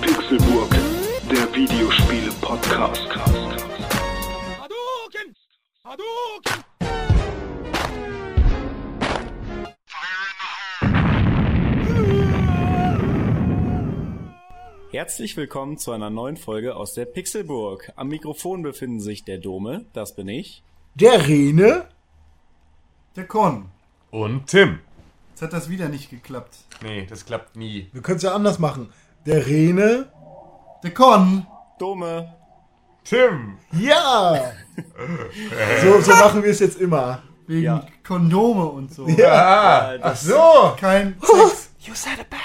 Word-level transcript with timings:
Pixelburg, 0.00 0.70
der 1.30 1.54
Videospiele-Podcast. 1.54 3.08
Hadouken! 4.58 5.36
Hadouken! 5.84 6.64
Herzlich 14.90 15.36
willkommen 15.36 15.78
zu 15.78 15.92
einer 15.92 16.10
neuen 16.10 16.36
Folge 16.36 16.74
aus 16.74 16.94
der 16.94 17.04
Pixelburg. 17.04 17.92
Am 17.94 18.08
Mikrofon 18.08 18.64
befinden 18.64 18.98
sich 18.98 19.22
der 19.22 19.38
Dome, 19.38 19.86
das 19.92 20.16
bin 20.16 20.26
ich. 20.26 20.64
Der 20.96 21.28
Rene? 21.28 21.88
Der 23.14 23.28
Con. 23.28 23.70
Und 24.10 24.48
Tim. 24.48 24.80
Hat 25.44 25.52
das 25.52 25.68
wieder 25.68 25.88
nicht 25.90 26.08
geklappt. 26.08 26.56
Nee, 26.82 27.06
das 27.08 27.26
klappt 27.26 27.54
nie. 27.56 27.88
Wir 27.92 28.00
können 28.00 28.16
es 28.16 28.22
ja 28.22 28.34
anders 28.34 28.58
machen. 28.58 28.90
Der 29.26 29.46
Rene? 29.46 30.06
Der 30.82 30.92
Con. 30.94 31.46
Dome. 31.78 32.32
Tim! 33.04 33.58
Ja! 33.72 34.52
so, 35.82 36.00
so 36.00 36.10
machen 36.12 36.42
wir 36.42 36.50
es 36.50 36.60
jetzt 36.60 36.80
immer. 36.80 37.22
Wegen 37.46 37.62
Ja. 37.64 37.84
Kondome 38.06 38.64
und 38.64 38.94
so. 38.94 39.04
Ah, 39.06 39.92
Äh, 39.94 39.98
ach 40.00 40.16
so! 40.16 40.74
Kein 40.80 41.16
Sex. 41.20 41.68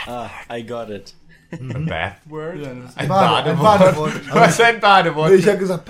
Ah, 0.06 0.30
I 0.54 0.66
got 0.66 0.90
it. 0.90 1.14
Ein 1.52 1.86
Bathword? 1.86 2.58
Ja, 2.58 2.74
das 2.74 2.90
ist 2.92 2.98
ein 2.98 3.08
Bade- 3.08 3.50
ein 3.52 3.58
Badewort. 3.58 3.80
Badewort. 3.80 4.12
Du 4.28 4.34
hast 4.40 4.62
ein 4.62 4.80
Badewort. 4.82 5.30
Nee, 5.32 5.36
ich 5.38 5.48
habe 5.48 5.58
gesagt, 5.58 5.90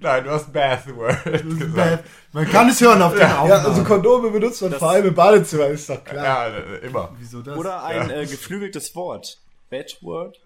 Nein, 0.00 0.24
du 0.24 0.30
hast 0.30 0.52
Bathword 0.52 1.24
gesagt. 1.24 2.04
Man 2.32 2.48
kann 2.48 2.68
es 2.68 2.80
hören 2.80 3.02
auf 3.02 3.12
den 3.12 3.20
ja, 3.20 3.40
Aufnahmen. 3.40 3.66
also 3.66 3.84
Kondome 3.84 4.30
benutzt 4.30 4.62
man 4.62 4.70
Das- 4.70 4.78
vor 4.80 4.90
allem 4.90 5.06
im 5.08 5.14
Badezimmer, 5.14 5.66
ist 5.66 5.88
doch 5.90 6.02
klar. 6.04 6.24
Ja, 6.24 6.56
äh, 6.56 6.86
immer. 6.86 7.14
Wieso 7.18 7.42
das? 7.42 7.56
Oder 7.58 7.84
ein 7.84 8.10
äh, 8.10 8.24
geflügeltes 8.26 8.94
Wort. 8.96 9.38
Batword? 9.68 10.40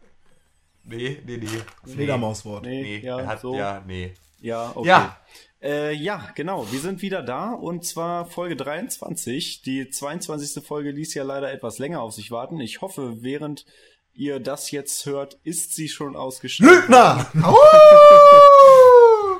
Nee, 0.84 1.22
nee, 1.24 1.38
nee. 1.38 1.90
Fledermauswort. 1.92 2.64
Nee, 2.64 2.82
Nee, 2.82 2.98
ja, 2.98 3.18
er 3.20 3.26
hat, 3.26 3.40
so. 3.40 3.54
ja, 3.54 3.82
nee. 3.86 4.12
Ja, 4.40 4.72
okay. 4.74 4.88
Ja. 4.88 5.16
Äh, 5.62 5.94
ja, 5.94 6.28
genau. 6.34 6.70
Wir 6.70 6.80
sind 6.80 7.00
wieder 7.00 7.22
da 7.22 7.52
und 7.52 7.86
zwar 7.86 8.26
Folge 8.26 8.56
23. 8.56 9.62
Die 9.62 9.88
22. 9.88 10.62
Folge 10.62 10.90
ließ 10.90 11.14
ja 11.14 11.22
leider 11.24 11.50
etwas 11.52 11.78
länger 11.78 12.02
auf 12.02 12.12
sich 12.12 12.30
warten. 12.30 12.60
Ich 12.60 12.82
hoffe, 12.82 13.22
während 13.22 13.64
ihr 14.12 14.40
das 14.40 14.70
jetzt 14.72 15.06
hört, 15.06 15.38
ist 15.42 15.74
sie 15.74 15.88
schon 15.88 16.16
ausgestrahlt. 16.16 16.70
Lügner! 16.82 17.26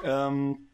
Ähm, 0.04 0.68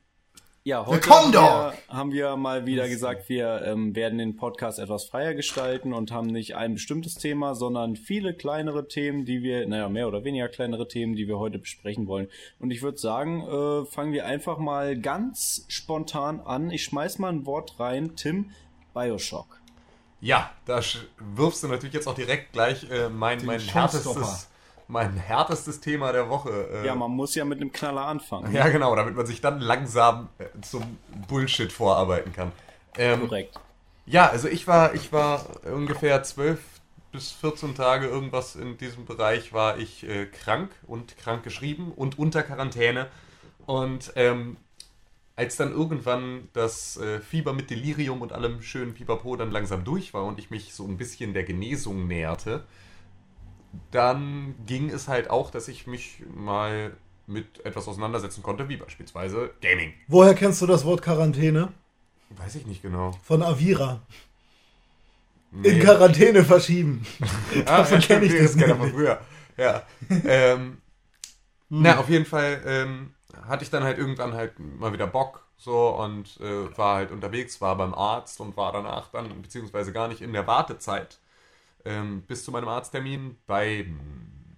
ja, 0.62 0.84
heute 0.84 1.08
haben 1.08 1.32
wir, 1.32 1.72
haben 1.88 2.12
wir 2.12 2.36
mal 2.36 2.66
wieder 2.66 2.86
gesagt, 2.86 3.30
wir 3.30 3.62
ähm, 3.64 3.96
werden 3.96 4.18
den 4.18 4.36
Podcast 4.36 4.78
etwas 4.78 5.06
freier 5.06 5.32
gestalten 5.32 5.94
und 5.94 6.12
haben 6.12 6.26
nicht 6.26 6.54
ein 6.54 6.74
bestimmtes 6.74 7.14
Thema, 7.14 7.54
sondern 7.54 7.96
viele 7.96 8.34
kleinere 8.34 8.86
Themen, 8.86 9.24
die 9.24 9.42
wir, 9.42 9.66
naja, 9.66 9.88
mehr 9.88 10.06
oder 10.06 10.22
weniger 10.22 10.48
kleinere 10.48 10.86
Themen, 10.86 11.16
die 11.16 11.28
wir 11.28 11.38
heute 11.38 11.58
besprechen 11.58 12.06
wollen. 12.06 12.28
Und 12.58 12.72
ich 12.72 12.82
würde 12.82 12.98
sagen, 12.98 13.40
äh, 13.40 13.86
fangen 13.86 14.12
wir 14.12 14.26
einfach 14.26 14.58
mal 14.58 14.98
ganz 14.98 15.64
spontan 15.68 16.40
an. 16.40 16.70
Ich 16.70 16.84
schmeiß 16.84 17.18
mal 17.18 17.32
ein 17.32 17.46
Wort 17.46 17.80
rein. 17.80 18.14
Tim, 18.14 18.50
Bioshock. 18.92 19.60
Ja, 20.20 20.50
da 20.66 20.82
wirfst 21.36 21.62
du 21.62 21.68
natürlich 21.68 21.94
jetzt 21.94 22.06
auch 22.06 22.14
direkt 22.14 22.52
gleich 22.52 22.88
äh, 22.90 23.08
mein, 23.08 23.46
mein, 23.46 23.60
Showstopper. 23.60 24.20
härtestes, 24.20 24.49
mein 24.90 25.14
härtestes 25.16 25.80
Thema 25.80 26.12
der 26.12 26.28
Woche. 26.28 26.68
Äh, 26.72 26.86
Ja, 26.86 26.94
man 26.94 27.10
muss 27.10 27.34
ja 27.34 27.44
mit 27.44 27.60
einem 27.60 27.72
Knaller 27.72 28.06
anfangen. 28.06 28.52
ja, 28.52 28.68
genau, 28.68 28.94
damit 28.96 29.14
man 29.16 29.26
sich 29.26 29.40
dann 29.40 29.60
langsam 29.60 30.28
äh, 30.38 30.46
zum 30.62 30.98
Bullshit 31.28 31.72
vorarbeiten 31.72 32.32
kann. 32.32 32.52
Ähm, 32.98 33.20
Korrekt. 33.20 33.58
Ja, 34.06 34.28
also 34.28 34.48
ich 34.48 34.66
war, 34.66 34.94
ich 34.94 35.12
war 35.12 35.46
ungefähr 35.64 36.22
12 36.22 36.60
bis 37.12 37.32
14 37.32 37.74
Tage 37.74 38.06
irgendwas 38.06 38.56
in 38.56 38.76
diesem 38.78 39.04
Bereich 39.04 39.52
war 39.52 39.78
ich 39.78 40.08
äh, 40.08 40.26
krank 40.26 40.70
und 40.86 41.16
krank 41.16 41.42
geschrieben 41.42 41.92
und 41.94 42.18
unter 42.18 42.42
Quarantäne. 42.42 43.08
Und 43.66 44.12
ähm, 44.16 44.56
als 45.36 45.56
dann 45.56 45.72
irgendwann 45.72 46.48
das 46.52 46.96
äh, 46.98 47.20
Fieber 47.20 47.52
mit 47.52 47.70
Delirium 47.70 48.22
und 48.22 48.32
allem 48.32 48.62
schönen 48.62 48.94
Pipapo 48.94 49.36
dann 49.36 49.50
langsam 49.50 49.84
durch 49.84 50.12
war 50.12 50.24
und 50.24 50.38
ich 50.38 50.50
mich 50.50 50.74
so 50.74 50.84
ein 50.86 50.96
bisschen 50.98 51.32
der 51.34 51.44
Genesung 51.44 52.06
näherte, 52.06 52.64
dann 53.90 54.54
ging 54.66 54.90
es 54.90 55.08
halt 55.08 55.30
auch, 55.30 55.50
dass 55.50 55.68
ich 55.68 55.86
mich 55.86 56.22
mal 56.34 56.92
mit 57.26 57.64
etwas 57.64 57.86
auseinandersetzen 57.86 58.42
konnte, 58.42 58.68
wie 58.68 58.76
beispielsweise 58.76 59.50
Gaming. 59.60 59.94
Woher 60.08 60.34
kennst 60.34 60.60
du 60.62 60.66
das 60.66 60.84
Wort 60.84 61.02
Quarantäne? 61.02 61.72
Weiß 62.30 62.54
ich 62.56 62.66
nicht 62.66 62.82
genau. 62.82 63.12
Von 63.22 63.42
Avira. 63.42 64.00
Nee. 65.52 65.68
In 65.68 65.80
Quarantäne 65.80 66.44
verschieben. 66.44 67.04
Ah, 67.66 67.78
Davon 67.78 68.00
ja, 68.00 68.06
kenn 68.06 68.22
ich 68.22 68.36
das 68.36 68.54
nämlich. 68.54 68.76
von 68.76 68.90
früher. 68.90 69.20
Ja. 69.56 69.82
ähm, 70.24 70.78
Na, 71.68 71.98
auf 71.98 72.08
jeden 72.08 72.24
Fall 72.24 72.62
ähm, 72.64 73.14
hatte 73.48 73.64
ich 73.64 73.70
dann 73.70 73.82
halt 73.82 73.98
irgendwann 73.98 74.34
halt 74.34 74.58
mal 74.58 74.92
wieder 74.92 75.06
Bock 75.08 75.44
so 75.56 75.90
und 75.90 76.38
äh, 76.40 76.76
war 76.78 76.96
halt 76.96 77.10
unterwegs, 77.10 77.60
war 77.60 77.76
beim 77.76 77.92
Arzt 77.94 78.40
und 78.40 78.56
war 78.56 78.72
danach 78.72 79.10
dann, 79.10 79.42
beziehungsweise 79.42 79.92
gar 79.92 80.08
nicht 80.08 80.22
in 80.22 80.32
der 80.32 80.46
Wartezeit 80.46 81.18
ähm, 81.84 82.22
bis 82.22 82.44
zu 82.44 82.50
meinem 82.50 82.68
Arzttermin 82.68 83.36
bei 83.46 83.86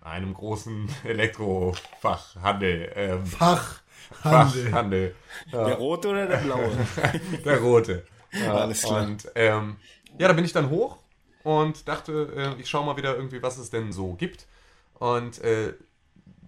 einem 0.03 0.35
großen 0.35 0.89
Elektrofachhandel. 1.05 2.93
Ähm, 2.95 3.27
Fachhandel. 3.27 3.81
Fachhandel. 4.11 5.15
Ja. 5.51 5.65
Der 5.67 5.75
rote 5.77 6.09
oder 6.09 6.27
der 6.27 6.39
blaue? 6.39 6.71
Der 7.45 7.61
rote. 7.61 8.07
Ja, 8.35 8.55
Alles 8.55 8.81
klar. 8.81 9.03
Und 9.03 9.31
ähm, 9.35 9.77
ja, 10.19 10.27
da 10.27 10.33
bin 10.33 10.47
ich 10.47 10.55
dann 10.55 10.71
hoch 10.71 10.97
und 11.43 11.87
dachte, 11.87 12.55
äh, 12.57 12.61
ich 12.63 12.71
schaue 12.71 12.87
mal 12.87 12.97
wieder 12.97 13.15
irgendwie, 13.15 13.43
was 13.43 13.59
es 13.59 13.69
denn 13.69 13.93
so 13.93 14.15
gibt. 14.15 14.47
Und 14.95 15.39
äh, 15.43 15.75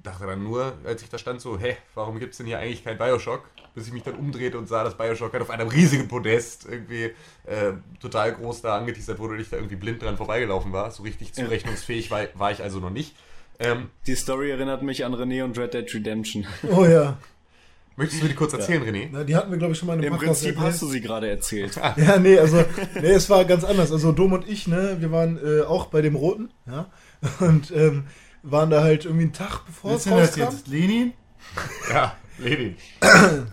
dachte 0.03 0.27
dann 0.27 0.43
nur, 0.43 0.79
als 0.85 1.03
ich 1.03 1.11
da 1.11 1.19
stand, 1.19 1.43
so, 1.43 1.59
hä, 1.59 1.77
warum 1.95 2.19
gibt 2.19 2.33
es 2.33 2.39
denn 2.39 2.47
hier 2.47 2.59
eigentlich 2.59 2.85
kein 2.85 2.97
Bioshock? 2.97 3.51
Bis 3.75 3.89
ich 3.89 3.93
mich 3.93 4.05
dann 4.05 4.15
umdrehte 4.15 4.57
und 4.57 4.69
sah, 4.69 4.85
dass 4.85 4.97
Bioshock 4.97 5.33
halt 5.33 5.43
auf 5.43 5.51
einem 5.51 5.69
riesigen 5.69 6.07
Podest 6.09 6.67
irgendwie 6.71 7.11
äh, 7.45 7.73
total 8.01 8.33
groß 8.33 8.63
da 8.63 8.77
angeteasert 8.79 9.19
wurde 9.19 9.35
und 9.35 9.41
ich 9.41 9.51
da 9.51 9.57
irgendwie 9.57 9.77
blind 9.77 10.01
dran 10.03 10.17
vorbeigelaufen 10.17 10.73
war. 10.73 10.91
So 10.93 11.03
richtig 11.03 11.33
zurechnungsfähig 11.33 12.11
war, 12.11 12.23
war 12.35 12.53
ich 12.53 12.63
also 12.63 12.79
noch 12.79 12.91
nicht. 12.91 13.17
Ähm, 13.59 13.89
Die 14.07 14.15
Story 14.15 14.51
erinnert 14.51 14.83
mich 14.83 15.05
an 15.05 15.15
René 15.15 15.43
und 15.45 15.59
Red 15.59 15.75
Dead 15.75 15.93
Redemption. 15.95 16.47
Oh 16.71 16.85
ja. 16.85 17.19
möchtest 17.97 18.21
du 18.21 18.25
mir 18.27 18.31
die 18.31 18.37
kurz 18.37 18.53
erzählen, 18.53 18.83
René? 18.83 19.09
Na, 19.11 19.23
die 19.25 19.35
hatten 19.37 19.51
wir, 19.51 19.59
glaube 19.59 19.73
ich, 19.73 19.79
schon 19.79 19.87
mal 19.89 19.95
in 19.95 20.01
einem 20.01 20.07
Im 20.15 20.19
Podcast 20.19 20.41
Prinzip 20.43 20.57
erklärt. 20.57 20.73
hast 20.73 20.83
du 20.83 20.87
sie 20.89 21.01
gerade 21.01 21.29
erzählt. 21.31 21.81
Ja, 21.97 22.19
nee, 22.19 22.39
also, 22.39 22.65
nee, 22.95 23.11
es 23.11 23.29
war 23.31 23.45
ganz 23.45 23.63
anders. 23.65 23.91
Also, 23.93 24.13
Dom 24.13 24.33
und 24.33 24.49
ich, 24.49 24.67
ne, 24.69 24.97
wir 25.01 25.11
waren 25.13 25.39
äh, 25.45 25.63
auch 25.63 25.87
bei 25.87 26.01
dem 26.03 26.15
Roten, 26.17 26.51
ja, 26.67 26.87
und 27.41 27.71
ähm, 27.73 28.05
waren 28.43 28.71
da 28.71 28.83
halt 28.83 29.05
irgendwie 29.05 29.25
einen 29.25 29.33
Tag 29.33 29.65
bevor 29.67 29.93
Was 29.95 30.07
es 30.07 30.07
ist 30.07 30.11
denn 30.13 30.19
das 30.19 30.39
rauskam. 30.39 30.57
jetzt? 30.57 30.69
Lenin? 30.69 31.13
Ja, 31.91 32.17
Lenin. 32.39 32.77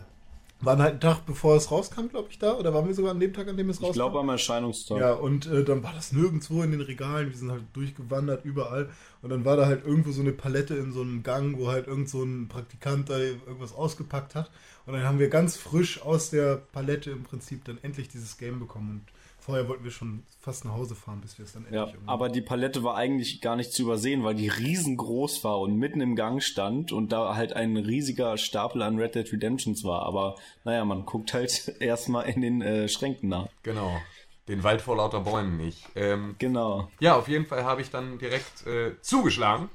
Waren 0.64 0.80
halt 0.80 0.92
einen 0.92 1.00
Tag 1.00 1.26
bevor 1.26 1.56
es 1.56 1.72
rauskam, 1.72 2.08
glaube 2.08 2.28
ich, 2.30 2.38
da. 2.38 2.54
Oder 2.54 2.74
waren 2.74 2.88
wir 2.88 2.94
sogar 2.94 3.12
an 3.12 3.20
dem 3.20 3.34
Tag, 3.34 3.48
an 3.48 3.58
dem 3.58 3.70
es 3.70 3.78
rauskam? 3.78 3.90
Ich 3.90 3.94
glaube 3.94 4.20
am 4.20 4.30
Erscheinungstag. 4.30 5.00
Ja, 5.00 5.14
und 5.14 5.48
äh, 5.48 5.64
dann 5.64 5.84
war 5.84 5.94
das 5.94 6.12
nirgendwo 6.12 6.62
in 6.62 6.72
den 6.72 6.82
Regalen. 6.82 7.30
Wir 7.30 7.38
sind 7.38 7.52
halt 7.52 7.64
durchgewandert, 7.74 8.46
überall. 8.46 8.90
Und 9.22 9.30
dann 9.30 9.44
war 9.44 9.58
da 9.58 9.66
halt 9.66 9.86
irgendwo 9.86 10.12
so 10.12 10.22
eine 10.22 10.32
Palette 10.32 10.76
in 10.76 10.92
so 10.92 11.02
einem 11.02 11.24
Gang, 11.24 11.58
wo 11.58 11.68
halt 11.68 11.88
irgend 11.88 12.10
so 12.10 12.24
ein 12.24 12.48
Praktikant 12.48 13.10
da 13.10 13.18
irgendwas 13.18 13.74
ausgepackt 13.74 14.36
hat. 14.36 14.52
Und 14.86 14.94
dann 14.94 15.04
haben 15.04 15.20
wir 15.20 15.30
ganz 15.30 15.58
frisch 15.58 16.02
aus 16.02 16.30
der 16.30 16.58
Palette 16.58 17.12
im 17.12 17.24
Prinzip 17.24 17.66
dann 17.66 17.78
endlich 17.82 18.10
dieses 18.10 18.38
Game 18.38 18.60
bekommen. 18.60 18.90
Und 18.90 19.21
vorher 19.42 19.68
wollten 19.68 19.84
wir 19.84 19.92
schon 19.92 20.24
fast 20.40 20.64
nach 20.66 20.74
Hause 20.74 20.96
fahren, 20.96 21.20
bis 21.22 21.38
wir 21.38 21.46
es 21.46 21.54
dann 21.54 21.64
endlich 21.66 21.80
Ja, 21.82 21.88
irgendwie- 21.88 22.08
aber 22.08 22.30
die 22.30 22.42
Palette 22.42 22.84
war 22.84 22.96
eigentlich 22.96 23.42
gar 23.42 23.56
nicht 23.56 23.74
zu 23.74 23.82
übersehen, 23.82 24.24
weil 24.24 24.36
die 24.36 24.48
riesengroß 24.48 25.44
war 25.44 25.60
und 25.60 25.76
mitten 25.78 26.00
im 26.00 26.16
Gang 26.16 26.42
stand 26.42 26.92
und 26.92 27.12
da 27.12 27.36
halt 27.36 27.54
ein 27.54 27.76
riesiger 27.76 28.38
Stapel 28.38 28.82
an 28.82 28.98
Red 28.98 29.16
Dead 29.16 29.32
Redemptions 29.34 29.84
war. 29.84 30.04
Aber 30.04 30.36
naja, 30.64 30.86
man 30.86 31.06
guckt 31.06 31.34
halt 31.34 31.74
erstmal 31.82 32.30
in 32.30 32.42
den 32.42 32.62
äh, 32.62 32.88
Schränken 32.88 33.30
nach. 33.30 33.48
Genau. 33.64 34.00
Den 34.48 34.64
Wald 34.64 34.82
vor 34.82 34.96
lauter 34.98 35.22
Bäumen 35.22 35.58
nicht. 35.58 35.88
Ähm, 35.96 36.36
Genau. 36.40 36.90
Ja, 37.00 37.16
auf 37.16 37.28
jeden 37.28 37.46
Fall 37.46 37.64
habe 37.64 37.82
ich 37.82 37.90
dann 37.90 38.18
direkt 38.20 38.66
äh, 38.66 39.00
zugeschlagen 39.02 39.70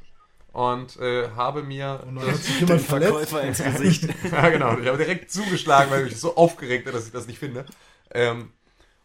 und 0.53 0.97
äh, 0.99 1.29
habe 1.37 1.63
mir. 1.63 2.03
Und 2.07 2.17
dann 2.17 2.27
hat 2.29 2.37
sich 2.37 2.61
jemand 2.61 2.81
verletzt. 2.83 3.11
Verkäufer 3.13 3.43
ins 3.43 3.63
Gesicht. 3.63 4.09
ja, 4.33 4.49
genau. 4.49 4.77
Ich 4.79 4.87
habe 4.87 4.99
direkt 4.99 5.31
zugeschlagen, 5.31 5.91
weil 5.91 6.05
ich 6.07 6.13
mich 6.13 6.21
so 6.21 6.37
aufgeregt 6.37 6.85
bin, 6.85 6.95
dass 6.95 7.07
ich 7.07 7.13
das 7.13 7.27
nicht 7.27 7.39
finde. 7.39 7.65
Ähm, 8.13 8.51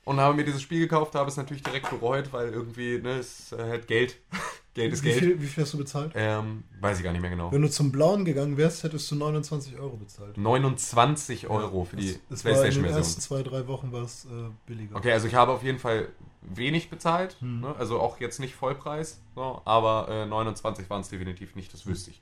und 0.05 0.19
habe 0.19 0.33
mir 0.35 0.43
dieses 0.43 0.61
Spiel 0.61 0.79
gekauft, 0.79 1.15
habe 1.15 1.29
es 1.29 1.37
natürlich 1.37 1.63
direkt 1.63 1.89
bereut, 1.89 2.31
weil 2.33 2.49
irgendwie, 2.49 2.97
ne, 2.99 3.17
es 3.19 3.51
ist 3.51 3.59
halt 3.59 3.87
Geld. 3.87 4.17
Geld 4.73 4.93
ist 4.93 5.03
Wie 5.03 5.07
Geld. 5.09 5.19
viel, 5.19 5.41
wie 5.41 5.47
viel 5.47 5.63
hast 5.63 5.73
du 5.73 5.79
bezahlt? 5.79 6.13
Ähm, 6.15 6.63
weiß 6.79 6.97
ich 6.97 7.03
gar 7.03 7.11
nicht 7.11 7.19
mehr 7.19 7.29
genau. 7.29 7.51
Wenn 7.51 7.61
du 7.61 7.69
zum 7.69 7.91
Blauen 7.91 8.23
gegangen 8.23 8.55
wärst, 8.55 8.83
hättest 8.83 9.11
du 9.11 9.15
29 9.15 9.77
Euro 9.77 9.97
bezahlt. 9.97 10.37
29 10.37 11.47
Euro 11.49 11.83
für 11.83 11.97
die 11.97 12.17
Es 12.29 12.45
war 12.45 12.51
in 12.53 12.57
den 12.57 12.63
ersten 12.65 12.81
Playstation-Version. 12.81 13.21
zwei, 13.21 13.43
drei 13.43 13.67
Wochen 13.67 13.91
war 13.91 14.03
es 14.03 14.23
äh, 14.25 14.29
billiger. 14.67 14.95
Okay, 14.95 15.11
also 15.11 15.27
ich 15.27 15.35
habe 15.35 15.51
auf 15.51 15.61
jeden 15.63 15.77
Fall 15.77 16.07
wenig 16.41 16.89
bezahlt, 16.89 17.35
Hm. 17.41 17.59
ne? 17.59 17.75
also 17.77 17.99
auch 17.99 18.21
jetzt 18.21 18.39
nicht 18.39 18.55
Vollpreis, 18.55 19.21
so, 19.35 19.61
aber 19.65 20.07
äh, 20.09 20.25
29 20.25 20.89
waren 20.89 21.01
es 21.01 21.09
definitiv 21.09 21.55
nicht, 21.55 21.73
das 21.73 21.85
wüsste 21.85 22.11
ich. 22.11 22.21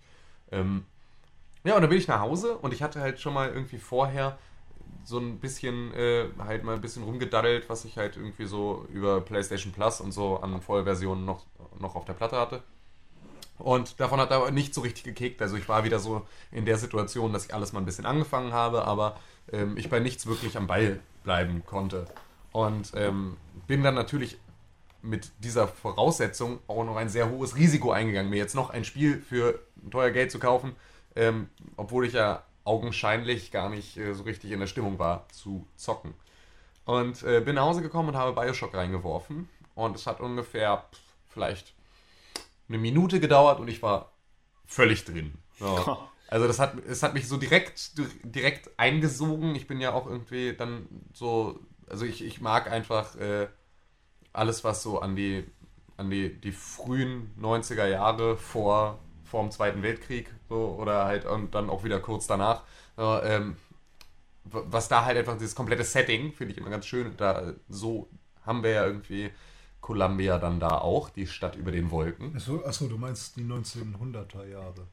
Ähm, 0.51 0.85
ja, 1.63 1.75
und 1.75 1.81
dann 1.81 1.89
bin 1.89 1.99
ich 1.99 2.07
nach 2.07 2.19
Hause 2.21 2.57
und 2.57 2.73
ich 2.73 2.81
hatte 2.81 2.99
halt 2.99 3.19
schon 3.19 3.35
mal 3.35 3.49
irgendwie 3.49 3.77
vorher 3.77 4.39
so 5.09 5.17
ein 5.19 5.39
bisschen, 5.39 5.93
äh, 5.93 6.27
halt 6.37 6.63
mal 6.63 6.75
ein 6.75 6.81
bisschen 6.81 7.03
rumgedaddelt, 7.03 7.67
was 7.67 7.83
ich 7.83 7.97
halt 7.97 8.15
irgendwie 8.15 8.45
so 8.45 8.85
über 8.93 9.21
PlayStation 9.21 9.73
Plus 9.73 10.01
und 10.01 10.11
so 10.11 10.37
an 10.37 10.61
Vollversionen 10.61 11.25
noch, 11.25 11.45
noch 11.79 11.95
auf 11.95 12.05
der 12.05 12.13
Platte 12.13 12.37
hatte. 12.37 12.63
Und 13.57 13.99
davon 13.99 14.21
hat 14.21 14.31
er 14.31 14.37
aber 14.37 14.51
nicht 14.51 14.73
so 14.73 14.81
richtig 14.81 15.03
gekickt. 15.03 15.41
Also 15.41 15.57
ich 15.57 15.67
war 15.67 15.83
wieder 15.83 15.99
so 15.99 16.25
in 16.51 16.65
der 16.65 16.77
Situation, 16.77 17.33
dass 17.33 17.45
ich 17.45 17.53
alles 17.53 17.73
mal 17.73 17.79
ein 17.79 17.85
bisschen 17.85 18.05
angefangen 18.05 18.53
habe, 18.53 18.85
aber 18.85 19.19
ähm, 19.51 19.75
ich 19.77 19.89
bei 19.89 19.99
nichts 19.99 20.27
wirklich 20.27 20.55
am 20.55 20.67
Ball 20.67 20.99
bleiben 21.23 21.63
konnte. 21.65 22.05
Und 22.51 22.91
ähm, 22.95 23.35
bin 23.67 23.83
dann 23.83 23.95
natürlich 23.95 24.37
mit 25.01 25.31
dieser 25.39 25.67
Voraussetzung 25.67 26.59
auch 26.67 26.83
noch 26.83 26.97
ein 26.97 27.09
sehr 27.09 27.29
hohes 27.29 27.55
Risiko 27.55 27.91
eingegangen, 27.91 28.29
mir 28.29 28.37
jetzt 28.37 28.55
noch 28.55 28.69
ein 28.69 28.85
Spiel 28.85 29.21
für 29.21 29.59
teuer 29.89 30.11
Geld 30.11 30.31
zu 30.31 30.39
kaufen, 30.39 30.75
ähm, 31.15 31.49
obwohl 31.77 32.05
ich 32.05 32.13
ja 32.13 32.43
augenscheinlich 32.69 33.51
gar 33.51 33.69
nicht 33.69 33.97
äh, 33.97 34.13
so 34.13 34.23
richtig 34.23 34.51
in 34.51 34.59
der 34.59 34.67
Stimmung 34.67 34.99
war 34.99 35.27
zu 35.29 35.65
zocken. 35.75 36.13
Und 36.85 37.23
äh, 37.23 37.41
bin 37.41 37.55
nach 37.55 37.63
Hause 37.63 37.81
gekommen 37.81 38.09
und 38.09 38.15
habe 38.15 38.39
Bioshock 38.39 38.75
reingeworfen. 38.75 39.49
Und 39.73 39.95
es 39.95 40.05
hat 40.05 40.19
ungefähr 40.21 40.85
pff, 40.91 40.99
vielleicht 41.29 41.73
eine 42.67 42.77
Minute 42.77 43.19
gedauert 43.19 43.59
und 43.59 43.67
ich 43.67 43.81
war 43.81 44.11
völlig 44.65 45.03
drin. 45.03 45.33
So. 45.57 45.97
Also 46.31 46.45
das 46.45 46.59
hat, 46.59 46.75
es 46.87 47.01
hat 47.01 47.15
mich 47.15 47.27
so 47.27 47.37
direkt, 47.37 47.93
direkt 48.21 48.69
eingesogen. 48.77 49.55
Ich 49.55 49.65
bin 49.65 49.81
ja 49.81 49.93
auch 49.93 50.05
irgendwie 50.05 50.53
dann 50.53 50.87
so, 51.11 51.59
also 51.89 52.05
ich, 52.05 52.23
ich 52.23 52.39
mag 52.39 52.71
einfach 52.71 53.15
äh, 53.15 53.47
alles, 54.31 54.63
was 54.63 54.83
so 54.83 54.99
an 54.99 55.15
die, 55.15 55.43
an 55.97 56.11
die, 56.11 56.39
die 56.39 56.51
frühen 56.51 57.31
90er 57.41 57.87
Jahre 57.87 58.37
vor, 58.37 58.99
vor 59.29 59.41
dem 59.41 59.51
Zweiten 59.51 59.83
Weltkrieg 59.83 60.33
so, 60.49 60.75
oder 60.79 61.05
halt 61.05 61.25
und 61.25 61.53
dann 61.55 61.69
auch 61.69 61.83
wieder 61.83 61.99
kurz 61.99 62.27
danach. 62.27 62.63
So, 62.97 63.21
ähm, 63.23 63.55
was 64.43 64.87
da 64.87 65.05
halt 65.05 65.17
einfach 65.17 65.37
dieses 65.37 65.55
komplette 65.55 65.83
Setting 65.83 66.33
finde 66.33 66.53
ich 66.53 66.57
immer 66.57 66.69
ganz 66.69 66.85
schön. 66.85 67.15
Da 67.17 67.53
so 67.69 68.09
haben 68.45 68.63
wir 68.63 68.71
ja 68.71 68.85
irgendwie 68.85 69.31
Columbia 69.81 70.37
dann 70.39 70.59
da 70.59 70.79
auch, 70.79 71.09
die 71.09 71.27
Stadt 71.27 71.55
über 71.55 71.71
den 71.71 71.91
Wolken. 71.91 72.35
Achso, 72.35 72.63
achso, 72.65 72.87
du 72.87 72.97
meinst 72.97 73.35
die 73.35 73.43
1900er 73.43 74.45
Jahre. 74.45 74.87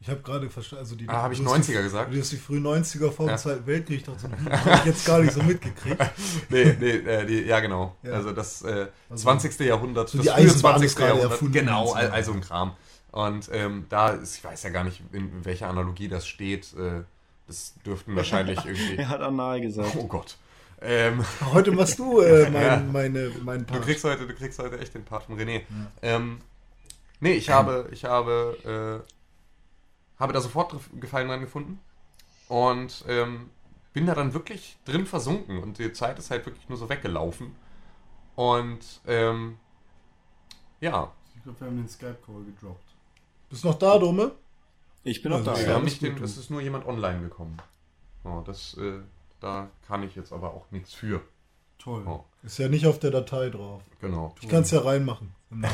Ich 0.00 0.08
habe 0.08 0.20
gerade 0.20 0.48
verstanden, 0.48 0.84
also 0.84 0.94
die. 0.94 1.08
Ah, 1.08 1.22
habe 1.22 1.34
ich 1.34 1.40
du 1.40 1.46
hast 1.46 1.68
90er 1.68 1.78
die, 1.78 1.82
gesagt? 1.82 2.14
Du 2.14 2.20
hast 2.20 2.30
die 2.30 2.36
frühen 2.36 2.64
90er 2.64 3.10
vor 3.10 3.26
dem 3.26 3.30
Ja. 3.30 3.36
Zweiten 3.36 3.66
Weltkrieg, 3.66 4.04
dachte 4.04 4.30
ich, 4.30 4.52
habe 4.52 4.70
ich 4.76 4.84
jetzt 4.84 5.04
gar 5.06 5.18
nicht 5.18 5.32
so 5.32 5.42
mitgekriegt. 5.42 5.98
Nee, 6.50 6.76
nee, 6.78 6.90
äh, 6.90 7.26
die, 7.26 7.42
ja 7.42 7.58
genau. 7.58 7.96
Ja. 8.04 8.12
Also 8.12 8.32
das 8.32 8.62
äh, 8.62 8.86
Also 9.10 9.22
20. 9.24 9.58
Jahrhundert, 9.60 10.08
so 10.08 10.18
das 10.18 10.28
frühe 10.28 10.36
Eisenbahn 10.36 10.82
ist 10.82 10.94
20. 10.94 10.96
gerade 10.96 11.20
Jahrhundert. 11.20 11.52
Genau, 11.52 11.82
und 11.82 11.88
so. 11.88 11.94
all, 11.94 12.10
all 12.10 12.24
so 12.24 12.32
ein 12.32 12.40
Kram. 12.40 12.76
Und 13.18 13.48
ähm, 13.52 13.86
da 13.88 14.10
ist, 14.10 14.36
ich 14.36 14.44
weiß 14.44 14.62
ja 14.62 14.70
gar 14.70 14.84
nicht, 14.84 15.02
in, 15.10 15.44
welcher 15.44 15.68
Analogie 15.68 16.06
das 16.06 16.24
steht. 16.28 16.72
Äh, 16.74 17.02
das 17.48 17.74
dürften 17.84 18.14
wahrscheinlich 18.14 18.58
irgendwie. 18.64 18.96
Er 18.96 19.08
hat 19.08 19.20
anal 19.20 19.60
gesagt. 19.60 19.96
Oh 19.96 20.06
Gott. 20.06 20.36
Ähm, 20.80 21.24
Heute 21.52 21.72
machst 21.72 21.98
du 21.98 22.20
äh, 22.20 22.48
mein, 22.50 22.62
Ja. 22.62 22.76
meine, 22.76 23.28
meinen 23.42 23.66
du 23.66 23.72
Part. 23.72 23.82
kriegst 23.82 24.04
heute, 24.04 24.24
du 24.24 24.34
kriegst 24.34 24.60
heute 24.60 24.78
echt 24.78 24.94
den 24.94 25.04
Part 25.04 25.24
von 25.24 25.36
René. 25.36 25.62
Ähm, 26.00 26.40
nee, 27.18 27.32
ich 27.32 27.50
habe, 27.50 27.88
ich 27.90 28.04
habe, 28.04 29.02
äh, 29.04 30.20
habe 30.20 30.32
da 30.32 30.40
sofort 30.40 30.76
Gefallen 31.00 31.26
dran 31.26 31.40
gefunden 31.40 31.80
und 32.46 33.04
ähm, 33.08 33.50
bin 33.94 34.06
da 34.06 34.14
dann 34.14 34.32
wirklich 34.32 34.76
drin 34.84 35.06
versunken 35.06 35.60
und 35.60 35.78
die 35.80 35.92
Zeit 35.92 36.20
ist 36.20 36.30
halt 36.30 36.46
wirklich 36.46 36.68
nur 36.68 36.78
so 36.78 36.88
weggelaufen. 36.88 37.56
Und 38.36 39.00
ähm, 39.08 39.56
ja, 40.80 41.12
Ich 41.34 41.42
glaube, 41.42 41.58
wir 41.58 41.66
haben 41.66 41.76
den 41.78 41.88
Skype-Call 41.88 42.44
gedroppt. 42.44 42.84
Bist 43.50 43.64
noch 43.64 43.78
da, 43.78 43.98
Dumme? 43.98 44.32
Ich 45.04 45.22
bin 45.22 45.32
auch 45.32 45.38
Also, 45.38 45.52
da. 45.52 45.60
Ja, 45.60 45.78
den, 45.80 46.14
gut, 46.14 46.22
es 46.24 46.36
ist 46.36 46.50
nur 46.50 46.60
jemand 46.60 46.86
online 46.86 47.20
gekommen. 47.20 47.56
Oh, 48.24 48.42
das, 48.44 48.76
äh, 48.78 49.00
da 49.40 49.70
kann 49.86 50.02
ich 50.02 50.16
jetzt 50.16 50.32
aber 50.32 50.52
auch 50.52 50.70
nichts 50.70 50.92
für. 50.92 51.22
Toll. 51.78 52.02
Oh, 52.06 52.24
Ist 52.42 52.58
ja 52.58 52.68
nicht 52.68 52.86
auf 52.86 52.98
der 52.98 53.12
Datei 53.12 53.50
drauf. 53.50 53.82
genau. 54.00 54.34
Ich 54.40 54.48
kann 54.48 54.62
es 54.62 54.70
ja 54.70 54.80
reinmachen. 54.80 55.32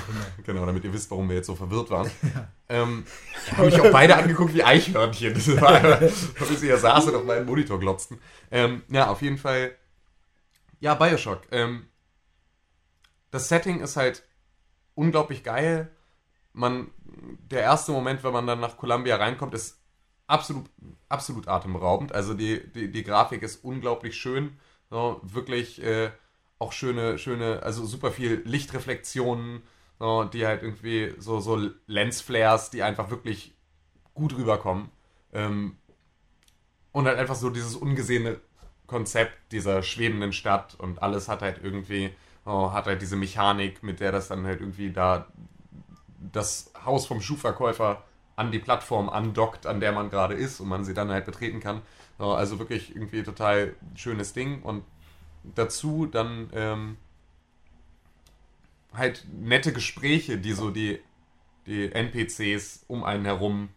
Genau, 0.44 0.64
damit 0.66 0.84
ihr 0.84 0.92
wisst, 0.92 1.10
warum 1.10 1.28
wir 1.28 1.34
jetzt 1.36 1.46
so 1.48 1.54
verwirrt 1.56 1.90
waren. 1.90 2.10
Ähm, 2.66 3.04
wir 3.50 3.58
haben 3.58 3.66
mich 3.66 3.78
auch 3.78 3.92
beide 3.92 4.16
angeguckt 4.16 4.54
wie 4.54 4.64
Eichhörnchen. 4.64 5.34
Das 5.34 5.60
war 5.60 5.68
einfach, 5.74 6.00
bis 6.48 6.60
sie 6.60 6.66
hier 6.68 6.78
saßen 6.78 7.10
und 7.10 7.16
auf 7.20 7.24
meinen 7.26 7.44
Monitor 7.44 7.78
glotzten. 7.78 8.18
Ähm, 8.50 8.82
ja, 8.88 9.10
auf 9.10 9.20
jeden 9.20 9.36
Fall. 9.36 9.72
Ja, 10.80 10.94
Bioshock. 10.94 11.42
Ähm, 11.50 11.86
das 13.30 13.50
Setting 13.50 13.80
ist 13.80 13.96
halt 13.96 14.24
unglaublich 14.94 15.42
geil. 15.44 15.90
Man, 16.54 16.90
der 17.50 17.62
erste 17.62 17.92
Moment, 17.92 18.24
wenn 18.24 18.32
man 18.32 18.46
dann 18.46 18.60
nach 18.60 18.76
Columbia 18.76 19.16
reinkommt, 19.16 19.54
ist 19.54 19.80
absolut, 20.26 20.66
absolut 21.08 21.48
atemberaubend. 21.48 22.12
Also 22.12 22.34
die, 22.34 22.60
die, 22.72 22.90
die 22.90 23.04
Grafik 23.04 23.42
ist 23.42 23.64
unglaublich 23.64 24.16
schön. 24.16 24.56
So, 24.90 25.20
wirklich 25.22 25.82
äh, 25.82 26.10
auch 26.58 26.72
schöne, 26.72 27.18
schöne, 27.18 27.62
also 27.62 27.84
super 27.84 28.12
viel 28.12 28.42
Lichtreflexionen, 28.44 29.62
so, 29.98 30.24
die 30.24 30.46
halt 30.46 30.62
irgendwie 30.62 31.14
so, 31.18 31.40
so 31.40 31.70
Lensflares, 31.86 32.70
die 32.70 32.82
einfach 32.82 33.10
wirklich 33.10 33.54
gut 34.14 34.36
rüberkommen. 34.36 34.90
Ähm, 35.32 35.76
und 36.92 37.06
halt 37.06 37.18
einfach 37.18 37.34
so 37.34 37.50
dieses 37.50 37.74
ungesehene 37.74 38.40
Konzept 38.86 39.52
dieser 39.52 39.82
schwebenden 39.82 40.32
Stadt 40.32 40.74
und 40.78 41.02
alles 41.02 41.28
hat 41.28 41.42
halt 41.42 41.60
irgendwie, 41.62 42.14
oh, 42.44 42.72
hat 42.72 42.86
halt 42.86 43.02
diese 43.02 43.16
Mechanik, 43.16 43.82
mit 43.82 44.00
der 44.00 44.12
das 44.12 44.28
dann 44.28 44.46
halt 44.46 44.60
irgendwie 44.60 44.92
da 44.92 45.26
das 46.32 46.72
Haus 46.86 47.06
vom 47.06 47.20
Schuhverkäufer 47.20 48.04
an 48.36 48.50
die 48.52 48.58
Plattform 48.58 49.08
andockt, 49.08 49.66
an 49.66 49.80
der 49.80 49.92
man 49.92 50.10
gerade 50.10 50.34
ist 50.34 50.60
und 50.60 50.68
man 50.68 50.84
sie 50.84 50.94
dann 50.94 51.10
halt 51.10 51.24
betreten 51.26 51.60
kann. 51.60 51.82
So, 52.18 52.32
Also 52.32 52.58
wirklich 52.58 52.94
irgendwie 52.94 53.22
total 53.22 53.74
schönes 53.94 54.32
Ding 54.32 54.62
und 54.62 54.84
dazu 55.44 56.06
dann 56.06 56.50
ähm, 56.54 56.96
halt 58.92 59.24
nette 59.32 59.72
Gespräche, 59.72 60.38
die 60.38 60.52
so 60.52 60.70
die, 60.70 61.00
die 61.66 61.92
NPCs 61.92 62.84
um 62.88 63.04
einen 63.04 63.24
herum 63.24 63.70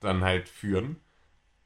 dann 0.00 0.24
halt 0.24 0.48
führen. 0.48 0.96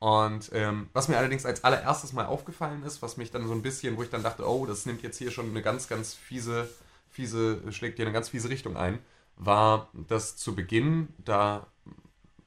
Und 0.00 0.50
ähm, 0.54 0.90
was 0.94 1.08
mir 1.08 1.18
allerdings 1.18 1.46
als 1.46 1.64
allererstes 1.64 2.12
mal 2.12 2.26
aufgefallen 2.26 2.84
ist, 2.84 3.02
was 3.02 3.16
mich 3.18 3.30
dann 3.32 3.46
so 3.48 3.54
ein 3.54 3.62
bisschen, 3.62 3.96
wo 3.96 4.02
ich 4.04 4.10
dann 4.10 4.22
dachte, 4.22 4.48
oh, 4.48 4.66
das 4.66 4.86
nimmt 4.86 5.02
jetzt 5.02 5.18
hier 5.18 5.30
schon 5.30 5.50
eine 5.50 5.62
ganz, 5.62 5.88
ganz 5.88 6.14
fiese, 6.14 6.68
fiese, 7.10 7.62
schlägt 7.72 7.96
hier 7.98 8.06
eine 8.06 8.14
ganz 8.14 8.30
fiese 8.30 8.50
Richtung 8.50 8.76
ein, 8.76 9.00
war, 9.40 9.88
dass 9.94 10.36
zu 10.36 10.54
Beginn 10.54 11.08
da 11.18 11.66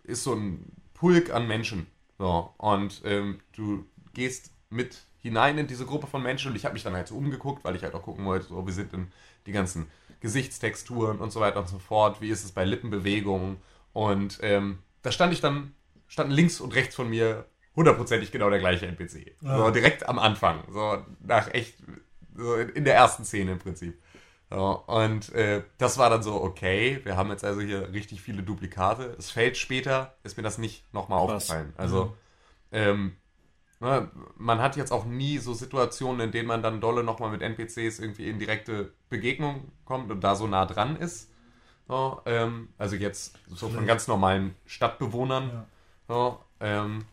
ist 0.03 0.23
so 0.23 0.33
ein 0.33 0.65
Pulk 0.93 1.33
an 1.33 1.47
Menschen. 1.47 1.88
So, 2.17 2.53
und 2.57 3.01
ähm, 3.03 3.39
du 3.55 3.85
gehst 4.13 4.51
mit 4.69 4.97
hinein 5.21 5.57
in 5.57 5.67
diese 5.67 5.85
Gruppe 5.85 6.07
von 6.07 6.21
Menschen 6.21 6.51
und 6.51 6.55
ich 6.57 6.65
habe 6.65 6.73
mich 6.73 6.83
dann 6.83 6.93
halt 6.93 7.07
so 7.07 7.15
umgeguckt, 7.15 7.63
weil 7.63 7.75
ich 7.75 7.83
halt 7.83 7.95
auch 7.95 8.03
gucken 8.03 8.25
wollte, 8.25 8.47
so, 8.47 8.67
wie 8.67 8.71
sind 8.71 8.93
denn 8.93 9.12
die 9.45 9.51
ganzen 9.51 9.88
Gesichtstexturen 10.21 11.19
und 11.19 11.31
so 11.31 11.39
weiter 11.39 11.59
und 11.59 11.67
so 11.67 11.79
fort, 11.79 12.21
wie 12.21 12.29
ist 12.29 12.43
es 12.43 12.51
bei 12.51 12.63
Lippenbewegungen 12.65 13.57
und 13.93 14.39
ähm, 14.41 14.79
da 15.01 15.12
stand 15.12 15.33
ich 15.33 15.41
dann, 15.41 15.73
standen 16.07 16.33
links 16.33 16.62
und 16.62 16.75
rechts 16.75 16.95
von 16.95 17.09
mir 17.09 17.45
hundertprozentig 17.75 18.31
genau 18.31 18.50
der 18.50 18.59
gleiche 18.59 18.85
NPC. 18.85 19.35
So 19.41 19.47
Ah. 19.47 19.71
direkt 19.71 20.07
am 20.07 20.19
Anfang, 20.19 20.63
so 20.71 21.03
nach 21.21 21.53
echt, 21.53 21.75
so 22.35 22.55
in 22.55 22.83
der 22.85 22.95
ersten 22.95 23.25
Szene 23.25 23.53
im 23.53 23.59
Prinzip. 23.59 24.00
Und 24.60 25.31
äh, 25.33 25.63
das 25.77 25.98
war 25.98 26.10
dann 26.10 26.22
so, 26.24 26.36
okay, 26.41 27.00
wir 27.03 27.17
haben 27.17 27.29
jetzt 27.31 27.43
also 27.43 27.62
hier 27.62 27.91
richtig 27.91 28.22
viele 28.22 28.43
Duplikate. 28.43 29.15
Es 29.17 29.31
fällt 29.31 29.57
später, 29.57 30.15
ist 30.24 30.38
mir 30.38 30.43
das 30.43 30.57
nicht 30.60 30.83
nochmal 30.93 31.19
aufgefallen. 31.19 31.74
Also, 31.75 32.15
ähm, 32.72 33.15
ne, 33.79 34.12
man 34.38 34.60
hat 34.60 34.75
jetzt 34.77 34.91
auch 34.91 35.05
nie 35.05 35.39
so 35.39 35.53
Situationen, 35.53 36.22
in 36.22 36.31
denen 36.31 36.48
man 36.48 36.62
dann 36.62 36.81
dolle 36.81 37.03
nochmal 37.03 37.31
mit 37.31 37.41
NPCs 37.41 38.00
irgendwie 38.00 38.29
in 38.29 38.38
direkte 38.39 38.93
Begegnung 39.10 39.72
kommt 39.86 40.12
und 40.12 40.22
da 40.24 40.36
so 40.36 40.48
nah 40.48 40.65
dran 40.65 40.98
ist. 40.98 41.31
So, 41.88 42.22
ähm, 42.25 42.69
also 42.77 42.95
jetzt 42.95 43.39
so 43.48 43.69
von 43.69 43.86
ganz 43.86 44.07
normalen 44.07 44.55
Stadtbewohnern. 44.65 45.50
Ja. 45.50 45.65
So, 46.07 46.39
ähm, 46.60 47.05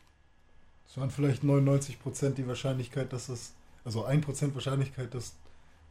Es 0.86 0.96
waren 0.96 1.10
vielleicht 1.10 1.42
99% 1.42 2.34
die 2.34 2.46
Wahrscheinlichkeit, 2.46 3.12
dass 3.12 3.28
es, 3.28 3.54
also 3.84 4.04
1% 4.06 4.54
Wahrscheinlichkeit, 4.54 5.14
dass, 5.14 5.36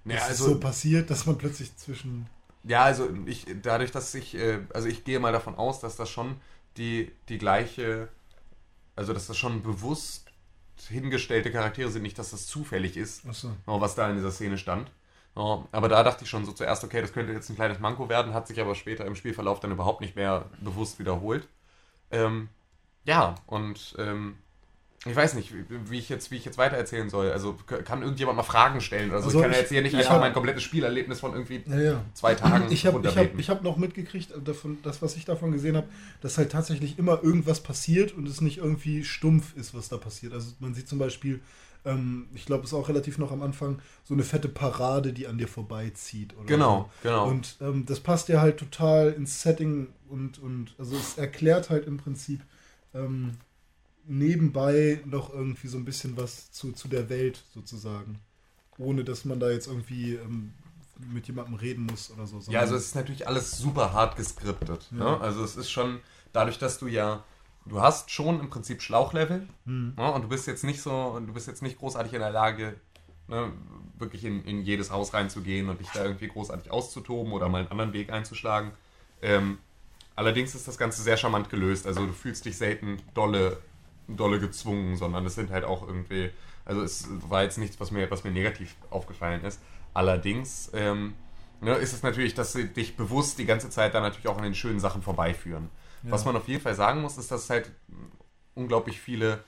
ja, 0.09 0.17
dass 0.17 0.29
also, 0.29 0.45
so 0.45 0.59
passiert, 0.59 1.09
dass 1.09 1.25
man 1.25 1.37
plötzlich 1.37 1.75
zwischen. 1.77 2.27
Ja, 2.63 2.83
also 2.83 3.09
ich, 3.25 3.45
dadurch, 3.61 3.91
dass 3.91 4.13
ich, 4.13 4.35
äh, 4.35 4.59
also 4.73 4.87
ich 4.87 5.03
gehe 5.03 5.19
mal 5.19 5.31
davon 5.31 5.55
aus, 5.55 5.79
dass 5.79 5.95
das 5.95 6.09
schon 6.09 6.35
die, 6.77 7.11
die 7.29 7.37
gleiche, 7.37 8.09
also 8.95 9.13
dass 9.13 9.27
das 9.27 9.37
schon 9.37 9.63
bewusst 9.63 10.25
hingestellte 10.87 11.51
Charaktere 11.51 11.89
sind, 11.89 12.03
nicht, 12.03 12.17
dass 12.17 12.31
das 12.31 12.47
zufällig 12.47 12.95
ist, 12.97 13.25
Achso. 13.27 13.51
oh, 13.67 13.81
was 13.81 13.95
da 13.95 14.09
in 14.09 14.15
dieser 14.15 14.31
Szene 14.31 14.57
stand. 14.57 14.89
Oh, 15.35 15.63
aber 15.71 15.87
da 15.89 16.03
dachte 16.03 16.23
ich 16.23 16.29
schon 16.29 16.45
so 16.45 16.51
zuerst, 16.51 16.83
okay, 16.83 17.01
das 17.01 17.13
könnte 17.13 17.33
jetzt 17.33 17.49
ein 17.49 17.55
kleines 17.55 17.79
Manko 17.79 18.09
werden, 18.09 18.33
hat 18.33 18.47
sich 18.47 18.59
aber 18.59 18.75
später 18.75 19.05
im 19.05 19.15
Spielverlauf 19.15 19.59
dann 19.59 19.71
überhaupt 19.71 20.01
nicht 20.01 20.15
mehr 20.15 20.45
bewusst 20.61 20.99
wiederholt. 20.99 21.47
Ähm, 22.11 22.49
ja, 23.05 23.35
und 23.45 23.95
ähm, 23.97 24.37
ich 25.05 25.15
weiß 25.15 25.35
nicht, 25.35 25.53
wie, 25.69 25.97
ich 25.97 26.09
jetzt, 26.09 26.29
wie 26.29 26.35
ich 26.35 26.43
jetzt 26.43 26.57
weitererzählen 26.57 27.09
soll. 27.09 27.31
Also 27.31 27.53
kann 27.85 28.01
irgendjemand 28.01 28.35
mal 28.35 28.43
Fragen 28.43 28.81
stellen? 28.81 29.11
Also, 29.11 29.27
Also 29.27 29.37
ich 29.39 29.43
kann 29.43 29.51
ja 29.51 29.57
ich- 29.57 29.61
jetzt 29.63 29.69
hier 29.69 29.81
nicht 29.81 29.93
ich 29.93 29.99
einfach 29.99 30.15
hab- 30.15 30.19
mein 30.21 30.33
komplettes 30.33 30.63
Spielerlebnis 30.63 31.21
von 31.21 31.31
irgendwie 31.33 31.63
Ja, 31.67 31.79
ja. 31.79 32.05
zwei 32.13 32.35
Tagen 32.35 32.65
Ich 32.69 32.85
habe 32.85 32.97
hab, 32.97 33.05
runterbeten. 33.05 33.39
ich 33.39 33.49
hab 33.49 33.63
noch 33.63 33.77
mitgekriegt, 33.77 34.31
äh, 34.31 34.41
davon, 34.41 34.77
das, 34.83 35.01
was 35.01 35.15
ich 35.15 35.23
davon 35.23 35.51
gesehen 35.53 35.77
habe, 35.77 35.87
dass 36.21 36.37
halt 36.37 36.51
tatsächlich 36.51 36.99
immer 36.99 37.23
irgendwas 37.23 37.61
passiert 37.63 38.11
und 38.13 38.27
es 38.27 38.41
nicht 38.41 38.57
irgendwie 38.57 39.05
stumpf 39.05 39.55
ist, 39.55 39.73
was 39.73 39.87
da 39.87 39.95
passiert. 39.97 40.33
Also 40.33 40.51
man 40.59 40.73
sieht 40.73 40.87
zum 40.89 40.99
Beispiel 40.99 41.39
ähm, 41.85 42.27
ich 42.35 42.45
glaube, 42.45 42.65
es 42.65 42.71
ist 42.71 42.73
auch 42.73 42.89
relativ 42.89 43.17
noch 43.19 43.31
am 43.31 43.41
Anfang, 43.41 43.79
so 44.03 44.13
eine 44.13 44.23
fette 44.23 44.49
Parade, 44.49 45.13
die 45.13 45.27
an 45.27 45.37
dir 45.37 45.47
vorbeizieht. 45.47 46.33
Genau, 46.45 46.89
so. 47.01 47.07
genau. 47.09 47.29
Und 47.29 47.55
ähm, 47.61 47.85
das 47.85 48.01
passt 48.01 48.27
ja 48.27 48.41
halt 48.41 48.57
total 48.57 49.13
ins 49.13 49.41
Setting 49.41 49.87
und, 50.09 50.39
und 50.39 50.75
also 50.77 50.97
es 50.97 51.17
erklärt 51.17 51.69
halt 51.69 51.87
im 51.87 51.95
Prinzip 51.95 52.41
ähm, 52.93 53.37
nebenbei 54.09 55.01
noch 55.05 55.31
irgendwie 55.31 55.67
so 55.67 55.77
ein 55.77 55.85
bisschen 55.85 56.17
was 56.17 56.51
zu, 56.51 56.71
zu 56.71 56.87
der 56.87 57.09
Welt 57.09 57.43
sozusagen. 57.53 58.19
Ohne 58.77 59.03
dass 59.03 59.23
man 59.23 59.39
da 59.39 59.49
jetzt 59.49 59.67
irgendwie 59.67 60.15
ähm, 60.15 60.53
mit 61.13 61.27
jemandem 61.27 61.55
reden 61.55 61.85
muss 61.85 62.11
oder 62.11 62.25
so. 62.25 62.39
Ja, 62.49 62.61
also 62.61 62.75
es 62.75 62.87
ist 62.87 62.95
natürlich 62.95 63.27
alles 63.27 63.57
super 63.57 63.93
hart 63.93 64.15
geskriptet. 64.15 64.87
Ja. 64.91 64.97
Ne? 64.97 65.21
Also 65.21 65.43
es 65.43 65.55
ist 65.55 65.69
schon, 65.69 65.99
dadurch, 66.33 66.57
dass 66.57 66.79
du 66.79 66.87
ja, 66.87 67.23
du 67.65 67.81
hast 67.81 68.09
schon 68.11 68.39
im 68.39 68.49
Prinzip 68.49 68.81
Schlauchlevel 68.81 69.47
Hm. 69.65 69.93
ne? 69.95 70.11
und 70.11 70.23
du 70.23 70.27
bist 70.27 70.47
jetzt 70.47 70.63
nicht 70.63 70.81
so, 70.81 71.19
du 71.25 71.33
bist 71.33 71.47
jetzt 71.47 71.61
nicht 71.61 71.77
großartig 71.77 72.13
in 72.13 72.19
der 72.19 72.31
Lage, 72.31 72.75
ne, 73.27 73.51
wirklich 73.97 74.25
in, 74.25 74.43
in 74.43 74.63
jedes 74.63 74.91
Haus 74.91 75.13
reinzugehen 75.13 75.69
und 75.69 75.79
dich 75.79 75.89
da 75.93 76.03
irgendwie 76.03 76.27
großartig 76.29 76.71
auszutoben 76.71 77.31
oder 77.31 77.47
mal 77.47 77.59
einen 77.59 77.67
anderen 77.67 77.93
Weg 77.93 78.11
einzuschlagen. 78.11 78.71
Ähm, 79.21 79.59
allerdings 80.15 80.55
ist 80.55 80.67
das 80.67 80.77
Ganze 80.77 81.01
sehr 81.03 81.17
charmant 81.17 81.49
gelöst. 81.49 81.85
Also 81.85 82.05
du 82.05 82.13
fühlst 82.13 82.45
dich 82.45 82.57
selten 82.57 82.97
dolle, 83.13 83.57
dolle 84.15 84.39
gezwungen, 84.39 84.95
sondern 84.95 85.25
es 85.25 85.35
sind 85.35 85.51
halt 85.51 85.63
auch 85.63 85.87
irgendwie, 85.87 86.31
also 86.65 86.81
es 86.81 87.07
war 87.29 87.43
jetzt 87.43 87.57
nichts, 87.57 87.79
was 87.79 87.91
mir, 87.91 88.09
was 88.11 88.23
mir 88.23 88.31
negativ 88.31 88.75
aufgefallen 88.89 89.43
ist. 89.43 89.61
Allerdings 89.93 90.71
ähm, 90.73 91.13
ne, 91.61 91.75
ist 91.75 91.93
es 91.93 92.03
natürlich, 92.03 92.33
dass 92.33 92.53
sie 92.53 92.67
dich 92.67 92.95
bewusst 92.95 93.37
die 93.39 93.45
ganze 93.45 93.69
Zeit 93.69 93.93
dann 93.93 94.03
natürlich 94.03 94.27
auch 94.27 94.37
an 94.37 94.43
den 94.43 94.55
schönen 94.55 94.79
Sachen 94.79 95.01
vorbeiführen. 95.01 95.69
Was 96.03 96.23
man 96.23 96.35
auf 96.35 96.47
jeden 96.47 96.61
Fall 96.61 96.75
sagen 96.75 97.01
muss, 97.01 97.17
ist, 97.17 97.29
dass 97.29 97.49
halt 97.49 97.69
unglaublich 98.55 99.01
viele, 99.01 99.43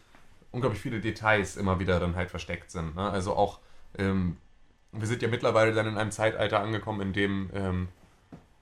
unglaublich 0.51 0.81
viele 0.81 0.99
Details 0.99 1.55
immer 1.55 1.79
wieder 1.79 1.99
dann 1.99 2.15
halt 2.15 2.29
versteckt 2.29 2.71
sind. 2.71 2.95
Ne? 2.95 3.09
Also 3.09 3.35
auch, 3.35 3.59
ähm, 3.97 4.37
wir 4.91 5.07
sind 5.07 5.21
ja 5.21 5.29
mittlerweile 5.29 5.73
dann 5.73 5.87
in 5.87 5.97
einem 5.97 6.11
Zeitalter 6.11 6.59
angekommen, 6.59 7.01
in 7.01 7.13
dem 7.13 7.49
ähm, 7.53 7.87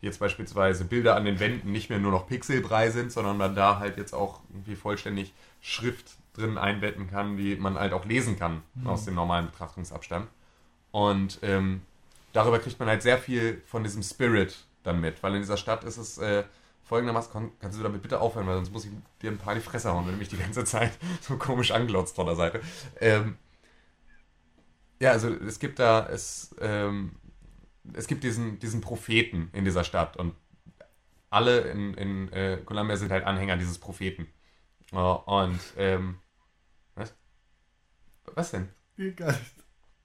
jetzt 0.01 0.19
beispielsweise 0.19 0.85
Bilder 0.85 1.15
an 1.15 1.25
den 1.25 1.39
Wänden 1.39 1.71
nicht 1.71 1.89
mehr 1.89 1.99
nur 1.99 2.11
noch 2.11 2.27
pixelbrei 2.27 2.89
sind, 2.89 3.11
sondern 3.11 3.37
man 3.37 3.55
da 3.55 3.79
halt 3.79 3.97
jetzt 3.97 4.13
auch 4.13 4.41
irgendwie 4.49 4.75
vollständig 4.75 5.33
Schrift 5.61 6.17
drin 6.33 6.57
einbetten 6.57 7.09
kann, 7.09 7.37
die 7.37 7.55
man 7.55 7.77
halt 7.77 7.93
auch 7.93 8.05
lesen 8.05 8.37
kann 8.37 8.61
aus 8.85 9.05
dem 9.05 9.15
normalen 9.15 9.47
Betrachtungsabstand. 9.47 10.27
Und 10.91 11.39
ähm, 11.41 11.81
darüber 12.33 12.59
kriegt 12.59 12.79
man 12.79 12.87
halt 12.87 13.01
sehr 13.01 13.17
viel 13.17 13.61
von 13.65 13.83
diesem 13.83 14.03
Spirit 14.03 14.57
dann 14.83 15.01
mit, 15.01 15.21
weil 15.21 15.35
in 15.35 15.41
dieser 15.41 15.57
Stadt 15.57 15.83
ist 15.83 15.97
es 15.97 16.17
äh, 16.17 16.43
folgendermaßen, 16.83 17.31
kann, 17.31 17.51
kannst 17.59 17.77
du 17.77 17.83
damit 17.83 18.01
bitte 18.01 18.19
aufhören, 18.19 18.47
weil 18.47 18.55
sonst 18.55 18.71
muss 18.71 18.85
ich 18.85 18.91
dir 19.21 19.31
ein 19.31 19.37
paar 19.37 19.53
in 19.53 19.59
die 19.59 19.65
Fresse 19.65 19.91
hauen, 19.91 20.05
wenn 20.05 20.13
du 20.13 20.19
mich 20.19 20.29
die 20.29 20.37
ganze 20.37 20.63
Zeit 20.65 20.97
so 21.21 21.37
komisch 21.37 21.71
anglotzt 21.71 22.15
von 22.15 22.25
der 22.25 22.35
Seite. 22.35 22.61
Ähm, 22.99 23.37
ja, 24.99 25.11
also 25.11 25.29
es 25.29 25.59
gibt 25.59 25.79
da, 25.79 26.07
es, 26.07 26.55
ähm, 26.59 27.11
es 27.93 28.07
gibt 28.07 28.23
diesen, 28.23 28.59
diesen 28.59 28.81
Propheten 28.81 29.49
in 29.53 29.65
dieser 29.65 29.83
Stadt 29.83 30.17
und 30.17 30.33
alle 31.29 31.61
in, 31.61 31.93
in 31.93 32.33
äh, 32.33 32.57
Columbia 32.65 32.97
sind 32.97 33.11
halt 33.11 33.23
Anhänger 33.23 33.55
dieses 33.57 33.77
Propheten. 33.77 34.27
Äh, 34.91 34.95
und, 34.97 35.59
ähm, 35.77 36.17
was? 36.95 37.13
Was 38.35 38.51
denn? 38.51 38.69
Egal. 38.97 39.37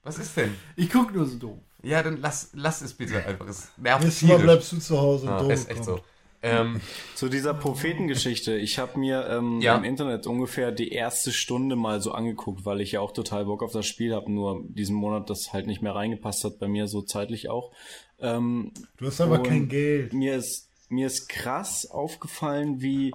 Was 0.02 0.18
ist 0.18 0.36
denn? 0.36 0.54
Ich 0.76 0.90
guck 0.90 1.14
nur 1.14 1.26
so 1.26 1.38
doof. 1.38 1.58
Ja, 1.82 2.02
dann 2.02 2.18
lass, 2.20 2.50
lass 2.54 2.80
es 2.82 2.94
bitte 2.94 3.16
einfach. 3.26 3.46
Es 3.46 3.70
nervt 3.76 4.04
Nächstes 4.04 4.28
Mal 4.28 4.38
bleibst 4.38 4.72
du 4.72 4.78
zu 4.78 4.98
Hause 4.98 5.26
und 5.26 5.32
Ja, 5.32 5.38
Doro 5.38 5.52
ist 5.52 5.68
echt 5.68 5.84
kommt. 5.84 5.86
so. 5.86 6.00
Ähm, 6.42 6.80
Zu 7.14 7.30
dieser 7.30 7.54
Prophetengeschichte. 7.54 8.56
Ich 8.58 8.78
habe 8.78 8.98
mir 8.98 9.26
ähm, 9.30 9.62
Ja. 9.62 9.76
im 9.76 9.84
Internet 9.84 10.26
ungefähr 10.26 10.72
die 10.72 10.90
erste 10.90 11.32
Stunde 11.32 11.74
mal 11.74 12.02
so 12.02 12.12
angeguckt, 12.12 12.66
weil 12.66 12.82
ich 12.82 12.92
ja 12.92 13.00
auch 13.00 13.12
total 13.12 13.46
Bock 13.46 13.62
auf 13.62 13.72
das 13.72 13.86
Spiel 13.86 14.14
habe, 14.14 14.30
nur 14.30 14.62
diesen 14.68 14.94
Monat 14.94 15.30
das 15.30 15.54
halt 15.54 15.66
nicht 15.66 15.80
mehr 15.80 15.94
reingepasst 15.94 16.44
hat, 16.44 16.58
bei 16.58 16.68
mir 16.68 16.86
so 16.86 17.00
zeitlich 17.00 17.48
auch. 17.48 17.72
Ähm, 18.18 18.72
Du 18.98 19.06
hast 19.06 19.22
aber 19.22 19.42
kein 19.42 19.68
Geld. 19.70 20.12
mir 20.12 20.36
ist 20.36 20.70
mir 20.90 21.06
ist 21.06 21.28
krass 21.30 21.90
aufgefallen, 21.90 22.82
wie 22.82 23.12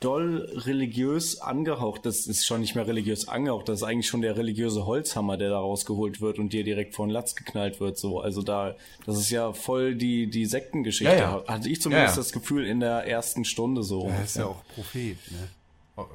doll 0.00 0.48
religiös 0.66 1.40
angehaucht. 1.40 2.04
Das 2.04 2.26
ist 2.26 2.44
schon 2.46 2.60
nicht 2.60 2.74
mehr 2.74 2.86
religiös 2.86 3.28
angehaucht. 3.28 3.68
Das 3.68 3.80
ist 3.80 3.82
eigentlich 3.82 4.06
schon 4.06 4.20
der 4.20 4.36
religiöse 4.36 4.86
Holzhammer, 4.86 5.36
der 5.36 5.50
da 5.50 5.58
rausgeholt 5.58 6.20
wird 6.20 6.38
und 6.38 6.52
dir 6.52 6.64
direkt 6.64 6.94
vor 6.94 7.06
den 7.06 7.10
Latz 7.10 7.34
geknallt 7.34 7.80
wird. 7.80 7.96
So, 7.98 8.20
also 8.20 8.42
da, 8.42 8.74
das 9.06 9.18
ist 9.18 9.30
ja 9.30 9.52
voll 9.52 9.94
die 9.94 10.28
die 10.28 10.46
Sektengeschichte. 10.46 11.14
Ja, 11.14 11.42
ja. 11.44 11.44
Hatte 11.46 11.68
ich 11.68 11.80
zumindest 11.80 12.16
Ja, 12.16 12.20
das 12.22 12.32
Gefühl 12.32 12.66
in 12.66 12.80
der 12.80 13.06
ersten 13.06 13.44
Stunde 13.44 13.82
so. 13.82 14.08
Er 14.08 14.24
ist 14.24 14.36
ja 14.36 14.46
auch 14.46 14.62
Prophet, 14.74 15.16
ne? 15.30 15.48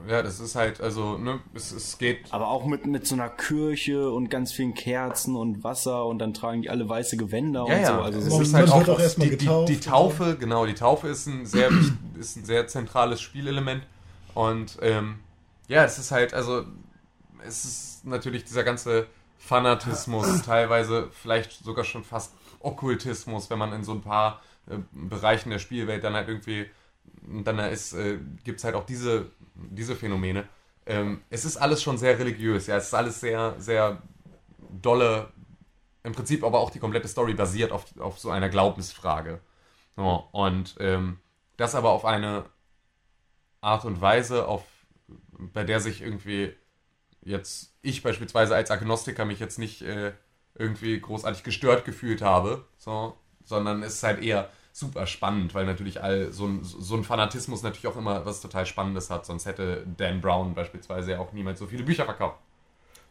Ja, 0.09 0.21
das 0.21 0.41
ist 0.41 0.55
halt, 0.55 0.81
also, 0.81 1.17
ne, 1.17 1.39
es, 1.53 1.71
es 1.71 1.97
geht. 1.97 2.33
Aber 2.33 2.49
auch 2.49 2.65
mit, 2.65 2.85
mit 2.85 3.07
so 3.07 3.15
einer 3.15 3.29
Kirche 3.29 4.11
und 4.11 4.29
ganz 4.29 4.51
vielen 4.51 4.73
Kerzen 4.73 5.37
und 5.37 5.63
Wasser 5.63 6.05
und 6.05 6.19
dann 6.19 6.33
tragen 6.33 6.61
die 6.61 6.69
alle 6.69 6.87
weiße 6.89 7.15
Gewänder 7.15 7.65
Ja, 7.67 7.75
und 7.75 7.81
ja, 7.81 7.87
so. 7.87 8.01
Also 8.01 8.19
es 8.19 8.47
ist 8.47 8.53
halt 8.53 8.69
auch 8.69 8.87
auch 8.87 9.01
die, 9.15 9.37
die, 9.37 9.65
die. 9.67 9.79
Taufe, 9.79 10.35
genau, 10.37 10.65
die 10.65 10.73
Taufe 10.73 11.07
ist 11.07 11.27
ein 11.27 11.45
sehr, 11.45 11.69
ist 12.19 12.35
ein 12.35 12.43
sehr 12.43 12.67
zentrales 12.67 13.21
Spielelement. 13.21 13.83
Und 14.33 14.77
ähm, 14.81 15.19
ja, 15.69 15.85
es 15.85 15.97
ist 15.97 16.11
halt, 16.11 16.33
also, 16.33 16.65
es 17.45 17.63
ist 17.63 18.05
natürlich 18.05 18.43
dieser 18.43 18.65
ganze 18.65 19.07
Fanatismus, 19.37 20.41
teilweise 20.45 21.09
vielleicht 21.11 21.53
sogar 21.63 21.85
schon 21.85 22.03
fast 22.03 22.33
Okkultismus, 22.59 23.49
wenn 23.49 23.59
man 23.59 23.71
in 23.71 23.85
so 23.85 23.93
ein 23.93 24.01
paar 24.01 24.41
äh, 24.69 24.75
Bereichen 24.91 25.51
der 25.51 25.59
Spielwelt 25.59 26.03
dann 26.03 26.15
halt 26.15 26.27
irgendwie, 26.27 26.65
dann 27.21 27.59
ist, 27.59 27.93
äh, 27.93 28.19
gibt 28.43 28.59
es 28.59 28.63
halt 28.63 28.75
auch 28.75 28.85
diese, 28.85 29.31
diese 29.53 29.95
Phänomene. 29.95 30.47
Ähm, 30.85 31.21
es 31.29 31.45
ist 31.45 31.57
alles 31.57 31.83
schon 31.83 31.97
sehr 31.97 32.17
religiös, 32.17 32.67
ja, 32.67 32.77
es 32.77 32.85
ist 32.87 32.93
alles 32.93 33.19
sehr, 33.19 33.55
sehr 33.59 34.01
dolle, 34.81 35.31
im 36.03 36.13
Prinzip 36.13 36.43
aber 36.43 36.59
auch 36.59 36.69
die 36.69 36.79
komplette 36.79 37.07
Story 37.07 37.33
basiert 37.33 37.71
auf, 37.71 37.85
auf 37.99 38.19
so 38.19 38.29
einer 38.31 38.49
Glaubensfrage. 38.49 39.39
So, 39.95 40.27
und 40.31 40.75
ähm, 40.79 41.19
das 41.57 41.75
aber 41.75 41.91
auf 41.91 42.05
eine 42.05 42.45
Art 43.61 43.85
und 43.85 43.99
Weise, 44.01 44.47
auf, 44.47 44.63
bei 45.37 45.63
der 45.63 45.79
sich 45.81 46.01
irgendwie 46.01 46.55
jetzt 47.21 47.75
ich 47.81 48.01
beispielsweise 48.01 48.55
als 48.55 48.71
Agnostiker 48.71 49.25
mich 49.25 49.39
jetzt 49.39 49.59
nicht 49.59 49.81
äh, 49.81 50.13
irgendwie 50.55 50.99
großartig 50.99 51.43
gestört 51.43 51.85
gefühlt 51.85 52.21
habe, 52.21 52.65
so, 52.77 53.17
sondern 53.43 53.83
es 53.83 53.95
ist 53.95 54.03
halt 54.03 54.23
eher 54.23 54.49
super 54.79 55.05
spannend, 55.07 55.53
weil 55.53 55.65
natürlich 55.65 56.01
all 56.01 56.31
so 56.31 56.47
ein, 56.47 56.63
so 56.63 56.95
ein 56.95 57.03
Fanatismus 57.03 57.61
natürlich 57.63 57.87
auch 57.87 57.97
immer 57.97 58.25
was 58.25 58.41
total 58.41 58.65
Spannendes 58.65 59.09
hat, 59.09 59.25
sonst 59.25 59.45
hätte 59.45 59.85
Dan 59.97 60.21
Brown 60.21 60.53
beispielsweise 60.55 61.11
ja 61.11 61.19
auch 61.19 61.33
niemals 61.33 61.59
so 61.59 61.67
viele 61.67 61.83
Bücher 61.83 62.05
verkauft. 62.05 62.39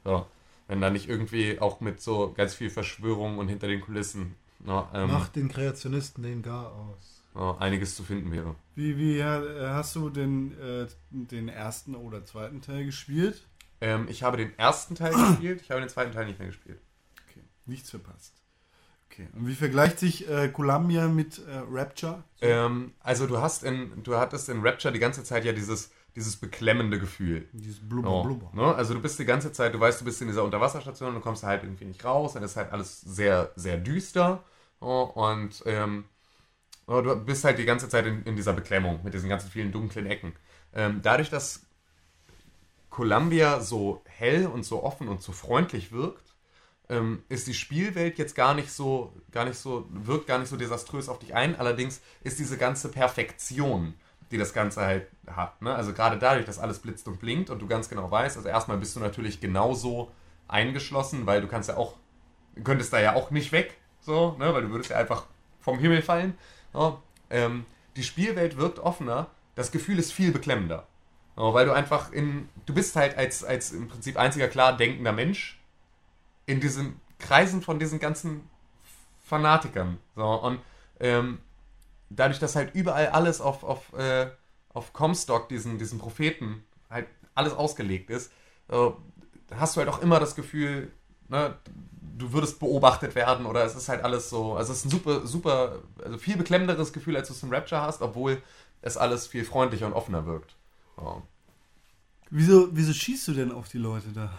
So, 0.04 0.26
wenn 0.66 0.80
da 0.80 0.90
nicht 0.90 1.08
irgendwie 1.08 1.60
auch 1.60 1.80
mit 1.80 2.00
so 2.00 2.32
ganz 2.32 2.54
viel 2.54 2.70
Verschwörung 2.70 3.38
und 3.38 3.48
hinter 3.48 3.66
den 3.68 3.80
Kulissen 3.80 4.34
ne, 4.60 4.84
ähm, 4.94 5.10
Mach 5.10 5.28
den 5.28 5.48
Kreationisten 5.48 6.22
den 6.22 6.42
gar 6.42 6.72
aus. 6.72 7.22
ja, 7.34 7.56
einiges 7.58 7.94
zu 7.94 8.02
finden 8.02 8.30
wäre. 8.32 8.54
Wie, 8.74 8.96
wie 8.98 9.22
hast 9.22 9.94
du 9.96 10.10
den, 10.10 10.58
äh, 10.60 10.86
den 11.10 11.48
ersten 11.48 11.94
oder 11.94 12.24
zweiten 12.24 12.60
Teil 12.62 12.84
gespielt? 12.84 13.46
Ähm, 13.80 14.06
ich 14.08 14.22
habe 14.22 14.36
den 14.36 14.58
ersten 14.58 14.94
Teil 14.94 15.12
gespielt, 15.12 15.60
ich 15.62 15.70
habe 15.70 15.80
den 15.80 15.88
zweiten 15.88 16.12
Teil 16.12 16.26
nicht 16.26 16.38
mehr 16.38 16.48
gespielt. 16.48 16.80
Okay, 17.28 17.42
nichts 17.66 17.90
verpasst. 17.90 18.37
Okay, 19.10 19.26
und 19.34 19.46
wie 19.46 19.54
vergleicht 19.54 19.98
sich 19.98 20.28
äh, 20.28 20.48
Columbia 20.48 21.08
mit 21.08 21.38
äh, 21.38 21.62
Rapture? 21.70 22.22
Ähm, 22.40 22.92
also 23.00 23.26
du 23.26 23.38
hast 23.38 23.64
in, 23.64 24.02
du 24.02 24.16
hattest 24.16 24.48
in 24.48 24.60
Rapture 24.60 24.92
die 24.92 25.00
ganze 25.00 25.24
Zeit 25.24 25.44
ja 25.44 25.52
dieses, 25.52 25.90
dieses 26.14 26.36
beklemmende 26.36 26.98
Gefühl. 26.98 27.48
Dieses 27.52 27.80
Blubber, 27.80 28.10
Oh, 28.10 28.22
Blubber. 28.22 28.50
ne? 28.54 28.74
Also 28.74 28.94
du 28.94 29.00
bist 29.00 29.18
die 29.18 29.24
ganze 29.24 29.52
Zeit, 29.52 29.74
du 29.74 29.80
weißt, 29.80 30.00
du 30.00 30.04
bist 30.04 30.20
in 30.20 30.28
dieser 30.28 30.44
Unterwasserstation 30.44 31.08
und 31.10 31.14
du 31.16 31.20
kommst 31.20 31.42
halt 31.42 31.62
irgendwie 31.64 31.86
nicht 31.86 32.04
raus, 32.04 32.34
dann 32.34 32.42
ist 32.42 32.56
halt 32.56 32.70
alles 32.72 33.00
sehr, 33.00 33.50
sehr 33.56 33.78
düster. 33.78 34.44
Oh, 34.80 35.02
und 35.14 35.62
ähm, 35.66 36.04
du 36.86 37.16
bist 37.16 37.44
halt 37.44 37.58
die 37.58 37.64
ganze 37.64 37.88
Zeit 37.88 38.06
in, 38.06 38.22
in 38.24 38.36
dieser 38.36 38.52
Beklemmung 38.52 39.00
mit 39.04 39.14
diesen 39.14 39.28
ganzen 39.28 39.50
vielen 39.50 39.72
dunklen 39.72 40.06
Ecken. 40.06 40.34
Ähm, 40.74 41.00
dadurch, 41.02 41.30
dass 41.30 41.62
Columbia 42.90 43.60
so 43.60 44.02
hell 44.06 44.46
und 44.46 44.64
so 44.64 44.82
offen 44.82 45.08
und 45.08 45.22
so 45.22 45.32
freundlich 45.32 45.92
wirkt, 45.92 46.27
ähm, 46.88 47.22
ist 47.28 47.46
die 47.46 47.54
Spielwelt 47.54 48.18
jetzt 48.18 48.34
gar 48.34 48.54
nicht 48.54 48.70
so, 48.70 49.12
gar 49.30 49.44
nicht 49.44 49.58
so, 49.58 49.86
wirkt 49.90 50.26
gar 50.26 50.38
nicht 50.38 50.48
so 50.48 50.56
desaströs 50.56 51.08
auf 51.08 51.18
dich 51.18 51.34
ein. 51.34 51.56
Allerdings 51.56 52.00
ist 52.22 52.38
diese 52.38 52.56
ganze 52.56 52.90
Perfektion, 52.90 53.94
die 54.30 54.38
das 54.38 54.52
Ganze 54.52 54.80
halt 54.80 55.06
hat. 55.26 55.60
Ne? 55.60 55.74
Also 55.74 55.92
gerade 55.92 56.18
dadurch, 56.18 56.46
dass 56.46 56.58
alles 56.58 56.78
blitzt 56.78 57.06
und 57.08 57.20
blinkt 57.20 57.50
und 57.50 57.60
du 57.60 57.66
ganz 57.66 57.88
genau 57.88 58.10
weißt, 58.10 58.36
also 58.36 58.48
erstmal 58.48 58.78
bist 58.78 58.96
du 58.96 59.00
natürlich 59.00 59.40
genauso 59.40 60.10
eingeschlossen, 60.48 61.26
weil 61.26 61.40
du 61.42 61.48
kannst 61.48 61.68
ja 61.68 61.76
auch, 61.76 61.96
könntest 62.64 62.92
da 62.92 63.00
ja 63.00 63.14
auch 63.14 63.30
nicht 63.30 63.52
weg, 63.52 63.76
so, 64.00 64.34
ne? 64.38 64.52
weil 64.54 64.62
du 64.62 64.70
würdest 64.70 64.90
ja 64.90 64.96
einfach 64.96 65.26
vom 65.60 65.78
Himmel 65.78 66.00
fallen. 66.00 66.38
Ja? 66.72 67.02
Ähm, 67.28 67.66
die 67.96 68.02
Spielwelt 68.02 68.56
wirkt 68.56 68.78
offener, 68.78 69.26
das 69.54 69.72
Gefühl 69.72 69.98
ist 69.98 70.12
viel 70.12 70.32
beklemmender. 70.32 70.86
Weil 71.40 71.66
du 71.66 71.72
einfach 71.72 72.10
in, 72.10 72.48
du 72.66 72.74
bist 72.74 72.96
halt 72.96 73.16
als, 73.16 73.44
als 73.44 73.70
im 73.70 73.86
Prinzip 73.86 74.16
einziger 74.16 74.48
klar 74.48 74.76
denkender 74.76 75.12
Mensch 75.12 75.57
in 76.48 76.60
diesen 76.60 77.00
Kreisen 77.18 77.62
von 77.62 77.78
diesen 77.78 78.00
ganzen 78.00 78.48
Fanatikern. 79.20 79.98
So, 80.16 80.24
und 80.24 80.60
ähm, 80.98 81.38
dadurch, 82.10 82.38
dass 82.38 82.56
halt 82.56 82.74
überall 82.74 83.08
alles 83.08 83.40
auf, 83.40 83.62
auf, 83.62 83.92
äh, 83.92 84.30
auf 84.72 84.92
Comstock, 84.92 85.48
diesen, 85.48 85.78
diesen 85.78 85.98
Propheten, 85.98 86.64
halt 86.90 87.06
alles 87.34 87.52
ausgelegt 87.52 88.08
ist, 88.10 88.32
äh, 88.68 88.90
hast 89.54 89.76
du 89.76 89.80
halt 89.80 89.90
auch 89.90 90.00
immer 90.00 90.18
das 90.20 90.34
Gefühl, 90.34 90.90
ne, 91.28 91.54
du 92.16 92.32
würdest 92.32 92.58
beobachtet 92.58 93.14
werden 93.14 93.44
oder 93.44 93.62
es 93.64 93.76
ist 93.76 93.90
halt 93.90 94.02
alles 94.02 94.30
so, 94.30 94.56
also 94.56 94.72
es 94.72 94.78
ist 94.78 94.84
ein 94.86 94.90
super, 94.90 95.26
super, 95.26 95.82
also 96.02 96.16
viel 96.16 96.36
beklemmenderes 96.36 96.92
Gefühl, 96.94 97.16
als 97.16 97.28
du 97.28 97.34
es 97.34 97.42
in 97.42 97.52
Rapture 97.52 97.82
hast, 97.82 98.00
obwohl 98.00 98.42
es 98.80 98.96
alles 98.96 99.26
viel 99.26 99.44
freundlicher 99.44 99.86
und 99.86 99.92
offener 99.92 100.24
wirkt. 100.24 100.56
Ja. 100.96 101.22
Wieso, 102.30 102.68
wieso 102.72 102.92
schießt 102.94 103.28
du 103.28 103.34
denn 103.34 103.52
auf 103.52 103.68
die 103.68 103.78
Leute 103.78 104.08
da? 104.14 104.30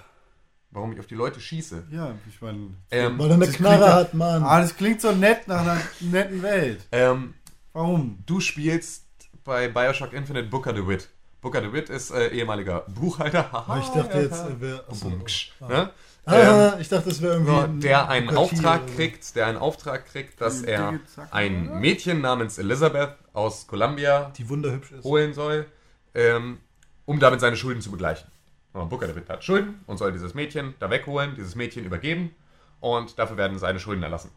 Warum 0.71 0.93
ich 0.93 0.99
auf 0.99 1.07
die 1.07 1.15
Leute 1.15 1.39
schieße. 1.39 1.87
Ja, 1.91 2.13
ich 2.27 2.39
meine. 2.41 2.67
Ähm, 2.91 3.17
Weil 3.17 3.29
er 3.29 3.33
eine 3.35 3.47
Knarre 3.47 3.77
klingt- 3.77 3.93
hat, 3.93 4.13
Mann. 4.13 4.43
Ah, 4.43 4.61
das 4.61 4.75
klingt 4.75 5.01
so 5.01 5.11
nett 5.11 5.47
nach 5.47 5.61
einer 5.61 5.81
netten 5.99 6.41
Welt. 6.43 6.85
ähm, 6.91 7.33
Warum? 7.73 8.19
du 8.25 8.39
spielst 8.39 9.03
bei 9.43 9.67
Bioshock 9.67 10.13
Infinite 10.13 10.47
Booker 10.49 10.73
DeWitt. 10.73 11.09
Booker 11.41 11.61
DeWitt 11.61 11.89
ist 11.89 12.11
äh, 12.11 12.27
ehemaliger 12.27 12.81
Buchhalter. 12.87 13.51
Haha, 13.51 13.63
Aber 13.67 13.79
ich 13.79 13.87
dachte 13.89 14.17
ja, 14.17 14.23
jetzt, 14.23 14.43
er 14.43 14.61
wäre. 14.61 14.83
Bumksch, 15.01 15.51
Ah. 15.61 15.67
ne? 15.67 15.89
Ah, 16.25 16.77
ich 16.79 16.87
dachte, 16.89 17.09
es 17.09 17.21
wäre 17.23 17.33
irgendwie. 17.33 17.51
Ein 17.53 17.79
der 17.79 18.07
einen 18.09 18.27
Bugatti 18.27 18.43
Auftrag 18.55 18.83
oder 18.83 18.93
kriegt, 18.93 19.35
der 19.35 19.47
einen 19.47 19.57
Auftrag 19.57 20.05
kriegt, 20.05 20.39
dass 20.39 20.61
Die 20.61 20.67
er 20.67 20.99
ein? 21.31 21.79
Mädchen 21.79 22.21
namens 22.21 22.59
Elizabeth 22.59 23.15
aus 23.33 23.65
Columbia 23.65 24.31
Die 24.37 24.47
wunderhübsch 24.47 24.91
ist. 24.91 25.03
holen 25.03 25.33
soll, 25.33 25.65
ähm, 26.13 26.59
um 27.05 27.19
damit 27.19 27.39
seine 27.39 27.55
Schulden 27.55 27.81
zu 27.81 27.89
begleichen. 27.89 28.28
Ja, 28.73 28.83
Booker 28.83 29.07
DeWitt 29.07 29.29
hat 29.29 29.43
Schulden 29.43 29.81
und 29.87 29.97
soll 29.97 30.11
dieses 30.11 30.33
Mädchen 30.33 30.75
da 30.79 30.89
wegholen, 30.89 31.33
dieses 31.35 31.55
Mädchen 31.55 31.85
übergeben 31.85 32.35
und 32.79 33.17
dafür 33.17 33.37
werden 33.37 33.57
seine 33.57 33.79
Schulden 33.79 34.03
erlassen. 34.03 34.31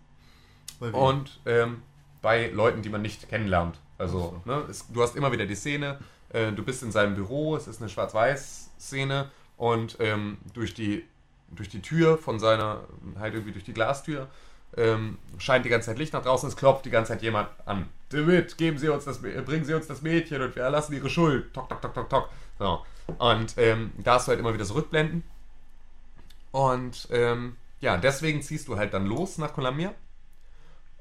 Und 0.80 1.40
ähm, 1.46 1.82
bei 2.22 2.48
Leuten, 2.48 2.82
die 2.82 2.88
man 2.88 3.02
nicht 3.02 3.28
kennenlernt. 3.28 3.78
Also, 3.98 4.40
ne, 4.44 4.64
es, 4.68 4.90
du 4.92 5.02
hast 5.02 5.16
immer 5.16 5.30
wieder 5.32 5.46
die 5.46 5.54
Szene, 5.54 5.98
äh, 6.30 6.50
du 6.50 6.64
bist 6.64 6.82
in 6.82 6.90
seinem 6.90 7.14
Büro, 7.14 7.56
es 7.56 7.68
ist 7.68 7.80
eine 7.80 7.88
Schwarz-Weiß-Szene 7.88 9.30
und 9.56 9.96
ähm, 10.00 10.38
durch, 10.54 10.74
die, 10.74 11.04
durch 11.50 11.68
die 11.68 11.82
Tür 11.82 12.18
von 12.18 12.40
seiner, 12.40 12.80
halt 13.18 13.34
irgendwie 13.34 13.52
durch 13.52 13.64
die 13.64 13.74
Glastür, 13.74 14.28
ähm, 14.76 15.18
scheint 15.38 15.64
die 15.64 15.68
ganze 15.68 15.86
Zeit 15.86 15.98
Licht 15.98 16.14
nach 16.14 16.22
draußen, 16.22 16.48
es 16.48 16.56
klopft 16.56 16.84
die 16.84 16.90
ganze 16.90 17.12
Zeit 17.12 17.22
jemand 17.22 17.48
an. 17.66 17.88
David, 18.08 18.56
geben 18.56 18.78
Sie 18.78 18.88
uns 18.88 19.04
das, 19.04 19.20
bringen 19.20 19.64
Sie 19.64 19.74
uns 19.74 19.86
das 19.86 20.02
Mädchen 20.02 20.42
und 20.42 20.56
wir 20.56 20.62
erlassen 20.62 20.94
Ihre 20.94 21.10
Schuld. 21.10 21.52
Tok, 21.52 21.68
tok, 21.68 21.82
tok, 21.82 21.94
tok, 21.94 22.08
tok. 22.10 22.28
So. 22.58 22.80
Und 23.18 23.54
ähm, 23.58 23.92
da 23.98 24.14
hast 24.14 24.26
du 24.26 24.30
halt 24.30 24.40
immer 24.40 24.54
wieder 24.54 24.64
so 24.64 24.74
Rückblenden. 24.74 25.24
Und 26.50 27.08
ähm, 27.10 27.56
ja, 27.80 27.96
deswegen 27.96 28.42
ziehst 28.42 28.68
du 28.68 28.76
halt 28.76 28.94
dann 28.94 29.06
los 29.06 29.38
nach 29.38 29.52
Columbia. 29.54 29.94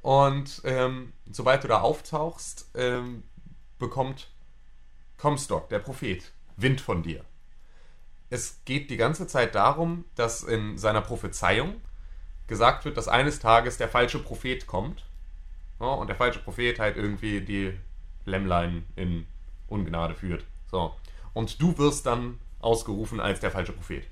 Und 0.01 0.61
ähm, 0.63 1.13
sobald 1.31 1.63
du 1.63 1.67
da 1.67 1.81
auftauchst, 1.81 2.69
ähm, 2.75 3.23
bekommt 3.77 4.29
Comstock, 5.17 5.69
der 5.69 5.79
Prophet, 5.79 6.31
Wind 6.57 6.81
von 6.81 7.03
dir. 7.03 7.23
Es 8.29 8.61
geht 8.65 8.89
die 8.89 8.97
ganze 8.97 9.27
Zeit 9.27 9.55
darum, 9.55 10.05
dass 10.15 10.41
in 10.41 10.77
seiner 10.77 11.01
Prophezeiung 11.01 11.81
gesagt 12.47 12.85
wird, 12.85 12.97
dass 12.97 13.07
eines 13.07 13.39
Tages 13.39 13.77
der 13.77 13.89
falsche 13.89 14.19
Prophet 14.19 14.65
kommt. 14.67 15.05
Ja, 15.79 15.87
und 15.87 16.07
der 16.07 16.15
falsche 16.15 16.39
Prophet 16.39 16.79
halt 16.79 16.97
irgendwie 16.97 17.41
die 17.41 17.77
Lämmlein 18.25 18.85
in 18.95 19.27
Ungnade 19.67 20.15
führt. 20.15 20.45
So. 20.69 20.95
Und 21.33 21.61
du 21.61 21.77
wirst 21.77 22.05
dann 22.05 22.39
ausgerufen 22.59 23.19
als 23.19 23.39
der 23.39 23.51
falsche 23.51 23.73
Prophet. 23.73 24.05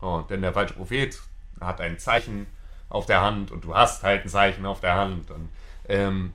Oh, 0.00 0.22
denn 0.28 0.42
der 0.42 0.52
falsche 0.52 0.74
Prophet 0.74 1.20
hat 1.60 1.80
ein 1.80 1.98
Zeichen 1.98 2.46
auf 2.88 3.06
der 3.06 3.22
Hand 3.22 3.50
und 3.50 3.64
du 3.64 3.74
hast 3.74 4.02
halt 4.02 4.24
ein 4.24 4.28
Zeichen 4.28 4.66
auf 4.66 4.80
der 4.80 4.94
Hand 4.94 5.30
und 5.30 5.48
ähm, 5.88 6.32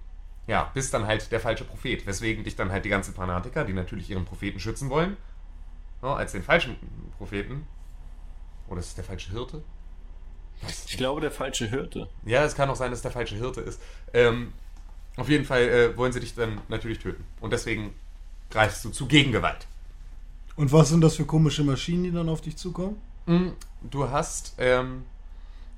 ja, 0.47 0.71
bist 0.73 0.93
dann 0.93 1.05
halt 1.05 1.31
der 1.31 1.39
falsche 1.39 1.65
Prophet. 1.65 2.07
Weswegen 2.07 2.43
dich 2.43 2.55
dann 2.55 2.71
halt 2.71 2.85
die 2.85 2.89
ganzen 2.89 3.13
Fanatiker, 3.13 3.65
die 3.65 3.73
natürlich 3.73 4.09
ihren 4.09 4.25
Propheten 4.25 4.59
schützen 4.59 4.89
wollen, 4.89 5.17
ja, 6.01 6.15
als 6.15 6.31
den 6.31 6.43
falschen 6.43 6.77
Propheten. 7.17 7.67
Oder 8.67 8.79
ist 8.79 8.87
es 8.87 8.95
der 8.95 9.03
falsche 9.03 9.31
Hirte? 9.31 9.63
Ich 10.87 10.97
glaube, 10.97 11.21
der 11.21 11.31
falsche 11.31 11.67
Hirte. 11.67 12.09
Ja, 12.25 12.43
es 12.43 12.55
kann 12.55 12.69
auch 12.69 12.75
sein, 12.75 12.91
dass 12.91 13.01
der 13.01 13.11
falsche 13.11 13.35
Hirte 13.35 13.61
ist. 13.61 13.81
Ähm, 14.13 14.53
auf 15.17 15.29
jeden 15.29 15.45
Fall 15.45 15.61
äh, 15.61 15.97
wollen 15.97 16.11
sie 16.11 16.19
dich 16.19 16.33
dann 16.33 16.61
natürlich 16.67 16.99
töten. 16.99 17.23
Und 17.41 17.53
deswegen 17.53 17.93
greifst 18.49 18.83
du 18.83 18.89
zu 18.89 19.07
Gegengewalt. 19.07 19.67
Und 20.57 20.71
was 20.73 20.89
sind 20.89 21.01
das 21.01 21.15
für 21.15 21.25
komische 21.25 21.63
Maschinen, 21.63 22.03
die 22.03 22.11
dann 22.11 22.27
auf 22.29 22.41
dich 22.41 22.57
zukommen? 22.57 22.97
Mm, 23.27 23.49
Du 23.89 24.09
hast, 24.09 24.55
ähm, 24.57 25.03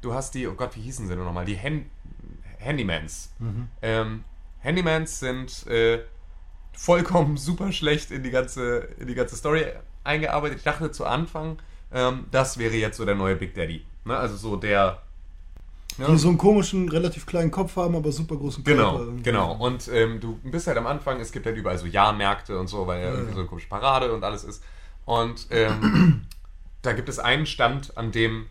du 0.02 0.14
hast 0.14 0.34
die, 0.34 0.48
oh 0.48 0.54
Gott, 0.54 0.76
wie 0.76 0.82
hießen 0.82 1.08
sie 1.08 1.16
denn 1.16 1.24
nochmal? 1.24 1.46
Die 1.46 1.60
Hand 1.60 1.86
Handymans. 2.60 3.30
Ähm, 3.82 4.24
Handymans 4.60 5.20
sind 5.20 5.68
äh, 5.68 6.00
vollkommen 6.74 7.38
super 7.48 7.72
schlecht 7.72 8.12
in 8.12 8.24
die 8.24 8.32
ganze, 8.32 8.80
in 9.00 9.08
die 9.08 9.16
ganze 9.16 9.36
Story 9.36 9.66
eingearbeitet. 10.04 10.58
Ich 10.60 10.64
dachte 10.64 10.92
zu 10.92 11.06
Anfang, 11.06 11.58
ähm, 11.94 12.26
das 12.32 12.58
wäre 12.58 12.76
jetzt 12.76 12.98
so 12.98 13.06
der 13.06 13.16
neue 13.16 13.36
Big 13.36 13.54
Daddy. 13.54 13.86
Ne? 14.06 14.16
Also 14.18 14.36
so 14.36 14.56
der. 14.56 15.02
Die 16.08 16.18
so 16.18 16.30
einen 16.30 16.38
komischen, 16.38 16.90
relativ 16.90 17.26
kleinen 17.26 17.52
Kopf 17.52 17.76
haben, 17.76 17.96
aber 17.96 18.12
super 18.12 18.36
großen 18.36 18.64
Körper. 18.64 18.82
Genau, 18.82 19.00
irgendwie. 19.00 19.24
genau. 19.24 19.54
Und 19.54 19.90
ähm, 19.94 20.20
du 20.20 20.40
bist 20.44 20.68
halt 20.68 20.78
am 20.78 20.88
Anfang, 20.88 21.20
es 21.20 21.32
gibt 21.32 21.46
halt 21.46 21.58
überall 21.58 21.78
so 21.78 21.86
Jahrmärkte 21.86 22.58
und 22.58 22.68
so, 22.68 22.88
weil 22.88 23.02
ja 23.02 23.12
irgendwie 23.12 23.34
so 23.34 23.40
eine 23.40 23.48
komische 23.48 23.68
Parade 23.68 24.14
und 24.14 24.24
alles 24.24 24.44
ist. 24.44 24.64
Und 25.06 25.48
ähm, 25.52 26.26
da 26.82 26.94
gibt 26.94 27.10
es 27.10 27.20
einen 27.20 27.46
Stand, 27.46 27.98
an 27.98 28.12
dem, 28.12 28.46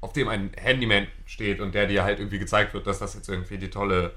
auf 0.00 0.12
dem 0.12 0.28
ein 0.28 0.50
Handyman 0.56 1.06
steht 1.26 1.60
und 1.60 1.74
der 1.74 1.86
dir 1.86 2.04
halt 2.04 2.18
irgendwie 2.18 2.38
gezeigt 2.38 2.74
wird, 2.74 2.86
dass 2.86 2.98
das 2.98 3.14
jetzt 3.14 3.28
irgendwie 3.28 3.58
die 3.58 3.70
tolle, 3.70 4.12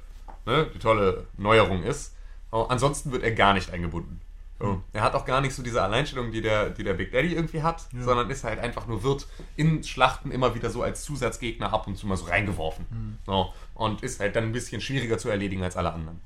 ne, 0.46 0.68
die 0.74 0.80
tolle 0.80 1.26
Neuerung 1.38 1.84
ist. 1.84 2.14
Oh, 2.52 2.66
ansonsten 2.70 3.12
wird 3.12 3.24
er 3.24 3.32
gar 3.32 3.54
nicht 3.54 3.72
eingebunden. 3.72 4.22
So. 4.60 4.82
Er 4.92 5.04
hat 5.04 5.14
auch 5.14 5.26
gar 5.26 5.42
nicht 5.42 5.54
so 5.54 5.62
diese 5.62 5.84
Alleinstellung, 5.84 6.32
die 6.32 6.42
der, 6.42 6.72
die 6.72 6.84
der 6.84 6.94
Big 6.94 7.12
Daddy 7.12 7.34
irgendwie 7.34 7.62
hat, 7.62 7.86
sondern 8.00 8.30
ist 8.30 8.44
halt 8.44 8.60
einfach 8.60 8.88
nur, 8.88 9.04
wird 9.04 9.28
in 9.56 9.84
Schlachten 9.84 10.32
immer 10.32 10.56
wieder 10.56 10.70
so 10.72 10.82
als 10.82 11.04
Zusatzgegner 11.04 11.72
ab 11.72 11.86
und 11.88 11.96
zu 11.96 12.08
mal 12.08 12.18
so 12.18 12.26
reingeworfen. 12.26 13.20
So. 13.26 13.54
Und 13.76 14.02
ist 14.02 14.20
halt 14.20 14.36
dann 14.36 14.46
ein 14.46 14.52
bisschen 14.52 14.82
schwieriger 14.82 15.20
zu 15.20 15.30
erledigen 15.30 15.64
als 15.64 15.78
alle 15.78 15.94
anderen. 15.94 16.20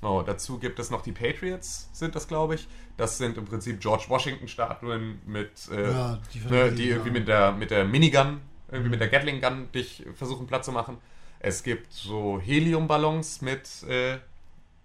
So, 0.00 0.22
dazu 0.22 0.58
gibt 0.58 0.80
es 0.80 0.90
noch 0.90 1.02
die 1.02 1.12
Patriots, 1.12 1.88
sind 1.92 2.16
das, 2.16 2.26
glaube 2.26 2.56
ich. 2.56 2.66
Das 2.96 3.18
sind 3.18 3.38
im 3.38 3.44
Prinzip 3.44 3.80
George 3.80 4.04
Washington-Statuen 4.08 5.20
mit, 5.26 5.50
äh, 5.70 5.90
Ja, 5.90 6.18
die 6.34 6.40
ne, 6.40 6.72
die 6.72 6.88
irgendwie 6.88 7.08
ja. 7.08 7.14
mit 7.14 7.28
der, 7.28 7.52
mit 7.52 7.70
der 7.70 7.84
Minigun, 7.84 8.40
irgendwie 8.68 8.90
mit 8.90 9.00
der 9.00 9.08
Gatling 9.08 9.40
Gun 9.40 9.70
dich 9.72 10.04
versuchen 10.14 10.48
platt 10.48 10.64
zu 10.64 10.72
machen. 10.72 10.98
Es 11.38 11.62
gibt 11.62 11.92
so 11.92 12.40
Heliumballons 12.40 13.42
mit, 13.42 13.84
äh, 13.88 14.18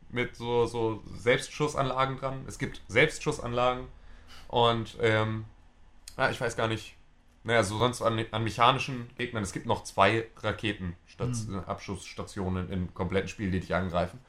mit 0.09 0.35
so, 0.35 0.65
so 0.65 1.01
Selbstschussanlagen 1.17 2.17
dran. 2.17 2.43
Es 2.47 2.57
gibt 2.59 2.81
Selbstschussanlagen 2.87 3.85
und 4.47 4.97
ähm, 5.01 5.45
ja, 6.17 6.29
ich 6.29 6.39
weiß 6.39 6.55
gar 6.55 6.67
nicht. 6.67 6.93
Naja, 7.43 7.63
so 7.63 7.77
sonst 7.77 8.01
an, 8.01 8.25
an 8.31 8.43
mechanischen 8.43 9.09
Gegnern. 9.17 9.43
Es 9.43 9.53
gibt 9.53 9.67
noch 9.67 9.83
zwei 9.83 10.25
Raketenabschussstationen 10.37 12.69
im 12.69 12.93
kompletten 12.93 13.29
Spiel, 13.29 13.51
die 13.51 13.61
dich 13.61 13.73
angreifen. 13.73 14.19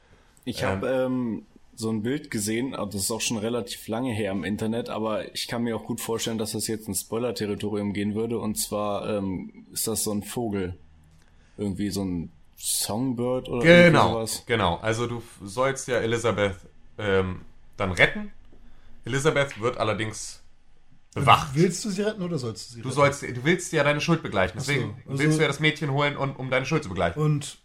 Ich 0.45 0.61
Ähm. 0.61 0.69
habe 0.69 0.87
ähm, 0.87 1.45
so 1.75 1.89
ein 1.89 2.01
Bild 2.01 2.31
gesehen, 2.31 2.73
aber 2.75 2.91
das 2.91 3.03
ist 3.03 3.11
auch 3.11 3.21
schon 3.21 3.37
relativ 3.37 3.87
lange 3.87 4.13
her 4.13 4.33
im 4.33 4.43
Internet, 4.43 4.89
aber 4.89 5.33
ich 5.33 5.47
kann 5.47 5.63
mir 5.63 5.77
auch 5.77 5.85
gut 5.85 6.01
vorstellen, 6.01 6.37
dass 6.37 6.51
das 6.51 6.67
jetzt 6.67 6.89
ins 6.89 6.99
Spoiler-Territorium 7.01 7.93
gehen 7.93 8.15
würde. 8.15 8.39
Und 8.39 8.55
zwar 8.55 9.09
ähm, 9.09 9.65
ist 9.71 9.87
das 9.87 10.03
so 10.03 10.11
ein 10.11 10.23
Vogel. 10.23 10.77
Irgendwie 11.57 11.89
so 11.89 12.03
ein 12.03 12.31
Songbird 12.61 13.47
oder 13.47 13.63
Genau, 13.63 14.11
sowas. 14.11 14.43
genau. 14.45 14.77
Also 14.77 15.07
du 15.07 15.23
sollst 15.43 15.87
ja 15.87 15.97
Elisabeth 15.99 16.57
ähm, 16.97 17.41
dann 17.77 17.91
retten. 17.93 18.31
Elisabeth 19.05 19.61
wird 19.61 19.77
allerdings 19.77 20.41
bewacht. 21.15 21.49
Willst 21.53 21.83
du 21.85 21.89
sie 21.89 22.01
retten 22.01 22.21
oder 22.21 22.37
sollst 22.37 22.69
du 22.69 22.73
sie 22.75 22.81
Du 22.81 22.89
retten? 22.89 22.95
sollst, 22.95 23.21
du 23.23 23.43
willst 23.45 23.71
ja 23.71 23.83
deine 23.83 24.01
Schuld 24.01 24.21
begleichen. 24.21 24.57
Deswegen 24.59 24.97
so, 25.05 25.11
also- 25.11 25.23
willst 25.23 25.37
du 25.37 25.41
ja 25.41 25.47
das 25.47 25.59
Mädchen 25.61 25.91
holen, 25.91 26.17
und, 26.17 26.35
um 26.37 26.49
deine 26.49 26.65
Schuld 26.65 26.83
zu 26.83 26.89
begleichen. 26.89 27.21
Und 27.21 27.57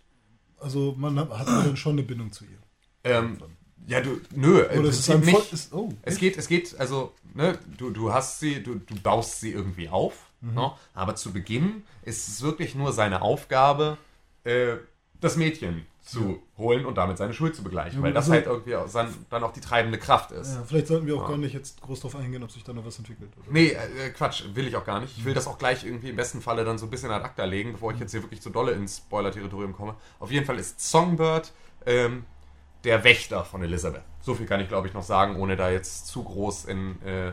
also 0.58 0.94
man 0.96 1.18
hat 1.18 1.28
hat 1.30 1.46
man 1.48 1.64
dann 1.66 1.76
schon 1.76 1.92
eine 1.92 2.04
Bindung 2.04 2.30
zu 2.30 2.44
ihr. 2.44 2.58
Ähm, 3.02 3.38
ja, 3.86 4.00
du, 4.00 4.20
nö, 4.30 4.60
im 4.62 4.80
Oder 4.80 4.88
ist 4.90 5.00
es 5.00 5.06
Voll 5.06 5.18
nicht. 5.18 5.52
ist, 5.52 5.72
oh, 5.74 5.92
Es 6.02 6.16
geht, 6.18 6.38
es 6.38 6.46
geht, 6.48 6.78
also, 6.80 7.12
ne, 7.34 7.58
du, 7.76 7.90
du 7.90 8.12
hast 8.14 8.40
sie, 8.40 8.62
du, 8.62 8.76
du 8.76 8.94
baust 9.02 9.40
sie 9.40 9.50
irgendwie 9.52 9.88
auf, 9.90 10.14
Mhm. 10.40 10.54
ne, 10.54 10.72
aber 10.94 11.16
zu 11.16 11.32
Beginn 11.32 11.82
ist 12.02 12.28
es 12.28 12.40
wirklich 12.42 12.74
nur 12.74 12.92
seine 12.94 13.20
Aufgabe, 13.22 13.98
äh, 14.44 14.76
das 15.20 15.36
Mädchen 15.36 15.86
zu 16.02 16.42
holen 16.58 16.84
und 16.84 16.98
damit 16.98 17.16
seine 17.16 17.32
Schuld 17.32 17.56
zu 17.56 17.62
begleichen, 17.64 18.00
Ja, 18.00 18.04
weil 18.04 18.12
das 18.12 18.24
also- 18.24 18.32
halt 18.34 18.46
irgendwie 18.46 18.76
auch 18.76 18.90
dann, 18.92 19.08
dann 19.30 19.42
auch 19.42 19.52
die 19.54 19.60
treibende 19.62 19.96
Kraft 19.98 20.32
ist. 20.32 20.54
ja, 20.54 20.62
vielleicht 20.66 20.86
sollten 20.88 21.06
wir 21.06 21.16
auch 21.16 21.22
Ja. 21.22 21.28
gar 21.28 21.38
nicht 21.38 21.54
jetzt 21.54 21.80
groß 21.80 22.00
drauf 22.00 22.14
eingehen, 22.16 22.42
ob 22.42 22.50
sich 22.50 22.62
da 22.62 22.74
noch 22.74 22.84
was 22.84 22.98
entwickelt. 22.98 23.30
Oder? 23.38 23.46
Nee, 23.50 23.68
äh, 23.68 24.10
Quatsch, 24.10 24.44
will 24.52 24.66
ich 24.68 24.76
auch 24.76 24.84
gar 24.84 25.00
nicht. 25.00 25.16
Ich 25.16 25.24
will 25.24 25.32
das 25.32 25.46
auch 25.46 25.56
gleich 25.56 25.82
irgendwie 25.84 26.10
im 26.10 26.16
besten 26.16 26.42
Falle 26.42 26.62
dann 26.64 26.76
so 26.76 26.86
ein 26.86 26.90
bisschen 26.90 27.10
ad 27.10 27.24
acta 27.24 27.44
legen, 27.44 27.72
bevor 27.72 27.92
ich 27.92 27.98
jetzt 28.00 28.10
hier 28.12 28.22
wirklich 28.22 28.42
zu 28.42 28.50
dolle 28.50 28.72
ins 28.72 28.98
Spoiler-Territorium 28.98 29.72
komme. 29.72 29.94
Auf 30.20 30.30
jeden 30.30 30.44
Fall 30.44 30.58
ist 30.58 30.78
Songbird 30.78 31.52
ähm, 31.86 32.26
der 32.84 33.02
Wächter 33.02 33.42
von 33.46 33.62
Elizabeth. 33.62 34.02
So 34.20 34.34
viel 34.34 34.44
kann 34.44 34.60
ich, 34.60 34.68
glaube 34.68 34.88
ich, 34.88 34.92
noch 34.92 35.02
sagen, 35.02 35.36
ohne 35.36 35.56
da 35.56 35.70
jetzt 35.70 36.06
zu 36.06 36.22
groß 36.22 36.66
in, 36.66 37.00
äh, 37.02 37.32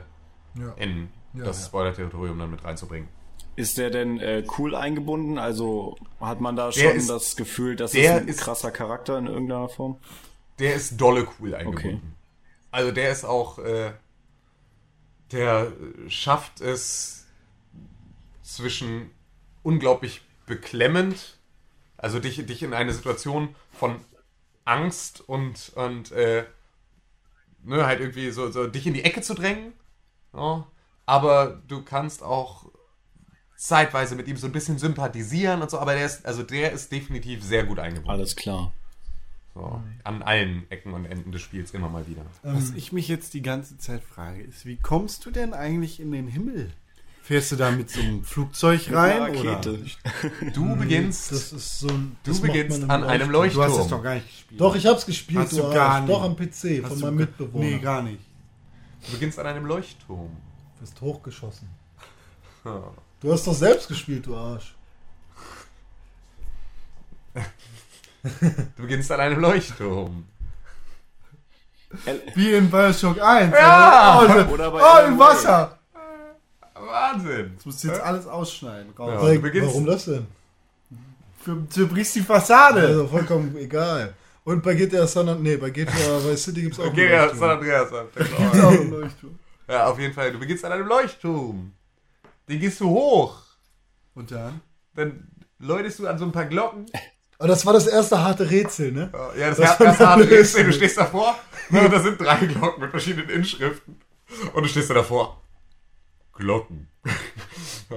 in 0.78 1.10
das. 1.34 1.66
Spoiler-Territorium 1.66 2.40
dann 2.40 2.52
mit 2.52 2.64
reinzubringen. 2.64 3.10
Ist 3.56 3.78
der 3.78 3.90
denn 3.90 4.20
äh, 4.20 4.44
cool 4.58 4.76
eingebunden? 4.76 5.38
Also 5.38 5.98
hat 6.20 6.40
man 6.42 6.56
da 6.56 6.72
schon 6.72 6.96
ist- 6.96 7.10
das 7.10 7.36
Gefühl, 7.36 7.76
dass 7.76 7.94
es 7.94 8.08
ein 8.10 8.28
ist- 8.28 8.40
krasser 8.42 8.72
Charakter 8.72 9.18
in 9.18 9.28
irgendeiner 9.28 9.70
Form? 9.70 9.98
Der 10.60 10.76
ist 10.76 10.98
dolle 11.00 11.28
cool 11.40 11.54
eingebunden. 11.56 11.88
Okay. 11.88 12.00
Also 12.72 12.92
der 12.92 13.12
ist 13.12 13.26
auch, 13.26 13.60
äh, 13.60 13.92
der 15.32 15.72
schafft 16.08 16.62
es 16.62 17.26
zwischen 18.44 19.12
unglaublich 19.64 20.22
beklemmend, 20.46 21.38
also 21.98 22.20
dich, 22.20 22.46
dich 22.46 22.64
in 22.64 22.74
eine 22.74 22.94
Situation 22.94 23.56
von 23.72 23.98
Angst 24.66 25.22
und, 25.28 25.72
und 25.76 26.12
äh, 26.12 26.46
ne, 27.64 27.86
halt 27.86 28.00
irgendwie 28.00 28.32
so, 28.32 28.50
so 28.52 28.68
dich 28.68 28.88
in 28.88 28.94
die 28.94 29.04
Ecke 29.04 29.22
zu 29.22 29.34
drängen. 29.34 29.74
Ja, 30.34 30.68
aber 31.06 31.62
du 31.68 31.82
kannst 31.84 32.24
auch 32.24 32.66
zeitweise 33.62 34.16
mit 34.16 34.28
ihm 34.28 34.38
so 34.38 34.48
ein 34.48 34.52
bisschen 34.52 34.78
sympathisieren 34.80 35.62
und 35.62 35.70
so, 35.70 35.78
aber 35.80 35.94
der 35.94 36.06
ist, 36.06 36.26
also 36.26 36.42
der 36.44 36.72
ist 36.72 36.92
definitiv 36.92 37.44
sehr 37.44 37.64
gut 37.64 37.78
eingebunden. 37.80 38.10
Alles 38.10 38.36
klar. 38.36 38.74
So, 39.54 39.82
an 40.04 40.24
allen 40.24 40.64
Ecken 40.72 40.94
und 40.94 41.06
Enden 41.06 41.32
des 41.32 41.42
Spiels 41.42 41.72
immer 41.72 41.90
mal 41.90 42.08
wieder. 42.08 42.22
Was 42.42 42.72
ich 42.72 42.92
mich 42.92 43.08
jetzt 43.08 43.34
die 43.34 43.42
ganze 43.42 43.78
Zeit 43.78 44.02
frage, 44.02 44.42
ist, 44.42 44.66
wie 44.66 44.78
kommst 44.78 45.26
du 45.26 45.32
denn 45.32 45.54
eigentlich 45.54 46.00
in 46.00 46.12
den 46.12 46.28
Himmel? 46.28 46.72
Fährst 47.22 47.52
du 47.52 47.56
da 47.56 47.70
mit 47.70 47.90
so 47.92 48.00
einem 48.02 48.24
Flugzeug 48.24 48.92
rein? 48.92 49.22
Eine 49.22 49.38
Oder? 49.40 49.52
Rakete. 49.58 49.86
Du 50.54 50.76
beginnst, 50.76 51.32
Das 51.32 51.54
ist 51.54 51.80
so 51.82 51.88
ein. 51.90 52.16
du 52.24 52.42
beginnst 52.42 52.84
an 52.90 53.04
einem 53.04 53.28
Du 53.28 53.34
Leuchtturm. 53.34 53.64
hast 53.66 53.72
das 53.72 53.78
Leuchtturm. 53.78 54.00
doch 54.00 54.04
gar 54.04 54.16
nicht 54.16 54.28
gespielt. 54.28 54.62
Doch, 54.62 54.76
ich 54.76 54.86
hab's 54.88 55.06
gespielt, 55.06 55.40
Hast 55.40 55.52
du 55.52 55.58
du 55.58 55.70
gar 55.74 56.00
nicht. 56.02 56.10
Doch 56.12 56.24
am 56.24 56.36
PC 56.36 56.82
Hast 56.84 56.88
von 56.90 57.00
du 57.00 57.06
meinem 57.06 57.16
Mitbewohner. 57.18 57.66
Nee, 57.66 57.78
gar 57.80 58.02
nicht. 58.02 58.20
Du 59.06 59.12
beginnst 59.12 59.38
an 59.38 59.46
einem 59.46 59.66
Leuchtturm. 59.66 60.30
Du 60.76 60.80
bist 60.82 61.00
hochgeschossen. 61.00 61.68
Du 63.22 63.32
hast 63.32 63.46
doch 63.46 63.54
selbst 63.54 63.88
gespielt, 63.88 64.26
du 64.26 64.36
Arsch. 64.36 64.74
Du 68.24 68.82
beginnst 68.84 69.12
an 69.12 69.20
einem 69.20 69.40
Leuchtturm. 69.40 70.26
Wie 72.36 72.54
in 72.54 72.70
Bioshock 72.70 73.20
1. 73.22 73.54
Ja! 73.54 74.20
Oh, 74.48 74.54
Oder 74.54 74.72
bei 74.72 74.80
oh 74.82 75.08
im 75.08 75.20
Wasser. 75.20 75.78
Wahnsinn! 76.74 77.54
Das 77.56 77.66
musst 77.66 77.84
du 77.84 77.88
jetzt 77.90 78.02
alles 78.02 78.28
ausschneiden. 78.28 78.94
Raus. 78.98 79.24
Ja. 79.28 79.34
Du 79.34 79.42
beginnst- 79.42 79.70
Warum 79.70 79.86
das 79.86 80.06
denn? 80.06 80.28
Für, 81.42 81.56
du 81.56 81.88
brichst 81.88 82.16
die 82.16 82.22
Fassade. 82.22 82.82
Also 82.82 83.08
vollkommen 83.08 83.56
egal. 83.58 84.14
Und 84.44 84.64
bei 84.64 84.74
GTA 84.76 85.06
San 85.08 85.28
Andreas, 85.30 85.44
nee, 85.44 85.58
bei 85.58 85.70
GTA 85.70 86.24
Vice 86.24 86.44
City 86.44 86.62
gibt's 86.64 86.80
auch 86.80 86.86
einen 86.86 86.96
Leuchtturm. 86.96 87.40
San 87.40 87.50
Andreas. 87.52 87.92
hat- 87.92 88.16
Gibt's 88.16 88.60
auch 88.60 88.72
einen 88.72 88.92
Leuchtturm. 88.92 89.40
Ja, 89.68 89.86
auf 89.88 90.00
jeden 90.00 90.14
Fall. 90.14 90.32
Du 90.32 90.40
beginnst 90.40 90.64
an 90.66 90.72
einem 90.72 90.88
Leuchtturm. 90.88 91.72
Den 92.50 92.60
gehst 92.60 92.80
du 92.80 92.90
hoch. 92.90 93.42
Und 94.14 94.32
dann? 94.32 94.62
Dann 94.94 95.30
läutest 95.60 96.00
du 96.00 96.08
an 96.08 96.18
so 96.18 96.26
ein 96.26 96.32
paar 96.32 96.46
Glocken. 96.46 96.86
Aber 97.38 97.48
das 97.48 97.66
war 97.66 97.74
das 97.74 97.88
erste 97.88 98.24
harte 98.24 98.50
Rätsel, 98.50 98.92
ne? 98.92 99.10
Ja, 99.38 99.50
das, 99.50 99.58
Das 99.58 99.80
erste 99.80 100.08
harte 100.08 100.24
lösen. 100.24 100.38
Rätsel. 100.38 100.64
Du 100.66 100.74
stehst 100.74 100.98
davor. 100.98 101.40
Und 101.70 101.92
da 101.92 102.00
sind 102.00 102.20
drei 102.20 102.46
Glocken 102.46 102.82
mit 102.82 102.92
verschiedenen 102.92 103.30
Inschriften. 103.30 104.00
Und 104.54 104.64
du 104.64 104.70
stehst 104.70 104.90
da 104.90 104.96
davor. 104.96 105.42
Glocken. 106.34 106.88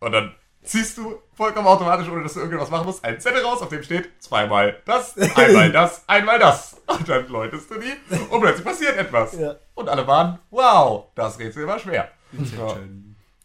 Und 0.00 0.12
dann 0.12 0.34
ziehst 0.62 0.98
du 0.98 1.20
vollkommen 1.34 1.66
automatisch, 1.66 2.08
ohne 2.08 2.22
dass 2.22 2.34
du 2.34 2.40
irgendwas 2.40 2.70
machen 2.70 2.86
musst, 2.86 3.04
einen 3.04 3.20
Zettel 3.20 3.42
raus, 3.42 3.62
auf 3.62 3.68
dem 3.68 3.82
steht 3.82 4.10
zweimal 4.22 4.80
das, 4.84 5.16
einmal 5.34 5.72
das, 5.72 6.04
einmal 6.08 6.38
das. 6.38 6.76
Und 6.86 7.08
dann 7.08 7.26
läutest 7.28 7.70
du 7.70 7.78
die 7.78 8.14
und 8.30 8.40
plötzlich 8.40 8.64
passiert 8.64 8.96
etwas. 8.96 9.32
Ja. 9.38 9.56
Und 9.74 9.88
alle 9.88 10.06
waren, 10.06 10.38
wow, 10.50 11.06
das 11.14 11.38
Rätsel 11.38 11.66
war 11.66 11.78
schwer. 11.78 12.10
Ja. 12.32 12.76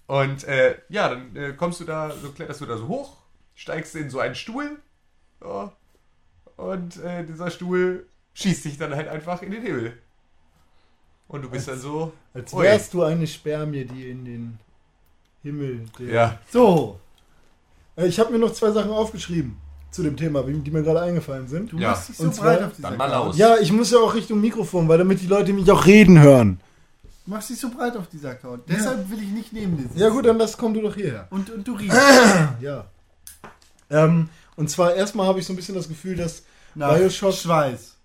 Und 0.08 0.44
äh, 0.44 0.76
ja, 0.90 1.10
dann 1.10 1.36
äh, 1.36 1.54
kommst 1.54 1.80
du 1.80 1.86
da, 1.86 2.12
so 2.22 2.32
kletterst 2.32 2.62
du 2.62 2.66
da 2.66 2.78
so 2.78 2.88
hoch, 2.88 3.18
steigst 3.56 3.96
in 3.96 4.10
so 4.10 4.20
einen 4.20 4.36
Stuhl 4.36 4.78
ja, 5.44 5.72
und 6.58 6.98
äh, 7.04 7.24
dieser 7.26 7.50
Stuhl 7.52 8.06
schießt 8.34 8.66
dich 8.66 8.78
dann 8.78 8.96
halt 8.96 9.08
einfach 9.08 9.42
in 9.42 9.52
den 9.52 9.62
Himmel. 9.64 9.98
Und 11.28 11.42
du 11.44 11.50
bist 11.50 11.68
dann 11.68 11.80
so. 11.80 12.14
Als 12.34 12.56
wärst 12.56 12.94
du 12.94 13.04
eine 13.04 13.26
Spermie, 13.28 13.86
die 13.86 14.10
in 14.10 14.26
den 14.26 14.60
Himmel. 15.42 15.86
Ja, 16.00 16.40
So, 16.52 17.00
Äh, 17.96 18.08
Ich 18.08 18.20
habe 18.20 18.32
mir 18.32 18.40
noch 18.40 18.54
zwei 18.54 18.72
Sachen 18.72 18.92
aufgeschrieben 18.92 19.58
zu 19.92 20.02
dem 20.04 20.18
Thema, 20.18 20.44
die 20.44 20.72
mir 20.72 20.82
gerade 20.84 21.02
eingefallen 21.02 21.48
sind. 21.48 21.72
du 21.72 21.78
Ja. 21.78 21.92
machst 21.92 22.10
dich 22.10 22.18
so 22.18 22.24
Und 22.26 22.34
zwar- 22.36 22.56
breit 22.56 22.64
auf 22.68 22.76
dieser 22.76 22.90
Dann 22.90 22.98
mal 22.98 23.14
aus. 23.14 23.38
Ja, 23.38 23.58
ich 23.58 23.72
muss 23.72 23.92
ja 23.92 24.00
auch 24.00 24.14
Richtung 24.16 24.42
Mikrofon, 24.42 24.88
weil 24.88 24.98
damit 24.98 25.22
die 25.22 25.28
Leute 25.28 25.54
mich 25.54 25.70
auch 25.72 25.86
reden 25.86 26.20
hören. 26.20 26.60
Du 27.26 27.32
machst 27.32 27.50
dich 27.50 27.60
so 27.60 27.70
breit 27.70 27.96
auf 27.96 28.08
dieser 28.10 28.36
Couch. 28.36 28.62
Deshalb 28.68 29.10
will 29.10 29.22
ich 29.24 29.30
nicht 29.30 29.54
neben 29.54 29.78
dir 29.78 29.84
sitzen. 29.84 29.98
Ja 30.00 30.10
gut, 30.10 30.26
dann 30.26 30.38
das 30.40 30.58
komm 30.58 30.74
du 30.74 30.82
doch 30.82 30.96
hierher. 30.96 31.28
Und, 31.30 31.50
und 31.50 31.66
du 31.68 31.74
riechst 31.80 31.98
Ja. 32.60 32.86
Ähm, 33.90 34.30
und 34.56 34.70
zwar 34.70 34.94
erstmal 34.94 35.28
habe 35.28 35.40
ich 35.40 35.46
so 35.46 35.54
ein 35.54 35.56
bisschen 35.56 35.76
das 35.76 35.88
Gefühl, 35.88 36.16
dass 36.16 36.44
nach 36.76 36.96
Bioshock- 36.98 37.42
Schweiß 37.42 37.96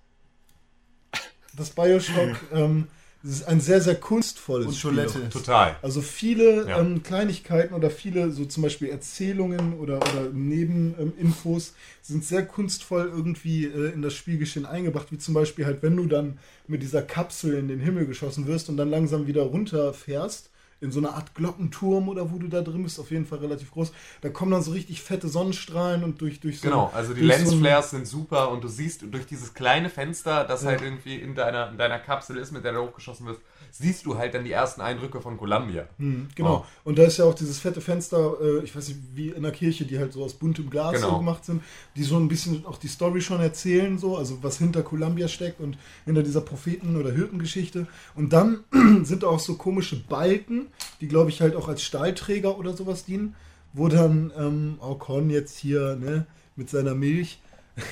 das 1.57 1.71
Bioshock 1.71 2.37
ähm, 2.53 2.87
das 3.23 3.33
ist 3.33 3.49
ein 3.49 3.61
sehr, 3.61 3.81
sehr 3.81 3.97
kunstvolles 3.97 4.69
und 4.69 4.77
Spiel 4.77 4.91
Toilette. 4.93 5.19
ist. 5.19 5.33
total. 5.33 5.77
Also 5.83 6.01
viele 6.01 6.69
Ja. 6.69 6.81
ähm, 6.81 7.03
Kleinigkeiten 7.03 7.75
oder 7.75 7.91
viele 7.91 8.31
so 8.31 8.45
zum 8.45 8.63
Beispiel 8.63 8.89
Erzählungen 8.91 9.75
oder, 9.79 9.97
oder 9.97 10.31
Nebeninfos 10.33 11.75
sind 12.03 12.25
sehr 12.25 12.47
kunstvoll 12.47 13.11
irgendwie 13.13 13.65
äh, 13.67 13.93
in 13.93 14.03
das 14.03 14.15
Spielgeschehen 14.15 14.67
eingebracht, 14.67 15.11
wie 15.11 15.19
zum 15.19 15.35
Beispiel 15.35 15.67
halt, 15.67 15.83
wenn 15.83 15.97
du 15.97 16.07
dann 16.07 16.39
mit 16.69 16.83
dieser 16.83 17.03
Kapsel 17.03 17.55
in 17.55 17.69
den 17.69 17.81
Himmel 17.81 18.07
geschossen 18.07 18.47
wirst 18.47 18.69
und 18.69 18.77
dann 18.77 18.91
langsam 18.91 19.27
wieder 19.27 19.43
runterfährst, 19.43 20.51
in 20.81 20.93
so 20.93 21.01
einer 21.01 21.15
Art 21.15 21.35
Glockenturm 21.35 22.09
oder 22.09 22.31
wo 22.31 22.39
du 22.39 22.49
da 22.49 22.63
drin 22.63 22.83
bist, 22.83 23.01
auf 23.01 23.11
jeden 23.11 23.27
Fall 23.27 23.39
relativ 23.39 23.71
groß, 23.71 23.93
da 24.21 24.29
kommen 24.29 24.53
dann 24.53 24.63
so 24.63 24.73
richtig 24.73 25.03
fette 25.03 25.29
Sonnenstrahlen 25.29 26.05
und 26.05 26.21
durch, 26.21 26.41
durch 26.41 26.61
so 26.61 26.69
Genau, 26.69 26.91
also 26.95 27.15
die 27.15 27.23
durch 27.23 27.37
so 27.37 27.51
Lensflares 27.51 27.91
sind 27.91 28.07
super 28.07 28.51
und 28.51 28.63
du 28.63 28.69
siehst 28.69 29.03
durch 29.11 29.27
dieses 29.27 29.55
kleine 29.55 29.91
Fenster, 29.91 30.45
das 30.45 30.65
halt 30.65 30.83
irgendwie 30.83 31.17
in 31.17 31.35
deiner, 31.35 31.71
in 31.71 31.79
deiner 31.79 31.99
Kapsel 31.99 32.37
ist, 32.37 32.53
mit 32.53 32.65
der 32.65 32.73
du 32.73 32.83
hochgeschossen 32.83 33.27
wirst, 33.27 33.41
siehst 33.71 34.07
du 34.07 34.17
halt 34.17 34.35
dann 34.35 34.45
die 34.45 34.53
ersten 34.53 34.81
Eindrücke 34.81 35.21
von 35.21 35.37
Columbia. 35.37 35.87
Hm, 35.99 36.29
genau. 36.35 36.65
Oh. 36.65 36.89
Und 36.89 36.99
da 36.99 37.05
ist 37.05 37.19
ja 37.19 37.25
auch 37.25 37.35
dieses 37.35 37.59
fette 37.59 37.81
Fenster, 37.81 38.35
äh, 38.41 38.65
ich 38.65 38.75
weiß 38.75 38.89
nicht, 38.89 39.01
wie 39.15 39.29
in 39.31 39.43
der 39.43 39.53
Kirche, 39.53 39.85
die 39.85 39.99
halt 39.99 40.13
so 40.13 40.25
aus 40.25 40.35
buntem 40.35 40.71
Glas 40.71 40.95
Genau. 40.95 41.11
so 41.11 41.19
gemacht 41.19 41.45
sind, 41.45 41.63
die 41.97 42.03
so 42.03 42.17
ein 42.17 42.29
bisschen 42.29 42.65
auch 42.67 42.79
die 42.79 42.89
Story 42.89 43.21
schon 43.21 43.41
erzählen, 43.41 43.99
so, 43.99 44.17
also 44.17 44.43
was 44.43 44.59
hinter 44.59 44.83
Columbia 44.83 45.29
steckt 45.29 45.61
und 45.61 45.77
hinter 46.05 46.23
dieser 46.23 46.41
Propheten- 46.41 46.97
oder 46.97 47.13
Hirtengeschichte. 47.13 47.87
Und 48.15 48.33
dann 48.33 48.65
sind 49.03 49.25
auch 49.25 49.39
so 49.39 49.57
komische 49.57 49.97
Balken, 49.97 50.68
die 51.01 51.09
glaube 51.09 51.31
ich 51.31 51.41
halt 51.41 51.55
auch 51.57 51.69
als 51.69 51.83
Stahlträger 51.83 52.59
oder 52.59 52.75
sowas 52.77 53.05
dienen, 53.05 53.35
wo 53.73 53.89
dann 53.89 54.33
ähm, 54.37 54.77
Ocon 54.81 55.31
jetzt 55.31 55.59
hier, 55.59 55.97
ne, 55.97 56.27
mit 56.57 56.71
seiner 56.71 56.95
Milch, 56.95 57.41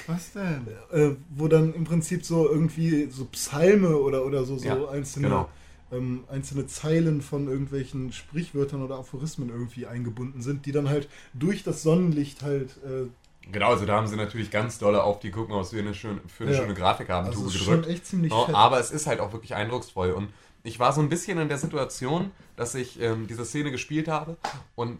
Was 0.07 0.33
denn? 0.33 0.67
äh, 0.93 1.11
wo 1.31 1.47
dann 1.49 1.73
im 1.75 1.85
Prinzip 1.85 2.25
so 2.25 2.49
irgendwie 2.49 3.09
so 3.11 3.25
Psalme 3.27 3.97
oder, 3.97 4.25
oder 4.25 4.45
so, 4.45 4.59
so 4.59 4.67
Ja, 4.69 4.89
einzelne, 4.89 5.29
genau. 5.29 5.49
ähm, 5.93 6.25
einzelne 6.29 6.67
Zeilen 6.67 7.23
von 7.23 7.47
irgendwelchen 7.47 8.13
Sprichwörtern 8.13 8.83
oder 8.83 8.97
Aphorismen 8.97 9.49
irgendwie 9.51 9.87
eingebunden 9.87 10.43
sind, 10.43 10.67
die 10.67 10.73
dann 10.73 10.89
halt 10.89 11.09
durch 11.35 11.63
das 11.63 11.83
Sonnenlicht 11.83 12.43
halt, 12.43 12.71
äh, 12.85 13.07
Genau, 13.53 13.69
also 13.71 13.87
da 13.87 13.95
haben 13.95 14.09
sie 14.09 14.17
natürlich 14.17 14.51
ganz 14.51 14.79
dolle 14.79 15.05
auf 15.05 15.21
die 15.21 15.31
gucken, 15.31 15.55
was 15.55 15.73
wir 15.73 15.81
eine 15.81 15.95
schöne, 15.95 16.21
für 16.27 16.43
eine 16.45 16.53
Ja. 16.55 16.59
schöne 16.63 16.75
Grafik 16.75 17.09
haben, 17.09 17.29
also 17.29 17.47
ist 17.47 17.55
schon 17.55 17.67
gedrückt. 17.77 17.87
echt 17.89 18.07
ziemlich 18.07 18.33
fett. 18.33 18.53
aber 18.57 18.81
es 18.81 18.91
ist 18.91 19.07
halt 19.07 19.21
auch 19.21 19.33
wirklich 19.33 19.55
eindrucksvoll. 19.55 20.11
Und 20.11 20.31
ich 20.67 20.79
war 20.81 20.93
so 20.93 21.01
ein 21.01 21.09
bisschen 21.09 21.39
in 21.39 21.49
der 21.49 21.59
Situation, 21.59 22.33
dass 22.57 22.75
ich 22.75 23.01
ähm, 23.01 23.27
diese 23.27 23.45
Szene 23.45 23.71
gespielt 23.71 24.09
habe 24.09 24.37
und 24.75 24.99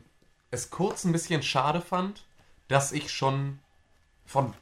es 0.51 0.71
kurz 0.71 1.05
ein 1.05 1.13
bisschen 1.13 1.43
schade 1.43 1.81
fand, 1.81 2.25
dass 2.69 2.93
ich 2.93 3.11
schon 3.13 3.59
von 4.25 4.55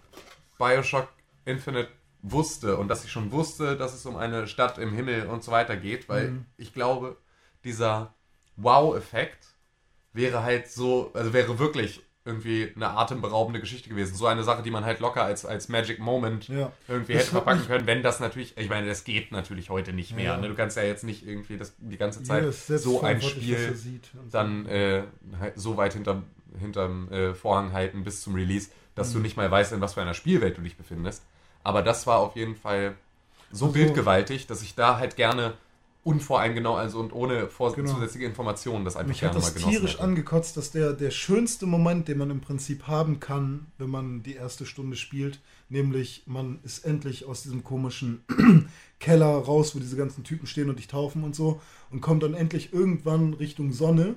Bioshock 0.59 1.09
Infinite 1.45 1.90
wusste 2.23 2.79
und 2.79 2.88
dass 2.88 3.05
ich 3.05 3.12
schon 3.12 3.33
wusste, 3.33 3.77
dass 3.77 3.93
es 3.95 4.07
um 4.07 4.17
eine 4.17 4.47
Stadt 4.47 4.79
im 4.79 4.95
Himmel 4.95 5.27
und 5.27 5.45
so 5.45 5.53
weiter 5.53 5.77
geht, 5.77 6.09
weil 6.09 6.31
Mhm. 6.31 6.47
ich 6.57 6.73
glaube, 6.73 7.19
dieser 7.64 8.14
Wow-Effekt 8.57 9.47
wäre 10.14 10.43
halt 10.43 10.71
so, 10.71 11.11
also 11.12 11.33
wäre 11.33 11.59
wirklich 11.59 12.03
irgendwie 12.27 12.73
eine 12.75 12.89
atemberaubende 12.91 13.61
Geschichte 13.61 13.89
gewesen. 13.91 14.15
So 14.15 14.27
eine 14.27 14.43
Sache, 14.45 14.63
die 14.63 14.71
man 14.71 14.85
halt 14.85 15.01
locker 15.01 15.23
als, 15.25 15.45
als 15.45 15.69
Magic 15.69 15.99
Moment 15.99 16.49
Ja. 16.49 16.73
irgendwie 16.89 17.15
hätte 17.15 17.27
verpacken 17.31 17.65
können, 17.67 17.87
wenn 17.87 18.03
das 18.03 18.19
natürlich, 18.21 18.57
ich 18.57 18.69
meine, 18.71 18.87
das 18.87 19.05
geht 19.05 19.31
natürlich 19.31 19.69
heute 19.71 19.93
nicht 19.93 20.17
mehr. 20.17 20.25
Ja. 20.25 20.37
Ne? 20.39 20.49
Du 20.49 20.55
kannst 20.55 20.77
ja 20.79 20.83
jetzt 20.85 21.05
nicht 21.05 21.27
irgendwie 21.27 21.59
das, 21.59 21.75
die 21.79 21.99
ganze 21.99 22.23
Zeit 22.23 22.43
selbst 22.55 22.85
so 22.85 23.03
ein 23.03 23.21
Spiel 23.21 23.77
dann 24.31 24.65
äh, 24.67 25.03
halt 25.39 25.55
so 25.57 25.77
weit 25.77 25.93
hinterm, 25.93 26.25
hinterm 26.59 27.13
äh, 27.13 27.35
Vorhang 27.35 27.73
halten 27.73 28.05
bis 28.05 28.23
zum 28.23 28.35
Release, 28.35 28.71
dass 28.95 29.11
Mhm. 29.11 29.15
du 29.15 29.19
nicht 29.21 29.37
mal 29.37 29.51
weißt, 29.51 29.73
in 29.73 29.81
was 29.83 29.95
für 29.95 30.01
einer 30.03 30.15
Spielwelt 30.15 30.57
du 30.57 30.63
dich 30.63 30.77
befindest. 30.77 31.23
Aber 31.63 31.83
das 31.83 32.07
war 32.07 32.19
auf 32.21 32.37
jeden 32.37 32.57
Fall 32.57 32.95
so 33.51 33.67
Also- 33.67 33.75
bildgewaltig, 33.75 34.47
dass 34.47 34.63
ich 34.63 34.75
da 34.75 34.99
halt 34.99 35.17
gerne 35.17 35.55
unvoreingenommen, 36.05 36.79
also 36.79 37.01
und 37.01 37.12
ohne 37.12 37.49
Genau. 37.59 37.93
zusätzliche 37.95 38.27
Informationen 38.27 38.85
das 38.85 38.95
einfach 38.97 39.09
Mich 39.09 39.23
hat 39.23 39.33
gerne 39.33 39.40
mal 39.40 39.47
das 39.47 39.55
genossen 39.55 39.71
tierisch 39.73 39.93
hätte. 39.95 40.03
angekotzt, 40.05 40.57
dass 40.57 40.71
der, 40.71 40.93
der 40.93 41.11
schönste 41.11 41.67
Moment, 41.67 42.09
den 42.09 42.19
man 42.19 42.31
im 42.31 42.40
Prinzip 42.40 42.87
haben 42.87 43.21
kann, 43.21 43.67
wenn 43.79 43.90
man 43.90 44.23
die 44.23 44.35
erste 44.35 44.67
Stunde 44.67 44.97
spielt, 44.97 45.40
nämlich 45.71 46.23
man 46.27 46.59
ist 46.62 46.85
endlich 46.85 47.25
aus 47.25 47.43
diesem 47.43 47.64
komischen 47.64 48.23
Keller 49.01 49.27
raus, 49.38 49.75
wo 49.75 49.79
diese 49.81 49.97
ganzen 49.97 50.25
Typen 50.25 50.47
stehen 50.47 50.69
und 50.71 50.79
dich 50.79 50.88
taufen 50.88 51.25
und 51.25 51.35
so 51.35 51.61
und 51.90 52.01
kommt 52.03 52.23
dann 52.23 52.35
endlich 52.35 52.73
irgendwann 52.73 53.35
Richtung 53.35 53.73
Sonne 53.73 54.14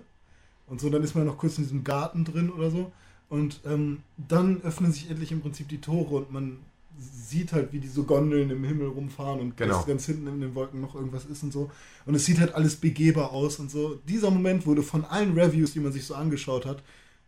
und 0.67 0.81
so, 0.81 0.89
dann 0.89 1.03
ist 1.03 1.15
man 1.15 1.25
noch 1.25 1.37
kurz 1.37 1.57
in 1.57 1.63
diesem 1.63 1.83
Garten 1.85 2.25
drin 2.25 2.49
oder 2.51 2.69
so 2.69 2.91
und 3.29 3.61
ähm, 3.65 4.03
dann 4.17 4.61
öffnen 4.61 4.91
sich 4.91 5.09
endlich 5.09 5.31
im 5.31 5.41
Prinzip 5.41 5.67
die 5.69 5.79
Tore 5.81 6.15
und 6.17 6.31
man 6.31 6.59
sieht 6.99 7.53
halt, 7.53 7.73
wie 7.73 7.79
diese 7.79 8.03
Gondeln 8.03 8.49
im 8.49 8.63
Himmel 8.63 8.87
rumfahren 8.87 9.39
und 9.39 9.57
Genau. 9.57 9.83
ganz 9.83 10.05
hinten 10.05 10.27
in 10.27 10.41
den 10.41 10.55
Wolken 10.55 10.81
noch 10.81 10.95
irgendwas 10.95 11.25
ist 11.25 11.43
und 11.43 11.51
so. 11.53 11.71
Und 12.05 12.15
es 12.15 12.25
sieht 12.25 12.39
halt 12.39 12.53
alles 12.55 12.75
begehbar 12.75 13.31
aus 13.31 13.59
und 13.59 13.69
so. 13.69 13.95
Dieser 14.07 14.31
Moment 14.31 14.65
wurde 14.65 14.83
von 14.83 15.05
allen 15.05 15.37
Reviews, 15.37 15.73
die 15.73 15.79
man 15.79 15.91
sich 15.91 16.05
so 16.05 16.15
angeschaut 16.15 16.65
hat, 16.65 16.81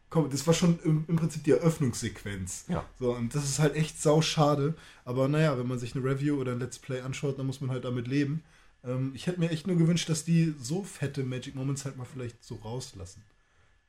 komm, 0.10 0.30
das 0.30 0.46
war 0.48 0.54
schon 0.54 0.80
im, 0.84 1.06
im 1.08 1.16
Prinzip 1.16 1.44
die 1.44 1.52
Eröffnungssequenz. 1.52 2.66
Ja. 2.68 2.84
So, 3.00 3.16
und 3.16 3.36
das 3.36 3.44
ist 3.44 3.60
halt 3.60 3.76
echt 3.76 4.02
sau 4.02 4.22
schade. 4.22 4.76
Aber 5.06 5.28
naja, 5.28 5.58
wenn 5.58 5.68
man 5.68 5.80
sich 5.80 5.96
eine 5.96 6.04
Review 6.04 6.40
oder 6.40 6.54
ein 6.54 6.60
Let's 6.60 6.80
Play 6.80 7.02
anschaut, 7.02 7.38
dann 7.38 7.46
muss 7.46 7.62
man 7.62 7.70
halt 7.70 7.86
damit 7.86 8.08
leben. 8.08 8.44
Ähm, 8.84 9.12
ich 9.14 9.28
hätte 9.28 9.40
mir 9.40 9.50
echt 9.50 9.68
nur 9.68 9.76
gewünscht, 9.78 10.10
dass 10.10 10.24
die 10.26 10.56
so 10.60 10.84
fette 10.84 11.24
Magic 11.24 11.56
Moments 11.56 11.86
halt 11.86 11.98
mal 11.98 12.06
vielleicht 12.06 12.44
so 12.44 12.56
rauslassen. 12.56 13.22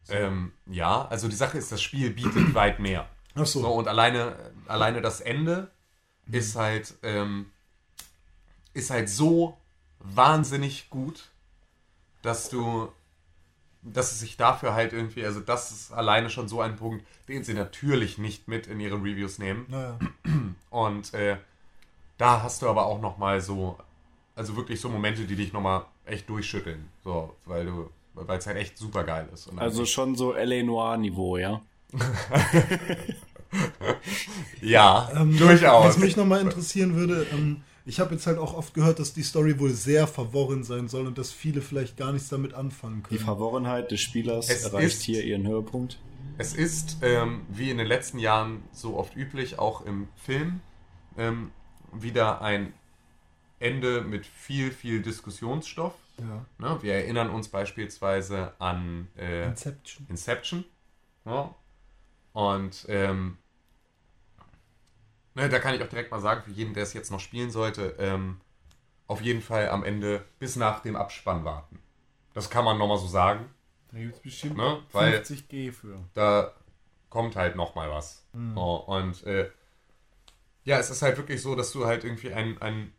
Ähm, 0.09 0.53
ja, 0.67 1.07
also 1.09 1.29
die 1.29 1.37
Sache 1.37 1.59
ist, 1.59 1.71
das 1.71 1.83
Spiel 1.83 2.11
bietet 2.11 2.55
weit 2.55 2.81
mehr. 2.81 3.09
Ach 3.43 3.47
so. 3.47 3.61
So, 3.61 3.69
und 3.69 3.89
alleine, 3.89 4.37
alleine 4.67 5.01
das 5.01 5.21
Ende 5.21 5.71
ist 6.31 6.57
halt, 6.57 6.95
ähm, 7.03 7.47
ist 8.73 8.91
halt 8.91 9.09
so 9.09 9.57
wahnsinnig 9.99 10.91
gut, 10.91 11.29
dass 12.23 12.49
du, 12.51 12.89
dass 13.83 14.13
es 14.13 14.21
sich 14.21 14.37
dafür 14.37 14.75
halt 14.75 14.93
irgendwie, 14.93 15.25
also 15.25 15.41
das 15.41 15.71
ist 15.71 15.93
alleine 15.93 16.31
schon 16.31 16.49
so 16.49 16.61
ein 16.61 16.77
Punkt, 16.77 17.05
den 17.29 17.45
sie 17.45 17.55
natürlich 17.55 18.19
nicht 18.19 18.49
mit 18.49 18.67
in 18.67 18.81
ihre 18.81 18.97
Reviews 18.97 19.39
nehmen. 19.39 19.67
Naja. 19.69 19.99
Und 20.71 21.15
äh, 21.15 21.37
da 22.19 22.43
hast 22.43 22.63
du 22.63 22.69
aber 22.69 22.87
auch 22.87 23.01
noch 23.01 23.19
mal 23.19 23.41
so, 23.41 23.79
also 24.37 24.57
wirklich 24.57 24.81
so 24.81 24.89
Momente, 24.89 25.25
die 25.25 25.37
dich 25.37 25.53
noch 25.53 25.63
mal 25.63 25.87
echt 26.05 26.29
durchschütteln, 26.29 26.89
so, 27.03 27.35
weil 27.47 27.67
du, 27.67 27.91
weil 28.15 28.39
es 28.39 28.47
halt 28.47 28.59
echt 28.59 28.79
super 28.79 29.05
geil 29.05 29.29
ist. 29.33 29.47
Und 29.47 29.59
Also 29.59 29.85
schon 29.87 30.15
so 30.15 30.33
L.A. 30.35 30.63
Noir-Niveau, 30.63 31.39
ja? 31.39 31.61
ja, 34.63 35.11
Ähm, 35.15 35.37
durchaus. 35.39 35.87
Was 35.87 35.99
mich 35.99 36.17
nochmal 36.17 36.41
interessieren 36.41 36.95
würde, 36.95 37.27
ähm, 37.33 37.63
ich 37.87 37.99
habe 38.01 38.15
jetzt 38.15 38.27
halt 38.27 38.39
auch 38.39 38.55
oft 38.55 38.75
gehört, 38.75 38.99
dass 38.99 39.13
die 39.15 39.23
Story 39.23 39.59
wohl 39.59 39.71
sehr 39.71 40.07
verworren 40.07 40.63
sein 40.65 40.89
soll 40.89 41.07
und 41.07 41.19
dass 41.19 41.33
viele 41.33 41.61
vielleicht 41.63 41.97
gar 41.97 42.13
nichts 42.13 42.29
damit 42.29 42.55
anfangen 42.55 43.03
Die 43.05 43.17
können. 43.17 43.21
Verworrenheit 43.21 43.91
des 43.91 44.01
Spielers 44.01 44.49
Es 44.49 44.65
erreicht 44.65 44.87
ist- 44.97 45.03
hier 45.03 45.25
ihren 45.25 45.47
Höhepunkt. 45.47 45.99
Es 46.39 46.55
ist, 46.55 46.99
ähm, 47.03 47.43
wie 47.51 47.71
in 47.71 47.79
den 47.79 47.87
letzten 47.87 48.19
Jahren 48.19 48.63
so 48.73 48.97
oft 48.97 49.15
üblich, 49.17 49.59
auch 49.59 49.85
im 49.85 50.09
Film, 50.17 50.61
ähm, 51.19 51.51
wieder 51.93 52.41
ein 52.41 52.73
Ende 53.59 54.01
mit 54.03 54.25
viel, 54.25 54.71
viel 54.71 55.03
Diskussionsstoff. 55.03 55.93
Ja. 56.19 56.47
Ne? 56.59 56.79
Wir 56.83 56.95
erinnern 56.95 57.29
uns 57.31 57.49
beispielsweise 57.49 58.53
an 58.59 59.09
äh, 59.19 59.47
Inception. 59.49 60.07
Inception. 60.09 60.65
Ja. 61.27 61.55
Und 62.33 62.87
ähm, 62.89 63.37
ne, 65.35 65.49
da 65.49 65.59
kann 65.59 65.75
ich 65.75 65.83
auch 65.83 65.89
direkt 65.89 66.11
mal 66.11 66.21
sagen, 66.21 66.43
für 66.45 66.51
jeden, 66.51 66.75
der 66.75 66.83
es 66.85 66.93
jetzt 66.93 67.11
noch 67.11 67.21
spielen 67.21 67.51
sollte, 67.51 67.95
ähm, 67.99 68.41
auf 69.07 69.21
jeden 69.23 69.43
Fall 69.43 69.69
am 69.71 69.83
Ende 69.85 70.25
bis 70.39 70.57
nach 70.57 70.81
dem 70.81 70.97
Abspann 70.97 71.45
warten. 71.45 71.79
Das 72.35 72.49
kann 72.51 72.65
man 72.65 72.79
nochmal 72.79 72.99
so 72.99 73.07
sagen. 73.09 73.51
Da 73.93 73.99
gibt 73.99 74.15
es 74.17 74.21
bestimmt 74.23 74.57
Ne, 74.57 74.83
weil- 74.93 75.15
50G 75.21 75.73
für. 75.73 75.99
da 76.15 76.53
kommt 77.09 77.35
halt 77.35 77.57
noch 77.57 77.75
mal 77.75 77.91
was. 77.91 78.25
Oh, 78.55 78.77
und 78.87 79.25
äh, 79.25 79.51
ja, 80.65 80.79
es 80.79 80.91
ist 80.91 81.03
halt 81.03 81.17
wirklich 81.17 81.43
so, 81.43 81.57
dass 81.57 81.73
du 81.73 81.87
halt 81.87 82.05
irgendwie 82.05 82.33
ein, 82.33 82.61
ein 82.63 82.93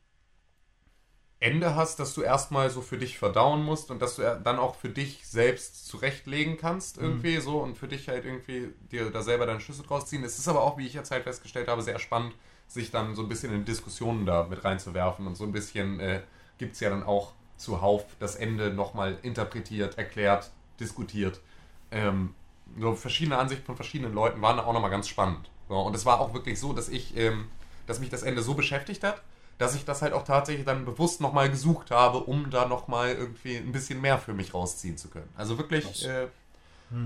Ende 1.41 1.75
hast, 1.75 1.99
das 1.99 2.13
du 2.13 2.21
erstmal 2.21 2.69
so 2.69 2.81
für 2.81 2.99
dich 2.99 3.17
verdauen 3.17 3.63
musst 3.63 3.89
und 3.89 3.99
dass 3.99 4.15
du 4.15 4.39
dann 4.43 4.59
auch 4.59 4.75
für 4.75 4.89
dich 4.89 5.27
selbst 5.27 5.87
zurechtlegen 5.87 6.55
kannst 6.57 6.99
irgendwie 6.99 7.37
so 7.37 7.57
und 7.57 7.75
für 7.79 7.87
dich 7.87 8.07
halt 8.07 8.25
irgendwie 8.25 8.69
dir 8.91 9.09
da 9.09 9.23
selber 9.23 9.47
deine 9.47 9.59
Schlüsse 9.59 9.81
draus 9.81 10.05
ziehen. 10.05 10.23
Es 10.23 10.37
ist 10.37 10.47
aber 10.47 10.61
auch, 10.61 10.77
wie 10.77 10.85
ich 10.85 10.93
jetzt 10.93 11.09
halt 11.09 11.23
festgestellt 11.23 11.67
habe, 11.67 11.81
sehr 11.81 11.97
spannend, 11.97 12.35
sich 12.67 12.91
dann 12.91 13.15
so 13.15 13.23
ein 13.23 13.27
bisschen 13.27 13.51
in 13.51 13.65
Diskussionen 13.65 14.27
da 14.27 14.43
mit 14.43 14.63
reinzuwerfen 14.63 15.25
und 15.25 15.35
so 15.35 15.43
ein 15.43 15.51
bisschen 15.51 15.99
äh, 15.99 16.21
gibt 16.59 16.75
es 16.75 16.79
ja 16.79 16.91
dann 16.91 17.01
auch 17.01 17.33
zuhauf 17.57 18.05
das 18.19 18.35
Ende 18.35 18.71
nochmal 18.71 19.17
interpretiert, 19.23 19.97
erklärt, 19.97 20.51
diskutiert. 20.79 21.41
Ähm, 21.89 22.35
so 22.79 22.93
verschiedene 22.93 23.39
Ansichten 23.39 23.65
von 23.65 23.75
verschiedenen 23.75 24.13
Leuten 24.13 24.43
waren 24.43 24.59
auch 24.59 24.73
nochmal 24.73 24.91
ganz 24.91 25.07
spannend. 25.07 25.49
So, 25.67 25.75
und 25.79 25.95
es 25.95 26.05
war 26.05 26.21
auch 26.21 26.35
wirklich 26.35 26.59
so, 26.59 26.71
dass 26.71 26.87
ich, 26.87 27.17
ähm, 27.17 27.47
dass 27.87 27.99
mich 27.99 28.09
das 28.09 28.21
Ende 28.21 28.43
so 28.43 28.53
beschäftigt 28.53 29.03
hat, 29.03 29.23
dass 29.61 29.75
ich 29.75 29.85
das 29.85 30.01
halt 30.01 30.13
auch 30.13 30.23
tatsächlich 30.23 30.65
dann 30.65 30.85
bewusst 30.85 31.21
nochmal 31.21 31.49
gesucht 31.49 31.91
habe, 31.91 32.17
um 32.19 32.49
da 32.49 32.65
nochmal 32.67 33.11
irgendwie 33.13 33.57
ein 33.57 33.71
bisschen 33.71 34.01
mehr 34.01 34.17
für 34.17 34.33
mich 34.33 34.53
rausziehen 34.53 34.97
zu 34.97 35.09
können. 35.09 35.29
Also 35.37 35.57
wirklich, 35.57 36.05
äh, 36.05 36.27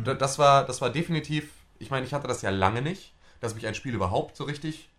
da- 0.03 0.13
das, 0.15 0.39
war, 0.39 0.65
das 0.65 0.81
war 0.81 0.89
definitiv, 0.89 1.51
ich 1.79 1.91
meine, 1.91 2.05
ich 2.05 2.13
hatte 2.13 2.27
das 2.27 2.41
ja 2.41 2.49
lange 2.49 2.81
nicht, 2.81 3.13
dass 3.41 3.53
mich 3.55 3.67
ein 3.67 3.75
Spiel 3.75 3.93
überhaupt 3.93 4.35
so 4.37 4.45
richtig 4.45 4.89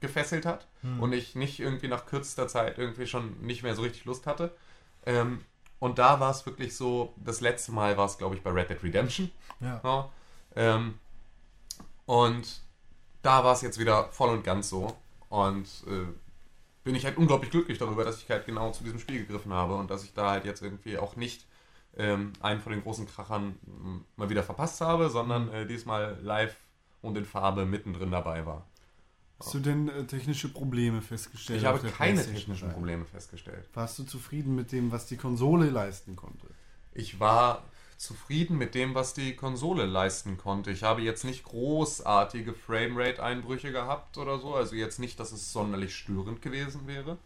gefesselt 0.00 0.46
hat 0.46 0.66
und 1.00 1.12
ich 1.12 1.36
nicht 1.36 1.60
irgendwie 1.60 1.86
nach 1.88 2.06
kürzester 2.06 2.48
Zeit 2.48 2.76
irgendwie 2.78 3.06
schon 3.06 3.40
nicht 3.40 3.62
mehr 3.62 3.76
so 3.76 3.82
richtig 3.82 4.04
Lust 4.04 4.26
hatte. 4.26 4.52
Ähm, 5.06 5.44
und 5.78 5.98
da 5.98 6.18
war 6.18 6.30
es 6.30 6.44
wirklich 6.46 6.76
so, 6.76 7.12
das 7.16 7.40
letzte 7.40 7.70
Mal 7.72 7.96
war 7.96 8.06
es, 8.06 8.18
glaube 8.18 8.34
ich, 8.34 8.42
bei 8.42 8.50
Red 8.50 8.70
Dead 8.70 8.82
Redemption. 8.82 9.30
Ja. 9.60 9.80
Ja, 9.84 10.08
ähm, 10.56 10.98
und 12.06 12.60
da 13.22 13.44
war 13.44 13.52
es 13.52 13.62
jetzt 13.62 13.78
wieder 13.78 14.08
voll 14.10 14.30
und 14.30 14.42
ganz 14.44 14.68
so. 14.68 14.96
Und 15.28 15.66
äh, 15.86 16.06
bin 16.84 16.94
ich 16.94 17.04
halt 17.04 17.16
unglaublich 17.16 17.50
glücklich 17.50 17.78
darüber, 17.78 18.04
dass 18.04 18.22
ich 18.22 18.30
halt 18.30 18.46
genau 18.46 18.72
zu 18.72 18.84
diesem 18.84 18.98
Spiel 18.98 19.20
gegriffen 19.20 19.52
habe 19.52 19.74
und 19.74 19.90
dass 19.90 20.04
ich 20.04 20.14
da 20.14 20.30
halt 20.30 20.44
jetzt 20.44 20.62
irgendwie 20.62 20.98
auch 20.98 21.16
nicht 21.16 21.46
ähm, 21.96 22.32
einen 22.40 22.60
von 22.60 22.72
den 22.72 22.82
großen 22.82 23.06
Krachern 23.06 23.56
m, 23.66 24.04
mal 24.16 24.30
wieder 24.30 24.42
verpasst 24.42 24.80
habe, 24.80 25.10
sondern 25.10 25.48
äh, 25.52 25.66
diesmal 25.66 26.18
live 26.22 26.56
und 27.02 27.16
in 27.16 27.24
Farbe 27.24 27.66
mittendrin 27.66 28.10
dabei 28.10 28.46
war. 28.46 28.66
Hast 29.38 29.54
du 29.54 29.58
denn 29.58 29.88
äh, 29.88 30.04
technische 30.06 30.48
Probleme 30.48 31.02
festgestellt? 31.02 31.60
Ich 31.60 31.66
habe 31.66 31.80
keine 31.90 32.24
technischen 32.24 32.68
3? 32.68 32.74
Probleme 32.74 33.04
festgestellt. 33.04 33.68
Warst 33.74 33.98
du 33.98 34.04
zufrieden 34.04 34.54
mit 34.54 34.70
dem, 34.72 34.92
was 34.92 35.06
die 35.06 35.16
Konsole 35.16 35.68
leisten 35.70 36.14
konnte? 36.16 36.46
Ich 36.94 37.18
war 37.18 37.64
zufrieden 38.02 38.58
mit 38.58 38.74
dem, 38.74 38.96
was 38.96 39.14
die 39.14 39.36
Konsole 39.36 39.86
leisten 39.86 40.36
konnte. 40.36 40.72
Ich 40.72 40.82
habe 40.82 41.02
jetzt 41.02 41.24
nicht 41.24 41.44
großartige 41.44 42.52
Framerate-Einbrüche 42.52 43.70
gehabt 43.70 44.18
oder 44.18 44.38
so. 44.40 44.56
Also 44.56 44.74
jetzt 44.74 44.98
nicht, 44.98 45.20
dass 45.20 45.30
es 45.30 45.52
sonderlich 45.52 45.94
störend 45.94 46.42
gewesen 46.42 46.88
wäre. 46.88 47.16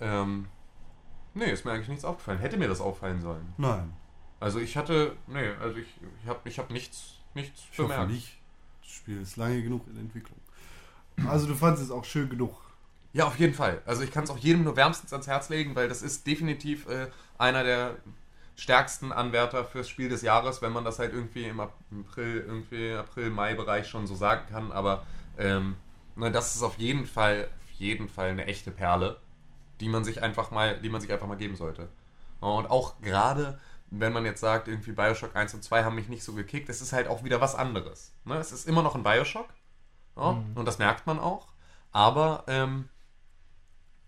Ähm, 0.00 0.48
nee, 1.34 1.50
ist 1.50 1.64
mir 1.64 1.70
eigentlich 1.72 1.88
nichts 1.88 2.04
aufgefallen. 2.04 2.40
Hätte 2.40 2.56
mir 2.56 2.66
das 2.66 2.80
auffallen 2.80 3.22
sollen. 3.22 3.54
Nein. 3.56 3.92
Also 4.40 4.58
ich 4.58 4.76
hatte, 4.76 5.16
nee, 5.28 5.48
also 5.60 5.76
ich, 5.76 5.86
ich 6.22 6.28
habe 6.28 6.40
ich 6.48 6.58
hab 6.58 6.70
nichts, 6.70 7.20
nichts 7.34 7.62
Ich 7.72 7.78
hoffe 7.78 7.90
bemerkt. 7.90 8.10
nicht. 8.10 8.36
Das 8.82 8.90
Spiel 8.90 9.22
ist 9.22 9.36
lange 9.36 9.62
genug 9.62 9.86
in 9.86 9.96
Entwicklung. 9.96 10.40
Also 11.28 11.46
du 11.46 11.54
fandest 11.54 11.84
es 11.84 11.90
auch 11.92 12.04
schön 12.04 12.28
genug. 12.28 12.56
Ja, 13.12 13.28
auf 13.28 13.38
jeden 13.38 13.54
Fall. 13.54 13.80
Also 13.86 14.02
ich 14.02 14.10
kann 14.10 14.24
es 14.24 14.30
auch 14.30 14.38
jedem 14.38 14.64
nur 14.64 14.74
wärmstens 14.74 15.12
ans 15.12 15.28
Herz 15.28 15.50
legen, 15.50 15.76
weil 15.76 15.88
das 15.88 16.02
ist 16.02 16.26
definitiv 16.26 16.88
äh, 16.88 17.06
einer 17.38 17.62
der 17.62 17.96
stärksten 18.56 19.12
Anwärter 19.12 19.64
fürs 19.64 19.88
Spiel 19.88 20.08
des 20.08 20.22
Jahres, 20.22 20.62
wenn 20.62 20.72
man 20.72 20.84
das 20.84 20.98
halt 20.98 21.12
irgendwie 21.12 21.44
im 21.44 21.60
April, 21.60 22.44
irgendwie 22.46 22.92
April-Mai-Bereich 22.92 23.88
schon 23.88 24.06
so 24.06 24.14
sagen 24.14 24.46
kann. 24.50 24.72
Aber 24.72 25.04
ähm, 25.38 25.76
ne, 26.16 26.30
das 26.30 26.54
ist 26.54 26.62
auf 26.62 26.78
jeden 26.78 27.06
Fall, 27.06 27.48
auf 27.64 27.70
jeden 27.78 28.08
Fall 28.08 28.30
eine 28.30 28.46
echte 28.46 28.70
Perle, 28.70 29.18
die 29.80 29.88
man 29.88 30.04
sich 30.04 30.22
einfach 30.22 30.50
mal, 30.50 30.80
die 30.80 30.88
man 30.88 31.00
sich 31.00 31.12
einfach 31.12 31.26
mal 31.26 31.36
geben 31.36 31.56
sollte. 31.56 31.88
Und 32.40 32.70
auch 32.70 33.00
gerade, 33.00 33.58
wenn 33.90 34.12
man 34.12 34.24
jetzt 34.24 34.40
sagt, 34.40 34.68
irgendwie 34.68 34.92
Bioshock 34.92 35.34
1 35.34 35.54
und 35.54 35.64
2 35.64 35.84
haben 35.84 35.94
mich 35.96 36.08
nicht 36.08 36.22
so 36.24 36.34
gekickt, 36.34 36.68
es 36.68 36.80
ist 36.80 36.92
halt 36.92 37.08
auch 37.08 37.24
wieder 37.24 37.40
was 37.40 37.54
anderes. 37.54 38.12
Ne? 38.24 38.36
Es 38.36 38.52
ist 38.52 38.68
immer 38.68 38.82
noch 38.82 38.94
ein 38.94 39.02
Bioshock. 39.02 39.48
Ja, 40.16 40.42
Und 40.54 40.64
das 40.64 40.78
merkt 40.78 41.06
man 41.06 41.18
auch. 41.18 41.48
Aber 41.90 42.44
ähm, 42.46 42.88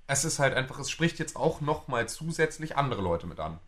es 0.06 0.24
ist 0.24 0.38
halt 0.38 0.54
einfach, 0.54 0.78
es 0.78 0.90
spricht 0.90 1.18
jetzt 1.18 1.36
auch 1.36 1.60
nochmal 1.60 2.08
zusätzlich 2.08 2.76
andere 2.76 3.02
Leute 3.02 3.26
mit 3.26 3.40
an. 3.40 3.58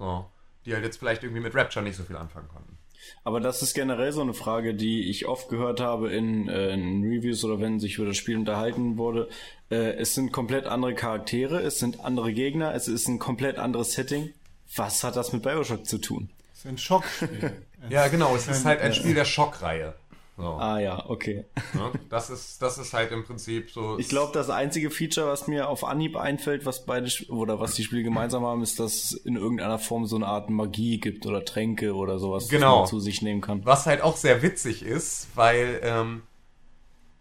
So, 0.00 0.24
die 0.64 0.72
halt 0.72 0.82
jetzt 0.82 0.96
vielleicht 0.96 1.22
irgendwie 1.22 1.42
mit 1.42 1.54
Rapture 1.54 1.84
nicht 1.84 1.96
so 1.96 2.04
viel 2.04 2.16
anfangen 2.16 2.48
konnten. 2.48 2.78
Aber 3.22 3.40
das 3.40 3.62
ist 3.62 3.74
generell 3.74 4.12
so 4.12 4.22
eine 4.22 4.34
Frage, 4.34 4.74
die 4.74 5.10
ich 5.10 5.26
oft 5.26 5.48
gehört 5.48 5.80
habe 5.80 6.10
in, 6.10 6.48
äh, 6.48 6.70
in 6.72 7.04
Reviews 7.04 7.44
oder 7.44 7.60
wenn 7.60 7.78
sich 7.80 7.98
über 7.98 8.06
das 8.06 8.16
Spiel 8.16 8.36
unterhalten 8.36 8.96
wurde. 8.96 9.28
Äh, 9.70 9.92
es 9.94 10.14
sind 10.14 10.32
komplett 10.32 10.66
andere 10.66 10.94
Charaktere, 10.94 11.60
es 11.60 11.78
sind 11.78 12.04
andere 12.04 12.32
Gegner, 12.32 12.74
es 12.74 12.88
ist 12.88 13.08
ein 13.08 13.18
komplett 13.18 13.58
anderes 13.58 13.92
Setting. 13.92 14.32
Was 14.74 15.04
hat 15.04 15.16
das 15.16 15.32
mit 15.32 15.42
Bioshock 15.42 15.86
zu 15.86 15.98
tun? 15.98 16.30
Das 16.50 16.60
ist 16.60 16.66
ein 16.66 16.78
Schockspiel. 16.78 17.52
Ja, 17.88 18.08
genau, 18.08 18.36
es 18.36 18.46
ist 18.46 18.66
halt 18.66 18.82
ein 18.82 18.92
Spiel 18.92 19.14
der 19.14 19.24
Schockreihe. 19.24 19.94
So, 20.40 20.46
Ah 20.58 20.78
ja, 20.78 21.04
okay. 21.08 21.44
ne? 21.74 21.92
das, 22.08 22.30
ist, 22.30 22.60
das 22.62 22.78
ist 22.78 22.92
halt 22.94 23.12
im 23.12 23.24
Prinzip 23.24 23.70
so. 23.70 23.98
Ich 23.98 24.08
glaube, 24.08 24.32
das 24.32 24.48
einzige 24.50 24.90
Feature, 24.90 25.26
was 25.28 25.46
mir 25.46 25.68
auf 25.68 25.84
Anhieb 25.84 26.16
einfällt, 26.16 26.64
was 26.66 26.86
beide 26.86 27.10
oder 27.28 27.60
was 27.60 27.74
die 27.74 27.84
Spiele 27.84 28.02
gemeinsam 28.02 28.44
haben, 28.44 28.62
ist, 28.62 28.80
dass 28.80 28.94
es 28.94 29.12
in 29.12 29.36
irgendeiner 29.36 29.78
Form 29.78 30.06
so 30.06 30.16
eine 30.16 30.26
Art 30.26 30.50
Magie 30.50 30.98
gibt 30.98 31.26
oder 31.26 31.44
Tränke 31.44 31.94
oder 31.94 32.18
sowas, 32.18 32.48
Genau. 32.48 32.78
man 32.80 32.86
zu 32.88 33.00
sich 33.00 33.22
nehmen 33.22 33.40
kann. 33.40 33.64
Was 33.64 33.86
halt 33.86 34.00
auch 34.02 34.16
sehr 34.16 34.42
witzig 34.42 34.82
ist, 34.82 35.28
weil 35.34 35.80
ähm, 35.82 36.22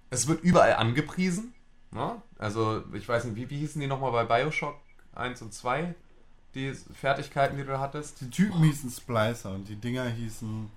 es 0.09 0.27
wird 0.27 0.41
überall 0.43 0.73
angepriesen. 0.73 1.53
Ne? 1.91 2.21
Also, 2.37 2.83
ich 2.93 3.07
weiß 3.07 3.25
nicht, 3.25 3.35
wie, 3.35 3.49
wie 3.49 3.57
hießen 3.59 3.81
die 3.81 3.87
nochmal 3.87 4.11
bei 4.11 4.23
Bioshock 4.23 4.75
1 5.15 5.41
und 5.41 5.53
2? 5.53 5.93
Die 6.55 6.73
Fertigkeiten, 6.93 7.57
die 7.57 7.63
du 7.63 7.79
hattest? 7.79 8.21
Die 8.21 8.29
Typen 8.29 8.63
hießen 8.63 8.89
Splicer 8.89 9.51
und 9.51 9.67
die 9.69 9.75
Dinger 9.75 10.05
hießen 10.09 10.71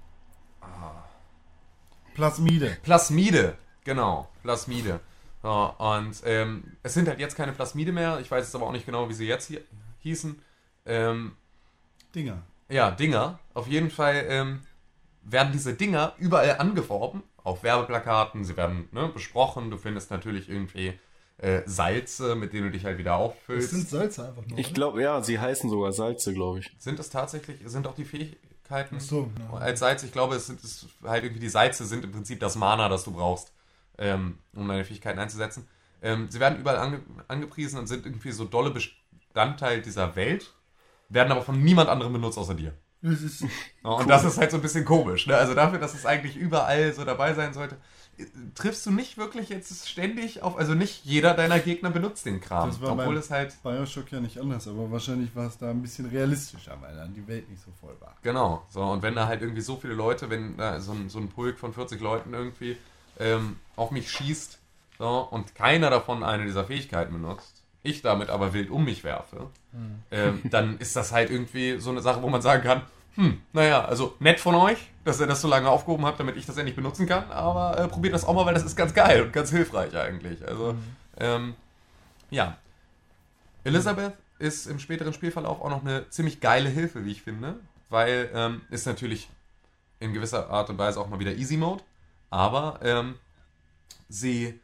Plasmide. 2.14 2.76
Plasmide, 2.82 3.56
genau, 3.84 4.28
Plasmide. 4.42 5.00
Ja, 5.42 5.66
und 5.78 6.22
ähm, 6.24 6.64
es 6.82 6.94
sind 6.94 7.08
halt 7.08 7.18
jetzt 7.18 7.36
keine 7.36 7.52
Plasmide 7.52 7.90
mehr. 7.92 8.20
Ich 8.20 8.30
weiß 8.30 8.44
jetzt 8.44 8.54
aber 8.54 8.66
auch 8.66 8.72
nicht 8.72 8.86
genau, 8.86 9.08
wie 9.08 9.14
sie 9.14 9.26
jetzt 9.26 9.48
hier 9.48 9.60
hießen. 9.98 10.40
Ähm, 10.86 11.32
Dinger. 12.14 12.42
ja, 12.68 12.90
Dinger. 12.90 13.38
Auf 13.54 13.66
jeden 13.66 13.90
Fall 13.90 14.24
ähm, 14.28 14.60
werden 15.22 15.52
diese 15.52 15.74
Dinger 15.74 16.12
überall 16.18 16.58
angeworben. 16.58 17.22
Auf 17.44 17.64
Werbeplakaten, 17.64 18.44
sie 18.44 18.56
werden 18.56 18.88
ne, 18.92 19.08
besprochen. 19.08 19.70
Du 19.70 19.76
findest 19.76 20.12
natürlich 20.12 20.48
irgendwie 20.48 20.96
äh, 21.38 21.62
Salze, 21.66 22.36
mit 22.36 22.52
denen 22.52 22.66
du 22.66 22.70
dich 22.70 22.84
halt 22.84 22.98
wieder 22.98 23.12
Das 23.12 23.20
auffüllst. 23.20 23.70
sind 23.70 23.88
Salze 23.88 24.28
einfach 24.28 24.46
nur. 24.46 24.58
Ich 24.58 24.72
glaube, 24.74 25.02
ja, 25.02 25.22
sie 25.22 25.40
heißen 25.40 25.68
sogar 25.68 25.92
Salze, 25.92 26.34
glaube 26.34 26.60
ich. 26.60 26.70
Sind 26.78 27.00
es 27.00 27.10
tatsächlich, 27.10 27.58
sind 27.64 27.88
auch 27.88 27.96
die 27.96 28.04
Fähigkeiten 28.04 28.51
Ach 28.72 29.00
so, 29.00 29.30
ja. 29.38 29.58
als 29.58 29.80
Salz? 29.80 30.02
Ich 30.02 30.12
glaube, 30.12 30.36
es 30.36 30.46
sind 30.46 30.62
es 30.62 30.86
halt 31.04 31.24
irgendwie 31.24 31.40
die 31.40 31.48
Salze 31.48 31.84
sind 31.84 32.04
im 32.04 32.12
Prinzip 32.12 32.40
das 32.40 32.56
Mana, 32.56 32.88
das 32.88 33.04
du 33.04 33.12
brauchst, 33.12 33.52
ähm, 33.98 34.38
um 34.54 34.66
deine 34.68 34.84
Fähigkeiten 34.84 35.18
einzusetzen. 35.18 35.68
Ähm, 36.02 36.28
sie 36.30 36.40
werden 36.40 36.58
überall 36.58 36.78
ange 36.78 37.00
angepriesen 37.28 37.78
und 37.78 37.86
sind 37.86 38.06
irgendwie 38.06 38.32
so 38.32 38.44
dolle 38.44 38.70
Bestandteil 38.70 39.82
dieser 39.82 40.16
Welt, 40.16 40.52
werden 41.08 41.30
aber 41.30 41.42
von 41.42 41.62
niemand 41.62 41.88
anderem 41.88 42.12
benutzt 42.12 42.38
außer 42.38 42.54
dir. 42.54 42.72
Das 43.02 43.20
ist, 43.20 43.44
und 43.82 44.08
das 44.08 44.24
ist 44.24 44.38
halt 44.38 44.52
so 44.52 44.58
ein 44.58 44.62
bisschen 44.62 44.84
komisch. 44.84 45.26
Ne? 45.26 45.36
Also 45.36 45.54
dafür, 45.54 45.80
dass 45.80 45.92
es 45.92 46.06
eigentlich 46.06 46.36
überall 46.36 46.92
so 46.92 47.04
dabei 47.04 47.34
sein 47.34 47.52
sollte, 47.52 47.76
triffst 48.54 48.84
du 48.86 48.90
nicht 48.90 49.16
wirklich 49.16 49.48
jetzt 49.48 49.88
ständig 49.88 50.42
auf, 50.42 50.56
also 50.56 50.74
nicht 50.74 51.04
jeder 51.04 51.34
deiner 51.34 51.58
Gegner 51.58 51.90
benutzt 51.90 52.26
den 52.26 52.40
Kram. 52.40 52.68
Das 52.68 52.80
war 52.80 52.92
obwohl 52.92 53.16
es 53.16 53.30
halt, 53.30 53.54
Bioshock 53.62 54.12
ja 54.12 54.20
nicht 54.20 54.38
anders, 54.38 54.68
aber 54.68 54.90
wahrscheinlich 54.90 55.34
war 55.34 55.46
es 55.46 55.58
da 55.58 55.70
ein 55.70 55.82
bisschen 55.82 56.06
realistischer, 56.06 56.76
weil 56.80 56.94
dann 56.96 57.14
die 57.14 57.26
Welt 57.26 57.48
nicht 57.48 57.62
so 57.62 57.70
voll 57.80 57.96
war. 58.00 58.16
genau. 58.22 58.64
So, 58.70 58.82
und 58.82 59.02
wenn 59.02 59.14
da 59.14 59.26
halt 59.26 59.42
irgendwie 59.42 59.62
so 59.62 59.76
viele 59.76 59.94
Leute, 59.94 60.30
wenn 60.30 60.56
da 60.56 60.80
so 60.80 60.92
ein, 60.92 61.08
so 61.08 61.18
ein 61.18 61.28
Pulk 61.28 61.58
von 61.58 61.72
40 61.72 62.00
Leuten 62.00 62.34
irgendwie 62.34 62.76
ähm, 63.18 63.56
auf 63.76 63.90
mich 63.90 64.10
schießt 64.10 64.58
so, 64.98 65.28
und 65.30 65.54
keiner 65.54 65.90
davon 65.90 66.22
eine 66.22 66.44
dieser 66.44 66.64
Fähigkeiten 66.64 67.12
benutzt, 67.14 67.62
ich 67.82 68.02
damit 68.02 68.30
aber 68.30 68.52
wild 68.52 68.70
um 68.70 68.84
mich 68.84 69.02
werfe, 69.04 69.48
ähm, 70.10 70.42
dann 70.50 70.78
ist 70.78 70.94
das 70.96 71.12
halt 71.12 71.30
irgendwie 71.30 71.80
so 71.80 71.90
eine 71.90 72.02
Sache, 72.02 72.22
wo 72.22 72.28
man 72.28 72.42
sagen 72.42 72.62
kann, 72.62 72.82
hm, 73.14 73.42
naja, 73.52 73.84
also 73.84 74.16
nett 74.20 74.40
von 74.40 74.54
euch, 74.54 74.78
dass 75.04 75.20
ihr 75.20 75.26
das 75.26 75.40
so 75.40 75.48
lange 75.48 75.68
aufgehoben 75.68 76.06
habt, 76.06 76.18
damit 76.18 76.36
ich 76.36 76.46
das 76.46 76.56
endlich 76.56 76.76
benutzen 76.76 77.06
kann, 77.06 77.30
aber 77.30 77.78
äh, 77.78 77.88
probiert 77.88 78.14
das 78.14 78.24
auch 78.24 78.34
mal, 78.34 78.46
weil 78.46 78.54
das 78.54 78.64
ist 78.64 78.76
ganz 78.76 78.94
geil 78.94 79.22
und 79.22 79.32
ganz 79.32 79.50
hilfreich 79.50 79.94
eigentlich. 79.96 80.46
Also, 80.46 80.74
ähm, 81.18 81.54
ja. 82.30 82.56
Elisabeth 83.64 84.14
ist 84.38 84.66
im 84.66 84.78
späteren 84.78 85.12
Spielverlauf 85.12 85.60
auch 85.60 85.70
noch 85.70 85.82
eine 85.82 86.08
ziemlich 86.08 86.40
geile 86.40 86.68
Hilfe, 86.68 87.04
wie 87.04 87.12
ich 87.12 87.22
finde, 87.22 87.60
weil 87.90 88.30
ähm, 88.34 88.62
ist 88.70 88.86
natürlich 88.86 89.28
in 90.00 90.12
gewisser 90.12 90.50
Art 90.50 90.70
und 90.70 90.78
Weise 90.78 91.00
auch 91.00 91.08
mal 91.08 91.20
wieder 91.20 91.34
Easy 91.34 91.56
Mode, 91.56 91.84
aber 92.30 92.80
ähm, 92.82 93.14
sie 94.08 94.58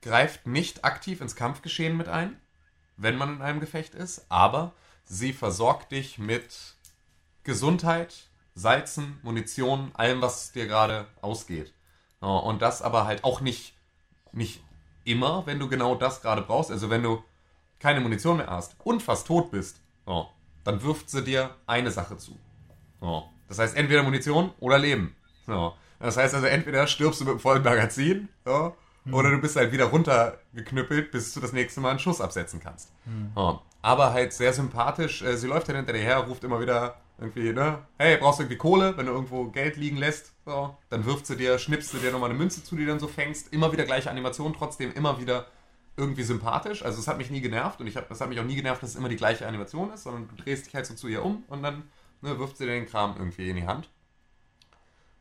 greift 0.00 0.46
nicht 0.46 0.84
aktiv 0.84 1.20
ins 1.20 1.36
Kampfgeschehen 1.36 1.96
mit 1.96 2.08
ein, 2.08 2.36
wenn 2.96 3.16
man 3.16 3.36
in 3.36 3.42
einem 3.42 3.60
Gefecht 3.60 3.94
ist, 3.94 4.26
aber 4.28 4.72
sie 5.04 5.32
versorgt 5.32 5.92
dich 5.92 6.18
mit 6.18 6.74
Gesundheit, 7.44 8.14
Salzen, 8.54 9.18
Munition, 9.22 9.90
allem, 9.94 10.20
was 10.20 10.52
dir 10.52 10.66
gerade 10.66 11.06
ausgeht. 11.20 11.72
Und 12.20 12.62
das 12.62 12.82
aber 12.82 13.06
halt 13.06 13.24
auch 13.24 13.40
nicht, 13.40 13.74
nicht 14.32 14.62
immer, 15.04 15.46
wenn 15.46 15.58
du 15.58 15.68
genau 15.68 15.94
das 15.94 16.22
gerade 16.22 16.42
brauchst. 16.42 16.70
Also 16.70 16.88
wenn 16.90 17.02
du 17.02 17.22
keine 17.80 18.00
Munition 18.00 18.36
mehr 18.36 18.46
hast 18.46 18.76
und 18.84 19.02
fast 19.02 19.26
tot 19.26 19.50
bist, 19.50 19.80
dann 20.64 20.82
wirft 20.82 21.10
sie 21.10 21.24
dir 21.24 21.50
eine 21.66 21.90
Sache 21.90 22.16
zu. 22.16 22.38
Das 23.48 23.58
heißt 23.58 23.76
entweder 23.76 24.02
Munition 24.04 24.52
oder 24.60 24.78
Leben. 24.78 25.16
Das 25.98 26.16
heißt 26.16 26.34
also 26.34 26.46
entweder 26.46 26.86
stirbst 26.86 27.20
du 27.20 27.24
mit 27.24 27.34
dem 27.34 27.40
vollen 27.40 27.62
Magazin 27.62 28.28
ja, 28.46 28.72
oder 29.10 29.30
du 29.30 29.38
bist 29.38 29.56
halt 29.56 29.72
wieder 29.72 29.86
runtergeknüppelt, 29.86 31.10
bis 31.10 31.34
du 31.34 31.40
das 31.40 31.52
nächste 31.52 31.80
Mal 31.80 31.90
einen 31.90 31.98
Schuss 31.98 32.20
absetzen 32.20 32.60
kannst. 32.60 32.92
Ja. 33.36 33.60
Aber 33.82 34.12
halt 34.12 34.32
sehr 34.32 34.52
sympathisch. 34.52 35.22
Äh, 35.22 35.36
Sie 35.36 35.48
läuft 35.48 35.68
dann 35.68 35.74
hinter 35.74 35.92
dir 35.92 35.98
her, 35.98 36.18
ruft 36.18 36.44
immer 36.44 36.60
wieder 36.60 37.01
irgendwie, 37.22 37.52
ne, 37.52 37.78
hey, 37.98 38.16
brauchst 38.16 38.38
du 38.38 38.44
irgendwie 38.44 38.58
Kohle, 38.58 38.96
wenn 38.96 39.06
du 39.06 39.12
irgendwo 39.12 39.44
Geld 39.46 39.76
liegen 39.76 39.96
lässt, 39.96 40.32
so, 40.44 40.76
dann 40.90 41.04
wirft 41.04 41.26
sie 41.26 41.36
dir, 41.36 41.58
schnippst 41.58 41.94
du 41.94 41.98
dir 41.98 42.12
nochmal 42.12 42.30
eine 42.30 42.38
Münze 42.38 42.62
zu, 42.64 42.76
die 42.76 42.82
du 42.82 42.88
dann 42.88 43.00
so 43.00 43.08
fängst. 43.08 43.52
Immer 43.52 43.72
wieder 43.72 43.84
gleiche 43.84 44.10
Animation, 44.10 44.54
trotzdem 44.54 44.92
immer 44.92 45.20
wieder 45.20 45.46
irgendwie 45.96 46.22
sympathisch. 46.22 46.84
Also 46.84 47.00
es 47.00 47.08
hat 47.08 47.18
mich 47.18 47.30
nie 47.30 47.40
genervt 47.40 47.80
und 47.80 47.86
ich 47.86 47.96
hab, 47.96 48.10
es 48.10 48.20
hat 48.20 48.28
mich 48.28 48.40
auch 48.40 48.44
nie 48.44 48.56
genervt, 48.56 48.82
dass 48.82 48.90
es 48.90 48.96
immer 48.96 49.08
die 49.08 49.16
gleiche 49.16 49.46
Animation 49.46 49.92
ist, 49.92 50.04
sondern 50.04 50.28
du 50.28 50.42
drehst 50.42 50.66
dich 50.66 50.74
halt 50.74 50.86
so 50.86 50.94
zu 50.94 51.08
ihr 51.08 51.24
um 51.24 51.44
und 51.48 51.62
dann 51.62 51.84
ne, 52.22 52.38
wirft 52.38 52.56
sie 52.56 52.64
dir 52.64 52.72
den 52.72 52.86
Kram 52.86 53.14
irgendwie 53.18 53.50
in 53.50 53.56
die 53.56 53.66
Hand. 53.66 53.88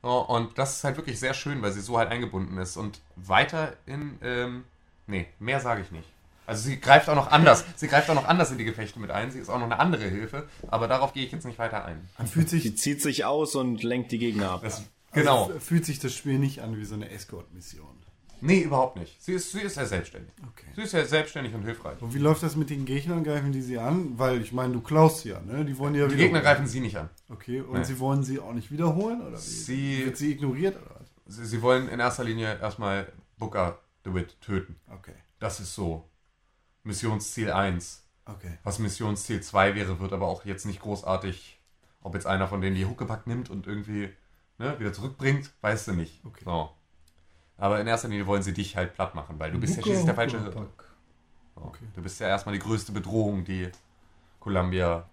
So, 0.01 0.19
und 0.21 0.57
das 0.57 0.77
ist 0.77 0.83
halt 0.83 0.97
wirklich 0.97 1.19
sehr 1.19 1.33
schön, 1.33 1.61
weil 1.61 1.71
sie 1.71 1.81
so 1.81 1.97
halt 1.97 2.09
eingebunden 2.09 2.57
ist. 2.57 2.77
Und 2.77 3.01
weiter 3.15 3.73
in, 3.85 4.17
ähm, 4.23 4.63
nee, 5.07 5.27
mehr 5.39 5.59
sage 5.59 5.81
ich 5.81 5.91
nicht. 5.91 6.09
Also 6.47 6.63
sie 6.69 6.79
greift 6.79 7.07
auch 7.09 7.15
noch 7.15 7.31
anders. 7.31 7.63
Sie 7.75 7.87
greift 7.87 8.09
auch 8.09 8.15
noch 8.15 8.27
anders 8.27 8.51
in 8.51 8.57
die 8.57 8.65
Gefechte 8.65 8.99
mit 8.99 9.11
ein. 9.11 9.31
Sie 9.31 9.39
ist 9.39 9.49
auch 9.49 9.57
noch 9.59 9.65
eine 9.65 9.79
andere 9.79 10.03
Hilfe. 10.09 10.47
Aber 10.67 10.87
darauf 10.87 11.13
gehe 11.13 11.25
ich 11.25 11.31
jetzt 11.31 11.45
nicht 11.45 11.59
weiter 11.59 11.85
ein. 11.85 12.09
Man 12.17 12.27
fühlt 12.27 12.49
sich, 12.49 12.63
Die 12.63 12.75
zieht 12.75 13.01
sich 13.01 13.25
aus 13.25 13.55
und 13.55 13.83
lenkt 13.83 14.11
die 14.11 14.17
Gegner 14.19 14.51
ab. 14.51 14.61
Das, 14.63 14.83
genau. 15.13 15.45
also, 15.47 15.59
fühlt 15.59 15.85
sich 15.85 15.99
das 15.99 16.13
Spiel 16.13 16.39
nicht 16.39 16.59
an 16.61 16.75
wie 16.77 16.83
so 16.85 16.95
eine 16.95 17.09
Escort-Mission. 17.09 17.97
Nee, 18.43 18.61
überhaupt 18.61 18.97
nicht. 18.97 19.21
Sie 19.23 19.33
ist, 19.33 19.51
sie 19.51 19.59
ist 19.61 19.75
sehr 19.75 19.85
selbstständig. 19.85 20.31
Okay. 20.51 20.65
Sie 20.75 20.81
ist 20.81 20.91
sehr 20.91 21.05
selbstständig 21.05 21.53
und 21.53 21.61
hilfreich. 21.61 22.01
Und 22.01 22.11
wie 22.15 22.17
läuft 22.17 22.41
das 22.41 22.55
mit 22.55 22.71
den 22.71 22.85
Gegnern? 22.85 23.23
Greifen 23.23 23.51
die 23.51 23.61
sie 23.61 23.77
an? 23.77 24.17
Weil 24.17 24.41
ich 24.41 24.51
meine, 24.51 24.73
du 24.73 24.81
klaust 24.81 25.19
sie 25.19 25.29
ja, 25.29 25.39
ne? 25.41 25.63
Die 25.63 25.77
wollen 25.77 25.93
ja 25.93 26.05
Die 26.07 26.13
wiederholen. 26.15 26.17
Gegner 26.17 26.41
greifen 26.41 26.65
sie 26.65 26.79
nicht 26.79 26.97
an. 26.97 27.09
Okay, 27.29 27.61
und 27.61 27.77
Nee. 27.77 27.83
sie 27.83 27.99
wollen 27.99 28.23
sie 28.23 28.39
auch 28.39 28.53
nicht 28.53 28.71
wiederholen? 28.71 29.21
Oder 29.21 29.37
wie? 29.37 29.41
Sie- 29.41 30.05
Wird 30.05 30.17
sie 30.17 30.31
ignoriert 30.31 30.75
oder 30.75 30.95
was? 30.99 31.35
Sie, 31.35 31.45
sie 31.45 31.61
wollen 31.61 31.87
in 31.87 31.99
erster 31.99 32.23
Linie 32.23 32.57
erstmal 32.59 33.13
Booker 33.37 33.77
DeWitt 34.07 34.41
töten. 34.41 34.75
Okay, 34.91 35.13
Das 35.39 35.59
ist 35.59 35.75
so 35.75 36.09
Missionsziel 36.83 37.51
1. 37.51 38.03
okay. 38.25 38.57
Was 38.63 38.79
Missionsziel 38.79 39.41
2 39.41 39.75
wäre, 39.75 39.99
wird 39.99 40.13
aber 40.13 40.27
auch 40.27 40.45
jetzt 40.45 40.65
nicht 40.65 40.81
großartig, 40.81 41.59
ob 42.01 42.15
jetzt 42.15 42.27
einer 42.27 42.47
von 42.47 42.61
denen 42.61 42.75
die 42.75 42.85
Huckepack 42.85 43.27
nimmt 43.27 43.49
und 43.49 43.67
irgendwie 43.67 44.09
ne, 44.57 44.79
wieder 44.79 44.93
zurückbringt, 44.93 45.51
weißt 45.61 45.89
du 45.89 45.93
nicht. 45.93 46.19
Okay. 46.25 46.43
So. 46.45 46.69
Aber 47.57 47.79
in 47.79 47.87
erster 47.87 48.07
Linie 48.07 48.25
wollen 48.25 48.41
sie 48.41 48.53
dich 48.53 48.75
halt 48.75 48.93
platt 48.93 49.13
machen, 49.13 49.35
weil 49.37 49.51
du 49.51 49.59
bist 49.59 49.75
ja 49.77 49.83
schließlich 49.83 50.05
der 50.05 50.15
falsche. 50.15 50.51
So. 50.51 50.65
Okay. 51.55 51.85
Du 51.93 52.01
bist 52.01 52.19
ja 52.19 52.27
erstmal 52.27 52.53
die 52.53 52.61
größte 52.61 52.91
Bedrohung, 52.91 53.43
die 53.43 53.69
Columbia. 54.39 55.07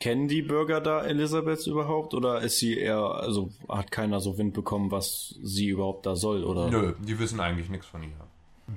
Kennen 0.00 0.28
die 0.28 0.42
Bürger 0.42 0.80
da 0.80 1.04
Elisabeth 1.04 1.66
überhaupt 1.66 2.12
oder 2.14 2.42
ist 2.42 2.58
sie 2.58 2.76
eher, 2.76 2.98
also 2.98 3.50
hat 3.68 3.90
keiner 3.90 4.20
so 4.20 4.36
Wind 4.36 4.52
bekommen, 4.52 4.90
was 4.90 5.38
sie 5.42 5.68
überhaupt 5.68 6.04
da 6.04 6.16
soll 6.16 6.44
oder? 6.44 6.68
Nö, 6.68 6.94
die 7.00 7.18
wissen 7.18 7.40
eigentlich 7.40 7.70
nichts 7.70 7.86
von 7.86 8.02
ihr. 8.02 8.10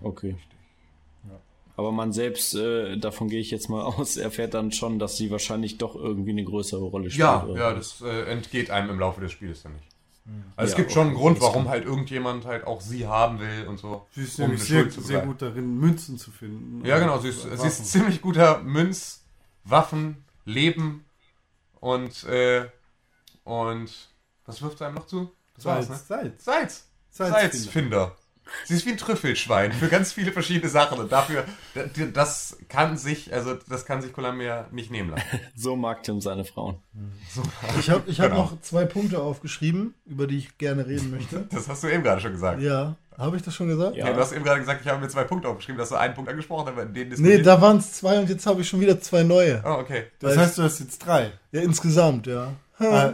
Okay. 0.02 0.38
Aber 1.78 1.92
man 1.92 2.12
selbst, 2.12 2.56
äh, 2.56 2.98
davon 2.98 3.30
gehe 3.30 3.40
ich 3.40 3.52
jetzt 3.52 3.70
mal 3.70 3.82
aus, 3.84 4.18
erfährt 4.18 4.54
dann 4.54 4.72
schon, 4.72 5.00
dass 5.00 5.16
sie 5.16 5.32
wahrscheinlich 5.32 5.78
doch 5.78 5.96
irgendwie 5.96 6.32
eine 6.32 6.44
größere 6.44 6.84
Rolle 6.84 7.10
spielt. 7.10 7.20
Ja, 7.20 7.44
oder? 7.46 7.60
ja, 7.60 7.74
das 7.74 8.02
äh, 8.02 8.24
entgeht 8.32 8.72
einem 8.72 8.90
im 8.90 9.00
Laufe 9.00 9.22
des 9.22 9.32
Spiels 9.32 9.63
dann 9.63 9.74
nicht. 9.74 9.86
Also 10.58 10.72
es 10.72 10.72
Ja, 10.72 10.78
gibt 10.84 10.92
schon 10.92 11.08
einen 11.08 11.16
Grund, 11.16 11.40
warum 11.40 11.70
halt 11.70 11.86
irgendjemand 11.86 12.46
halt 12.46 12.68
auch 12.68 12.82
sie 12.82 13.08
haben 13.08 13.40
will 13.40 13.66
und 13.68 13.78
so. 13.78 14.06
Sie 14.12 14.24
ist 14.24 14.38
um 14.40 14.58
sehr, 14.58 14.92
sehr 14.92 15.22
gut 15.22 15.42
darin, 15.42 15.78
Münzen 15.80 16.18
zu 16.18 16.32
finden. 16.32 16.84
Ja, 16.86 17.00
genau. 17.00 17.20
Sie 17.20 17.30
ist, 17.30 17.44
sie 17.44 17.68
ist 17.68 17.86
ziemlich 17.92 18.22
guter 18.22 18.60
Münz, 18.62 19.24
Waffen, 19.63 20.26
Leben 20.44 21.06
und, 21.80 22.24
äh, 22.26 22.66
und 23.46 23.90
was 24.46 24.62
wirft 24.62 24.80
sie 24.80 24.86
einem 24.86 24.96
noch 24.96 25.08
zu? 25.08 25.32
Das 25.56 25.66
war's, 25.66 25.88
Salz, 25.88 25.90
ne? 25.90 26.06
Salz. 26.08 26.44
Salz. 26.44 26.88
Salzfinder. 27.10 27.50
Salzfinder. 27.52 28.16
Sie 28.66 28.74
ist 28.76 28.86
wie 28.86 28.92
ein 28.92 28.98
Trüffelschwein 28.98 29.72
für 29.72 29.88
ganz 29.88 30.14
viele 30.14 30.32
verschiedene 30.32 30.70
Sachen 30.70 31.00
und 31.00 31.12
dafür, 31.12 31.44
das 32.14 32.58
kann 32.70 32.98
sich, 32.98 33.34
also 33.34 33.56
das 33.70 33.86
kann 33.86 34.02
sich 34.02 34.14
Columbia 34.14 34.68
nicht 34.72 34.92
nehmen 34.92 35.12
lassen. 35.12 35.24
So 35.56 35.76
mag 35.76 36.04
Tim 36.04 36.22
seine 36.22 36.46
Frauen. 36.46 36.78
Ich 37.80 37.90
habe 37.90 38.04
ich 38.08 38.20
hab 38.20 38.30
Genau. 38.32 38.44
noch 38.44 38.62
zwei 38.62 38.86
Punkte 38.86 39.19
aufgeschrieben, 39.19 39.94
über 40.06 40.28
die 40.28 40.38
ich 40.38 40.58
gerne 40.58 40.86
reden 40.88 41.12
möchte. 41.12 41.48
Das 41.52 41.67
hast 41.67 41.84
du 41.84 41.88
eben 41.88 42.04
gerade 42.04 42.21
schon 42.21 42.32
gesagt. 42.32 42.62
Ja, 42.62 42.96
habe 43.17 43.36
ich 43.38 43.42
das 43.42 43.56
schon 43.56 43.67
gesagt? 43.67 43.96
Ja. 43.96 44.06
Okay, 44.06 44.13
du 44.13 44.19
hast 44.19 44.32
eben 44.32 44.44
gerade 44.44 44.60
gesagt, 44.60 44.82
ich 44.82 44.88
habe 44.88 45.00
mir 45.02 45.08
zwei 45.10 45.24
Punkte 45.24 45.48
aufgeschrieben, 45.48 45.80
dass 45.80 45.90
du 45.90 45.96
einen 45.96 46.13
Punkt 46.13 46.30
angesprochen, 46.30 46.67
aber 46.67 46.84
in 46.84 46.94
denen 46.94 47.19
Nee, 47.21 47.42
da 47.42 47.60
waren 47.62 47.78
es 47.78 47.94
zwei 47.94 48.19
und 48.19 48.30
jetzt 48.30 48.46
habe 48.46 48.62
ich 48.62 48.69
schon 48.69 48.80
wieder 48.80 49.00
zwei 49.02 49.24
neue. 49.24 49.62
Oh, 49.65 49.78
okay. 49.80 50.06
Das 50.19 50.38
heißt, 50.38 50.58
du 50.58 50.63
hast 50.63 50.80
jetzt 50.80 51.00
drei. 51.00 51.32
Ja, 51.52 51.62
insgesamt, 51.62 52.28
ja. 52.28 52.54
Äh, 52.80 52.86
äh, 53.10 53.13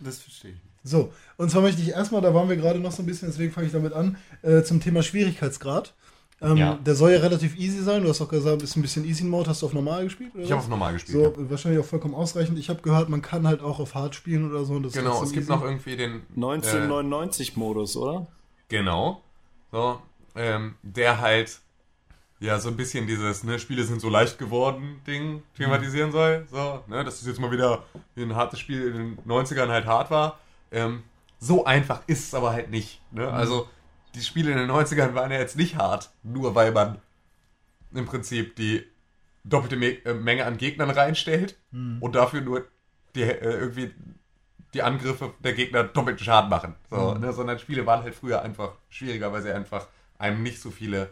das 0.00 0.18
verstehe 0.20 0.52
ich. 0.52 0.69
So, 0.82 1.12
und 1.36 1.50
zwar 1.50 1.62
möchte 1.62 1.82
ich 1.82 1.90
erstmal, 1.90 2.22
da 2.22 2.32
waren 2.34 2.48
wir 2.48 2.56
gerade 2.56 2.78
noch 2.78 2.92
so 2.92 3.02
ein 3.02 3.06
bisschen, 3.06 3.28
deswegen 3.28 3.52
fange 3.52 3.66
ich 3.66 3.72
damit 3.72 3.92
an, 3.92 4.16
äh, 4.42 4.62
zum 4.62 4.80
Thema 4.80 5.02
Schwierigkeitsgrad. 5.02 5.94
Ähm, 6.42 6.56
Ja. 6.56 6.74
Der 6.76 6.94
soll 6.94 7.10
ja 7.12 7.18
relativ 7.20 7.58
easy 7.58 7.82
sein. 7.82 8.02
Du 8.02 8.08
hast 8.08 8.22
auch 8.22 8.28
gesagt, 8.30 8.62
ist 8.62 8.74
ein 8.74 8.80
bisschen 8.80 9.04
Easy 9.04 9.24
Mode. 9.24 9.50
Hast 9.50 9.60
du 9.60 9.66
auf 9.66 9.74
normal 9.74 10.04
gespielt? 10.04 10.34
Oder 10.34 10.42
Ich 10.42 10.50
habe 10.50 10.62
auf 10.62 10.68
normal 10.68 10.94
gespielt. 10.94 11.18
So, 11.18 11.24
ja. 11.24 11.50
wahrscheinlich 11.50 11.78
auch 11.82 11.86
vollkommen 11.86 12.14
ausreichend. 12.14 12.58
Ich 12.58 12.70
habe 12.70 12.80
gehört, 12.80 13.10
man 13.10 13.20
kann 13.20 13.46
halt 13.46 13.60
auch 13.60 13.78
auf 13.78 13.94
Hard 13.94 14.14
spielen 14.14 14.50
oder 14.50 14.64
so. 14.64 14.72
und 14.74 14.84
das 14.84 14.92
ist 14.94 14.98
Genau, 14.98 15.22
es 15.22 15.32
gibt 15.32 15.42
easy. 15.44 15.52
noch 15.52 15.62
irgendwie 15.62 15.96
den. 15.96 16.22
Äh, 16.34 16.40
1999-Modus, 16.40 17.96
oder? 17.96 18.26
Genau. 18.68 19.22
So, 19.72 20.00
ähm, 20.34 20.76
der 20.82 21.20
halt 21.20 21.60
ja 22.40 22.58
so 22.58 22.68
ein 22.70 22.76
bisschen 22.76 23.06
dieses, 23.06 23.44
ne, 23.44 23.58
Spiele 23.58 23.84
sind 23.84 24.00
so 24.00 24.08
leicht 24.08 24.38
geworden 24.38 25.00
Ding 25.06 25.42
thematisieren 25.56 26.10
soll. 26.10 26.46
So, 26.50 26.82
ne, 26.88 27.04
dass 27.04 27.18
das 27.18 27.26
jetzt 27.26 27.38
mal 27.40 27.50
wieder 27.50 27.82
wie 28.14 28.22
ein 28.22 28.34
hartes 28.34 28.58
Spiel 28.60 28.86
in 28.88 28.94
den 28.94 29.18
90ern 29.26 29.68
halt 29.68 29.86
hart 29.86 30.10
war. 30.10 30.38
Ähm, 30.72 31.02
so 31.38 31.64
einfach 31.64 32.02
ist 32.06 32.24
es 32.28 32.34
aber 32.34 32.52
halt 32.52 32.70
nicht. 32.70 33.00
Ne? 33.12 33.28
Also, 33.30 33.68
die 34.14 34.20
Spiele 34.22 34.50
in 34.52 34.58
den 34.58 34.70
90ern 34.70 35.14
waren 35.14 35.30
ja 35.30 35.38
jetzt 35.38 35.56
nicht 35.56 35.76
hart, 35.76 36.10
nur 36.22 36.54
weil 36.54 36.72
man 36.72 36.98
im 37.92 38.06
Prinzip 38.06 38.56
die 38.56 38.84
doppelte 39.44 39.76
Me 39.76 40.04
äh, 40.04 40.14
Menge 40.14 40.44
an 40.46 40.58
Gegnern 40.58 40.90
reinstellt 40.90 41.56
und 42.02 42.14
dafür 42.14 42.40
nur 42.40 42.66
die, 43.14 43.22
äh, 43.22 43.38
irgendwie 43.40 43.92
die 44.74 44.82
Angriffe 44.82 45.32
der 45.40 45.54
Gegner 45.54 45.84
doppelten 45.84 46.24
Schaden 46.24 46.50
machen. 46.50 46.74
So, 46.90 47.14
ne? 47.14 47.32
Sondern 47.32 47.58
Spiele 47.58 47.86
waren 47.86 48.02
halt 48.02 48.14
früher 48.14 48.42
einfach 48.42 48.72
schwieriger, 48.88 49.32
weil 49.32 49.42
sie 49.42 49.52
einfach 49.52 49.86
einem 50.18 50.42
nicht 50.42 50.60
so 50.60 50.70
viele 50.70 51.10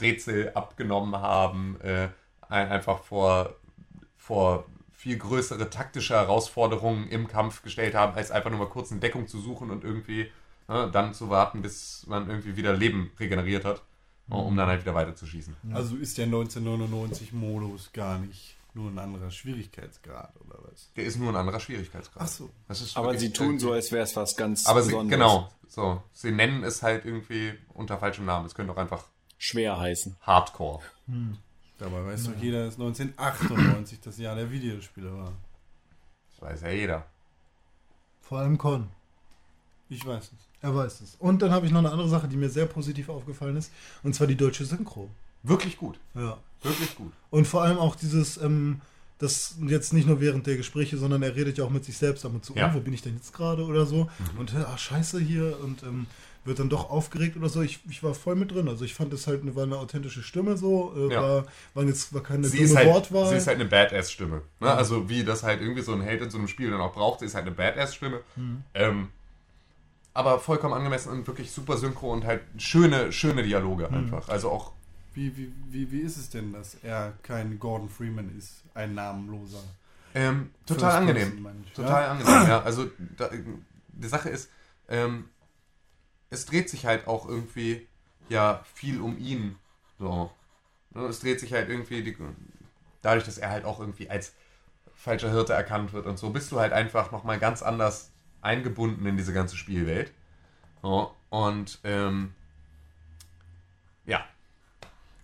Rätsel 0.00 0.50
abgenommen 0.54 1.16
haben, 1.16 1.80
äh, 1.82 2.08
ein- 2.48 2.68
einfach 2.68 2.98
vor, 3.02 3.54
vor 4.16 4.64
viel 5.00 5.16
größere 5.16 5.70
taktische 5.70 6.12
Herausforderungen 6.14 7.08
im 7.08 7.26
Kampf 7.26 7.62
gestellt 7.62 7.94
haben, 7.94 8.14
als 8.14 8.30
einfach 8.30 8.50
nur 8.50 8.58
mal 8.58 8.68
kurz 8.68 8.90
eine 8.92 9.00
Deckung 9.00 9.26
zu 9.26 9.40
suchen 9.40 9.70
und 9.70 9.82
irgendwie 9.82 10.30
ne, 10.68 10.90
dann 10.92 11.14
zu 11.14 11.30
warten, 11.30 11.62
bis 11.62 12.04
man 12.06 12.28
irgendwie 12.28 12.54
wieder 12.56 12.74
Leben 12.74 13.10
regeneriert 13.18 13.64
hat, 13.64 13.82
um 14.28 14.54
dann 14.58 14.68
halt 14.68 14.82
wieder 14.82 14.94
weiterzuschießen. 14.94 15.56
Also 15.72 15.96
ist 15.96 16.18
der 16.18 16.26
1999-Modus 16.26 17.92
gar 17.92 18.18
nicht 18.18 18.56
nur 18.74 18.90
ein 18.90 18.98
anderer 18.98 19.30
Schwierigkeitsgrad 19.30 20.32
oder 20.46 20.58
was? 20.70 20.90
Der 20.96 21.04
ist 21.04 21.16
nur 21.18 21.30
ein 21.30 21.36
anderer 21.36 21.60
Schwierigkeitsgrad. 21.60 22.22
Ach 22.22 22.28
so. 22.28 22.50
Das 22.68 22.80
ist 22.82 22.96
Aber 22.96 23.16
sie 23.18 23.32
tun 23.32 23.58
so, 23.58 23.68
irgendwie- 23.68 23.76
als 23.76 23.92
wäre 23.92 24.04
es 24.04 24.14
was 24.16 24.36
ganz 24.36 24.66
Aber 24.66 24.82
sie, 24.82 24.90
Besonderes. 24.90 25.18
genau, 25.18 25.50
so. 25.66 26.02
Sie 26.12 26.30
nennen 26.30 26.62
es 26.62 26.82
halt 26.82 27.04
irgendwie 27.06 27.54
unter 27.72 27.98
falschem 27.98 28.26
Namen. 28.26 28.44
Es 28.46 28.54
könnte 28.54 28.72
auch 28.72 28.76
einfach 28.76 29.04
Schwer 29.38 29.80
heißen. 29.80 30.16
Hardcore. 30.20 30.82
Dabei 31.80 32.04
weiß 32.04 32.24
doch 32.24 32.36
jeder, 32.42 32.66
dass 32.66 32.74
1998 32.74 34.00
das 34.02 34.18
Jahr 34.18 34.36
der 34.36 34.50
Videospiele 34.50 35.12
war. 35.16 35.32
Das 36.30 36.42
weiß 36.42 36.60
ja 36.60 36.70
jeder. 36.70 37.06
Vor 38.20 38.38
allem 38.38 38.58
Con. 38.58 38.88
Ich 39.88 40.04
weiß 40.04 40.24
es. 40.24 40.48
Er 40.60 40.74
weiß 40.76 41.00
es. 41.00 41.16
Und 41.18 41.40
dann 41.40 41.50
habe 41.52 41.64
ich 41.64 41.72
noch 41.72 41.78
eine 41.78 41.90
andere 41.90 42.08
Sache, 42.08 42.28
die 42.28 42.36
mir 42.36 42.50
sehr 42.50 42.66
positiv 42.66 43.08
aufgefallen 43.08 43.56
ist. 43.56 43.72
Und 44.02 44.14
zwar 44.14 44.26
die 44.26 44.36
deutsche 44.36 44.66
Synchro. 44.66 45.08
Wirklich 45.42 45.78
gut. 45.78 45.98
Ja. 46.14 46.36
Wirklich 46.60 46.94
gut. 46.96 47.12
Und 47.30 47.46
vor 47.46 47.62
allem 47.62 47.78
auch 47.78 47.96
dieses, 47.96 48.36
ähm, 48.36 48.82
das 49.20 49.56
jetzt 49.66 49.92
nicht 49.92 50.08
nur 50.08 50.20
während 50.20 50.46
der 50.48 50.56
Gespräche, 50.56 50.96
sondern 50.96 51.22
er 51.22 51.36
redet 51.36 51.56
ja 51.58 51.64
auch 51.64 51.70
mit 51.70 51.84
sich 51.84 51.96
selbst 51.96 52.24
ab 52.26 52.32
und 52.34 52.44
zu, 52.44 52.54
Ja. 52.56 52.70
oh, 52.70 52.74
wo 52.76 52.80
bin 52.80 52.92
ich 52.92 53.02
denn 53.02 53.14
jetzt 53.14 53.32
gerade 53.32 53.64
oder 53.64 53.86
so. 53.86 54.08
Und 54.38 54.52
ach, 54.56 54.78
scheiße 54.78 55.20
hier 55.20 55.56
und 55.62 55.82
ähm, 55.84 56.06
wird 56.44 56.58
dann 56.58 56.70
doch 56.70 56.88
aufgeregt 56.88 57.36
oder 57.36 57.50
so. 57.50 57.60
Ich, 57.60 57.80
ich 57.90 58.02
war 58.02 58.14
voll 58.14 58.34
mit 58.34 58.50
drin. 58.50 58.66
Also 58.66 58.84
ich 58.86 58.94
fand 58.94 59.12
es 59.12 59.26
halt, 59.26 59.42
eine- 59.42 59.54
war 59.54 59.64
eine 59.64 59.76
authentische 59.76 60.22
Stimme 60.22 60.56
so, 60.56 60.94
äh, 60.96 61.12
Ja. 61.12 61.22
war, 61.22 61.46
waren 61.74 61.86
jetzt, 61.86 62.14
war 62.14 62.22
keine 62.22 62.46
Sie 62.48 62.64
dumme 62.64 62.76
halt, 62.78 62.88
Wortwahl. 62.88 63.28
sie 63.28 63.36
ist 63.36 63.46
halt 63.46 63.60
eine 63.60 63.68
Badass-Stimme. 63.68 64.40
Ne? 64.60 64.70
Also 64.72 65.10
wie 65.10 65.22
das 65.22 65.42
halt 65.42 65.60
irgendwie 65.60 65.82
so 65.82 65.92
ein 65.92 66.00
Held 66.00 66.22
in 66.22 66.30
so 66.30 66.38
einem 66.38 66.48
Spiel 66.48 66.70
dann 66.70 66.80
auch 66.80 66.94
braucht, 66.94 67.20
sie 67.20 67.26
ist 67.26 67.34
halt 67.34 67.44
eine 67.46 67.54
Badass-Stimme. 67.54 68.20
Mhm. 68.36 68.62
Ähm, 68.72 69.08
aber 70.14 70.40
vollkommen 70.40 70.74
angemessen 70.74 71.10
und 71.12 71.26
wirklich 71.26 71.52
super 71.52 71.76
synchro 71.76 72.10
und 72.12 72.24
halt 72.24 72.40
schöne, 72.56 73.12
schöne 73.12 73.42
Dialoge 73.42 73.88
Mhm. 73.88 73.94
einfach. 73.94 74.28
Also 74.30 74.50
auch, 74.50 74.72
Wie, 75.12 75.36
wie, 75.36 75.52
wie, 75.68 75.90
wie 75.90 76.00
ist 76.00 76.16
es 76.16 76.30
denn, 76.30 76.52
dass 76.52 76.76
er 76.82 77.14
kein 77.22 77.58
Gordon 77.58 77.88
Freeman 77.88 78.36
ist, 78.36 78.62
ein 78.74 78.94
namenloser? 78.94 79.62
ähm, 80.14 80.50
total 80.66 80.96
angenehm. 80.96 81.46
Ich, 81.64 81.72
Total 81.72 82.02
ja? 82.02 82.10
angenehm, 82.12 82.48
ja. 82.48 82.62
Also 82.62 82.90
da, 83.16 83.30
die 83.88 84.08
Sache 84.08 84.28
ist, 84.28 84.50
ähm, 84.88 85.28
es 86.30 86.46
dreht 86.46 86.68
sich 86.68 86.86
halt 86.86 87.06
auch 87.06 87.28
irgendwie 87.28 87.86
ja 88.28 88.62
viel 88.74 89.00
um 89.00 89.18
ihn. 89.18 89.56
So. 89.98 90.30
Ne, 90.94 91.02
Es 91.06 91.20
dreht 91.20 91.40
sich 91.40 91.52
halt 91.52 91.68
irgendwie 91.68 92.02
die, 92.02 92.16
dadurch, 93.02 93.24
dass 93.24 93.38
er 93.38 93.50
halt 93.50 93.64
auch 93.64 93.80
irgendwie 93.80 94.10
als 94.10 94.34
falscher 94.94 95.30
Hirte 95.30 95.52
erkannt 95.52 95.92
wird 95.92 96.06
und 96.06 96.18
so, 96.18 96.30
bist 96.30 96.52
du 96.52 96.60
halt 96.60 96.72
einfach 96.72 97.10
nochmal 97.12 97.38
ganz 97.38 97.62
anders 97.62 98.10
eingebunden 98.42 99.06
in 99.06 99.16
diese 99.16 99.32
ganze 99.32 99.56
Spielwelt. 99.56 100.12
So. 100.82 101.14
Und 101.30 101.78
ähm, 101.84 102.34
ja, 104.06 104.24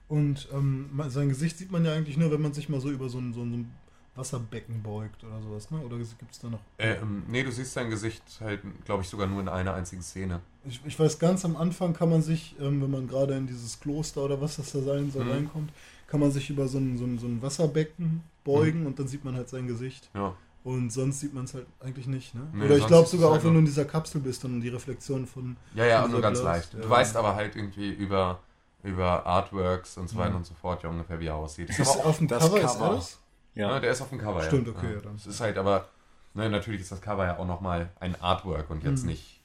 Und 0.08 0.48
ähm, 0.52 0.90
sein 1.08 1.28
Gesicht 1.28 1.58
sieht 1.58 1.72
man 1.72 1.84
ja 1.84 1.92
eigentlich 1.92 2.16
nur, 2.16 2.30
wenn 2.30 2.42
man 2.42 2.52
sich 2.52 2.68
mal 2.68 2.80
so 2.80 2.90
über 2.90 3.08
so 3.08 3.18
ein, 3.18 3.34
so 3.34 3.42
ein, 3.42 3.72
Wasserbecken 4.16 4.82
beugt 4.82 5.22
oder 5.24 5.40
sowas, 5.42 5.70
ne? 5.70 5.78
Oder 5.78 5.98
gibt 5.98 6.32
es 6.32 6.40
da 6.40 6.48
noch. 6.48 6.60
ähm, 6.78 7.24
nee, 7.28 7.42
du 7.42 7.52
siehst 7.52 7.72
sein 7.74 7.90
Gesicht 7.90 8.22
halt, 8.40 8.60
glaube 8.84 9.02
ich, 9.02 9.08
sogar 9.08 9.26
nur 9.26 9.40
in 9.40 9.48
einer 9.48 9.74
einzigen 9.74 10.02
Szene. 10.02 10.40
Ich, 10.64 10.80
ich 10.84 10.98
weiß, 10.98 11.18
ganz 11.18 11.44
am 11.44 11.56
Anfang 11.56 11.92
kann 11.92 12.10
man 12.10 12.22
sich, 12.22 12.56
ähm, 12.60 12.82
wenn 12.82 12.90
man 12.90 13.08
gerade 13.08 13.34
in 13.36 13.46
dieses 13.46 13.78
Kloster 13.78 14.24
oder 14.24 14.40
was 14.40 14.56
das 14.56 14.72
da 14.72 14.80
sein 14.80 15.10
soll, 15.10 15.24
Mhm. 15.24 15.30
reinkommt, 15.30 15.72
kann 16.06 16.20
man 16.20 16.30
sich 16.30 16.50
über 16.50 16.66
so 16.66 16.78
ein, 16.78 16.96
so 16.96 17.04
ein, 17.04 17.18
so 17.18 17.26
ein 17.26 17.42
Wasserbecken 17.42 18.22
beugen 18.44 18.86
und 18.86 18.98
dann 18.98 19.08
sieht 19.08 19.24
man 19.24 19.34
halt 19.34 19.48
sein 19.48 19.66
Gesicht. 19.66 20.08
Ja. 20.14 20.34
Und 20.64 20.90
sonst 20.92 21.20
sieht 21.20 21.32
man 21.32 21.44
es 21.44 21.54
halt 21.54 21.66
eigentlich 21.80 22.08
nicht, 22.08 22.34
ne? 22.34 22.40
Nee, 22.52 22.64
oder 22.64 22.76
ich 22.76 22.86
glaube 22.86 23.06
sogar 23.08 23.30
auch, 23.30 23.44
wenn 23.44 23.52
du 23.52 23.60
in 23.60 23.66
dieser 23.66 23.84
Kapsel 23.84 24.20
bist 24.20 24.44
und 24.44 24.60
die 24.60 24.68
Reflexion 24.68 25.26
von. 25.26 25.56
Ja, 25.74 25.84
ja, 25.84 26.02
von 26.02 26.10
nur 26.10 26.20
ganz 26.20 26.40
Blast, 26.40 26.72
leicht. 26.72 26.74
Du 26.74 26.88
ja. 26.88 26.90
weißt 26.90 27.16
aber 27.16 27.36
halt 27.36 27.54
irgendwie 27.54 27.90
über, 27.92 28.40
über 28.82 29.26
Artworks 29.26 29.96
und 29.98 30.08
so 30.08 30.16
weiter 30.16 30.30
Mhm. 30.30 30.36
und 30.36 30.46
so 30.46 30.54
fort, 30.54 30.82
ja 30.82 30.88
ungefähr 30.90 31.18
wie 31.20 31.26
er 31.26 31.34
aussieht. 31.34 31.68
Ist 31.70 31.78
Ist 31.80 31.90
aber 31.90 32.00
auch, 32.00 32.04
auf 32.06 32.18
dem 32.18 32.28
das 32.28 32.42
Cover, 32.44 32.60
ist 32.60 32.72
Cover. 32.74 32.86
er 32.86 32.94
das? 32.96 33.18
ja. 33.54 33.68
Ja. 33.70 33.80
der 33.80 33.90
ist 33.92 34.00
auf 34.02 34.08
dem 34.10 34.18
Cover, 34.18 34.42
Stimmt, 34.42 34.66
ja. 34.68 34.72
okay, 34.74 34.86
ja. 34.88 34.92
ja, 34.94 35.00
dann. 35.00 35.14
Es 35.16 35.26
ist 35.26 35.40
halt 35.40 35.56
aber, 35.58 35.88
ne, 36.34 36.48
natürlich 36.50 36.80
ist 36.82 36.92
das 36.92 37.00
Cover 37.00 37.24
ja 37.26 37.38
auch 37.38 37.46
nochmal 37.46 37.90
ein 38.00 38.20
Artwork 38.20 38.70
und 38.70 38.84
jetzt 38.84 39.02
Mhm. 39.02 39.08
nicht 39.08 39.40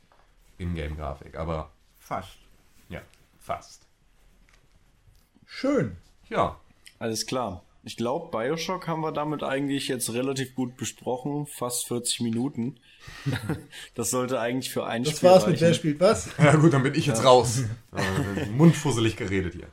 Ingame-Grafik, 0.57 1.36
aber 1.38 1.69
Fast. 1.99 2.38
ja, 2.89 3.01
fast. 3.39 3.86
Schön. 5.45 5.97
Ja, 6.29 6.57
Alles 6.99 7.25
klar. 7.25 7.63
Ich 7.84 7.97
glaube, 7.97 8.29
Bioshock 8.29 8.88
haben 8.88 9.01
wir 9.01 9.11
damit 9.11 9.41
eigentlich 9.41 9.88
jetzt 9.88 10.13
relativ 10.13 10.53
gut 10.53 10.77
besprochen. 10.77 11.47
Fast 11.47 11.88
40 11.88 12.21
Minuten. 12.21 12.75
das 13.95 14.11
sollte 14.11 14.39
eigentlich 14.39 14.71
für 14.71 14.86
ein 14.86 15.03
Das 15.03 15.17
Spiel 15.17 15.29
war's 15.29 15.47
mit 15.47 15.55
reichen. 15.55 15.65
Wer 15.67 15.73
spielt 15.73 15.99
was? 15.99 16.29
ja 16.38 16.55
gut, 16.55 16.73
dann 16.73 16.84
bin 16.84 16.93
ich 16.93 17.07
jetzt 17.07 17.23
raus. 17.23 17.63
äh, 17.95 18.45
mundfusselig 18.51 19.15
geredet 19.15 19.55
hier. 19.55 19.67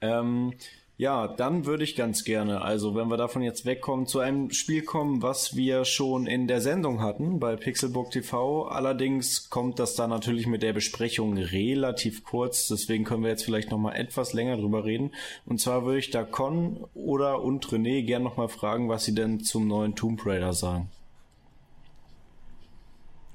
Ähm, 0.00 0.54
ja, 0.96 1.26
dann 1.26 1.66
würde 1.66 1.82
ich 1.82 1.96
ganz 1.96 2.22
gerne, 2.22 2.62
also 2.62 2.94
wenn 2.94 3.08
wir 3.08 3.16
davon 3.16 3.42
jetzt 3.42 3.66
wegkommen, 3.66 4.06
zu 4.06 4.20
einem 4.20 4.52
Spiel 4.52 4.82
kommen, 4.82 5.22
was 5.22 5.56
wir 5.56 5.84
schon 5.84 6.28
in 6.28 6.46
der 6.46 6.60
Sendung 6.60 7.00
hatten 7.00 7.40
bei 7.40 7.56
Pixelbook 7.56 8.12
TV. 8.12 8.68
Allerdings 8.68 9.50
kommt 9.50 9.80
das 9.80 9.96
da 9.96 10.06
natürlich 10.06 10.46
mit 10.46 10.62
der 10.62 10.72
Besprechung 10.72 11.36
relativ 11.36 12.22
kurz, 12.22 12.68
deswegen 12.68 13.02
können 13.02 13.24
wir 13.24 13.30
jetzt 13.30 13.44
vielleicht 13.44 13.72
noch 13.72 13.78
mal 13.78 13.96
etwas 13.96 14.34
länger 14.34 14.56
drüber 14.56 14.84
reden. 14.84 15.10
Und 15.46 15.60
zwar 15.60 15.84
würde 15.84 15.98
ich 15.98 16.10
da 16.10 16.22
Con 16.22 16.84
oder 16.94 17.42
und 17.42 17.66
René 17.66 18.04
gern 18.04 18.22
noch 18.22 18.36
mal 18.36 18.48
fragen, 18.48 18.88
was 18.88 19.04
sie 19.04 19.16
denn 19.16 19.40
zum 19.40 19.66
neuen 19.66 19.96
Tomb 19.96 20.24
Raider 20.24 20.52
sagen. 20.52 20.90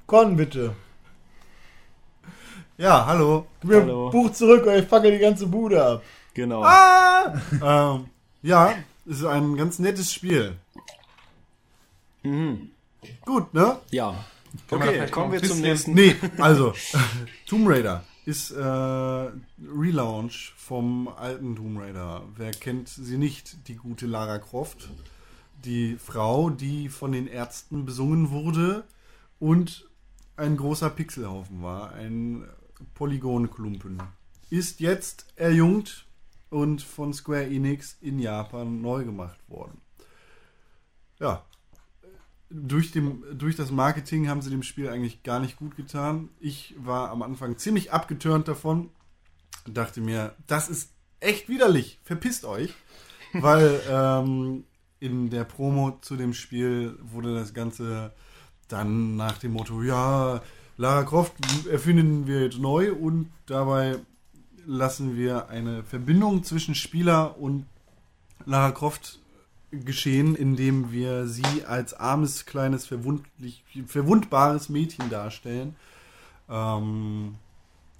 Con, 0.08 0.38
bitte. 0.38 0.76
Ja, 2.78 3.06
hallo. 3.06 3.46
Gib 3.60 3.72
mir 3.72 3.82
Hallo. 3.82 4.06
ein 4.06 4.12
Buch 4.12 4.32
zurück 4.32 4.64
oder 4.64 4.80
ich 4.80 4.88
packe 4.88 5.12
die 5.12 5.18
ganze 5.18 5.46
Bude 5.48 5.86
ab. 5.86 6.04
Genau. 6.34 6.64
ähm, 6.64 8.06
ja, 8.42 8.76
es 9.06 9.18
ist 9.18 9.26
ein 9.26 9.56
ganz 9.58 9.80
nettes 9.80 10.14
Spiel. 10.14 10.56
Gut, 13.26 13.54
ne? 13.54 13.78
Ja. 13.92 14.26
Können 14.68 14.84
Okay, 14.84 15.10
kommen 15.10 15.32
wir 15.32 15.44
zum 15.44 15.62
nächsten. 15.62 15.94
Nee, 15.94 16.16
also, 16.38 16.74
Tomb 17.48 17.68
Raider 17.68 18.04
ist 18.26 18.52
äh, 18.52 18.62
Relaunch 18.62 20.54
vom 20.58 21.08
alten 21.08 21.56
Tomb 21.56 21.80
Raider. 21.80 22.24
Wer 22.36 22.52
kennt 22.52 22.90
sie 22.90 23.18
nicht? 23.18 23.68
Die 23.68 23.76
gute 23.76 24.06
Lara 24.06 24.38
Croft. 24.38 24.90
Die 25.66 25.98
Frau, 25.98 26.50
die 26.50 26.90
von 26.90 27.12
den 27.12 27.28
Ärzten 27.28 27.86
besungen 27.86 28.30
wurde 28.30 28.84
und 29.40 29.88
ein 30.38 30.58
großer 30.58 30.90
Pixelhaufen 30.90 31.62
war. 31.64 31.94
Ein 31.94 32.46
Polygonklumpen. 32.94 34.02
Ist 34.50 34.80
jetzt 34.80 35.26
erjungt 35.36 36.06
und 36.50 36.82
von 36.82 37.14
Square 37.14 37.48
Enix 37.48 37.98
in 38.02 38.20
Japan 38.20 38.82
neu 38.82 39.04
gemacht 39.04 39.40
worden. 39.48 39.82
Ja, 41.20 41.44
durch, 42.50 42.92
dem, 42.92 43.24
durch 43.34 43.56
das 43.56 43.72
Marketing 43.72 44.28
haben 44.28 44.42
sie 44.42 44.50
dem 44.50 44.64
Spiel 44.64 44.90
eigentlich 44.90 45.24
gar 45.24 45.40
nicht 45.40 45.58
gut 45.58 45.76
getan. 45.76 46.30
Ich 46.40 46.76
war 46.80 47.12
am 47.12 47.22
Anfang 47.22 47.58
ziemlich 47.58 47.92
abgeturnt 47.92 48.48
davon. 48.48 48.90
Dachte 49.68 50.02
mir, 50.02 50.36
das 50.48 50.70
ist 50.70 50.92
echt 51.20 51.50
widerlich. 51.50 52.00
Verpisst 52.04 52.46
euch. 52.46 52.74
Weil 53.34 53.82
ähm, 53.90 54.64
in 55.00 55.30
der 55.30 55.44
Promo 55.44 56.00
zu 56.02 56.16
dem 56.16 56.34
Spiel 56.34 56.98
wurde 57.02 57.36
das 57.36 57.54
Ganze 57.54 58.14
dann 58.68 59.16
nach 59.16 59.38
dem 59.38 59.54
Motto, 59.54 59.82
ja, 59.82 60.42
Lara 60.78 61.04
Croft 61.04 61.34
erfinden 61.70 62.26
wir 62.28 62.44
jetzt 62.44 62.60
neu 62.60 62.94
und 62.94 63.32
dabei 63.48 63.98
lassen 64.70 65.18
wir 65.18 65.50
eine 65.50 65.84
Verbindung 65.84 66.44
zwischen 66.44 66.76
Spieler 66.76 67.40
und 67.40 67.66
Lara 68.46 68.70
Croft 68.72 69.18
geschehen, 69.72 70.36
indem 70.36 70.92
wir 70.92 71.26
sie 71.26 71.66
als 71.66 71.96
armes, 71.96 72.46
kleines, 72.46 72.86
verwundbares 72.86 74.70
Mädchen 74.70 75.10
darstellen. 75.10 75.76
Ähm, 76.48 77.36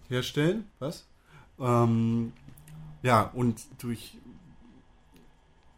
herstellen? 0.10 0.66
Was? 0.78 1.08
Ähm, 1.60 2.34
ja, 3.02 3.24
und 3.24 3.62
durch 3.80 4.18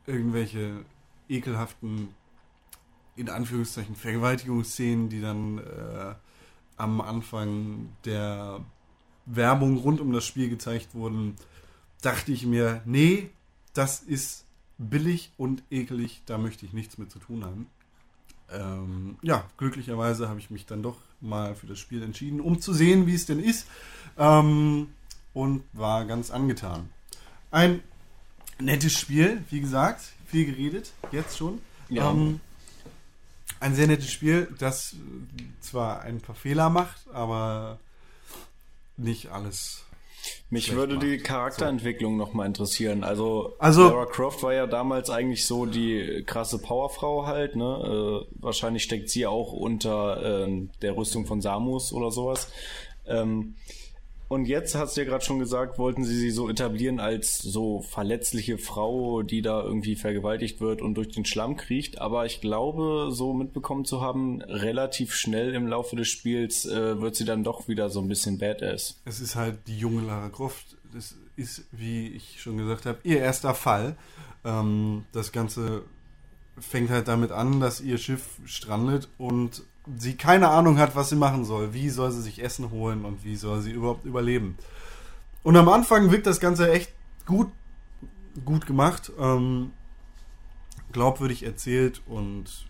irgendwelche 0.06 0.84
ekelhaften, 1.30 2.10
in 3.16 3.30
Anführungszeichen, 3.30 3.96
Vergewaltigungsszenen, 3.96 5.08
die 5.08 5.22
dann 5.22 5.60
äh, 5.60 6.16
am 6.76 7.00
Anfang 7.00 7.94
der 8.04 8.60
Werbung 9.26 9.78
rund 9.78 10.02
um 10.02 10.12
das 10.12 10.26
Spiel 10.26 10.50
gezeigt 10.50 10.94
wurden, 10.94 11.36
dachte 12.02 12.32
ich 12.32 12.46
mir, 12.46 12.82
nee, 12.86 13.30
das 13.74 14.02
ist 14.02 14.46
billig 14.78 15.32
und 15.38 15.64
ekelig, 15.70 16.22
da 16.26 16.38
möchte 16.38 16.66
ich 16.66 16.74
nichts 16.74 16.98
mit 16.98 17.12
zu 17.12 17.20
tun 17.20 17.46
haben. 17.46 17.68
Ähm, 18.52 19.18
ja, 19.22 19.46
glücklicherweise 19.58 20.28
habe 20.28 20.40
ich 20.40 20.50
mich 20.50 20.66
dann 20.66 20.84
doch 20.84 20.98
mal 21.22 21.56
für 21.56 21.68
das 21.68 21.80
Spiel 21.80 22.04
entschieden, 22.04 22.42
um 22.42 22.60
zu 22.60 22.74
sehen, 22.74 23.08
wie 23.08 23.16
es 23.16 23.26
denn 23.26 23.40
ist. 23.40 23.68
Ähm, 24.18 24.90
und 25.34 25.64
war 25.74 26.06
ganz 26.06 26.32
angetan. 26.32 26.90
Ein 27.52 27.82
nettes 28.60 28.94
Spiel, 28.94 29.44
wie 29.50 29.62
gesagt, 29.62 30.02
viel 30.26 30.46
geredet, 30.46 30.92
jetzt 31.12 31.38
schon. 31.38 31.60
Ja. 31.90 32.12
Ähm, 32.12 32.42
ein 33.60 33.76
sehr 33.76 33.88
nettes 33.88 34.12
Spiel, 34.12 34.54
das 34.58 34.96
zwar 35.62 36.02
ein 36.02 36.20
paar 36.20 36.36
Fehler 36.36 36.70
macht, 36.70 37.08
aber 37.14 37.80
nicht 39.04 39.32
alles. 39.32 39.84
Mich 40.50 40.74
würde 40.76 41.00
die 41.00 41.16
macht. 41.16 41.24
Charakterentwicklung 41.26 42.16
noch 42.18 42.34
mal 42.34 42.46
interessieren. 42.46 43.04
Also, 43.04 43.56
Also- 43.58 43.90
Lara 43.90 44.06
Croft 44.06 44.44
war 44.44 44.54
ja 44.54 44.68
damals 44.68 45.10
eigentlich 45.10 45.46
so 45.48 45.66
die 45.66 46.24
krasse 46.28 46.60
Powerfrau 46.60 47.26
halt. 47.26 47.56
Ne? 47.56 47.64
Äh, 47.64 48.36
wahrscheinlich 48.40 48.84
steckt 48.84 49.10
sie 49.10 49.26
auch 49.26 49.52
unter 49.54 50.44
ähm, 50.46 50.70
der 50.82 50.96
Rüstung 50.96 51.26
von 51.26 51.42
Samus 51.42 51.92
oder 51.94 52.12
sowas. 52.12 52.52
Ähm, 53.08 53.56
und 54.32 54.46
jetzt 54.46 54.76
hast 54.76 54.96
du 54.96 55.02
ja 55.02 55.08
gerade 55.08 55.26
schon 55.26 55.40
gesagt, 55.40 55.78
wollten 55.78 56.06
sie 56.06 56.16
sie 56.16 56.32
so 56.32 56.50
etablieren 56.50 57.02
als 57.02 57.40
so 57.40 57.82
verletzliche 57.82 58.58
Frau, 58.58 59.24
die 59.24 59.42
da 59.42 59.62
irgendwie 59.62 59.98
vergewaltigt 59.98 60.62
wird 60.62 60.82
und 60.82 60.96
durch 60.96 61.10
den 61.10 61.26
Schlamm 61.26 61.58
kriecht. 61.58 62.00
Aber 62.00 62.26
ich 62.26 62.40
glaube, 62.40 63.10
so 63.12 63.34
mitbekommen 63.34 63.84
zu 63.84 64.00
haben, 64.00 64.42
relativ 64.44 65.14
schnell 65.16 65.54
im 65.54 65.68
Laufe 65.68 65.98
des 65.98 66.08
Spiels 66.08 66.66
äh, 66.66 67.02
wird 67.02 67.18
sie 67.18 67.26
dann 67.26 67.44
doch 67.44 67.68
wieder 67.68 67.90
so 67.90 68.00
ein 68.00 68.08
bisschen 68.08 68.38
badass. 68.38 69.02
Es 69.04 69.20
ist 69.20 69.36
halt 69.36 69.68
die 69.68 69.78
junge 69.78 70.08
Lara 70.08 70.30
Croft. 70.30 70.78
Das 70.94 71.18
ist, 71.36 71.66
wie 71.74 72.08
ich 72.08 72.42
schon 72.42 72.56
gesagt 72.56 72.86
habe, 72.86 73.00
ihr 73.04 73.18
erster 73.18 73.54
Fall. 73.54 73.98
Ähm, 74.46 75.04
das 75.12 75.34
Ganze 75.34 75.84
fängt 76.58 76.90
halt 76.90 77.10
damit 77.10 77.34
an, 77.34 77.60
dass 77.60 77.82
ihr 77.82 77.98
Schiff 77.98 78.40
strandet 78.46 79.10
und 79.18 79.64
sie 79.98 80.16
keine 80.16 80.50
Ahnung 80.50 80.78
hat, 80.78 80.96
was 80.96 81.10
sie 81.10 81.16
machen 81.16 81.46
soll. 81.46 81.74
Wie 81.74 81.90
soll 81.90 82.12
sie 82.12 82.22
sich 82.22 82.44
Essen 82.44 82.72
holen 82.72 83.06
und 83.06 83.24
wie 83.24 83.36
soll 83.36 83.62
sie 83.62 83.72
überhaupt 83.72 84.06
überleben. 84.06 84.58
Und 85.44 85.58
am 85.58 85.70
Anfang 85.70 86.12
wirkt 86.12 86.28
das 86.28 86.40
Ganze 86.40 86.72
echt 86.72 86.92
gut, 87.26 87.52
gut 88.46 88.68
gemacht, 88.68 89.12
ähm, 89.20 89.72
glaubwürdig 90.92 91.44
erzählt 91.44 92.02
und 92.06 92.68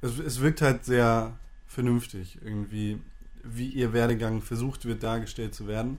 es, 0.00 0.18
es 0.18 0.40
wirkt 0.40 0.62
halt 0.62 0.84
sehr 0.84 1.34
vernünftig 1.66 2.38
irgendwie, 2.42 2.98
wie 3.44 3.68
ihr 3.68 3.92
Werdegang 3.92 4.40
versucht 4.40 4.84
wird 4.86 5.02
dargestellt 5.02 5.54
zu 5.54 5.66
werden. 5.66 5.98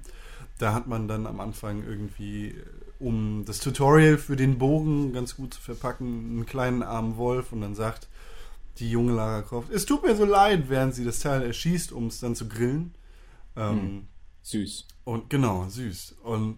Da 0.57 0.73
hat 0.73 0.87
man 0.87 1.07
dann 1.07 1.27
am 1.27 1.39
Anfang 1.39 1.83
irgendwie, 1.83 2.55
um 2.99 3.43
das 3.45 3.59
Tutorial 3.59 4.17
für 4.17 4.35
den 4.35 4.57
Bogen 4.57 5.13
ganz 5.13 5.35
gut 5.35 5.53
zu 5.53 5.61
verpacken, 5.61 6.31
einen 6.31 6.45
kleinen 6.45 6.83
armen 6.83 7.17
Wolf 7.17 7.51
und 7.51 7.61
dann 7.61 7.75
sagt 7.75 8.07
die 8.77 8.89
junge 8.89 9.13
Lara 9.13 9.41
Croft, 9.41 9.71
es 9.71 9.85
tut 9.85 10.03
mir 10.03 10.15
so 10.15 10.25
leid, 10.25 10.69
während 10.69 10.95
sie 10.95 11.05
das 11.05 11.19
Teil 11.19 11.43
erschießt, 11.43 11.91
um 11.91 12.07
es 12.07 12.19
dann 12.19 12.35
zu 12.35 12.47
grillen. 12.47 12.95
Ähm, 13.55 14.07
Süß. 14.43 14.87
und 15.03 15.29
genau, 15.29 15.67
süß. 15.67 16.15
Und 16.23 16.57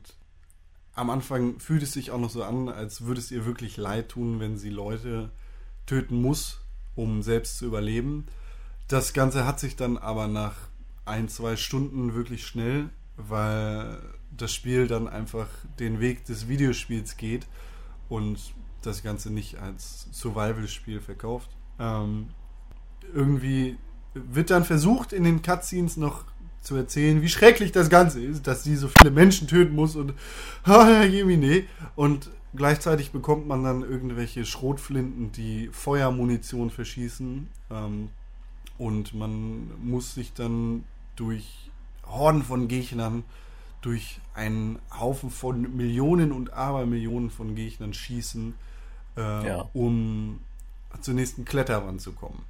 am 0.94 1.10
Anfang 1.10 1.60
fühlt 1.60 1.84
es 1.84 1.94
sich 1.94 2.12
auch 2.12 2.20
noch 2.20 2.30
so 2.30 2.44
an, 2.44 2.70
als 2.70 3.02
würde 3.02 3.20
es 3.20 3.32
ihr 3.32 3.46
wirklich 3.46 3.78
leid 3.78 4.10
tun, 4.10 4.40
wenn 4.40 4.58
sie 4.58 4.70
Leute 4.70 5.32
töten 5.86 6.22
muss, 6.22 6.60
um 6.96 7.24
selbst 7.24 7.58
zu 7.58 7.66
überleben. 7.66 8.28
Das 8.88 9.14
Ganze 9.14 9.46
hat 9.46 9.60
sich 9.60 9.76
dann 9.76 9.98
aber 9.98 10.28
nach 10.28 10.56
ein, 11.06 11.30
zwei 11.30 11.56
Stunden 11.56 12.14
wirklich 12.14 12.46
schnell, 12.46 12.90
weil 13.18 14.02
das 14.32 14.54
Spiel 14.54 14.88
dann 14.88 15.08
einfach 15.08 15.48
den 15.80 16.00
Weg 16.00 16.26
des 16.26 16.48
Videospiels 16.48 17.18
geht 17.18 17.48
und 18.10 18.54
das 18.82 19.04
Ganze 19.04 19.32
nicht 19.32 19.58
als 19.58 20.08
Survival-Spiel 20.12 21.02
verkauft. 21.02 21.50
Ähm, 21.80 22.28
irgendwie 23.14 23.78
wird 24.14 24.50
dann 24.50 24.64
versucht, 24.64 25.14
in 25.14 25.24
den 25.24 25.42
Cutscenes 25.42 25.98
noch 25.98 26.24
zu 26.62 26.76
erzählen, 26.76 27.22
wie 27.22 27.30
schrecklich 27.30 27.72
das 27.72 27.90
Ganze 27.90 28.24
ist, 28.24 28.48
dass 28.48 28.64
sie 28.64 28.76
so 28.76 28.88
viele 28.88 29.12
Menschen 29.12 29.48
töten 29.48 29.76
muss 29.76 29.96
und 29.96 30.14
ah, 30.64 31.04
Jemine. 31.04 31.64
Und 31.96 32.30
gleichzeitig 32.56 33.12
bekommt 33.12 33.48
man 33.48 33.64
dann 33.64 33.82
irgendwelche 33.82 34.46
Schrotflinten, 34.46 35.32
die 35.32 35.70
Feuermunition 35.72 36.70
verschießen. 36.70 37.48
Ähm, 37.70 38.10
und 38.78 39.14
man 39.14 39.72
muss 39.84 40.16
sich 40.16 40.34
dann 40.34 40.84
durch 41.16 41.70
Horden 42.06 42.44
von 42.44 42.68
Gegnern, 42.68 43.24
durch 43.82 44.20
einen 44.34 44.80
Haufen 44.98 45.30
von 45.30 45.76
Millionen 45.76 46.32
und 46.32 46.54
Abermillionen 46.54 47.30
von 47.30 47.56
Gegnern 47.56 47.94
schießen, 47.94 48.54
äh, 49.18 49.48
Ja. 49.48 49.70
um 49.74 50.40
zur 51.02 51.14
nächsten 51.14 51.46
Kletterwand 51.46 52.02
zu 52.02 52.12
kommen. 52.14 52.44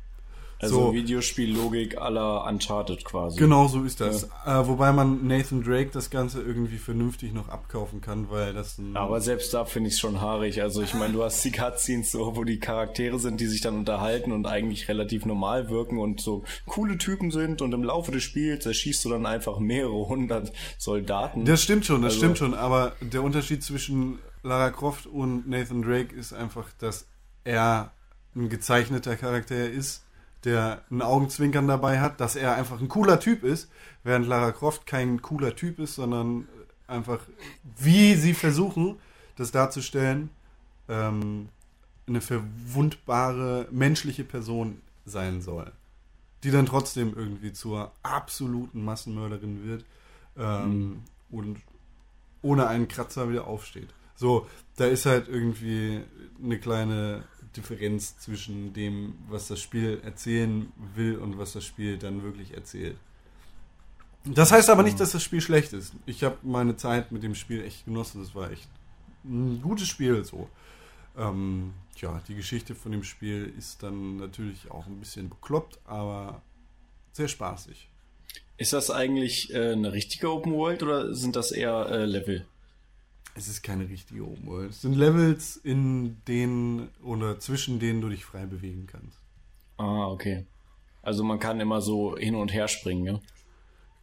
Also 0.60 0.76
So. 0.88 0.94
Videospiellogik 0.94 1.98
aller 1.98 2.46
Uncharted 2.46 3.04
quasi. 3.04 3.38
Genau 3.38 3.68
so 3.68 3.84
ist 3.84 4.00
das. 4.00 4.24
Äh, 4.46 4.66
wobei 4.66 4.94
man 4.94 5.28
Nathan 5.28 5.62
Drake 5.62 5.90
das 5.92 6.10
Ganze 6.10 6.42
irgendwie 6.42 6.78
vernünftig 6.78 7.34
noch 7.34 7.50
abkaufen 7.50 8.00
kann, 8.00 8.30
weil 8.30 8.54
das 8.54 8.78
ein. 8.78 8.96
Aber 8.96 9.20
selbst 9.20 9.54
da 9.54 9.66
finde 9.66 9.90
ich 9.90 9.96
es 9.96 10.00
schon 10.00 10.22
haarig. 10.22 10.62
Also 10.62 10.82
ich 10.82 10.94
meine, 10.94 11.12
du 11.12 11.22
hast 11.24 11.44
die 11.44 11.52
Cutscenes 11.52 12.12
so, 12.12 12.38
wo 12.38 12.46
die 12.46 12.60
Charaktere 12.60 13.20
sind, 13.20 13.42
die 13.42 13.48
sich 13.48 13.60
dann 13.60 13.76
unterhalten 13.76 14.32
und 14.32 14.46
eigentlich 14.46 14.88
relativ 14.88 15.26
normal 15.26 15.70
wirken 15.70 15.98
und 16.00 16.22
so 16.22 16.46
coole 16.66 16.98
Typen 16.98 17.30
sind 17.32 17.62
und 17.62 17.74
im 17.74 17.84
Laufe 17.84 18.14
des 18.14 18.24
Spiels 18.24 18.66
erschießt 18.66 19.04
du 19.04 19.10
dann 19.10 19.26
einfach 19.26 19.60
mehrere 19.60 20.08
hundert 20.08 20.54
Soldaten. 20.78 21.44
das 21.44 21.62
stimmt 21.62 21.86
schon, 21.86 22.02
das 22.04 22.14
Also- 22.14 22.20
stimmt 22.26 22.38
schon. 22.38 22.54
Aber 22.54 22.94
der 23.02 23.22
Unterschied 23.24 23.64
zwischen 23.64 24.20
Lara 24.44 24.70
Croft 24.70 25.08
und 25.08 25.50
Nathan 25.50 25.82
Drake 25.82 26.16
ist 26.16 26.32
einfach, 26.32 26.70
dass 26.80 27.06
er 27.44 27.92
ein 28.36 28.50
gezeichneter 28.50 29.16
Charakter 29.16 29.70
ist, 29.70 30.04
der 30.44 30.84
ein 30.92 31.02
Augenzwinkern 31.02 31.68
dabei 31.68 32.02
hat, 32.02 32.20
dass 32.20 32.36
er 32.36 32.56
einfach 32.56 32.80
ein 32.80 32.90
cooler 32.90 33.20
Typ 33.20 33.44
ist, 33.44 33.70
während 34.04 34.28
Lara 34.28 34.52
Croft 34.52 34.86
kein 34.86 35.22
cooler 35.22 35.56
Typ 35.56 35.80
ist, 35.80 35.96
sondern 35.96 36.48
einfach, 36.88 37.20
wie 37.78 38.16
sie 38.16 38.34
versuchen, 38.34 38.98
das 39.38 39.52
darzustellen, 39.52 40.30
ähm, 40.90 41.50
eine 42.08 42.22
verwundbare 42.22 43.68
menschliche 43.72 44.24
Person 44.24 44.82
sein 45.06 45.42
soll, 45.42 45.72
die 46.44 46.52
dann 46.52 46.66
trotzdem 46.66 47.14
irgendwie 47.16 47.54
zur 47.54 47.94
absoluten 48.04 48.84
Massenmörderin 48.84 49.66
wird 49.66 49.86
ähm, 50.38 51.04
und 51.32 51.60
ohne 52.42 52.68
einen 52.68 52.90
Kratzer 52.90 53.30
wieder 53.30 53.48
aufsteht. 53.48 53.90
So, 54.16 54.48
da 54.76 54.86
ist 54.86 55.06
halt 55.06 55.28
irgendwie 55.30 56.02
eine 56.44 56.60
kleine 56.60 57.24
Differenz 57.56 58.18
zwischen 58.18 58.74
dem, 58.74 59.16
was 59.30 59.48
das 59.48 59.60
Spiel 59.60 60.02
erzählen 60.04 60.72
will 60.96 61.18
und 61.18 61.38
was 61.38 61.54
das 61.54 61.66
Spiel 61.66 61.98
dann 61.98 62.24
wirklich 62.24 62.54
erzählt. 62.54 62.98
Das 64.26 64.52
heißt 64.52 64.70
aber 64.70 64.84
nicht, 64.84 65.00
dass 65.00 65.12
das 65.12 65.22
Spiel 65.22 65.42
schlecht 65.42 65.74
ist. 65.74 65.94
Ich 66.06 66.24
habe 66.24 66.38
meine 66.44 66.78
Zeit 66.78 67.12
mit 67.12 67.24
dem 67.24 67.36
Spiel 67.36 67.64
echt 67.64 67.86
genossen. 67.86 68.22
Das 68.22 68.34
war 68.34 68.52
echt 68.52 68.70
ein 69.26 69.62
gutes 69.62 69.88
Spiel 69.88 70.24
so. 70.24 70.50
Ähm, 71.18 71.74
ja, 71.98 72.22
die 72.28 72.36
Geschichte 72.36 72.74
von 72.74 72.92
dem 72.92 73.04
Spiel 73.04 73.54
ist 73.58 73.84
dann 73.84 74.18
natürlich 74.18 74.72
auch 74.72 74.88
ein 74.88 75.00
bisschen 75.00 75.30
bekloppt, 75.30 75.80
aber 75.86 76.42
sehr 77.12 77.28
spaßig. 77.28 77.90
Ist 78.58 78.74
das 78.74 78.90
eigentlich 78.90 79.54
äh, 79.54 79.74
eine 79.74 79.94
richtige 79.94 80.32
Open 80.32 80.54
World 80.54 80.84
oder 80.84 81.14
sind 81.14 81.36
das 81.36 81.52
eher 81.52 81.88
äh, 81.90 82.06
Level? 82.06 82.46
Es 83.36 83.48
ist 83.48 83.64
keine 83.64 83.90
richtige 83.90 84.24
Open 84.24 84.46
World. 84.46 84.70
Es 84.72 84.82
sind 84.82 84.94
Levels, 84.94 85.58
in 85.58 86.18
denen 86.28 86.90
oder 87.04 87.40
zwischen 87.40 87.80
denen 87.80 88.02
du 88.02 88.10
dich 88.10 88.26
frei 88.26 88.46
bewegen 88.46 88.86
kannst. 88.86 89.18
Ah, 89.78 90.08
okay. 90.08 90.46
Also 91.02 91.24
man 91.24 91.40
kann 91.40 91.60
immer 91.60 91.82
so 91.82 92.16
hin 92.16 92.36
und 92.36 92.54
her 92.54 92.68
springen, 92.68 93.06
ja? 93.06 93.20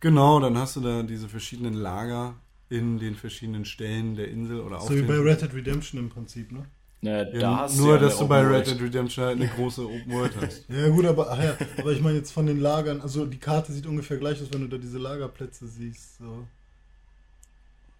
Genau, 0.01 0.41
dann 0.41 0.57
hast 0.59 0.77
du 0.77 0.81
da 0.81 1.03
diese 1.03 1.29
verschiedenen 1.29 1.75
Lager 1.75 2.35
in 2.69 2.99
den 2.99 3.15
verschiedenen 3.15 3.65
Stellen 3.65 4.17
der 4.17 4.29
Insel 4.29 4.61
oder 4.61 4.79
auf 4.79 4.89
So 4.89 4.95
wie 4.95 4.99
den 4.99 5.07
bei 5.07 5.19
Red 5.19 5.43
Dead 5.43 5.55
Redemption 5.55 6.01
im 6.01 6.09
Prinzip, 6.09 6.51
ne? 6.53 6.65
Na, 7.03 7.25
da 7.25 7.39
ja, 7.39 7.57
hast 7.61 7.79
du 7.79 7.85
nur, 7.85 7.95
ja 7.95 8.01
dass 8.01 8.19
du 8.19 8.29
bei 8.29 8.41
Red. 8.43 8.67
Dead 8.67 8.81
Redemption 8.81 9.25
halt 9.25 9.37
eine 9.37 9.49
große 9.49 9.87
Open 9.87 10.13
World 10.13 10.33
hast. 10.41 10.67
Ja 10.69 10.89
gut, 10.89 11.07
aber, 11.07 11.31
ach 11.31 11.43
ja, 11.43 11.57
aber 11.79 11.93
ich 11.93 12.01
meine 12.01 12.19
jetzt 12.19 12.33
von 12.33 12.47
den 12.47 12.61
Lagern, 12.61 13.01
also 13.01 13.25
die 13.25 13.39
Karte 13.39 13.73
sieht 13.73 13.87
ungefähr 13.87 14.19
gleich 14.19 14.41
aus, 14.43 14.49
wenn 14.53 14.61
du 14.61 14.69
da 14.69 14.77
diese 14.77 14.99
Lagerplätze 14.99 15.67
siehst. 15.67 16.19
So. 16.19 16.47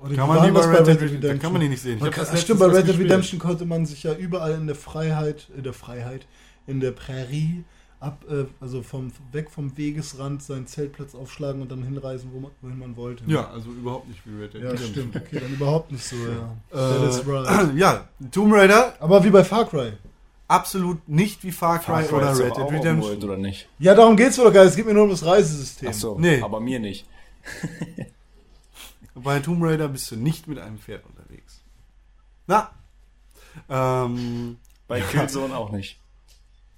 Oder 0.03 0.15
Kann 0.15 0.29
man 0.29 0.45
die 0.47 0.51
bei 0.53 0.61
Red 0.65 0.87
Dead 0.87 1.01
Redemption? 1.03 1.39
Kann 1.39 1.53
man 1.53 1.61
die 1.61 1.69
nicht 1.69 1.83
sehen. 1.83 1.97
Ich 1.97 2.01
Man 2.01 2.11
hab 2.15 2.27
kann, 2.27 2.37
stimmt, 2.39 2.61
bei 2.61 2.67
Red 2.67 2.89
Dead. 2.89 2.99
Redemption 2.99 3.39
konnte 3.39 3.67
man 3.67 3.85
sich 3.87 4.03
ja 4.03 4.15
überall 4.15 4.53
in 4.55 4.67
der 4.67 4.77
Freiheit, 4.77 5.49
in 5.57 5.63
der 5.63 5.75
Freiheit, 5.75 6.27
in 6.67 6.81
der 6.81 6.93
Prärie 6.93 7.65
ab, 8.01 8.25
äh, 8.31 8.45
also 8.63 8.83
vom 8.83 9.13
weg 9.33 9.51
vom 9.51 9.77
Wegesrand 9.77 10.43
seinen 10.43 10.67
Zeltplatz 10.67 11.15
aufschlagen 11.15 11.61
und 11.61 11.71
dann 11.71 11.83
hinreisen, 11.83 12.31
wo 12.33 12.41
man, 12.41 12.51
wohin 12.63 12.79
man 12.79 12.97
wollte. 12.97 13.25
Ja, 13.27 13.51
also 13.51 13.69
überhaupt 13.71 14.09
nicht 14.09 14.21
wie 14.25 14.41
Red 14.41 14.55
Dead 14.55 14.63
Ja, 14.63 14.71
Redemption. 14.71 14.93
stimmt. 15.11 15.17
Okay, 15.17 15.39
dann 15.41 15.53
überhaupt 15.53 15.93
nicht 15.93 16.05
so, 16.05 16.17
ja. 16.17 16.57
That 16.71 17.11
is 17.11 17.19
Äh, 17.19 17.31
right. 17.31 17.77
ja, 17.77 18.09
Tomb 18.33 18.55
Raider 18.55 18.95
Aber 19.01 19.23
wie 19.23 19.29
bei 19.29 19.45
Far 19.45 19.67
Cry. 19.69 19.93
absolut 20.49 21.07
nicht 21.11 21.45
wie 21.45 21.53
Far 21.53 21.79
Cry, 21.79 21.85
Far 21.85 22.03
Cry 22.05 22.15
oder 22.17 22.39
Red 22.39 22.51
doch 22.53 22.69
Dead 22.71 22.79
Redemption. 22.81 23.23
oder 23.23 23.37
nicht? 23.37 23.69
Ja, 23.79 23.95
darum 23.95 24.17
geht's 24.17 24.39
wohl, 24.39 24.51
geil. 24.51 24.67
Es 24.67 24.77
geht 24.77 24.87
mir 24.87 24.95
nur 24.95 25.05
um 25.05 25.11
das 25.11 25.23
Reisesystem. 25.27 25.91
Ach 25.91 25.95
so, 25.95 26.19
Nee. 26.19 26.41
aber 26.41 26.59
mir 26.59 26.79
nicht. 26.81 27.05
Bei 29.23 29.41
Tomb 29.41 29.63
Raider 29.63 29.89
bist 29.89 30.11
du 30.11 30.17
nicht 30.17 30.47
mit 30.49 30.59
einem 30.59 30.79
Pferd 30.79 31.05
unterwegs. 31.07 31.61
Na. 32.47 32.71
Ähm, 33.69 34.59
Bei 34.89 35.01
Killzone 35.01 35.57
auch 35.57 35.71
nicht. 35.71 35.99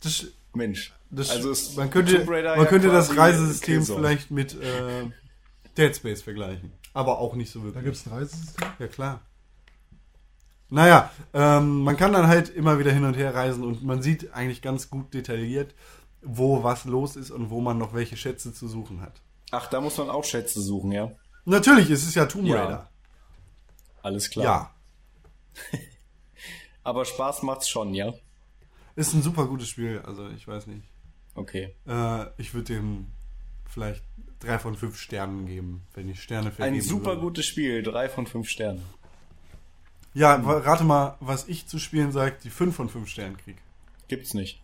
das, 0.00 0.26
Mensch. 0.54 0.92
das, 1.10 1.30
Also 1.30 1.50
ist 1.50 1.76
man 1.76 1.90
könnte, 1.90 2.16
Tomb 2.18 2.30
Raider 2.30 2.56
man 2.56 2.64
ja 2.64 2.70
könnte 2.70 2.88
das 2.88 3.16
Reisesystem 3.16 3.76
Killzone. 3.76 3.98
vielleicht 4.00 4.30
mit 4.30 4.54
äh, 4.54 5.04
Dead 5.76 5.94
Space 5.94 6.22
vergleichen. 6.22 6.72
Aber 6.94 7.18
auch 7.18 7.34
nicht 7.34 7.50
so 7.50 7.60
Da 7.60 7.64
wirklich. 7.66 7.84
gibt 7.84 7.96
es 7.96 8.06
ein 8.06 8.12
Reisesystem. 8.12 8.68
Ja, 8.78 8.86
klar. 8.88 9.20
Naja, 10.68 11.10
ähm, 11.34 11.82
man 11.82 11.96
kann 11.98 12.12
dann 12.14 12.28
halt 12.28 12.48
immer 12.48 12.78
wieder 12.78 12.92
hin 12.92 13.04
und 13.04 13.14
her 13.14 13.34
reisen 13.34 13.62
und 13.62 13.82
man 13.84 14.00
sieht 14.02 14.32
eigentlich 14.32 14.62
ganz 14.62 14.88
gut 14.88 15.12
detailliert, 15.12 15.74
wo 16.22 16.62
was 16.62 16.84
los 16.86 17.16
ist 17.16 17.30
und 17.30 17.50
wo 17.50 17.60
man 17.60 17.76
noch 17.76 17.92
welche 17.92 18.16
Schätze 18.16 18.54
zu 18.54 18.68
suchen 18.68 19.02
hat. 19.02 19.20
Ach, 19.50 19.66
da 19.68 19.82
muss 19.82 19.98
man 19.98 20.08
auch 20.08 20.24
Schätze 20.24 20.62
suchen, 20.62 20.92
ja? 20.92 21.12
Natürlich, 21.44 21.90
es 21.90 22.04
ist 22.04 22.14
ja 22.14 22.26
Tomb 22.26 22.46
Ja, 22.46 22.62
Raider. 22.62 22.90
Alles 24.02 24.30
klar. 24.30 24.44
Ja. 24.44 25.78
Aber 26.84 27.04
Spaß 27.04 27.42
macht's 27.42 27.68
schon, 27.68 27.94
ja? 27.94 28.12
Ist 28.96 29.14
ein 29.14 29.22
super 29.22 29.46
gutes 29.46 29.68
Spiel, 29.68 30.00
also 30.04 30.28
ich 30.30 30.46
weiß 30.46 30.66
nicht. 30.66 30.86
Okay. 31.34 31.74
Äh, 31.86 32.26
ich 32.38 32.52
würde 32.54 32.74
dem 32.74 33.06
vielleicht 33.68 34.02
drei 34.40 34.58
von 34.58 34.76
fünf 34.76 34.98
Sternen 34.98 35.46
geben, 35.46 35.82
wenn 35.94 36.08
ich 36.08 36.22
Sterne 36.22 36.52
vergeben 36.52 36.76
Ein 36.76 36.82
super 36.82 37.12
würde. 37.12 37.20
gutes 37.20 37.46
Spiel, 37.46 37.82
drei 37.82 38.08
von 38.08 38.26
fünf 38.26 38.48
Sternen. 38.48 38.82
Ja, 40.14 40.34
rate 40.34 40.84
mal, 40.84 41.16
was 41.20 41.48
ich 41.48 41.66
zu 41.66 41.78
spielen 41.78 42.12
sagt, 42.12 42.44
die 42.44 42.50
fünf 42.50 42.76
von 42.76 42.88
fünf 42.90 43.08
Sternen 43.08 43.36
krieg. 43.38 43.56
Gibt's 44.08 44.34
nicht. 44.34 44.60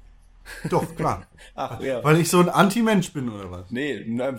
Doch, 0.70 0.94
klar. 0.96 1.26
Ach, 1.55 1.80
ja. 1.80 2.03
Weil 2.05 2.20
ich 2.20 2.28
so 2.28 2.38
ein 2.40 2.49
Anti-Mensch 2.49 3.12
bin, 3.12 3.28
oder 3.28 3.51
was? 3.51 3.70
Nee, 3.70 3.94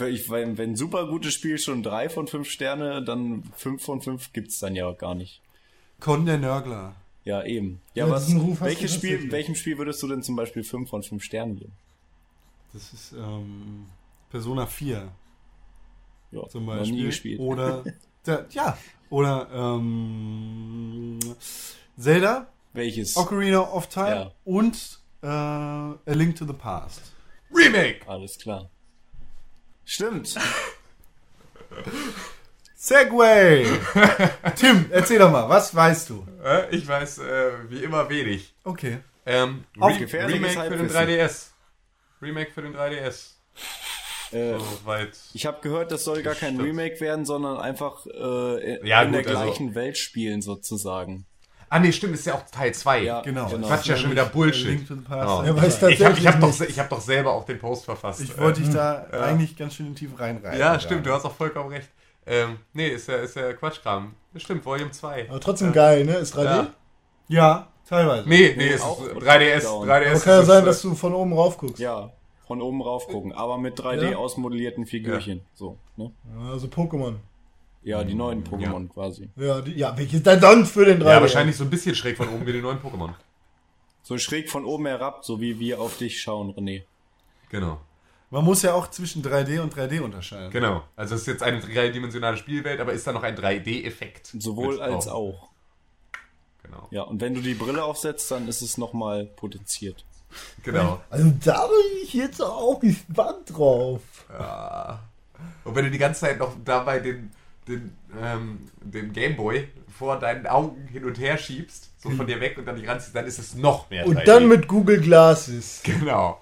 ich, 0.10 0.30
wenn, 0.30 0.57
wenn 0.57 0.76
super 0.76 1.07
gutes 1.07 1.34
Spiel 1.34 1.57
schon 1.57 1.84
drei 1.84 2.10
von 2.10 2.28
fünf 2.28 2.49
Sterne, 2.49 3.03
dann 3.03 3.43
fünf 3.55 3.84
von 3.84 4.01
fünf 4.01 4.34
gibt's 4.34 4.60
dann 4.60 4.76
ja 4.76 4.91
gar 4.91 5.16
nicht. 5.16 5.41
Con 5.99 6.26
der 6.26 6.38
Nörgler. 6.38 6.95
Ja, 7.26 7.43
eben. 7.43 7.82
Ja, 7.93 8.05
Ja, 8.07 8.12
was, 8.12 8.34
welches 8.62 8.93
Spiel, 8.93 9.32
welchem 9.32 9.55
Spiel 9.55 9.78
würdest 9.78 10.01
du 10.01 10.07
denn 10.07 10.24
zum 10.24 10.36
Beispiel 10.36 10.64
fünf 10.64 10.89
von 10.89 11.03
fünf 11.03 11.24
Sternen 11.24 11.57
geben? 11.57 11.74
Das 12.74 12.93
ist 12.93 13.14
ähm, 13.14 13.88
Persona 14.30 14.66
4 14.66 15.12
Ja, 16.32 16.47
zum 16.49 16.66
Beispiel. 16.66 17.38
Oder, 17.39 17.84
der, 18.26 18.45
ja, 18.51 18.78
oder 19.10 19.47
ähm, 19.53 21.20
Zelda, 21.97 22.47
welches? 22.74 23.18
Ocarina 23.18 23.62
of 23.62 23.88
Time 23.88 24.10
Ja. 24.10 24.32
und 24.45 24.99
äh, 25.22 25.28
A 25.28 25.97
Link 26.05 26.36
to 26.38 26.45
the 26.45 26.53
Past. 26.53 27.01
Remake! 27.53 28.01
Alles 28.07 28.38
klar. 28.38 28.70
Stimmt. 29.86 30.36
Segway! 32.76 33.65
Tim, 34.55 34.86
erzähl 34.91 35.20
doch 35.20 35.32
mal, 35.32 35.49
was 35.49 35.74
weißt 35.76 36.09
du? 36.09 36.26
Äh, 36.43 36.76
ich 36.76 36.88
weiß 36.88 37.20
äh, 37.20 37.51
wie 37.70 37.84
immer 37.84 38.09
wenig. 38.09 38.53
Okay. 38.63 38.99
Ähm, 39.26 39.65
Auf 39.80 39.91
Re 39.91 39.97
Remake 39.99 40.07
für 40.07 40.28
den 40.28 40.57
Halbwissen. 40.57 40.97
3DS. 40.97 41.47
Remake 42.22 42.51
für 42.51 42.61
den 42.61 42.76
3DS. 42.76 43.32
Äh, 44.32 44.57
ich 45.34 45.45
habe 45.45 45.59
gehört, 45.61 45.91
das 45.91 46.03
soll 46.03 46.22
gar 46.22 46.36
kein. 46.36 46.59
Remake 46.61 46.99
werden, 47.01 47.26
sondern 47.26 47.57
einfach 47.57 48.05
äh, 48.05 48.88
Ja, 48.88 49.01
in 49.01 49.11
gut, 49.11 49.26
der 49.26 49.38
also- 49.38 49.43
gleichen 49.45 49.76
Welt 49.76 49.97
spielen 49.97 50.41
sozusagen. 50.41 51.26
Ah 51.70 51.80
nee, 51.80 51.91
stimmt, 51.91 52.15
ist 52.15 52.26
ja 52.26 52.34
auch 52.34 52.43
Teil 52.51 52.74
2. 52.74 53.03
Ja, 53.03 53.22
Genau. 53.22 53.47
genau. 53.47 53.67
Quatsch, 53.67 53.88
ja 53.88 53.95
schon 53.95 54.11
wieder 54.11 54.26
Bullshit. 54.26 54.89
Oh. 54.89 55.43
Ja, 55.45 55.65
Ich 55.88 56.03
habe 56.03 56.15
hab 56.28 56.39
doch, 56.39 56.61
ich 56.61 56.80
hab 56.80 56.89
doch 56.89 57.01
selber 57.01 57.32
auch 57.34 57.45
den 57.45 57.59
Post 57.59 57.86
verfasst. 57.86 58.22
Ich 58.22 58.36
Äh, 58.36 58.41
wollte 58.41 58.61
dich 58.61 58.72
da 58.74 59.05
eigentlich 59.11 59.55
ganz 59.55 59.76
schön 59.76 59.93
tief 59.95 60.20
reinreißen. 60.20 60.59
Ja, 60.59 60.80
stimmt, 60.80 61.05
du 61.05 61.11
hast 61.13 61.26
auch 61.26 61.36
vollkommen 61.36 61.70
recht. 61.70 61.89
Ähm, 62.26 62.57
nee, 62.74 62.88
ist 62.89 63.07
ja, 63.07 63.15
ist 63.17 63.36
ja 63.36 63.53
Quatschkram. 63.53 64.13
Stimmt, 64.36 64.65
Volume 64.65 64.91
2. 64.91 65.30
Aber 65.30 65.39
trotzdem 65.39 65.72
geil, 65.74 66.05
ne? 66.05 66.15
Ist 66.17 66.36
3D? 66.36 66.43
Ja. 66.45 66.67
Ja, 67.28 67.67
teilweise. 67.88 68.28
Nee, 68.28 68.53
nee, 68.57 68.65
Nee, 68.65 68.70
es 68.74 68.82
auch 68.82 69.01
ist 69.05 69.15
3DS. 69.17 69.61
Top-Down. 69.63 69.88
3DS 69.89 70.09
Aber 70.11 70.20
kann 70.20 70.34
ja 70.34 70.43
sein, 70.43 70.65
dass 70.65 70.82
du 70.82 70.95
von 70.95 71.13
oben 71.13 71.34
rauf 71.34 71.57
guckst. 71.57 71.80
Ja, 71.80 72.11
von 72.47 72.61
oben 72.61 72.82
rauf 72.82 73.07
gucken, 73.07 73.32
aber 73.34 73.57
mit 73.59 73.80
3D 73.80 74.11
Ja. 74.11 74.17
ausmodellierten 74.17 74.86
Figürchen. 74.88 75.41
So, 75.53 75.78
ne? 75.97 76.11
Also 76.51 76.67
Pokémon. 76.67 77.15
Ja, 77.84 78.04
die 78.04 78.14
neuen 78.14 78.44
Pokémon 78.44 78.90
quasi. 78.90 79.30
Ja, 79.36 79.62
die, 79.62 79.72
ja, 79.72 79.98
welches 79.98 80.22
denn 80.24 80.42
dann 80.42 80.66
für 80.66 80.86
den 80.86 81.02
3D? 81.02 81.10
Ja, 81.10 81.22
wahrscheinlich 81.22 81.56
so 81.56 81.64
ein 81.64 81.70
bisschen 81.70 81.96
schräg 81.96 82.18
von 82.18 82.28
oben 82.30 82.46
wie 82.46 82.54
die 82.54 82.62
neuen 82.62 82.80
Pokémon. 82.80 83.14
So 84.04 84.18
schräg 84.18 84.50
von 84.50 84.66
oben 84.66 84.86
herab, 84.88 85.24
so 85.24 85.40
wie 85.40 85.60
wir 85.60 85.80
auf 85.80 85.98
dich 85.98 86.22
schauen, 86.22 86.54
René. 86.54 86.84
Genau. 87.50 87.80
Man 88.32 88.44
muss 88.44 88.62
ja 88.62 88.74
auch 88.74 88.90
zwischen 88.90 89.24
3D 89.24 89.60
und 89.60 89.74
3D 89.74 90.02
unterscheiden. 90.02 90.52
Genau. 90.52 90.84
Also 90.96 91.16
es 91.16 91.22
ist 91.22 91.28
jetzt 91.28 91.44
eine 91.44 91.60
dreidimensionale 91.62 92.38
Spielwelt, 92.38 92.80
aber 92.80 92.94
ist 92.94 93.08
da 93.08 93.12
noch 93.12 93.24
ein 93.24 93.36
3D-Effekt? 93.36 94.34
Sowohl 94.38 94.80
als 94.82 95.06
drauf. 95.06 95.14
auch. 95.14 95.50
Genau. 96.64 96.88
Ja, 96.92 97.04
und 97.04 97.22
wenn 97.22 97.34
du 97.34 97.42
die 97.42 97.56
Brille 97.56 97.84
aufsetzt, 97.84 98.30
dann 98.30 98.48
ist 98.48 98.62
es 98.62 98.78
nochmal 98.78 99.26
potenziert. 99.26 100.06
Genau. 100.64 101.02
Also 101.10 101.34
da 101.44 101.66
bin 101.66 102.04
ich 102.04 102.14
jetzt 102.14 102.42
auch 102.42 102.80
gespannt 102.80 103.58
drauf. 103.58 104.02
Ja. 104.32 105.00
Und 105.64 105.76
wenn 105.76 105.86
du 105.86 105.92
die 105.92 105.98
ganze 105.98 106.22
Zeit 106.22 106.38
noch 106.38 106.54
dabei 106.64 107.00
den, 107.00 107.32
den, 107.70 107.95
ähm, 108.22 108.70
den 108.82 109.13
Gameboy 109.13 109.67
vor 109.97 110.20
deinen 110.20 110.47
Augen 110.47 110.88
hin 110.88 111.05
und 111.05 111.20
her 111.20 111.38
schiebst, 111.38 111.91
so 112.01 112.09
von 112.09 112.28
dir 112.28 112.39
weg 112.41 112.57
und 112.57 112.65
dann 112.65 112.76
die 112.76 112.86
ranziehst, 112.86 113.15
dann 113.15 113.26
ist 113.26 113.39
es 113.39 113.55
noch 113.55 113.89
mehr 113.89 114.05
Und 114.07 114.17
3D. 114.17 114.24
dann 114.26 114.47
mit 114.47 114.67
Google 114.67 114.99
Glasses. 114.99 115.82
Genau. 115.84 116.41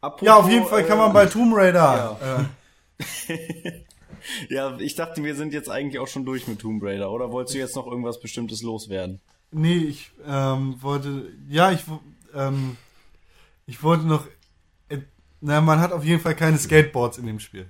Apropos, 0.00 0.26
Ja, 0.26 0.36
auf 0.36 0.50
jeden 0.50 0.66
Fall 0.66 0.84
kann 0.84 0.98
man 0.98 1.10
äh, 1.10 1.14
bei 1.14 1.26
Tomb 1.26 1.54
Raider. 1.56 2.48
Äh, 2.98 3.04
Ja, 4.48 4.76
ich 4.78 4.94
dachte, 4.94 5.24
wir 5.24 5.34
sind 5.34 5.52
jetzt 5.52 5.68
eigentlich 5.68 5.98
auch 5.98 6.06
schon 6.06 6.24
durch 6.24 6.46
mit 6.46 6.60
Tomb 6.60 6.82
Raider. 6.82 7.10
Oder 7.10 7.32
wolltest 7.32 7.54
du 7.54 7.58
jetzt 7.58 7.74
noch 7.74 7.86
irgendwas 7.86 8.20
Bestimmtes 8.20 8.62
loswerden? 8.62 9.20
nee, 9.50 9.76
ich 9.78 10.12
ähm, 10.26 10.76
wollte. 10.80 11.30
Ja, 11.48 11.72
ich, 11.72 11.80
ähm, 12.34 12.76
ich 13.66 13.82
wollte 13.82 14.06
noch. 14.06 14.26
Äh, 14.88 14.98
na, 15.40 15.60
man 15.60 15.80
hat 15.80 15.92
auf 15.92 16.04
jeden 16.04 16.20
Fall 16.20 16.36
keine 16.36 16.56
Skateboards 16.58 17.18
in 17.18 17.26
dem 17.26 17.40
Spiel. 17.40 17.68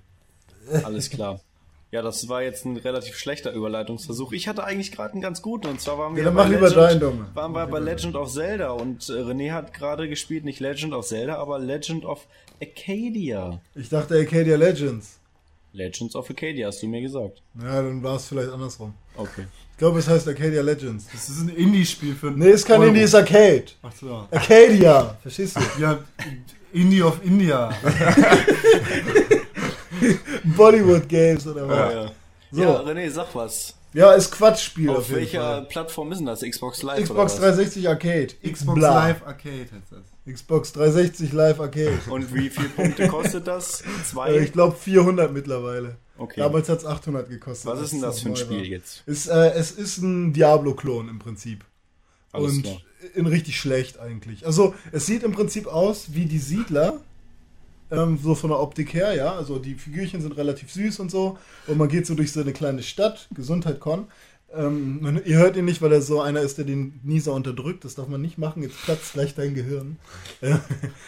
Alles 0.85 1.09
klar. 1.11 1.41
Ja, 1.93 2.01
das 2.03 2.27
war 2.29 2.43
jetzt 2.43 2.65
ein 2.65 2.79
relativ 2.79 3.17
schlechter 3.17 3.53
Überleitungsversuch. 3.53 4.33
Ich 4.33 4.49
hatte 4.49 4.65
eigentlich 4.65 4.93
gerade 4.93 5.13
einen 5.13 5.21
ganz 5.21 5.43
guten. 5.43 5.67
Und 5.69 5.79
zwar 5.81 5.99
waren 5.99 6.17
wir 6.17 6.23
Ja, 6.25 6.31
dann 6.31 6.37
bei 6.37 6.49
Legend- 6.49 6.77
deinen, 7.03 7.27
waren 7.35 7.53
wir 7.53 7.67
bei 7.67 7.79
Legend 7.81 8.17
of 8.17 8.33
Zelda 8.33 8.71
und 8.71 9.09
äh, 9.11 9.13
René 9.13 9.53
hat 9.53 9.75
gerade 9.75 10.09
gespielt, 10.09 10.45
nicht 10.47 10.59
Legend 10.59 10.95
of 10.95 11.07
Zelda, 11.07 11.37
aber 11.37 11.59
Legend 11.59 12.07
of 12.07 12.27
Acadia. 12.63 13.61
Ich 13.75 13.91
dachte 13.91 14.15
Arcadia 14.17 14.57
Legends. 14.57 15.19
Legends 15.75 16.17
of 16.17 16.31
Acadia, 16.31 16.67
hast 16.69 16.83
du 16.83 16.87
mir 16.87 17.03
gesagt. 17.03 17.43
Ja, 17.61 17.83
dann 17.83 18.03
war 18.03 18.17
es 18.17 18.27
vielleicht 18.27 18.51
andersrum. 18.51 18.95
Okay. 19.17 19.45
Ich 19.73 19.77
glaube, 19.79 19.99
es 19.99 20.09
heißt 20.09 20.27
Arcadia 20.29 20.63
Legends. 20.63 21.07
Das 21.13 21.29
ist 21.29 21.41
ein 21.43 21.49
Indie-Spiel 21.51 22.15
für. 22.15 22.31
Nee, 22.31 22.51
ist 22.53 22.65
kein 22.67 22.79
Euro. 22.81 22.89
Indie, 22.89 23.01
ist 23.03 23.15
Arcade. 23.15 23.65
Ach 23.83 23.93
so. 23.93 24.27
Arcadia. 24.31 25.17
Verstehst 25.21 25.57
du? 25.57 25.61
Ja, 25.83 25.99
Indie 26.73 27.03
of 27.03 27.23
India. 27.23 27.71
Bollywood 30.45 31.09
Games 31.09 31.47
oder 31.47 31.69
was. 31.69 31.77
Ja, 31.77 32.03
ja. 32.03 32.13
So. 32.51 32.63
ja, 32.63 32.81
René, 32.81 33.11
sag 33.11 33.35
was. 33.35 33.75
Ja, 33.95 34.13
ist 34.13 34.31
Quatschspiel 34.31 34.89
auf, 34.89 34.99
Auf 34.99 35.09
jeden 35.09 35.21
welcher 35.21 35.41
Fall. 35.41 35.65
Plattform 35.67 36.13
ist 36.13 36.19
denn 36.19 36.27
das? 36.27 36.41
Xbox 36.41 36.83
Live 36.83 37.03
Xbox 37.03 37.19
oder 37.19 37.25
was? 37.25 37.37
360 37.37 37.89
Arcade. 37.89 38.29
Xbox 38.43 38.79
Bla. 38.79 39.09
Live 39.09 39.27
Arcade 39.27 39.67
heißt 39.71 39.93
das. 39.93 40.35
Xbox 40.35 40.73
360 40.73 41.33
Live 41.33 41.61
Arcade. 41.61 41.99
Und 42.11 42.35
wie 42.35 42.49
viele 42.49 42.69
Punkte 42.69 43.09
kostet 43.09 43.47
das? 43.47 43.83
Äh, 43.83 43.85
Zwei? 44.05 44.37
ich 44.39 44.53
glaube 44.53 44.77
400 44.77 45.33
mittlerweile. 45.33 45.97
Okay. 46.17 46.41
Damals 46.41 46.69
hat 46.69 46.79
es 46.79 46.87
800 46.87 47.29
gekostet. 47.29 47.71
Was 47.71 47.81
ist 47.81 47.93
denn 47.93 48.05
als 48.05 48.17
das 48.17 48.23
für 48.23 48.29
ein 48.31 48.37
Spiel 48.37 48.59
war. 48.59 48.65
jetzt? 48.65 49.03
Ist, 49.07 49.27
äh, 49.27 49.53
es 49.53 49.73
ist 49.73 49.99
ein 49.99 50.33
Diablo-Klon 50.33 51.09
im 51.09 51.19
Prinzip. 51.19 51.65
Alles 52.33 52.53
und 52.53 52.63
klar. 52.63 52.81
in 53.15 53.27
richtig 53.27 53.59
schlecht 53.59 53.99
eigentlich. 53.99 54.47
Also 54.47 54.75
es 54.93 55.05
sieht 55.05 55.23
im 55.23 55.33
Prinzip 55.33 55.67
aus 55.67 56.15
wie 56.15 56.25
die 56.25 56.39
Siedler. 56.39 57.01
Ähm, 57.93 58.19
so 58.23 58.35
von 58.35 58.51
der 58.51 58.59
Optik 58.61 58.95
her, 58.95 59.15
ja. 59.15 59.35
Also 59.35 59.59
die 59.59 59.75
Figürchen 59.75 60.21
sind 60.23 60.37
relativ 60.37 60.73
süß 60.73 60.99
und 61.01 61.11
so. 61.11 61.39
Und 61.67 61.77
man 61.79 61.89
geht 61.89 62.07
so 62.07 62.15
durch 62.15 62.33
so 62.33 62.41
eine 62.41 62.53
kleine 62.53 62.83
Stadt, 62.83 63.29
Gesundheit 63.35 63.79
Con. 63.81 64.07
Ähm, 64.55 65.23
ihr 65.25 65.39
hört 65.39 65.57
ihn 65.57 65.65
nicht, 65.65 65.81
weil 65.81 65.93
er 65.93 66.03
so 66.03 66.21
einer 66.21 66.41
ist, 66.41 66.59
der 66.59 66.67
den 66.67 67.01
Nieser 67.03 67.33
unterdrückt. 67.33 67.85
Das 67.87 67.95
darf 67.95 68.09
man 68.09 68.21
nicht 68.21 68.37
machen. 68.37 68.63
Jetzt 68.63 68.83
platzt 68.85 69.15
gleich 69.15 69.35
dein 69.35 69.55
Gehirn. 69.55 69.97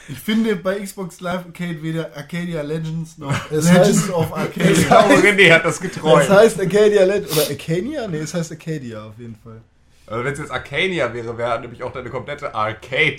Ich 0.09 0.19
finde 0.19 0.57
bei 0.57 0.79
Xbox 0.81 1.21
Live 1.21 1.45
Arcade 1.47 1.83
weder 1.83 2.15
Arcadia 2.17 2.63
Legends 2.63 3.19
noch 3.19 3.33
Es 3.51 3.71
Legends 3.71 4.09
heißt- 4.09 4.13
of 4.13 4.27
Ich 4.29 4.35
Arcadia. 4.35 4.87
glaube, 4.87 5.15
René 5.29 5.51
hat 5.53 5.65
das 5.65 5.79
Das 5.79 5.81
geträumt. 5.93 6.29
heißt 6.29 6.61
Arcadia 6.61 7.05
Legend. 7.05 7.33
Oder 7.33 7.43
Arcania? 7.51 8.09
Nee, 8.09 8.19
es 8.19 8.33
heißt 8.35 8.53
Arcadia 8.53 9.05
auf 9.07 9.19
jeden 9.19 9.37
Fall. 9.37 9.61
Also 10.07 10.25
wenn 10.25 10.33
es 10.35 10.39
jetzt 10.39 10.51
Arcania 10.51 11.13
wäre, 11.15 11.37
wäre 11.39 11.61
nämlich 11.61 11.83
auch 11.83 11.93
deine 11.93 12.11
komplette 12.11 12.55
Arcade. 12.55 13.17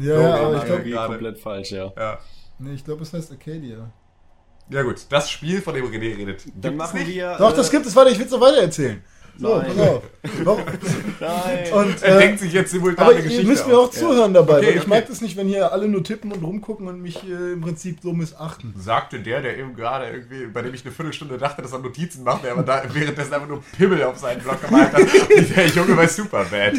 Ja, 0.00 0.14
So, 0.16 0.20
ja 0.22 0.34
aber 0.36 0.56
ich 0.58 0.64
glaube, 0.64 0.82
gerade. 0.84 1.08
komplett 1.08 1.38
falsch, 1.38 1.70
ja. 1.72 1.92
Ja. 1.96 2.18
Nee, 2.58 2.74
ich 2.74 2.84
glaube, 2.84 3.02
es 3.02 3.12
heißt 3.12 3.30
Arcadia. 3.32 3.90
Ja 4.70 4.82
gut, 4.82 5.06
das 5.10 5.30
Spiel, 5.30 5.60
von 5.60 5.74
dem 5.74 5.84
René 5.86 6.16
redet. 6.16 6.44
Dann 6.54 6.76
machen 6.76 6.98
nicht. 7.00 7.14
wir. 7.14 7.36
Doch, 7.38 7.52
äh, 7.52 7.56
das 7.56 7.70
gibt 7.70 7.84
es. 7.86 7.94
Warte, 7.94 8.10
ich 8.10 8.18
will 8.18 8.26
es 8.26 8.32
noch 8.32 8.40
weiter 8.40 8.62
erzählen. 8.62 9.02
So, 9.36 9.56
Nein. 9.58 9.66
pass 9.66 9.78
auf. 9.88 10.02
Nein. 11.20 11.72
und, 11.72 12.02
Er 12.02 12.16
äh, 12.16 12.18
denkt 12.20 12.38
sich 12.40 12.52
jetzt 12.52 12.70
simultan 12.70 13.04
aber 13.04 13.10
eine 13.16 13.18
ihr 13.18 13.24
Geschichte 13.24 13.46
müsst 13.48 13.66
mir 13.66 13.76
aus. 13.76 13.88
auch 13.88 13.90
zuhören 13.90 14.32
dabei, 14.32 14.58
Okay, 14.58 14.66
weil 14.66 14.74
ich 14.74 14.80
okay. 14.82 14.88
mag 14.90 15.06
das 15.08 15.20
nicht, 15.22 15.36
wenn 15.36 15.48
hier 15.48 15.72
alle 15.72 15.88
nur 15.88 16.04
tippen 16.04 16.30
und 16.32 16.42
rumgucken 16.44 16.86
und 16.86 17.02
mich 17.02 17.16
äh, 17.28 17.52
im 17.54 17.60
Prinzip 17.60 17.98
so 18.00 18.12
missachten. 18.12 18.72
Sagte 18.78 19.18
der, 19.20 19.42
der 19.42 19.58
eben 19.58 19.74
gerade 19.74 20.08
irgendwie, 20.08 20.46
bei 20.46 20.62
dem 20.62 20.72
ich 20.72 20.84
eine 20.84 20.94
Viertelstunde 20.94 21.36
dachte, 21.36 21.62
dass 21.62 21.72
er 21.72 21.80
Notizen 21.80 22.22
macht, 22.22 22.44
der 22.44 22.52
aber 22.52 22.62
da 22.62 22.84
währenddessen 22.92 23.34
einfach 23.34 23.48
nur 23.48 23.60
Pimmel 23.76 24.04
auf 24.04 24.18
seinen 24.18 24.40
Blog 24.40 24.62
gemalt 24.62 24.92
hat. 24.92 25.02
Der 25.56 25.66
Junge 25.66 25.96
war 25.96 26.06
super 26.08 26.44
bad. 26.48 26.74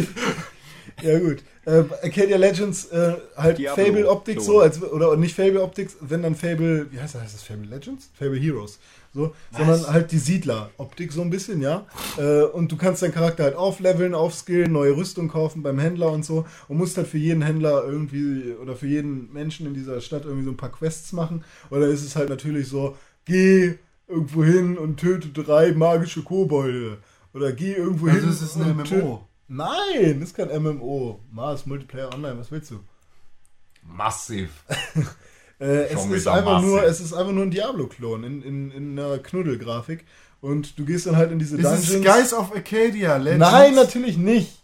Ja 1.02 1.20
gut. 1.20 1.44
Äh, 1.66 1.84
Arcadia 2.04 2.38
Legends, 2.38 2.86
äh, 2.86 3.16
halt 3.36 3.58
Diablo. 3.58 3.84
Fable 3.86 4.10
Optics 4.10 4.46
So. 4.46 4.60
als, 4.62 4.82
oder 4.82 5.16
nicht 5.18 5.36
Fable 5.36 5.62
Optics, 5.62 5.98
wenn 6.00 6.22
dann 6.24 6.36
Fable, 6.36 6.88
wie 6.92 7.00
heißt 7.00 7.16
das, 7.16 7.22
heißt 7.24 7.34
das 7.36 7.44
Fable 7.44 7.66
Legends? 7.66 8.10
Fable 8.18 8.38
Heroes. 8.40 8.80
So, 9.14 9.34
sondern 9.56 9.88
halt 9.88 10.12
die 10.12 10.18
Siedler-Optik 10.18 11.12
so 11.14 11.22
ein 11.22 11.30
bisschen, 11.30 11.62
ja. 11.62 11.86
Äh, 12.18 12.44
und 12.44 12.70
du 12.72 12.76
kannst 12.78 13.02
deinen 13.02 13.14
Charakter 13.14 13.46
halt 13.46 13.56
aufleveln, 13.56 14.14
aufskillen, 14.14 14.72
neue 14.74 14.96
Rüstung 14.96 15.30
kaufen 15.30 15.64
beim 15.64 15.80
Händler 15.80 16.12
und 16.12 16.26
so. 16.26 16.46
Und 16.68 16.78
musst 16.78 16.98
halt 16.98 17.08
für 17.08 17.18
jeden 17.18 17.42
Händler 17.42 17.84
irgendwie 17.86 18.54
oder 18.62 18.76
für 18.76 18.88
jeden 18.88 19.32
Menschen 19.32 19.66
in 19.68 19.74
dieser 19.74 20.02
Stadt 20.02 20.26
irgendwie 20.26 20.44
so 20.46 20.52
ein 20.52 20.58
paar 20.58 20.72
Quests 20.72 21.14
machen. 21.14 21.44
Oder 21.72 21.88
ist 21.88 22.04
es 22.04 22.16
halt 22.18 22.28
natürlich 22.30 22.68
so, 22.68 22.98
geh 23.24 23.76
irgendwo 24.08 24.44
hin 24.44 24.78
und 24.78 24.98
töte 25.00 25.30
drei 25.30 25.72
magische 25.72 26.22
Kobolde. 26.22 26.98
Oder 27.34 27.54
geh 27.54 27.72
irgendwo 27.74 28.08
hin. 28.08 28.16
Also 28.18 28.30
es 28.30 28.42
ist 28.42 28.56
ein 28.58 28.72
und 28.80 28.84
töte- 28.86 29.02
MMO. 29.02 29.28
Nein, 29.48 30.20
das 30.20 30.30
ist 30.30 30.36
kein 30.36 30.50
MMO. 30.62 31.20
Mars 31.32 31.66
Multiplayer 31.66 32.14
Online, 32.14 32.38
was 32.40 32.52
willst 32.52 32.72
du? 32.72 32.80
Massiv. 33.84 34.50
Äh, 35.58 35.86
es, 35.86 36.06
ist 36.06 36.28
einfach 36.28 36.56
massiv. 36.56 36.68
nur, 36.68 36.84
es 36.84 37.00
ist 37.00 37.14
einfach 37.14 37.32
nur 37.32 37.44
ein 37.44 37.50
Diablo-Klon 37.50 38.26
in, 38.26 38.42
in, 38.42 38.72
in 38.72 39.00
einer 39.00 39.20
Knuddelgrafik. 39.20 40.04
Und 40.42 40.78
du 40.78 40.84
gehst 40.84 41.06
dann 41.06 41.16
halt 41.16 41.32
in 41.32 41.40
diese 41.40 41.56
Ist 41.56 41.66
es 41.66 41.94
Dungeons. 41.94 42.18
Skies 42.18 42.34
of 42.34 42.54
Arcadia 42.54 43.16
Legends? 43.16 43.52
Nein, 43.52 43.74
natürlich 43.74 44.18
nicht. 44.18 44.62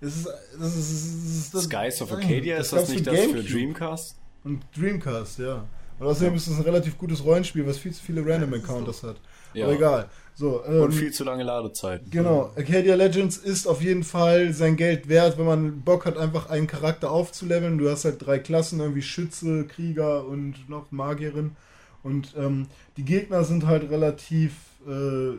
Es 0.00 0.16
ist, 0.16 0.26
das 0.58 0.74
ist, 0.74 0.90
das 0.90 1.36
ist, 1.36 1.54
das 1.54 1.64
Skies 1.64 2.00
of 2.00 2.10
nein, 2.12 2.22
Arcadia, 2.22 2.56
ist 2.56 2.72
das 2.72 2.88
nicht 2.88 3.04
für 3.04 3.10
das 3.10 3.20
für. 3.26 3.42
Dreamcast? 3.42 4.16
Und 4.44 4.64
Dreamcast, 4.74 5.38
ja. 5.38 5.66
Und 5.98 6.06
außerdem 6.06 6.34
ist 6.34 6.46
es 6.46 6.56
ein 6.56 6.62
relativ 6.62 6.96
gutes 6.96 7.22
Rollenspiel, 7.22 7.66
was 7.66 7.76
viel 7.78 7.92
zu 7.92 8.02
viele 8.02 8.26
Random 8.26 8.54
Encounters 8.54 9.02
hat. 9.02 9.16
Ja. 9.52 9.66
Aber 9.66 9.74
egal. 9.74 10.08
So, 10.34 10.64
ähm, 10.66 10.82
Und 10.82 10.92
viel 10.92 11.12
zu 11.12 11.24
lange 11.24 11.42
Ladezeiten. 11.42 12.10
Genau, 12.10 12.50
Arcadia 12.56 12.94
Legends 12.94 13.36
ist 13.36 13.66
auf 13.66 13.82
jeden 13.82 14.02
Fall 14.02 14.52
sein 14.52 14.76
Geld 14.76 15.08
wert, 15.08 15.38
wenn 15.38 15.44
man 15.44 15.82
Bock 15.82 16.06
hat, 16.06 16.16
einfach 16.16 16.48
einen 16.48 16.66
Charakter 16.66 17.10
aufzuleveln. 17.10 17.78
Du 17.78 17.90
hast 17.90 18.04
halt 18.04 18.24
drei 18.24 18.38
Klassen, 18.38 18.80
irgendwie 18.80 19.02
Schütze, 19.02 19.66
Krieger 19.66 20.26
und 20.26 20.68
noch 20.68 20.90
Magierin. 20.90 21.56
Und 22.02 22.34
ähm, 22.36 22.66
die 22.96 23.04
Gegner 23.04 23.44
sind 23.44 23.66
halt 23.66 23.90
relativ 23.90 24.52
äh, 24.86 25.36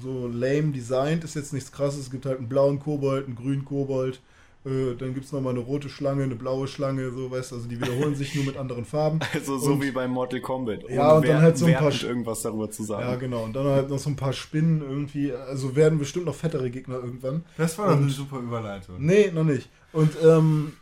so 0.00 0.28
lame 0.28 0.72
designt, 0.72 1.24
ist 1.24 1.34
jetzt 1.34 1.52
nichts 1.52 1.72
krasses. 1.72 2.00
Es 2.00 2.10
gibt 2.10 2.26
halt 2.26 2.38
einen 2.38 2.48
blauen 2.48 2.80
Kobold, 2.80 3.26
einen 3.26 3.36
grünen 3.36 3.64
Kobold. 3.64 4.20
Äh, 4.64 4.94
dann 4.96 5.12
gibt 5.12 5.26
es 5.26 5.32
nochmal 5.32 5.52
eine 5.52 5.60
rote 5.60 5.90
Schlange, 5.90 6.22
eine 6.24 6.36
blaue 6.36 6.66
Schlange, 6.66 7.10
so 7.10 7.30
weißt 7.30 7.52
du, 7.52 7.56
also 7.56 7.68
die 7.68 7.78
wiederholen 7.80 8.14
sich 8.14 8.34
nur 8.34 8.44
mit 8.44 8.56
anderen 8.56 8.84
Farben. 8.86 9.20
Also 9.34 9.58
so 9.58 9.72
Und- 9.72 9.82
wie 9.82 9.90
bei 9.90 10.08
Mortal 10.08 10.40
Kombat. 10.40 10.88
Ja, 10.88 11.12
und 11.12 11.28
dann 11.28 11.42
halt 11.42 11.58
so 11.58 11.66
ein 11.66 11.74
paar 11.74 11.92
irgendwas 12.02 12.42
darüber 12.42 12.70
zu 12.70 12.82
sagen. 12.82 13.02
Ja, 13.08 13.16
genau. 13.16 13.44
Und 13.44 13.54
dann 13.54 13.66
halt 13.66 13.90
noch 13.90 13.98
so 13.98 14.08
ein 14.08 14.16
paar 14.16 14.32
Spinnen 14.32 14.80
irgendwie. 14.80 15.32
Also 15.32 15.76
werden 15.76 15.98
bestimmt 15.98 16.24
noch 16.26 16.34
fettere 16.34 16.70
Gegner 16.70 16.94
irgendwann. 16.96 17.44
Das 17.58 17.76
war 17.78 17.88
doch 17.88 17.96
eine 17.96 18.08
super 18.10 18.38
Überleitung. 18.38 18.96
Nee, 18.98 19.30
noch 19.32 19.44
nicht. 19.44 19.68
Und 19.92 20.12
ähm, 20.24 20.72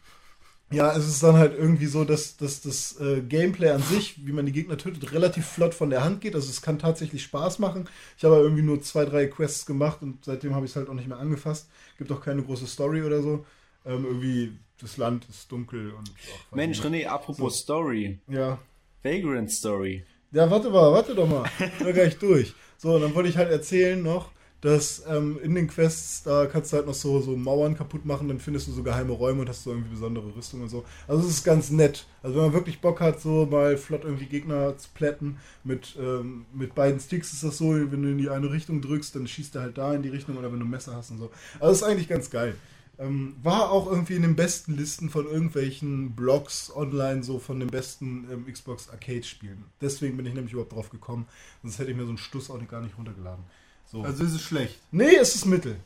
ja, 0.70 0.96
es 0.96 1.06
ist 1.06 1.22
dann 1.22 1.36
halt 1.36 1.58
irgendwie 1.58 1.86
so, 1.86 2.04
dass, 2.04 2.36
dass 2.36 2.62
das 2.62 2.98
äh, 3.00 3.20
Gameplay 3.20 3.70
an 3.70 3.82
sich, 3.82 4.24
wie 4.24 4.32
man 4.32 4.46
die 4.46 4.52
Gegner 4.52 4.78
tötet, 4.78 5.12
relativ 5.12 5.44
flott 5.44 5.74
von 5.74 5.90
der 5.90 6.02
Hand 6.04 6.20
geht. 6.20 6.34
Also 6.34 6.48
es 6.48 6.62
kann 6.62 6.78
tatsächlich 6.78 7.22
Spaß 7.24 7.58
machen. 7.58 7.88
Ich 8.16 8.24
habe 8.24 8.36
aber 8.36 8.44
irgendwie 8.44 8.62
nur 8.62 8.80
zwei, 8.80 9.04
drei 9.04 9.26
Quests 9.26 9.66
gemacht 9.66 9.98
und 10.02 10.24
seitdem 10.24 10.54
habe 10.54 10.64
ich 10.64 10.70
es 10.72 10.76
halt 10.76 10.88
auch 10.88 10.94
nicht 10.94 11.08
mehr 11.08 11.18
angefasst. 11.18 11.68
Gibt 11.98 12.10
auch 12.12 12.22
keine 12.22 12.42
große 12.42 12.66
Story 12.66 13.02
oder 13.02 13.20
so. 13.22 13.44
Ähm, 13.84 14.04
irgendwie, 14.04 14.52
das 14.80 14.96
Land 14.96 15.26
ist 15.28 15.50
dunkel 15.50 15.92
und. 15.92 16.10
Mensch. 16.52 16.80
René, 16.80 17.06
apropos 17.06 17.58
Story. 17.58 18.18
Ja. 18.28 18.58
Vagrant 19.02 19.50
Story. 19.50 20.04
Ja, 20.30 20.50
warte 20.50 20.70
mal, 20.70 20.92
warte 20.92 21.14
doch 21.14 21.28
mal. 21.28 21.44
Ich 21.58 21.84
bin 21.84 21.92
gleich 21.92 22.18
durch. 22.18 22.54
So, 22.78 22.98
dann 22.98 23.14
wollte 23.14 23.28
ich 23.28 23.36
halt 23.36 23.50
erzählen 23.50 24.02
noch, 24.02 24.30
dass 24.62 25.02
ähm, 25.08 25.40
in 25.42 25.56
den 25.56 25.66
Quests, 25.66 26.22
da 26.22 26.46
kannst 26.46 26.72
du 26.72 26.76
halt 26.76 26.86
noch 26.86 26.94
so, 26.94 27.20
so 27.20 27.36
Mauern 27.36 27.76
kaputt 27.76 28.04
machen, 28.04 28.28
dann 28.28 28.38
findest 28.38 28.68
du 28.68 28.72
so 28.72 28.84
geheime 28.84 29.12
Räume 29.12 29.40
und 29.40 29.48
hast 29.48 29.64
so 29.64 29.70
irgendwie 29.70 29.90
besondere 29.90 30.34
Rüstung 30.34 30.62
und 30.62 30.68
so. 30.68 30.84
Also 31.08 31.26
es 31.26 31.34
ist 31.34 31.44
ganz 31.44 31.70
nett. 31.70 32.06
Also 32.22 32.36
wenn 32.36 32.44
man 32.44 32.52
wirklich 32.52 32.80
Bock 32.80 33.00
hat, 33.00 33.20
so 33.20 33.44
mal 33.44 33.76
flott 33.76 34.04
irgendwie 34.04 34.26
Gegner 34.26 34.78
zu 34.78 34.88
plätten, 34.94 35.38
mit, 35.64 35.96
ähm, 36.00 36.46
mit 36.54 36.76
beiden 36.76 37.00
Sticks 37.00 37.32
ist 37.32 37.42
das 37.42 37.58
so, 37.58 37.72
wenn 37.72 38.02
du 38.02 38.10
in 38.10 38.18
die 38.18 38.30
eine 38.30 38.52
Richtung 38.52 38.80
drückst, 38.80 39.16
dann 39.16 39.26
schießt 39.26 39.56
er 39.56 39.62
halt 39.62 39.78
da 39.78 39.94
in 39.94 40.02
die 40.02 40.10
Richtung 40.10 40.36
oder 40.36 40.52
wenn 40.52 40.60
du 40.60 40.64
ein 40.64 40.70
Messer 40.70 40.94
hast 40.94 41.10
und 41.10 41.18
so. 41.18 41.32
Also 41.58 41.72
ist 41.72 41.82
eigentlich 41.82 42.08
ganz 42.08 42.30
geil. 42.30 42.54
Ähm, 43.02 43.34
war 43.42 43.70
auch 43.72 43.90
irgendwie 43.90 44.14
in 44.14 44.22
den 44.22 44.36
besten 44.36 44.76
Listen 44.76 45.10
von 45.10 45.26
irgendwelchen 45.26 46.14
Blogs 46.14 46.70
online, 46.74 47.22
so 47.24 47.38
von 47.38 47.58
den 47.58 47.68
besten 47.70 48.26
ähm, 48.30 48.46
Xbox 48.52 48.88
Arcade-Spielen. 48.90 49.64
Deswegen 49.80 50.16
bin 50.16 50.26
ich 50.26 50.34
nämlich 50.34 50.52
überhaupt 50.52 50.72
drauf 50.72 50.90
gekommen. 50.90 51.26
Sonst 51.62 51.78
hätte 51.78 51.90
ich 51.90 51.96
mir 51.96 52.04
so 52.04 52.10
einen 52.10 52.18
Stuss 52.18 52.50
auch 52.50 52.58
nicht, 52.58 52.70
gar 52.70 52.80
nicht 52.80 52.96
runtergeladen. 52.96 53.44
So. 53.90 54.02
Also 54.02 54.22
ist 54.24 54.34
es 54.34 54.42
schlecht. 54.42 54.78
nee, 54.92 55.14
es 55.16 55.34
ist 55.34 55.46
Mittel. 55.46 55.76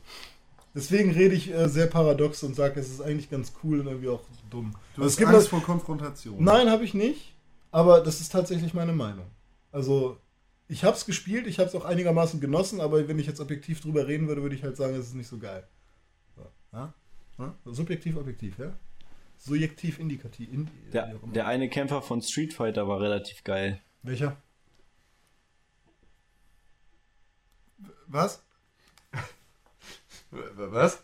Deswegen 0.75 1.09
rede 1.11 1.33
ich 1.33 1.51
äh, 1.51 1.67
sehr 1.69 1.87
paradox 1.87 2.43
und 2.43 2.55
sage, 2.55 2.79
es 2.79 2.89
ist 2.89 3.01
eigentlich 3.01 3.31
ganz 3.31 3.51
cool 3.63 3.79
und 3.79 3.87
irgendwie 3.87 4.09
auch 4.09 4.21
dumm. 4.51 4.73
Du 4.95 5.01
Also 5.01 5.05
hast 5.05 5.11
es 5.13 5.17
gibt 5.17 5.29
Angst 5.29 5.41
das- 5.43 5.47
vor 5.47 5.63
Konfrontation. 5.63 6.43
Nein, 6.43 6.69
habe 6.69 6.83
ich 6.83 6.93
nicht. 6.93 7.33
Aber 7.71 8.01
das 8.01 8.21
ist 8.21 8.31
tatsächlich 8.31 8.73
meine 8.75 8.93
Meinung. 8.93 9.25
Also, 9.71 10.17
ich 10.67 10.83
habe 10.83 10.95
es 10.95 11.05
gespielt, 11.05 11.47
ich 11.47 11.59
habe 11.59 11.67
es 11.69 11.75
auch 11.75 11.83
einigermaßen 11.85 12.39
genossen, 12.39 12.79
aber 12.79 13.07
wenn 13.07 13.19
ich 13.19 13.25
jetzt 13.27 13.39
objektiv 13.39 13.81
drüber 13.81 14.07
reden 14.07 14.27
würde, 14.27 14.41
würde 14.43 14.55
ich 14.55 14.63
halt 14.63 14.77
sagen, 14.77 14.93
es 14.95 15.07
ist 15.07 15.15
nicht 15.15 15.27
so 15.27 15.37
geil. 15.37 15.67
Ja? 17.37 17.45
Ja? 17.45 17.73
Subjektiv, 17.73 18.17
objektiv, 18.17 18.59
ja? 18.59 18.73
Subjektiv, 19.37 19.99
indikativ. 19.99 20.51
Indi 20.51 20.71
Der, 20.91 21.13
der 21.33 21.47
eine 21.47 21.69
Kämpfer 21.69 22.01
von 22.01 22.21
Street 22.21 22.53
Fighter 22.53 22.87
war 22.87 22.99
relativ 22.99 23.43
geil. 23.43 23.79
Welcher? 24.03 24.37
Was? 28.07 28.41
Was? 30.31 31.03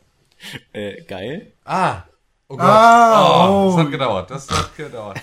Äh, 0.72 1.04
geil? 1.04 1.54
Ah. 1.64 2.04
Oh 2.48 2.58
Gott. 2.58 2.66
Ah, 2.66 3.50
oh, 3.50 3.68
oh. 3.68 3.76
Das 3.76 3.86
hat 3.86 3.92
gedauert. 3.92 4.32
Das 4.32 4.50
hat 4.50 4.78
gedauert. 4.78 5.22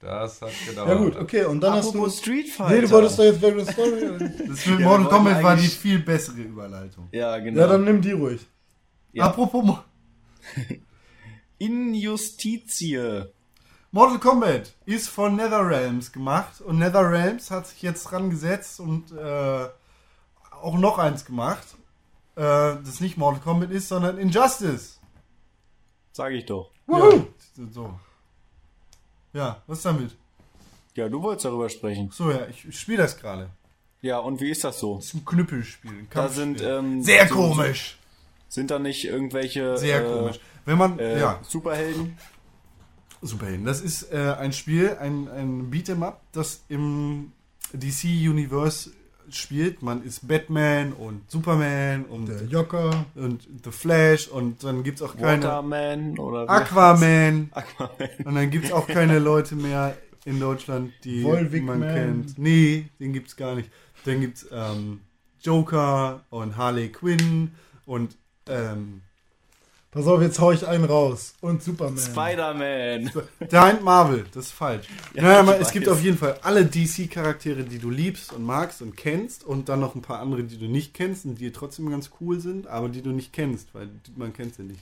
Das 0.00 0.42
hat 0.42 0.50
gedauert. 0.66 0.88
Ja 0.88 0.94
gut, 0.94 1.16
okay, 1.16 1.44
und 1.44 1.60
dann 1.60 1.74
hast 1.74 1.88
Apropos 1.88 2.16
du... 2.16 2.22
Street 2.22 2.48
Fighter. 2.48 2.74
Nee, 2.74 2.80
du 2.82 2.90
wolltest 2.90 3.18
doch 3.18 3.24
jetzt 3.24 3.42
Vagrant 3.42 3.70
Story. 3.70 4.00
Das 4.48 4.66
mit 4.66 4.78
wir 4.78 4.86
Mortal 4.86 5.08
Kombat 5.08 5.42
war 5.42 5.56
die 5.56 5.68
viel 5.68 5.98
bessere 5.98 6.40
Überleitung. 6.40 7.08
Ja, 7.12 7.38
genau. 7.38 7.60
ja, 7.60 7.66
dann 7.66 7.84
nimm 7.84 8.00
die 8.00 8.12
ruhig. 8.12 8.40
Ja. 9.12 9.24
Apropos 9.24 9.64
Injustitie. 11.58 13.24
Mortal 13.92 14.18
Kombat 14.20 14.74
ist 14.86 15.08
von 15.08 15.36
NetherRealms 15.36 16.12
gemacht 16.12 16.60
und 16.60 16.78
NetherRealms 16.78 17.50
hat 17.50 17.66
sich 17.66 17.82
jetzt 17.82 18.04
dran 18.04 18.30
gesetzt 18.30 18.78
und 18.80 19.10
äh, 19.12 19.68
auch 20.62 20.78
noch 20.78 20.98
eins 20.98 21.24
gemacht, 21.24 21.66
äh, 22.36 22.40
das 22.42 23.00
nicht 23.00 23.16
Mortal 23.18 23.40
Kombat 23.42 23.70
ist, 23.72 23.88
sondern 23.88 24.16
Injustice. 24.18 25.00
Sag 26.12 26.32
ich 26.32 26.46
doch. 26.46 26.70
Ja, 26.88 27.10
so. 27.72 27.98
Ja, 29.32 29.62
was 29.66 29.82
damit? 29.82 30.16
Ja, 30.94 31.08
du 31.08 31.22
wolltest 31.22 31.44
darüber 31.44 31.68
sprechen. 31.68 32.10
So, 32.12 32.30
ja, 32.30 32.46
ich, 32.48 32.66
ich 32.66 32.78
spiele 32.80 32.98
das 32.98 33.16
gerade. 33.16 33.50
Ja, 34.02 34.18
und 34.18 34.40
wie 34.40 34.50
ist 34.50 34.64
das 34.64 34.78
so? 34.80 34.96
Das 34.96 35.06
ist 35.06 35.14
ein 35.14 35.24
Knüppelspiel. 35.24 35.90
Ein 35.90 36.08
Da 36.10 36.28
sind 36.28 36.60
ähm, 36.62 37.02
Sehr 37.02 37.28
so- 37.28 37.34
komisch. 37.34 37.96
Sind 38.50 38.72
da 38.72 38.80
nicht 38.80 39.04
irgendwelche 39.04 39.76
Sehr 39.76 40.04
äh, 40.04 40.12
komisch. 40.12 40.40
Wenn 40.64 40.76
man, 40.76 40.98
äh, 40.98 41.20
ja, 41.20 41.38
Superhelden? 41.42 42.16
Superhelden. 43.22 43.64
Das 43.64 43.80
ist 43.80 44.12
äh, 44.12 44.34
ein 44.38 44.52
Spiel, 44.52 44.96
ein, 45.00 45.28
ein 45.28 45.70
Beat'em 45.70 46.02
Up, 46.02 46.20
das 46.32 46.64
im 46.68 47.30
DC 47.72 48.04
Universe 48.28 48.90
spielt. 49.30 49.82
Man 49.82 50.02
ist 50.02 50.26
Batman 50.26 50.92
und 50.94 51.30
Superman 51.30 52.06
und, 52.06 52.26
Der 52.28 52.42
Jocker. 52.44 53.06
und 53.14 53.46
The 53.62 53.70
Flash 53.70 54.26
und 54.26 54.64
dann 54.64 54.82
gibt 54.82 55.00
es 55.00 55.02
auch 55.08 55.16
keine 55.16 55.44
Waterman 55.44 56.18
oder 56.18 56.50
Aquaman 56.50 57.50
Aquaman. 57.54 58.08
und 58.24 58.34
dann 58.34 58.50
gibt 58.50 58.64
es 58.64 58.72
auch 58.72 58.88
keine 58.88 59.20
Leute 59.20 59.54
mehr 59.54 59.96
in 60.24 60.40
Deutschland, 60.40 60.92
die 61.04 61.22
Volvic 61.22 61.62
man 61.62 61.78
Man. 61.78 61.94
kennt. 61.94 62.38
Nee, 62.38 62.88
den 62.98 63.12
gibt 63.12 63.28
es 63.28 63.36
gar 63.36 63.54
nicht. 63.54 63.70
Dann 64.06 64.20
gibt 64.20 64.38
es 64.38 64.48
ähm, 64.50 65.02
Joker 65.40 66.24
und 66.30 66.56
Harley 66.56 66.88
Quinn 66.90 67.52
und 67.86 68.16
ähm, 68.50 69.02
Pass 69.92 70.06
auf, 70.06 70.22
jetzt 70.22 70.38
hau 70.38 70.52
ich 70.52 70.64
einen 70.68 70.84
raus. 70.84 71.34
Und 71.40 71.64
Superman. 71.64 71.98
Spider-Man. 71.98 73.10
Giant 73.48 73.82
Marvel, 73.82 74.24
das 74.32 74.46
ist 74.46 74.52
falsch. 74.52 74.86
Ja, 75.14 75.22
naja, 75.22 75.40
aber 75.40 75.58
es 75.58 75.72
gibt 75.72 75.88
auf 75.88 76.00
jeden 76.00 76.16
Fall 76.16 76.38
alle 76.42 76.64
DC-Charaktere, 76.64 77.64
die 77.64 77.80
du 77.80 77.90
liebst 77.90 78.32
und 78.32 78.44
magst 78.44 78.82
und 78.82 78.96
kennst 78.96 79.42
und 79.42 79.68
dann 79.68 79.80
noch 79.80 79.96
ein 79.96 80.02
paar 80.02 80.20
andere, 80.20 80.44
die 80.44 80.58
du 80.58 80.66
nicht 80.66 80.94
kennst 80.94 81.24
und 81.24 81.40
die 81.40 81.50
trotzdem 81.50 81.90
ganz 81.90 82.10
cool 82.20 82.38
sind, 82.38 82.68
aber 82.68 82.88
die 82.88 83.02
du 83.02 83.10
nicht 83.10 83.32
kennst, 83.32 83.74
weil 83.74 83.88
man 84.14 84.32
kennt 84.32 84.54
sie 84.54 84.62
nicht. 84.62 84.80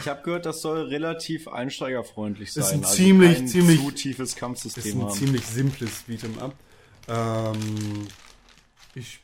Ich 0.00 0.08
habe 0.08 0.22
gehört, 0.22 0.46
das 0.46 0.62
soll 0.62 0.80
relativ 0.86 1.46
einsteigerfreundlich 1.46 2.50
sein. 2.50 2.64
Ist 2.64 2.72
ein 2.72 2.84
also 2.84 2.94
ziemlich, 2.96 3.34
kein 3.36 3.48
ziemlich- 3.48 3.80
zu 3.84 3.90
tiefes 3.90 4.18
Das 4.18 4.28
ist 4.30 4.36
Kampfsystem 4.38 4.98
ein 5.00 5.06
haben. 5.08 5.12
ziemlich 5.14 5.44
simples 5.46 6.04
Beat'em 6.08 6.38
Up. 6.40 6.54
Ähm, 7.06 8.06
ich, 8.94 9.20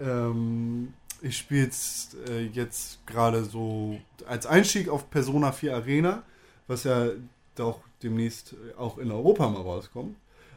ähm, 0.00 0.94
ich 1.22 1.38
spiele 1.38 1.62
jetzt, 1.64 2.16
äh, 2.28 2.42
jetzt 2.46 3.06
gerade 3.06 3.44
so 3.44 3.98
als 4.26 4.46
Einstieg 4.46 4.88
auf 4.88 5.08
Persona 5.10 5.52
4 5.52 5.74
Arena, 5.76 6.22
was 6.66 6.84
ja 6.84 7.06
doch 7.54 7.80
demnächst 8.02 8.54
auch 8.76 8.98
in 8.98 9.10
Europa 9.10 9.48
mal 9.48 9.62
rauskommt, 9.62 10.16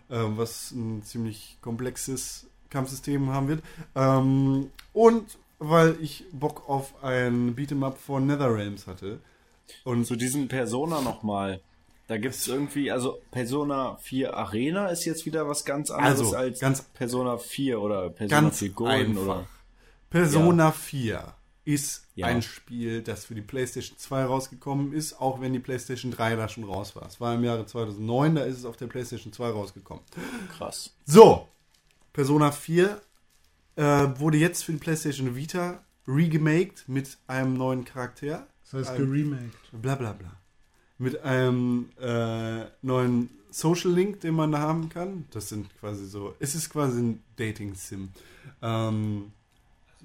ähm, 0.09 0.37
was 0.37 0.71
ein 0.71 1.03
ziemlich 1.03 1.57
komplexes 1.61 2.47
Kampfsystem 2.69 3.29
haben 3.29 3.47
wird. 3.47 3.63
Ähm, 3.95 4.71
und 4.93 5.37
weil 5.59 5.95
ich 6.01 6.25
Bock 6.31 6.67
auf 6.67 7.03
ein 7.03 7.55
Beat'em-up 7.55 7.97
von 7.97 8.25
NetherRealms 8.27 8.87
hatte. 8.87 9.19
Und 9.83 10.05
zu 10.05 10.15
diesem 10.15 10.47
Persona 10.47 11.01
nochmal. 11.01 11.61
Da 12.07 12.17
gibt 12.17 12.35
es 12.35 12.47
irgendwie, 12.47 12.91
also 12.91 13.19
Persona 13.31 13.97
4 14.01 14.35
Arena 14.35 14.87
ist 14.89 15.05
jetzt 15.05 15.25
wieder 15.25 15.47
was 15.47 15.65
ganz 15.65 15.89
anderes 15.89 16.19
Also, 16.19 16.35
als 16.35 16.59
ganz- 16.59 16.81
Persona 16.81 17.37
4 17.37 17.81
oder 17.81 18.09
Persona 18.09 18.41
Ganz 18.41 18.59
4 18.59 18.69
Golden 18.69 19.11
einfach. 19.17 19.21
oder. 19.23 19.47
Persona 20.15 20.71
4 20.71 21.33
ist 21.65 22.05
Ja. 22.15 22.27
ein 22.27 22.41
Spiel, 22.41 23.01
das 23.01 23.25
für 23.25 23.35
die 23.35 23.41
PlayStation 23.41 23.97
2 23.97 24.23
rausgekommen 24.25 24.93
ist, 24.93 25.19
auch 25.19 25.41
wenn 25.41 25.51
die 25.51 25.59
PlayStation 25.59 26.11
3 26.11 26.37
da 26.37 26.47
schon 26.47 26.63
raus 26.63 26.95
war. 26.95 27.05
Es 27.07 27.19
war 27.19 27.33
im 27.35 27.43
Jahre 27.43 27.65
2009, 27.65 28.35
da 28.35 28.43
ist 28.43 28.59
es 28.59 28.65
auf 28.65 28.77
der 28.77 28.87
PlayStation 28.87 29.33
2 29.33 29.49
rausgekommen. 29.49 30.03
Krass. 30.57 30.95
So, 31.05 31.49
Persona 32.13 32.51
4 32.51 33.01
äh, 33.75 33.83
wurde 34.17 34.37
jetzt 34.37 34.63
für 34.63 34.71
die 34.71 34.77
PlayStation 34.77 35.35
Vita 35.35 35.83
regemaked 36.07 36.87
mit 36.87 37.17
einem 37.27 37.55
neuen 37.55 37.83
Charakter. 37.83 38.47
Das 38.63 38.87
heißt 38.87 38.95
geremaked. 38.97 39.51
Bla 39.73 39.95
bla 39.95 40.13
bla. 40.13 40.31
Mit 40.97 41.21
einem 41.23 41.89
äh, 41.99 42.65
neuen 42.81 43.29
Social 43.51 43.91
Link, 43.91 44.21
den 44.21 44.35
man 44.35 44.53
da 44.53 44.59
haben 44.59 44.87
kann. 44.87 45.25
Das 45.31 45.49
sind 45.49 45.67
quasi 45.79 46.05
so, 46.05 46.35
es 46.39 46.55
ist 46.55 46.69
quasi 46.69 47.01
ein 47.01 47.23
Dating-Sim. 47.35 48.09
Ähm, 48.61 49.31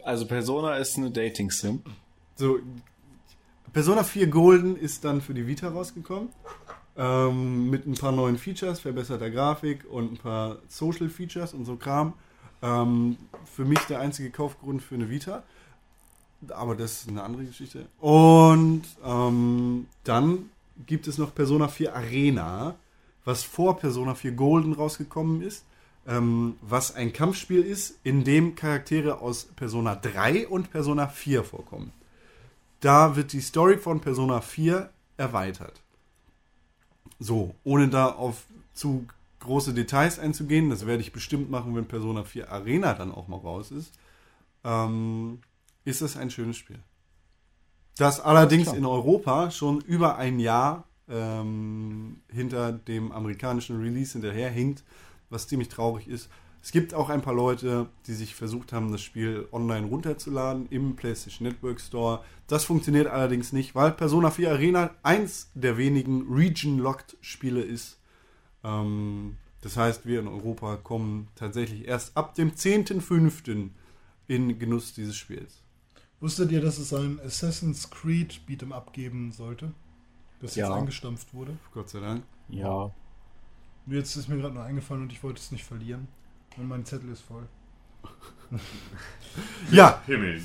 Also 0.05 0.26
Persona 0.26 0.76
ist 0.76 0.96
eine 0.96 1.11
Dating-Sim. 1.11 1.82
so, 2.36 2.59
Persona 3.72 4.03
4 4.03 4.26
Golden 4.28 4.76
ist 4.76 5.05
dann 5.05 5.20
für 5.20 5.34
die 5.34 5.46
Vita 5.46 5.68
rausgekommen. 5.68 6.30
Ähm, 6.96 7.70
mit 7.70 7.86
ein 7.86 7.94
paar 7.94 8.12
neuen 8.12 8.36
Features, 8.36 8.80
verbesserter 8.80 9.30
Grafik 9.30 9.84
und 9.90 10.12
ein 10.12 10.16
paar 10.16 10.59
Social 10.68 11.09
Features 11.09 11.55
und 11.55 11.64
so 11.64 11.76
Kram. 11.76 12.14
Ähm, 12.62 13.16
für 13.44 13.64
mich 13.64 13.78
der 13.80 14.01
einzige 14.01 14.30
Kaufgrund 14.30 14.82
für 14.82 14.96
eine 14.96 15.09
Vita. 15.09 15.44
Aber 16.48 16.74
das 16.74 17.03
ist 17.03 17.09
eine 17.09 17.22
andere 17.22 17.44
Geschichte. 17.44 17.86
Und 18.01 18.82
ähm, 19.05 19.86
dann 20.05 20.51
gibt 20.86 21.07
es 21.07 21.18
noch 21.18 21.34
Persona 21.34 21.68
4 21.68 21.94
Arena, 21.94 22.74
was 23.24 23.44
vor 23.44 23.76
Persona 23.76 24.14
4 24.14 24.32
Golden 24.32 24.72
rausgekommen 24.72 25.42
ist. 25.42 25.64
Ähm, 26.11 26.57
was 26.61 26.95
ein 26.97 27.13
Kampfspiel 27.13 27.63
ist, 27.63 28.01
in 28.03 28.25
dem 28.25 28.57
Charaktere 28.57 29.21
aus 29.21 29.45
Persona 29.45 29.95
3 29.95 30.49
und 30.49 30.73
Persona 30.73 31.07
4 31.07 31.45
vorkommen. 31.45 31.93
Da 32.81 33.15
wird 33.15 33.33
die 33.33 33.41
Story 33.41 33.79
von 33.79 34.01
Persona 34.01 34.41
4 34.41 34.91
erweitert. 35.17 35.81
So, 37.21 37.55
ohne 37.63 37.89
da 37.89 38.07
auf 38.07 38.45
zu 38.75 39.07
große 39.39 39.73
Details 39.73 40.19
einzugehen, 40.19 40.69
das 40.69 40.85
werde 40.85 41.01
ich 41.01 41.13
bestimmt 41.13 41.49
machen, 41.49 41.77
wenn 41.77 41.87
Persona 41.87 42.25
4 42.25 42.51
Arena 42.51 42.95
dann 42.95 43.13
auch 43.13 43.29
mal 43.29 43.37
raus 43.37 43.71
ist, 43.71 43.93
ähm, 44.65 45.39
ist 45.85 46.03
es 46.03 46.17
ein 46.17 46.31
schönes 46.31 46.57
Spiel. 46.57 46.81
Das 47.97 48.19
allerdings 48.19 48.73
in 48.73 48.85
Europa 48.85 49.51
schon 49.53 49.81
über 49.83 50.17
ein 50.17 50.41
Jahr 50.41 50.85
ähm, 51.09 52.23
hinter 52.33 52.73
dem 52.73 53.13
amerikanischen 53.13 53.81
Release 53.81 54.13
hinterherhinkt, 54.13 54.83
was 55.31 55.49
ziemlich 55.49 55.68
traurig 55.68 56.09
ist. 56.09 56.28
Es 56.62 56.72
gibt 56.72 56.93
auch 56.93 57.09
ein 57.09 57.22
paar 57.22 57.33
Leute, 57.35 57.89
die 58.07 58.12
sich 58.12 58.35
versucht 58.35 58.74
haben, 58.74 58.93
das 58.93 59.01
Spiel 59.01 59.49
online 59.51 59.87
runterzuladen 59.87 60.66
im 60.68 60.95
PlayStation 60.95 61.49
Network 61.49 61.81
Store. 61.81 62.22
Das 62.49 62.64
funktioniert 62.64 63.07
allerdings 63.07 63.53
nicht, 63.55 63.74
weil 63.74 63.93
Persona 63.93 64.31
4 64.31 64.51
Arena 64.51 64.91
eins 65.03 65.51
der 65.55 65.78
wenigen 65.78 66.31
Region-Locked 66.31 67.16
Spiele 67.22 67.62
ist. 67.62 67.99
Ähm, 68.62 69.37
das 69.62 69.76
heißt, 69.78 70.05
wir 70.05 70.20
in 70.20 70.28
Europa 70.28 70.76
kommen 70.76 71.28
tatsächlich 71.35 71.87
erst 71.89 72.14
ab 72.16 72.35
dem 72.35 72.53
10.05. 72.53 73.70
in 74.28 74.59
Genuss 74.59 74.93
dieses 74.93 75.16
Spiels. 75.16 75.62
Wusstet 76.20 76.53
ihr, 76.53 76.61
dass 76.61 76.76
es 76.78 76.93
ein 76.93 77.18
Assassin's 77.24 77.89
Creed 77.89 78.43
Beat'em 78.47 78.72
Up 78.72 78.93
geben 78.93 79.33
sollte? 79.33 79.72
Das 80.41 80.55
jetzt 80.57 80.68
Ja. 80.68 80.74
eingestampft 80.74 81.33
wurde? 81.33 81.57
Gott 81.72 81.89
sei 81.89 82.01
Dank. 82.01 82.24
Ja. 82.49 82.91
Jetzt 83.87 84.16
ist 84.16 84.28
mir 84.28 84.37
gerade 84.39 84.55
nur 84.55 84.64
eingefallen 84.64 85.03
und 85.03 85.12
ich 85.12 85.22
wollte 85.22 85.41
es 85.41 85.51
nicht 85.53 85.64
verlieren. 85.64 86.09
Und 86.57 86.68
mein 86.68 86.85
Zettel 86.85 87.11
ist 87.11 87.22
voll. 87.22 87.47
Ja, 89.70 90.03
Himmel. 90.07 90.43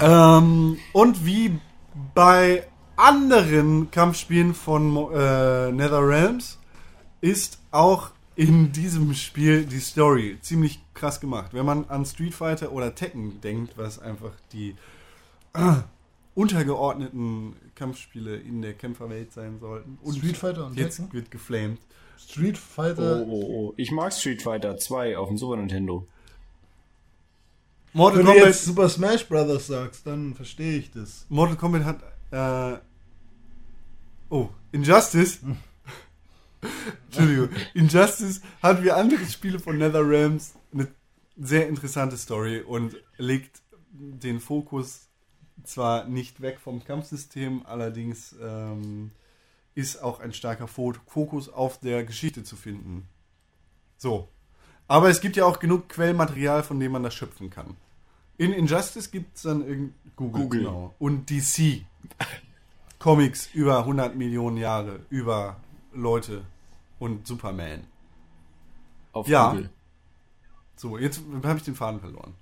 Ähm, 0.00 0.76
und 0.92 1.24
wie 1.24 1.58
bei 2.14 2.66
anderen 2.96 3.90
Kampfspielen 3.92 4.52
von 4.54 4.90
Mo- 4.90 5.10
äh, 5.12 5.70
NetherRealms 5.70 6.58
ist 7.20 7.60
auch 7.70 8.10
in 8.34 8.72
diesem 8.72 9.14
Spiel 9.14 9.64
die 9.64 9.78
Story 9.78 10.38
ziemlich 10.40 10.80
krass 10.94 11.20
gemacht. 11.20 11.54
Wenn 11.54 11.66
man 11.66 11.84
an 11.88 12.04
Street 12.04 12.34
Fighter 12.34 12.72
oder 12.72 12.94
Tekken 12.94 13.40
denkt, 13.40 13.78
was 13.78 14.00
einfach 14.00 14.32
die 14.52 14.74
äh, 15.54 15.74
untergeordneten 16.34 17.54
Kampfspiele 17.74 18.36
in 18.36 18.62
der 18.62 18.74
Kämpferwelt 18.74 19.32
sein 19.32 19.58
sollten. 19.60 19.98
Street 20.16 20.36
Fighter 20.36 20.66
und 20.66 20.76
jetzt 20.76 20.96
Tekken? 20.96 21.12
wird 21.12 21.30
geflamed. 21.30 21.78
Street 22.28 22.56
Oh, 22.56 22.74
Fighter. 22.74 23.24
oh, 23.26 23.42
oh. 23.68 23.74
Ich 23.76 23.90
mag 23.90 24.12
Street 24.12 24.42
Fighter 24.42 24.76
2 24.76 25.16
auf 25.16 25.28
dem 25.28 25.38
Super 25.38 25.56
Nintendo. 25.56 26.06
Mortal 27.92 28.20
Wenn 28.20 28.26
du 28.26 28.32
Kombat, 28.32 28.48
jetzt 28.48 28.64
Super 28.64 28.88
Smash 28.88 29.26
Brothers 29.28 29.66
sagst, 29.66 30.06
dann 30.06 30.34
verstehe 30.34 30.78
ich 30.78 30.90
das. 30.90 31.26
Mortal 31.28 31.56
Kombat 31.56 31.84
hat. 31.84 32.02
Äh, 32.30 32.80
oh, 34.30 34.48
Injustice. 34.72 35.40
Entschuldigung. 37.06 37.50
Injustice 37.74 38.40
hat 38.62 38.82
wie 38.82 38.90
andere 38.90 39.24
Spiele 39.26 39.58
von 39.58 39.76
NetherRealms 39.78 40.54
eine 40.72 40.88
sehr 41.36 41.68
interessante 41.68 42.16
Story 42.16 42.60
und 42.60 42.96
legt 43.18 43.60
den 43.92 44.40
Fokus 44.40 45.08
zwar 45.64 46.04
nicht 46.06 46.40
weg 46.40 46.58
vom 46.62 46.82
Kampfsystem, 46.84 47.62
allerdings 47.66 48.34
ähm, 48.42 49.10
ist 49.74 50.02
auch 50.02 50.20
ein 50.20 50.32
starker 50.32 50.68
Fo 50.68 50.92
Fokus 51.06 51.48
auf 51.48 51.78
der 51.80 52.04
Geschichte 52.04 52.44
zu 52.44 52.56
finden. 52.56 53.08
So. 53.96 54.28
Aber 54.88 55.08
es 55.08 55.20
gibt 55.20 55.36
ja 55.36 55.44
auch 55.46 55.58
genug 55.58 55.88
Quellmaterial, 55.88 56.62
von 56.62 56.78
dem 56.80 56.92
man 56.92 57.02
das 57.02 57.14
schöpfen 57.14 57.48
kann. 57.50 57.76
In 58.36 58.52
Injustice 58.52 59.10
gibt 59.10 59.36
es 59.36 59.42
dann 59.42 59.66
irgend 59.66 59.94
Google, 60.16 60.42
Google. 60.42 60.60
Genau. 60.60 60.94
und 60.98 61.30
DC. 61.30 61.84
Comics 62.98 63.48
über 63.54 63.78
100 63.80 64.14
Millionen 64.16 64.56
Jahre, 64.56 65.00
über 65.10 65.56
Leute 65.92 66.42
und 66.98 67.26
Superman. 67.26 67.84
Auf 69.12 69.26
Ja. 69.28 69.50
Google. 69.50 69.70
So, 70.76 70.98
jetzt 70.98 71.20
habe 71.44 71.58
ich 71.58 71.64
den 71.64 71.74
Faden 71.74 72.00
verloren. 72.00 72.34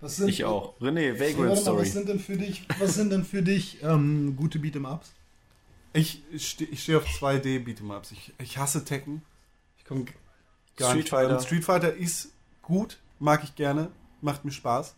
Was 0.00 0.16
sind, 0.16 0.28
Ich 0.28 0.44
auch. 0.44 0.78
René, 0.80 1.14
Vagrant 1.14 1.38
warte 1.38 1.44
mal, 1.50 1.56
Story. 1.56 1.80
was 1.82 1.92
sind 1.92 2.08
denn 2.08 2.18
für 2.18 2.36
dich, 2.36 2.66
was 2.80 2.94
sind 2.94 3.10
denn 3.10 3.24
für 3.24 3.42
dich 3.42 3.82
ähm, 3.82 4.34
gute 4.36 4.58
Beat'em 4.58 4.92
Ups? 4.92 5.12
Ich 5.92 6.22
stehe 6.38 6.70
ich 6.70 6.82
steh 6.82 6.96
auf 6.96 7.04
2D 7.06 7.64
Beat'em-Ups. 7.64 8.12
Ich, 8.12 8.32
ich 8.38 8.58
hasse 8.58 8.84
Tekken. 8.84 9.22
Ich 9.78 9.84
komme 9.84 10.06
gar 10.76 10.90
Street 10.90 10.96
nicht 11.04 11.08
Fighter. 11.10 11.28
dran. 11.34 11.42
Street 11.42 11.64
Fighter 11.64 11.94
ist 11.94 12.32
gut, 12.62 12.98
mag 13.18 13.44
ich 13.44 13.54
gerne, 13.54 13.90
macht 14.20 14.44
mir 14.44 14.52
Spaß. 14.52 14.94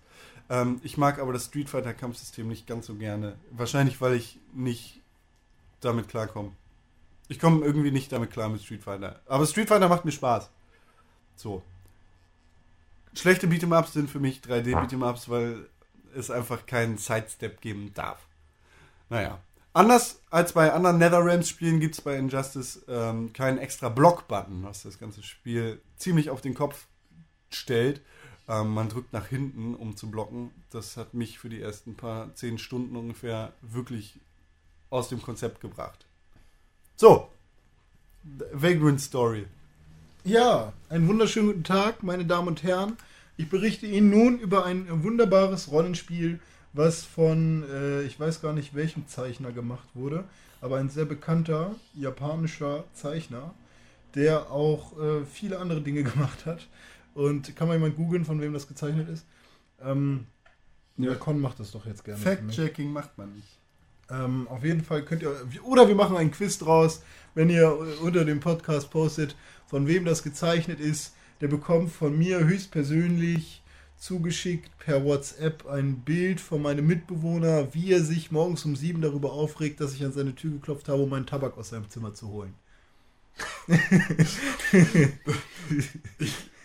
Ähm, 0.51 0.81
ich 0.85 0.97
mag 0.97 1.19
aber 1.19 1.33
das 1.33 1.47
Street 1.47 1.69
Fighter 1.69 1.95
Kampfsystem 1.95 2.47
nicht 2.47 2.67
ganz 2.67 2.87
so 2.87 2.95
gerne. 2.95 3.37
Wahrscheinlich, 3.51 4.01
weil 4.01 4.15
ich 4.15 4.39
nicht 4.53 5.01
damit 5.81 6.09
klarkomme. 6.09 6.53
Ich 7.29 7.39
komme 7.41 7.65
irgendwie 7.65 7.91
nicht 7.91 8.13
damit 8.13 8.31
klar 8.31 8.49
mit 8.49 8.63
Street 8.63 8.85
Fighter. 8.85 9.21
Aber 9.27 9.47
Street 9.47 9.69
Fighter 9.69 9.89
macht 9.89 10.05
mir 10.05 10.13
Spaß. 10.13 10.51
So. 11.37 11.63
Schlechte 13.15 13.47
Beat'em-Ups 13.47 13.95
sind 13.95 14.11
für 14.11 14.21
mich 14.21 14.41
3D 14.41 14.75
Beat'em-Ups, 14.75 15.29
weil 15.29 15.67
es 16.15 16.31
einfach 16.31 16.67
keinen 16.67 16.99
Sidestep 16.99 17.61
geben 17.61 17.93
darf. 17.95 18.19
Naja. 19.09 19.41
Anders 19.75 20.21
als 20.31 20.53
bei 20.53 20.73
anderen 20.73 20.99
NetherRealms-Spielen 20.99 21.81
gibt 21.81 21.97
es 21.97 22.01
bei 22.01 22.17
Injustice 22.17 22.85
ähm, 22.87 23.33
keinen 23.33 23.59
extra 23.59 23.89
Block-Button, 23.89 24.63
was 24.63 24.85
das 24.85 25.01
ganze 25.01 25.25
Spiel 25.25 25.81
ziemlich 25.97 26.31
auf 26.31 26.41
den 26.41 26.55
Kopf 26.55 26.87
stellt. 27.51 28.01
Ähm, 28.47 28.69
man 28.69 28.89
drückt 28.89 29.13
nach 29.13 29.27
hinten, 29.27 29.75
um 29.75 29.97
zu 29.97 30.13
blocken. 30.13 30.53
Das 30.71 30.97
hat 30.97 31.13
mich 31.13 31.41
für 31.41 31.49
die 31.49 31.61
ersten 31.61 31.97
paar 31.97 32.33
zehn 32.37 32.59
Stunden 32.59 32.95
ungefähr 32.95 33.53
wirklich 33.63 34.21
aus 34.91 35.09
dem 35.09 35.21
Konzept 35.21 35.61
gebracht. 35.61 36.07
So. 36.95 37.29
Vagrant 38.53 39.01
Story. 39.01 39.47
Ja, 40.23 40.73
einen 40.89 41.09
wunderschönen 41.09 41.49
guten 41.49 41.65
Tag, 41.65 42.05
meine 42.05 42.25
Damen 42.25 42.47
und 42.47 42.63
Herren. 42.63 42.97
Ich 43.37 43.49
berichte 43.49 43.87
Ihnen 43.87 44.11
nun 44.11 44.39
über 44.39 44.65
ein 44.65 45.03
wunderbares 45.03 45.73
Rollenspiel, 45.73 46.39
was 46.75 47.05
von, 47.05 47.65
äh, 47.71 48.03
ich 48.03 48.19
weiß 48.21 48.43
gar 48.43 48.53
nicht 48.53 48.75
welchem 48.75 49.07
Zeichner 49.07 49.53
gemacht 49.53 49.89
wurde, 49.95 50.25
aber 50.61 50.77
ein 50.79 50.91
sehr 50.91 51.05
bekannter 51.05 51.75
japanischer 51.95 52.85
Zeichner, 52.93 53.55
der 54.15 54.51
auch 54.51 54.99
äh, 55.01 55.25
viele 55.25 55.59
andere 55.59 55.81
Dinge 55.81 56.03
gemacht 56.13 56.45
hat. 56.45 56.69
Und 57.15 57.55
kann 57.55 57.69
man 57.69 57.79
jemand 57.79 57.97
googeln, 57.97 58.25
von 58.25 58.41
wem 58.41 58.53
das 58.53 58.67
gezeichnet 58.67 59.09
ist? 59.09 59.25
Ähm, 59.81 60.27
der 60.97 61.15
Con 61.17 61.41
macht 61.41 61.61
das 61.61 61.71
doch 61.71 61.87
jetzt 61.87 62.05
gerne. 62.05 62.21
Fact-Checking 62.21 62.93
macht 62.93 63.17
man 63.19 63.33
nicht. 63.35 63.59
Ähm, 64.11 64.47
auf 64.49 64.65
jeden 64.65 64.83
Fall 64.83 65.05
könnt 65.05 65.23
ihr. 65.23 65.33
Oder 65.65 65.89
wir 65.89 65.95
machen 65.95 66.17
einen 66.17 66.31
Quiz 66.31 66.59
draus, 66.59 67.03
wenn 67.35 67.51
ihr 67.51 67.77
unter 68.03 68.25
dem 68.25 68.41
Podcast 68.41 68.91
postet, 68.91 69.35
von 69.67 69.87
wem 69.87 70.05
das 70.05 70.23
gezeichnet 70.23 70.81
ist. 70.81 71.15
Der 71.41 71.49
bekommt 71.49 71.91
von 71.91 72.17
mir 72.17 72.45
höchstpersönlich 72.45 73.63
zugeschickt 73.99 74.77
per 74.79 75.05
WhatsApp 75.05 75.67
ein 75.67 76.01
Bild 76.01 76.41
von 76.41 76.63
meinem 76.63 76.87
Mitbewohner, 76.87 77.73
wie 77.75 77.93
er 77.93 78.03
sich 78.03 78.31
morgens 78.31 78.65
um 78.65 78.77
sieben 78.77 79.01
darüber 79.01 79.33
aufregt, 79.33 79.81
dass 79.81 79.95
ich 79.95 80.05
an 80.05 80.13
seine 80.13 80.35
Tür 80.35 80.53
geklopft 80.53 80.89
habe, 80.89 81.03
um 81.03 81.11
meinen 81.11 81.27
Tabak 81.27 81.57
aus 81.57 81.71
seinem 81.71 81.89
Zimmer 81.89 82.15
zu 82.15 82.29
holen. 82.29 82.55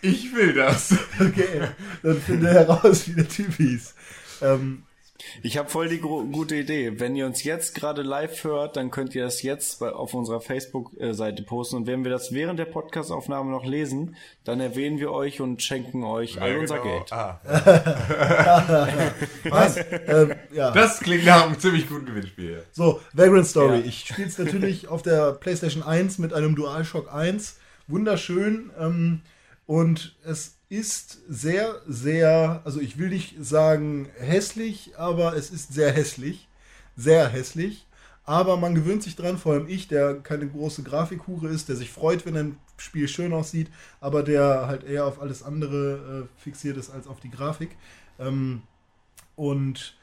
Ich 0.02 0.34
will 0.34 0.54
das. 0.54 0.92
Okay, 1.18 1.68
dann 2.02 2.20
finde 2.20 2.48
heraus, 2.48 3.08
wie 3.08 3.14
der 3.14 3.28
Typ 3.28 3.54
hieß. 3.56 3.94
Ähm, 4.42 4.84
Ich 5.42 5.58
habe 5.58 5.68
voll 5.68 5.88
die 5.88 5.98
gute 5.98 6.56
Idee. 6.56 6.98
Wenn 7.00 7.16
ihr 7.16 7.26
uns 7.26 7.44
jetzt 7.44 7.74
gerade 7.74 8.02
live 8.02 8.44
hört, 8.44 8.76
dann 8.76 8.90
könnt 8.90 9.14
ihr 9.14 9.24
das 9.24 9.42
jetzt 9.42 9.80
bei, 9.80 9.90
auf 9.90 10.14
unserer 10.14 10.40
Facebook-Seite 10.40 11.42
posten. 11.42 11.76
Und 11.76 11.86
wenn 11.86 12.04
wir 12.04 12.10
das 12.10 12.32
während 12.32 12.58
der 12.58 12.66
Podcastaufnahme 12.66 13.50
noch 13.50 13.64
lesen, 13.64 14.16
dann 14.44 14.60
erwähnen 14.60 14.98
wir 14.98 15.12
euch 15.12 15.40
und 15.40 15.62
schenken 15.62 16.04
euch 16.04 16.40
all 16.40 16.58
unser 16.58 16.78
genau. 16.78 16.98
Geld. 16.98 17.12
Ah, 17.12 17.40
was? 19.44 19.76
ähm, 20.06 20.34
ja. 20.52 20.70
das 20.70 21.00
klingt 21.00 21.24
nach 21.24 21.46
einem 21.46 21.58
ziemlich 21.58 21.88
guten 21.88 22.06
Gewinnspiel. 22.06 22.64
So, 22.72 23.00
Vagrant 23.12 23.46
Story. 23.46 23.80
Ja. 23.80 23.84
Ich 23.86 24.06
spiele 24.06 24.28
es 24.28 24.38
natürlich 24.38 24.88
auf 24.88 25.02
der 25.02 25.32
PlayStation 25.32 25.82
1 25.82 26.18
mit 26.18 26.32
einem 26.32 26.56
DualShock 26.56 27.12
1. 27.12 27.58
Wunderschön. 27.88 28.70
Ähm, 28.78 29.22
und 29.66 30.16
es 30.24 30.59
ist 30.70 31.18
sehr, 31.28 31.82
sehr, 31.86 32.62
also 32.64 32.80
ich 32.80 32.96
will 32.96 33.08
nicht 33.10 33.44
sagen 33.44 34.08
hässlich, 34.16 34.92
aber 34.96 35.36
es 35.36 35.50
ist 35.50 35.74
sehr 35.74 35.92
hässlich. 35.92 36.48
Sehr 36.96 37.28
hässlich. 37.28 37.86
Aber 38.24 38.56
man 38.56 38.76
gewöhnt 38.76 39.02
sich 39.02 39.16
dran, 39.16 39.36
vor 39.36 39.54
allem 39.54 39.68
ich, 39.68 39.88
der 39.88 40.14
keine 40.20 40.46
große 40.46 40.84
Grafikhure 40.84 41.48
ist, 41.48 41.68
der 41.68 41.74
sich 41.74 41.90
freut, 41.90 42.24
wenn 42.24 42.36
ein 42.36 42.56
Spiel 42.76 43.08
schön 43.08 43.32
aussieht, 43.32 43.68
aber 44.00 44.22
der 44.22 44.68
halt 44.68 44.84
eher 44.84 45.06
auf 45.06 45.20
alles 45.20 45.42
andere 45.42 46.28
äh, 46.28 46.40
fixiert 46.40 46.76
ist 46.76 46.90
als 46.90 47.08
auf 47.08 47.18
die 47.18 47.30
Grafik. 47.30 47.76
Ähm, 48.20 48.62
und 49.34 49.96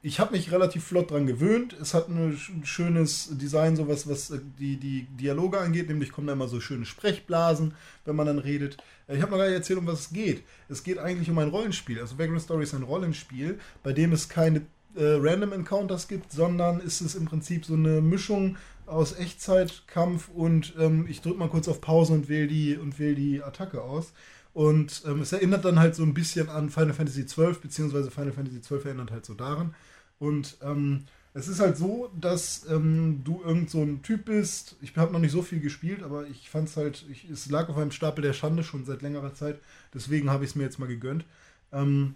ich 0.00 0.20
habe 0.20 0.32
mich 0.32 0.52
relativ 0.52 0.84
flott 0.84 1.10
dran 1.10 1.26
gewöhnt. 1.26 1.74
Es 1.74 1.94
hat 1.94 2.08
ein 2.08 2.38
schönes 2.64 3.28
Design, 3.32 3.76
sowas, 3.76 4.08
was 4.08 4.30
äh, 4.30 4.38
die, 4.58 4.76
die 4.78 5.02
Dialoge 5.20 5.58
angeht. 5.58 5.88
Nämlich 5.88 6.12
kommen 6.12 6.26
da 6.26 6.32
immer 6.32 6.48
so 6.48 6.60
schöne 6.60 6.86
Sprechblasen, 6.86 7.74
wenn 8.04 8.16
man 8.16 8.26
dann 8.26 8.38
redet. 8.38 8.78
Ich 9.08 9.20
habe 9.20 9.32
noch 9.32 9.38
gar 9.38 9.46
nicht 9.46 9.56
erzählt, 9.56 9.78
um 9.78 9.86
was 9.86 10.00
es 10.00 10.10
geht. 10.10 10.42
Es 10.68 10.82
geht 10.82 10.98
eigentlich 10.98 11.28
um 11.28 11.38
ein 11.38 11.48
Rollenspiel. 11.48 12.00
Also 12.00 12.18
Vagrant 12.18 12.40
Story 12.40 12.64
ist 12.64 12.74
ein 12.74 12.82
Rollenspiel, 12.82 13.58
bei 13.82 13.92
dem 13.92 14.12
es 14.12 14.28
keine 14.28 14.62
äh, 14.96 15.18
Random 15.20 15.52
Encounters 15.52 16.08
gibt, 16.08 16.32
sondern 16.32 16.80
ist 16.80 17.00
es 17.00 17.14
im 17.14 17.26
Prinzip 17.26 17.64
so 17.64 17.74
eine 17.74 18.00
Mischung 18.00 18.56
aus 18.86 19.18
Echtzeitkampf 19.18 20.28
und 20.28 20.74
ähm, 20.78 21.06
ich 21.08 21.22
drücke 21.22 21.38
mal 21.38 21.48
kurz 21.48 21.68
auf 21.68 21.80
Pause 21.80 22.12
und 22.12 22.28
wähle 22.28 22.46
die, 22.46 22.78
wähl 22.98 23.14
die 23.14 23.42
Attacke 23.42 23.82
aus. 23.82 24.12
Und 24.52 25.02
ähm, 25.06 25.20
es 25.20 25.32
erinnert 25.32 25.64
dann 25.64 25.80
halt 25.80 25.96
so 25.96 26.04
ein 26.04 26.14
bisschen 26.14 26.48
an 26.48 26.70
Final 26.70 26.94
Fantasy 26.94 27.24
XII, 27.24 27.56
beziehungsweise 27.60 28.10
Final 28.10 28.32
Fantasy 28.32 28.60
XII 28.60 28.84
erinnert 28.84 29.10
halt 29.10 29.26
so 29.26 29.34
daran. 29.34 29.74
Und 30.18 30.58
ähm, 30.62 31.04
es 31.36 31.48
ist 31.48 31.58
halt 31.58 31.76
so, 31.76 32.10
dass 32.18 32.64
ähm, 32.70 33.22
du 33.24 33.42
irgend 33.44 33.68
so 33.68 33.82
ein 33.82 34.02
Typ 34.02 34.26
bist. 34.26 34.76
Ich 34.80 34.96
habe 34.96 35.12
noch 35.12 35.18
nicht 35.18 35.32
so 35.32 35.42
viel 35.42 35.60
gespielt, 35.60 36.04
aber 36.04 36.28
ich 36.28 36.48
fand 36.48 36.68
es 36.68 36.76
halt, 36.76 37.04
ich, 37.10 37.28
es 37.28 37.50
lag 37.50 37.68
auf 37.68 37.76
einem 37.76 37.90
Stapel 37.90 38.22
der 38.22 38.32
Schande 38.32 38.62
schon 38.62 38.84
seit 38.84 39.02
längerer 39.02 39.34
Zeit. 39.34 39.60
Deswegen 39.92 40.30
habe 40.30 40.44
ich 40.44 40.50
es 40.50 40.56
mir 40.56 40.62
jetzt 40.62 40.78
mal 40.78 40.86
gegönnt. 40.86 41.24
Ähm, 41.72 42.14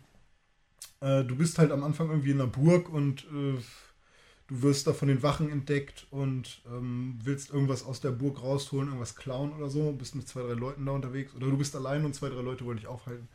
äh, 1.00 1.24
du 1.24 1.34
bist 1.34 1.58
halt 1.58 1.72
am 1.72 1.82
Anfang 1.82 2.10
irgendwie 2.10 2.30
in 2.30 2.40
einer 2.40 2.48
Burg 2.48 2.88
und 2.88 3.24
äh, 3.24 3.60
du 4.46 4.62
wirst 4.62 4.86
da 4.86 4.92
von 4.92 5.08
den 5.08 5.22
Wachen 5.24 5.50
entdeckt 5.50 6.06
und 6.12 6.62
ähm, 6.72 7.18
willst 7.24 7.50
irgendwas 7.50 7.84
aus 7.84 8.00
der 8.00 8.12
Burg 8.12 8.40
rausholen, 8.40 8.86
irgendwas 8.86 9.16
klauen 9.16 9.52
oder 9.52 9.68
so. 9.68 9.90
Bist 9.90 10.14
mit 10.14 10.28
zwei, 10.28 10.42
drei 10.42 10.54
Leuten 10.54 10.86
da 10.86 10.92
unterwegs. 10.92 11.34
Oder 11.34 11.48
du 11.48 11.58
bist 11.58 11.74
allein 11.74 12.04
und 12.04 12.14
zwei, 12.14 12.28
drei 12.28 12.42
Leute 12.42 12.64
wollen 12.64 12.78
dich 12.78 12.86
aufhalten. 12.86 13.28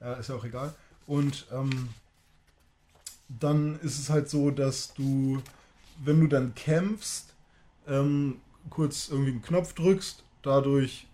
Äh, 0.00 0.18
ist 0.18 0.30
ja 0.30 0.34
auch 0.34 0.44
egal. 0.46 0.74
Und 1.06 1.46
ähm, 1.52 1.90
dann 3.28 3.78
ist 3.80 3.98
es 3.98 4.10
halt 4.10 4.28
so, 4.28 4.50
dass 4.50 4.94
du, 4.94 5.42
wenn 6.04 6.20
du 6.20 6.26
dann 6.26 6.54
kämpfst, 6.54 7.34
ähm, 7.88 8.36
kurz 8.70 9.08
irgendwie 9.08 9.32
einen 9.32 9.42
Knopf 9.42 9.74
drückst, 9.74 10.22
dadurch 10.42 11.06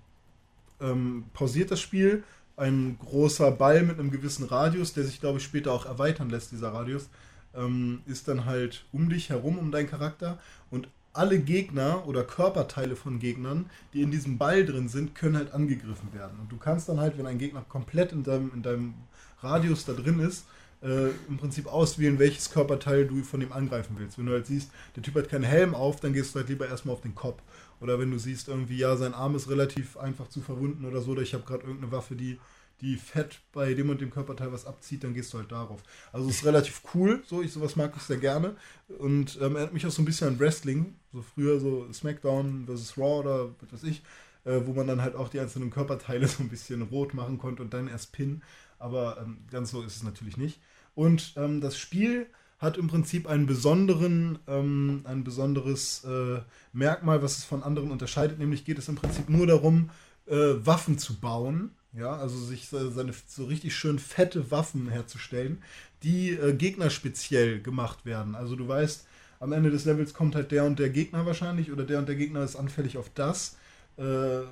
ähm, 0.81 1.25
pausiert 1.33 1.71
das 1.71 1.81
Spiel. 1.81 2.25
Ein 2.57 2.99
großer 2.99 3.51
Ball 3.51 3.83
mit 3.83 3.99
einem 3.99 4.11
gewissen 4.11 4.45
Radius, 4.45 4.93
der 4.93 5.05
sich, 5.05 5.21
glaube 5.21 5.39
ich, 5.39 5.45
später 5.45 5.73
auch 5.73 5.87
erweitern 5.87 6.31
lässt, 6.31 6.53
dieser 6.53 6.73
Radius, 6.73 7.09
ähm, 7.55 8.03
ist 8.07 8.29
dann 8.29 8.45
halt 8.45 8.85
um 8.93 9.09
dich 9.09 9.31
herum, 9.31 9.59
um 9.59 9.71
deinen 9.71 9.89
Charakter. 9.89 10.39
Und 10.71 10.89
alle 11.15 11.39
Gegner 11.39 12.07
oder 12.07 12.25
Körperteile 12.25 12.97
von 12.97 13.19
Gegnern, 13.19 13.67
die 13.93 14.03
in 14.03 14.11
diesem 14.11 14.39
Ball 14.39 14.65
drin 14.65 14.89
sind, 14.89 15.15
können 15.15 15.37
halt 15.37 15.53
angegriffen 15.53 16.13
werden. 16.13 16.39
Und 16.41 16.51
du 16.51 16.57
kannst 16.57 16.89
dann 16.89 17.01
halt, 17.01 17.19
wenn 17.19 17.27
ein 17.27 17.39
Gegner 17.39 17.65
komplett 17.69 18.13
in 18.13 18.23
deinem, 18.23 18.53
in 18.55 18.63
deinem 18.63 18.95
Radius 19.43 19.85
da 19.85 19.93
drin 19.93 20.21
ist, 20.21 20.47
äh, 20.83 21.11
im 21.29 21.39
Prinzip 21.39 21.67
auswählen, 21.67 22.19
welches 22.19 22.51
Körperteil 22.51 23.07
du 23.07 23.23
von 23.23 23.41
ihm 23.41 23.53
angreifen 23.53 23.97
willst. 23.99 24.19
Wenn 24.19 24.27
du 24.27 24.33
halt 24.33 24.47
siehst, 24.47 24.71
der 24.97 25.03
Typ 25.03 25.15
hat 25.15 25.29
keinen 25.29 25.45
Helm 25.45 25.75
auf, 25.75 26.01
dann 26.01 26.13
gehst 26.13 26.35
du 26.35 26.41
halt 26.41 26.49
lieber 26.49 26.69
erstmal 26.69 26.95
auf 26.95 27.03
den 27.03 27.15
Kopf. 27.15 27.43
Oder 27.81 27.99
wenn 27.99 28.11
du 28.11 28.19
siehst, 28.19 28.49
irgendwie, 28.49 28.79
ja, 28.79 28.97
sein 28.97 29.15
Arm 29.15 29.35
ist 29.35 29.49
relativ 29.49 29.97
einfach 29.97 30.29
zu 30.29 30.41
verwunden 30.41 30.85
oder 30.85 31.01
so, 31.01 31.13
oder 31.13 31.23
ich 31.23 31.35
habe 31.35 31.45
gerade 31.45 31.65
irgendeine 31.65 31.93
Waffe, 31.93 32.15
die, 32.15 32.39
die 32.81 32.97
fett 32.97 33.41
bei 33.53 33.75
dem 33.75 33.91
und 33.91 34.01
dem 34.01 34.11
Körperteil 34.11 34.53
was 34.53 34.67
abzieht, 34.67 35.05
dann 35.05 35.15
gehst 35.15 35.33
du 35.33 35.39
halt 35.39 35.53
darauf. 35.53 35.83
Also 36.13 36.29
es 36.29 36.37
ist 36.37 36.45
relativ 36.45 36.83
cool, 36.95 37.23
so, 37.27 37.43
ich 37.43 37.53
sowas 37.53 37.77
mag 37.77 37.93
ich 37.97 38.03
sehr 38.03 38.19
gerne. 38.19 38.57
Und 38.99 39.37
ähm, 39.41 39.57
erinnert 39.57 39.73
mich 39.73 39.87
auch 39.87 39.91
so 39.91 40.03
ein 40.03 40.05
bisschen 40.05 40.29
an 40.29 40.41
Wrestling, 40.41 40.95
so 41.13 41.23
früher 41.23 41.61
so 41.61 41.93
SmackDown 41.93 42.67
vs. 42.67 42.99
Raw 42.99 43.21
oder 43.21 43.49
was 43.61 43.73
weiß 43.73 43.85
ich, 43.85 44.03
äh, 44.45 44.61
wo 44.65 44.73
man 44.73 44.87
dann 44.87 45.03
halt 45.03 45.15
auch 45.15 45.29
die 45.29 45.41
einzelnen 45.41 45.71
Körperteile 45.71 46.27
so 46.29 46.43
ein 46.43 46.49
bisschen 46.49 46.83
rot 46.83 47.15
machen 47.15 47.39
konnte 47.39 47.63
und 47.63 47.73
dann 47.73 47.89
erst 47.89 48.13
pinnen. 48.13 48.43
Aber 48.79 49.19
ähm, 49.21 49.39
ganz 49.51 49.71
so 49.71 49.83
ist 49.83 49.97
es 49.97 50.03
natürlich 50.03 50.37
nicht. 50.37 50.61
Und 50.95 51.35
ähm, 51.37 51.61
das 51.61 51.77
Spiel 51.77 52.27
hat 52.59 52.77
im 52.79 52.87
Prinzip 52.89 53.27
einen 53.27 53.47
besonderen, 53.47 54.39
ähm, 54.47 55.01
ein 55.05 55.25
besonderes 55.25 56.05
äh, 56.05 56.41
Merkmal, 56.73 57.23
was 57.23 57.39
es 57.39 57.45
von 57.45 57.63
anderen 57.63 57.91
unterscheidet. 57.91 58.39
Nämlich 58.39 58.65
geht 58.65 58.79
es 58.79 58.89
im 58.89 58.95
Prinzip 58.95 59.29
nur 59.29 59.47
darum, 59.47 59.91
äh, 60.27 60.37
Waffen 60.37 60.99
zu 60.99 61.19
bauen. 61.19 61.73
Ja, 61.95 62.17
also 62.17 62.39
sich 62.39 62.69
so- 62.69 62.91
seine 62.91 63.13
so 63.27 63.45
richtig 63.45 63.75
schön 63.77 63.99
fette 63.99 64.51
Waffen 64.51 64.89
herzustellen, 64.89 65.63
die 66.03 66.31
äh, 66.31 66.55
gegnerspeziell 66.55 67.61
gemacht 67.61 68.07
werden. 68.07 68.35
Also 68.35 68.57
du 68.57 68.67
weißt, 68.67 69.07
am 69.41 69.53
Ende 69.53 69.71
des 69.71 69.85
Levels 69.85 70.15
kommt 70.15 70.35
halt 70.35 70.53
der 70.53 70.65
und 70.65 70.79
der 70.79 70.89
Gegner 70.91 71.27
wahrscheinlich 71.27 71.71
oder 71.73 71.85
der 71.85 71.99
und 71.99 72.09
der 72.09 72.17
Gegner 72.17 72.45
ist 72.45 72.57
anfällig 72.57 72.97
auf 72.97 73.11
das. 73.15 73.57
Äh, 73.99 74.43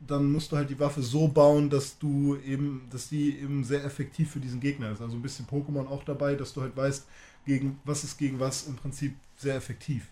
dann 0.00 0.32
musst 0.32 0.50
du 0.50 0.56
halt 0.56 0.70
die 0.70 0.80
Waffe 0.80 1.02
so 1.02 1.28
bauen, 1.28 1.68
dass 1.68 1.98
du 1.98 2.36
eben, 2.36 2.86
dass 2.90 3.08
die 3.08 3.38
eben 3.38 3.64
sehr 3.64 3.84
effektiv 3.84 4.30
für 4.32 4.40
diesen 4.40 4.60
Gegner 4.60 4.90
ist. 4.92 5.02
Also 5.02 5.16
ein 5.16 5.22
bisschen 5.22 5.46
Pokémon 5.46 5.86
auch 5.86 6.04
dabei, 6.04 6.34
dass 6.34 6.54
du 6.54 6.62
halt 6.62 6.76
weißt, 6.76 7.06
gegen 7.44 7.78
was 7.84 8.04
ist 8.04 8.18
gegen 8.18 8.40
was 8.40 8.66
im 8.66 8.76
Prinzip 8.76 9.14
sehr 9.36 9.56
effektiv. 9.56 10.08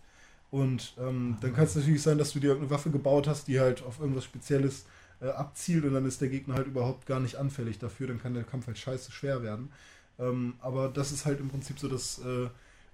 Und 0.51 0.95
ähm, 0.99 1.37
dann 1.41 1.55
kann 1.55 1.65
es 1.65 1.77
natürlich 1.77 2.03
sein, 2.03 2.19
dass 2.19 2.33
du 2.33 2.41
dir 2.41 2.49
irgendeine 2.49 2.71
Waffe 2.71 2.91
gebaut 2.91 3.27
hast, 3.27 3.49
die 3.49 3.61
halt 3.61 3.83
auf 3.83 4.01
irgendwas 4.01 4.25
Spezielles 4.25 4.87
äh, 5.21 5.29
abzielt 5.29 5.85
und 5.85 5.95
dann 5.95 6.07
ist 6.07 6.21
der 6.21 6.29
Gegner 6.29 6.55
halt 6.55 6.67
überhaupt 6.67 7.07
gar 7.07 7.21
nicht 7.21 7.37
anfällig 7.37 7.79
dafür. 7.79 8.07
Dann 8.07 8.21
kann 8.21 8.35
der 8.35 8.45
Kampf 8.45 8.67
halt 8.67 8.79
scheiße 8.79 9.13
schwer 9.13 9.43
werden. 9.43 9.71
Ähm, 10.19 10.55
aber 10.61 10.89
das 10.89 11.13
ist 11.13 11.27
halt 11.27 11.41
im 11.41 11.49
Prinzip 11.49 11.79
so 11.79 11.89
das, 11.89 12.19
äh, 12.21 12.49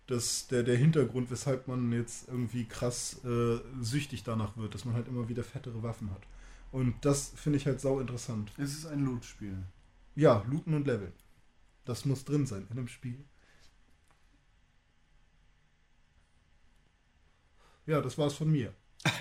das, 0.07 0.49
der, 0.49 0.63
der 0.63 0.77
Hintergrund, 0.77 1.31
weshalb 1.31 1.69
man 1.69 1.93
jetzt 1.93 2.29
irgendwie 2.29 2.65
krass 2.65 3.21
äh, 3.25 3.59
süchtig 3.81 4.25
danach 4.25 4.57
wird, 4.57 4.75
dass 4.75 4.85
man 4.85 4.95
halt 4.95 5.09
immer 5.09 5.29
wieder 5.29 5.45
fettere 5.45 5.83
Waffen 5.83 6.11
hat. 6.11 6.23
Und 6.75 7.05
das 7.05 7.33
finde 7.37 7.59
ich 7.59 7.67
halt 7.67 7.81
sau 7.81 8.01
interessant. 8.01 8.51
Es 8.59 8.73
ist 8.73 8.87
ein 8.87 9.05
Loot-Spiel. 9.05 9.59
Ja, 10.17 10.45
looten 10.51 10.75
und 10.75 10.89
leveln. 10.89 11.13
Das 11.85 12.05
muss 12.05 12.25
drin 12.25 12.47
sein 12.47 12.67
in 12.69 12.77
einem 12.77 12.89
Spiel. 12.89 13.25
Ja, 17.87 18.01
das 18.01 18.19
war's 18.19 18.35
von 18.35 18.51
mir. 18.51 18.75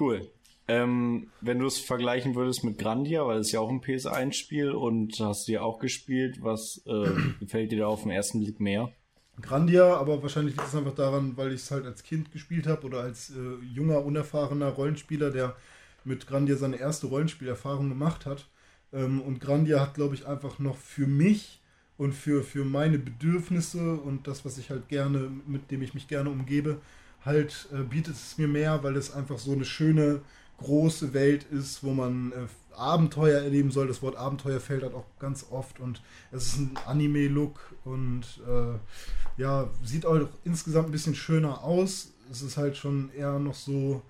Cool. 0.00 0.30
Ähm, 0.68 1.32
wenn 1.40 1.58
du 1.58 1.66
es 1.66 1.78
vergleichen 1.78 2.36
würdest 2.36 2.62
mit 2.62 2.78
Grandia, 2.78 3.26
weil 3.26 3.38
es 3.38 3.50
ja 3.50 3.58
auch 3.58 3.68
ein 3.68 3.80
PS1-Spiel 3.80 4.70
und 4.70 5.18
hast 5.18 5.48
du 5.48 5.52
ja 5.52 5.62
auch 5.62 5.80
gespielt, 5.80 6.40
was 6.40 6.82
äh, 6.86 7.10
gefällt 7.40 7.72
dir 7.72 7.80
da 7.80 7.86
auf 7.88 8.02
den 8.02 8.12
ersten 8.12 8.38
Blick 8.38 8.60
mehr? 8.60 8.92
Grandia, 9.40 9.96
aber 9.96 10.22
wahrscheinlich 10.22 10.54
liegt 10.54 10.68
es 10.68 10.76
einfach 10.76 10.94
daran, 10.94 11.36
weil 11.36 11.52
ich 11.52 11.62
es 11.62 11.70
halt 11.72 11.84
als 11.84 12.04
Kind 12.04 12.30
gespielt 12.30 12.68
habe 12.68 12.86
oder 12.86 13.00
als 13.00 13.30
äh, 13.30 13.64
junger, 13.74 14.04
unerfahrener 14.04 14.68
Rollenspieler, 14.68 15.32
der 15.32 15.56
mit 16.04 16.26
Grandia 16.26 16.56
seine 16.56 16.78
erste 16.78 17.06
Rollenspielerfahrung 17.06 17.88
gemacht 17.88 18.26
hat. 18.26 18.48
Ähm, 18.92 19.20
und 19.20 19.40
Grandia 19.40 19.80
hat, 19.80 19.94
glaube 19.94 20.14
ich, 20.14 20.26
einfach 20.26 20.58
noch 20.58 20.76
für 20.76 21.06
mich 21.06 21.60
und 21.96 22.14
für, 22.14 22.42
für 22.42 22.64
meine 22.64 22.98
Bedürfnisse 22.98 23.94
und 23.94 24.26
das, 24.26 24.44
was 24.44 24.56
ich 24.58 24.70
halt 24.70 24.88
gerne, 24.88 25.30
mit 25.46 25.70
dem 25.70 25.82
ich 25.82 25.94
mich 25.94 26.08
gerne 26.08 26.30
umgebe, 26.30 26.80
halt 27.24 27.68
äh, 27.72 27.82
bietet 27.82 28.14
es 28.14 28.38
mir 28.38 28.48
mehr, 28.48 28.82
weil 28.82 28.96
es 28.96 29.12
einfach 29.12 29.38
so 29.38 29.52
eine 29.52 29.64
schöne 29.64 30.22
große 30.58 31.12
Welt 31.14 31.44
ist, 31.50 31.82
wo 31.82 31.92
man 31.92 32.32
äh, 32.32 32.46
Abenteuer 32.76 33.40
erleben 33.42 33.70
soll. 33.70 33.88
Das 33.88 34.02
Wort 34.02 34.16
Abenteuer 34.16 34.60
fällt 34.60 34.82
halt 34.82 34.94
auch 34.94 35.06
ganz 35.18 35.46
oft 35.50 35.80
und 35.80 36.02
es 36.30 36.46
ist 36.46 36.58
ein 36.58 36.76
Anime-Look 36.86 37.58
und 37.84 38.22
äh, 38.46 39.40
ja, 39.40 39.68
sieht 39.82 40.06
auch 40.06 40.28
insgesamt 40.44 40.88
ein 40.88 40.92
bisschen 40.92 41.14
schöner 41.14 41.62
aus. 41.62 42.12
Es 42.30 42.42
ist 42.42 42.56
halt 42.56 42.76
schon 42.76 43.10
eher 43.12 43.38
noch 43.38 43.54
so, 43.54 44.02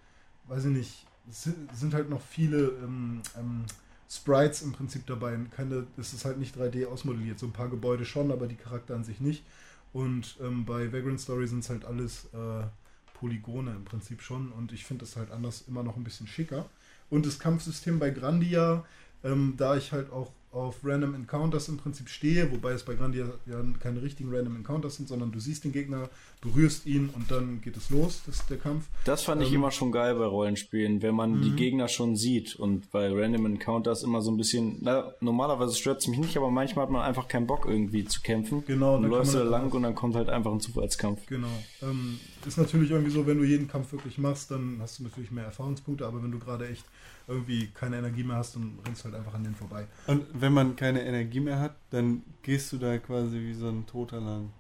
weiß 0.48 0.66
ich 0.66 0.72
nicht, 0.72 1.06
sind, 1.30 1.94
halt 1.94 2.10
noch 2.10 2.20
viele 2.20 2.72
ähm, 2.82 3.22
ähm, 3.36 3.64
Sprites 4.10 4.62
im 4.62 4.72
Prinzip 4.72 5.06
dabei. 5.06 5.38
Keine, 5.50 5.86
es 5.96 6.12
ist 6.12 6.24
halt 6.24 6.38
nicht 6.38 6.56
3D 6.56 6.86
ausmodelliert. 6.86 7.38
So 7.38 7.46
ein 7.46 7.52
paar 7.52 7.68
Gebäude 7.68 8.04
schon, 8.04 8.30
aber 8.30 8.46
die 8.46 8.56
Charakter 8.56 8.94
an 8.94 9.04
sich 9.04 9.20
nicht. 9.20 9.44
Und 9.92 10.36
ähm, 10.40 10.64
bei 10.64 10.92
Vagrant 10.92 11.20
Story 11.20 11.46
sind 11.46 11.60
es 11.60 11.70
halt 11.70 11.84
alles 11.84 12.26
äh, 12.32 12.66
Polygone 13.14 13.72
im 13.72 13.84
Prinzip 13.84 14.22
schon. 14.22 14.52
Und 14.52 14.72
ich 14.72 14.84
finde 14.84 15.04
es 15.04 15.16
halt 15.16 15.30
anders 15.30 15.64
immer 15.68 15.82
noch 15.82 15.96
ein 15.96 16.04
bisschen 16.04 16.26
schicker. 16.26 16.68
Und 17.10 17.26
das 17.26 17.38
Kampfsystem 17.38 17.98
bei 17.98 18.10
Grandia, 18.10 18.84
ähm, 19.24 19.54
da 19.56 19.76
ich 19.76 19.92
halt 19.92 20.10
auch 20.12 20.32
auf 20.58 20.76
Random 20.84 21.14
Encounters 21.14 21.68
im 21.68 21.76
Prinzip 21.78 22.08
stehe, 22.08 22.50
wobei 22.52 22.72
es 22.72 22.84
bei 22.84 22.94
Grandia 22.94 23.26
ja 23.46 23.62
keine 23.80 24.02
richtigen 24.02 24.34
Random 24.34 24.56
Encounters 24.56 24.96
sind, 24.96 25.08
sondern 25.08 25.32
du 25.32 25.40
siehst 25.40 25.64
den 25.64 25.72
Gegner, 25.72 26.08
berührst 26.40 26.86
ihn 26.86 27.10
und 27.14 27.30
dann 27.30 27.60
geht 27.60 27.76
es 27.76 27.90
los, 27.90 28.22
das 28.26 28.36
ist 28.40 28.50
der 28.50 28.58
Kampf. 28.58 28.86
Das 29.04 29.22
fand 29.24 29.42
ich 29.42 29.48
Ähm, 29.48 29.56
immer 29.56 29.70
schon 29.70 29.90
geil 29.92 30.14
bei 30.14 30.24
Rollenspielen, 30.26 31.02
wenn 31.02 31.14
man 31.14 31.42
die 31.42 31.50
Mhm. 31.50 31.56
Gegner 31.56 31.88
schon 31.88 32.16
sieht 32.16 32.54
und 32.56 32.90
bei 32.92 33.10
Random 33.12 33.46
Encounters 33.46 34.02
immer 34.02 34.20
so 34.22 34.30
ein 34.30 34.36
bisschen, 34.36 34.78
na, 34.80 35.12
normalerweise 35.20 35.74
stört 35.74 36.00
es 36.00 36.06
mich 36.08 36.18
nicht, 36.18 36.36
aber 36.36 36.50
manchmal 36.50 36.84
hat 36.84 36.92
man 36.92 37.02
einfach 37.02 37.26
keinen 37.28 37.46
Bock 37.46 37.66
irgendwie 37.66 38.04
zu 38.04 38.20
kämpfen. 38.22 38.64
Genau, 38.66 38.96
Und 38.96 39.02
du 39.02 39.08
dann 39.08 39.18
läufst 39.18 39.34
man 39.34 39.44
da 39.44 39.50
lang 39.50 39.72
und 39.72 39.82
dann 39.82 39.94
kommt 39.94 40.14
halt 40.14 40.28
einfach 40.28 40.52
ein 40.52 40.60
Zufallskampf. 40.60 41.26
Genau. 41.26 41.48
Ähm, 41.82 42.18
ist 42.46 42.56
natürlich 42.58 42.90
irgendwie 42.90 43.10
so, 43.10 43.26
wenn 43.26 43.38
du 43.38 43.44
jeden 43.44 43.66
Kampf 43.68 43.92
wirklich 43.92 44.16
machst, 44.18 44.50
dann 44.50 44.78
hast 44.80 44.98
du 44.98 45.02
natürlich 45.04 45.30
mehr 45.30 45.44
Erfahrungspunkte, 45.44 46.06
aber 46.06 46.22
wenn 46.22 46.30
du 46.30 46.38
gerade 46.38 46.68
echt 46.68 46.84
irgendwie 47.26 47.66
keine 47.74 47.98
Energie 47.98 48.22
mehr 48.24 48.36
hast, 48.36 48.54
dann 48.56 48.78
rennst 48.86 49.02
du 49.02 49.06
halt 49.06 49.16
einfach 49.16 49.34
an 49.34 49.42
denen 49.42 49.54
vorbei. 49.54 49.86
Und 50.06 50.22
wenn 50.32 50.47
man 50.52 50.76
keine 50.76 51.04
Energie 51.04 51.40
mehr 51.40 51.58
hat, 51.60 51.76
dann 51.90 52.22
gehst 52.42 52.72
du 52.72 52.78
da 52.78 52.98
quasi 52.98 53.38
wie 53.40 53.54
so 53.54 53.68
ein 53.68 53.86
Toter 53.86 54.20
lang. 54.20 54.50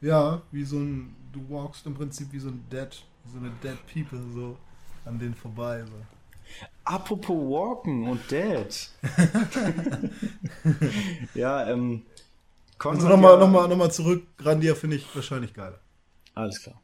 Ja, 0.00 0.42
wie 0.52 0.64
so 0.64 0.76
ein, 0.78 1.14
du 1.32 1.40
walkst 1.50 1.84
im 1.86 1.94
Prinzip 1.94 2.32
wie 2.32 2.38
so 2.38 2.48
ein 2.48 2.64
Dead, 2.70 2.88
wie 3.24 3.30
so 3.32 3.38
eine 3.38 3.50
Dead 3.62 3.78
People 3.92 4.22
so 4.32 4.56
an 5.04 5.18
denen 5.18 5.34
vorbei. 5.34 5.84
So. 5.84 5.92
Apropos 6.84 7.36
Walken 7.36 8.08
und 8.08 8.30
Dead. 8.30 8.90
ja, 11.34 11.68
ähm. 11.68 12.02
Con 12.78 12.94
Also 12.94 13.08
nochmal 13.08 13.32
ja- 13.34 13.40
noch 13.40 13.50
mal, 13.50 13.66
noch 13.68 13.76
mal 13.76 13.90
zurück, 13.90 14.24
Grandia 14.36 14.74
finde 14.76 14.96
ich 14.96 15.14
wahrscheinlich 15.14 15.52
geiler. 15.52 15.80
Alles 16.34 16.62
klar. 16.62 16.80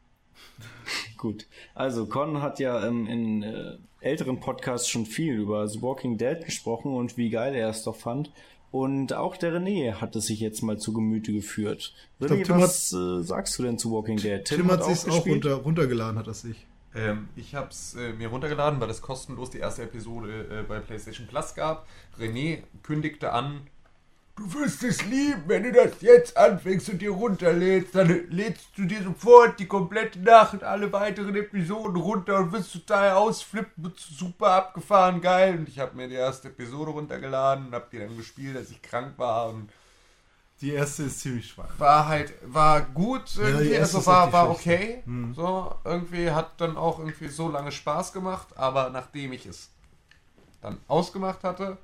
Gut. 1.24 1.46
Also, 1.74 2.04
Con 2.04 2.42
hat 2.42 2.58
ja 2.58 2.86
ähm, 2.86 3.06
in 3.06 3.42
äh, 3.42 3.78
älteren 4.00 4.40
Podcasts 4.40 4.90
schon 4.90 5.06
viel 5.06 5.32
über 5.32 5.66
The 5.66 5.80
Walking 5.80 6.18
Dead 6.18 6.44
gesprochen 6.44 6.94
und 6.94 7.16
wie 7.16 7.30
geil 7.30 7.54
er 7.54 7.70
es 7.70 7.82
doch 7.82 7.96
fand. 7.96 8.30
Und 8.70 9.14
auch 9.14 9.38
der 9.38 9.54
René 9.54 10.02
hat 10.02 10.14
es 10.16 10.26
sich 10.26 10.40
jetzt 10.40 10.60
mal 10.60 10.76
zu 10.76 10.92
Gemüte 10.92 11.32
geführt. 11.32 11.94
glaub, 12.18 12.32
René, 12.32 12.44
Tim 12.44 12.58
was 12.58 12.92
äh, 12.92 13.22
sagst 13.22 13.58
du 13.58 13.62
denn 13.62 13.78
zu 13.78 13.90
Walking 13.90 14.18
Dead? 14.18 14.44
Tim, 14.44 14.70
hat 14.70 14.84
sich's 14.84 15.06
auch 15.06 15.14
gespielt? 15.14 15.46
runter, 15.46 15.54
runtergeladen, 15.54 16.18
hat 16.18 16.26
er 16.26 16.34
sich. 16.34 16.66
Ähm, 16.94 17.28
ich 17.36 17.54
habe 17.54 17.70
es 17.70 17.94
äh, 17.94 18.12
mir 18.12 18.28
runtergeladen, 18.28 18.78
weil 18.80 18.90
es 18.90 19.00
kostenlos 19.00 19.48
die 19.48 19.60
erste 19.60 19.84
Episode 19.84 20.46
äh, 20.50 20.62
bei 20.68 20.78
PlayStation 20.80 21.26
Plus 21.26 21.54
gab. 21.54 21.86
René 22.20 22.64
kündigte 22.82 23.32
an, 23.32 23.62
du 24.36 24.52
wirst 24.54 24.82
es 24.82 25.04
lieben, 25.04 25.44
wenn 25.46 25.62
du 25.62 25.72
das 25.72 26.00
jetzt 26.00 26.36
anfängst 26.36 26.88
und 26.88 27.00
dir 27.00 27.10
runterlädst. 27.10 27.94
Dann 27.94 28.30
lädst 28.30 28.66
du 28.76 28.84
dir 28.84 29.02
sofort 29.02 29.58
die 29.60 29.66
komplette 29.66 30.18
Nacht 30.20 30.62
alle 30.62 30.92
weiteren 30.92 31.36
Episoden 31.36 31.96
runter 31.96 32.38
und 32.38 32.52
wirst 32.52 32.72
total 32.72 33.12
ausflippen, 33.12 33.84
wird 33.84 33.98
super 33.98 34.50
abgefahren, 34.50 35.20
geil. 35.20 35.58
Und 35.58 35.68
ich 35.68 35.78
habe 35.78 35.96
mir 35.96 36.08
die 36.08 36.14
erste 36.14 36.48
Episode 36.48 36.90
runtergeladen 36.90 37.68
und 37.68 37.74
habe 37.74 37.86
die 37.92 37.98
dann 37.98 38.16
gespielt, 38.16 38.56
als 38.56 38.70
ich 38.70 38.82
krank 38.82 39.14
war 39.18 39.50
und 39.50 39.70
Die 40.60 40.72
erste 40.72 41.04
ist 41.04 41.20
ziemlich 41.20 41.48
schwach. 41.48 41.78
war 41.78 42.08
halt, 42.08 42.32
war 42.44 42.80
gut 42.80 43.36
irgendwie, 43.36 43.64
die 43.64 43.70
erste 43.72 43.98
also 43.98 44.10
war, 44.10 44.26
richtig 44.26 44.32
war 44.32 44.50
okay. 44.50 45.02
Hm. 45.04 45.34
So, 45.34 45.74
irgendwie 45.84 46.30
hat 46.30 46.60
dann 46.60 46.76
auch 46.76 46.98
irgendwie 46.98 47.28
so 47.28 47.48
lange 47.48 47.72
Spaß 47.72 48.12
gemacht, 48.12 48.48
aber 48.56 48.90
nachdem 48.90 49.32
ich 49.32 49.46
es 49.46 49.70
dann 50.60 50.78
ausgemacht 50.88 51.44
hatte, 51.44 51.78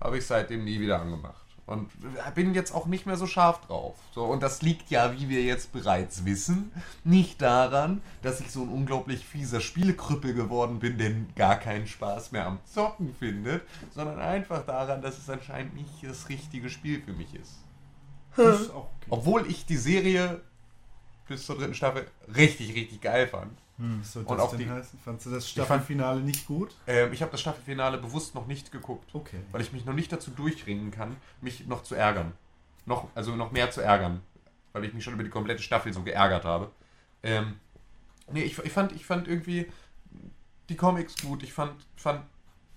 habe 0.00 0.18
ich 0.18 0.26
seitdem 0.26 0.64
nie 0.64 0.80
wieder 0.80 1.00
angemacht. 1.00 1.41
Und 1.64 1.90
bin 2.34 2.54
jetzt 2.54 2.74
auch 2.74 2.86
nicht 2.86 3.06
mehr 3.06 3.16
so 3.16 3.26
scharf 3.26 3.60
drauf. 3.66 3.96
So, 4.12 4.24
und 4.24 4.42
das 4.42 4.62
liegt 4.62 4.90
ja, 4.90 5.18
wie 5.18 5.28
wir 5.28 5.42
jetzt 5.42 5.72
bereits 5.72 6.24
wissen, 6.24 6.72
nicht 7.04 7.40
daran, 7.40 8.02
dass 8.20 8.40
ich 8.40 8.50
so 8.50 8.62
ein 8.62 8.68
unglaublich 8.68 9.24
fieser 9.24 9.60
Spielekrüppel 9.60 10.34
geworden 10.34 10.80
bin, 10.80 10.98
der 10.98 11.12
gar 11.36 11.56
keinen 11.56 11.86
Spaß 11.86 12.32
mehr 12.32 12.46
am 12.46 12.58
Zocken 12.64 13.14
findet, 13.14 13.62
sondern 13.94 14.18
einfach 14.18 14.66
daran, 14.66 15.02
dass 15.02 15.18
es 15.18 15.30
anscheinend 15.30 15.74
nicht 15.74 16.02
das 16.02 16.28
richtige 16.28 16.68
Spiel 16.68 17.00
für 17.00 17.12
mich 17.12 17.32
ist. 17.34 17.58
Das 18.36 18.62
ist 18.62 18.70
okay. 18.74 19.06
Obwohl 19.08 19.46
ich 19.46 19.64
die 19.64 19.76
Serie 19.76 20.40
bis 21.28 21.46
zur 21.46 21.58
dritten 21.58 21.74
Staffel 21.74 22.06
richtig, 22.34 22.74
richtig 22.74 23.00
geil 23.00 23.28
fand. 23.28 23.56
Was 23.78 24.12
soll 24.12 24.22
Und 24.24 24.36
das 24.36 24.44
auch 24.46 24.50
denn 24.50 24.58
die- 24.60 24.70
heißen? 24.70 24.98
Fandst 25.04 25.26
du 25.26 25.30
das 25.30 25.44
fand- 25.44 25.66
Staffelfinale 25.66 26.20
nicht 26.20 26.46
gut? 26.46 26.74
Ähm, 26.86 27.12
ich 27.12 27.22
habe 27.22 27.32
das 27.32 27.40
Staffelfinale 27.40 27.98
bewusst 27.98 28.34
noch 28.34 28.46
nicht 28.46 28.70
geguckt, 28.70 29.12
Okay. 29.14 29.40
weil 29.50 29.60
ich 29.62 29.72
mich 29.72 29.84
noch 29.84 29.94
nicht 29.94 30.12
dazu 30.12 30.30
durchringen 30.30 30.90
kann, 30.90 31.16
mich 31.40 31.66
noch 31.66 31.82
zu 31.82 31.94
ärgern. 31.94 32.32
Noch, 32.86 33.08
also 33.14 33.34
noch 33.34 33.50
mehr 33.52 33.70
zu 33.70 33.80
ärgern. 33.80 34.20
Weil 34.72 34.84
ich 34.84 34.92
mich 34.94 35.02
schon 35.04 35.14
über 35.14 35.24
die 35.24 35.30
komplette 35.30 35.62
Staffel 35.62 35.92
so 35.92 36.02
geärgert 36.02 36.44
habe. 36.44 36.70
Ähm, 37.22 37.56
nee, 38.30 38.42
ich, 38.42 38.58
ich, 38.58 38.72
fand, 38.72 38.92
ich 38.92 39.04
fand 39.06 39.26
irgendwie 39.28 39.70
die 40.68 40.76
Comics 40.76 41.16
gut. 41.20 41.42
Ich 41.42 41.52
fand, 41.52 41.72
fand 41.96 42.22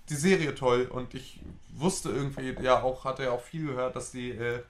die 0.08 0.14
Serie 0.14 0.54
toll 0.54 0.86
und 0.86 1.14
ich 1.14 1.40
wusste 1.72 2.10
irgendwie, 2.10 2.54
ja 2.62 2.82
auch, 2.82 3.04
hatte 3.04 3.24
ja 3.24 3.30
auch 3.32 3.40
viel 3.42 3.66
gehört, 3.66 3.96
dass 3.96 4.10
die, 4.12 4.30
äh, 4.30 4.62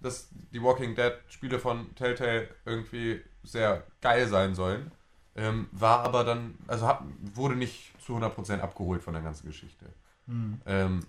dass 0.00 0.28
die 0.52 0.62
Walking 0.62 0.94
Dead 0.94 1.14
Spiele 1.28 1.58
von 1.58 1.94
Telltale 1.96 2.48
irgendwie 2.64 3.22
sehr 3.42 3.84
geil 4.00 4.26
sein 4.28 4.54
sollen. 4.54 4.90
Ähm, 5.36 5.68
war 5.72 6.00
aber 6.00 6.24
dann, 6.24 6.54
also 6.66 6.86
hab, 6.86 7.04
wurde 7.34 7.56
nicht 7.56 7.92
zu 8.04 8.16
100% 8.16 8.60
abgeholt 8.60 9.02
von 9.02 9.12
der 9.12 9.22
ganzen 9.22 9.46
Geschichte. 9.46 9.86
Hm. 10.26 10.60
Ähm, 10.64 11.00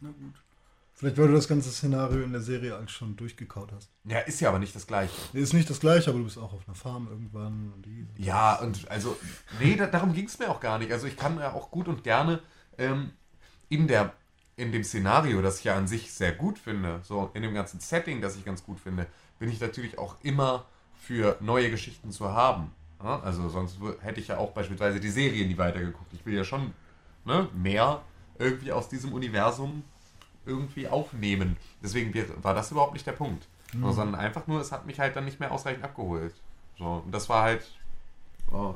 Vielleicht, 0.94 1.18
weil 1.20 1.28
du 1.28 1.34
das 1.34 1.48
ganze 1.48 1.70
Szenario 1.70 2.24
in 2.24 2.32
der 2.32 2.42
Serie 2.42 2.76
als 2.76 2.92
schon 2.92 3.16
durchgekaut 3.16 3.72
hast. 3.72 3.92
ja, 4.04 4.18
ist 4.20 4.40
ja 4.40 4.50
aber 4.50 4.58
nicht 4.58 4.76
das 4.76 4.88
Gleiche. 4.88 5.14
Nee, 5.32 5.42
Ist 5.42 5.54
nicht 5.54 5.70
das 5.70 5.80
gleiche, 5.80 6.10
aber 6.10 6.18
du 6.18 6.26
bist 6.26 6.40
auch 6.40 6.54
auf 6.54 6.68
einer 6.68 6.74
Farm 6.74 7.08
irgendwann. 7.08 7.72
Und 7.76 7.86
die, 7.86 8.08
Ja, 8.18 8.56
und 8.56 8.90
also, 8.90 9.16
nee, 9.60 9.76
da, 9.76 9.86
darum 9.86 10.14
ging 10.14 10.26
es 10.26 10.40
mir 10.40 10.50
auch 10.50 10.60
gar 10.60 10.80
nicht. 10.80 10.92
Also 10.92 11.06
ich 11.06 11.16
kann 11.16 11.38
ja 11.38 11.54
auch 11.54 11.70
gut 11.70 11.88
und 11.88 12.04
gerne 12.04 12.42
ähm, 12.80 13.12
in, 13.70 13.88
der, 13.88 14.12
in 14.56 14.72
dem 14.72 14.84
Szenario, 14.84 15.40
das 15.44 15.60
ich 15.60 15.66
ja 15.66 15.76
an 15.76 15.88
sich 15.88 16.12
sehr 16.12 16.32
gut 16.32 16.58
finde, 16.58 17.00
so 17.04 17.30
in 17.36 17.44
dem 17.44 17.54
ganzen 17.54 17.80
Setting, 17.80 18.20
das 18.20 18.36
ich 18.36 18.44
ganz 18.44 18.64
gut 18.64 18.80
finde, 18.80 19.06
bin 19.38 19.50
ich 19.50 19.62
natürlich 19.62 20.00
auch 20.00 20.16
immer 20.24 20.66
für 21.00 21.38
neue 21.42 21.70
Geschichten 21.70 22.12
zu 22.12 22.32
haben. 22.32 22.72
Ja, 23.04 23.20
also 23.20 23.48
sonst 23.50 23.78
hätte 24.02 24.20
ich 24.20 24.30
ja 24.30 24.38
auch 24.38 24.52
beispielsweise 24.52 25.00
die 25.00 25.10
Serien 25.10 25.48
nie 25.48 25.58
weitergeguckt. 25.58 26.14
Ich 26.14 26.26
will 26.26 26.34
ja 26.34 26.44
schon 26.44 26.74
ne, 27.26 27.48
mehr 27.54 28.02
irgendwie 28.40 28.72
aus 28.72 28.90
diesem 28.90 29.14
Universum 29.14 29.84
irgendwie 30.46 30.88
aufnehmen. 30.88 31.58
Deswegen 31.84 32.14
war 32.42 32.54
das 32.54 32.72
überhaupt 32.72 32.94
nicht 32.94 33.06
der 33.06 33.12
Punkt. 33.12 33.48
So, 33.74 33.92
sondern 33.92 34.20
einfach 34.20 34.48
nur, 34.48 34.62
es 34.62 34.72
hat 34.72 34.86
mich 34.86 35.00
halt 35.00 35.16
dann 35.16 35.26
nicht 35.26 35.40
mehr 35.40 35.52
ausreichend 35.52 35.84
abgeholt. 35.84 36.34
So, 36.78 37.04
und 37.06 37.12
das 37.12 37.28
war 37.28 37.44
halt 37.44 37.68
oh, 38.52 38.76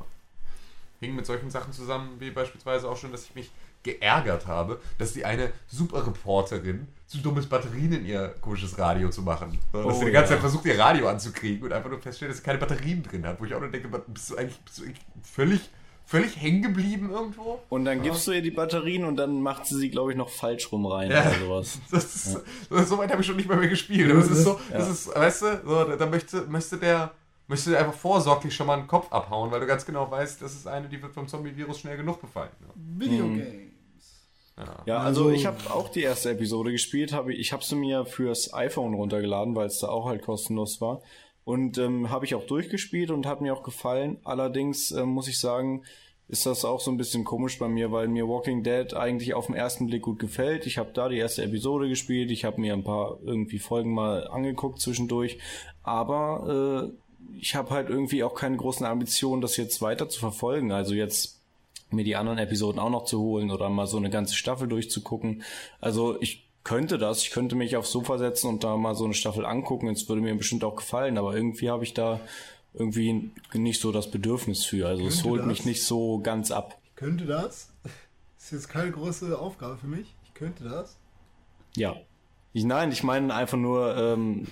hing 0.99 1.15
mit 1.15 1.25
solchen 1.25 1.49
Sachen 1.49 1.73
zusammen, 1.73 2.19
wie 2.19 2.31
beispielsweise 2.31 2.89
auch 2.89 2.97
schon, 2.97 3.11
dass 3.11 3.23
ich 3.23 3.35
mich 3.35 3.51
geärgert 3.83 4.47
habe, 4.47 4.79
dass 4.97 5.13
die 5.13 5.25
eine 5.25 5.51
Superreporterin 5.67 6.87
zu 7.07 7.17
dummes 7.19 7.47
Batterien 7.47 7.91
in 7.93 8.05
ihr 8.05 8.29
komisches 8.41 8.77
Radio 8.77 9.09
zu 9.09 9.21
machen. 9.21 9.57
So, 9.73 9.83
dass 9.83 9.95
Oh, 9.95 9.99
sie 9.99 10.05
die 10.05 10.11
ganze 10.11 10.31
ja. 10.33 10.35
Zeit 10.37 10.41
versucht, 10.41 10.65
ihr 10.65 10.79
Radio 10.79 11.07
anzukriegen 11.09 11.63
und 11.65 11.73
einfach 11.73 11.89
nur 11.89 11.99
feststellt, 11.99 12.31
dass 12.31 12.37
sie 12.37 12.43
keine 12.43 12.57
Batterien 12.59 13.03
drin 13.03 13.25
hat. 13.25 13.39
Wo 13.41 13.45
ich 13.45 13.53
auch 13.53 13.59
nur 13.59 13.69
denke, 13.69 13.87
bist 14.07 14.29
du 14.31 14.37
eigentlich, 14.37 14.57
bist 14.59 14.79
du 14.79 14.83
eigentlich 14.83 15.01
völlig, 15.23 15.69
völlig 16.05 16.39
hängen 16.41 16.61
geblieben 16.61 17.09
irgendwo? 17.11 17.59
Und 17.69 17.85
dann 17.85 18.01
gibst 18.01 18.25
du 18.27 18.31
ihr 18.31 18.41
die 18.41 18.51
Batterien 18.51 19.03
und 19.03 19.17
dann 19.17 19.41
macht 19.41 19.65
sie 19.65 19.75
sie, 19.77 19.89
glaube 19.89 20.11
ich, 20.11 20.17
noch 20.17 20.29
falsch 20.29 20.71
rum 20.71 20.85
rein 20.85 21.11
Ja. 21.11 21.21
oder 21.21 21.39
sowas. 21.39 21.79
Das 21.91 22.15
ist, 22.15 22.37
das, 22.69 22.87
so 22.89 22.97
weit 22.97 23.11
habe 23.11 23.21
ich 23.21 23.27
schon 23.27 23.35
nicht 23.35 23.49
mehr, 23.49 23.57
mehr 23.57 23.67
gespielt. 23.69 24.09
Es 24.15 24.29
ist 24.29 24.43
so, 24.43 24.59
das 24.71 24.89
ist, 24.89 25.13
weißt 25.15 25.41
du, 25.41 25.61
so, 25.65 25.83
da, 25.83 25.95
da 25.97 26.05
möchte, 26.05 26.41
möchte 26.47 26.77
der 26.77 27.11
möchte 27.47 27.71
der 27.71 27.79
einfach 27.79 27.93
vorsorglich 27.93 28.55
schon 28.55 28.67
mal 28.67 28.77
einen 28.77 28.87
Kopf 28.87 29.11
abhauen, 29.11 29.51
weil 29.51 29.59
du 29.59 29.65
ganz 29.65 29.85
genau 29.85 30.09
weißt, 30.09 30.41
das 30.41 30.53
ist 30.53 30.65
eine, 30.67 30.87
die 30.87 31.01
wird 31.01 31.13
vom 31.13 31.27
Zombie-Virus 31.27 31.79
schnell 31.81 31.97
genug 31.97 32.21
befallen. 32.21 32.49
Videogames. 32.75 33.45
Ja. 34.61 34.83
Ja, 34.85 34.97
also, 34.99 35.29
ich 35.29 35.45
habe 35.45 35.57
auch 35.73 35.89
die 35.89 36.01
erste 36.01 36.31
Episode 36.31 36.71
gespielt, 36.71 37.13
habe 37.13 37.33
ich 37.33 37.53
habe 37.53 37.63
sie 37.63 37.75
mir 37.75 38.05
fürs 38.05 38.53
iPhone 38.53 38.93
runtergeladen, 38.93 39.55
weil 39.55 39.67
es 39.67 39.79
da 39.79 39.89
auch 39.89 40.05
halt 40.05 40.21
kostenlos 40.21 40.81
war 40.81 41.01
und 41.43 41.77
ähm, 41.77 42.09
habe 42.09 42.25
ich 42.25 42.35
auch 42.35 42.45
durchgespielt 42.45 43.11
und 43.11 43.25
hat 43.25 43.41
mir 43.41 43.53
auch 43.53 43.63
gefallen. 43.63 44.17
Allerdings 44.23 44.91
ähm, 44.91 45.09
muss 45.09 45.27
ich 45.27 45.39
sagen, 45.39 45.83
ist 46.27 46.45
das 46.45 46.63
auch 46.63 46.79
so 46.79 46.91
ein 46.91 46.97
bisschen 46.97 47.25
komisch 47.25 47.59
bei 47.59 47.67
mir, 47.67 47.91
weil 47.91 48.07
mir 48.07 48.27
Walking 48.27 48.63
Dead 48.63 48.93
eigentlich 48.93 49.33
auf 49.33 49.47
den 49.47 49.55
ersten 49.55 49.87
Blick 49.87 50.03
gut 50.03 50.19
gefällt. 50.19 50.65
Ich 50.65 50.77
habe 50.77 50.91
da 50.93 51.09
die 51.09 51.17
erste 51.17 51.43
Episode 51.43 51.89
gespielt, 51.89 52.31
ich 52.31 52.45
habe 52.45 52.61
mir 52.61 52.73
ein 52.73 52.85
paar 52.85 53.17
irgendwie 53.23 53.59
Folgen 53.59 53.93
mal 53.93 54.27
angeguckt 54.27 54.79
zwischendurch, 54.79 55.39
aber 55.83 56.93
äh, 56.93 57.37
ich 57.37 57.55
habe 57.55 57.71
halt 57.71 57.89
irgendwie 57.89 58.23
auch 58.23 58.35
keine 58.35 58.55
großen 58.55 58.85
Ambitionen, 58.85 59.41
das 59.41 59.57
jetzt 59.57 59.81
weiter 59.81 60.07
zu 60.07 60.19
verfolgen. 60.19 60.71
Also 60.71 60.93
jetzt 60.93 61.40
mir 61.93 62.03
die 62.03 62.15
anderen 62.15 62.37
Episoden 62.37 62.79
auch 62.79 62.89
noch 62.89 63.05
zu 63.05 63.19
holen 63.19 63.51
oder 63.51 63.69
mal 63.69 63.87
so 63.87 63.97
eine 63.97 64.09
ganze 64.09 64.35
Staffel 64.35 64.67
durchzugucken. 64.67 65.43
Also 65.79 66.19
ich 66.21 66.47
könnte 66.63 66.97
das, 66.97 67.23
ich 67.23 67.31
könnte 67.31 67.55
mich 67.55 67.75
aufs 67.75 67.91
Sofa 67.91 68.17
setzen 68.17 68.47
und 68.47 68.63
da 68.63 68.77
mal 68.77 68.95
so 68.95 69.05
eine 69.05 69.13
Staffel 69.13 69.45
angucken. 69.45 69.87
Es 69.89 70.07
würde 70.07 70.21
mir 70.21 70.35
bestimmt 70.35 70.63
auch 70.63 70.75
gefallen, 70.75 71.17
aber 71.17 71.35
irgendwie 71.35 71.69
habe 71.69 71.83
ich 71.83 71.93
da 71.93 72.19
irgendwie 72.73 73.31
nicht 73.53 73.81
so 73.81 73.91
das 73.91 74.09
Bedürfnis 74.11 74.63
für. 74.63 74.87
Also 74.87 75.05
es 75.07 75.15
Könnte 75.15 75.29
holt 75.29 75.39
das? 75.41 75.47
mich 75.47 75.65
nicht 75.65 75.83
so 75.83 76.19
ganz 76.19 76.51
ab. 76.51 76.77
Ich 76.85 76.95
könnte 76.95 77.25
das. 77.25 77.69
Ist 78.37 78.51
jetzt 78.51 78.69
keine 78.69 78.91
große 78.91 79.37
Aufgabe 79.37 79.77
für 79.77 79.87
mich. 79.87 80.13
Ich 80.25 80.33
könnte 80.33 80.63
das. 80.63 80.97
Ja. 81.75 81.95
Ich, 82.53 82.65
nein, 82.65 82.91
ich 82.91 83.03
meine 83.03 83.33
einfach 83.33 83.57
nur, 83.57 83.95
ähm, 83.95 84.47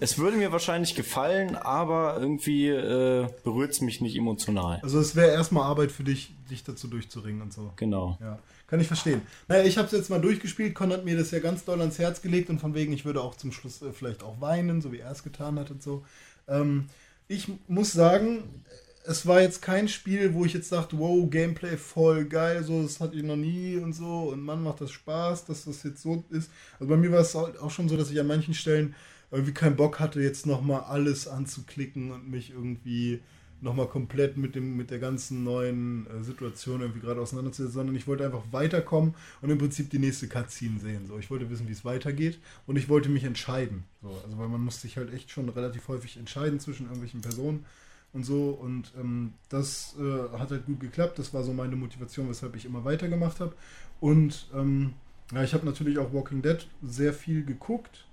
es 0.00 0.16
würde 0.16 0.38
mir 0.38 0.52
wahrscheinlich 0.52 0.94
gefallen, 0.94 1.54
aber 1.54 2.16
irgendwie 2.18 2.68
äh, 2.68 3.28
berührt 3.44 3.72
es 3.72 3.80
mich 3.82 4.00
nicht 4.00 4.16
emotional. 4.16 4.80
Also 4.82 4.98
es 4.98 5.14
wäre 5.14 5.32
erstmal 5.32 5.64
Arbeit 5.64 5.92
für 5.92 6.02
dich, 6.02 6.34
dich 6.50 6.64
dazu 6.64 6.88
durchzuringen 6.88 7.42
und 7.42 7.52
so. 7.52 7.72
Genau. 7.76 8.16
Ja, 8.22 8.38
kann 8.66 8.80
ich 8.80 8.86
verstehen. 8.86 9.20
Naja, 9.48 9.64
ich 9.64 9.76
habe 9.76 9.86
es 9.86 9.92
jetzt 9.92 10.08
mal 10.08 10.20
durchgespielt. 10.20 10.74
Con 10.74 10.92
hat 10.92 11.04
mir 11.04 11.16
das 11.16 11.30
ja 11.30 11.40
ganz 11.40 11.64
doll 11.66 11.80
ans 11.80 11.98
Herz 11.98 12.22
gelegt 12.22 12.48
und 12.48 12.58
von 12.58 12.74
wegen, 12.74 12.92
ich 12.94 13.04
würde 13.04 13.20
auch 13.20 13.34
zum 13.34 13.52
Schluss 13.52 13.82
äh, 13.82 13.92
vielleicht 13.92 14.22
auch 14.22 14.40
weinen, 14.40 14.80
so 14.80 14.90
wie 14.90 15.00
er 15.00 15.10
es 15.10 15.22
getan 15.22 15.58
hat 15.58 15.70
und 15.70 15.82
so. 15.82 16.04
Ähm, 16.48 16.86
ich 17.28 17.48
muss 17.68 17.92
sagen, 17.92 18.61
es 19.04 19.26
war 19.26 19.40
jetzt 19.40 19.62
kein 19.62 19.88
Spiel, 19.88 20.34
wo 20.34 20.44
ich 20.44 20.52
jetzt 20.52 20.70
dachte, 20.72 20.98
wow, 20.98 21.28
Gameplay 21.28 21.76
voll 21.76 22.24
geil, 22.24 22.62
so, 22.62 22.82
das 22.82 23.00
hatte 23.00 23.16
ich 23.16 23.22
noch 23.22 23.36
nie 23.36 23.76
und 23.76 23.92
so 23.92 24.30
und 24.32 24.42
Mann, 24.42 24.62
macht 24.62 24.80
das 24.80 24.92
Spaß, 24.92 25.46
dass 25.46 25.64
das 25.64 25.82
jetzt 25.82 26.02
so 26.02 26.24
ist. 26.30 26.50
Also 26.78 26.88
bei 26.88 26.96
mir 26.96 27.10
war 27.12 27.20
es 27.20 27.34
auch 27.34 27.70
schon 27.70 27.88
so, 27.88 27.96
dass 27.96 28.10
ich 28.10 28.20
an 28.20 28.26
manchen 28.26 28.54
Stellen 28.54 28.94
irgendwie 29.30 29.54
keinen 29.54 29.76
Bock 29.76 29.98
hatte, 29.98 30.20
jetzt 30.20 30.46
nochmal 30.46 30.82
alles 30.82 31.26
anzuklicken 31.26 32.12
und 32.12 32.30
mich 32.30 32.50
irgendwie 32.50 33.20
nochmal 33.62 33.86
komplett 33.86 34.36
mit 34.36 34.54
dem 34.56 34.76
mit 34.76 34.90
der 34.90 34.98
ganzen 34.98 35.44
neuen 35.44 36.06
äh, 36.08 36.22
Situation 36.24 36.80
irgendwie 36.80 37.00
gerade 37.00 37.20
auseinanderzusetzen, 37.20 37.72
sondern 37.72 37.96
ich 37.96 38.08
wollte 38.08 38.24
einfach 38.24 38.42
weiterkommen 38.50 39.14
und 39.40 39.50
im 39.50 39.58
Prinzip 39.58 39.88
die 39.90 40.00
nächste 40.00 40.26
Cutscene 40.28 40.80
sehen. 40.80 41.06
So, 41.06 41.18
ich 41.18 41.30
wollte 41.30 41.48
wissen, 41.48 41.68
wie 41.68 41.72
es 41.72 41.84
weitergeht 41.84 42.40
und 42.66 42.76
ich 42.76 42.88
wollte 42.88 43.08
mich 43.08 43.24
entscheiden. 43.24 43.84
So, 44.02 44.08
also 44.24 44.38
weil 44.38 44.48
man 44.48 44.60
muss 44.60 44.80
sich 44.80 44.96
halt 44.96 45.14
echt 45.14 45.30
schon 45.30 45.48
relativ 45.48 45.86
häufig 45.88 46.16
entscheiden 46.16 46.58
zwischen 46.58 46.86
irgendwelchen 46.86 47.20
Personen 47.20 47.64
und 48.12 48.24
so 48.24 48.50
und 48.50 48.92
ähm, 48.98 49.32
das 49.48 49.96
äh, 49.98 50.38
hat 50.38 50.50
halt 50.50 50.66
gut 50.66 50.80
geklappt. 50.80 51.18
Das 51.18 51.32
war 51.32 51.42
so 51.42 51.52
meine 51.52 51.76
Motivation, 51.76 52.28
weshalb 52.28 52.56
ich 52.56 52.64
immer 52.66 52.84
weitergemacht 52.84 53.40
habe. 53.40 53.54
Und 54.00 54.48
ähm, 54.54 54.94
ja, 55.32 55.42
ich 55.42 55.54
habe 55.54 55.64
natürlich 55.64 55.98
auch 55.98 56.12
Walking 56.12 56.42
Dead 56.42 56.66
sehr 56.82 57.12
viel 57.12 57.44
geguckt. 57.44 58.06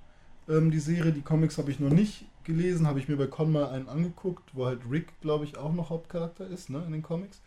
Ähm, 0.47 0.71
die 0.71 0.79
Serie, 0.79 1.11
die 1.11 1.21
Comics 1.21 1.57
habe 1.57 1.71
ich 1.71 1.79
noch 1.79 1.89
nicht 1.89 2.25
gelesen, 2.45 2.87
habe 2.87 2.99
ich 2.99 3.07
mir 3.07 3.17
bei 3.17 3.27
Con 3.27 3.51
mal 3.51 3.69
einen 3.69 3.89
angeguckt, 3.89 4.49
wo 4.53 4.65
halt 4.65 4.81
Rick, 4.89 5.07
glaube 5.21 5.45
ich, 5.45 5.57
auch 5.57 5.73
noch 5.73 5.89
Hauptcharakter 5.89 6.47
ist, 6.47 6.69
ne, 6.69 6.81
in 6.85 6.93
den 6.93 7.03
Comics. 7.03 7.41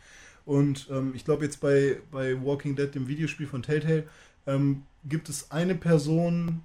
Und 0.44 0.88
ähm, 0.90 1.12
ich 1.14 1.24
glaube 1.24 1.44
jetzt 1.44 1.60
bei, 1.60 2.00
bei 2.10 2.44
Walking 2.44 2.76
Dead, 2.76 2.94
dem 2.94 3.08
Videospiel 3.08 3.46
von 3.46 3.62
Telltale, 3.62 4.04
ähm, 4.46 4.82
gibt 5.04 5.28
es 5.28 5.50
eine 5.50 5.74
Person, 5.74 6.62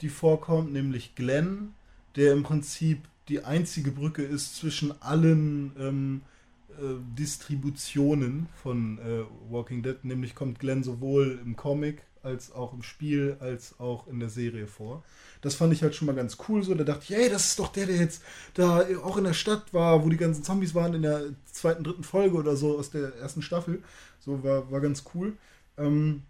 die 0.00 0.08
vorkommt, 0.08 0.72
nämlich 0.72 1.14
Glenn, 1.14 1.74
der 2.16 2.32
im 2.32 2.42
Prinzip 2.42 3.00
die 3.28 3.44
einzige 3.44 3.90
Brücke 3.90 4.22
ist 4.22 4.56
zwischen 4.56 5.00
allen 5.02 5.72
ähm, 5.78 6.22
äh, 6.70 6.96
Distributionen 7.18 8.48
von 8.62 8.98
äh, 8.98 9.24
Walking 9.50 9.82
Dead. 9.82 10.04
Nämlich 10.04 10.34
kommt 10.34 10.58
Glenn 10.58 10.82
sowohl 10.82 11.38
im 11.44 11.56
Comic 11.56 12.02
als 12.22 12.52
auch 12.52 12.72
im 12.72 12.82
Spiel 12.82 13.36
als 13.40 13.78
auch 13.80 14.06
in 14.06 14.20
der 14.20 14.28
Serie 14.28 14.66
vor. 14.66 15.02
Das 15.40 15.54
fand 15.54 15.72
ich 15.72 15.82
halt 15.82 15.94
schon 15.94 16.06
mal 16.06 16.14
ganz 16.14 16.36
cool 16.48 16.62
so. 16.62 16.74
Da 16.74 16.84
dachte 16.84 17.04
ich, 17.04 17.14
ey, 17.14 17.30
das 17.30 17.46
ist 17.46 17.58
doch 17.58 17.72
der, 17.72 17.86
der 17.86 17.96
jetzt 17.96 18.22
da 18.54 18.84
auch 19.02 19.16
in 19.16 19.24
der 19.24 19.32
Stadt 19.32 19.72
war, 19.72 20.04
wo 20.04 20.08
die 20.08 20.16
ganzen 20.16 20.44
Zombies 20.44 20.74
waren 20.74 20.94
in 20.94 21.02
der 21.02 21.22
zweiten, 21.50 21.82
dritten 21.82 22.04
Folge 22.04 22.36
oder 22.36 22.56
so 22.56 22.78
aus 22.78 22.90
der 22.90 23.14
ersten 23.16 23.42
Staffel. 23.42 23.82
So 24.20 24.42
war, 24.44 24.70
war 24.70 24.80
ganz 24.80 25.04
cool. 25.14 25.34
Ähm, 25.78 26.22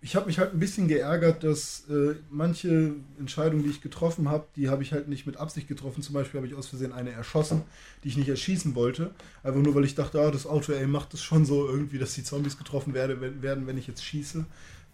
ich 0.00 0.14
habe 0.14 0.26
mich 0.26 0.38
halt 0.38 0.52
ein 0.52 0.60
bisschen 0.60 0.86
geärgert, 0.86 1.42
dass 1.42 1.84
äh, 1.90 2.14
manche 2.30 2.94
Entscheidungen, 3.18 3.64
die 3.64 3.70
ich 3.70 3.80
getroffen 3.80 4.28
habe, 4.28 4.46
die 4.54 4.68
habe 4.68 4.82
ich 4.82 4.92
halt 4.92 5.08
nicht 5.08 5.26
mit 5.26 5.36
Absicht 5.36 5.66
getroffen. 5.66 6.02
Zum 6.02 6.14
Beispiel 6.14 6.38
habe 6.38 6.46
ich 6.46 6.54
aus 6.54 6.68
Versehen 6.68 6.92
eine 6.92 7.10
erschossen, 7.10 7.62
die 8.04 8.08
ich 8.08 8.16
nicht 8.16 8.28
erschießen 8.28 8.74
wollte. 8.76 9.10
Einfach 9.42 9.60
nur, 9.60 9.74
weil 9.74 9.84
ich 9.84 9.96
dachte, 9.96 10.20
ah, 10.20 10.30
das 10.30 10.46
Auto, 10.46 10.72
ey, 10.72 10.86
macht 10.86 11.14
es 11.14 11.22
schon 11.22 11.44
so 11.44 11.66
irgendwie, 11.66 11.98
dass 11.98 12.14
die 12.14 12.22
Zombies 12.22 12.56
getroffen 12.56 12.94
werde, 12.94 13.42
werden, 13.42 13.66
wenn 13.66 13.76
ich 13.76 13.88
jetzt 13.88 14.04
schieße. 14.04 14.44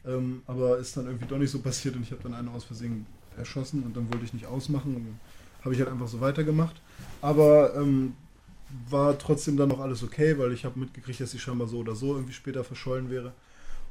Ähm, 0.06 0.43
aber 0.47 0.78
ist 0.78 0.97
dann 0.97 1.06
irgendwie 1.06 1.26
doch 1.26 1.39
nicht 1.39 1.51
so 1.51 1.60
passiert 1.60 1.97
und 1.97 2.02
ich 2.02 2.10
habe 2.10 2.22
dann 2.22 2.35
eine 2.35 2.51
aus 2.51 2.64
Versehen 2.64 3.06
erschossen 3.36 3.82
und 3.82 3.97
dann 3.97 4.10
wollte 4.10 4.24
ich 4.24 4.32
nicht 4.32 4.47
ausmachen 4.47 4.97
und 4.97 5.20
habe 5.62 5.74
ich 5.74 5.81
halt 5.81 5.90
einfach 5.90 6.09
so 6.09 6.20
weitergemacht. 6.20 6.81
Aber 7.20 7.74
ähm, 7.74 8.14
war 8.89 9.18
trotzdem 9.18 9.56
dann 9.56 9.68
noch 9.68 9.81
alles 9.81 10.02
okay, 10.02 10.39
weil 10.39 10.52
ich 10.52 10.64
habe 10.64 10.78
mitgekriegt, 10.78 11.20
dass 11.20 11.31
sie 11.31 11.39
scheinbar 11.39 11.68
so 11.68 11.78
oder 11.78 11.94
so 11.94 12.14
irgendwie 12.14 12.32
später 12.32 12.64
verschollen 12.64 13.10
wäre. 13.10 13.32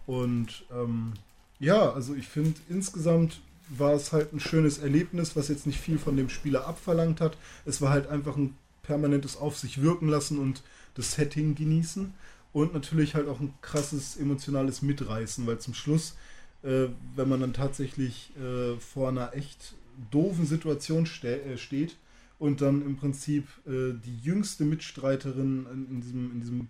Und 0.05 0.65
ähm, 0.71 1.13
ja, 1.59 1.91
also 1.91 2.13
ich 2.15 2.27
finde 2.27 2.59
insgesamt 2.69 3.41
war 3.69 3.93
es 3.93 4.11
halt 4.11 4.33
ein 4.33 4.39
schönes 4.39 4.77
Erlebnis, 4.77 5.35
was 5.35 5.47
jetzt 5.47 5.65
nicht 5.65 5.79
viel 5.79 5.97
von 5.97 6.17
dem 6.17 6.29
Spieler 6.29 6.67
abverlangt 6.67 7.21
hat. 7.21 7.37
Es 7.65 7.81
war 7.81 7.91
halt 7.91 8.07
einfach 8.07 8.35
ein 8.35 8.55
permanentes 8.83 9.37
Auf 9.37 9.57
sich 9.57 9.81
wirken 9.81 10.09
lassen 10.09 10.37
und 10.39 10.61
das 10.95 11.13
Setting 11.13 11.55
genießen. 11.55 12.13
Und 12.51 12.73
natürlich 12.73 13.15
halt 13.15 13.27
auch 13.27 13.39
ein 13.39 13.53
krasses 13.61 14.15
emotionales 14.17 14.83
Mitreißen, 14.83 15.47
weil 15.47 15.57
zum 15.57 15.73
Schluss, 15.73 16.15
äh, 16.61 16.87
wenn 17.15 17.27
man 17.27 17.39
dann 17.39 17.53
tatsächlich 17.53 18.31
äh, 18.37 18.77
vor 18.79 19.09
einer 19.09 19.33
echt 19.33 19.73
doofen 20.11 20.45
Situation 20.45 21.07
ste 21.07 21.41
äh, 21.41 21.57
steht 21.57 21.95
und 22.37 22.61
dann 22.61 22.83
im 22.83 22.95
Prinzip 22.95 23.47
äh, 23.65 23.93
die 23.93 24.19
jüngste 24.21 24.65
Mitstreiterin 24.65 25.65
in, 25.71 25.87
in 25.89 26.01
diesem, 26.01 26.31
in 26.31 26.39
diesem 26.41 26.67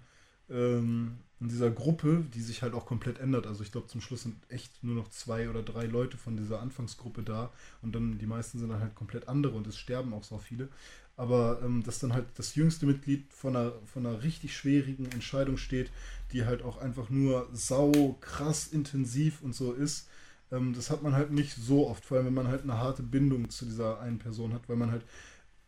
ähm, 0.49 1.17
in 1.39 1.49
dieser 1.49 1.69
Gruppe, 1.71 2.23
die 2.33 2.41
sich 2.41 2.61
halt 2.61 2.73
auch 2.73 2.85
komplett 2.85 3.19
ändert. 3.19 3.47
Also 3.47 3.63
ich 3.63 3.71
glaube, 3.71 3.87
zum 3.87 4.01
Schluss 4.01 4.23
sind 4.23 4.37
echt 4.49 4.83
nur 4.83 4.95
noch 4.95 5.09
zwei 5.09 5.49
oder 5.49 5.61
drei 5.61 5.85
Leute 5.85 6.17
von 6.17 6.37
dieser 6.37 6.61
Anfangsgruppe 6.61 7.21
da 7.21 7.51
und 7.81 7.93
dann 7.93 8.17
die 8.17 8.25
meisten 8.25 8.59
sind 8.59 8.69
dann 8.69 8.79
halt 8.79 8.95
komplett 8.95 9.27
andere 9.27 9.55
und 9.55 9.67
es 9.67 9.77
sterben 9.77 10.13
auch 10.13 10.23
so 10.23 10.37
viele. 10.37 10.69
Aber 11.15 11.61
ähm, 11.63 11.83
dass 11.83 11.99
dann 11.99 12.13
halt 12.13 12.25
das 12.35 12.55
jüngste 12.55 12.85
Mitglied 12.85 13.31
von 13.33 13.55
einer, 13.55 13.73
von 13.85 14.05
einer 14.05 14.23
richtig 14.23 14.55
schwierigen 14.55 15.05
Entscheidung 15.11 15.57
steht, 15.57 15.91
die 16.31 16.45
halt 16.45 16.63
auch 16.63 16.77
einfach 16.77 17.09
nur 17.09 17.49
sau 17.53 18.17
krass 18.21 18.67
intensiv 18.67 19.41
und 19.41 19.53
so 19.53 19.73
ist, 19.73 20.07
ähm, 20.51 20.73
das 20.73 20.89
hat 20.89 21.03
man 21.03 21.13
halt 21.13 21.31
nicht 21.31 21.55
so 21.55 21.87
oft, 21.87 22.05
vor 22.05 22.17
allem 22.17 22.27
wenn 22.27 22.33
man 22.33 22.47
halt 22.47 22.63
eine 22.63 22.77
harte 22.77 23.03
Bindung 23.03 23.49
zu 23.49 23.65
dieser 23.65 23.99
einen 23.99 24.19
Person 24.19 24.53
hat, 24.53 24.69
weil 24.69 24.77
man 24.77 24.91
halt 24.91 25.03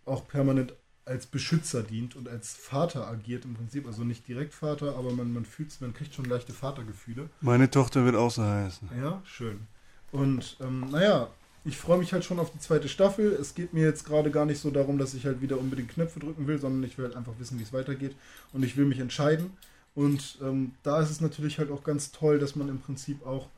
auch 0.06 0.28
permanent 0.28 0.74
als 1.06 1.28
Beschützer 1.28 1.84
dient 1.84 2.16
und 2.16 2.28
als 2.28 2.56
Vater 2.56 3.08
agiert 3.08 3.46
im 3.46 3.54
Prinzip. 3.54 3.86
Also 3.88 4.04
nicht 4.04 4.28
direkt 4.28 4.54
Vater, 4.54 4.96
aber 4.96 5.12
man, 5.12 5.34
man 5.34 5.46
fühlt 5.46 5.80
man 5.82 5.94
kriegt 5.94 6.14
schon 6.14 6.26
leichte 6.26 6.54
Vatergefühle. 6.54 7.30
Meine 7.42 7.70
Tochter 7.70 8.06
wird 8.06 8.16
auch 8.16 8.32
so 8.32 8.44
heißen. 8.44 8.90
Ja, 9.00 9.22
schön. 9.26 9.68
Und 10.12 10.58
ähm, 10.62 10.90
naja, 10.92 11.30
ich 11.64 11.78
freue 11.78 11.98
mich 11.98 12.14
halt 12.14 12.24
schon 12.24 12.40
auf 12.40 12.52
die 12.52 12.60
zweite 12.60 12.90
Staffel. 12.90 13.34
Es 13.34 13.56
geht 13.56 13.74
mir 13.74 13.84
jetzt 13.84 14.06
gerade 14.06 14.32
gar 14.32 14.46
nicht 14.46 14.60
so 14.60 14.72
darum, 14.72 14.98
dass 14.98 15.14
ich 15.14 15.26
halt 15.26 15.42
wieder 15.42 15.60
unbedingt 15.60 15.90
Knöpfe 15.90 16.20
drücken 16.20 16.48
will, 16.48 16.60
sondern 16.60 16.84
ich 16.84 16.98
will 16.98 17.06
halt 17.06 17.16
einfach 17.16 17.34
wissen, 17.40 17.60
wie 17.60 17.64
es 17.64 17.74
weitergeht. 17.74 18.16
Und 18.54 18.64
ich 18.64 18.78
will 18.78 18.86
mich 18.86 19.00
entscheiden. 19.00 19.52
Und 19.96 20.38
ähm, 20.42 20.74
da 20.84 21.02
ist 21.02 21.10
es 21.10 21.22
natürlich 21.22 21.58
halt 21.58 21.72
auch 21.72 21.84
ganz 21.84 22.12
toll, 22.12 22.38
dass 22.38 22.56
man 22.56 22.70
im 22.70 22.80
Prinzip 22.80 23.26
auch 23.26 23.50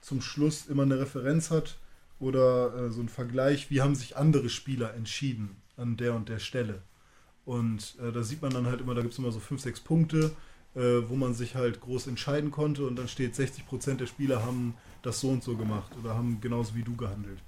zum 0.00 0.20
Schluss 0.20 0.66
immer 0.66 0.84
eine 0.84 0.98
Referenz 0.98 1.50
hat 1.50 1.78
oder 2.20 2.74
äh, 2.74 2.90
so 2.90 3.00
ein 3.00 3.08
Vergleich, 3.08 3.70
wie 3.70 3.80
haben 3.80 3.94
sich 3.94 4.16
andere 4.16 4.48
Spieler 4.48 4.94
entschieden 4.94 5.56
an 5.76 5.96
der 5.96 6.14
und 6.14 6.28
der 6.28 6.38
Stelle. 6.38 6.82
Und 7.46 7.96
äh, 8.02 8.12
da 8.12 8.22
sieht 8.22 8.42
man 8.42 8.52
dann 8.52 8.66
halt 8.66 8.80
immer, 8.80 8.94
da 8.94 9.00
gibt 9.00 9.12
es 9.12 9.18
immer 9.18 9.32
so 9.32 9.40
5, 9.40 9.62
6 9.62 9.80
Punkte, 9.80 10.32
äh, 10.74 11.08
wo 11.08 11.14
man 11.14 11.32
sich 11.32 11.54
halt 11.54 11.80
groß 11.80 12.08
entscheiden 12.08 12.50
konnte 12.50 12.86
und 12.86 12.96
dann 12.96 13.08
steht 13.08 13.34
60% 13.34 13.94
der 13.94 14.06
Spieler 14.06 14.44
haben 14.44 14.74
das 15.02 15.20
so 15.20 15.30
und 15.30 15.42
so 15.42 15.56
gemacht 15.56 15.92
oder 16.02 16.14
haben 16.14 16.40
genauso 16.40 16.74
wie 16.74 16.82
du 16.82 16.96
gehandelt. 16.96 17.38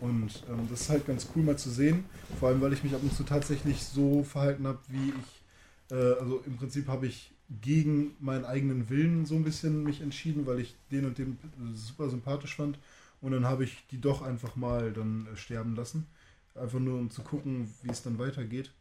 Und 0.00 0.42
ähm, 0.48 0.66
das 0.68 0.80
ist 0.80 0.88
halt 0.88 1.06
ganz 1.06 1.28
cool 1.36 1.44
mal 1.44 1.56
zu 1.56 1.70
sehen, 1.70 2.04
vor 2.40 2.48
allem 2.48 2.60
weil 2.60 2.72
ich 2.72 2.82
mich 2.82 2.94
ab 2.94 3.02
und 3.02 3.14
zu 3.14 3.22
tatsächlich 3.22 3.84
so 3.84 4.24
verhalten 4.24 4.66
habe, 4.66 4.78
wie 4.88 5.10
ich, 5.10 5.96
äh, 5.96 6.14
also 6.18 6.42
im 6.46 6.56
Prinzip 6.56 6.88
habe 6.88 7.06
ich 7.06 7.30
gegen 7.60 8.16
meinen 8.18 8.46
eigenen 8.46 8.88
Willen 8.88 9.26
so 9.26 9.34
ein 9.34 9.44
bisschen 9.44 9.84
mich 9.84 10.00
entschieden, 10.00 10.46
weil 10.46 10.58
ich 10.58 10.74
den 10.90 11.04
und 11.04 11.18
den 11.18 11.38
super 11.74 12.08
sympathisch 12.08 12.56
fand 12.56 12.78
und 13.20 13.32
dann 13.32 13.44
habe 13.44 13.64
ich 13.64 13.86
die 13.90 14.00
doch 14.00 14.22
einfach 14.22 14.56
mal 14.56 14.92
dann 14.92 15.28
äh, 15.32 15.36
sterben 15.36 15.76
lassen, 15.76 16.06
einfach 16.54 16.80
nur 16.80 16.98
um 16.98 17.10
zu 17.10 17.22
gucken, 17.22 17.72
wie 17.82 17.90
es 17.90 18.02
dann 18.02 18.18
weitergeht. 18.18 18.72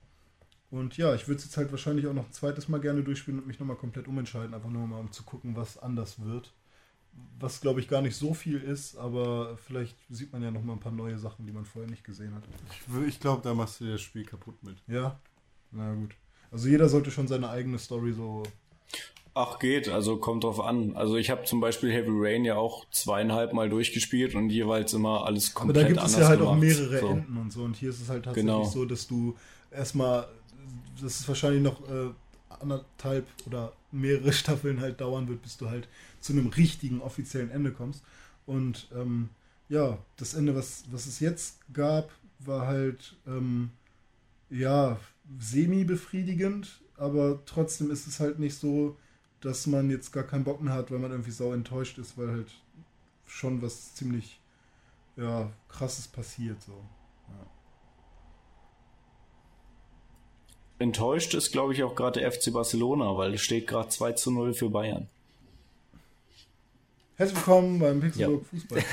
Und 0.72 0.96
ja, 0.98 1.14
ich 1.14 1.28
würde 1.28 1.38
es 1.40 1.46
jetzt 1.46 1.58
halt 1.58 1.70
wahrscheinlich 1.72 2.08
auch 2.08 2.14
noch 2.14 2.26
ein 2.26 2.32
zweites 2.32 2.70
Mal 2.70 2.80
gerne 2.80 3.04
durchspielen 3.04 3.40
und 3.42 3.48
mich 3.48 3.60
nochmal 3.60 3.76
komplett 3.76 4.08
umentscheiden, 4.08 4.54
einfach 4.54 4.70
nur 4.70 4.88
mal 4.88 5.00
um 5.00 5.12
zu 5.12 5.24
gucken, 5.24 5.56
was 5.56 5.78
anders 5.78 6.24
wird. 6.24 6.54
Was 7.40 7.60
glaube 7.60 7.82
ich 7.82 7.90
gar 7.90 8.02
nicht 8.02 8.16
so 8.16 8.34
viel 8.34 8.62
ist, 8.62 8.96
aber 8.96 9.58
vielleicht 9.58 9.98
sieht 10.10 10.32
man 10.32 10.42
ja 10.42 10.50
nochmal 10.50 10.78
ein 10.78 10.80
paar 10.80 10.94
neue 10.94 11.18
Sachen, 11.20 11.46
die 11.46 11.52
man 11.52 11.66
vorher 11.66 11.92
nicht 11.92 12.06
gesehen 12.06 12.34
hat. 12.34 12.44
Ich, 12.70 13.08
ich 13.10 13.20
glaube, 13.20 13.42
da 13.44 13.54
machst 13.54 13.82
du 13.82 13.86
dir 13.86 13.92
das 13.94 14.02
Spiel 14.02 14.24
kaputt 14.24 14.64
mit. 14.64 14.78
Ja, 14.88 15.20
na 15.72 15.94
gut. 15.94 16.12
Also 16.52 16.70
jeder 16.70 16.88
sollte 16.88 17.12
schon 17.12 17.28
seine 17.28 17.50
eigene 17.50 17.78
Story 17.80 18.14
so. 18.14 18.44
Ach 19.34 19.60
geht, 19.60 19.90
also 19.90 20.18
kommt 20.18 20.46
drauf 20.46 20.62
an. 20.62 20.96
Also 20.96 21.16
ich 21.18 21.30
habe 21.30 21.44
zum 21.44 21.60
Beispiel 21.60 21.92
Heavy 21.92 22.12
Rain 22.12 22.46
ja 22.46 22.56
auch 22.56 22.90
zweieinhalb 22.92 23.52
Mal 23.54 23.70
durchgespielt 23.70 24.36
und 24.36 24.50
jeweils 24.50 24.94
immer 24.94 25.26
alles 25.26 25.54
Aber 25.54 25.66
komplett 25.66 25.84
da 25.84 25.88
gibt 25.90 26.00
es 26.00 26.04
anders 26.06 26.22
ja 26.22 26.28
halt 26.30 26.40
gemacht. 26.40 26.56
auch 26.56 26.60
mehrere 26.62 27.00
so. 27.00 27.08
Enden 27.08 27.38
und 27.38 27.52
so. 27.52 27.64
Und 27.64 27.76
hier 27.76 27.90
ist 27.90 28.02
es 28.02 28.10
halt 28.10 28.24
tatsächlich 28.26 28.52
Genau. 28.54 28.64
so, 28.66 28.86
dass 28.86 29.08
du 29.08 29.36
erstmal, 29.70 30.28
das 31.02 31.20
ist 31.20 31.28
wahrscheinlich 31.28 31.64
noch 31.64 31.88
äh, 31.90 32.10
anderthalb 32.60 33.28
oder 33.46 33.74
mehrere 33.92 34.34
Staffeln 34.34 34.80
halt 34.80 35.02
dauern 35.02 35.28
wird, 35.28 35.42
bis 35.42 35.58
du 35.58 35.70
halt 35.70 35.88
zu 36.20 36.34
einem 36.34 36.48
richtigen 36.48 37.02
offiziellen 37.02 37.52
Ende 37.52 37.72
kommst. 37.72 38.04
Und 38.46 38.88
ähm, 38.96 39.30
ja, 39.70 39.98
das 40.18 40.34
Ende, 40.34 40.56
was, 40.56 40.84
was 40.92 41.06
es 41.06 41.20
jetzt 41.20 41.60
gab, 41.74 42.12
war 42.40 42.68
halt 42.68 43.16
ähm, 43.28 43.70
ja 44.50 45.00
semi-befriedigend, 45.40 46.82
aber 46.98 47.40
trotzdem 47.46 47.90
ist 47.90 48.08
es 48.08 48.20
halt 48.20 48.40
nicht 48.40 48.56
so, 48.56 48.98
dass 49.40 49.68
man 49.68 49.90
jetzt 49.90 50.12
gar 50.12 50.24
keinen 50.24 50.44
Bock 50.44 50.62
mehr 50.62 50.74
hat, 50.74 50.92
weil 50.92 51.00
man 51.00 51.12
irgendwie 51.12 51.32
sau 51.32 51.54
enttäuscht 51.54 51.98
ist, 51.98 52.18
weil 52.18 52.30
halt 52.30 52.52
schon 53.26 53.62
was 53.62 53.96
ziemlich 53.96 54.40
ja, 55.16 55.52
krasses 55.70 56.08
passiert 56.08 56.62
so. 56.62 56.84
Enttäuscht 60.82 61.34
ist, 61.36 61.52
glaube 61.52 61.74
ich, 61.74 61.84
auch 61.84 61.96
gerade 61.96 62.20
der 62.20 62.32
FC 62.32 62.52
Barcelona, 62.52 63.16
weil 63.16 63.34
es 63.36 63.42
steht 63.42 63.68
gerade 63.68 63.90
2 63.90 64.14
zu 64.14 64.32
0 64.32 64.54
für 64.54 64.70
Bayern. 64.70 65.08
Herzlich 67.18 67.38
willkommen 67.38 67.80
beim 67.80 68.02
Pixelburg 68.02 68.42
Ja. 68.52 68.60
Fußball. 68.60 68.84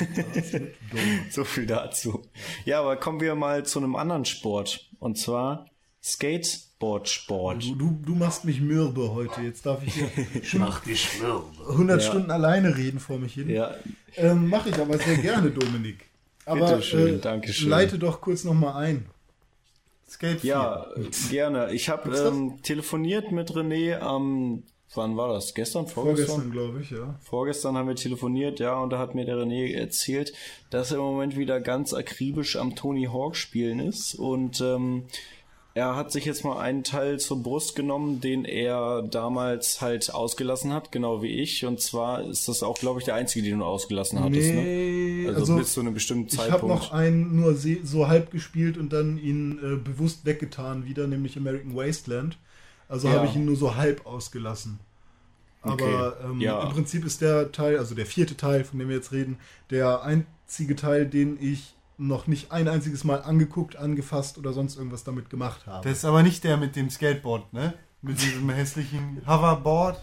So 1.30 1.44
viel 1.44 1.66
dazu. 1.66 2.22
Ja, 2.66 2.80
aber 2.80 2.96
kommen 2.96 3.20
wir 3.20 3.34
mal 3.34 3.64
zu 3.64 3.78
einem 3.78 3.96
anderen 3.96 4.26
Sport. 4.26 4.86
Und 5.00 5.16
zwar 5.16 5.66
Skateboard-Sport. 6.04 7.62
Du, 7.64 7.74
du, 7.74 7.98
du 8.04 8.14
machst 8.14 8.44
mich 8.44 8.60
mürbe 8.60 9.12
heute. 9.14 9.40
Jetzt 9.40 9.64
darf 9.64 9.82
ich 9.86 9.94
hier 9.94 10.10
Mach 10.60 10.80
dich 10.84 11.08
mürbe. 11.22 11.46
100 11.70 12.02
Ja. 12.02 12.06
Stunden 12.08 12.30
alleine 12.30 12.76
reden 12.76 13.00
vor 13.00 13.18
mich 13.18 13.32
hin. 13.34 13.48
Ja, 13.48 13.74
Ähm, 14.16 14.48
Mache 14.48 14.68
ich 14.68 14.78
aber 14.78 14.98
sehr 14.98 15.16
gerne, 15.16 15.50
Dominik. 15.50 16.04
Aber 16.44 16.66
Bitteschön, 16.68 17.14
äh, 17.16 17.18
Dankeschön. 17.18 17.68
leite 17.70 17.98
doch 17.98 18.20
kurz 18.20 18.44
nochmal 18.44 18.84
ein. 18.84 19.06
Skate 20.08 20.40
4. 20.40 20.50
ja, 20.50 20.86
gerne. 21.30 21.72
Ich 21.72 21.88
habe 21.88 22.16
ähm, 22.16 22.62
telefoniert 22.62 23.30
mit 23.30 23.50
René 23.50 23.98
am, 23.98 24.62
wann 24.94 25.16
war 25.16 25.32
das? 25.32 25.54
Gestern? 25.54 25.86
Vorgestern, 25.86 26.50
glaube 26.50 26.80
ich, 26.80 26.90
ja. 26.90 27.18
Vorgestern 27.20 27.76
haben 27.76 27.88
wir 27.88 27.96
telefoniert, 27.96 28.58
ja, 28.58 28.78
und 28.78 28.90
da 28.90 28.98
hat 28.98 29.14
mir 29.14 29.26
der 29.26 29.36
René 29.36 29.74
erzählt, 29.74 30.32
dass 30.70 30.90
er 30.92 30.98
im 30.98 31.04
Moment 31.04 31.36
wieder 31.36 31.60
ganz 31.60 31.92
akribisch 31.92 32.56
am 32.56 32.74
Tony 32.74 33.04
Hawk 33.04 33.36
spielen 33.36 33.80
ist 33.80 34.14
und 34.14 34.60
ähm, 34.60 35.04
er 35.78 35.94
hat 35.94 36.10
sich 36.10 36.24
jetzt 36.24 36.44
mal 36.44 36.58
einen 36.58 36.82
Teil 36.82 37.20
zur 37.20 37.40
Brust 37.40 37.76
genommen, 37.76 38.20
den 38.20 38.44
er 38.44 39.02
damals 39.02 39.80
halt 39.80 40.12
ausgelassen 40.12 40.72
hat, 40.72 40.90
genau 40.90 41.22
wie 41.22 41.28
ich. 41.40 41.64
Und 41.64 41.80
zwar 41.80 42.20
ist 42.24 42.48
das 42.48 42.64
auch, 42.64 42.76
glaube 42.78 42.98
ich, 42.98 43.04
der 43.04 43.14
einzige, 43.14 43.48
den 43.48 43.60
du 43.60 43.64
ausgelassen 43.64 44.18
hattest, 44.18 44.54
ne? 44.54 44.62
Nee, 44.62 45.24
Also, 45.28 45.40
also, 45.40 45.56
bis 45.56 45.72
zu 45.74 45.80
einem 45.80 45.94
bestimmten 45.94 46.26
ich 46.32 46.38
habe 46.38 46.50
Zeitpunkt. 46.50 46.74
noch 46.74 46.92
einen 46.92 47.36
nur 47.36 47.54
so 47.54 48.08
halb 48.08 48.32
gespielt 48.32 48.76
und 48.76 48.92
dann 48.92 49.18
ihn 49.18 49.60
äh, 49.62 49.76
bewusst 49.76 50.24
weggetan 50.24 50.84
wieder, 50.84 51.06
nämlich 51.06 51.36
American 51.36 51.76
Wasteland. 51.76 52.38
Also 52.88 53.06
Ja. 53.06 53.14
habe 53.14 53.26
ich 53.26 53.36
ihn 53.36 53.44
nur 53.44 53.56
so 53.56 53.76
halb 53.76 54.04
ausgelassen. 54.04 54.80
Aber 55.62 56.16
Okay, 56.16 56.28
ähm, 56.30 56.40
ja. 56.40 56.60
im 56.62 56.70
Prinzip 56.70 57.04
ist 57.04 57.20
der 57.20 57.52
Teil, 57.52 57.78
also 57.78 57.94
der 57.94 58.06
vierte 58.06 58.36
Teil, 58.36 58.64
von 58.64 58.80
dem 58.80 58.88
wir 58.88 58.96
jetzt 58.96 59.12
reden, 59.12 59.38
der 59.70 60.02
einzige 60.02 60.74
Teil, 60.74 61.06
den 61.06 61.38
ich 61.40 61.74
noch 61.98 62.26
nicht 62.28 62.52
ein 62.52 62.68
einziges 62.68 63.04
Mal 63.04 63.22
angeguckt, 63.22 63.76
angefasst 63.76 64.38
oder 64.38 64.52
sonst 64.52 64.76
irgendwas 64.76 65.04
damit 65.04 65.30
gemacht 65.30 65.66
habe. 65.66 65.86
Das 65.88 65.98
ist 65.98 66.04
aber 66.04 66.22
nicht 66.22 66.44
der 66.44 66.56
mit 66.56 66.76
dem 66.76 66.90
Skateboard, 66.90 67.52
ne? 67.52 67.74
Mit 68.02 68.22
diesem 68.22 68.48
hässlichen 68.60 69.20
Hoverboard. 69.26 70.00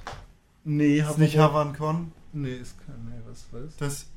nee, 0.65 0.99
Ist 0.99 1.17
nicht 1.17 1.37
Havancon. 1.37 2.11
Nee, 2.33 2.55
ist 2.55 2.75
kein, 2.85 2.95
nee, 3.05 3.21
was 3.25 3.45
weiß. 3.51 3.77
Das, 3.77 4.07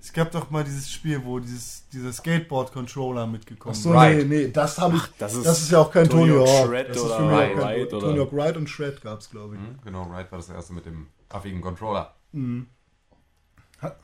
es 0.00 0.12
gab 0.12 0.30
doch 0.30 0.50
mal 0.50 0.64
dieses 0.64 0.90
Spiel, 0.90 1.22
wo 1.24 1.38
dieses, 1.38 1.86
dieser 1.92 2.10
Skateboard-Controller 2.12 3.26
mitgekommen 3.26 3.74
ist. 3.74 3.86
Right. 3.86 4.26
nee, 4.26 4.44
nee, 4.46 4.50
das 4.50 4.78
habe 4.78 4.96
ich. 4.96 5.02
das 5.18 5.34
das 5.34 5.58
ist 5.58 5.62
ist, 5.64 5.70
ja 5.72 5.80
auch 5.80 5.90
kein 5.90 6.08
Tony 6.08 6.30
Hawk. 6.32 6.66
Shred 6.66 6.88
das 6.88 6.96
ist 6.96 7.02
für 7.12 7.22
mich 7.22 7.32
auch 7.32 7.40
Ride, 7.40 7.54
kein 7.60 7.68
Ride 7.74 7.88
Tony 7.88 8.18
Hawk 8.18 8.32
Ride 8.32 8.58
und 8.58 8.70
Shred 8.70 9.02
gab 9.02 9.20
es, 9.20 9.28
glaube 9.28 9.56
ich. 9.56 9.60
Hm, 9.60 9.78
Genau, 9.84 10.04
Right 10.04 10.30
war 10.32 10.38
das 10.38 10.48
erste 10.48 10.72
mit 10.72 10.86
dem 10.86 11.08
affigen 11.28 11.60
Controller. 11.60 12.14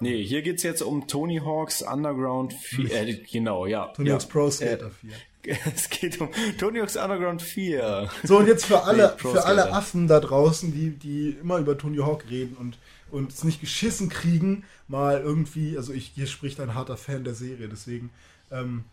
Nee, 0.01 0.23
hier 0.23 0.43
geht's 0.43 0.63
jetzt 0.63 0.83
um 0.83 1.07
Tony 1.07 1.39
Hawk's 1.39 1.83
Underground 1.83 2.53
4. 2.53 2.93
Äh, 2.93 3.15
genau, 3.31 3.67
ja. 3.67 3.87
Tony 3.89 4.09
ja. 4.09 4.15
Hawk's 4.15 4.27
Pro 4.27 4.51
Skater 4.51 4.91
4. 4.91 5.11
Es 5.75 5.91
geht 5.91 6.21
um 6.21 6.29
Tony 6.59 6.79
Hawk's 6.79 6.97
Underground 6.97 7.43
4. 7.43 8.09
So, 8.23 8.39
und 8.39 8.47
jetzt 8.47 8.65
für 8.67 8.85
alle, 8.85 9.17
Nee, 9.17 9.31
für 9.31 9.45
alle. 9.45 9.73
Affen 9.73 10.07
da 10.07 10.21
draußen, 10.21 10.73
die, 10.73 10.91
die 10.91 11.37
immer 11.41 11.59
über 11.59 11.77
Tony 11.77 11.97
Hawk 11.97 12.27
reden 12.31 12.57
und, 12.57 12.79
und 13.11 13.33
es 13.33 13.43
nicht 13.43 13.61
geschissen 13.61 14.09
kriegen, 14.09 14.63
mal 14.87 15.21
irgendwie, 15.21 15.77
also 15.77 15.93
ich, 15.93 16.13
hier 16.15 16.29
spricht 16.29 16.61
ein 16.61 16.75
harter 16.75 16.97
Fan 16.97 17.25
der 17.25 17.35
Serie, 17.35 17.69
deswegen. 17.69 18.11
Ähm, 18.53 18.85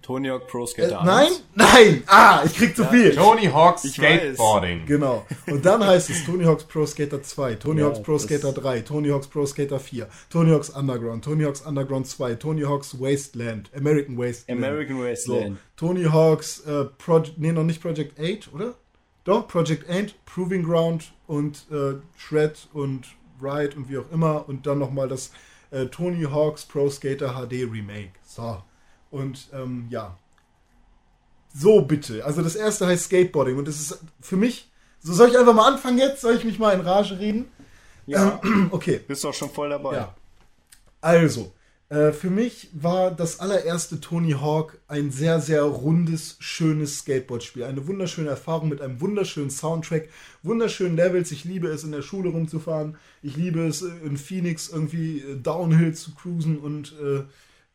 Tony 0.00 0.28
Hawk 0.28 0.48
Pro 0.48 0.64
äh, 0.64 0.66
Skater 0.66 1.04
nein, 1.04 1.26
1. 1.26 1.44
nein, 1.54 2.02
ah, 2.06 2.42
ich 2.44 2.54
krieg 2.54 2.74
zu 2.76 2.84
viel. 2.86 3.14
Tony 3.14 3.46
Hawk's 3.46 3.84
Ich 3.84 4.00
weiß. 4.00 4.34
Skateboarding. 4.34 4.86
Genau. 4.86 5.26
Und 5.46 5.64
dann 5.64 5.84
heißt 5.84 6.10
es 6.10 6.24
Tony 6.24 6.44
Hawk's 6.44 6.64
Pro 6.64 6.86
Skater 6.86 7.22
2, 7.22 7.54
Tony 7.56 7.80
Ja, 7.80 7.86
Hawk's 7.86 8.02
Pro 8.02 8.18
Skater 8.18 8.52
3, 8.52 8.80
Tony 8.80 9.08
Hawk's 9.10 9.26
Pro 9.26 9.46
Skater 9.46 9.78
4, 9.80 10.08
Tony 10.30 10.50
Hawk's 10.50 10.70
Underground, 10.70 11.24
Tony 11.24 11.44
Hawk's 11.44 11.62
Underground 11.62 12.06
2, 12.06 12.34
Tony 12.36 12.62
Hawk's 12.62 12.98
Wasteland, 12.98 13.70
American 13.76 14.16
Wasteland. 14.18 14.64
American 14.64 14.96
So, 14.96 15.04
Wasteland. 15.04 15.58
Tony 15.76 16.04
Hawk's, 16.04 16.60
äh, 16.60 16.84
Project, 16.84 17.38
nee, 17.38 17.52
noch 17.52 17.64
nicht 17.64 17.82
Project 17.82 18.18
8, 18.18 18.52
oder? 18.54 18.74
Doch, 19.24 19.46
Project 19.46 19.88
8, 19.88 20.24
Proving 20.24 20.64
Ground 20.64 21.12
und 21.26 21.66
äh, 21.70 21.94
Shred 22.16 22.68
und 22.72 23.06
Ride 23.40 23.76
und 23.76 23.88
wie 23.88 23.98
auch 23.98 24.10
immer. 24.12 24.48
Und 24.48 24.66
dann 24.66 24.78
nochmal 24.78 25.08
das 25.08 25.32
äh, 25.70 25.86
Tony 25.86 26.24
Hawk's 26.24 26.64
Pro 26.64 26.88
Skater 26.90 27.34
HD 27.34 27.64
Remake. 27.70 28.12
So. 28.24 28.62
Und 29.12 29.48
ähm, 29.52 29.86
ja. 29.90 30.16
So 31.54 31.82
bitte. 31.82 32.24
Also 32.24 32.42
das 32.42 32.56
erste 32.56 32.86
heißt 32.86 33.04
Skateboarding 33.04 33.58
und 33.58 33.68
das 33.68 33.78
ist 33.78 33.98
für 34.20 34.36
mich. 34.36 34.70
So 35.00 35.12
soll 35.12 35.28
ich 35.28 35.38
einfach 35.38 35.54
mal 35.54 35.70
anfangen 35.70 35.98
jetzt? 35.98 36.22
Soll 36.22 36.34
ich 36.34 36.44
mich 36.44 36.58
mal 36.58 36.72
in 36.72 36.80
Rage 36.80 37.18
reden? 37.18 37.44
Ja, 38.06 38.40
Okay. 38.70 39.00
bist 39.06 39.22
doch 39.22 39.34
schon 39.34 39.50
voll 39.50 39.68
dabei. 39.68 39.94
Ja. 39.96 40.14
Also, 41.00 41.52
äh, 41.90 42.12
für 42.12 42.30
mich 42.30 42.70
war 42.72 43.10
das 43.10 43.38
allererste 43.38 44.00
Tony 44.00 44.32
Hawk 44.32 44.78
ein 44.88 45.10
sehr, 45.10 45.40
sehr 45.42 45.62
rundes, 45.64 46.36
schönes 46.38 47.00
Skateboardspiel. 47.00 47.64
Eine 47.64 47.86
wunderschöne 47.86 48.30
Erfahrung 48.30 48.70
mit 48.70 48.80
einem 48.80 49.02
wunderschönen 49.02 49.50
Soundtrack, 49.50 50.08
wunderschönen 50.42 50.96
Levels. 50.96 51.32
Ich 51.32 51.44
liebe 51.44 51.68
es, 51.68 51.84
in 51.84 51.92
der 51.92 52.00
Schule 52.00 52.30
rumzufahren. 52.30 52.96
Ich 53.20 53.36
liebe 53.36 53.66
es, 53.66 53.82
in 53.82 54.16
Phoenix 54.16 54.70
irgendwie 54.70 55.18
äh, 55.18 55.36
Downhill 55.36 55.94
zu 55.94 56.14
cruisen 56.14 56.58
und 56.58 56.94
äh, 57.02 57.24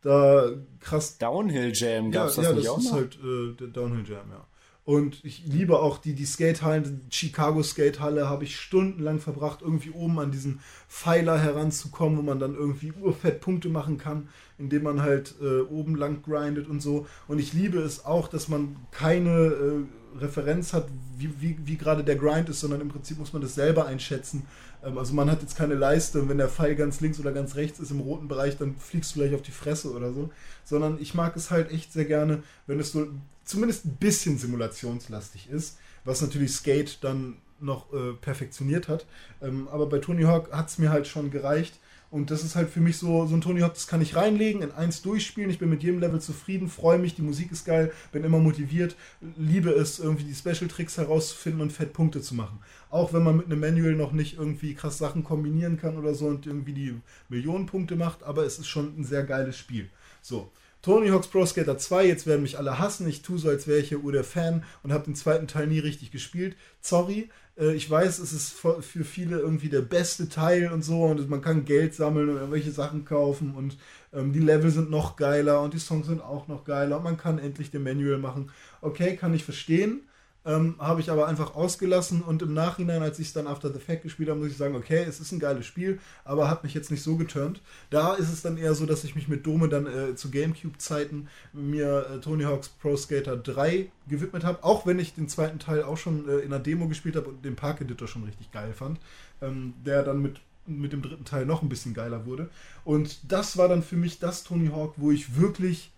da 0.02 0.50
krass 0.80 1.18
Downhill 1.18 1.72
Jam 1.74 2.10
gab's 2.10 2.36
ja, 2.36 2.42
das 2.42 2.50
ja, 2.50 2.56
nicht 2.56 2.66
das 2.66 2.74
auch 2.74 2.78
ist 2.78 2.84
noch? 2.84 2.92
halt 2.92 3.18
äh, 3.22 3.54
der 3.54 3.68
Downhill 3.68 4.04
Jam, 4.08 4.30
ja. 4.30 4.46
Und 4.88 5.22
ich 5.22 5.44
liebe 5.44 5.80
auch 5.80 5.98
die, 5.98 6.14
die 6.14 6.24
Skatehallen, 6.24 7.02
die 7.10 7.14
Chicago 7.14 7.62
Skatehalle 7.62 8.26
habe 8.26 8.44
ich 8.44 8.58
stundenlang 8.58 9.18
verbracht, 9.18 9.60
irgendwie 9.60 9.90
oben 9.90 10.18
an 10.18 10.30
diesen 10.30 10.60
Pfeiler 10.88 11.38
heranzukommen, 11.38 12.16
wo 12.16 12.22
man 12.22 12.38
dann 12.38 12.54
irgendwie 12.54 12.92
urfett 12.98 13.42
Punkte 13.42 13.68
machen 13.68 13.98
kann, 13.98 14.30
indem 14.56 14.84
man 14.84 15.02
halt 15.02 15.34
äh, 15.42 15.60
oben 15.60 15.94
lang 15.94 16.22
grindet 16.22 16.68
und 16.68 16.80
so. 16.80 17.06
Und 17.26 17.38
ich 17.38 17.52
liebe 17.52 17.80
es 17.80 18.06
auch, 18.06 18.28
dass 18.28 18.48
man 18.48 18.76
keine 18.90 19.28
äh, 19.28 19.84
Referenz 20.16 20.72
hat, 20.72 20.88
wie, 21.16 21.30
wie, 21.40 21.58
wie 21.64 21.76
gerade 21.76 22.04
der 22.04 22.16
Grind 22.16 22.48
ist, 22.48 22.60
sondern 22.60 22.80
im 22.80 22.88
Prinzip 22.88 23.18
muss 23.18 23.32
man 23.32 23.42
das 23.42 23.54
selber 23.54 23.86
einschätzen. 23.86 24.46
Ähm, 24.84 24.98
also 24.98 25.14
man 25.14 25.30
hat 25.30 25.42
jetzt 25.42 25.56
keine 25.56 25.74
Leiste 25.74 26.20
und 26.20 26.28
wenn 26.28 26.38
der 26.38 26.48
Pfeil 26.48 26.74
ganz 26.74 27.00
links 27.00 27.20
oder 27.20 27.32
ganz 27.32 27.56
rechts 27.56 27.80
ist 27.80 27.90
im 27.90 28.00
roten 28.00 28.28
Bereich, 28.28 28.56
dann 28.56 28.76
fliegst 28.76 29.14
du 29.14 29.20
gleich 29.20 29.34
auf 29.34 29.42
die 29.42 29.52
Fresse 29.52 29.92
oder 29.92 30.12
so. 30.12 30.30
Sondern 30.64 30.98
ich 31.00 31.14
mag 31.14 31.36
es 31.36 31.50
halt 31.50 31.70
echt 31.70 31.92
sehr 31.92 32.04
gerne, 32.04 32.42
wenn 32.66 32.80
es 32.80 32.92
so 32.92 33.08
zumindest 33.44 33.86
ein 33.86 33.96
bisschen 33.96 34.38
simulationslastig 34.38 35.48
ist, 35.50 35.78
was 36.04 36.20
natürlich 36.20 36.52
Skate 36.52 37.02
dann 37.02 37.36
noch 37.60 37.92
äh, 37.92 38.12
perfektioniert 38.12 38.88
hat. 38.88 39.06
Ähm, 39.42 39.68
aber 39.68 39.86
bei 39.86 39.98
Tony 39.98 40.22
Hawk 40.22 40.52
hat 40.52 40.68
es 40.68 40.78
mir 40.78 40.90
halt 40.90 41.06
schon 41.06 41.30
gereicht. 41.30 41.78
Und 42.10 42.30
das 42.30 42.42
ist 42.42 42.56
halt 42.56 42.70
für 42.70 42.80
mich 42.80 42.96
so, 42.96 43.26
so 43.26 43.34
ein 43.34 43.42
Tony 43.42 43.60
Hawk, 43.60 43.74
das 43.74 43.86
kann 43.86 44.00
ich 44.00 44.16
reinlegen, 44.16 44.62
in 44.62 44.72
eins 44.72 45.02
durchspielen. 45.02 45.50
Ich 45.50 45.58
bin 45.58 45.68
mit 45.68 45.82
jedem 45.82 46.00
Level 46.00 46.20
zufrieden, 46.20 46.68
freue 46.68 46.98
mich, 46.98 47.14
die 47.14 47.22
Musik 47.22 47.52
ist 47.52 47.66
geil, 47.66 47.92
bin 48.12 48.24
immer 48.24 48.38
motiviert, 48.38 48.96
liebe 49.36 49.70
es, 49.70 49.98
irgendwie 49.98 50.24
die 50.24 50.34
Special 50.34 50.68
Tricks 50.68 50.96
herauszufinden 50.96 51.60
und 51.60 51.72
fett 51.72 51.92
Punkte 51.92 52.22
zu 52.22 52.34
machen. 52.34 52.60
Auch 52.88 53.12
wenn 53.12 53.22
man 53.22 53.36
mit 53.36 53.46
einem 53.46 53.60
Manual 53.60 53.94
noch 53.94 54.12
nicht 54.12 54.38
irgendwie 54.38 54.74
krass 54.74 54.96
Sachen 54.96 55.22
kombinieren 55.22 55.76
kann 55.76 55.98
oder 55.98 56.14
so 56.14 56.26
und 56.26 56.46
irgendwie 56.46 56.72
die 56.72 56.94
Millionen 57.28 57.66
Punkte 57.66 57.96
macht, 57.96 58.22
aber 58.22 58.44
es 58.44 58.58
ist 58.58 58.68
schon 58.68 58.98
ein 58.98 59.04
sehr 59.04 59.24
geiles 59.24 59.58
Spiel. 59.58 59.90
So. 60.22 60.50
Tony 60.82 61.08
Hawk's 61.08 61.26
Pro 61.26 61.44
Skater 61.44 61.76
2, 61.76 62.06
jetzt 62.06 62.26
werden 62.26 62.42
mich 62.42 62.56
alle 62.56 62.78
hassen. 62.78 63.08
Ich 63.08 63.22
tue 63.22 63.38
so, 63.38 63.48
als 63.48 63.66
wäre 63.66 63.80
ich 63.80 63.88
hier 63.88 64.00
der 64.12 64.24
Fan 64.24 64.64
und 64.82 64.92
habe 64.92 65.04
den 65.04 65.16
zweiten 65.16 65.48
Teil 65.48 65.66
nie 65.66 65.80
richtig 65.80 66.12
gespielt. 66.12 66.56
Sorry, 66.80 67.30
äh, 67.58 67.74
ich 67.74 67.90
weiß, 67.90 68.18
es 68.20 68.32
ist 68.32 68.52
für 68.52 68.80
für 68.82 69.04
viele 69.04 69.38
irgendwie 69.38 69.68
der 69.68 69.82
beste 69.82 70.28
Teil 70.28 70.70
und 70.72 70.82
so 70.82 71.04
und 71.04 71.28
man 71.28 71.42
kann 71.42 71.64
Geld 71.64 71.94
sammeln 71.94 72.28
und 72.28 72.36
irgendwelche 72.36 72.70
Sachen 72.70 73.04
kaufen 73.04 73.54
und 73.54 73.76
ähm, 74.12 74.32
die 74.32 74.38
Level 74.38 74.70
sind 74.70 74.90
noch 74.90 75.16
geiler 75.16 75.62
und 75.62 75.74
die 75.74 75.78
Songs 75.78 76.06
sind 76.06 76.20
auch 76.22 76.48
noch 76.48 76.64
geiler 76.64 76.98
und 76.98 77.04
man 77.04 77.16
kann 77.16 77.38
endlich 77.38 77.70
den 77.70 77.82
Manual 77.82 78.18
machen. 78.18 78.50
Okay, 78.80 79.16
kann 79.16 79.34
ich 79.34 79.44
verstehen. 79.44 80.07
Ähm, 80.48 80.76
habe 80.78 81.02
ich 81.02 81.10
aber 81.10 81.28
einfach 81.28 81.54
ausgelassen 81.54 82.22
und 82.22 82.40
im 82.40 82.54
Nachhinein, 82.54 83.02
als 83.02 83.18
ich 83.18 83.26
es 83.26 83.32
dann 83.34 83.46
After 83.46 83.70
the 83.70 83.78
Fact 83.78 84.02
gespielt 84.02 84.30
habe, 84.30 84.40
muss 84.40 84.48
ich 84.48 84.56
sagen, 84.56 84.76
okay, 84.76 85.04
es 85.06 85.20
ist 85.20 85.30
ein 85.30 85.40
geiles 85.40 85.66
Spiel, 85.66 86.00
aber 86.24 86.48
hat 86.48 86.64
mich 86.64 86.72
jetzt 86.72 86.90
nicht 86.90 87.02
so 87.02 87.16
geturnt. 87.16 87.60
Da 87.90 88.14
ist 88.14 88.32
es 88.32 88.40
dann 88.40 88.56
eher 88.56 88.74
so, 88.74 88.86
dass 88.86 89.04
ich 89.04 89.14
mich 89.14 89.28
mit 89.28 89.46
Dome 89.46 89.68
dann 89.68 89.86
äh, 89.86 90.14
zu 90.14 90.30
Gamecube-Zeiten 90.30 91.28
mir 91.52 92.06
äh, 92.08 92.20
Tony 92.20 92.44
Hawk's 92.44 92.70
Pro 92.70 92.96
Skater 92.96 93.36
3 93.36 93.90
gewidmet 94.08 94.44
habe, 94.44 94.64
auch 94.64 94.86
wenn 94.86 94.98
ich 94.98 95.14
den 95.14 95.28
zweiten 95.28 95.58
Teil 95.58 95.82
auch 95.82 95.98
schon 95.98 96.26
äh, 96.26 96.38
in 96.38 96.48
der 96.48 96.60
Demo 96.60 96.88
gespielt 96.88 97.16
habe 97.16 97.28
und 97.28 97.44
den 97.44 97.54
Park 97.54 97.82
Editor 97.82 98.08
schon 98.08 98.24
richtig 98.24 98.50
geil 98.50 98.72
fand, 98.72 98.98
ähm, 99.42 99.74
der 99.84 100.02
dann 100.02 100.22
mit 100.22 100.40
mit 100.66 100.92
dem 100.92 101.00
dritten 101.00 101.24
Teil 101.24 101.46
noch 101.46 101.62
ein 101.62 101.70
bisschen 101.70 101.94
geiler 101.94 102.26
wurde. 102.26 102.50
Und 102.84 103.32
das 103.32 103.56
war 103.56 103.68
dann 103.68 103.82
für 103.82 103.96
mich 103.96 104.18
das 104.18 104.44
Tony 104.44 104.68
Hawk, 104.68 104.94
wo 104.96 105.10
ich 105.10 105.36
wirklich 105.36 105.92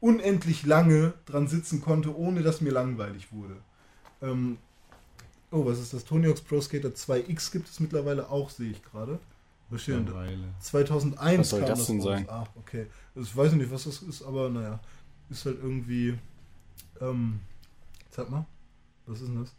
unendlich 0.00 0.64
lange 0.64 1.12
dran 1.26 1.48
sitzen 1.48 1.82
konnte, 1.82 2.16
ohne 2.16 2.42
dass 2.42 2.62
mir 2.62 2.72
langweilig 2.72 3.30
wurde. 3.30 3.56
Ähm, 4.22 4.58
oh, 5.50 5.64
was 5.66 5.78
ist 5.78 5.92
das? 5.94 6.04
Tony 6.04 6.26
Hawk's 6.26 6.40
Pro 6.40 6.60
Skater 6.60 6.88
2X 6.88 7.52
gibt 7.52 7.68
es 7.68 7.80
mittlerweile 7.80 8.28
auch, 8.30 8.50
sehe 8.50 8.70
ich 8.70 8.82
gerade. 8.82 9.18
Denn? 9.70 10.04
Mittlerweile. 10.04 10.54
2001 10.60 11.38
Was 11.40 11.50
soll 11.50 11.60
kam 11.60 11.68
das 11.70 11.86
denn 11.86 11.96
raus. 11.96 12.04
sein? 12.04 12.26
Ah, 12.28 12.46
okay. 12.56 12.86
Also 13.16 13.28
ich 13.28 13.36
weiß 13.36 13.52
nicht, 13.52 13.70
was 13.70 13.84
das 13.84 14.02
ist, 14.02 14.22
aber 14.22 14.48
naja. 14.48 14.78
Ist 15.28 15.44
halt 15.44 15.58
irgendwie. 15.60 16.16
Ähm, 17.00 17.40
sag 18.10 18.30
mal. 18.30 18.46
Was 19.06 19.20
ist 19.20 19.28
denn 19.28 19.40
das? 19.42 19.54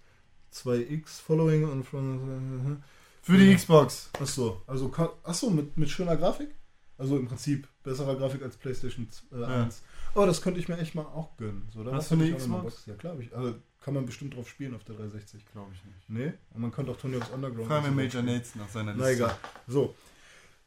2X 0.53 1.21
Following 1.21 1.69
und 1.69 1.83
from. 1.83 2.81
Für 3.21 3.37
die 3.37 3.53
Xbox. 3.53 4.09
Achso, 4.21 4.61
also 4.65 4.89
achso, 5.23 5.49
mit, 5.49 5.75
mit 5.77 5.89
schöner 5.89 6.15
Grafik? 6.15 6.55
Also 6.97 7.17
im 7.17 7.27
Prinzip 7.27 7.67
besserer 7.83 8.15
Grafik 8.15 8.41
als 8.41 8.55
PlayStation 8.55 9.07
äh, 9.33 9.41
Ja. 9.41 9.63
1. 9.65 9.83
Oh, 10.15 10.25
das 10.25 10.41
könnte 10.41 10.61
ich 10.61 10.69
mir 10.69 10.77
echt 10.77 10.95
mal 10.95 11.01
auch 11.03 11.35
gönnen. 11.35 11.67
So, 11.73 11.83
Hast 11.91 12.11
du 12.11 12.15
ich 12.15 12.21
eine 12.21 12.35
Xbox? 12.37 12.63
Box. 12.63 12.85
Ja, 12.85 12.95
klar, 12.95 13.19
ich. 13.19 13.35
Also 13.35 13.55
kann 13.87 13.93
man 13.93 14.05
bestimmt 14.05 14.35
drauf 14.35 14.49
spielen 14.49 14.75
auf 14.75 14.83
der 14.83 14.95
360. 14.95 15.45
Glaube 15.53 15.71
ich 15.73 15.81
nicht. 15.85 16.09
Nee, 16.09 16.33
und 16.53 16.59
man 16.61 16.71
könnte 16.71 16.91
auch 16.91 16.97
Tony 16.97 17.13
Hawk's 17.15 17.29
Underground. 17.29 17.67
Fragen 17.69 17.85
wir 17.85 17.91
Major 17.93 18.21
spielen. 18.21 18.25
Nates 18.25 18.55
nach 18.55 18.67
seiner 18.67 18.93
Na 18.93 19.07
Liste. 19.07 19.23
egal. 19.23 19.37
So. 19.65 19.95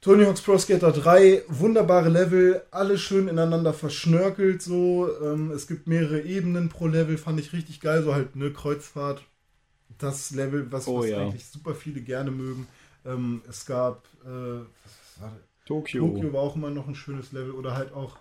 Tony 0.01 0.25
Hawk's 0.25 0.41
Pro 0.41 0.57
Skater 0.57 0.91
3, 0.91 1.43
wunderbare 1.49 2.09
Level, 2.09 2.63
alle 2.71 2.97
schön 2.97 3.29
ineinander 3.29 3.75
verschnörkelt 3.75 4.63
so. 4.63 5.11
Ähm, 5.23 5.51
es 5.51 5.67
gibt 5.67 5.87
mehrere 5.87 6.23
Ebenen 6.23 6.71
pro 6.71 6.87
Level, 6.87 7.19
fand 7.19 7.39
ich 7.41 7.53
richtig 7.53 7.83
geil. 7.83 8.03
So 8.03 8.15
halt 8.15 8.35
eine 8.35 8.55
Kreuzfahrt. 8.55 9.23
Das 9.99 10.31
Level, 10.31 10.73
was, 10.73 10.89
Oh 10.89 11.01
was 11.01 11.11
ja. 11.11 11.19
eigentlich 11.19 11.45
super 11.45 11.75
viele 11.75 12.01
gerne 12.01 12.31
mögen. 12.31 12.69
Ähm, 13.05 13.43
es 13.51 13.67
gab, 13.67 14.07
äh? 14.25 14.65
Tokio. 15.67 16.09
Tokio 16.09 16.33
war 16.33 16.41
auch 16.41 16.57
immer 16.57 16.71
noch 16.71 16.89
ein 16.89 16.95
schönes 16.95 17.33
Level 17.33 17.51
oder 17.51 17.75
halt 17.75 17.93
auch. 17.93 18.17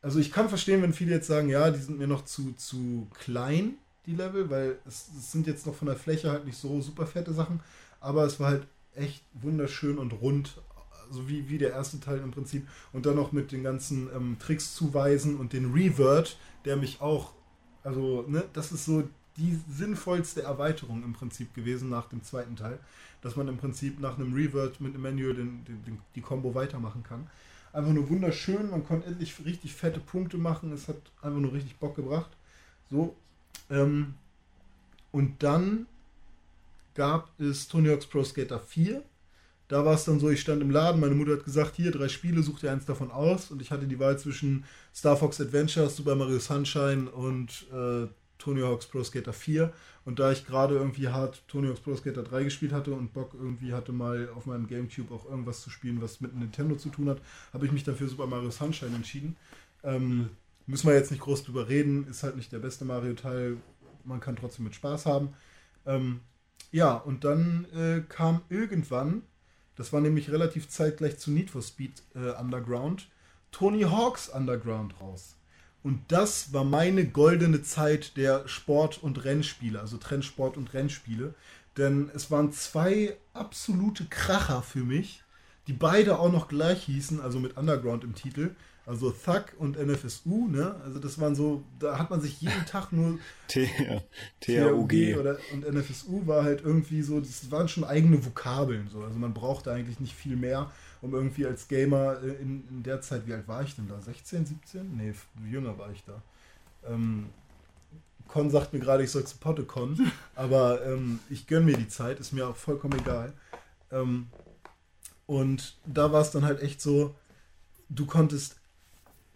Also 0.00 0.18
ich 0.20 0.32
kann 0.32 0.48
verstehen, 0.48 0.80
wenn 0.80 0.94
viele 0.94 1.12
jetzt 1.12 1.26
sagen, 1.26 1.50
ja, 1.50 1.70
die 1.70 1.80
sind 1.80 1.98
mir 1.98 2.06
noch 2.06 2.24
zu, 2.24 2.54
zu 2.54 3.08
klein, 3.12 3.74
die 4.08 4.14
Level, 4.14 4.48
weil 4.50 4.78
es, 4.86 5.08
es 5.16 5.30
sind 5.30 5.46
jetzt 5.46 5.66
noch 5.66 5.74
von 5.74 5.86
der 5.86 5.96
Fläche 5.96 6.30
halt 6.30 6.46
nicht 6.46 6.56
so 6.56 6.80
super 6.80 7.06
fette 7.06 7.32
Sachen, 7.32 7.60
aber 8.00 8.24
es 8.24 8.40
war 8.40 8.48
halt 8.48 8.66
echt 8.94 9.22
wunderschön 9.34 9.98
und 9.98 10.12
rund, 10.14 10.60
so 11.10 11.28
wie, 11.28 11.48
wie 11.48 11.58
der 11.58 11.72
erste 11.72 12.00
Teil 12.00 12.18
im 12.18 12.30
Prinzip. 12.30 12.66
Und 12.92 13.06
dann 13.06 13.16
noch 13.16 13.32
mit 13.32 13.52
den 13.52 13.62
ganzen 13.62 14.08
ähm, 14.14 14.36
Tricks 14.38 14.74
zuweisen 14.74 15.36
und 15.36 15.52
den 15.52 15.72
Revert, 15.72 16.38
der 16.64 16.76
mich 16.76 17.00
auch, 17.00 17.32
also, 17.84 18.24
ne, 18.26 18.44
das 18.54 18.72
ist 18.72 18.86
so 18.86 19.04
die 19.36 19.58
sinnvollste 19.70 20.42
Erweiterung 20.42 21.04
im 21.04 21.12
Prinzip 21.12 21.54
gewesen 21.54 21.90
nach 21.90 22.08
dem 22.08 22.24
zweiten 22.24 22.56
Teil, 22.56 22.78
dass 23.20 23.36
man 23.36 23.46
im 23.46 23.58
Prinzip 23.58 24.00
nach 24.00 24.18
einem 24.18 24.32
Revert 24.32 24.80
mit 24.80 24.94
Emmanuel 24.94 25.34
den, 25.34 25.64
den, 25.64 25.84
den, 25.84 25.98
die 26.14 26.22
Combo 26.22 26.54
weitermachen 26.54 27.02
kann. 27.02 27.28
Einfach 27.74 27.92
nur 27.92 28.08
wunderschön, 28.08 28.70
man 28.70 28.86
konnte 28.86 29.06
endlich 29.06 29.44
richtig 29.44 29.74
fette 29.74 30.00
Punkte 30.00 30.38
machen, 30.38 30.72
es 30.72 30.88
hat 30.88 30.96
einfach 31.20 31.40
nur 31.40 31.52
richtig 31.52 31.76
Bock 31.76 31.94
gebracht. 31.94 32.30
So. 32.90 33.14
Ähm, 33.70 34.14
und 35.12 35.42
dann 35.42 35.86
gab 36.94 37.38
es 37.40 37.68
Tony 37.68 37.88
Hawk's 37.88 38.06
Pro 38.06 38.24
Skater 38.24 38.60
4. 38.60 39.02
Da 39.68 39.84
war 39.84 39.94
es 39.94 40.04
dann 40.04 40.18
so, 40.18 40.30
ich 40.30 40.40
stand 40.40 40.62
im 40.62 40.70
Laden, 40.70 41.00
meine 41.00 41.14
Mutter 41.14 41.32
hat 41.32 41.44
gesagt, 41.44 41.76
hier, 41.76 41.90
drei 41.90 42.08
Spiele, 42.08 42.42
such 42.42 42.60
dir 42.60 42.72
eins 42.72 42.86
davon 42.86 43.10
aus. 43.10 43.50
Und 43.50 43.60
ich 43.60 43.70
hatte 43.70 43.86
die 43.86 43.98
Wahl 43.98 44.18
zwischen 44.18 44.64
Star 44.94 45.16
Fox 45.16 45.40
Adventure, 45.40 45.90
Super 45.90 46.14
Mario 46.14 46.38
Sunshine 46.38 47.10
und 47.10 47.66
äh, 47.72 48.08
Tony 48.38 48.62
Hawk's 48.62 48.86
Pro 48.86 49.04
Skater 49.04 49.32
4. 49.32 49.72
Und 50.06 50.18
da 50.18 50.32
ich 50.32 50.46
gerade 50.46 50.74
irgendwie 50.74 51.08
hart 51.08 51.42
Tony 51.48 51.68
Hawk's 51.68 51.80
Pro 51.80 51.94
Skater 51.96 52.22
3 52.22 52.44
gespielt 52.44 52.72
hatte 52.72 52.92
und 52.92 53.12
Bock 53.12 53.34
irgendwie 53.34 53.74
hatte 53.74 53.92
mal 53.92 54.30
auf 54.34 54.46
meinem 54.46 54.66
Gamecube 54.66 55.12
auch 55.12 55.28
irgendwas 55.28 55.60
zu 55.60 55.68
spielen, 55.68 56.00
was 56.00 56.22
mit 56.22 56.34
Nintendo 56.34 56.76
zu 56.76 56.88
tun 56.88 57.10
hat, 57.10 57.20
habe 57.52 57.66
ich 57.66 57.72
mich 57.72 57.84
dann 57.84 57.94
für 57.94 58.08
Super 58.08 58.26
Mario 58.26 58.50
Sunshine 58.50 58.96
entschieden. 58.96 59.36
Ähm, 59.84 60.30
müssen 60.68 60.86
wir 60.86 60.94
jetzt 60.94 61.10
nicht 61.10 61.22
groß 61.22 61.44
drüber 61.44 61.68
reden, 61.68 62.06
ist 62.08 62.22
halt 62.22 62.36
nicht 62.36 62.52
der 62.52 62.58
beste 62.58 62.84
Mario-Teil, 62.84 63.56
man 64.04 64.20
kann 64.20 64.36
trotzdem 64.36 64.64
mit 64.64 64.74
Spaß 64.74 65.06
haben. 65.06 65.34
Ähm, 65.86 66.20
ja, 66.70 66.94
und 66.94 67.24
dann 67.24 67.66
äh, 67.74 68.02
kam 68.08 68.42
irgendwann, 68.48 69.22
das 69.76 69.92
war 69.92 70.00
nämlich 70.00 70.30
relativ 70.30 70.68
zeitgleich 70.68 71.18
zu 71.18 71.30
Need 71.30 71.50
for 71.50 71.62
Speed 71.62 72.02
äh, 72.14 72.30
Underground, 72.38 73.08
Tony 73.50 73.82
Hawk's 73.82 74.28
Underground 74.28 75.00
raus. 75.00 75.36
Und 75.82 76.00
das 76.08 76.52
war 76.52 76.64
meine 76.64 77.06
goldene 77.06 77.62
Zeit 77.62 78.16
der 78.16 78.46
Sport- 78.46 79.02
und 79.02 79.24
Rennspiele, 79.24 79.80
also 79.80 79.96
Trendsport- 79.96 80.56
und 80.56 80.74
Rennspiele. 80.74 81.34
Denn 81.78 82.10
es 82.14 82.30
waren 82.30 82.52
zwei 82.52 83.16
absolute 83.32 84.04
Kracher 84.06 84.62
für 84.62 84.84
mich, 84.84 85.22
die 85.66 85.72
beide 85.72 86.18
auch 86.18 86.32
noch 86.32 86.48
gleich 86.48 86.82
hießen, 86.84 87.20
also 87.20 87.38
mit 87.38 87.56
Underground 87.56 88.04
im 88.04 88.14
Titel. 88.14 88.50
Also 88.88 89.10
Thug 89.10 89.52
und 89.58 89.76
NFSU, 89.78 90.48
ne? 90.48 90.74
Also 90.82 90.98
das 90.98 91.20
waren 91.20 91.34
so, 91.34 91.62
da 91.78 91.98
hat 91.98 92.08
man 92.08 92.22
sich 92.22 92.40
jeden 92.40 92.64
Tag 92.64 92.90
nur 92.90 93.18
THUG 93.48 95.18
oder 95.18 95.36
und 95.52 95.70
NFSU 95.70 96.26
war 96.26 96.42
halt 96.42 96.62
irgendwie 96.64 97.02
so, 97.02 97.20
das 97.20 97.50
waren 97.50 97.68
schon 97.68 97.84
eigene 97.84 98.24
Vokabeln 98.24 98.88
so. 98.90 99.02
Also 99.02 99.18
man 99.18 99.34
brauchte 99.34 99.70
eigentlich 99.70 100.00
nicht 100.00 100.14
viel 100.14 100.36
mehr, 100.36 100.70
um 101.02 101.12
irgendwie 101.12 101.44
als 101.44 101.68
Gamer 101.68 102.16
äh, 102.22 102.40
in, 102.40 102.66
in 102.70 102.82
der 102.82 103.02
Zeit, 103.02 103.26
wie 103.26 103.34
alt 103.34 103.46
war 103.46 103.62
ich 103.62 103.76
denn 103.76 103.88
da? 103.88 104.00
16, 104.00 104.46
17? 104.46 104.96
Nee, 104.96 105.12
jünger 105.50 105.76
war 105.76 105.92
ich 105.92 106.02
da. 106.04 106.22
Ähm, 106.90 107.26
Con 108.26 108.50
sagt 108.50 108.72
mir 108.72 108.80
gerade, 108.80 109.04
ich 109.04 109.10
soll 109.10 109.24
zu 109.24 109.36
PotteCon, 109.36 110.10
aber 110.34 110.82
ähm, 110.86 111.18
ich 111.28 111.46
gönne 111.46 111.66
mir 111.66 111.76
die 111.76 111.88
Zeit, 111.88 112.20
ist 112.20 112.32
mir 112.32 112.48
auch 112.48 112.56
vollkommen 112.56 112.98
egal. 112.98 113.34
Ähm, 113.92 114.28
und 115.26 115.76
da 115.84 116.10
war 116.10 116.22
es 116.22 116.30
dann 116.30 116.46
halt 116.46 116.62
echt 116.62 116.80
so, 116.80 117.14
du 117.90 118.06
konntest 118.06 118.57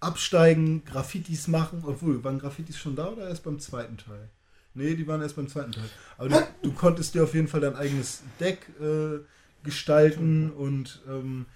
absteigen, 0.03 0.85
Graffitis 0.85 1.49
machen, 1.49 1.83
obwohl, 1.87 2.23
waren 2.25 2.39
Graffitis 2.39 2.79
schon 2.79 2.97
da 2.97 3.09
oder 3.09 3.29
erst 3.29 3.45
beim 3.45 3.59
zweiten 3.59 3.97
Teil? 3.97 4.29
Nee, 4.75 4.95
die 4.95 5.07
waren 5.07 5.21
erst 5.21 5.37
beim 5.37 5.49
zweiten 5.49 5.73
Teil. 5.73 5.89
Aber 6.17 6.29
du, 6.29 6.47
du 6.63 6.73
konntest 6.73 7.15
dir 7.15 7.25
auf 7.25 7.35
jeden 7.35 7.49
Fall 7.49 7.61
dein 7.61 7.77
eigenes 7.77 8.23
Deck 8.41 8.67
äh, 8.81 9.19
gestalten 9.63 10.51
und 10.51 11.03
ähm, 11.09 11.47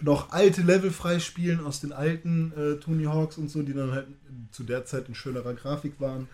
noch 0.00 0.32
alte 0.32 0.62
Level 0.62 0.90
freispielen 0.90 1.64
aus 1.64 1.80
den 1.80 1.92
alten 1.92 2.52
äh, 2.56 2.80
Tony 2.80 3.04
Hawks 3.04 3.38
und 3.38 3.48
so, 3.48 3.62
die 3.62 3.72
dann 3.72 3.92
halt 3.92 4.06
zu 4.50 4.64
der 4.64 4.84
Zeit 4.84 5.08
in 5.08 5.14
schönerer 5.14 5.54
Grafik 5.54 6.00
waren. 6.00 6.28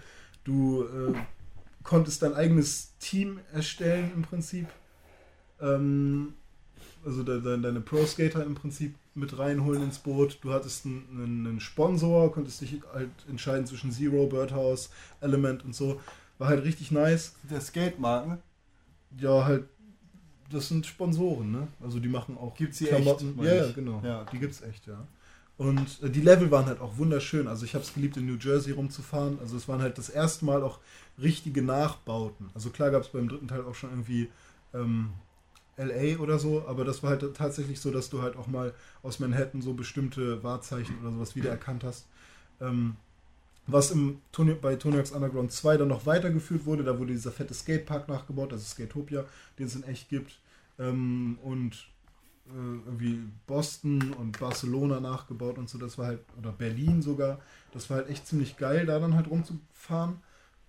Du 0.44 0.84
äh, 0.84 1.14
konntest 1.82 2.22
dein 2.22 2.34
eigenes 2.34 2.96
Team 2.98 3.38
erstellen 3.52 4.10
im 4.14 4.22
Prinzip. 4.22 4.66
Ähm, 5.60 6.34
also 7.04 7.22
de, 7.22 7.40
de, 7.40 7.60
deine 7.60 7.80
Pro-Skater 7.80 8.44
im 8.44 8.54
Prinzip 8.54 8.94
mit 9.14 9.38
reinholen 9.38 9.82
ins 9.82 9.98
Boot. 9.98 10.38
Du 10.42 10.52
hattest 10.52 10.86
einen, 10.86 11.46
einen, 11.46 11.60
Sponsor, 11.60 12.32
konntest 12.32 12.60
dich 12.60 12.80
halt 12.92 13.10
entscheiden 13.28 13.66
zwischen 13.66 13.90
Zero, 13.90 14.26
Birdhouse, 14.26 14.90
Element 15.20 15.64
und 15.64 15.74
so. 15.74 16.00
War 16.38 16.48
halt 16.48 16.64
richtig 16.64 16.90
nice. 16.90 17.34
Der 17.50 17.60
Skate-Marken. 17.60 18.38
Ja, 19.18 19.44
halt, 19.44 19.64
das 20.50 20.68
sind 20.68 20.86
Sponsoren, 20.86 21.50
ne? 21.50 21.68
Also 21.82 21.98
die 21.98 22.08
machen 22.08 22.38
auch 22.38 22.54
Gibt's 22.54 22.78
die 22.78 22.86
Klamotten. 22.86 23.38
echt, 23.38 23.46
ja, 23.46 23.54
ja, 23.54 23.72
genau. 23.72 24.00
Ja. 24.04 24.24
Die 24.32 24.38
gibt's 24.38 24.62
echt, 24.62 24.86
ja. 24.86 25.06
Und 25.60 26.02
äh, 26.02 26.08
die 26.08 26.22
Level 26.22 26.50
waren 26.50 26.66
halt 26.66 26.80
auch 26.80 26.96
wunderschön. 26.96 27.46
Also 27.46 27.66
ich 27.66 27.74
habe 27.74 27.84
es 27.84 27.92
geliebt, 27.92 28.16
in 28.16 28.24
New 28.24 28.38
Jersey 28.40 28.72
rumzufahren. 28.72 29.38
Also 29.40 29.58
es 29.58 29.68
waren 29.68 29.82
halt 29.82 29.98
das 29.98 30.08
erste 30.08 30.46
Mal 30.46 30.62
auch 30.62 30.78
richtige 31.20 31.60
Nachbauten. 31.60 32.48
Also 32.54 32.70
klar 32.70 32.90
gab 32.90 33.02
es 33.02 33.08
beim 33.08 33.28
dritten 33.28 33.48
Teil 33.48 33.64
auch 33.64 33.74
schon 33.74 33.90
irgendwie 33.90 34.30
ähm, 34.72 35.10
LA 35.76 36.18
oder 36.18 36.38
so, 36.38 36.64
aber 36.66 36.84
das 36.84 37.02
war 37.02 37.10
halt 37.10 37.34
tatsächlich 37.34 37.80
so, 37.80 37.90
dass 37.90 38.10
du 38.10 38.22
halt 38.22 38.36
auch 38.36 38.46
mal 38.46 38.74
aus 39.02 39.18
Manhattan 39.18 39.62
so 39.62 39.74
bestimmte 39.74 40.42
Wahrzeichen 40.42 40.98
oder 41.00 41.12
sowas 41.12 41.36
wiedererkannt 41.36 41.84
hast. 41.84 42.06
Ähm, 42.60 42.96
was 43.66 43.90
im 43.90 44.20
bei 44.60 44.76
Tony 44.76 44.96
Hawk's 44.96 45.12
Underground 45.12 45.52
2 45.52 45.76
dann 45.76 45.88
noch 45.88 46.06
weitergeführt 46.06 46.66
wurde, 46.66 46.82
da 46.82 46.98
wurde 46.98 47.12
dieser 47.12 47.30
fette 47.30 47.54
Skatepark 47.54 48.08
nachgebaut, 48.08 48.52
also 48.52 48.64
Skatopia, 48.64 49.24
den 49.58 49.66
es 49.66 49.76
in 49.76 49.84
echt 49.84 50.08
gibt. 50.08 50.38
Ähm, 50.78 51.38
und 51.42 51.86
äh, 52.48 52.86
irgendwie 52.86 53.20
Boston 53.46 54.12
und 54.14 54.38
Barcelona 54.38 55.00
nachgebaut 55.00 55.58
und 55.58 55.68
so, 55.68 55.78
das 55.78 55.98
war 55.98 56.06
halt, 56.06 56.20
oder 56.38 56.52
Berlin 56.52 57.02
sogar, 57.02 57.38
das 57.72 57.88
war 57.90 57.98
halt 57.98 58.08
echt 58.08 58.26
ziemlich 58.26 58.56
geil, 58.56 58.86
da 58.86 58.98
dann 58.98 59.14
halt 59.14 59.30
rumzufahren. 59.30 60.20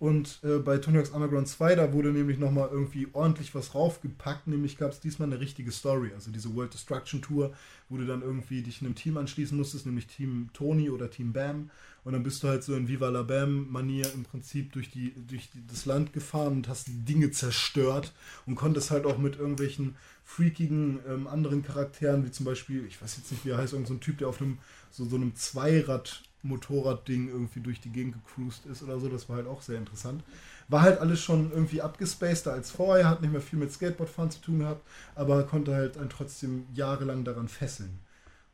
Und 0.02 0.40
äh, 0.42 0.58
bei 0.58 0.78
Tony 0.78 0.98
Hawk's 0.98 1.10
Underground 1.10 1.46
2, 1.46 1.76
da 1.76 1.92
wurde 1.92 2.10
nämlich 2.10 2.36
nochmal 2.36 2.70
irgendwie 2.72 3.06
ordentlich 3.12 3.54
was 3.54 3.72
raufgepackt. 3.76 4.48
Nämlich 4.48 4.76
gab 4.76 4.90
es 4.90 4.98
diesmal 4.98 5.28
eine 5.28 5.38
richtige 5.38 5.70
Story. 5.70 6.10
Also 6.12 6.32
diese 6.32 6.52
World 6.56 6.74
Destruction 6.74 7.22
Tour, 7.22 7.52
wo 7.88 7.98
du 7.98 8.04
dann 8.04 8.20
irgendwie 8.20 8.62
dich 8.62 8.80
einem 8.80 8.96
Team 8.96 9.16
anschließen 9.16 9.56
musstest, 9.56 9.86
nämlich 9.86 10.08
Team 10.08 10.50
Tony 10.54 10.90
oder 10.90 11.08
Team 11.08 11.32
Bam. 11.32 11.70
Und 12.02 12.14
dann 12.14 12.24
bist 12.24 12.42
du 12.42 12.48
halt 12.48 12.64
so 12.64 12.74
in 12.74 12.88
Viva 12.88 13.10
la 13.10 13.22
Bam-Manier 13.22 14.12
im 14.12 14.24
Prinzip 14.24 14.72
durch, 14.72 14.90
die, 14.90 15.14
durch 15.28 15.50
die, 15.52 15.64
das 15.68 15.86
Land 15.86 16.12
gefahren 16.12 16.54
und 16.54 16.68
hast 16.68 16.88
Dinge 16.88 17.30
zerstört 17.30 18.12
und 18.44 18.56
konntest 18.56 18.90
halt 18.90 19.06
auch 19.06 19.18
mit 19.18 19.36
irgendwelchen 19.36 19.94
freakigen 20.24 20.98
ähm, 21.08 21.28
anderen 21.28 21.62
Charakteren, 21.62 22.26
wie 22.26 22.32
zum 22.32 22.44
Beispiel, 22.44 22.86
ich 22.86 23.00
weiß 23.00 23.18
jetzt 23.18 23.30
nicht, 23.30 23.44
wie 23.44 23.50
er 23.50 23.58
heißt, 23.58 23.72
irgendein 23.72 23.98
so 23.98 24.00
Typ, 24.00 24.18
der 24.18 24.26
auf 24.26 24.40
einem 24.40 24.58
so, 24.90 25.04
so 25.04 25.14
einem 25.14 25.36
Zweirad 25.36 26.24
Motorradding 26.42 27.28
irgendwie 27.28 27.60
durch 27.60 27.80
die 27.80 27.90
Gegend 27.90 28.14
gecruised 28.14 28.66
ist 28.66 28.82
oder 28.82 28.98
so. 28.98 29.08
Das 29.08 29.28
war 29.28 29.36
halt 29.36 29.46
auch 29.46 29.62
sehr 29.62 29.78
interessant. 29.78 30.22
War 30.68 30.82
halt 30.82 31.00
alles 31.00 31.20
schon 31.20 31.52
irgendwie 31.52 31.82
abgespaceder 31.82 32.52
als 32.52 32.70
vorher, 32.70 33.08
hat 33.08 33.22
nicht 33.22 33.32
mehr 33.32 33.40
viel 33.40 33.58
mit 33.58 33.72
Skateboardfahren 33.72 34.30
zu 34.30 34.40
tun 34.40 34.60
gehabt, 34.60 34.86
aber 35.14 35.44
konnte 35.44 35.74
halt 35.74 35.98
einen 35.98 36.10
trotzdem 36.10 36.66
jahrelang 36.74 37.24
daran 37.24 37.48
fesseln. 37.48 37.98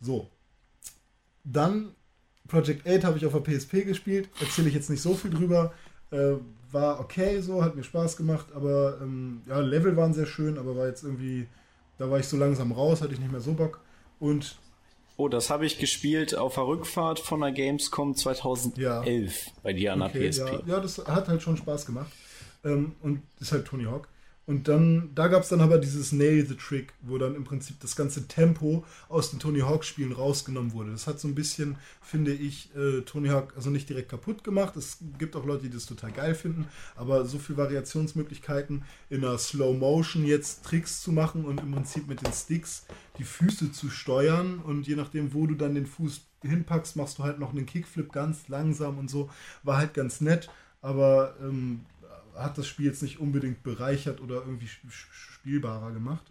So. 0.00 0.28
Dann 1.44 1.94
Project 2.46 2.86
8 2.86 3.04
habe 3.04 3.18
ich 3.18 3.26
auf 3.26 3.32
der 3.32 3.40
PSP 3.40 3.84
gespielt, 3.84 4.28
erzähle 4.40 4.68
ich 4.68 4.74
jetzt 4.74 4.90
nicht 4.90 5.02
so 5.02 5.14
viel 5.14 5.30
drüber. 5.30 5.72
Äh, 6.10 6.34
war 6.70 7.00
okay 7.00 7.40
so, 7.40 7.62
hat 7.62 7.76
mir 7.76 7.84
Spaß 7.84 8.16
gemacht, 8.16 8.46
aber 8.54 8.98
ähm, 9.00 9.42
ja, 9.46 9.60
Level 9.60 9.96
waren 9.96 10.12
sehr 10.12 10.26
schön, 10.26 10.58
aber 10.58 10.76
war 10.76 10.86
jetzt 10.86 11.02
irgendwie, 11.02 11.46
da 11.96 12.10
war 12.10 12.18
ich 12.18 12.26
so 12.26 12.36
langsam 12.36 12.72
raus, 12.72 13.00
hatte 13.00 13.14
ich 13.14 13.20
nicht 13.20 13.32
mehr 13.32 13.40
so 13.40 13.54
Bock. 13.54 13.80
Und 14.18 14.58
Oh, 15.20 15.28
das 15.28 15.50
habe 15.50 15.66
ich 15.66 15.78
gespielt 15.78 16.36
auf 16.36 16.54
der 16.54 16.68
Rückfahrt 16.68 17.18
von 17.18 17.40
der 17.40 17.50
Gamescom 17.50 18.14
2011 18.14 18.76
ja. 19.46 19.52
bei 19.64 19.72
dir 19.72 19.92
an 19.92 20.02
okay, 20.02 20.20
der 20.20 20.30
PSP. 20.30 20.52
Ja, 20.64 20.74
ja, 20.76 20.80
das 20.80 20.98
hat 20.98 21.26
halt 21.26 21.42
schon 21.42 21.56
Spaß 21.56 21.86
gemacht. 21.86 22.12
Ähm, 22.64 22.92
und 23.02 23.22
ist 23.40 23.50
halt 23.50 23.66
Tony 23.66 23.84
Hawk. 23.84 24.06
Und 24.48 24.66
dann, 24.66 25.10
da 25.14 25.28
gab 25.28 25.42
es 25.42 25.50
dann 25.50 25.60
aber 25.60 25.76
dieses 25.76 26.10
Nail 26.10 26.46
the 26.46 26.54
Trick, 26.54 26.94
wo 27.02 27.18
dann 27.18 27.34
im 27.34 27.44
Prinzip 27.44 27.80
das 27.80 27.96
ganze 27.96 28.28
Tempo 28.28 28.82
aus 29.10 29.28
den 29.28 29.40
Tony 29.40 29.60
Hawk-Spielen 29.60 30.12
rausgenommen 30.12 30.72
wurde. 30.72 30.90
Das 30.90 31.06
hat 31.06 31.20
so 31.20 31.28
ein 31.28 31.34
bisschen, 31.34 31.76
finde 32.00 32.32
ich, 32.32 32.74
äh, 32.74 33.02
Tony 33.02 33.28
Hawk 33.28 33.52
also 33.56 33.68
nicht 33.68 33.90
direkt 33.90 34.08
kaputt 34.08 34.44
gemacht. 34.44 34.74
Es 34.76 35.00
gibt 35.18 35.36
auch 35.36 35.44
Leute, 35.44 35.64
die 35.64 35.70
das 35.70 35.84
total 35.84 36.12
geil 36.12 36.34
finden, 36.34 36.64
aber 36.96 37.26
so 37.26 37.38
viele 37.38 37.58
Variationsmöglichkeiten 37.58 38.84
in 39.10 39.22
einer 39.22 39.36
Slow 39.36 39.76
Motion 39.76 40.24
jetzt 40.24 40.64
Tricks 40.64 41.02
zu 41.02 41.12
machen 41.12 41.44
und 41.44 41.60
im 41.60 41.72
Prinzip 41.72 42.08
mit 42.08 42.24
den 42.24 42.32
Sticks 42.32 42.86
die 43.18 43.24
Füße 43.24 43.70
zu 43.72 43.90
steuern 43.90 44.60
und 44.60 44.86
je 44.86 44.96
nachdem, 44.96 45.34
wo 45.34 45.46
du 45.46 45.56
dann 45.56 45.74
den 45.74 45.84
Fuß 45.84 46.22
hinpackst, 46.40 46.96
machst 46.96 47.18
du 47.18 47.22
halt 47.22 47.38
noch 47.38 47.50
einen 47.50 47.66
Kickflip 47.66 48.12
ganz 48.12 48.48
langsam 48.48 48.96
und 48.96 49.10
so. 49.10 49.28
War 49.62 49.76
halt 49.76 49.92
ganz 49.92 50.22
nett, 50.22 50.48
aber 50.80 51.36
ähm, 51.42 51.80
hat 52.38 52.58
das 52.58 52.66
Spiel 52.66 52.86
jetzt 52.86 53.02
nicht 53.02 53.20
unbedingt 53.20 53.62
bereichert 53.62 54.20
oder 54.20 54.36
irgendwie 54.36 54.68
spielbarer 54.88 55.92
gemacht. 55.92 56.24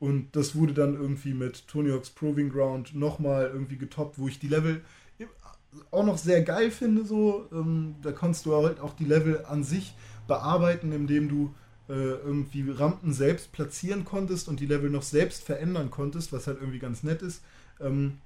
Und 0.00 0.34
das 0.36 0.54
wurde 0.54 0.74
dann 0.74 0.94
irgendwie 0.94 1.34
mit 1.34 1.66
Tony 1.68 1.90
Hawk's 1.90 2.10
Proving 2.10 2.50
Ground 2.50 2.94
nochmal 2.94 3.50
irgendwie 3.52 3.78
getoppt, 3.78 4.18
wo 4.18 4.28
ich 4.28 4.38
die 4.38 4.48
Level 4.48 4.82
auch 5.90 6.04
noch 6.04 6.18
sehr 6.18 6.42
geil 6.42 6.70
finde. 6.70 7.04
So, 7.04 7.48
ähm, 7.52 7.96
da 8.02 8.12
konntest 8.12 8.46
du 8.46 8.54
halt 8.54 8.80
auch 8.80 8.94
die 8.94 9.04
Level 9.04 9.44
an 9.46 9.64
sich 9.64 9.94
bearbeiten, 10.26 10.92
indem 10.92 11.28
du 11.28 11.54
äh, 11.88 11.92
irgendwie 11.92 12.70
Rampen 12.70 13.12
selbst 13.12 13.52
platzieren 13.52 14.04
konntest 14.04 14.48
und 14.48 14.60
die 14.60 14.66
Level 14.66 14.90
noch 14.90 15.02
selbst 15.02 15.44
verändern 15.44 15.90
konntest, 15.90 16.32
was 16.32 16.46
halt 16.46 16.58
irgendwie 16.60 16.78
ganz 16.78 17.02
nett 17.02 17.22
ist. 17.22 17.42
Ähm, 17.80 18.18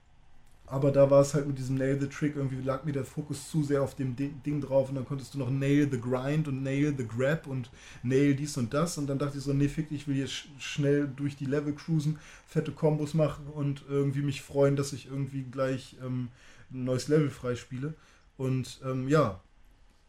aber 0.70 0.90
da 0.90 1.10
war 1.10 1.22
es 1.22 1.34
halt 1.34 1.46
mit 1.46 1.58
diesem 1.58 1.76
Nail 1.76 1.98
the 2.00 2.08
Trick, 2.08 2.36
irgendwie 2.36 2.60
lag 2.62 2.84
mir 2.84 2.92
der 2.92 3.04
Fokus 3.04 3.50
zu 3.50 3.62
sehr 3.62 3.82
auf 3.82 3.94
dem 3.94 4.16
Ding 4.16 4.60
drauf 4.60 4.88
und 4.88 4.94
dann 4.94 5.04
konntest 5.04 5.34
du 5.34 5.38
noch 5.38 5.50
Nail 5.50 5.88
the 5.90 6.00
Grind 6.00 6.48
und 6.48 6.62
Nail 6.62 6.94
the 6.96 7.06
Grab 7.06 7.46
und 7.46 7.70
Nail 8.02 8.34
dies 8.34 8.56
und 8.56 8.74
das 8.74 8.98
und 8.98 9.06
dann 9.06 9.18
dachte 9.18 9.38
ich 9.38 9.44
so, 9.44 9.52
nee, 9.52 9.68
fick, 9.68 9.90
ich 9.90 10.06
will 10.06 10.16
jetzt 10.16 10.48
schnell 10.58 11.08
durch 11.08 11.36
die 11.36 11.46
Level 11.46 11.74
cruisen, 11.74 12.18
fette 12.46 12.72
Kombos 12.72 13.14
machen 13.14 13.46
und 13.46 13.84
irgendwie 13.88 14.22
mich 14.22 14.42
freuen, 14.42 14.76
dass 14.76 14.92
ich 14.92 15.06
irgendwie 15.06 15.42
gleich 15.42 15.96
ähm, 16.04 16.28
ein 16.70 16.84
neues 16.84 17.08
Level 17.08 17.30
freispiele. 17.30 17.94
Und 18.36 18.80
ähm, 18.84 19.08
ja, 19.08 19.40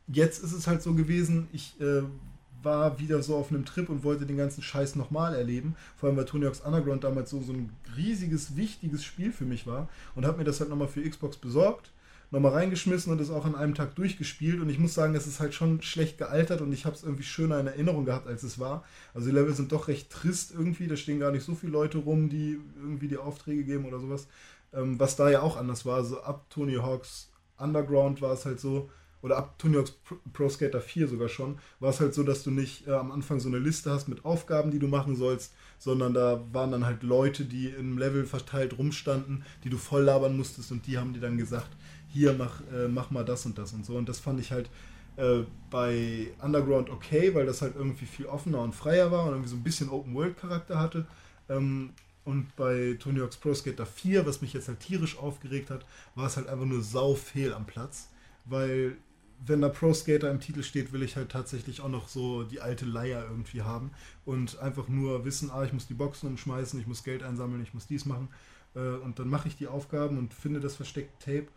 jetzt 0.07 0.43
ist 0.43 0.53
es 0.53 0.67
halt 0.67 0.81
so 0.81 0.93
gewesen, 0.93 1.47
ich 1.51 1.79
äh, 1.81 2.03
war 2.63 2.99
wieder 2.99 3.21
so 3.21 3.35
auf 3.35 3.51
einem 3.51 3.65
Trip 3.65 3.89
und 3.89 4.03
wollte 4.03 4.25
den 4.25 4.37
ganzen 4.37 4.61
Scheiß 4.61 4.95
nochmal 4.95 5.35
erleben. 5.35 5.75
Vor 5.97 6.09
allem, 6.09 6.17
weil 6.17 6.25
Tony 6.25 6.45
Hawk's 6.45 6.61
Underground 6.61 7.03
damals 7.03 7.29
so, 7.29 7.41
so 7.41 7.53
ein 7.53 7.71
riesiges, 7.95 8.55
wichtiges 8.55 9.03
Spiel 9.03 9.31
für 9.31 9.45
mich 9.45 9.67
war. 9.67 9.89
Und 10.15 10.25
habe 10.25 10.37
mir 10.37 10.43
das 10.43 10.59
halt 10.59 10.69
nochmal 10.69 10.87
für 10.87 11.07
Xbox 11.07 11.37
besorgt, 11.37 11.91
nochmal 12.31 12.53
reingeschmissen 12.53 13.11
und 13.11 13.21
es 13.21 13.31
auch 13.31 13.45
an 13.45 13.55
einem 13.55 13.75
Tag 13.75 13.95
durchgespielt. 13.95 14.59
Und 14.61 14.69
ich 14.69 14.79
muss 14.79 14.93
sagen, 14.93 15.15
es 15.15 15.27
ist 15.27 15.39
halt 15.39 15.53
schon 15.53 15.81
schlecht 15.81 16.17
gealtert 16.17 16.61
und 16.61 16.71
ich 16.71 16.85
habe 16.85 16.95
es 16.95 17.03
irgendwie 17.03 17.23
schöner 17.23 17.59
in 17.59 17.67
Erinnerung 17.67 18.05
gehabt, 18.05 18.27
als 18.27 18.43
es 18.43 18.59
war. 18.59 18.83
Also 19.13 19.27
die 19.27 19.35
Level 19.35 19.53
sind 19.53 19.71
doch 19.71 19.87
recht 19.87 20.09
trist 20.09 20.51
irgendwie. 20.53 20.87
Da 20.87 20.95
stehen 20.95 21.19
gar 21.19 21.31
nicht 21.31 21.43
so 21.43 21.55
viele 21.55 21.71
Leute 21.71 21.99
rum, 21.99 22.29
die 22.29 22.59
irgendwie 22.75 23.07
die 23.07 23.17
Aufträge 23.17 23.63
geben 23.63 23.85
oder 23.85 23.99
sowas. 23.99 24.27
Ähm, 24.73 24.99
was 24.99 25.15
da 25.15 25.29
ja 25.29 25.41
auch 25.41 25.57
anders 25.57 25.85
war. 25.85 25.95
Also 25.95 26.21
ab 26.21 26.45
Tony 26.49 26.75
Hawk's 26.75 27.29
Underground 27.57 28.21
war 28.21 28.33
es 28.33 28.45
halt 28.45 28.59
so, 28.59 28.89
oder 29.21 29.37
ab 29.37 29.59
Tony 29.59 29.75
Hawk's 29.75 29.93
Pro 30.33 30.49
Skater 30.49 30.81
4 30.81 31.07
sogar 31.07 31.29
schon, 31.29 31.57
war 31.79 31.89
es 31.89 31.99
halt 31.99 32.13
so, 32.13 32.23
dass 32.23 32.43
du 32.43 32.51
nicht 32.51 32.87
äh, 32.87 32.91
am 32.91 33.11
Anfang 33.11 33.39
so 33.39 33.49
eine 33.49 33.59
Liste 33.59 33.91
hast 33.91 34.07
mit 34.07 34.23
Aufgaben, 34.25 34.71
die 34.71 34.79
du 34.79 34.87
machen 34.87 35.15
sollst, 35.15 35.53
sondern 35.77 36.13
da 36.13 36.41
waren 36.51 36.71
dann 36.71 36.85
halt 36.85 37.03
Leute, 37.03 37.45
die 37.45 37.67
im 37.67 37.97
Level 37.97 38.25
verteilt 38.25 38.77
rumstanden, 38.77 39.43
die 39.63 39.69
du 39.69 39.77
voll 39.77 40.03
labern 40.03 40.37
musstest 40.37 40.71
und 40.71 40.87
die 40.87 40.97
haben 40.97 41.13
dir 41.13 41.21
dann 41.21 41.37
gesagt, 41.37 41.69
hier 42.07 42.33
mach, 42.33 42.61
äh, 42.73 42.87
mach 42.87 43.11
mal 43.11 43.25
das 43.25 43.45
und 43.45 43.57
das 43.57 43.73
und 43.73 43.85
so. 43.85 43.95
Und 43.95 44.09
das 44.09 44.19
fand 44.19 44.39
ich 44.39 44.51
halt 44.51 44.69
äh, 45.17 45.43
bei 45.69 46.27
Underground 46.41 46.89
okay, 46.89 47.35
weil 47.35 47.45
das 47.45 47.61
halt 47.61 47.75
irgendwie 47.75 48.05
viel 48.05 48.25
offener 48.25 48.61
und 48.61 48.73
freier 48.73 49.11
war 49.11 49.25
und 49.25 49.31
irgendwie 49.31 49.49
so 49.49 49.57
ein 49.57 49.63
bisschen 49.63 49.89
Open-World-Charakter 49.89 50.79
hatte. 50.79 51.05
Ähm, 51.49 51.91
und 52.25 52.55
bei 52.55 52.95
Tony 52.99 53.19
Hawk's 53.19 53.37
Pro 53.37 53.53
Skater 53.53 53.85
4, 53.85 54.25
was 54.25 54.41
mich 54.41 54.53
jetzt 54.53 54.67
halt 54.67 54.79
tierisch 54.79 55.17
aufgeregt 55.17 55.69
hat, 55.69 55.85
war 56.15 56.27
es 56.27 56.37
halt 56.37 56.47
einfach 56.47 56.65
nur 56.65 56.81
sau 56.81 57.15
fehl 57.15 57.53
am 57.53 57.65
Platz 57.65 58.09
weil 58.49 58.97
wenn 59.45 59.61
da 59.61 59.69
Pro 59.69 59.93
Skater 59.93 60.29
im 60.29 60.39
Titel 60.39 60.63
steht, 60.63 60.91
will 60.91 61.03
ich 61.03 61.15
halt 61.15 61.29
tatsächlich 61.29 61.81
auch 61.81 61.89
noch 61.89 62.07
so 62.07 62.43
die 62.43 62.61
alte 62.61 62.85
Leier 62.85 63.25
irgendwie 63.29 63.61
haben 63.61 63.91
und 64.25 64.59
einfach 64.59 64.87
nur 64.87 65.25
wissen, 65.25 65.49
ah, 65.51 65.63
ich 65.63 65.73
muss 65.73 65.87
die 65.87 65.93
Boxen 65.93 66.27
umschmeißen, 66.27 66.79
ich 66.79 66.87
muss 66.87 67.03
Geld 67.03 67.23
einsammeln, 67.23 67.63
ich 67.63 67.73
muss 67.73 67.87
dies 67.87 68.05
machen 68.05 68.29
äh, 68.75 68.79
und 68.79 69.19
dann 69.19 69.29
mache 69.29 69.47
ich 69.47 69.55
die 69.55 69.67
Aufgaben 69.67 70.17
und 70.17 70.33
finde 70.33 70.59
das 70.59 70.75
versteckte 70.75 71.25
Tape. 71.25 71.47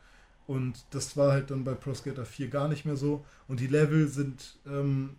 Und 0.46 0.84
das 0.90 1.16
war 1.16 1.32
halt 1.32 1.50
dann 1.50 1.64
bei 1.64 1.74
Pro 1.74 1.94
Skater 1.94 2.24
4 2.24 2.48
gar 2.48 2.68
nicht 2.68 2.84
mehr 2.84 2.96
so. 2.96 3.24
Und 3.46 3.60
die 3.60 3.68
Level 3.68 4.08
sind, 4.08 4.58
ähm, 4.66 5.10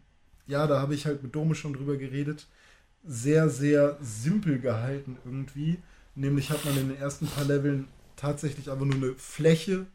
ja, 0.48 0.68
da 0.68 0.82
habe 0.82 0.96
ich 0.96 1.06
halt 1.06 1.24
mit 1.24 1.34
Dome 1.34 1.56
schon 1.56 1.74
drüber 1.74 1.96
geredet, 1.96 2.48
sehr, 3.06 3.50
sehr 3.50 3.98
simpel 4.02 4.60
gehalten 4.60 5.18
irgendwie, 5.26 5.78
nämlich 6.16 6.50
hat 6.50 6.64
man 6.66 6.78
in 6.78 6.90
den 6.90 6.98
ersten 6.98 7.28
paar 7.28 7.46
Leveln 7.46 7.88
tatsächlich 8.16 8.70
einfach 8.70 8.86
nur 8.86 8.96
eine 8.96 9.16
Fläche 9.16 9.86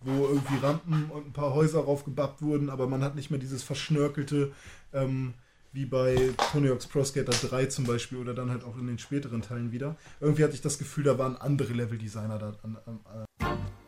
wo 0.00 0.26
irgendwie 0.26 0.56
Rampen 0.62 1.10
und 1.10 1.26
ein 1.26 1.32
paar 1.32 1.54
Häuser 1.54 1.80
raufgebappt 1.80 2.42
wurden, 2.42 2.70
aber 2.70 2.86
man 2.86 3.02
hat 3.02 3.16
nicht 3.16 3.30
mehr 3.30 3.40
dieses 3.40 3.62
verschnörkelte, 3.62 4.52
ähm, 4.92 5.34
wie 5.72 5.84
bei 5.84 6.30
Tony 6.52 6.68
Hawk's 6.68 6.86
Pro 6.86 7.04
Skater 7.04 7.32
3 7.32 7.66
zum 7.66 7.84
Beispiel 7.84 8.18
oder 8.18 8.34
dann 8.34 8.50
halt 8.50 8.64
auch 8.64 8.78
in 8.78 8.86
den 8.86 8.98
späteren 8.98 9.42
Teilen 9.42 9.72
wieder. 9.72 9.96
Irgendwie 10.20 10.44
hatte 10.44 10.54
ich 10.54 10.62
das 10.62 10.78
Gefühl, 10.78 11.04
da 11.04 11.18
waren 11.18 11.36
andere 11.36 11.72
Leveldesigner 11.72 12.38
da 12.38 12.52
an, 12.62 12.78
an, 12.86 13.00
Wir 13.40 13.87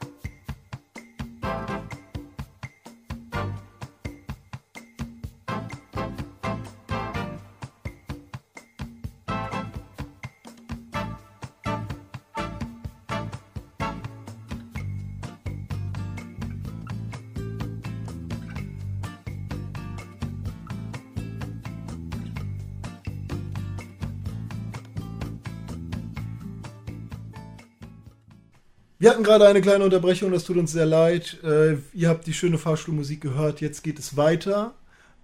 hatten 29.20 29.28
gerade 29.28 29.48
eine 29.48 29.60
kleine 29.60 29.84
Unterbrechung, 29.84 30.32
das 30.32 30.44
tut 30.44 30.56
uns 30.56 30.72
sehr 30.72 30.86
leid. 30.86 31.38
Äh, 31.44 31.76
ihr 31.92 32.09
habt 32.09 32.26
die 32.26 32.32
schöne 32.32 32.56
Fahrstuhlmusik 32.56 33.20
gehört, 33.20 33.60
jetzt 33.60 33.82
geht 33.82 33.98
es 33.98 34.16
weiter. 34.16 34.74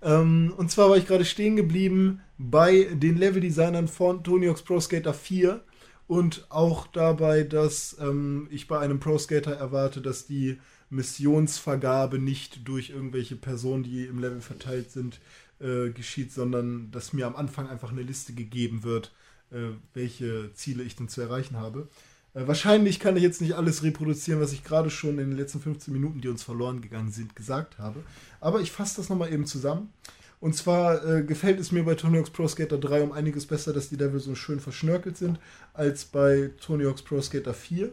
Ähm, 0.03 0.53
und 0.59 0.71
zwar 0.71 0.91
war 0.91 0.99
ich 0.99 1.07
gerade 1.07 1.25
stehen 1.25 1.57
geblieben 1.57 2.21
bei 2.37 2.89
den 2.93 3.17
Leveldesignern 3.17 3.89
von 3.89 4.23
Tony 4.23 4.49
Hawk's 4.49 4.61
Pro 4.61 4.81
Skater 4.81 5.15
4 5.15 5.63
und 6.09 6.45
auch 6.51 6.87
dabei, 6.89 7.43
dass 7.43 7.97
ähm, 7.99 8.49
ich 8.51 8.69
bei 8.69 8.79
einem 8.79 9.01
Pro 9.01 9.17
Skater 9.17 9.53
erwarte, 9.53 10.03
dass 10.03 10.27
die 10.27 10.59
Missionsvergabe 10.91 12.19
nicht 12.19 12.69
durch 12.69 12.91
irgendwelche 12.91 13.37
Personen, 13.37 13.83
die 13.83 14.05
im 14.05 14.19
Level 14.19 14.43
verteilt 14.43 14.91
sind, 14.91 15.21
äh, 15.59 15.89
geschieht, 15.89 16.33
sondern 16.33 16.91
dass 16.91 17.15
mir 17.15 17.27
am 17.27 17.35
Anfang 17.35 17.67
einfach 17.67 17.93
eine 17.93 18.03
Liste 18.03 18.35
gegeben 18.35 18.83
wird, 18.85 19.15
äh, 19.51 19.71
welche 19.95 20.53
Ziele 20.53 20.83
ich 20.83 20.97
denn 20.97 21.09
zu 21.09 21.23
erreichen 21.23 21.57
habe. 21.57 21.89
Äh, 22.37 22.47
wahrscheinlich 22.47 23.01
kann 23.01 23.17
ich 23.17 23.23
jetzt 23.23 23.41
nicht 23.41 23.55
alles 23.55 23.83
reproduzieren, 23.83 24.41
was 24.41 24.53
ich 24.53 24.63
gerade 24.63 24.91
schon 24.91 25.19
in 25.19 25.31
den 25.31 25.39
letzten 25.39 25.61
15 25.61 25.93
Minuten, 25.93 26.21
die 26.21 26.29
uns 26.29 26.43
verloren 26.43 26.83
gegangen 26.83 27.11
sind, 27.11 27.35
gesagt 27.35 27.79
habe. 27.79 28.01
Aber 28.41 28.61
ich 28.61 28.71
fasse 28.71 28.97
das 28.99 29.09
nochmal 29.09 29.33
eben 29.33 29.47
zusammen. 29.47 29.93
Und 30.39 30.55
zwar 30.55 31.05
äh, 31.07 31.23
gefällt 31.23 31.59
es 31.59 31.73
mir 31.73 31.85
bei 31.85 31.95
Tony 31.95 32.19
Hawk's 32.19 32.31
Pro 32.31 32.47
Skater 32.47 32.77
3 32.77 33.03
um 33.03 33.13
einiges 33.13 33.47
besser, 33.47 33.73
dass 33.73 33.89
die 33.89 33.97
Level 33.97 34.21
so 34.21 34.35
schön 34.35 34.61
verschnörkelt 34.61 35.17
sind, 35.17 35.41
als 35.73 36.05
bei 36.05 36.51
Tony 36.61 36.85
Hawk's 36.85 37.01
Pro 37.01 37.23
Skater 37.23 37.55
4. 37.55 37.91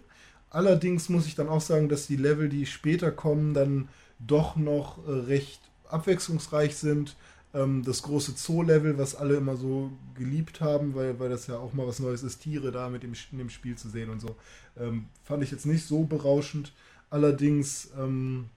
Allerdings 0.49 1.07
muss 1.07 1.25
ich 1.25 1.35
dann 1.35 1.47
auch 1.47 1.61
sagen, 1.61 1.87
dass 1.87 2.05
die 2.05 2.17
Level, 2.17 2.49
die 2.49 2.65
später 2.65 3.11
kommen, 3.11 3.53
dann 3.53 3.87
doch 4.19 4.57
noch 4.57 5.07
äh, 5.07 5.11
recht 5.11 5.61
abwechslungsreich 5.87 6.75
sind. 6.75 7.15
Ähm, 7.53 7.83
das 7.83 8.01
große 8.01 8.33
Zoo-Level, 8.35 8.97
was 8.97 9.15
alle 9.15 9.35
immer 9.35 9.55
so 9.55 9.91
geliebt 10.15 10.61
haben, 10.61 10.95
weil, 10.95 11.19
weil 11.19 11.29
das 11.29 11.47
ja 11.47 11.57
auch 11.57 11.73
mal 11.73 11.87
was 11.87 11.99
Neues 11.99 12.23
ist, 12.23 12.39
Tiere 12.39 12.71
da 12.71 12.89
mit 12.89 13.03
dem, 13.03 13.13
in 13.31 13.37
dem 13.37 13.49
Spiel 13.49 13.75
zu 13.75 13.89
sehen 13.89 14.09
und 14.09 14.19
so, 14.19 14.35
ähm, 14.77 15.05
fand 15.23 15.43
ich 15.43 15.51
jetzt 15.51 15.65
nicht 15.65 15.85
so 15.85 16.03
berauschend. 16.03 16.73
Allerdings 17.09 17.91
ähm, 17.97 18.49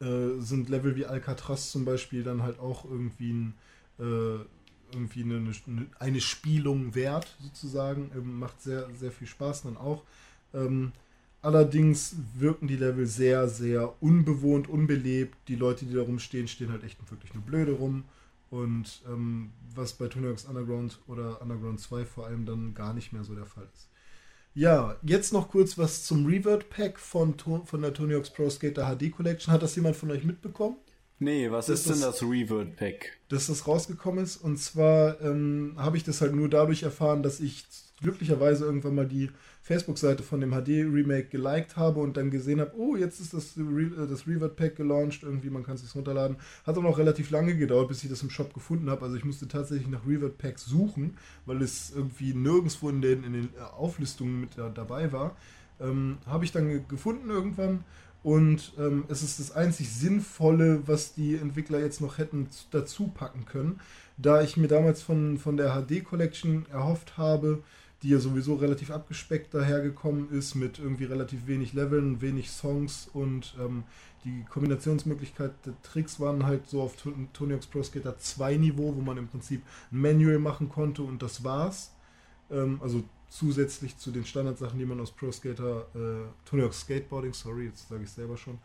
äh, 0.00 0.40
sind 0.40 0.68
Level 0.68 0.94
wie 0.96 1.06
Alcatraz 1.06 1.72
zum 1.72 1.84
Beispiel 1.84 2.22
dann 2.22 2.42
halt 2.42 2.60
auch 2.60 2.84
irgendwie 2.84 3.32
ein 3.32 3.54
äh, 3.98 4.38
irgendwie 4.92 5.22
eine, 5.22 5.52
eine, 5.98 6.20
Spielung 6.20 6.94
wert, 6.94 7.36
sozusagen. 7.42 8.10
Ähm, 8.14 8.38
macht 8.38 8.62
sehr, 8.62 8.88
sehr 8.94 9.12
viel 9.12 9.26
Spaß 9.26 9.62
dann 9.62 9.76
auch. 9.76 10.02
Ähm, 10.54 10.92
allerdings 11.42 12.16
wirken 12.34 12.68
die 12.68 12.76
Level 12.76 13.06
sehr, 13.06 13.48
sehr 13.48 14.02
unbewohnt, 14.02 14.68
unbelebt. 14.68 15.36
Die 15.48 15.56
Leute, 15.56 15.84
die 15.84 15.94
da 15.94 16.02
rumstehen, 16.02 16.48
stehen 16.48 16.72
halt 16.72 16.84
echt 16.84 16.98
wirklich 17.10 17.34
nur 17.34 17.42
blöde 17.42 17.72
rum. 17.72 18.04
Und 18.50 19.02
ähm, 19.06 19.50
was 19.74 19.92
bei 19.92 20.08
Tony 20.08 20.26
Hawk's 20.28 20.46
Underground 20.46 21.00
oder 21.06 21.42
Underground 21.42 21.80
2 21.80 22.04
vor 22.06 22.26
allem 22.26 22.46
dann 22.46 22.74
gar 22.74 22.94
nicht 22.94 23.12
mehr 23.12 23.24
so 23.24 23.34
der 23.34 23.44
Fall 23.44 23.68
ist. 23.74 23.88
Ja, 24.54 24.96
jetzt 25.02 25.32
noch 25.32 25.50
kurz 25.50 25.76
was 25.76 26.04
zum 26.04 26.26
Revert 26.26 26.70
Pack 26.70 26.98
von, 26.98 27.34
von 27.38 27.82
der 27.82 27.92
Tony 27.92 28.14
Hawk's 28.14 28.30
Pro 28.30 28.48
Skater 28.48 28.96
HD 28.96 29.10
Collection. 29.12 29.52
Hat 29.52 29.62
das 29.62 29.76
jemand 29.76 29.96
von 29.96 30.10
euch 30.10 30.24
mitbekommen? 30.24 30.76
Nee, 31.20 31.50
was 31.50 31.68
ist 31.68 31.88
denn 31.88 32.00
das 32.00 32.22
Revert 32.22 32.76
Pack? 32.76 33.18
Dass 33.28 33.48
das 33.48 33.66
rausgekommen 33.66 34.22
ist. 34.22 34.36
Und 34.36 34.58
zwar 34.58 35.20
ähm, 35.20 35.74
habe 35.76 35.96
ich 35.96 36.04
das 36.04 36.20
halt 36.20 36.34
nur 36.34 36.48
dadurch 36.48 36.84
erfahren, 36.84 37.22
dass 37.22 37.40
ich 37.40 37.66
glücklicherweise 38.00 38.64
irgendwann 38.64 38.94
mal 38.94 39.06
die 39.06 39.30
Facebook-Seite 39.62 40.22
von 40.22 40.40
dem 40.40 40.52
HD-Remake 40.52 41.28
geliked 41.28 41.76
habe 41.76 42.00
und 42.00 42.16
dann 42.16 42.30
gesehen 42.30 42.60
habe, 42.60 42.72
oh, 42.76 42.96
jetzt 42.96 43.20
ist 43.20 43.34
das, 43.34 43.54
Re 43.58 44.04
äh, 44.04 44.06
das 44.08 44.26
Revert 44.26 44.56
Pack 44.56 44.76
gelauncht, 44.76 45.24
irgendwie, 45.24 45.50
man 45.50 45.64
kann 45.64 45.74
es 45.74 45.82
sich 45.82 45.94
runterladen. 45.94 46.36
Hat 46.64 46.78
auch 46.78 46.82
noch 46.82 46.98
relativ 46.98 47.30
lange 47.30 47.56
gedauert, 47.56 47.88
bis 47.88 48.04
ich 48.04 48.10
das 48.10 48.22
im 48.22 48.30
Shop 48.30 48.54
gefunden 48.54 48.88
habe. 48.88 49.04
Also 49.04 49.16
ich 49.16 49.24
musste 49.24 49.48
tatsächlich 49.48 49.88
nach 49.88 50.06
Revert 50.06 50.38
Packs 50.38 50.64
suchen, 50.66 51.16
weil 51.46 51.60
es 51.62 51.92
irgendwie 51.94 52.32
nirgendwo 52.32 52.88
in 52.88 53.02
den, 53.02 53.24
in 53.24 53.32
den 53.32 53.48
äh, 53.56 53.62
Auflistungen 53.76 54.40
mit 54.40 54.50
dabei 54.56 55.12
war. 55.12 55.36
Ähm, 55.80 56.18
habe 56.26 56.44
ich 56.44 56.52
dann 56.52 56.86
gefunden 56.88 57.28
irgendwann 57.28 57.84
und 58.22 58.72
ähm, 58.78 59.04
es 59.08 59.22
ist 59.22 59.38
das 59.38 59.52
einzig 59.52 59.90
Sinnvolle, 59.90 60.82
was 60.86 61.14
die 61.14 61.36
Entwickler 61.36 61.78
jetzt 61.80 62.00
noch 62.00 62.18
hätten 62.18 62.48
dazu 62.70 63.08
packen 63.08 63.44
können. 63.44 63.80
Da 64.16 64.42
ich 64.42 64.56
mir 64.56 64.68
damals 64.68 65.02
von, 65.02 65.38
von 65.38 65.56
der 65.56 65.74
HD 65.74 66.04
Collection 66.04 66.66
erhofft 66.70 67.16
habe, 67.16 67.62
die 68.02 68.10
ja 68.10 68.18
sowieso 68.18 68.54
relativ 68.54 68.90
abgespeckt 68.90 69.54
dahergekommen 69.54 70.30
ist, 70.30 70.54
mit 70.54 70.78
irgendwie 70.78 71.04
relativ 71.04 71.46
wenig 71.46 71.72
Leveln, 71.72 72.20
wenig 72.20 72.50
Songs 72.50 73.08
und 73.12 73.54
ähm, 73.60 73.84
die 74.24 74.44
Kombinationsmöglichkeit 74.50 75.52
der 75.64 75.80
Tricks 75.82 76.18
waren 76.18 76.44
halt 76.44 76.66
so 76.68 76.82
auf 76.82 76.94
Tony 77.32 77.54
Hawk's 77.54 77.66
Pro 77.66 77.82
Skater 77.82 78.18
2 78.18 78.56
Niveau, 78.56 78.94
wo 78.96 79.00
man 79.00 79.16
im 79.16 79.28
Prinzip 79.28 79.62
ein 79.92 80.00
Manual 80.00 80.38
machen 80.38 80.68
konnte 80.68 81.02
und 81.02 81.22
das 81.22 81.44
war's. 81.44 81.92
Ähm, 82.50 82.80
also 82.82 83.04
zusätzlich 83.28 83.96
zu 83.96 84.10
den 84.10 84.24
Standardsachen, 84.24 84.78
die 84.78 84.86
man 84.86 85.00
aus 85.00 85.12
Pro 85.12 85.30
Skater, 85.30 85.86
äh, 85.94 86.28
Tony 86.48 86.62
Hawk's 86.62 86.80
Skateboarding, 86.80 87.32
sorry, 87.32 87.66
jetzt 87.66 87.88
sage 87.88 88.04
ich 88.04 88.10
selber 88.10 88.36
schon, 88.36 88.58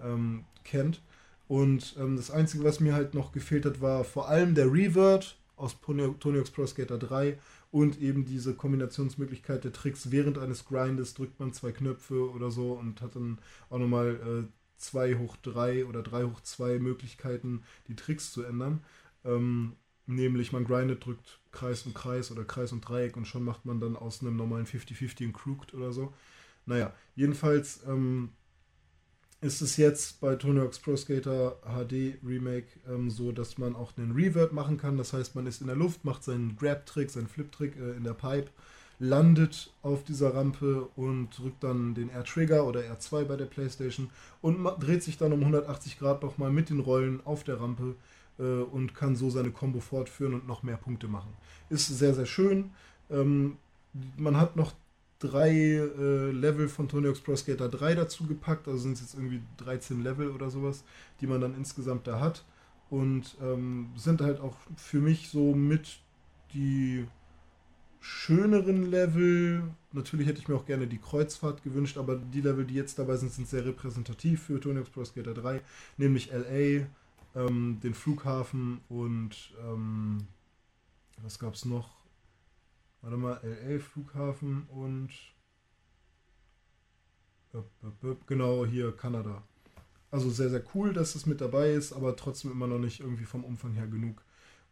ähm, 0.00 0.44
kennt. 0.64 1.00
Und 1.48 1.96
ähm, 1.98 2.16
das 2.16 2.30
Einzige, 2.30 2.64
was 2.64 2.80
mir 2.80 2.94
halt 2.94 3.14
noch 3.14 3.32
gefehlt 3.32 3.64
hat, 3.64 3.80
war 3.80 4.04
vor 4.04 4.28
allem 4.28 4.54
der 4.54 4.72
Revert 4.72 5.36
aus 5.56 5.76
Tony 5.80 6.38
Hawk's 6.38 6.50
Pro 6.50 6.66
Skater 6.66 6.98
3 6.98 7.38
und 7.70 8.00
eben 8.00 8.24
diese 8.24 8.54
Kombinationsmöglichkeit 8.54 9.64
der 9.64 9.72
Tricks 9.72 10.10
während 10.10 10.38
eines 10.38 10.64
Grindes 10.64 11.14
drückt 11.14 11.38
man 11.38 11.52
zwei 11.52 11.72
Knöpfe 11.72 12.30
oder 12.30 12.50
so 12.50 12.72
und 12.72 13.00
hat 13.00 13.16
dann 13.16 13.38
auch 13.68 13.78
nochmal 13.78 14.48
2 14.76 15.10
äh, 15.10 15.14
hoch 15.16 15.36
3 15.42 15.86
oder 15.86 16.02
3 16.02 16.24
hoch 16.24 16.40
2 16.40 16.78
Möglichkeiten, 16.78 17.62
die 17.88 17.96
Tricks 17.96 18.32
zu 18.32 18.42
ändern. 18.42 18.82
Ähm, 19.24 19.74
nämlich 20.06 20.52
man 20.52 20.64
grindet, 20.64 21.04
drückt 21.04 21.39
Kreis 21.52 21.84
und 21.86 21.94
Kreis 21.94 22.30
oder 22.30 22.44
Kreis 22.44 22.72
und 22.72 22.80
Dreieck 22.82 23.16
und 23.16 23.26
schon 23.26 23.44
macht 23.44 23.64
man 23.66 23.80
dann 23.80 23.96
aus 23.96 24.20
einem 24.20 24.36
normalen 24.36 24.66
50-50 24.66 25.24
ein 25.24 25.32
Crooked 25.32 25.74
oder 25.74 25.92
so. 25.92 26.12
Naja, 26.66 26.92
jedenfalls 27.16 27.80
ähm, 27.86 28.30
ist 29.40 29.62
es 29.62 29.76
jetzt 29.76 30.20
bei 30.20 30.36
Tony 30.36 30.60
Hawk's 30.60 30.78
Pro 30.78 30.96
Skater 30.96 31.56
HD 31.64 32.18
Remake 32.24 32.68
ähm, 32.88 33.10
so, 33.10 33.32
dass 33.32 33.58
man 33.58 33.74
auch 33.74 33.96
einen 33.96 34.12
Revert 34.12 34.52
machen 34.52 34.76
kann. 34.76 34.98
Das 34.98 35.12
heißt, 35.12 35.34
man 35.34 35.46
ist 35.46 35.60
in 35.60 35.66
der 35.66 35.76
Luft, 35.76 36.04
macht 36.04 36.22
seinen 36.22 36.56
Grab-Trick, 36.56 37.10
seinen 37.10 37.28
Flip-Trick 37.28 37.76
äh, 37.76 37.96
in 37.96 38.04
der 38.04 38.12
Pipe, 38.12 38.50
landet 38.98 39.72
auf 39.82 40.04
dieser 40.04 40.34
Rampe 40.34 40.88
und 40.94 41.30
drückt 41.38 41.64
dann 41.64 41.94
den 41.94 42.10
R-Trigger 42.10 42.66
oder 42.66 42.80
R2 42.80 43.24
bei 43.24 43.36
der 43.36 43.46
Playstation 43.46 44.10
und 44.42 44.62
dreht 44.78 45.02
sich 45.02 45.16
dann 45.16 45.32
um 45.32 45.40
180 45.40 45.98
Grad 45.98 46.22
nochmal 46.22 46.50
mit 46.50 46.68
den 46.68 46.80
Rollen 46.80 47.24
auf 47.24 47.42
der 47.42 47.60
Rampe 47.60 47.96
äh, 48.40 48.62
und 48.62 48.94
kann 48.94 49.16
so 49.16 49.30
seine 49.30 49.50
Combo 49.50 49.80
fortführen 49.80 50.34
und 50.34 50.46
noch 50.46 50.62
mehr 50.62 50.76
Punkte 50.76 51.08
machen. 51.08 51.32
Ist 51.68 51.86
sehr, 51.86 52.14
sehr 52.14 52.26
schön. 52.26 52.70
Ähm, 53.10 53.58
man 54.16 54.36
hat 54.36 54.56
noch 54.56 54.72
drei 55.18 55.50
äh, 55.50 56.30
Level 56.30 56.68
von 56.68 56.88
Tony 56.88 57.06
Hawk's 57.06 57.20
Pro 57.20 57.36
Skater 57.36 57.68
3 57.68 57.94
dazu 57.94 58.26
gepackt, 58.26 58.66
also 58.66 58.78
sind 58.78 58.94
es 58.94 59.00
jetzt 59.02 59.14
irgendwie 59.14 59.42
13 59.58 60.02
Level 60.02 60.30
oder 60.30 60.50
sowas, 60.50 60.82
die 61.20 61.26
man 61.26 61.40
dann 61.40 61.54
insgesamt 61.54 62.06
da 62.06 62.20
hat 62.20 62.44
und 62.88 63.36
ähm, 63.42 63.90
sind 63.96 64.20
halt 64.22 64.40
auch 64.40 64.56
für 64.76 65.00
mich 65.00 65.28
so 65.28 65.54
mit 65.54 66.00
die 66.54 67.06
schöneren 68.00 68.90
Level. 68.90 69.62
Natürlich 69.92 70.26
hätte 70.26 70.40
ich 70.40 70.48
mir 70.48 70.56
auch 70.56 70.64
gerne 70.64 70.86
die 70.86 70.98
Kreuzfahrt 70.98 71.62
gewünscht, 71.62 71.98
aber 71.98 72.16
die 72.16 72.40
Level, 72.40 72.64
die 72.64 72.74
jetzt 72.74 72.98
dabei 72.98 73.16
sind, 73.16 73.30
sind 73.30 73.46
sehr 73.46 73.64
repräsentativ 73.66 74.44
für 74.44 74.58
Tony 74.58 74.78
Hawk's 74.78 74.90
Pro 74.90 75.04
Skater 75.04 75.34
3, 75.34 75.60
nämlich 75.98 76.30
LA, 76.32 76.86
ähm, 77.34 77.80
den 77.82 77.94
Flughafen 77.94 78.80
und 78.88 79.52
ähm, 79.60 80.26
was 81.22 81.38
gab 81.38 81.54
es 81.54 81.64
noch? 81.64 81.90
Warte 83.02 83.16
mal, 83.16 83.40
LA 83.42 83.78
Flughafen 83.78 84.66
und 84.68 85.10
genau 88.26 88.66
hier 88.66 88.92
Kanada. 88.92 89.42
Also 90.10 90.30
sehr, 90.30 90.50
sehr 90.50 90.62
cool, 90.74 90.92
dass 90.92 91.14
es 91.14 91.26
mit 91.26 91.40
dabei 91.40 91.72
ist, 91.72 91.92
aber 91.92 92.16
trotzdem 92.16 92.50
immer 92.50 92.66
noch 92.66 92.78
nicht 92.78 93.00
irgendwie 93.00 93.24
vom 93.24 93.44
Umfang 93.44 93.74
her 93.74 93.86
genug. 93.86 94.22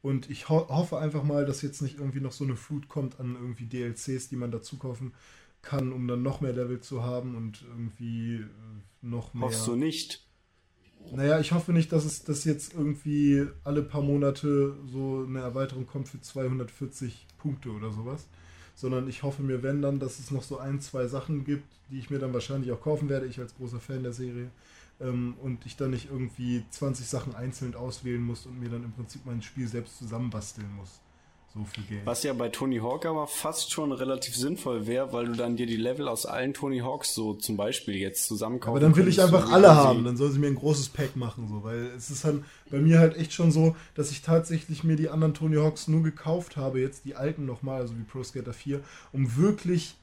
Und 0.02 0.30
ich 0.30 0.48
ho 0.48 0.68
hoffe 0.68 0.98
einfach 0.98 1.22
mal, 1.22 1.44
dass 1.44 1.62
jetzt 1.62 1.82
nicht 1.82 1.98
irgendwie 1.98 2.20
noch 2.20 2.32
so 2.32 2.44
eine 2.44 2.56
Flut 2.56 2.88
kommt 2.88 3.18
an 3.18 3.34
irgendwie 3.34 3.66
DLCs, 3.66 4.28
die 4.28 4.36
man 4.36 4.50
dazu 4.50 4.78
kaufen 4.78 5.12
kann, 5.62 5.92
um 5.92 6.06
dann 6.06 6.22
noch 6.22 6.40
mehr 6.40 6.52
Level 6.52 6.80
zu 6.80 7.02
haben 7.02 7.34
und 7.34 7.62
irgendwie 7.62 8.36
äh, 8.36 8.46
noch 9.02 9.34
mehr. 9.34 9.44
Hoffst 9.44 9.66
du 9.66 9.76
nicht? 9.76 10.27
Naja, 11.12 11.40
ich 11.40 11.52
hoffe 11.52 11.72
nicht, 11.72 11.92
dass 11.92 12.04
es 12.04 12.24
dass 12.24 12.44
jetzt 12.44 12.74
irgendwie 12.74 13.46
alle 13.64 13.82
paar 13.82 14.02
Monate 14.02 14.76
so 14.86 15.24
eine 15.26 15.40
Erweiterung 15.40 15.86
kommt 15.86 16.08
für 16.08 16.20
240 16.20 17.26
Punkte 17.38 17.70
oder 17.70 17.92
sowas. 17.92 18.26
Sondern 18.74 19.08
ich 19.08 19.22
hoffe 19.22 19.42
mir, 19.42 19.62
wenn 19.62 19.82
dann, 19.82 19.98
dass 19.98 20.18
es 20.18 20.30
noch 20.30 20.42
so 20.42 20.58
ein, 20.58 20.80
zwei 20.80 21.06
Sachen 21.08 21.44
gibt, 21.44 21.64
die 21.90 21.98
ich 21.98 22.10
mir 22.10 22.18
dann 22.18 22.32
wahrscheinlich 22.32 22.70
auch 22.72 22.80
kaufen 22.80 23.08
werde, 23.08 23.26
ich 23.26 23.40
als 23.40 23.56
großer 23.56 23.80
Fan 23.80 24.02
der 24.02 24.12
Serie. 24.12 24.50
Ähm, 25.00 25.34
und 25.42 25.66
ich 25.66 25.76
dann 25.76 25.90
nicht 25.90 26.10
irgendwie 26.10 26.64
20 26.70 27.06
Sachen 27.06 27.34
einzeln 27.34 27.74
auswählen 27.74 28.22
muss 28.22 28.46
und 28.46 28.60
mir 28.60 28.68
dann 28.68 28.84
im 28.84 28.92
Prinzip 28.92 29.22
mein 29.24 29.42
Spiel 29.42 29.66
selbst 29.66 29.98
zusammenbasteln 29.98 30.70
muss. 30.76 31.00
So 31.58 31.64
viel 31.64 31.82
Geld. 31.84 32.06
Was 32.06 32.22
ja 32.22 32.32
bei 32.34 32.50
Tony 32.50 32.78
Hawk 32.78 33.04
aber 33.04 33.26
fast 33.26 33.72
schon 33.72 33.90
relativ 33.90 34.36
sinnvoll 34.36 34.86
wäre, 34.86 35.12
weil 35.12 35.26
du 35.26 35.32
dann 35.32 35.56
dir 35.56 35.66
die 35.66 35.76
Level 35.76 36.06
aus 36.06 36.24
allen 36.24 36.54
Tony 36.54 36.78
Hawks 36.78 37.14
so 37.14 37.34
zum 37.34 37.56
Beispiel 37.56 37.96
jetzt 37.96 38.26
zusammenkaufen 38.26 38.76
Aber 38.76 38.80
dann 38.80 38.94
will 38.94 39.08
ich 39.08 39.20
einfach 39.20 39.50
alle 39.50 39.74
haben, 39.74 40.04
dann 40.04 40.16
soll 40.16 40.30
sie 40.30 40.38
mir 40.38 40.46
ein 40.46 40.54
großes 40.54 40.90
Pack 40.90 41.16
machen, 41.16 41.48
so, 41.48 41.64
weil 41.64 41.86
es 41.96 42.10
ist 42.10 42.24
halt 42.24 42.44
bei 42.70 42.78
mir 42.78 43.00
halt 43.00 43.16
echt 43.16 43.32
schon 43.32 43.50
so, 43.50 43.74
dass 43.96 44.12
ich 44.12 44.22
tatsächlich 44.22 44.84
mir 44.84 44.94
die 44.94 45.08
anderen 45.08 45.34
Tony 45.34 45.56
Hawks 45.56 45.88
nur 45.88 46.04
gekauft 46.04 46.56
habe, 46.56 46.80
jetzt 46.80 47.04
die 47.04 47.16
alten 47.16 47.44
nochmal, 47.44 47.80
also 47.80 47.98
wie 47.98 48.04
Pro 48.04 48.22
Skater 48.22 48.52
4, 48.52 48.80
um 49.12 49.36
wirklich 49.36 49.96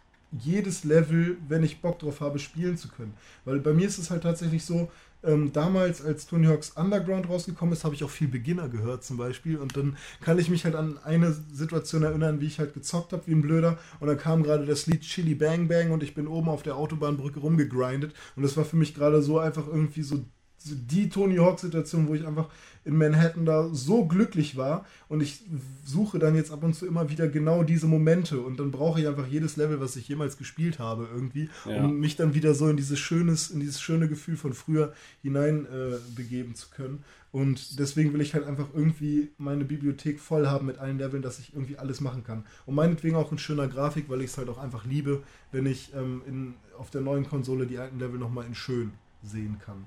jedes 0.43 0.83
Level, 0.83 1.37
wenn 1.47 1.63
ich 1.63 1.79
Bock 1.79 1.99
drauf 1.99 2.19
habe, 2.19 2.39
spielen 2.39 2.77
zu 2.77 2.89
können. 2.89 3.13
Weil 3.45 3.59
bei 3.59 3.71
mir 3.71 3.87
ist 3.87 3.97
es 3.97 4.11
halt 4.11 4.23
tatsächlich 4.23 4.65
so, 4.65 4.91
ähm, 5.25 5.51
damals, 5.53 6.03
als 6.03 6.27
Tony 6.27 6.47
Hawk's 6.47 6.71
Underground 6.75 7.29
rausgekommen 7.29 7.73
ist, 7.73 7.83
habe 7.83 7.95
ich 7.95 8.03
auch 8.03 8.09
viel 8.09 8.27
Beginner 8.27 8.69
gehört 8.69 9.03
zum 9.03 9.17
Beispiel. 9.17 9.57
Und 9.57 9.75
dann 9.75 9.97
kann 10.21 10.39
ich 10.39 10.49
mich 10.49 10.65
halt 10.65 10.75
an 10.75 10.97
eine 11.03 11.33
Situation 11.51 12.03
erinnern, 12.03 12.41
wie 12.41 12.47
ich 12.47 12.59
halt 12.59 12.73
gezockt 12.73 13.13
habe 13.13 13.23
wie 13.25 13.33
ein 13.33 13.41
Blöder. 13.41 13.77
Und 13.99 14.07
dann 14.07 14.17
kam 14.17 14.43
gerade 14.43 14.65
das 14.65 14.87
Lied 14.87 15.01
Chili 15.01 15.35
Bang 15.35 15.67
Bang 15.67 15.91
und 15.91 16.03
ich 16.03 16.13
bin 16.13 16.27
oben 16.27 16.49
auf 16.49 16.63
der 16.63 16.75
Autobahnbrücke 16.75 17.39
rumgegrindet. 17.39 18.13
Und 18.35 18.43
das 18.43 18.55
war 18.57 18.65
für 18.65 18.77
mich 18.77 18.93
gerade 18.93 19.21
so 19.21 19.39
einfach 19.39 19.67
irgendwie 19.67 20.03
so 20.03 20.23
die 20.63 21.09
Tony 21.09 21.37
Hawk-Situation, 21.37 22.07
wo 22.07 22.15
ich 22.15 22.25
einfach 22.25 22.49
in 22.85 22.97
Manhattan 22.97 23.45
da 23.45 23.67
so 23.73 24.05
glücklich 24.05 24.55
war 24.55 24.85
und 25.09 25.21
ich 25.21 25.43
suche 25.83 26.19
dann 26.19 26.35
jetzt 26.35 26.51
ab 26.51 26.63
und 26.63 26.75
zu 26.75 26.85
immer 26.85 27.09
wieder 27.09 27.27
genau 27.27 27.63
diese 27.63 27.87
Momente 27.87 28.39
und 28.39 28.59
dann 28.59 28.71
brauche 28.71 29.01
ich 29.01 29.07
einfach 29.07 29.27
jedes 29.27 29.57
Level, 29.57 29.79
was 29.81 29.95
ich 29.95 30.07
jemals 30.07 30.37
gespielt 30.37 30.79
habe 30.79 31.09
irgendwie, 31.11 31.49
Ja. 31.65 31.83
um 31.83 31.99
mich 31.99 32.15
dann 32.15 32.33
wieder 32.35 32.53
so 32.53 32.69
in 32.69 32.77
dieses 32.77 32.99
schönes, 32.99 33.49
in 33.49 33.59
dieses 33.59 33.81
schöne 33.81 34.07
Gefühl 34.07 34.37
von 34.37 34.53
früher 34.53 34.93
hinein 35.21 35.65
äh, 35.65 35.97
begeben 36.15 36.55
zu 36.55 36.69
können. 36.69 37.03
Und 37.31 37.79
deswegen 37.79 38.13
will 38.13 38.21
ich 38.21 38.33
halt 38.33 38.45
einfach 38.45 38.67
irgendwie 38.73 39.29
meine 39.37 39.65
Bibliothek 39.65 40.21
voll 40.21 40.47
haben 40.47 40.67
mit 40.67 40.77
allen 40.77 40.97
Leveln, 40.99 41.21
dass 41.21 41.37
ich 41.39 41.53
irgendwie 41.53 41.77
alles 41.77 41.99
machen 41.99 42.23
kann. 42.23 42.45
Und 42.65 42.75
meinetwegen 42.75 43.17
auch 43.17 43.31
in 43.31 43.37
schöner 43.39 43.67
Grafik, 43.67 44.05
weil 44.07 44.21
ich 44.21 44.27
es 44.31 44.37
halt 44.37 44.47
auch 44.47 44.57
einfach 44.57 44.85
liebe, 44.85 45.21
wenn 45.51 45.65
ich 45.65 45.91
ähm, 45.93 46.21
in, 46.27 46.53
auf 46.77 46.91
der 46.91 47.01
neuen 47.01 47.27
Konsole 47.27 47.65
die 47.67 47.77
alten 47.77 47.99
Level 47.99 48.19
nochmal 48.19 48.45
in 48.45 48.55
schön 48.55 48.91
sehen 49.21 49.57
kann. 49.59 49.83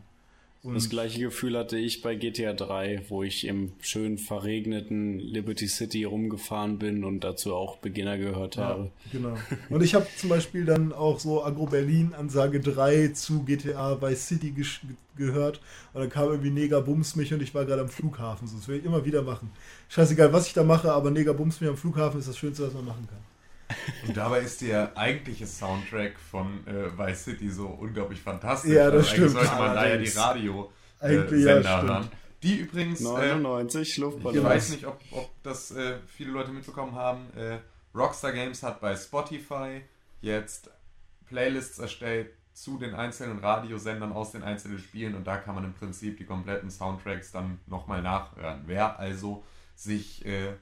Und 0.68 0.74
Das 0.74 0.88
gleiche 0.90 1.20
Gefühl 1.20 1.56
hatte 1.56 1.76
ich 1.78 2.02
bei 2.02 2.14
GTA 2.14 2.52
3, 2.52 3.02
wo 3.08 3.22
ich 3.22 3.46
im 3.46 3.72
schön 3.80 4.18
verregneten 4.18 5.18
Liberty 5.18 5.66
City 5.66 6.04
rumgefahren 6.04 6.78
bin 6.78 7.04
und 7.04 7.24
dazu 7.24 7.54
auch 7.54 7.78
Beginner 7.78 8.18
gehört 8.18 8.56
Ja, 8.56 8.64
habe. 8.64 8.90
genau. 9.12 9.36
Und 9.70 9.82
ich 9.82 9.94
habe 9.94 10.06
zum 10.16 10.28
Beispiel 10.28 10.64
dann 10.64 10.92
auch 10.92 11.18
so 11.20 11.44
Agro 11.44 11.66
Berlin 11.66 12.12
Ansage 12.16 12.60
3 12.60 13.08
zu 13.08 13.42
GTA 13.44 14.00
Vice 14.02 14.26
City 14.28 14.52
gesch- 14.56 14.80
gehört. 15.16 15.60
Und 15.94 16.00
dann 16.02 16.10
kam 16.10 16.28
irgendwie 16.28 16.50
Neger 16.50 16.82
Bums 16.82 17.16
mich 17.16 17.32
und 17.34 17.42
ich 17.42 17.54
war 17.54 17.64
gerade 17.64 17.82
am 17.82 17.88
Flughafen. 17.88 18.46
So, 18.46 18.56
das 18.56 18.68
will 18.68 18.78
ich 18.78 18.84
immer 18.84 19.04
wieder 19.04 19.22
machen. 19.22 19.50
Scheißegal, 19.88 20.32
was 20.32 20.46
ich 20.46 20.52
da 20.54 20.62
mache, 20.64 20.92
aber 20.92 21.10
Neger 21.10 21.34
Bums 21.34 21.60
mich 21.60 21.68
am 21.70 21.76
Flughafen 21.76 22.20
ist 22.20 22.28
das 22.28 22.38
Schönste, 22.38 22.64
was 22.66 22.74
man 22.74 22.84
machen 22.84 23.06
kann. 23.08 23.18
Und 24.06 24.16
dabei 24.16 24.40
ist 24.40 24.60
der 24.60 24.96
eigentliche 24.96 25.46
Soundtrack 25.46 26.18
von 26.18 26.66
äh, 26.66 26.96
Vice 26.96 27.24
City 27.24 27.50
so 27.50 27.66
unglaublich 27.66 28.20
fantastisch. 28.20 28.72
Ja, 28.72 28.90
das 28.90 29.08
eigentlich 29.08 29.30
stimmt. 29.30 29.30
sollte 29.30 29.54
man 29.56 29.74
da 29.74 29.88
ja 29.88 29.96
die. 29.96 30.08
Radio-Sender 30.08 30.70
Eigentlich, 31.00 31.44
ja, 31.44 31.82
hören. 31.82 32.08
Die 32.42 32.56
übrigens, 32.56 33.00
äh, 33.00 33.04
99 33.04 33.88
ich 33.88 33.96
Luftballons. 33.98 34.44
weiß 34.44 34.68
nicht, 34.70 34.86
ob, 34.86 35.00
ob 35.10 35.30
das 35.42 35.72
äh, 35.72 35.96
viele 36.06 36.30
Leute 36.30 36.50
mitbekommen 36.52 36.94
haben, 36.94 37.26
äh, 37.36 37.58
Rockstar 37.94 38.32
Games 38.32 38.62
hat 38.62 38.80
bei 38.80 38.94
Spotify 38.96 39.82
jetzt 40.20 40.70
Playlists 41.26 41.78
erstellt 41.78 42.30
zu 42.52 42.78
den 42.78 42.94
einzelnen 42.94 43.38
Radiosendern 43.38 44.12
aus 44.12 44.32
den 44.32 44.42
einzelnen 44.42 44.78
Spielen 44.78 45.14
und 45.14 45.26
da 45.26 45.36
kann 45.36 45.54
man 45.54 45.64
im 45.64 45.74
Prinzip 45.74 46.16
die 46.18 46.24
kompletten 46.24 46.70
Soundtracks 46.70 47.32
dann 47.32 47.60
nochmal 47.66 48.02
nachhören. 48.02 48.62
Wer 48.66 48.98
also 48.98 49.44
sich 49.76 50.24
äh, 50.26 50.54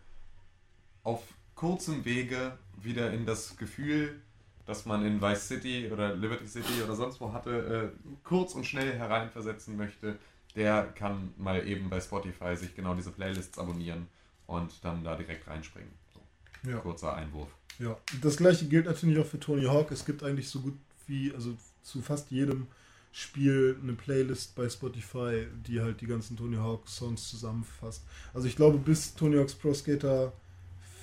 auf 1.02 1.22
kurzem 1.56 2.04
Wege 2.04 2.56
wieder 2.80 3.12
in 3.12 3.26
das 3.26 3.56
Gefühl, 3.56 4.20
das 4.66 4.86
man 4.86 5.04
in 5.04 5.20
Vice 5.20 5.48
City 5.48 5.90
oder 5.92 6.14
Liberty 6.14 6.46
City 6.46 6.82
oder 6.84 6.94
sonst 6.94 7.20
wo 7.20 7.32
hatte, 7.32 7.92
äh, 7.94 8.10
kurz 8.22 8.54
und 8.54 8.64
schnell 8.64 8.92
hereinversetzen 8.92 9.76
möchte, 9.76 10.16
der 10.54 10.84
kann 10.94 11.32
mal 11.36 11.66
eben 11.66 11.90
bei 11.90 12.00
Spotify 12.00 12.56
sich 12.56 12.74
genau 12.74 12.94
diese 12.94 13.10
Playlists 13.10 13.58
abonnieren 13.58 14.06
und 14.46 14.72
dann 14.84 15.02
da 15.02 15.16
direkt 15.16 15.46
reinspringen. 15.48 15.90
So, 16.14 16.70
Ja. 16.70 16.78
kurzer 16.78 17.14
Einwurf. 17.14 17.48
Ja, 17.78 17.96
das 18.22 18.36
gleiche 18.36 18.66
gilt 18.66 18.86
natürlich 18.86 19.18
auch 19.18 19.26
für 19.26 19.38
Tony 19.40 19.64
Hawk. 19.64 19.90
Es 19.90 20.04
gibt 20.04 20.22
eigentlich 20.22 20.48
so 20.48 20.60
gut 20.60 20.76
wie, 21.06 21.32
also 21.34 21.56
zu 21.82 22.00
fast 22.00 22.30
jedem 22.30 22.66
Spiel 23.12 23.78
eine 23.82 23.92
Playlist 23.94 24.54
bei 24.54 24.68
Spotify, 24.68 25.46
die 25.66 25.80
halt 25.80 26.00
die 26.00 26.06
ganzen 26.06 26.36
Tony 26.36 26.56
Hawk 26.56 26.88
Songs 26.88 27.28
zusammenfasst. 27.28 28.02
Also 28.34 28.46
ich 28.46 28.56
glaube, 28.56 28.78
bis 28.78 29.14
Tony 29.14 29.36
Hawk's 29.36 29.54
Pro 29.54 29.72
Skater 29.72 30.32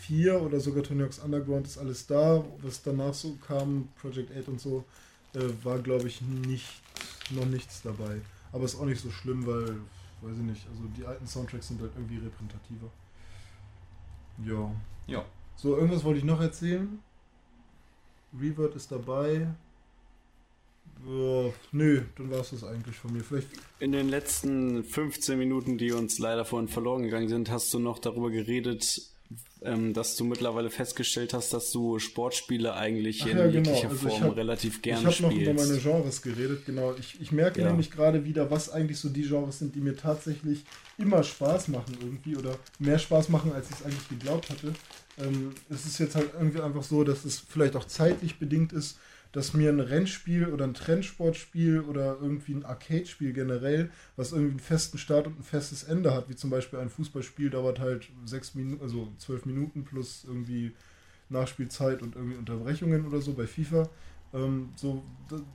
4 0.08 0.42
oder 0.42 0.60
sogar 0.60 0.84
Tony 0.84 1.04
Hawk's 1.04 1.20
Underground 1.20 1.66
ist 1.68 1.78
alles 1.78 2.08
da. 2.08 2.44
Was 2.62 2.82
danach 2.84 3.14
so 3.14 3.36
kam, 3.48 3.90
Project 4.02 4.36
8 4.36 4.48
und 4.50 4.60
so, 4.60 4.84
äh, 5.34 5.40
war 5.64 5.80
glaube 5.80 6.08
ich 6.08 6.22
nicht, 6.22 6.82
noch 7.32 7.46
nichts 7.46 7.82
dabei. 7.82 8.22
Aber 8.52 8.66
ist 8.66 8.80
auch 8.80 8.86
nicht 8.86 9.02
so 9.02 9.10
schlimm, 9.10 9.46
weil, 9.46 9.78
weiß 10.22 10.38
ich 10.38 10.44
nicht, 10.44 10.68
also 10.70 10.84
die 10.98 11.06
alten 11.06 11.26
Soundtracks 11.26 11.68
sind 11.70 11.82
halt 11.82 11.92
irgendwie 11.96 12.18
repräsentativer. 12.18 12.90
Ja. 14.46 14.72
Ja. 15.08 15.26
So, 15.56 15.76
irgendwas 15.76 16.04
wollte 16.04 16.20
ich 16.20 16.26
noch 16.26 16.42
erzählen. 16.42 17.00
Revert 18.40 18.76
ist 18.76 18.92
dabei. 18.92 19.48
Ja, 21.06 21.52
nö, 21.72 22.02
dann 22.16 22.32
war 22.32 22.40
es 22.40 22.52
das 22.52 22.64
eigentlich 22.64 22.96
von 22.96 23.14
mir. 23.14 23.24
Vielleicht. 23.24 23.50
In 23.80 23.92
den 23.92 24.10
letzten 24.10 24.84
15 24.84 25.38
Minuten, 25.38 25.78
die 25.78 25.92
uns 25.92 26.18
leider 26.18 26.46
vorhin 26.46 26.70
verloren 26.70 27.04
gegangen 27.04 27.28
sind, 27.28 27.52
hast 27.52 27.74
du 27.74 27.80
noch 27.80 28.00
darüber 28.00 28.32
geredet, 28.32 29.13
ähm, 29.62 29.94
dass 29.94 30.16
du 30.16 30.24
mittlerweile 30.26 30.70
festgestellt 30.70 31.34
hast, 31.34 31.54
dass 31.54 31.72
du 31.72 32.00
Sportspiele 32.00 32.74
eigentlich 32.74 33.22
Ach 33.24 33.28
in 33.28 33.38
ja, 33.38 33.48
genau. 33.48 33.56
jeglicher 33.70 33.90
Also 33.90 34.08
ich 34.08 34.14
Form 34.14 34.24
hab- 34.24 34.38
relativ 34.38 34.76
Ich 34.78 34.82
gerne 34.82 35.06
habe 35.06 35.22
noch 35.22 35.32
über 35.32 35.54
meine 35.54 35.68
spielst. 35.68 35.84
Genres 35.84 36.22
geredet, 36.22 36.66
genau. 36.66 36.94
Ich, 37.00 37.22
ich 37.22 37.32
merke 37.32 37.62
Ja. 37.62 37.68
nämlich 37.68 37.92
gerade 37.92 38.26
wieder, 38.26 38.52
was 38.52 38.70
eigentlich 38.70 39.00
so 39.00 39.10
die 39.10 39.24
Genres 39.24 39.60
sind, 39.60 39.76
die 39.76 39.80
mir 39.82 39.96
tatsächlich 39.96 40.64
immer 40.98 41.24
Spaß 41.24 41.70
machen 41.70 41.98
irgendwie 42.02 42.36
oder 42.36 42.58
mehr 42.80 43.00
Spaß 43.00 43.30
machen, 43.30 43.52
als 43.54 43.70
ich 43.70 43.78
es 43.78 43.84
eigentlich 43.86 44.10
geglaubt 44.10 44.50
hatte. 44.50 44.74
Ähm, 45.20 45.52
es 45.70 45.86
ist 45.86 46.00
jetzt 46.00 46.16
halt 46.16 46.32
irgendwie 46.34 46.60
einfach 46.62 46.84
so, 46.84 47.04
dass 47.04 47.24
es 47.26 47.40
vielleicht 47.40 47.76
auch 47.76 47.86
zeitlich 47.86 48.40
bedingt 48.40 48.74
ist, 48.74 48.98
dass 49.34 49.54
mir 49.54 49.70
ein 49.70 49.80
Rennspiel 49.80 50.48
oder 50.48 50.64
ein 50.64 50.76
Trendsportspiel 50.76 51.82
oder 51.82 52.18
irgendwie 52.22 52.54
ein 52.54 52.66
Arcade-Spiel 52.66 53.34
generell, 53.34 53.92
was 54.16 54.32
irgendwie 54.32 54.52
einen 54.52 54.60
festen 54.60 55.00
Start 55.00 55.26
und 55.28 55.40
ein 55.40 55.44
festes 55.44 55.84
Ende 55.84 56.14
hat, 56.14 56.30
wie 56.30 56.36
zum 56.36 56.52
Beispiel 56.52 56.80
ein 56.80 56.90
Fußballspiel 56.90 57.50
dauert 57.50 57.80
halt 57.80 58.10
sechs 58.26 58.54
Minuten, 58.54 58.82
also 58.84 59.12
zwölf 59.18 59.46
Minuten 59.46 59.84
plus 59.84 60.24
irgendwie 60.26 60.72
Nachspielzeit 61.30 62.04
und 62.04 62.16
irgendwie 62.16 62.38
Unterbrechungen 62.38 63.08
oder 63.08 63.22
so 63.22 63.34
bei 63.34 63.48
FIFA. 63.48 63.90
Ähm, 64.36 64.70
so, 64.76 65.04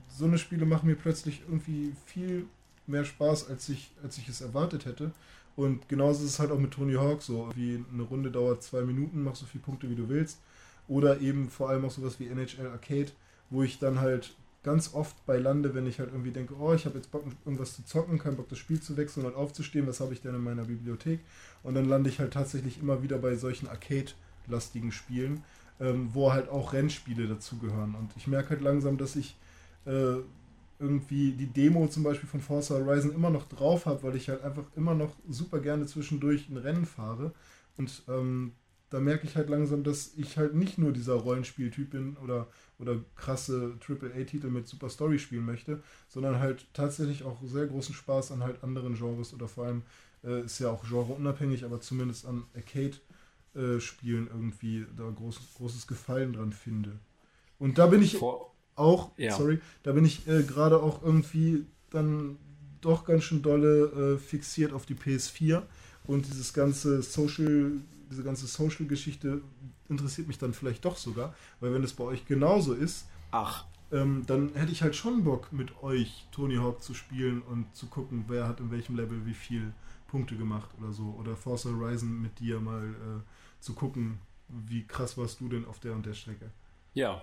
so 0.08 0.24
eine 0.24 0.38
Spiele 0.38 0.66
machen 0.66 0.88
mir 0.88 0.96
plötzlich 0.96 1.42
irgendwie 1.48 1.92
viel 2.04 2.46
mehr 2.88 3.04
Spaß, 3.04 3.48
als 3.48 3.68
ich, 3.68 3.92
als 4.02 4.18
ich 4.18 4.28
es 4.28 4.40
erwartet 4.40 4.86
hätte. 4.86 5.12
Und 5.54 5.88
genauso 5.88 6.24
ist 6.24 6.30
es 6.30 6.38
halt 6.40 6.50
auch 6.50 6.58
mit 6.58 6.72
Tony 6.72 6.94
Hawk 6.94 7.22
so. 7.22 7.50
Wie 7.54 7.84
eine 7.92 8.02
Runde 8.02 8.32
dauert 8.32 8.62
zwei 8.62 8.82
Minuten, 8.82 9.22
mach 9.22 9.36
so 9.36 9.46
viele 9.46 9.62
Punkte 9.62 9.88
wie 9.88 9.96
du 9.96 10.08
willst. 10.08 10.40
Oder 10.88 11.20
eben 11.20 11.48
vor 11.48 11.68
allem 11.68 11.84
auch 11.84 11.90
sowas 11.90 12.18
wie 12.18 12.26
NHL 12.26 12.66
Arcade, 12.68 13.12
wo 13.50 13.62
ich 13.62 13.78
dann 13.78 14.00
halt 14.00 14.34
ganz 14.62 14.92
oft 14.92 15.24
bei 15.24 15.38
lande, 15.38 15.74
wenn 15.74 15.86
ich 15.86 15.98
halt 15.98 16.10
irgendwie 16.10 16.30
denke, 16.30 16.54
oh, 16.58 16.74
ich 16.74 16.84
habe 16.84 16.96
jetzt 16.96 17.10
Bock, 17.10 17.24
irgendwas 17.44 17.74
zu 17.74 17.84
zocken, 17.84 18.18
keinen 18.18 18.36
Bock, 18.36 18.48
das 18.48 18.58
Spiel 18.58 18.80
zu 18.80 18.96
wechseln 18.96 19.24
und 19.24 19.34
aufzustehen, 19.34 19.86
was 19.86 20.00
habe 20.00 20.12
ich 20.12 20.20
denn 20.20 20.34
in 20.34 20.42
meiner 20.42 20.64
Bibliothek? 20.64 21.20
Und 21.62 21.74
dann 21.74 21.88
lande 21.88 22.10
ich 22.10 22.18
halt 22.18 22.32
tatsächlich 22.32 22.80
immer 22.80 23.02
wieder 23.02 23.18
bei 23.18 23.36
solchen 23.36 23.68
Arcade-lastigen 23.68 24.92
Spielen, 24.92 25.42
ähm, 25.80 26.10
wo 26.12 26.32
halt 26.32 26.48
auch 26.48 26.72
Rennspiele 26.72 27.28
dazugehören. 27.28 27.94
Und 27.94 28.10
ich 28.16 28.26
merke 28.26 28.50
halt 28.50 28.60
langsam, 28.60 28.98
dass 28.98 29.16
ich 29.16 29.36
äh, 29.86 30.16
irgendwie 30.78 31.32
die 31.32 31.46
Demo 31.46 31.88
zum 31.88 32.02
Beispiel 32.02 32.28
von 32.28 32.40
Forza 32.40 32.74
Horizon 32.74 33.14
immer 33.14 33.30
noch 33.30 33.48
drauf 33.48 33.86
habe, 33.86 34.02
weil 34.02 34.16
ich 34.16 34.28
halt 34.28 34.42
einfach 34.42 34.64
immer 34.76 34.94
noch 34.94 35.14
super 35.28 35.60
gerne 35.60 35.86
zwischendurch 35.86 36.48
ein 36.48 36.56
Rennen 36.56 36.86
fahre. 36.86 37.32
Und 37.76 38.02
ähm, 38.08 38.52
da 38.90 39.00
merke 39.00 39.26
ich 39.26 39.36
halt 39.36 39.48
langsam, 39.50 39.82
dass 39.82 40.12
ich 40.16 40.38
halt 40.38 40.54
nicht 40.54 40.78
nur 40.78 40.92
dieser 40.92 41.14
Rollenspieltyp 41.14 41.90
bin 41.90 42.16
oder, 42.18 42.46
oder 42.78 42.96
krasse 43.16 43.76
AAA-Titel 43.80 44.48
mit 44.48 44.68
super 44.68 44.88
Story 44.88 45.18
spielen 45.18 45.44
möchte, 45.44 45.82
sondern 46.08 46.38
halt 46.38 46.66
tatsächlich 46.74 47.24
auch 47.24 47.38
sehr 47.44 47.66
großen 47.66 47.94
Spaß 47.94 48.32
an 48.32 48.42
halt 48.42 48.62
anderen 48.62 48.94
Genres 48.94 49.34
oder 49.34 49.48
vor 49.48 49.64
allem 49.66 49.82
äh, 50.24 50.42
ist 50.44 50.58
ja 50.58 50.70
auch 50.70 50.84
genreunabhängig, 50.88 51.64
aber 51.64 51.80
zumindest 51.80 52.26
an 52.26 52.44
Arcade-Spielen 52.54 54.28
irgendwie 54.28 54.86
da 54.96 55.08
groß, 55.10 55.40
großes 55.56 55.86
Gefallen 55.86 56.32
dran 56.34 56.52
finde. 56.52 56.98
Und 57.58 57.78
da 57.78 57.86
bin 57.86 58.02
ich 58.02 58.16
Vor 58.18 58.54
auch, 58.76 59.10
Ja. 59.16 59.36
sorry, 59.36 59.58
da 59.82 59.92
bin 59.92 60.04
ich 60.04 60.26
äh, 60.28 60.42
gerade 60.44 60.80
auch 60.80 61.02
irgendwie 61.02 61.66
dann 61.90 62.36
doch 62.80 63.04
ganz 63.04 63.24
schön 63.24 63.42
dolle 63.42 64.14
äh, 64.14 64.18
fixiert 64.18 64.72
auf 64.72 64.86
die 64.86 64.94
PS4 64.94 65.62
und 66.06 66.26
dieses 66.26 66.52
ganze 66.52 67.02
Social, 67.02 67.72
diese 68.10 68.22
ganze 68.22 68.46
Social-Geschichte 68.46 69.42
interessiert 69.88 70.28
mich 70.28 70.38
dann 70.38 70.52
vielleicht 70.52 70.84
doch 70.84 70.96
sogar, 70.96 71.34
weil 71.60 71.72
wenn 71.72 71.84
es 71.84 71.92
bei 71.92 72.04
euch 72.04 72.26
genauso 72.26 72.74
ist, 72.74 73.06
Ach, 73.30 73.64
ähm, 73.90 74.24
dann 74.26 74.54
hätte 74.54 74.72
ich 74.72 74.82
halt 74.82 74.96
schon 74.96 75.24
Bock 75.24 75.52
mit 75.52 75.82
euch 75.82 76.26
Tony 76.30 76.56
Hawk 76.56 76.82
zu 76.82 76.94
spielen 76.94 77.42
und 77.42 77.74
zu 77.74 77.86
gucken, 77.86 78.24
wer 78.28 78.46
hat 78.46 78.60
in 78.60 78.70
welchem 78.70 78.96
Level 78.96 79.24
wie 79.26 79.34
viel 79.34 79.72
Punkte 80.08 80.36
gemacht 80.36 80.70
oder 80.78 80.92
so. 80.92 81.14
Oder 81.18 81.36
Forza 81.36 81.70
Horizon 81.70 82.20
mit 82.20 82.38
dir 82.38 82.60
mal 82.60 82.84
äh, 82.84 83.62
zu 83.62 83.74
gucken, 83.74 84.18
wie 84.48 84.86
krass 84.86 85.16
warst 85.16 85.40
du 85.40 85.48
denn 85.48 85.66
auf 85.66 85.78
der 85.80 85.92
und 85.92 86.06
der 86.06 86.14
Strecke. 86.14 86.50
ja. 86.94 87.22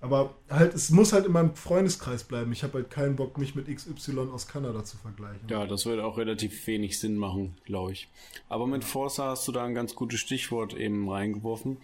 Aber 0.00 0.34
halt, 0.50 0.74
es 0.74 0.90
muss 0.90 1.12
halt 1.12 1.26
in 1.26 1.32
meinem 1.32 1.54
Freundeskreis 1.54 2.24
bleiben. 2.24 2.52
Ich 2.52 2.62
habe 2.62 2.74
halt 2.74 2.90
keinen 2.90 3.16
Bock, 3.16 3.38
mich 3.38 3.54
mit 3.54 3.66
XY 3.74 4.28
aus 4.32 4.46
Kanada 4.46 4.84
zu 4.84 4.96
vergleichen. 4.98 5.48
Ja, 5.48 5.66
das 5.66 5.86
würde 5.86 6.04
auch 6.04 6.18
relativ 6.18 6.66
wenig 6.66 6.98
Sinn 6.98 7.16
machen, 7.16 7.56
glaube 7.64 7.92
ich. 7.92 8.08
Aber 8.48 8.66
mit 8.66 8.84
Forza 8.84 9.30
hast 9.30 9.48
du 9.48 9.52
da 9.52 9.64
ein 9.64 9.74
ganz 9.74 9.94
gutes 9.94 10.20
Stichwort 10.20 10.74
eben 10.74 11.08
reingeworfen. 11.08 11.78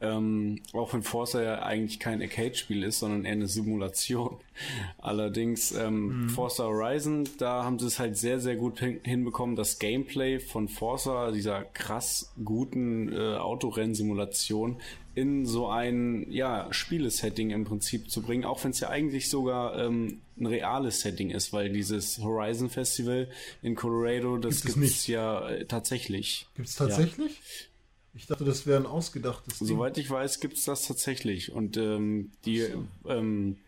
Ähm, 0.00 0.60
auch 0.74 0.92
wenn 0.94 1.02
Forza 1.02 1.42
ja 1.42 1.62
eigentlich 1.62 1.98
kein 1.98 2.22
Arcade-Spiel 2.22 2.84
ist, 2.84 3.00
sondern 3.00 3.24
eher 3.24 3.32
eine 3.32 3.48
Simulation. 3.48 4.36
Allerdings 4.98 5.72
ähm, 5.72 6.22
mhm. 6.22 6.28
Forza 6.28 6.64
Horizon, 6.64 7.28
da 7.38 7.64
haben 7.64 7.80
sie 7.80 7.86
es 7.86 7.98
halt 7.98 8.16
sehr, 8.16 8.38
sehr 8.38 8.54
gut 8.54 8.78
hin 8.78 9.00
hinbekommen, 9.02 9.56
das 9.56 9.80
Gameplay 9.80 10.38
von 10.38 10.68
Forza, 10.68 11.32
dieser 11.32 11.64
krass 11.64 12.32
guten 12.44 13.12
äh, 13.12 13.36
Autorennsimulation, 13.36 14.76
in 15.18 15.46
so 15.46 15.68
ein 15.68 16.30
ja, 16.30 16.72
Spielesetting 16.72 17.50
im 17.50 17.64
Prinzip 17.64 18.10
zu 18.10 18.22
bringen, 18.22 18.44
auch 18.44 18.62
wenn 18.62 18.70
es 18.70 18.80
ja 18.80 18.88
eigentlich 18.88 19.28
sogar 19.28 19.76
ähm, 19.76 20.20
ein 20.38 20.46
reales 20.46 21.00
Setting 21.00 21.30
ist, 21.30 21.52
weil 21.52 21.70
dieses 21.70 22.18
Horizon 22.18 22.70
Festival 22.70 23.28
in 23.60 23.74
Colorado, 23.74 24.36
das 24.38 24.62
gibt 24.62 24.78
es 24.78 25.08
ja 25.08 25.48
äh, 25.48 25.64
tatsächlich. 25.66 26.46
Gibt 26.54 26.68
es 26.68 26.76
tatsächlich? 26.76 27.32
Ja. 27.32 27.66
Ich 28.14 28.26
dachte, 28.26 28.44
das 28.44 28.66
wäre 28.66 28.78
ein 28.78 28.86
ausgedachtes 28.86 29.58
Ding. 29.58 29.68
Soweit 29.68 29.98
ich 29.98 30.08
weiß, 30.08 30.40
gibt 30.40 30.56
es 30.56 30.64
das 30.64 30.86
tatsächlich. 30.86 31.52
Und 31.52 31.76
ähm, 31.76 32.30
die, 32.44 32.60
so. 32.60 32.86
ähm, 33.08 33.58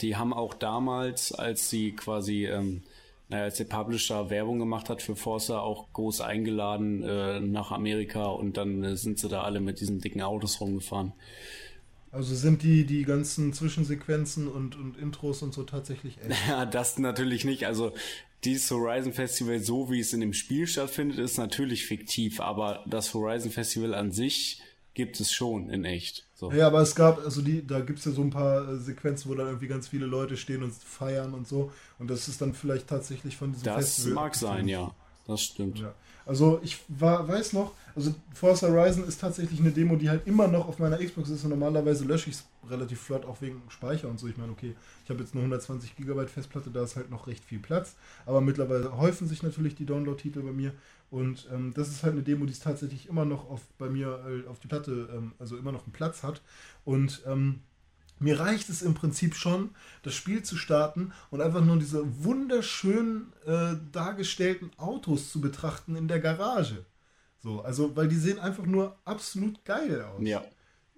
die 0.00 0.16
haben 0.16 0.32
auch 0.32 0.54
damals, 0.54 1.32
als 1.32 1.68
sie 1.68 1.92
quasi, 1.92 2.46
ähm, 2.46 2.82
naja, 3.32 3.44
als 3.44 3.56
der 3.56 3.64
Publisher 3.64 4.30
Werbung 4.30 4.58
gemacht 4.58 4.88
hat 4.88 5.02
für 5.02 5.16
Forza, 5.16 5.58
auch 5.58 5.92
groß 5.94 6.20
eingeladen 6.20 7.02
äh, 7.02 7.40
nach 7.40 7.72
Amerika 7.72 8.26
und 8.26 8.56
dann 8.56 8.84
äh, 8.84 8.96
sind 8.96 9.18
sie 9.18 9.28
da 9.28 9.42
alle 9.42 9.60
mit 9.60 9.80
diesen 9.80 10.00
dicken 10.00 10.20
Autos 10.20 10.60
rumgefahren. 10.60 11.12
Also 12.12 12.34
sind 12.34 12.62
die, 12.62 12.84
die 12.84 13.04
ganzen 13.04 13.54
Zwischensequenzen 13.54 14.46
und, 14.46 14.76
und 14.76 14.98
Intros 14.98 15.42
und 15.42 15.54
so 15.54 15.62
tatsächlich 15.62 16.18
echt? 16.18 16.38
Ja, 16.48 16.66
das 16.66 16.98
natürlich 16.98 17.46
nicht. 17.46 17.66
Also 17.66 17.92
dieses 18.44 18.70
Horizon 18.70 19.14
Festival, 19.14 19.60
so 19.60 19.90
wie 19.90 20.00
es 20.00 20.12
in 20.12 20.20
dem 20.20 20.34
Spiel 20.34 20.66
stattfindet, 20.66 21.18
ist 21.18 21.38
natürlich 21.38 21.86
fiktiv, 21.86 22.40
aber 22.40 22.84
das 22.86 23.14
Horizon 23.14 23.50
Festival 23.50 23.94
an 23.94 24.12
sich 24.12 24.60
gibt 24.94 25.20
es 25.20 25.32
schon 25.32 25.70
in 25.70 25.84
echt. 25.84 26.26
So. 26.34 26.52
Ja, 26.52 26.66
aber 26.66 26.80
es 26.80 26.94
gab, 26.94 27.18
also 27.24 27.40
die, 27.40 27.66
da 27.66 27.80
gibt 27.80 27.98
es 27.98 28.04
ja 28.04 28.12
so 28.12 28.22
ein 28.22 28.30
paar 28.30 28.68
äh, 28.68 28.78
Sequenzen, 28.78 29.30
wo 29.30 29.34
dann 29.34 29.46
irgendwie 29.46 29.68
ganz 29.68 29.88
viele 29.88 30.06
Leute 30.06 30.36
stehen 30.36 30.62
und 30.62 30.72
feiern 30.74 31.34
und 31.34 31.46
so. 31.46 31.72
Und 31.98 32.10
das 32.10 32.28
ist 32.28 32.40
dann 32.40 32.54
vielleicht 32.54 32.88
tatsächlich 32.88 33.36
von 33.36 33.52
diesem 33.52 33.64
das 33.64 33.76
Festival. 33.76 34.10
Das 34.10 34.14
mag 34.14 34.34
sein, 34.34 34.68
ja. 34.68 34.94
Das 35.26 35.40
stimmt. 35.40 35.78
Ja. 35.78 35.94
Also 36.26 36.60
ich 36.62 36.78
war, 36.88 37.26
weiß 37.26 37.52
noch, 37.52 37.72
also 37.94 38.14
Forza 38.34 38.68
Horizon 38.68 39.06
ist 39.06 39.20
tatsächlich 39.20 39.60
eine 39.60 39.70
Demo, 39.70 39.96
die 39.96 40.08
halt 40.08 40.26
immer 40.26 40.48
noch 40.48 40.68
auf 40.68 40.78
meiner 40.78 40.98
Xbox 40.98 41.30
ist 41.30 41.44
und 41.44 41.50
normalerweise 41.50 42.04
lösche 42.04 42.30
ich 42.30 42.36
es 42.36 42.44
relativ 42.68 43.00
flott, 43.00 43.24
auch 43.24 43.40
wegen 43.40 43.62
Speicher 43.68 44.08
und 44.08 44.18
so. 44.18 44.28
Ich 44.28 44.36
meine, 44.36 44.52
okay, 44.52 44.74
ich 45.04 45.10
habe 45.10 45.20
jetzt 45.20 45.34
nur 45.34 45.42
120 45.42 45.96
GB 45.96 46.26
Festplatte, 46.26 46.70
da 46.70 46.82
ist 46.82 46.96
halt 46.96 47.10
noch 47.10 47.26
recht 47.26 47.44
viel 47.44 47.58
Platz, 47.58 47.96
aber 48.26 48.40
mittlerweile 48.40 48.96
häufen 48.96 49.28
sich 49.28 49.42
natürlich 49.42 49.74
die 49.74 49.86
Download-Titel 49.86 50.42
bei 50.42 50.52
mir 50.52 50.72
und 51.10 51.48
ähm, 51.52 51.72
das 51.74 51.88
ist 51.88 52.02
halt 52.02 52.14
eine 52.14 52.22
Demo, 52.22 52.46
die 52.46 52.52
es 52.52 52.60
tatsächlich 52.60 53.08
immer 53.08 53.24
noch 53.24 53.50
auf, 53.50 53.60
bei 53.78 53.88
mir 53.88 54.24
äh, 54.26 54.48
auf 54.48 54.60
die 54.60 54.68
Platte, 54.68 55.08
ähm, 55.14 55.32
also 55.38 55.56
immer 55.56 55.72
noch 55.72 55.84
einen 55.84 55.92
Platz 55.92 56.22
hat 56.22 56.40
und 56.84 57.22
ähm, 57.26 57.60
mir 58.22 58.38
reicht 58.38 58.68
es 58.68 58.82
im 58.82 58.94
Prinzip 58.94 59.34
schon, 59.34 59.70
das 60.04 60.14
Spiel 60.14 60.42
zu 60.44 60.56
starten 60.56 61.12
und 61.30 61.40
einfach 61.40 61.64
nur 61.64 61.78
diese 61.78 62.04
wunderschön 62.24 63.32
äh, 63.44 63.74
dargestellten 63.90 64.70
Autos 64.76 65.32
zu 65.32 65.40
betrachten 65.40 65.96
in 65.96 66.06
der 66.06 66.20
Garage. 66.20 66.84
So, 67.42 67.60
also, 67.62 67.96
weil 67.96 68.08
die 68.08 68.16
sehen 68.16 68.38
einfach 68.38 68.64
nur 68.64 68.96
absolut 69.04 69.64
geil 69.64 70.02
aus. 70.02 70.20
Ja. 70.26 70.44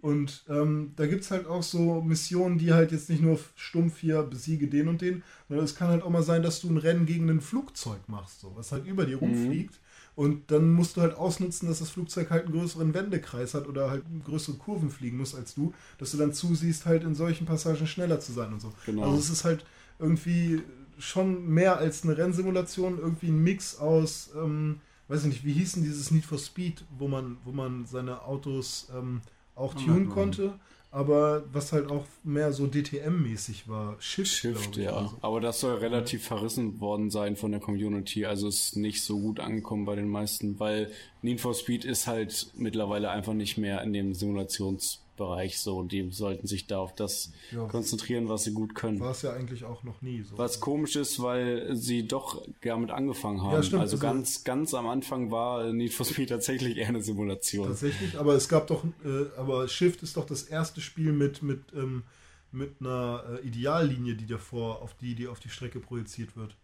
Und 0.05 0.45
ähm, 0.51 0.93
da 0.97 1.07
gibt 1.07 1.23
es 1.23 1.31
halt 1.31 1.47
auch 1.47 1.62
so 1.62 2.03
Missionen, 2.03 2.59
die 2.59 2.75
halt 2.75 2.93
jetzt 2.93 3.09
nicht 3.09 3.23
nur 3.23 3.41
stumpf 3.57 3.97
hier 3.97 4.23
besiege 4.23 4.69
den 4.69 4.89
und 4.89 5.01
den, 5.01 5.23
sondern 5.49 5.65
es 5.65 5.75
kann 5.75 5.89
halt 5.89 6.03
auch 6.03 6.11
mal 6.11 6.23
sein, 6.23 6.43
dass 6.43 6.61
du 6.61 6.69
ein 6.69 6.77
Rennen 6.77 7.07
gegen 7.07 7.31
ein 7.31 7.41
Flugzeug 7.41 8.07
machst, 8.07 8.41
so, 8.41 8.53
was 8.55 8.71
halt 8.71 8.85
über 8.85 9.07
dir 9.07 9.16
mhm. 9.16 9.23
rumfliegt. 9.23 9.81
Und 10.15 10.51
dann 10.51 10.73
musst 10.73 10.97
du 10.97 11.01
halt 11.01 11.15
ausnutzen, 11.15 11.69
dass 11.69 11.79
das 11.79 11.89
Flugzeug 11.89 12.31
halt 12.31 12.45
einen 12.45 12.53
größeren 12.53 12.93
Wendekreis 12.93 13.55
hat 13.55 13.66
oder 13.66 13.91
halt 13.91 14.05
größere 14.25 14.57
Kurven 14.59 14.91
fliegen 14.91 15.16
muss 15.16 15.35
als 15.35 15.55
du, 15.55 15.73
dass 15.97 16.11
du 16.11 16.19
dann 16.19 16.35
zusiehst, 16.35 16.85
halt 16.85 17.03
in 17.03 17.15
solchen 17.15 17.47
Passagen 17.47 17.87
schneller 17.87 18.21
zu 18.21 18.33
sein 18.33 18.53
und 18.53 18.61
so. 18.61 18.73
Genau. 18.85 19.05
Also 19.05 19.16
es 19.16 19.31
ist 19.31 19.45
halt 19.45 19.65
irgendwie 19.99 20.62
schon 20.99 21.49
mehr 21.49 21.79
als 21.79 22.05
eine 22.05 22.19
Rennsimulation, 22.19 22.99
irgendwie 22.99 23.29
ein 23.29 23.43
Mix 23.43 23.79
aus, 23.79 24.31
ähm, 24.37 24.81
weiß 25.09 25.22
ich 25.22 25.26
nicht, 25.26 25.44
wie 25.44 25.52
hieß 25.52 25.72
denn 25.74 25.85
dieses 25.85 26.10
Need 26.10 26.24
for 26.24 26.39
Speed, 26.39 26.85
wo 26.98 27.09
man, 27.09 27.36
wo 27.44 27.52
man 27.52 27.86
seine 27.86 28.22
Autos 28.22 28.89
ähm, 28.94 29.20
auch 29.55 29.74
tunen 29.74 30.09
konnte 30.09 30.59
aber 30.94 31.43
was 31.52 31.72
halt 31.72 31.90
auch 31.90 32.05
mehr 32.22 32.52
so 32.52 32.66
DTM-mäßig 32.66 33.68
war. 33.68 33.97
Shift, 33.98 34.31
Shift 34.31 34.76
ja. 34.76 34.93
Also. 34.93 35.18
Aber 35.22 35.40
das 35.40 35.59
soll 35.59 35.74
relativ 35.78 36.24
verrissen 36.24 36.78
worden 36.78 37.10
sein 37.10 37.35
von 37.35 37.51
der 37.51 37.60
Community. 37.60 38.26
Also 38.26 38.47
ist 38.47 38.76
nicht 38.76 39.02
so 39.02 39.18
gut 39.18 39.40
angekommen 39.40 39.86
bei 39.86 39.97
den 39.97 40.09
meisten, 40.09 40.60
weil 40.60 40.93
Need 41.20 41.40
for 41.40 41.52
Speed 41.52 41.85
ist 41.85 42.06
halt 42.06 42.47
mittlerweile 42.55 43.10
einfach 43.10 43.35
nicht 43.35 43.59
mehr 43.59 43.82
in 43.82 43.93
dem 43.93 44.12
Simulations- 44.12 45.01
Bereich 45.16 45.61
so. 45.61 45.82
Die 45.82 46.11
sollten 46.11 46.47
sich 46.47 46.66
da 46.66 46.78
auf 46.78 46.95
das 46.95 47.32
ja. 47.53 47.66
konzentrieren, 47.66 48.28
was 48.28 48.45
sie 48.45 48.53
gut 48.53 48.74
können. 48.74 49.01
War 49.01 49.12
es 49.12 49.23
ja 49.23 49.32
eigentlich 49.32 49.65
auch 49.65 49.82
noch 49.82 50.03
nie 50.03 50.23
so. 50.23 50.36
Was 50.39 50.61
komisch 50.61 50.97
ist, 50.97 51.23
weil 51.23 51.74
sie 51.77 52.07
doch 52.07 52.43
damit 52.62 52.91
angefangen 52.91 53.43
haben. 53.43 53.53
Ja, 53.53 53.62
stimmt, 53.62 53.82
also, 53.82 53.97
also 53.97 54.07
ganz, 54.07 54.45
ganz 54.45 54.74
am 54.74 54.86
Anfang 54.86 55.31
war 55.31 55.73
Need 55.73 55.95
for 55.95 56.07
Speed 56.07 56.28
tatsächlich 56.31 56.77
eher 56.77 56.89
eine 56.89 57.03
Simulation. 57.03 57.69
Tatsächlich, 57.69 58.19
aber 58.19 58.35
es 58.35 58.49
gab 58.49 58.66
doch, 58.66 58.85
äh, 59.05 59.27
aber 59.36 59.69
Shift 59.69 60.03
ist 60.03 60.16
doch 60.16 60.27
das 60.27 60.43
erste 60.43 60.81
Spiel 60.81 61.12
mit, 61.12 61.43
mit, 61.43 61.61
ähm, 61.74 62.05
mit 62.53 62.81
einer 62.81 63.24
äh, 63.43 63.47
Ideallinie, 63.47 64.15
die 64.15 64.27
davor 64.27 64.82
auf 64.82 64.95
die, 64.95 65.15
die 65.15 65.28
auf 65.28 65.41
die 65.41 65.49
Strecke 65.49 65.81
projiziert 65.81 66.36
wird 66.36 66.57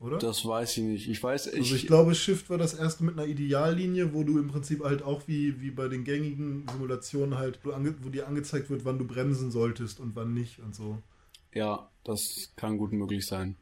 oder? 0.00 0.18
Das 0.18 0.44
weiß 0.44 0.76
ich 0.78 0.84
nicht. 0.84 1.08
Ich 1.08 1.22
weiß, 1.22 1.48
ich, 1.48 1.58
also 1.58 1.74
ich 1.74 1.86
glaube, 1.86 2.14
Shift 2.14 2.50
war 2.50 2.58
das 2.58 2.74
erste 2.74 3.04
mit 3.04 3.18
einer 3.18 3.26
Ideallinie, 3.26 4.14
wo 4.14 4.22
du 4.22 4.38
im 4.38 4.48
Prinzip 4.48 4.84
halt 4.84 5.02
auch 5.02 5.22
wie, 5.26 5.60
wie 5.60 5.70
bei 5.70 5.88
den 5.88 6.04
gängigen 6.04 6.66
Simulationen 6.70 7.36
halt, 7.36 7.58
wo 7.64 8.08
dir 8.08 8.28
angezeigt 8.28 8.70
wird, 8.70 8.84
wann 8.84 8.98
du 8.98 9.06
bremsen 9.06 9.50
solltest 9.50 9.98
und 9.98 10.14
wann 10.14 10.34
nicht 10.34 10.60
und 10.60 10.74
so. 10.74 10.98
Ja, 11.52 11.88
das 12.04 12.52
kann 12.56 12.78
gut 12.78 12.92
möglich 12.92 13.26
sein. 13.26 13.56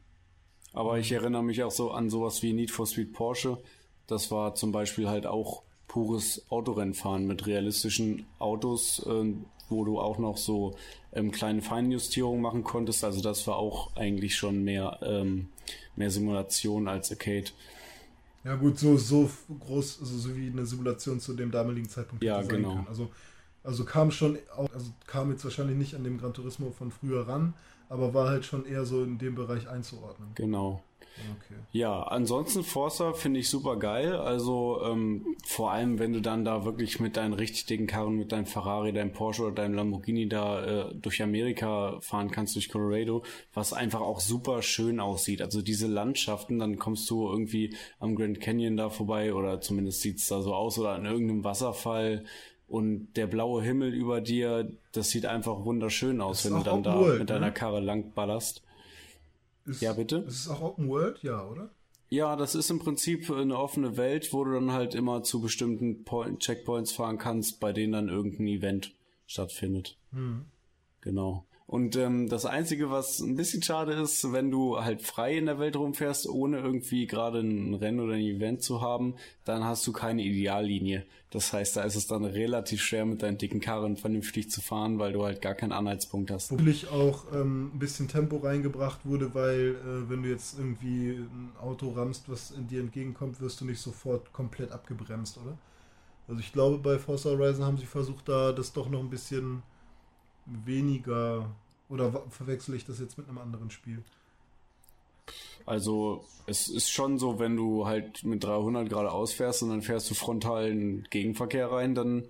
Aber 0.73 0.99
ich 0.99 1.11
erinnere 1.11 1.43
mich 1.43 1.63
auch 1.63 1.71
so 1.71 1.91
an 1.91 2.09
sowas 2.09 2.43
wie 2.43 2.53
Need 2.53 2.69
for 2.69 2.85
Speed 2.85 3.13
Porsche. 3.13 3.57
Das 4.05 4.29
war 4.29 4.53
zum 4.53 4.71
Beispiel 4.71 5.07
halt 5.07 5.25
auch 5.25 5.63
pures 5.87 6.45
Autorennfahren 6.49 7.25
mit 7.25 7.47
realistischen 7.47 8.25
Autos, 8.37 9.03
äh, 9.07 9.33
wo 9.69 9.85
du 9.85 9.99
auch 9.99 10.17
noch 10.17 10.37
so 10.37 10.75
ähm, 11.13 11.31
kleine 11.31 11.61
Feinjustierungen 11.61 12.41
machen 12.41 12.63
konntest. 12.63 13.03
Also 13.03 13.21
das 13.21 13.47
war 13.47 13.55
auch 13.55 13.95
eigentlich 13.95 14.35
schon 14.35 14.63
mehr 14.63 14.99
ähm, 15.01 15.49
mehr 15.97 16.11
Simulation 16.11 16.87
als 16.87 17.11
Arcade. 17.11 17.47
Ja 18.43 18.55
gut, 18.55 18.79
so, 18.79 18.97
so 18.97 19.29
groß, 19.59 19.99
also 19.99 20.17
so 20.17 20.35
wie 20.35 20.47
eine 20.47 20.65
Simulation 20.65 21.19
zu 21.19 21.33
dem 21.33 21.51
damaligen 21.51 21.89
Zeitpunkt 21.89 22.23
ja, 22.23 22.41
genau. 22.41 22.75
Kann. 22.75 22.87
Also, 22.87 23.09
also 23.63 23.83
kam 23.83 24.11
schon 24.11 24.37
auch, 24.55 24.71
also 24.73 24.91
kam 25.05 25.31
jetzt 25.31 25.43
wahrscheinlich 25.43 25.75
nicht 25.75 25.95
an 25.95 26.03
dem 26.03 26.17
Gran 26.17 26.33
Turismo 26.33 26.71
von 26.71 26.91
früher 26.91 27.27
ran, 27.27 27.53
aber 27.89 28.13
war 28.13 28.29
halt 28.29 28.45
schon 28.45 28.65
eher 28.65 28.85
so 28.85 29.03
in 29.03 29.17
dem 29.17 29.35
Bereich 29.35 29.67
einzuordnen. 29.67 30.29
Genau. 30.35 30.81
Okay. 31.17 31.59
Ja, 31.71 32.03
ansonsten 32.03 32.63
Forza 32.63 33.13
finde 33.13 33.39
ich 33.39 33.49
super 33.49 33.77
geil. 33.77 34.15
Also 34.15 34.81
ähm, 34.83 35.35
vor 35.45 35.71
allem, 35.71 35.99
wenn 35.99 36.13
du 36.13 36.21
dann 36.21 36.45
da 36.45 36.65
wirklich 36.65 36.99
mit 36.99 37.17
deinen 37.17 37.33
richtig 37.33 37.65
dicken 37.65 37.87
Karren, 37.87 38.15
mit 38.15 38.31
deinem 38.31 38.45
Ferrari, 38.45 38.93
deinem 38.93 39.13
Porsche 39.13 39.43
oder 39.43 39.55
deinem 39.55 39.75
Lamborghini 39.75 40.29
da 40.29 40.63
äh, 40.89 40.95
durch 40.95 41.21
Amerika 41.21 41.99
fahren 42.01 42.31
kannst, 42.31 42.55
durch 42.55 42.69
Colorado, 42.69 43.23
was 43.53 43.73
einfach 43.73 44.01
auch 44.01 44.19
super 44.19 44.61
schön 44.61 44.99
aussieht. 44.99 45.41
Also 45.41 45.61
diese 45.61 45.87
Landschaften, 45.87 46.59
dann 46.59 46.77
kommst 46.77 47.09
du 47.09 47.29
irgendwie 47.29 47.75
am 47.99 48.15
Grand 48.15 48.39
Canyon 48.39 48.77
da 48.77 48.89
vorbei 48.89 49.33
oder 49.33 49.61
zumindest 49.61 50.01
sieht's 50.01 50.27
da 50.27 50.41
so 50.41 50.53
aus 50.53 50.79
oder 50.79 50.91
an 50.91 51.05
irgendeinem 51.05 51.43
Wasserfall 51.43 52.25
und 52.67 53.13
der 53.15 53.27
blaue 53.27 53.63
Himmel 53.63 53.93
über 53.93 54.19
dir, 54.19 54.69
das 54.91 55.09
sieht 55.09 55.25
einfach 55.25 55.63
wunderschön 55.63 56.19
aus, 56.19 56.43
wenn 56.45 56.57
du 56.57 56.63
dann 56.63 56.83
da 56.83 56.99
World, 56.99 57.19
mit 57.19 57.29
deiner 57.29 57.47
ne? 57.47 57.53
Karre 57.53 57.79
lang 57.79 58.11
ballerst. 58.13 58.61
Ist, 59.67 59.81
ja, 59.81 59.93
bitte? 59.93 60.17
Ist 60.27 60.41
es 60.41 60.47
auch 60.47 60.61
Open 60.61 60.87
World? 60.87 61.21
Ja, 61.23 61.45
oder? 61.45 61.69
Ja, 62.09 62.37
das 62.37 62.55
ist 62.55 62.69
im 62.69 62.79
Prinzip 62.79 63.29
eine 63.29 63.57
offene 63.57 63.97
Welt, 63.97 64.31
wo 64.31 64.43
du 64.45 64.53
dann 64.53 64.71
halt 64.71 64.95
immer 64.95 65.23
zu 65.23 65.41
bestimmten 65.41 66.05
Point 66.05 66.39
Checkpoints 66.39 66.93
fahren 66.93 67.17
kannst, 67.17 67.59
bei 67.59 67.73
denen 67.73 67.93
dann 67.93 68.07
irgendein 68.07 68.47
Event 68.47 68.95
stattfindet. 69.25 69.97
Hm. 70.11 70.45
Genau. 71.01 71.45
Und 71.69 71.97
ähm, 71.97 72.29
das 72.29 72.45
Einzige, 72.45 72.89
was 72.89 73.19
ein 73.19 73.35
bisschen 73.35 73.61
schade 73.61 73.91
ist, 73.91 74.31
wenn 74.31 74.51
du 74.51 74.79
halt 74.79 75.01
frei 75.01 75.37
in 75.37 75.47
der 75.47 75.59
Welt 75.59 75.75
rumfährst, 75.75 76.25
ohne 76.29 76.59
irgendwie 76.59 77.07
gerade 77.07 77.39
ein 77.39 77.73
Rennen 77.73 77.99
oder 77.99 78.13
ein 78.13 78.21
Event 78.21 78.63
zu 78.63 78.79
haben, 78.79 79.15
dann 79.43 79.65
hast 79.65 79.85
du 79.85 79.91
keine 79.91 80.23
Ideallinie. 80.23 81.05
Das 81.29 81.51
heißt, 81.51 81.75
da 81.75 81.83
ist 81.83 81.97
es 81.97 82.07
dann 82.07 82.23
relativ 82.23 82.81
schwer, 82.81 83.05
mit 83.05 83.21
deinen 83.21 83.37
dicken 83.37 83.59
Karren 83.59 83.97
vernünftig 83.97 84.49
zu 84.49 84.61
fahren, 84.61 84.97
weil 84.97 85.11
du 85.11 85.25
halt 85.25 85.41
gar 85.41 85.55
keinen 85.55 85.73
Anhaltspunkt 85.73 86.31
hast. 86.31 86.53
Natürlich 86.53 86.89
auch 86.89 87.25
ähm, 87.33 87.71
ein 87.73 87.79
bisschen 87.79 88.07
Tempo 88.07 88.37
reingebracht 88.37 89.05
wurde, 89.05 89.35
weil 89.35 89.75
äh, 89.75 90.09
wenn 90.09 90.23
du 90.23 90.29
jetzt 90.29 90.57
irgendwie 90.57 91.17
ein 91.17 91.51
Auto 91.59 91.89
rammst, 91.89 92.29
was 92.29 92.51
in 92.51 92.67
dir 92.69 92.79
entgegenkommt, 92.79 93.41
wirst 93.41 93.59
du 93.59 93.65
nicht 93.65 93.81
sofort 93.81 94.31
komplett 94.31 94.71
abgebremst, 94.71 95.37
oder? 95.37 95.57
Also 96.29 96.39
ich 96.39 96.53
glaube, 96.53 96.77
bei 96.77 96.97
Forza 96.97 97.29
Horizon 97.29 97.65
haben 97.65 97.77
sie 97.77 97.85
versucht, 97.85 98.29
da 98.29 98.53
das 98.53 98.71
doch 98.71 98.89
noch 98.89 99.01
ein 99.01 99.09
bisschen 99.09 99.63
weniger. 100.65 101.49
Oder 101.89 102.23
verwechsel 102.29 102.75
ich 102.75 102.85
das 102.85 102.99
jetzt 102.99 103.17
mit 103.17 103.27
einem 103.29 103.37
anderen 103.37 103.71
Spiel? 103.71 104.03
Also 105.65 106.25
es 106.45 106.69
ist 106.69 106.89
schon 106.89 107.19
so, 107.19 107.39
wenn 107.39 107.55
du 107.55 107.85
halt 107.85 108.23
mit 108.23 108.43
300 108.43 108.89
gerade 108.89 109.11
ausfährst 109.11 109.63
und 109.63 109.69
dann 109.69 109.81
fährst 109.81 110.09
du 110.09 110.15
frontal 110.15 110.67
in 110.67 111.03
Gegenverkehr 111.09 111.71
rein, 111.71 111.93
dann 111.93 112.23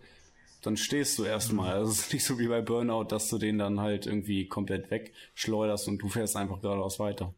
dann 0.61 0.75
stehst 0.75 1.17
du 1.17 1.23
erstmal. 1.23 1.73
Also 1.73 1.91
es 1.91 1.99
ist 1.99 2.13
nicht 2.13 2.25
so 2.25 2.39
wie 2.39 2.47
bei 2.47 2.61
Burnout, 2.61 3.05
dass 3.05 3.29
du 3.29 3.37
den 3.37 3.57
dann 3.57 3.79
halt 3.79 4.05
irgendwie 4.05 4.47
komplett 4.47 4.89
wegschleuderst 4.91 5.87
und 5.87 5.99
du 5.99 6.09
fährst 6.09 6.35
einfach 6.35 6.61
geradeaus 6.61 6.99
weiter. 6.99 7.33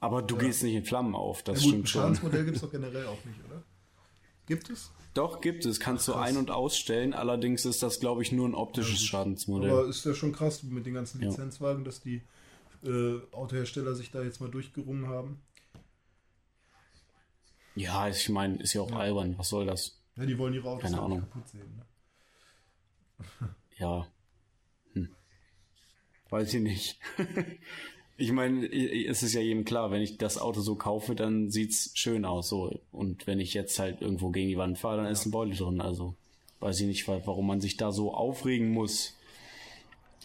Aber 0.00 0.22
du 0.22 0.36
gehst 0.36 0.62
nicht 0.62 0.74
in 0.74 0.84
Flammen 0.84 1.14
auf, 1.14 1.42
das 1.42 1.58
Ja, 1.58 1.64
gut, 1.64 1.70
stimmt 1.70 1.88
schon. 1.88 2.00
Schadensmodell 2.02 2.44
gibt 2.44 2.56
es 2.56 2.62
doch 2.62 2.70
generell 2.72 3.06
auch 3.06 3.24
nicht, 3.24 3.44
oder? 3.44 3.62
Gibt 4.46 4.70
es? 4.70 4.92
Doch, 5.16 5.40
gibt 5.40 5.64
es. 5.64 5.80
Kannst 5.80 6.06
du 6.08 6.14
ein- 6.14 6.36
und 6.36 6.50
ausstellen. 6.50 7.14
Allerdings 7.14 7.64
ist 7.64 7.82
das, 7.82 8.00
glaube 8.00 8.22
ich, 8.22 8.32
nur 8.32 8.46
ein 8.48 8.54
optisches 8.54 9.02
Schadensmodell. 9.02 9.70
Aber 9.70 9.86
ist 9.86 10.04
ja 10.04 10.14
schon 10.14 10.32
krass 10.32 10.62
mit 10.62 10.84
den 10.84 10.94
ganzen 10.94 11.22
Ja. 11.22 11.28
Lizenzwagen, 11.28 11.84
dass 11.84 12.00
die 12.02 12.22
äh, 12.84 13.18
Autohersteller 13.32 13.94
sich 13.94 14.10
da 14.10 14.22
jetzt 14.22 14.40
mal 14.40 14.50
durchgerungen 14.50 15.08
haben. 15.08 15.40
Ja, 17.74 18.08
ich 18.08 18.28
meine, 18.28 18.56
ist 18.56 18.74
ja 18.74 18.82
auch 18.82 18.92
albern. 18.92 19.34
Was 19.38 19.48
soll 19.48 19.66
das? 19.66 19.98
Ja, 20.16 20.26
die 20.26 20.36
wollen 20.38 20.54
ihre 20.54 20.68
Autos 20.68 20.82
Keine 20.82 20.96
ja 20.96 21.08
nicht 21.08 21.16
Ahnung. 21.16 21.30
kaputt 21.30 21.48
sehen. 21.48 21.82
Ne? 23.40 23.54
Ja. 23.78 24.06
Hm. 24.92 25.08
Weiß 26.30 26.54
ich 26.54 26.60
nicht. 26.62 26.98
ich 28.18 28.32
meine, 28.32 28.66
es 28.66 29.22
ist 29.22 29.34
ja 29.34 29.40
jedem 29.40 29.64
klar, 29.64 29.90
wenn 29.90 30.02
ich 30.02 30.16
das 30.18 30.38
Auto 30.38 30.60
so 30.60 30.74
kaufe, 30.74 31.14
dann 31.14 31.50
sieht's 31.50 31.90
schön 31.94 32.24
aus. 32.24 32.48
So. 32.48 32.78
Und 32.92 33.26
wenn 33.26 33.40
ich 33.40 33.54
jetzt 33.54 33.78
halt 33.78 34.00
irgendwo 34.00 34.30
gegen 34.30 34.48
die 34.48 34.56
Wand 34.56 34.78
fahre, 34.78 34.98
dann 34.98 35.12
ist 35.12 35.26
ein 35.26 35.30
Beutel 35.30 35.56
drin. 35.56 35.80
Also 35.80 36.14
weiß 36.60 36.80
ich 36.80 36.86
nicht, 36.86 37.06
wa- 37.08 37.20
warum 37.24 37.46
man 37.46 37.60
sich 37.60 37.76
da 37.76 37.92
so 37.92 38.14
aufregen 38.14 38.70
muss. 38.70 39.14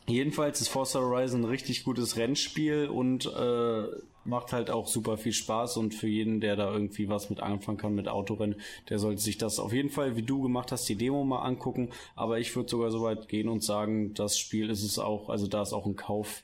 Jedenfalls 0.08 0.62
ist 0.62 0.70
Forza 0.70 1.00
Horizon 1.00 1.42
ein 1.42 1.50
richtig 1.50 1.84
gutes 1.84 2.18
Rennspiel 2.18 2.88
und 2.88 3.26
äh, 3.28 3.84
macht 4.26 4.52
halt 4.52 4.70
auch 4.70 4.88
super 4.88 5.18
viel 5.18 5.32
Spaß 5.34 5.78
und 5.78 5.94
für 5.94 6.08
jeden, 6.08 6.42
der 6.42 6.56
da 6.56 6.72
irgendwie 6.72 7.08
was 7.08 7.30
mit 7.30 7.40
anfangen 7.40 7.78
kann 7.78 7.96
mit 7.96 8.08
Autorennen, 8.08 8.60
der 8.90 9.00
sollte 9.00 9.22
sich 9.22 9.38
das 9.38 9.60
auf 9.60 9.74
jeden 9.74 9.90
Fall, 9.90 10.16
wie 10.16 10.24
du 10.24 10.42
gemacht 10.42 10.72
hast, 10.72 10.88
die 10.90 10.96
Demo 10.96 11.24
mal 11.24 11.44
angucken. 11.44 11.90
Aber 12.16 12.40
ich 12.40 12.56
würde 12.56 12.70
sogar 12.70 12.92
so 12.92 13.02
weit 13.04 13.28
gehen 13.30 13.48
und 13.48 13.64
sagen, 13.64 14.14
das 14.14 14.38
Spiel 14.38 14.70
ist 14.70 14.84
es 14.84 14.98
auch, 14.98 15.30
also 15.30 15.48
da 15.48 15.62
ist 15.62 15.74
auch 15.74 15.86
ein 15.86 15.96
Kauf 15.96 16.44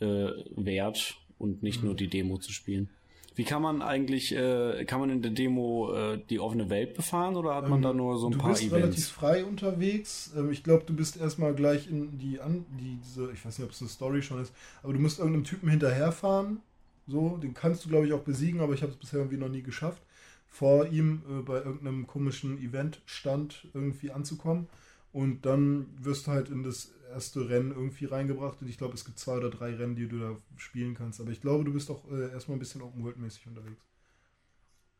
äh, 0.00 0.30
wert 0.56 1.16
und 1.38 1.62
nicht 1.62 1.82
nur 1.82 1.94
die 1.94 2.08
Demo 2.08 2.38
zu 2.38 2.52
spielen. 2.52 2.90
Wie 3.36 3.44
kann 3.44 3.62
man 3.62 3.80
eigentlich, 3.80 4.34
äh, 4.34 4.84
kann 4.84 5.00
man 5.00 5.08
in 5.08 5.22
der 5.22 5.30
Demo 5.30 5.94
äh, 5.94 6.20
die 6.28 6.40
offene 6.40 6.68
Welt 6.68 6.94
befahren 6.94 7.36
oder 7.36 7.54
hat 7.54 7.68
man 7.68 7.80
da 7.80 7.92
nur 7.92 8.18
so 8.18 8.26
ein 8.26 8.32
Ähm, 8.32 8.38
du 8.38 8.42
paar 8.42 8.50
bist 8.52 8.64
relativ 8.64 8.82
Events? 8.82 9.08
frei 9.08 9.44
unterwegs. 9.44 10.32
Ähm, 10.36 10.50
ich 10.50 10.62
glaube, 10.64 10.84
du 10.84 10.94
bist 10.94 11.16
erstmal 11.16 11.54
gleich 11.54 11.88
in 11.88 12.18
die, 12.18 12.40
an, 12.40 12.66
die 12.78 12.98
diese, 13.02 13.30
ich 13.32 13.44
weiß 13.44 13.58
nicht, 13.58 13.66
ob 13.66 13.72
es 13.72 13.80
eine 13.80 13.88
Story 13.88 14.20
schon 14.22 14.42
ist, 14.42 14.52
aber 14.82 14.92
du 14.92 14.98
musst 14.98 15.18
irgendeinem 15.20 15.44
Typen 15.44 15.70
hinterherfahren. 15.70 16.60
So, 17.06 17.38
den 17.38 17.54
kannst 17.54 17.84
du, 17.84 17.88
glaube 17.88 18.06
ich, 18.06 18.12
auch 18.12 18.20
besiegen, 18.20 18.60
aber 18.60 18.74
ich 18.74 18.82
habe 18.82 18.92
es 18.92 18.98
bisher 18.98 19.20
irgendwie 19.20 19.38
noch 19.38 19.48
nie 19.48 19.62
geschafft, 19.62 20.02
vor 20.48 20.86
ihm 20.88 21.22
äh, 21.28 21.42
bei 21.42 21.58
irgendeinem 21.58 22.06
komischen 22.06 22.58
Eventstand 22.62 23.68
irgendwie 23.74 24.10
anzukommen. 24.10 24.66
Und 25.12 25.44
dann 25.44 25.86
wirst 26.04 26.26
du 26.26 26.30
halt 26.30 26.50
in 26.50 26.62
das 26.62 26.92
erste 27.10 27.48
Rennen 27.48 27.72
irgendwie 27.72 28.04
reingebracht. 28.04 28.60
Und 28.62 28.68
ich 28.68 28.78
glaube, 28.78 28.94
es 28.94 29.04
gibt 29.04 29.18
zwei 29.18 29.36
oder 29.36 29.50
drei 29.50 29.74
Rennen, 29.74 29.96
die 29.96 30.08
du 30.08 30.18
da 30.18 30.36
spielen 30.56 30.94
kannst. 30.94 31.20
Aber 31.20 31.30
ich 31.30 31.40
glaube, 31.40 31.64
du 31.64 31.72
bist 31.72 31.90
auch 31.90 32.08
äh, 32.10 32.30
erstmal 32.30 32.56
ein 32.56 32.60
bisschen 32.60 32.82
Open 32.82 33.02
World-mäßig 33.02 33.46
unterwegs. 33.48 33.84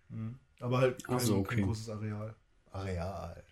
Mhm. 0.09 0.39
Aber 0.59 0.79
halt 0.79 1.05
kein, 1.05 1.19
so, 1.21 1.43
kein 1.43 1.59
okay. 1.59 1.63
großes 1.63 1.89
Areal. 1.91 2.35
Areal. 2.73 3.45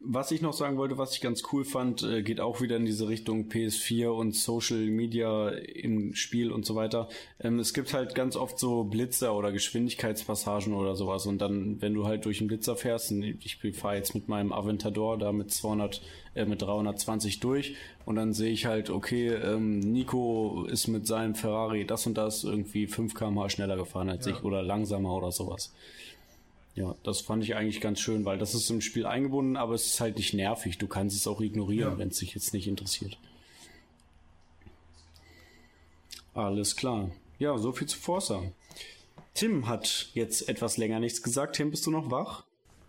Was 0.00 0.30
ich 0.32 0.42
noch 0.42 0.52
sagen 0.54 0.76
wollte, 0.78 0.98
was 0.98 1.14
ich 1.14 1.20
ganz 1.20 1.42
cool 1.52 1.64
fand, 1.64 2.02
äh, 2.02 2.22
geht 2.22 2.40
auch 2.40 2.60
wieder 2.60 2.76
in 2.76 2.84
diese 2.84 3.08
Richtung 3.08 3.48
PS4 3.48 4.08
und 4.08 4.34
Social 4.34 4.78
Media 4.86 5.50
im 5.50 6.14
Spiel 6.14 6.50
und 6.50 6.64
so 6.64 6.74
weiter. 6.74 7.08
Ähm, 7.38 7.58
es 7.58 7.74
gibt 7.74 7.92
halt 7.92 8.14
ganz 8.14 8.34
oft 8.36 8.58
so 8.58 8.84
Blitzer 8.84 9.34
oder 9.34 9.52
Geschwindigkeitspassagen 9.52 10.72
oder 10.72 10.96
sowas 10.96 11.26
und 11.26 11.38
dann, 11.38 11.80
wenn 11.82 11.94
du 11.94 12.06
halt 12.06 12.24
durch 12.24 12.40
einen 12.40 12.48
Blitzer 12.48 12.76
fährst, 12.76 13.12
ich 13.12 13.58
fahre 13.74 13.96
jetzt 13.96 14.14
mit 14.14 14.28
meinem 14.28 14.52
Aventador 14.52 15.18
da 15.18 15.32
mit 15.32 15.50
200, 15.52 16.00
äh, 16.34 16.44
mit 16.46 16.62
320 16.62 17.40
durch 17.40 17.74
und 18.06 18.16
dann 18.16 18.32
sehe 18.32 18.50
ich 18.50 18.66
halt, 18.66 18.90
okay, 18.90 19.28
ähm, 19.28 19.80
Nico 19.80 20.64
ist 20.64 20.88
mit 20.88 21.06
seinem 21.06 21.34
Ferrari 21.34 21.84
das 21.84 22.06
und 22.06 22.14
das 22.16 22.44
irgendwie 22.44 22.86
5 22.86 23.14
km/h 23.14 23.50
schneller 23.50 23.76
gefahren 23.76 24.08
als 24.08 24.26
Ja. 24.26 24.32
ich 24.32 24.42
oder 24.44 24.62
langsamer 24.62 25.14
oder 25.14 25.30
sowas. 25.30 25.72
Ja, 26.74 26.94
das 27.02 27.20
fand 27.20 27.42
ich 27.44 27.56
eigentlich 27.56 27.80
ganz 27.80 28.00
schön, 28.00 28.24
weil 28.24 28.38
das 28.38 28.54
ist 28.54 28.70
im 28.70 28.80
Spiel 28.80 29.04
eingebunden, 29.04 29.56
aber 29.56 29.74
es 29.74 29.86
ist 29.86 30.00
halt 30.00 30.16
nicht 30.16 30.34
nervig. 30.34 30.78
Du 30.78 30.86
kannst 30.86 31.16
es 31.16 31.26
auch 31.26 31.40
ignorieren, 31.40 31.92
Ja. 31.92 31.98
wenn 31.98 32.08
es 32.08 32.18
dich 32.18 32.34
jetzt 32.34 32.54
nicht 32.54 32.68
interessiert. 32.68 33.18
Alles 36.34 36.76
klar. 36.76 37.10
Ja, 37.38 37.56
so 37.58 37.72
viel 37.72 37.88
zu 37.88 37.98
Forza. 37.98 38.42
Tim 39.34 39.66
hat 39.68 40.10
jetzt 40.14 40.48
etwas 40.48 40.76
länger 40.76 41.00
nichts 41.00 41.22
gesagt. 41.22 41.56
Tim, 41.56 41.70
bist 41.70 41.86
du 41.86 41.90
noch 41.90 42.10
wach? 42.10 42.44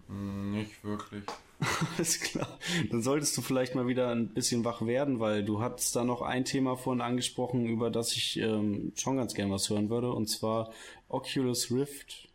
Nicht 0.10 0.84
wirklich. 0.84 1.24
Alles 1.98 2.20
klar. 2.20 2.58
Dann 2.90 3.02
solltest 3.02 3.38
du 3.38 3.42
vielleicht 3.42 3.76
mal 3.76 3.88
wieder 3.88 4.10
ein 4.10 4.30
bisschen 4.30 4.66
wach 4.66 4.82
werden, 4.86 5.20
weil 5.20 5.44
du 5.44 5.62
hattest 5.62 5.96
da 5.96 6.04
noch 6.04 6.22
ein 6.22 6.44
Thema 6.44 6.76
vorhin 6.76 7.02
angesprochen, 7.02 7.66
über 7.68 7.90
das 7.92 8.14
ich 8.14 8.38
ähm, 8.38 8.92
schon 8.96 9.18
ganz 9.18 9.34
gern 9.36 9.52
was 9.52 9.70
hören 9.70 9.90
würde, 9.90 10.12
und 10.12 10.28
zwar 10.28 10.72
Oculus 11.08 11.72
Rift. 11.72 12.28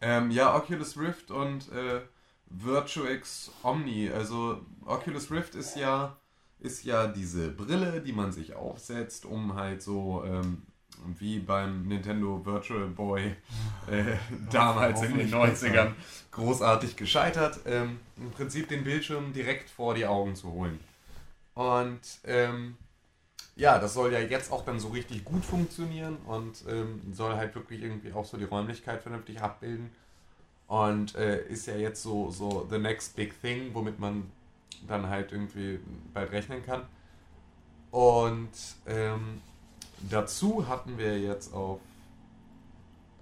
Ähm, 0.00 0.30
ja, 0.30 0.54
Oculus 0.54 0.98
Rift 0.98 1.30
und 1.30 1.70
äh, 1.72 2.00
VirtuX 2.50 3.50
Omni. 3.62 4.10
Also 4.10 4.60
Oculus 4.84 5.30
Rift 5.30 5.54
ist 5.54 5.76
ja, 5.76 6.16
ist 6.60 6.84
ja 6.84 7.06
diese 7.06 7.50
Brille, 7.50 8.00
die 8.00 8.12
man 8.12 8.32
sich 8.32 8.54
aufsetzt, 8.54 9.24
um 9.24 9.54
halt 9.54 9.82
so 9.82 10.24
ähm, 10.24 10.62
wie 11.18 11.38
beim 11.38 11.86
Nintendo 11.86 12.44
Virtual 12.44 12.86
Boy 12.88 13.36
äh, 13.90 14.16
damals 14.50 15.02
in 15.02 15.18
den 15.18 15.32
hoffentlich 15.32 15.70
90ern 15.70 15.92
großartig 16.30 16.96
gescheitert, 16.96 17.60
ähm, 17.66 18.00
im 18.16 18.30
Prinzip 18.30 18.68
den 18.68 18.84
Bildschirm 18.84 19.32
direkt 19.32 19.70
vor 19.70 19.94
die 19.94 20.06
Augen 20.06 20.34
zu 20.34 20.52
holen. 20.52 20.78
Und 21.54 22.00
ähm, 22.24 22.76
ja, 23.56 23.78
das 23.78 23.94
soll 23.94 24.12
ja 24.12 24.20
jetzt 24.20 24.52
auch 24.52 24.64
dann 24.64 24.78
so 24.78 24.88
richtig 24.88 25.24
gut 25.24 25.44
funktionieren 25.44 26.18
und 26.26 26.62
ähm, 26.68 27.00
soll 27.12 27.34
halt 27.34 27.54
wirklich 27.54 27.82
irgendwie 27.82 28.12
auch 28.12 28.24
so 28.24 28.36
die 28.36 28.44
Räumlichkeit 28.44 29.02
vernünftig 29.02 29.40
abbilden. 29.40 29.90
Und 30.68 31.14
äh, 31.14 31.46
ist 31.46 31.66
ja 31.66 31.76
jetzt 31.76 32.02
so, 32.02 32.30
so 32.30 32.66
the 32.70 32.78
next 32.78 33.16
big 33.16 33.40
thing, 33.40 33.70
womit 33.72 33.98
man 33.98 34.30
dann 34.86 35.08
halt 35.08 35.32
irgendwie 35.32 35.78
bald 36.12 36.32
rechnen 36.32 36.64
kann. 36.64 36.82
Und 37.90 38.50
ähm, 38.86 39.40
dazu 40.10 40.68
hatten 40.68 40.98
wir 40.98 41.18
jetzt 41.18 41.54
auf 41.54 41.80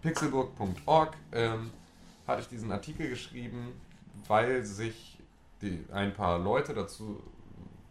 pixelburg.org 0.02 1.16
ähm, 1.32 1.70
hatte 2.27 2.43
ich 2.43 2.48
diesen 2.48 2.73
Artikel 2.73 3.09
geschrieben, 3.09 3.73
weil 4.27 4.65
sich 4.65 5.19
die, 5.62 5.85
ein 5.93 6.12
paar 6.12 6.39
Leute 6.39 6.74
dazu, 6.74 7.23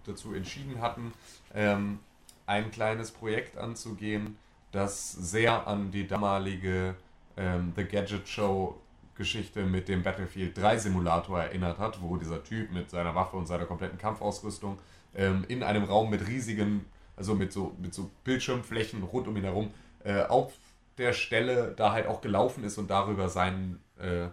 dazu 0.06 0.34
entschieden 0.34 0.82
hatten, 0.82 1.14
ähm, 1.54 2.00
ein 2.46 2.72
kleines 2.72 3.12
Projekt 3.12 3.58
anzugehen, 3.58 4.38
das 4.72 5.12
sehr 5.12 5.68
an 5.68 5.92
die 5.92 6.08
damalige 6.08 6.96
ähm, 7.38 7.74
The 7.76 7.86
Gadget 7.86 8.28
Show 8.28 8.80
Geschichte 9.16 9.64
mit 9.64 9.88
dem 9.88 10.02
Battlefield 10.02 10.58
3 10.58 10.78
Simulator 10.78 11.40
erinnert 11.40 11.78
hat, 11.78 12.02
wo 12.02 12.18
dieser 12.18 12.44
Typ 12.44 12.72
mit 12.72 12.90
seiner 12.90 13.14
Waffe 13.14 13.38
und 13.38 13.46
seiner 13.46 13.66
kompletten 13.66 13.98
Kampfausrüstung 13.98 14.80
ähm, 15.16 15.46
in 15.48 15.62
einem 15.62 15.84
Raum 15.84 16.10
mit 16.10 16.28
riesigen, 16.28 16.86
also 17.16 17.36
mit 17.36 17.54
so, 17.54 17.76
mit 17.80 17.94
so 17.94 18.10
Bildschirmflächen 18.24 19.04
rund 19.04 19.28
um 19.28 19.38
ihn 19.38 19.44
herum, 19.44 19.72
äh, 20.04 20.24
auf 20.24 20.54
der 20.98 21.14
Stelle 21.14 21.74
da 21.76 21.92
halt 21.92 22.08
auch 22.08 22.22
gelaufen 22.22 22.64
ist 22.64 22.78
und 22.78 22.90
darüber 22.90 23.30
seinen, 23.30 23.82
äh, 24.00 24.28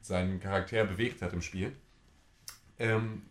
seinen 0.00 0.40
Charakter 0.40 0.84
bewegt 0.84 1.22
hat 1.22 1.32
im 1.32 1.42
Spiel. 1.42 1.74
Ähm, 2.78 3.22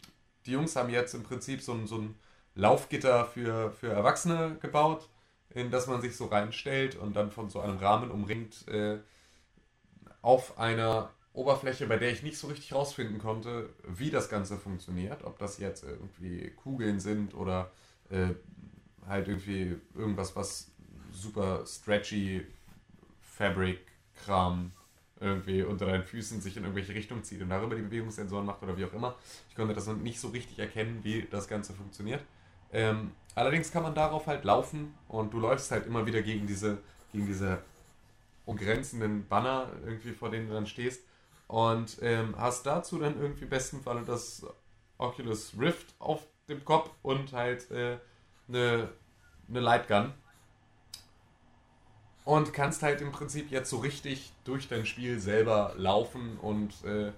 die 0.45 0.51
Jungs 0.51 0.75
haben 0.75 0.89
jetzt 0.89 1.13
im 1.13 1.23
Prinzip 1.23 1.61
so 1.61 1.73
ein, 1.73 1.87
so 1.87 1.97
ein 1.97 2.15
Laufgitter 2.57 3.25
für, 3.25 3.71
für 3.71 3.89
Erwachsene 3.89 4.57
gebaut, 4.59 5.07
in 5.51 5.71
das 5.71 5.87
man 5.87 6.01
sich 6.01 6.15
so 6.15 6.25
reinstellt 6.25 6.95
und 6.95 7.15
dann 7.15 7.31
von 7.31 7.49
so 7.49 7.59
einem 7.59 7.77
Rahmen 7.77 8.11
umringt 8.11 8.67
äh, 8.67 8.99
auf 10.21 10.57
einer 10.57 11.09
Oberfläche, 11.33 11.85
bei 11.85 11.97
der 11.97 12.11
ich 12.11 12.23
nicht 12.23 12.37
so 12.37 12.47
richtig 12.47 12.73
rausfinden 12.73 13.19
konnte, 13.19 13.69
wie 13.87 14.09
das 14.09 14.27
Ganze 14.27 14.57
funktioniert. 14.57 15.23
Ob 15.23 15.37
das 15.37 15.59
jetzt 15.59 15.83
irgendwie 15.83 16.49
Kugeln 16.51 16.99
sind 16.99 17.35
oder 17.35 17.71
äh, 18.09 18.29
halt 19.07 19.27
irgendwie 19.27 19.75
irgendwas, 19.95 20.35
was 20.35 20.71
super 21.11 21.63
stretchy 21.65 22.45
Fabric-Kram 23.21 24.71
irgendwie 25.19 25.63
unter 25.63 25.85
deinen 25.85 26.03
Füßen 26.03 26.41
sich 26.41 26.57
in 26.57 26.63
irgendwelche 26.63 26.93
Richtungen 26.93 27.23
zieht 27.23 27.41
und 27.41 27.49
darüber 27.49 27.75
die 27.75 27.81
Bewegungssensoren 27.83 28.45
macht 28.45 28.61
oder 28.63 28.77
wie 28.77 28.85
auch 28.85 28.93
immer. 28.93 29.15
Ich 29.49 29.55
konnte 29.55 29.73
das 29.73 29.87
noch 29.87 29.95
nicht 29.95 30.19
so 30.19 30.29
richtig 30.29 30.59
erkennen, 30.59 30.99
wie 31.03 31.27
das 31.29 31.47
Ganze 31.47 31.73
funktioniert. 31.73 32.23
Ähm, 32.71 33.11
allerdings 33.35 33.71
kann 33.71 33.83
man 33.83 33.95
darauf 33.95 34.27
halt 34.27 34.43
laufen 34.43 34.93
und 35.07 35.33
du 35.33 35.39
läufst 35.39 35.71
halt 35.71 35.85
immer 35.85 36.05
wieder 36.05 36.21
gegen 36.21 36.47
diese, 36.47 36.79
gegen 37.11 37.25
diese 37.25 37.59
umgrenzenden 38.45 39.27
Banner 39.27 39.71
irgendwie, 39.85 40.11
vor 40.11 40.29
denen 40.29 40.47
du 40.47 40.53
dann 40.53 40.67
stehst 40.67 41.03
und 41.47 41.97
ähm, 42.01 42.35
hast 42.37 42.65
dazu 42.65 42.99
dann 42.99 43.19
irgendwie 43.19 43.43
im 43.43 43.49
besten 43.49 43.81
Falle 43.81 44.03
das 44.03 44.45
Oculus 44.97 45.53
Rift 45.59 45.93
auf 45.99 46.25
dem 46.49 46.63
Kopf 46.65 46.89
und 47.03 47.33
halt 47.33 47.69
äh, 47.71 47.97
eine, 48.47 48.89
eine 49.49 49.59
Lightgun 49.59 50.13
und 52.25 52.53
kannst 52.53 52.83
halt 52.83 53.01
im 53.01 53.11
Prinzip 53.11 53.51
jetzt 53.51 53.69
so 53.69 53.77
richtig 53.77 54.33
durch 54.43 54.67
dein 54.67 54.85
Spiel 54.85 55.19
selber 55.19 55.73
laufen 55.77 56.37
und 56.41 56.83
äh, 56.83 57.11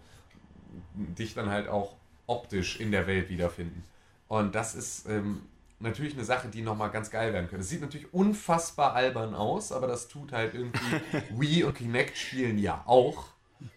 dich 0.94 1.34
dann 1.34 1.50
halt 1.50 1.68
auch 1.68 1.96
optisch 2.28 2.80
in 2.80 2.92
der 2.92 3.08
Welt 3.08 3.30
wiederfinden. 3.30 3.84
Und 4.30 4.56
das 4.56 4.76
ist 4.76 5.10
ähm, 5.10 5.42
natürlich 5.80 6.14
eine 6.14 6.24
Sache, 6.24 6.48
die 6.48 6.62
nochmal 6.62 6.92
ganz 6.92 7.10
geil 7.10 7.34
werden 7.34 7.50
könnte. 7.50 7.64
Es 7.64 7.70
sieht 7.70 7.82
natürlich 7.82 8.14
unfassbar 8.14 8.94
albern 8.94 9.36
aus, 9.36 9.72
aber 9.74 9.88
das 9.88 10.08
tut 10.08 10.32
halt 10.32 10.54
irgendwie 10.54 10.80
Wii 11.38 11.64
und 11.66 11.74
Kinect 11.76 12.16
spielen 12.16 12.58
ja 12.58 12.84
auch. 12.86 13.26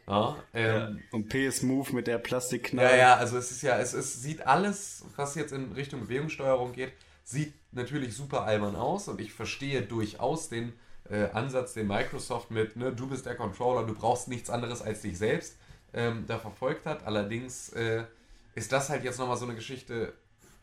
Ja, 0.06 0.36
ähm, 0.54 1.02
Und 1.10 1.28
PS 1.28 1.62
Move 1.62 1.92
mit 1.92 2.06
der 2.06 2.18
Plastikknarre. 2.18 2.90
ja, 2.90 2.96
ja, 2.96 3.16
also 3.16 3.36
es 3.36 3.50
ist 3.50 3.62
ja, 3.62 3.78
es, 3.78 3.94
es 3.94 4.22
sieht 4.22 4.46
alles, 4.46 5.04
was 5.16 5.34
jetzt 5.34 5.52
in 5.52 5.72
Richtung 5.72 6.02
Bewegungssteuerung 6.02 6.72
geht, 6.72 6.92
sieht 7.24 7.54
natürlich 7.72 8.14
super 8.14 8.44
albern 8.44 8.76
aus 8.76 9.08
und 9.08 9.20
ich 9.20 9.32
verstehe 9.32 9.82
durchaus 9.82 10.48
den 10.48 10.72
äh, 11.10 11.30
Ansatz, 11.32 11.72
den 11.72 11.88
Microsoft 11.88 12.50
mit, 12.50 12.76
ne, 12.76 12.92
du 12.92 13.08
bist 13.08 13.26
der 13.26 13.34
Controller, 13.34 13.84
du 13.86 13.94
brauchst 13.94 14.28
nichts 14.28 14.50
anderes 14.50 14.82
als 14.82 15.00
dich 15.00 15.18
selbst, 15.18 15.56
ähm, 15.94 16.24
da 16.28 16.38
verfolgt 16.38 16.86
hat. 16.86 17.04
Allerdings 17.04 17.70
äh, 17.70 18.04
ist 18.54 18.70
das 18.70 18.88
halt 18.88 19.02
jetzt 19.02 19.18
nochmal 19.18 19.36
so 19.36 19.46
eine 19.46 19.54
Geschichte, 19.56 20.12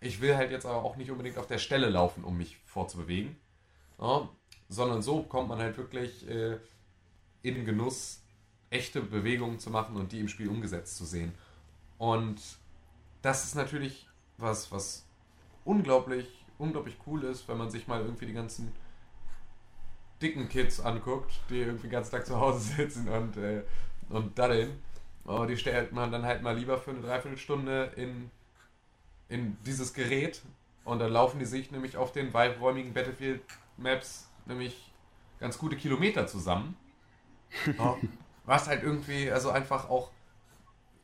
ich 0.02 0.22
will 0.22 0.36
halt 0.36 0.52
jetzt 0.52 0.66
aber 0.66 0.84
auch 0.84 0.96
nicht 0.96 1.12
unbedingt 1.12 1.38
auf 1.38 1.48
der 1.48 1.58
Stelle 1.58 1.90
laufen, 1.90 2.24
um 2.24 2.38
mich 2.38 2.58
vorzubewegen, 2.66 3.36
ja, 4.00 4.30
sondern 4.70 5.02
so 5.02 5.24
kommt 5.24 5.50
man 5.50 5.60
halt 5.60 5.78
wirklich 5.78 6.28
äh, 6.30 6.58
in 7.42 7.56
den 7.56 7.66
Genuss, 7.66 8.22
echte 8.70 9.02
Bewegungen 9.02 9.60
zu 9.60 9.70
machen 9.72 9.96
und 9.96 10.12
die 10.12 10.20
im 10.20 10.28
Spiel 10.28 10.50
umgesetzt 10.50 10.98
zu 10.98 11.06
sehen. 11.06 11.34
Und 11.98 12.40
das 13.22 13.44
ist 13.46 13.56
natürlich 13.56 14.08
was, 14.38 14.72
was 14.72 15.06
unglaublich, 15.66 16.46
unglaublich 16.58 16.96
cool 17.06 17.24
ist, 17.24 17.48
wenn 17.48 17.58
man 17.58 17.70
sich 17.70 17.88
mal 17.88 18.02
irgendwie 18.02 18.28
die 18.28 18.34
ganzen 18.34 18.72
dicken 20.22 20.50
Kids 20.50 20.80
anguckt, 20.80 21.32
die 21.50 21.60
irgendwie 21.60 21.88
den 21.88 21.92
ganzen 21.92 22.12
Tag 22.12 22.26
zu 22.26 22.40
Hause 22.40 22.60
sitzen 22.76 23.08
und, 23.10 23.38
äh, 23.38 23.64
und 24.10 24.38
daddeln. 24.38 24.82
Oh, 25.26 25.46
die 25.46 25.58
stellt 25.58 25.92
man 25.92 26.12
dann 26.12 26.24
halt 26.24 26.42
mal 26.42 26.58
lieber 26.58 26.78
für 26.78 26.92
eine 26.92 27.02
Dreiviertelstunde 27.02 27.92
in, 27.96 28.32
in 29.30 29.58
dieses 29.64 29.94
Gerät 29.94 30.42
und 30.84 31.00
dann 31.00 31.12
laufen 31.12 31.40
die 31.40 31.46
sich 31.46 31.72
nämlich 31.72 31.98
auf 31.98 32.12
den 32.12 32.34
weiträumigen 32.34 32.94
Battlefield-Maps 32.94 34.30
nämlich 34.46 34.92
ganz 35.40 35.58
gute 35.58 35.78
Kilometer 35.78 36.28
zusammen. 36.28 36.76
Oh, 37.80 37.98
was 38.46 38.68
halt 38.68 38.84
irgendwie, 38.84 39.32
also 39.32 39.50
einfach 39.50 39.90
auch, 39.90 40.12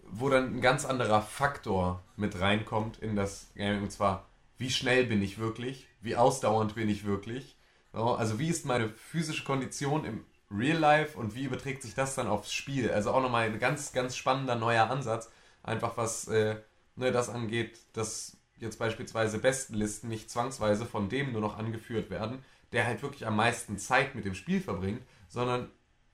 wo 0.03 0.29
dann 0.29 0.55
ein 0.55 0.61
ganz 0.61 0.85
anderer 0.85 1.23
Faktor 1.23 2.03
mit 2.17 2.39
reinkommt 2.39 2.99
in 2.99 3.15
das 3.15 3.51
Game, 3.55 3.81
und 3.81 3.91
zwar, 3.91 4.27
wie 4.59 4.69
schnell 4.69 5.05
bin 5.05 5.23
ich 5.23 5.39
wirklich, 5.39 5.87
wie 6.01 6.15
ausdauernd 6.15 6.75
bin 6.75 6.87
ich 6.87 7.03
wirklich, 7.03 7.57
so, 7.93 8.13
also 8.13 8.37
wie 8.37 8.49
ist 8.49 8.65
meine 8.65 8.89
physische 8.89 9.43
Kondition 9.43 10.05
im 10.05 10.25
Real 10.51 10.77
Life 10.77 11.17
und 11.17 11.33
wie 11.33 11.45
überträgt 11.45 11.81
sich 11.81 11.95
das 11.95 12.13
dann 12.13 12.27
aufs 12.27 12.53
Spiel? 12.53 12.91
Also 12.91 13.11
auch 13.11 13.21
nochmal 13.21 13.45
ein 13.47 13.57
ganz, 13.57 13.91
ganz 13.93 14.15
spannender 14.15 14.55
neuer 14.55 14.89
Ansatz, 14.89 15.31
einfach 15.63 15.97
was 15.97 16.27
äh, 16.27 16.57
ne, 16.95 17.11
das 17.11 17.29
angeht, 17.29 17.79
dass 17.93 18.37
jetzt 18.57 18.79
beispielsweise 18.79 19.39
Bestenlisten 19.39 20.09
nicht 20.09 20.29
zwangsweise 20.29 20.85
von 20.85 21.09
dem 21.09 21.31
nur 21.31 21.41
noch 21.41 21.57
angeführt 21.57 22.09
werden, 22.09 22.43
der 22.71 22.85
halt 22.85 23.01
wirklich 23.01 23.25
am 23.25 23.35
meisten 23.35 23.77
Zeit 23.77 24.15
mit 24.15 24.25
dem 24.25 24.35
Spiel 24.35 24.61
verbringt, 24.61 25.01
sondern 25.27 25.69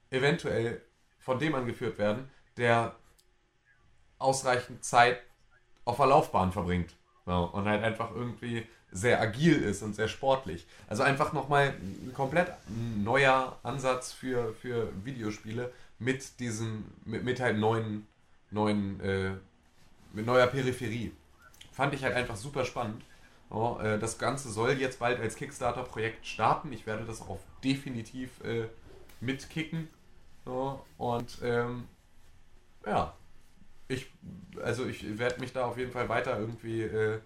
eventuell 0.10 0.82
von 1.20 1.40
dem 1.40 1.56
angeführt 1.56 1.98
werden, 1.98 2.30
der 2.58 2.95
ausreichend 4.18 4.84
Zeit 4.84 5.20
auf 5.86 5.98
der 5.98 6.08
Laufbahn 6.08 6.52
verbringt. 6.52 6.95
Ja, 7.26 7.40
und 7.40 7.66
halt 7.66 7.84
einfach 7.84 8.12
irgendwie 8.16 8.66
sehr 8.91 9.22
agil 9.22 9.62
ist 9.62 9.84
und 9.84 9.95
sehr 9.95 10.08
sportlich. 10.08 10.68
Also 10.88 11.03
einfach 11.03 11.34
nochmal 11.34 11.74
ein 11.80 12.12
komplett 12.14 12.52
neuer 12.98 13.58
Ansatz 13.64 14.12
für, 14.12 14.53
für 14.53 14.91
Videospiele 15.06 15.72
mit 15.99 16.40
diesem, 16.40 16.86
mit, 17.06 17.24
mit 17.24 17.40
halt 17.40 17.58
neuen, 17.58 18.08
neuen, 18.49 18.99
äh, 18.99 19.32
mit 20.14 20.26
neuer 20.26 20.48
Peripherie. 20.48 21.12
Fand 21.72 21.94
ich 21.94 22.04
halt 22.04 22.16
einfach 22.16 22.36
super 22.36 22.66
spannend. 22.66 23.04
Ja, 23.50 23.82
äh, 23.82 24.00
das 24.00 24.18
Ganze 24.18 24.50
soll 24.50 24.72
jetzt 24.74 25.00
bald 25.00 25.20
als 25.20 25.36
Kickstarter-Projekt 25.36 26.26
starten. 26.26 26.72
Ich 26.72 26.86
werde 26.86 27.06
das 27.06 27.22
auch 27.22 27.40
definitiv 27.64 28.42
äh, 28.44 28.68
mitkicken. 29.20 29.90
Ja, 30.46 30.80
und 30.98 31.40
ähm, 31.44 31.88
ja, 32.86 33.14
ich, 33.88 34.12
also 34.64 34.86
ich 34.86 35.18
werde 35.20 35.40
mich 35.40 35.54
da 35.54 35.66
auf 35.66 35.78
jeden 35.78 35.92
Fall 35.92 36.10
weiter 36.10 36.40
irgendwie 36.40 36.82
äh, 36.82 37.20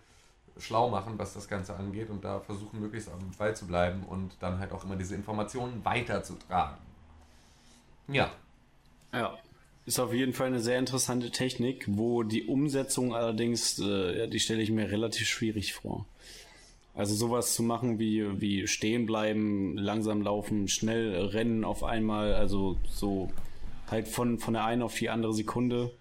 schlau 0.58 0.90
machen, 0.90 1.18
was 1.18 1.34
das 1.34 1.48
Ganze 1.48 1.76
angeht 1.76 2.10
und 2.10 2.24
da 2.24 2.40
versuchen, 2.40 2.80
möglichst 2.80 3.10
am 3.10 3.32
Ball 3.38 3.56
zu 3.56 3.68
bleiben 3.68 4.04
und 4.04 4.36
dann 4.42 4.60
halt 4.60 4.72
auch 4.72 4.84
immer 4.84 4.96
diese 4.96 5.16
Informationen 5.16 5.84
weiterzutragen. 5.86 6.78
Ja. 8.08 8.32
Ja. 9.14 9.38
Ist 9.86 10.00
auf 10.00 10.14
jeden 10.14 10.34
Fall 10.34 10.48
eine 10.48 10.60
sehr 10.62 10.80
interessante 10.80 11.30
Technik, 11.30 11.86
wo 11.88 12.24
die 12.24 12.46
Umsetzung 12.46 13.14
allerdings, 13.14 13.78
äh, 13.80 14.20
ja, 14.20 14.28
die 14.28 14.40
stelle 14.40 14.62
ich 14.64 14.72
mir 14.72 14.90
relativ 14.90 15.28
schwierig 15.28 15.74
vor. 15.74 16.06
Also 16.96 17.14
sowas 17.14 17.54
zu 17.54 17.62
machen 17.62 18.00
wie, 18.00 18.40
wie 18.42 18.68
stehen 18.68 19.06
bleiben, 19.06 19.78
langsam 19.78 20.22
laufen, 20.22 20.68
schnell 20.70 21.14
rennen 21.26 21.64
auf 21.64 21.84
einmal, 21.84 22.34
also 22.34 22.78
so 22.90 23.30
halt 23.92 24.08
von, 24.08 24.40
von 24.40 24.54
der 24.56 24.64
einen 24.66 24.82
auf 24.82 24.96
die 24.96 25.10
andere 25.10 25.34
Sekunde, 25.34 25.92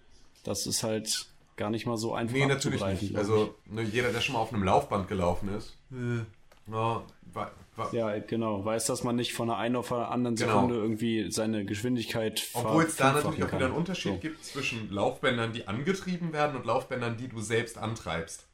das 0.43 0.65
ist 0.65 0.83
halt 0.83 1.27
gar 1.57 1.69
nicht 1.69 1.85
mal 1.85 1.97
so 1.97 2.13
einfach. 2.13 2.33
Nee, 2.35 2.45
natürlich 2.47 2.83
nicht. 2.85 3.15
Also 3.15 3.53
ne, 3.65 3.83
jeder, 3.83 4.11
der 4.11 4.21
schon 4.21 4.33
mal 4.33 4.39
auf 4.39 4.51
einem 4.53 4.63
Laufband 4.63 5.07
gelaufen 5.07 5.49
ist, 5.55 5.75
Äh, 5.91 6.23
ja, 6.71 7.03
wa- 7.33 7.51
ich. 7.51 7.64
Ja, 7.91 8.17
genau. 8.19 8.63
Weiß, 8.63 8.85
dass 8.85 9.03
man 9.03 9.15
nicht 9.15 9.33
von 9.33 9.47
der 9.47 9.57
einen 9.57 9.75
auf 9.75 9.89
der 9.89 10.09
anderen 10.11 10.35
Genau. 10.35 10.53
Sekunde 10.53 10.75
irgendwie 10.75 11.31
seine 11.31 11.65
Geschwindigkeit 11.65 12.43
Obwohl 12.53 12.83
es 12.83 12.95
da 12.95 13.11
natürlich 13.13 13.43
auch 13.43 13.51
wieder 13.53 13.65
einen. 13.65 13.75
Unterschied 13.75 14.13
So. 14.13 14.17
gibt 14.19 14.43
zwischen 14.45 14.89
Laufbändern, 14.91 15.51
die 15.53 15.67
angetrieben 15.67 16.33
werden 16.33 16.55
und 16.55 16.65
Laufbändern, 16.65 17.17
die 17.17 17.27
du 17.27 17.41
selbst 17.41 17.77
antreibst. 17.77 18.47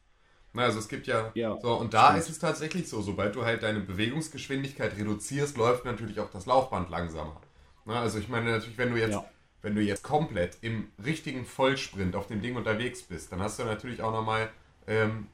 Na, 0.54 0.64
also 0.64 0.80
es 0.80 0.88
gibt 0.90 1.08
ja, 1.08 1.32
Ja, 1.34 1.58
so 1.62 1.74
und 1.76 1.94
da 1.94 2.08
stimmt. 2.08 2.20
ist 2.20 2.30
es 2.30 2.40
tatsächlich 2.40 2.90
so, 2.90 3.02
sobald 3.02 3.36
du 3.36 3.46
halt 3.46 3.64
deine 3.64 3.80
Bewegungsgeschwindigkeit 3.80 4.98
reduzierst, 4.98 5.56
läuft 5.58 5.86
natürlich 5.86 6.20
auch 6.20 6.30
das 6.30 6.46
Laufband 6.46 6.90
langsamer. 6.90 7.40
Na, 7.86 8.02
also 8.02 8.20
ich 8.20 8.28
meine 8.28 8.52
natürlich, 8.52 8.78
wenn 8.78 8.92
du 8.92 9.00
jetzt 9.00 9.14
Ja. 9.14 9.26
wenn 9.62 9.76
du 9.76 9.82
jetzt 9.82 10.04
komplett 10.04 10.58
im 10.62 10.88
richtigen 11.06 11.46
Vollsprint 11.46 12.16
auf 12.16 12.28
dem 12.28 12.42
Ding 12.42 12.56
unterwegs 12.56 13.04
bist, 13.04 13.32
dann 13.32 13.40
hast 13.42 13.60
du 13.60 13.64
natürlich 13.64 14.02
auch 14.02 14.12
nochmal, 14.12 14.50
ähm, 14.88 15.28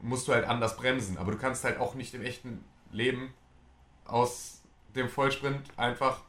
musst 0.00 0.26
du 0.26 0.32
halt 0.32 0.46
anders 0.46 0.76
bremsen. 0.76 1.18
Aber 1.18 1.32
du 1.32 1.38
kannst 1.38 1.64
halt 1.64 1.78
auch 1.78 1.94
nicht 1.94 2.14
im 2.14 2.22
echten 2.22 2.64
Leben 2.94 3.34
aus 4.06 4.62
dem 4.94 5.08
Vollsprint 5.08 5.62
einfach 5.76 6.22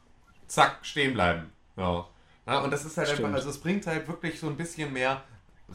zack 0.46 0.78
stehen 0.82 1.14
bleiben. 1.14 1.52
Ja. 1.76 2.06
Ja, 2.46 2.60
und 2.60 2.70
das 2.70 2.84
ist 2.84 2.96
halt 2.96 3.08
Stimmt. 3.08 3.26
einfach, 3.26 3.38
also 3.38 3.50
es 3.50 3.58
bringt 3.58 3.86
halt 3.86 4.06
wirklich 4.06 4.38
so 4.38 4.48
ein 4.48 4.56
bisschen 4.56 4.92
mehr 4.92 5.24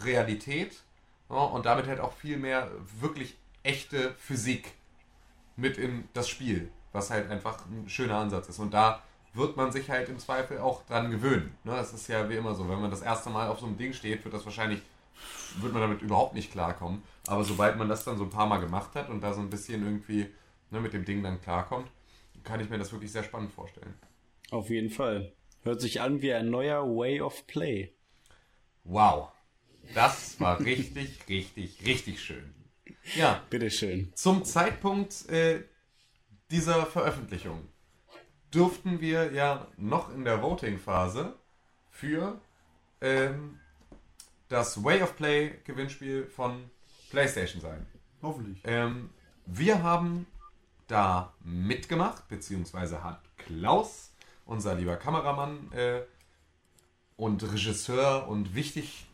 Realität 0.04 0.82
ja, 1.30 1.36
und 1.36 1.66
damit 1.66 1.88
halt 1.88 2.00
auch 2.00 2.14
viel 2.14 2.38
mehr 2.38 2.72
wirklich 3.00 3.38
echte 3.64 4.14
Physik 4.16 4.74
mit 5.58 5.78
in 5.78 6.08
das 6.14 6.30
Spiel, 6.30 6.72
was 6.94 7.10
halt 7.10 7.30
einfach 7.30 7.66
ein 7.66 7.90
schöner 7.90 8.18
Ansatz 8.18 8.48
ist. 8.48 8.60
Und 8.60 8.74
da 8.74 9.02
wird 9.34 9.58
man 9.58 9.72
sich 9.72 9.90
halt 9.90 10.10
im 10.10 10.20
Zweifel 10.20 10.60
auch 10.60 10.86
dran 10.86 11.12
gewöhnen. 11.12 11.56
Ne? 11.64 11.76
Es 11.78 11.94
ist 11.94 12.08
ja 12.08 12.30
wie 12.30 12.36
immer 12.36 12.56
so, 12.56 12.68
wenn 12.70 12.82
man 12.82 12.92
das 12.92 13.02
erste 13.02 13.30
Mal 13.30 13.48
auf 13.48 13.60
so 13.60 13.66
einem 13.66 13.78
Ding 13.78 13.94
steht, 13.94 14.24
wird 14.24 14.34
das 14.34 14.46
wahrscheinlich, 14.46 14.82
wird 15.58 15.74
man 15.74 15.82
damit 15.82 16.02
überhaupt 16.02 16.34
nicht 16.34 16.52
klarkommen. 16.52 17.04
Aber 17.28 17.44
sobald 17.44 17.78
man 17.78 17.90
das 17.90 18.04
dann 18.04 18.18
so 18.18 18.24
ein 18.24 18.30
paar 18.30 18.48
Mal 18.48 18.60
gemacht 18.60 18.96
hat 18.96 19.10
und 19.10 19.22
da 19.22 19.34
so 19.34 19.42
ein 19.42 19.50
bisschen 19.50 19.84
irgendwie 19.84 20.34
ne, 20.72 20.80
mit 20.80 20.94
dem 20.94 21.06
Ding 21.06 21.22
dann 21.24 21.42
klarkommt, 21.42 21.90
kann 22.44 22.60
ich 22.60 22.70
mir 22.70 22.78
das 22.78 22.92
wirklich 22.92 23.12
sehr 23.12 23.24
spannend 23.24 23.54
vorstellen. 23.54 23.94
Auf 24.50 24.70
jeden 24.70 24.90
Fall. 24.90 25.32
Hört 25.64 25.80
sich 25.80 26.02
an 26.02 26.22
wie 26.22 26.34
ein 26.34 26.50
neuer 26.50 26.84
Way 26.84 27.22
of 27.22 27.46
Play. 27.46 27.94
Wow. 28.84 29.30
Das 29.94 30.40
war 30.40 30.60
richtig, 30.66 31.20
richtig, 31.30 31.86
richtig 31.86 32.22
schön. 32.22 32.54
Ja, 33.16 33.44
Bitteschön. 33.50 34.12
zum 34.16 34.44
Zeitpunkt 34.44 35.30
äh, 35.30 35.64
dieser 36.50 36.86
Veröffentlichung 36.86 37.68
dürften 38.54 39.00
wir 39.00 39.32
ja 39.32 39.68
noch 39.78 40.14
in 40.14 40.26
der 40.26 40.42
Voting-Phase 40.42 41.36
für 41.90 42.40
ähm, 43.00 43.60
das 44.50 44.84
Way 44.84 45.04
of 45.04 45.16
Play 45.16 45.54
Gewinnspiel 45.64 46.26
von 46.28 46.70
PlayStation 47.10 47.62
sein. 47.62 47.86
hoffentlich. 48.22 48.60
Ähm, 48.66 49.10
wir 49.46 49.82
haben 49.84 50.28
da 50.92 51.34
mitgemacht, 51.44 52.28
beziehungsweise 52.28 53.04
hat 53.04 53.22
Klaus, 53.38 54.12
unser 54.46 54.76
lieber 54.76 54.98
Kameramann 54.98 55.72
äh, 55.72 56.02
und 57.16 57.44
Regisseur 57.44 58.28
und 58.28 58.56
wichtig 58.56 59.08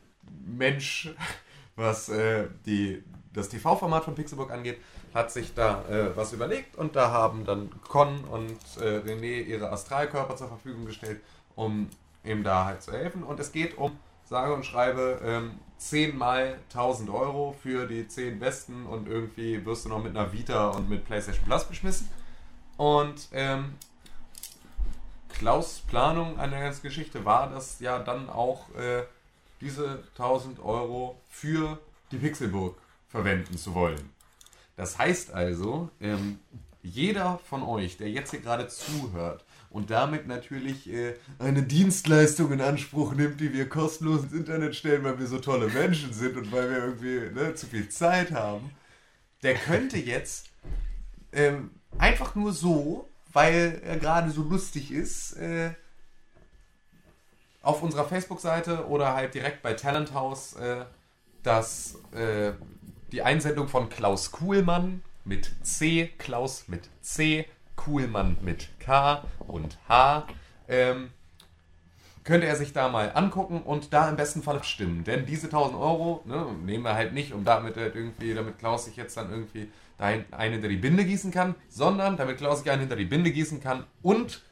Mensch, 0.46 1.14
was 1.76 2.10
äh, 2.10 2.48
die, 2.66 3.04
das 3.34 3.50
TV-Format 3.50 4.06
von 4.06 4.16
Pixelburg 4.16 4.52
angeht, 4.52 4.80
hat 5.14 5.32
sich 5.32 5.54
da 5.54 5.84
äh, 5.88 6.16
was 6.16 6.34
überlegt 6.34 6.76
und 6.76 6.96
da 6.96 7.12
haben 7.12 7.46
dann 7.46 7.70
Con 7.82 8.24
und 8.26 8.60
äh, 8.80 9.00
René 9.00 9.44
ihre 9.44 9.72
Astralkörper 9.72 10.36
zur 10.36 10.48
Verfügung 10.48 10.86
gestellt, 10.86 11.22
um 11.56 11.90
ihm 12.24 12.44
da 12.44 12.66
halt 12.66 12.82
zu 12.82 12.92
helfen. 12.92 13.24
Und 13.24 13.40
es 13.40 13.52
geht 13.52 13.78
um, 13.78 13.98
sage 14.28 14.54
und 14.54 14.66
schreibe, 14.66 15.22
ähm, 15.24 15.60
10 15.78 16.18
mal 16.18 16.58
1000 16.70 17.10
Euro 17.10 17.56
für 17.62 17.88
die 17.88 18.08
10 18.08 18.40
Besten 18.40 18.86
und 18.86 19.08
irgendwie 19.08 19.64
wirst 19.66 19.86
du 19.86 19.90
noch 19.90 20.04
mit 20.04 20.18
einer 20.18 20.34
Vita 20.34 20.70
und 20.70 20.90
mit 20.90 21.06
PlayStation 21.06 21.46
Plus 21.46 21.66
beschmissen. 21.66 22.10
Und 22.78 23.30
ähm, 23.32 23.76
Klaus 25.30 25.82
Planung 25.88 26.40
an 26.40 26.52
der 26.52 26.62
ganzen 26.62 26.82
Geschichte 26.82 27.26
war, 27.26 27.50
das 27.50 27.80
ja 27.80 28.00
dann 28.00 28.30
auch 28.30 28.74
äh, 28.76 29.04
diese 29.62 30.04
1000 30.14 30.60
Euro 30.60 31.20
für 31.30 31.78
die 32.12 32.18
Pixelburg 32.18 32.76
verwenden 33.08 33.58
zu 33.58 33.74
wollen. 33.74 34.10
Das 34.76 34.98
heißt 34.98 35.34
also, 35.34 35.90
ähm, 36.02 36.40
jeder 36.82 37.40
von 37.50 37.64
euch, 37.64 37.98
der 37.98 38.10
jetzt 38.10 38.32
hier 38.32 38.42
gerade 38.42 38.68
zuhört 38.68 39.44
und 39.70 39.90
damit 39.90 40.28
natürlich 40.28 40.92
äh, 40.92 41.16
eine 41.40 41.64
Dienstleistung 41.64 42.52
in 42.52 42.62
Anspruch 42.62 43.14
nimmt, 43.14 43.40
die 43.40 43.54
wir 43.54 43.68
kostenlos 43.68 44.24
ins 44.24 44.34
Internet 44.34 44.76
stellen, 44.76 45.04
weil 45.04 45.20
wir 45.20 45.28
so 45.28 45.40
tolle 45.40 45.68
Menschen 45.68 46.14
sind 46.14 46.38
und 46.38 46.52
weil 46.52 46.70
wir 46.70 46.78
irgendwie 46.78 47.34
ne, 47.34 47.56
zu 47.56 47.68
viel 47.68 47.90
Zeit 47.90 48.32
haben, 48.32 48.72
der 49.44 49.56
könnte 49.56 49.98
jetzt 49.98 50.50
ähm, 51.34 51.72
einfach 51.98 52.36
nur 52.36 52.54
so, 52.54 53.08
weil 53.34 53.82
er 53.84 53.98
gerade 53.98 54.32
so 54.32 54.44
lustig 54.44 54.92
ist, 54.92 55.34
äh, 55.34 55.72
auf 57.62 57.84
unserer 57.84 58.06
Facebook-Seite 58.06 58.88
oder 58.88 59.14
halt 59.14 59.34
direkt 59.34 59.62
bei 59.62 59.74
Talent 59.74 60.14
House 60.14 60.54
äh, 60.54 60.86
das, 61.44 61.96
äh, 62.14 62.54
die 63.12 63.22
Einsendung 63.22 63.68
von 63.68 63.90
Klaus 63.90 64.32
Kuhlmann 64.32 65.04
mit 65.26 65.52
C, 65.64 66.14
Klaus 66.18 66.68
mit 66.68 66.90
C, 67.02 67.46
Kuhlmann 67.88 68.38
mit 68.42 68.68
K 68.80 69.24
und 69.48 69.78
H, 69.88 70.28
ähm, 70.68 71.10
könnte 72.26 72.46
er 72.46 72.58
sich 72.58 72.74
da 72.74 72.90
mal 72.90 73.14
angucken 73.16 73.62
und 73.62 73.94
da 73.94 74.10
im 74.10 74.18
besten 74.18 74.44
Fall 74.44 74.62
stimmen. 74.66 75.06
Denn 75.06 75.26
diese 75.26 75.48
1000 75.48 75.80
Euro 75.80 76.22
ne, 76.26 76.46
nehmen 76.66 76.84
wir 76.84 76.96
halt 76.96 77.14
nicht, 77.14 77.32
um 77.32 77.46
damit 77.46 77.78
halt 77.78 77.96
irgendwie, 77.96 78.34
damit 78.34 78.60
Klaus 78.60 78.84
sich 78.84 78.98
jetzt 78.98 79.16
dann 79.16 79.32
irgendwie 79.32 79.72
da 79.98 80.08
einen 80.32 80.54
hinter 80.54 80.68
die 80.68 80.76
Binde 80.76 81.06
gießen 81.06 81.32
kann, 81.32 81.56
sondern 81.70 82.18
damit 82.18 82.38
Klaus 82.38 82.60
sich 82.60 82.70
einen 82.70 82.82
hinter 82.82 82.98
die 82.98 83.06
Binde 83.06 83.32
gießen 83.32 83.62
kann 83.62 83.86
und 84.02 84.44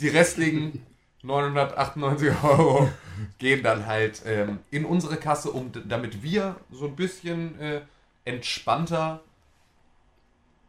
die 0.00 0.08
restlichen 0.08 0.84
998 1.22 2.28
Euro 2.42 2.90
gehen 3.38 3.62
dann 3.62 3.86
halt 3.86 4.22
ähm, 4.26 4.58
in 4.70 4.84
unsere 4.84 5.16
Kasse, 5.16 5.52
um 5.52 5.70
damit 5.86 6.22
wir 6.22 6.56
so 6.70 6.86
ein 6.86 6.96
bisschen 6.96 7.58
äh, 7.60 7.80
entspannter 8.24 9.22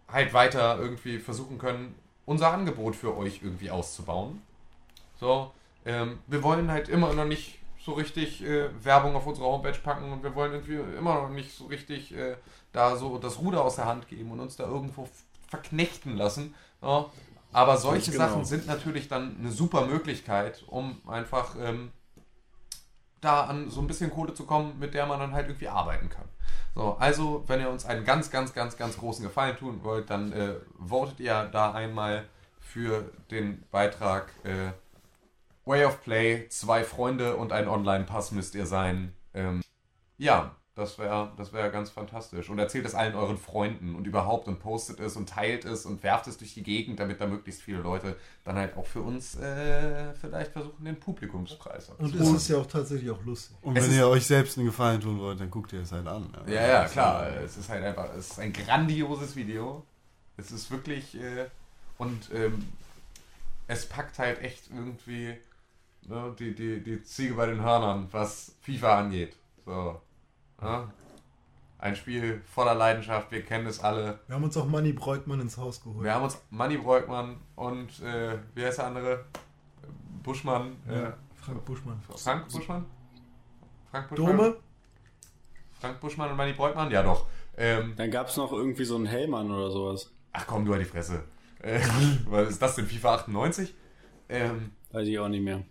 halt 0.07 0.33
weiter 0.33 0.77
irgendwie 0.79 1.19
versuchen 1.19 1.57
können, 1.57 1.95
unser 2.25 2.51
Angebot 2.51 2.95
für 2.95 3.15
euch 3.17 3.41
irgendwie 3.43 3.69
auszubauen. 3.71 4.41
So, 5.19 5.51
ähm, 5.85 6.19
wir 6.27 6.43
wollen 6.43 6.71
halt 6.71 6.89
immer 6.89 7.13
noch 7.13 7.25
nicht 7.25 7.59
so 7.79 7.93
richtig 7.93 8.43
äh, 8.43 8.69
Werbung 8.83 9.15
auf 9.15 9.27
unsere 9.27 9.45
Homepage 9.45 9.77
packen 9.77 10.11
und 10.11 10.23
wir 10.23 10.33
wollen 10.33 10.53
irgendwie 10.53 10.97
immer 10.97 11.15
noch 11.15 11.29
nicht 11.29 11.55
so 11.55 11.65
richtig 11.65 12.15
äh, 12.15 12.35
da 12.71 12.95
so 12.95 13.17
das 13.19 13.39
Ruder 13.39 13.63
aus 13.63 13.75
der 13.75 13.85
Hand 13.85 14.07
geben 14.07 14.31
und 14.31 14.39
uns 14.39 14.55
da 14.55 14.65
irgendwo 14.65 15.07
verknechten 15.47 16.17
lassen. 16.17 16.55
Ja, 16.81 17.05
aber 17.53 17.77
solche 17.77 18.11
genau. 18.11 18.27
Sachen 18.27 18.45
sind 18.45 18.67
natürlich 18.67 19.07
dann 19.07 19.37
eine 19.39 19.51
super 19.51 19.85
Möglichkeit, 19.85 20.63
um 20.67 20.99
einfach 21.07 21.55
ähm, 21.61 21.91
da 23.21 23.45
an 23.45 23.69
so 23.69 23.81
ein 23.81 23.87
bisschen 23.87 24.11
Kohle 24.11 24.33
zu 24.33 24.45
kommen, 24.45 24.77
mit 24.79 24.93
der 24.93 25.05
man 25.05 25.19
dann 25.19 25.33
halt 25.33 25.47
irgendwie 25.47 25.67
arbeiten 25.67 26.09
kann. 26.09 26.25
So, 26.75 26.97
also, 26.99 27.43
wenn 27.47 27.61
ihr 27.61 27.69
uns 27.69 27.85
einen 27.85 28.03
ganz, 28.03 28.29
ganz, 28.29 28.53
ganz, 28.53 28.77
ganz 28.77 28.97
großen 28.97 29.23
Gefallen 29.23 29.57
tun 29.57 29.79
wollt, 29.83 30.09
dann 30.09 30.31
äh, 30.33 30.55
votet 30.85 31.19
ihr 31.19 31.49
da 31.51 31.71
einmal 31.71 32.25
für 32.59 33.11
den 33.31 33.63
Beitrag 33.71 34.31
äh, 34.43 34.71
Way 35.65 35.85
of 35.85 36.03
Play, 36.03 36.47
zwei 36.49 36.83
Freunde 36.83 37.37
und 37.37 37.51
ein 37.51 37.67
Online-Pass 37.67 38.31
müsst 38.31 38.53
ihr 38.55 38.65
sein. 38.65 39.15
Ähm, 39.33 39.61
ja, 40.17 40.55
das 40.75 40.99
wäre 40.99 41.31
das 41.37 41.53
wär 41.53 41.69
ganz 41.69 41.89
fantastisch. 41.89 42.49
Und 42.49 42.59
erzählt 42.59 42.85
es 42.85 42.93
allen 42.93 43.15
euren 43.15 43.37
Freunden 43.37 43.95
und 43.95 44.05
überhaupt 44.05 44.49
und 44.49 44.59
postet 44.59 44.99
es 44.99 45.15
und 45.15 45.29
teilt 45.29 45.63
es 45.63 45.85
und 45.85 46.03
werft 46.03 46.27
es 46.27 46.37
durch 46.37 46.53
die 46.53 46.63
Gegend, 46.63 46.99
damit 46.99 47.21
da 47.21 47.27
möglichst 47.27 47.61
viele 47.61 47.79
Leute 47.79 48.17
dann 48.43 48.57
halt 48.57 48.75
auch 48.75 48.85
für 48.85 49.01
uns 49.01 49.37
äh, 49.37 50.13
vielleicht 50.15 50.51
versuchen, 50.51 50.83
den 50.83 50.99
Publikumspreis 50.99 51.89
Und 51.97 52.13
es 52.13 52.29
ist 52.29 52.49
ja 52.49 52.57
auch 52.57 52.65
tatsächlich 52.65 53.09
auch 53.09 53.23
lustig. 53.23 53.55
Und 53.61 53.75
wenn 53.75 53.91
ihr 53.91 54.07
euch 54.07 54.27
selbst 54.27 54.57
einen 54.57 54.67
Gefallen 54.67 54.99
tun 54.99 55.17
wollt, 55.19 55.39
dann 55.39 55.49
guckt 55.49 55.71
ihr 55.71 55.81
es 55.81 55.93
halt 55.93 56.07
an. 56.07 56.29
Ja, 56.45 56.53
ja, 56.53 56.67
ja 56.67 56.85
klar. 56.87 57.27
Es 57.37 57.55
ist 57.55 57.69
halt 57.69 57.83
einfach, 57.83 58.13
es 58.13 58.31
ist 58.31 58.39
ein 58.39 58.51
grandioses 58.51 59.37
Video. 59.37 59.85
Es 60.35 60.51
ist 60.51 60.69
wirklich, 60.69 61.15
äh, 61.15 61.45
und 61.97 62.29
ähm, 62.33 62.67
es 63.67 63.85
packt 63.85 64.19
halt 64.19 64.41
echt 64.41 64.69
irgendwie 64.69 65.37
ne, 66.07 66.35
die, 66.37 66.53
die, 66.53 66.83
die 66.83 67.01
Ziege 67.03 67.35
bei 67.35 67.45
den 67.45 67.61
Hörnern, 67.61 68.09
was 68.11 68.55
FIFA 68.61 68.99
angeht. 68.99 69.37
So. 69.65 70.01
Ja? 70.61 70.89
Ein 71.77 71.95
Spiel 71.95 72.41
voller 72.45 72.73
Leidenschaft, 72.73 73.31
wir 73.31 73.43
kennen 73.43 73.67
es 73.67 73.79
alle. 73.79 74.19
Wir 74.27 74.35
haben 74.35 74.43
uns 74.43 74.57
auch 74.57 74.65
Manny 74.65 74.93
Breukmann 74.93 75.41
ins 75.41 75.57
Haus 75.57 75.83
geholt. 75.83 76.03
Wir 76.03 76.13
haben 76.13 76.23
uns 76.23 76.41
Manny 76.49 76.77
Breukmann 76.77 77.37
und 77.55 78.01
äh, 78.01 78.37
wie 78.55 78.65
heißt 78.65 78.79
der 78.79 78.87
andere? 78.87 79.25
Buschmann. 80.23 80.77
Ja, 80.89 81.09
äh, 81.09 81.13
Frank 81.35 81.63
Buschmann. 81.65 82.01
Frank 82.01 82.47
Buschmann? 82.49 82.85
Frank 83.91 84.09
Buschmann? 84.09 84.37
Dome? 84.37 84.55
Frank 85.79 85.99
Buschmann 85.99 86.31
und 86.31 86.37
Manny 86.37 86.53
Breukmann? 86.53 86.89
Ja, 86.89 87.03
doch. 87.03 87.27
Ähm, 87.57 87.93
Dann 87.95 88.09
gab 88.09 88.29
es 88.29 88.37
noch 88.37 88.51
irgendwie 88.51 88.85
so 88.85 88.95
einen 88.95 89.05
Hellmann 89.05 89.51
oder 89.51 89.69
sowas. 89.69 90.11
Ach 90.33 90.47
komm, 90.47 90.65
du 90.65 90.73
an 90.73 90.79
die 90.79 90.85
Fresse. 90.85 91.23
Äh, 91.59 91.79
was 92.25 92.49
ist 92.49 92.61
das 92.61 92.75
denn, 92.75 92.87
FIFA 92.87 93.15
98? 93.15 93.73
Ähm, 94.29 94.71
Weiß 94.91 95.07
ich 95.07 95.19
auch 95.19 95.27
nicht 95.27 95.43
mehr. 95.43 95.61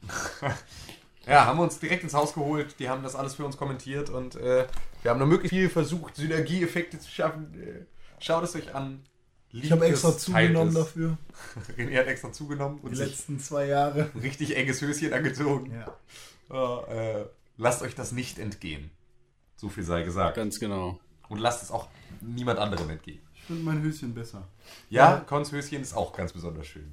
Ja, 1.26 1.46
haben 1.46 1.58
wir 1.58 1.62
uns 1.62 1.78
direkt 1.78 2.02
ins 2.02 2.14
Haus 2.14 2.34
geholt. 2.34 2.76
Die 2.78 2.88
haben 2.88 3.02
das 3.02 3.14
alles 3.14 3.34
für 3.34 3.44
uns 3.44 3.56
kommentiert 3.56 4.10
und 4.10 4.36
äh, 4.36 4.66
wir 5.02 5.10
haben 5.10 5.20
noch 5.20 5.26
möglichst 5.26 5.54
viel 5.54 5.68
versucht, 5.70 6.16
Synergieeffekte 6.16 6.98
zu 6.98 7.10
schaffen. 7.10 7.54
Äh, 7.54 7.84
schaut 8.18 8.44
es 8.44 8.54
euch 8.54 8.74
an. 8.74 9.02
Liebt 9.50 9.66
ich 9.66 9.72
habe 9.72 9.86
extra 9.86 10.16
zugenommen 10.16 10.74
dafür. 10.74 11.16
René 11.78 11.98
hat 11.98 12.08
extra 12.08 12.32
zugenommen. 12.32 12.80
Und 12.80 12.92
Die 12.92 12.96
letzten 12.96 13.38
zwei 13.38 13.66
Jahre. 13.66 14.10
Ein 14.12 14.20
richtig 14.20 14.56
enges 14.56 14.80
Höschen 14.82 15.12
angezogen. 15.12 15.72
Ja. 15.72 15.96
Oh, 16.50 16.84
äh, 16.90 17.24
lasst 17.56 17.82
euch 17.82 17.94
das 17.94 18.10
nicht 18.10 18.38
entgehen. 18.38 18.90
So 19.56 19.68
viel 19.68 19.84
sei 19.84 20.02
gesagt. 20.02 20.36
Ganz 20.36 20.58
genau. 20.58 20.98
Und 21.28 21.38
lasst 21.38 21.62
es 21.62 21.70
auch 21.70 21.88
niemand 22.20 22.58
anderem 22.58 22.90
entgehen. 22.90 23.20
Ich 23.34 23.44
finde 23.44 23.62
mein 23.62 23.80
Höschen 23.82 24.12
besser. 24.12 24.48
Ja, 24.90 25.14
ja. 25.14 25.20
Cons 25.20 25.52
Höschen 25.52 25.82
ist 25.82 25.94
auch 25.94 26.12
ganz 26.12 26.32
besonders 26.32 26.66
schön. 26.66 26.92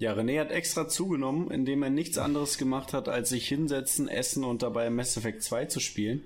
Ja, 0.00 0.14
René 0.14 0.40
hat 0.40 0.50
extra 0.50 0.88
zugenommen, 0.88 1.50
indem 1.50 1.82
er 1.82 1.90
nichts 1.90 2.16
anderes 2.16 2.56
gemacht 2.56 2.94
hat, 2.94 3.06
als 3.10 3.28
sich 3.28 3.46
hinsetzen, 3.46 4.08
essen 4.08 4.44
und 4.44 4.62
dabei 4.62 4.88
Mass 4.88 5.18
Effect 5.18 5.42
2 5.42 5.66
zu 5.66 5.78
spielen. 5.78 6.22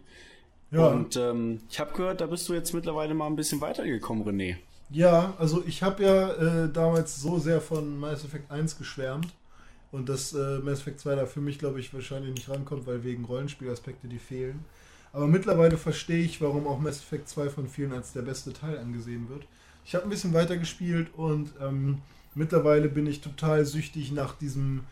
Ja. 0.71 0.87
Und 0.87 1.17
ähm, 1.17 1.61
ich 1.69 1.81
habe 1.81 1.93
gehört, 1.93 2.21
da 2.21 2.27
bist 2.27 2.49
du 2.49 2.55
jetzt 2.55 2.73
mittlerweile 2.73 3.15
mal 3.15 3.27
ein 3.27 3.35
bisschen 3.35 3.61
weitergekommen, 3.61 4.25
René. 4.25 4.59
Ja, 4.91 5.35
also 5.39 5.65
ich 5.67 5.83
habe 5.83 6.05
ja 6.05 6.33
äh, 6.35 6.73
damals 6.73 7.21
so 7.21 7.41
sehr 7.41 7.61
von 7.61 7.99
Mass 7.99 8.25
Effect 8.25 8.49
1 8.49 8.79
geschwärmt 8.79 9.35
und 9.91 10.09
dass 10.09 10.33
äh, 10.33 10.61
Mass 10.61 10.79
Effect 10.79 11.01
2 11.01 11.17
da 11.17 11.27
für 11.27 11.41
mich, 11.41 11.59
glaube 11.59 11.81
ich, 11.81 11.93
wahrscheinlich 11.93 12.33
nicht 12.33 12.49
rankommt, 12.49 12.87
weil 12.87 13.03
wegen 13.03 13.25
Rollenspielaspekte 13.25 14.07
die 14.07 14.21
fehlen. 14.21 14.65
Aber 15.13 15.27
mittlerweile 15.27 15.79
verstehe 15.79 16.23
ich, 16.23 16.41
warum 16.41 16.69
auch 16.69 16.79
Mass 16.79 16.99
Effect 16.99 17.29
2 17.29 17.49
von 17.49 17.69
vielen 17.69 17.93
als 17.93 18.13
der 18.13 18.23
beste 18.23 18.53
Teil 18.53 18.79
angesehen 18.79 19.29
wird. 19.29 19.43
Ich 19.85 19.97
habe 19.97 20.05
ein 20.05 20.11
bisschen 20.11 20.33
weitergespielt 20.33 21.09
und 21.17 21.51
ähm, 21.61 21.99
Mittlerweile 22.35 22.89
bin 22.89 23.07
ich 23.07 23.21
total 23.21 23.65
süchtig 23.65 24.13
nach 24.13 24.37
diesem 24.37 24.85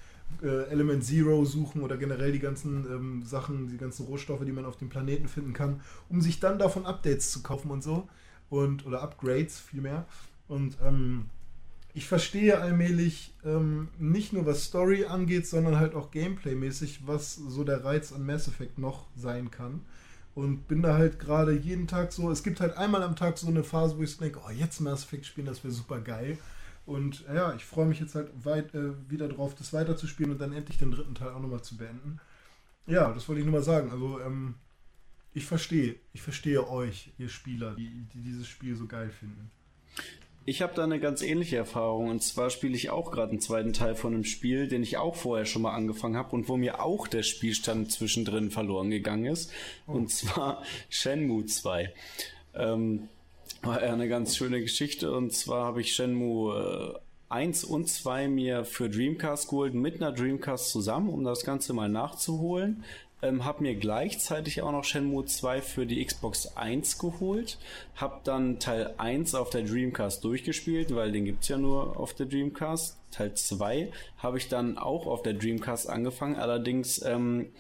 äh, 0.43 0.71
Element 0.71 1.05
Zero 1.05 1.45
suchen 1.45 1.83
oder 1.83 1.97
generell 1.97 2.33
die 2.33 2.39
ganzen 2.39 2.87
ähm, 2.87 3.23
Sachen, 3.25 3.69
die 3.69 3.77
ganzen 3.77 4.07
Rohstoffe, 4.07 4.45
die 4.45 4.53
man 4.53 4.65
auf 4.65 4.77
dem 4.77 4.89
Planeten 4.89 5.29
finden 5.29 5.53
kann, 5.53 5.81
um 6.09 6.21
sich 6.21 6.41
dann 6.41 6.59
davon 6.59 6.87
Updates 6.87 7.31
zu 7.31 7.43
kaufen 7.43 7.71
und 7.71 7.83
so. 7.83 8.09
Und, 8.49 8.85
oder 8.87 9.03
Upgrades 9.03 9.61
vielmehr. 9.61 10.05
Und 10.47 10.77
ähm, 10.85 11.27
ich 11.95 12.07
verstehe 12.07 12.59
allmählich 12.59 13.35
ähm, 13.45 13.89
nicht 13.99 14.33
nur 14.33 14.47
was 14.47 14.65
Story 14.65 15.05
angeht, 15.05 15.47
sondern 15.47 15.79
halt 15.79 15.95
auch 15.95 16.11
Gameplay-mäßig, 16.11 17.07
was 17.07 17.35
so 17.35 17.65
der 17.65 17.85
Reiz 17.85 18.13
an 18.13 18.25
Mass 18.25 18.49
Effect 18.49 18.79
noch 18.79 19.07
sein 19.17 19.51
kann. 19.51 19.81
Und 20.35 20.69
bin 20.69 20.81
da 20.81 20.95
halt 20.95 21.19
gerade 21.19 21.53
jeden 21.53 21.87
Tag 21.87 22.13
so, 22.13 22.31
es 22.31 22.43
gibt 22.43 22.61
halt 22.61 22.77
einmal 22.79 23.03
am 23.03 23.17
Tag 23.17 23.37
so 23.37 23.49
eine 23.49 23.65
Phase, 23.65 23.99
wo 23.99 24.03
ich 24.03 24.17
denke, 24.17 24.41
oh, 24.47 24.51
jetzt 24.51 24.81
Mass 24.81 25.05
Effect 25.05 25.27
spielen, 25.27 25.47
das 25.47 25.63
wäre 25.63 25.75
super 25.75 26.01
geil. 26.01 26.39
Und 26.85 27.25
ja, 27.33 27.55
ich 27.55 27.65
freue 27.65 27.87
mich 27.87 28.01
jetzt 28.01 28.15
halt 28.15 28.29
weit, 28.45 28.75
äh, 28.75 28.93
wieder 29.09 29.29
drauf, 29.29 29.55
das 29.55 29.73
weiterzuspielen 29.73 30.33
und 30.33 30.41
dann 30.41 30.53
endlich 30.53 30.79
den 30.79 30.91
dritten 30.91 31.15
Teil 31.15 31.31
auch 31.31 31.41
nochmal 31.41 31.63
zu 31.63 31.77
beenden. 31.77 32.21
Ja, 32.87 33.13
das 33.13 33.29
wollte 33.29 33.41
ich 33.41 33.47
nur 33.47 33.55
mal 33.55 33.63
sagen. 33.63 33.91
Also, 33.91 34.21
ähm, 34.21 34.57
ich 35.35 35.47
verstehe, 35.47 35.97
ich 36.13 36.23
verstehe 36.23 36.69
euch, 36.69 37.13
ihr 37.19 37.29
Spieler, 37.29 37.75
die, 37.75 38.07
die 38.13 38.21
dieses 38.21 38.49
Spiel 38.49 38.77
so 38.77 38.87
geil 38.87 39.11
finden. 39.11 39.51
Ich 40.45 40.61
habe 40.61 40.75
da 40.75 40.83
eine 40.83 40.99
ganz 40.99 41.23
ähnliche 41.23 41.57
Erfahrung 41.57 42.09
und 42.09 42.21
zwar 42.21 42.51
spiele 42.51 42.75
ich 42.75 42.91
auch 42.91 43.13
gerade 43.13 43.31
einen 43.31 43.41
zweiten 43.41 43.73
Teil 43.73 43.95
von 43.95 44.13
einem 44.13 44.25
Spiel, 44.25 44.67
den 44.67 44.83
ich 44.83 44.97
auch 44.97 45.15
vorher 45.15 45.47
schon 45.47 45.63
mal 45.63 45.75
angefangen 45.75 46.17
habe 46.17 46.35
und 46.35 46.49
wo 46.49 46.57
mir 46.57 46.83
auch 46.83 47.07
der 47.07 47.23
Spielstand 47.23 47.93
zwischendrin 47.93 48.51
verloren 48.51 48.91
gegangen 48.91 49.27
ist. 49.27 49.53
Oh. 49.87 49.93
Und 49.93 50.11
zwar 50.11 50.65
Shenmue 50.91 51.47
2. 51.47 51.95
Ähm, 52.55 53.09
eine 53.63 54.09
ganz 54.09 54.37
schöne 54.37 54.61
Geschichte. 54.61 55.13
Und 55.13 55.33
zwar 55.33 55.67
habe 55.67 55.81
ich 55.81 55.95
Shenmue 55.95 56.97
äh, 56.97 57.35
1 57.35 57.65
und 57.65 57.89
2 57.89 58.29
mir 58.29 58.65
für 58.65 58.91
Dreamcast 58.91 59.49
geholt, 59.49 59.75
mit 59.75 60.03
einer 60.03 60.13
Dreamcast 60.13 60.71
zusammen, 60.71 61.09
um 61.09 61.25
das 61.25 61.45
Ganze 61.45 61.73
mal 61.73 61.89
nachzuholen. 61.89 62.85
Ähm, 63.23 63.45
hab 63.45 63.61
mir 63.61 63.77
gleichzeitig 63.77 64.63
auch 64.63 64.73
noch 64.73 64.85
Shenmue 64.85 65.25
2 65.25 65.63
für 65.63 65.87
die 65.87 66.05
Xbox 66.05 66.57
1 66.57 66.99
geholt. 66.99 67.57
Hab 67.95 68.25
dann 68.25 68.59
Teil 68.59 68.95
1 68.99 69.35
auf 69.37 69.51
der 69.51 69.63
Dreamcast 69.63 70.25
durchgespielt, 70.25 70.95
weil 70.95 71.13
den 71.13 71.25
gibt's 71.25 71.49
ja 71.49 71.57
nur 71.57 71.99
auf 71.99 72.15
der 72.15 72.27
Dreamcast. 72.27 72.99
Teil 73.13 73.35
2 73.35 73.93
habe 74.19 74.39
ich 74.39 74.49
dann 74.49 74.77
auch 74.77 75.07
auf 75.07 75.23
der 75.23 75.35
Dreamcast 75.35 75.89
angefangen, 75.89 76.37
allerdings 76.37 77.03
ähm, 77.05 77.51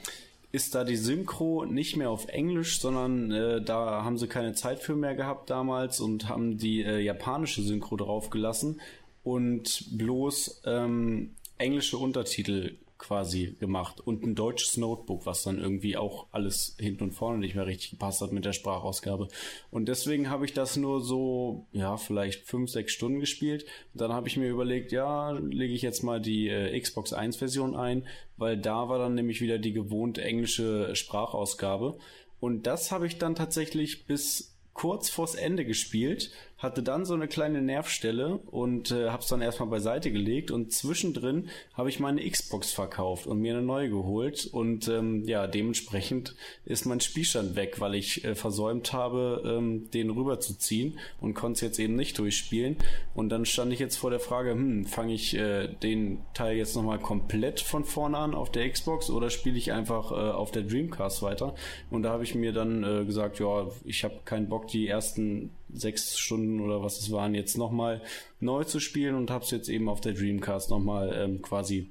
ist 0.52 0.74
da 0.74 0.84
die 0.84 0.96
Synchro 0.96 1.64
nicht 1.64 1.96
mehr 1.96 2.10
auf 2.10 2.28
Englisch, 2.28 2.78
sondern 2.78 3.30
äh, 3.30 3.62
da 3.62 4.04
haben 4.04 4.18
sie 4.18 4.28
keine 4.28 4.52
Zeit 4.52 4.80
für 4.80 4.94
mehr 4.94 5.14
gehabt 5.14 5.48
damals 5.48 5.98
und 5.98 6.28
haben 6.28 6.58
die 6.58 6.82
äh, 6.82 6.98
japanische 6.98 7.62
Synchro 7.62 7.96
draufgelassen 7.96 8.80
und 9.24 9.86
bloß 9.96 10.62
ähm, 10.66 11.30
englische 11.56 11.96
Untertitel 11.96 12.76
quasi 13.02 13.56
gemacht 13.58 14.00
und 14.00 14.22
ein 14.22 14.34
deutsches 14.34 14.76
Notebook, 14.76 15.26
was 15.26 15.42
dann 15.42 15.58
irgendwie 15.58 15.96
auch 15.96 16.28
alles 16.30 16.76
hinten 16.78 17.04
und 17.04 17.12
vorne 17.12 17.38
nicht 17.38 17.56
mehr 17.56 17.66
richtig 17.66 17.90
gepasst 17.90 18.20
hat 18.20 18.32
mit 18.32 18.44
der 18.44 18.52
Sprachausgabe. 18.52 19.28
Und 19.70 19.88
deswegen 19.88 20.30
habe 20.30 20.44
ich 20.44 20.54
das 20.54 20.76
nur 20.76 21.00
so, 21.00 21.66
ja, 21.72 21.96
vielleicht 21.96 22.46
fünf, 22.46 22.70
sechs 22.70 22.92
Stunden 22.92 23.18
gespielt. 23.18 23.64
Und 23.92 24.00
dann 24.00 24.12
habe 24.12 24.28
ich 24.28 24.36
mir 24.36 24.48
überlegt, 24.48 24.92
ja, 24.92 25.32
lege 25.32 25.74
ich 25.74 25.82
jetzt 25.82 26.02
mal 26.02 26.20
die 26.20 26.48
äh, 26.48 26.78
Xbox 26.78 27.12
1 27.12 27.36
Version 27.36 27.74
ein, 27.74 28.06
weil 28.36 28.56
da 28.56 28.88
war 28.88 28.98
dann 28.98 29.14
nämlich 29.14 29.40
wieder 29.40 29.58
die 29.58 29.72
gewohnte 29.72 30.22
englische 30.22 30.94
Sprachausgabe. 30.94 31.98
Und 32.38 32.66
das 32.68 32.92
habe 32.92 33.08
ich 33.08 33.18
dann 33.18 33.34
tatsächlich 33.34 34.06
bis 34.06 34.54
kurz 34.74 35.10
vors 35.10 35.34
Ende 35.34 35.64
gespielt, 35.64 36.30
hatte 36.62 36.82
dann 36.82 37.04
so 37.04 37.14
eine 37.14 37.26
kleine 37.26 37.60
Nervstelle 37.60 38.36
und 38.36 38.92
äh, 38.92 39.08
habe 39.08 39.22
es 39.22 39.28
dann 39.28 39.42
erstmal 39.42 39.68
beiseite 39.68 40.12
gelegt 40.12 40.52
und 40.52 40.72
zwischendrin 40.72 41.48
habe 41.74 41.88
ich 41.88 41.98
meine 41.98 42.28
Xbox 42.28 42.72
verkauft 42.72 43.26
und 43.26 43.40
mir 43.40 43.54
eine 43.54 43.66
neue 43.66 43.90
geholt 43.90 44.46
und 44.46 44.86
ähm, 44.86 45.24
ja, 45.24 45.48
dementsprechend 45.48 46.36
ist 46.64 46.86
mein 46.86 47.00
Spielstand 47.00 47.56
weg, 47.56 47.80
weil 47.80 47.96
ich 47.96 48.24
äh, 48.24 48.36
versäumt 48.36 48.92
habe, 48.92 49.42
ähm, 49.44 49.90
den 49.90 50.10
rüberzuziehen 50.10 51.00
und 51.20 51.34
konnte 51.34 51.56
es 51.56 51.60
jetzt 51.62 51.78
eben 51.80 51.96
nicht 51.96 52.18
durchspielen. 52.18 52.76
Und 53.14 53.30
dann 53.30 53.44
stand 53.44 53.72
ich 53.72 53.80
jetzt 53.80 53.96
vor 53.96 54.10
der 54.10 54.20
Frage, 54.20 54.52
hm, 54.52 54.86
fange 54.86 55.14
ich 55.14 55.34
äh, 55.34 55.66
den 55.66 56.20
Teil 56.32 56.56
jetzt 56.56 56.76
nochmal 56.76 57.00
komplett 57.00 57.58
von 57.58 57.84
vorne 57.84 58.18
an 58.18 58.34
auf 58.34 58.52
der 58.52 58.70
Xbox 58.70 59.10
oder 59.10 59.30
spiele 59.30 59.58
ich 59.58 59.72
einfach 59.72 60.12
äh, 60.12 60.14
auf 60.14 60.52
der 60.52 60.62
Dreamcast 60.62 61.22
weiter? 61.22 61.56
Und 61.90 62.04
da 62.04 62.10
habe 62.10 62.22
ich 62.22 62.36
mir 62.36 62.52
dann 62.52 62.84
äh, 62.84 63.04
gesagt, 63.04 63.40
ja, 63.40 63.66
ich 63.84 64.04
habe 64.04 64.20
keinen 64.24 64.48
Bock, 64.48 64.68
die 64.68 64.86
ersten 64.86 65.50
sechs 65.72 66.18
Stunden 66.18 66.60
oder 66.60 66.82
was 66.82 66.98
es 66.98 67.10
waren, 67.10 67.34
jetzt 67.34 67.56
nochmal 67.56 68.02
neu 68.40 68.64
zu 68.64 68.80
spielen 68.80 69.14
und 69.14 69.30
habe 69.30 69.44
es 69.44 69.50
jetzt 69.50 69.68
eben 69.68 69.88
auf 69.88 70.00
der 70.00 70.12
Dreamcast 70.12 70.70
nochmal 70.70 71.12
ähm, 71.14 71.42
quasi 71.42 71.90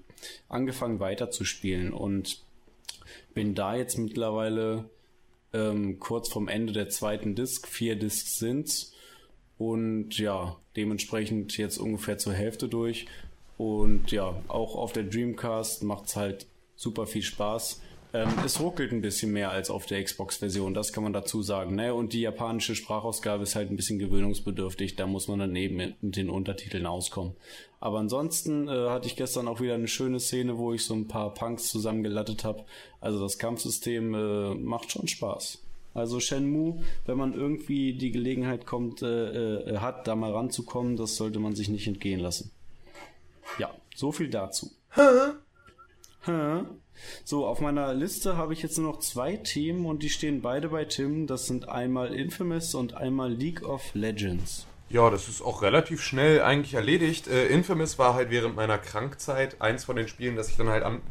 angefangen 0.50 1.00
weiterzuspielen 1.00 1.94
und 1.94 2.42
bin 3.34 3.56
da 3.56 3.76
jetzt 3.76 3.98
mittlerweile 3.98 4.90
ähm, 5.54 6.00
kurz 6.00 6.30
vom 6.30 6.48
Ende 6.48 6.74
der 6.74 6.90
zweiten 6.90 7.36
Disc. 7.36 7.68
Vier 7.68 7.96
Discs 7.96 8.38
sind's 8.38 8.94
und 9.58 10.18
ja, 10.18 10.58
dementsprechend 10.76 11.58
jetzt 11.58 11.78
ungefähr 11.78 12.18
zur 12.18 12.34
Hälfte 12.34 12.68
durch. 12.68 13.06
Und 13.58 14.12
ja, 14.12 14.42
auch 14.48 14.76
auf 14.76 14.92
der 14.92 15.04
Dreamcast 15.04 15.84
macht's 15.84 16.16
halt 16.16 16.48
super 16.76 17.06
viel 17.06 17.22
Spaß. 17.22 17.82
Ähm, 18.14 18.30
es 18.46 18.60
ruckelt 18.60 18.92
ein 18.92 19.02
bisschen 19.02 19.32
mehr 19.32 19.52
als 19.52 19.70
auf 19.70 19.86
der 19.86 20.04
Xbox-Version, 20.04 20.74
das 20.74 20.92
kann 20.92 21.04
man 21.04 21.14
dazu 21.14 21.42
sagen. 21.42 21.76
Ne? 21.76 21.94
Und 21.94 22.14
die 22.14 22.22
japanische 22.22 22.76
Sprachausgabe 22.76 23.44
ist 23.44 23.56
halt 23.56 23.72
ein 23.72 23.78
bisschen 23.78 24.00
gewöhnungsbedürftig, 24.00 24.96
da 24.96 25.08
muss 25.08 25.28
man 25.28 25.40
dann 25.40 25.56
eben 25.56 25.78
mit, 25.78 26.04
mit 26.04 26.16
den 26.18 26.30
Untertiteln 26.30 26.86
auskommen. 26.86 27.34
Aber 27.80 28.00
ansonsten 28.00 28.68
äh, 28.68 28.90
hatte 28.90 29.08
ich 29.08 29.16
gestern 29.16 29.48
auch 29.48 29.62
wieder 29.62 29.76
eine 29.76 29.88
schöne 29.88 30.20
Szene, 30.20 30.58
wo 30.58 30.74
ich 30.74 30.86
so 30.86 30.94
ein 30.94 31.08
paar 31.08 31.34
Punks 31.34 31.70
zusammengelattet 31.70 32.44
habe. 32.44 32.66
Also 33.00 33.20
das 33.20 33.40
Kampfsystem 33.40 34.14
äh, 34.14 34.54
macht 34.56 34.92
schon 34.92 35.08
Spaß. 35.08 35.64
Also 35.94 36.20
Shenmue, 36.20 36.82
wenn 37.06 37.18
man 37.18 37.34
irgendwie 37.34 37.94
die 37.94 38.12
Gelegenheit 38.12 38.66
kommt, 38.66 39.02
äh, 39.02 39.58
äh, 39.58 39.78
hat, 39.78 40.08
da 40.08 40.16
mal 40.16 40.32
ranzukommen, 40.32 40.96
das 40.96 41.16
sollte 41.16 41.40
man 41.40 41.56
sich 41.56 41.70
nicht 41.70 41.88
entgehen 41.88 42.20
lassen. 42.20 42.52
Ja, 43.58 43.72
so 43.96 44.12
viel 44.12 44.30
dazu. 44.30 44.72
Hä? 44.92 45.02
Hä? 46.24 46.62
So, 47.24 47.46
auf 47.46 47.60
meiner 47.60 47.94
Liste 47.94 48.38
habe 48.38 48.54
ich 48.54 48.62
jetzt 48.62 48.78
nur 48.78 48.92
noch 48.92 49.00
zwei 49.00 49.38
Themen 49.38 49.86
und 49.86 50.04
die 50.04 50.10
stehen 50.10 50.42
beide 50.42 50.70
bei 50.70 50.86
Tim. 50.86 51.28
Das 51.28 51.48
sind 51.48 51.70
einmal 51.70 52.14
Infamous 52.14 52.76
und 52.76 52.96
einmal 52.96 53.32
League 53.32 53.64
of 53.64 53.94
Legends. 53.94 54.66
Ja, 54.90 55.10
das 55.10 55.30
ist 55.30 55.42
auch 55.42 55.62
relativ 55.62 56.02
schnell 56.02 56.42
eigentlich 56.42 56.74
erledigt. 56.74 57.28
Äh, 57.28 57.48
Infamous 57.48 57.98
war 57.98 58.14
halt 58.14 58.30
während 58.30 58.58
meiner 58.58 58.78
Krankzeit 58.78 59.62
eins 59.62 59.86
von 59.86 59.96
den 59.96 60.10
Spielen, 60.10 60.36
das 60.36 60.50
ich 60.50 60.58
dann 60.58 60.68
halt, 60.68 60.84
an, 60.84 61.02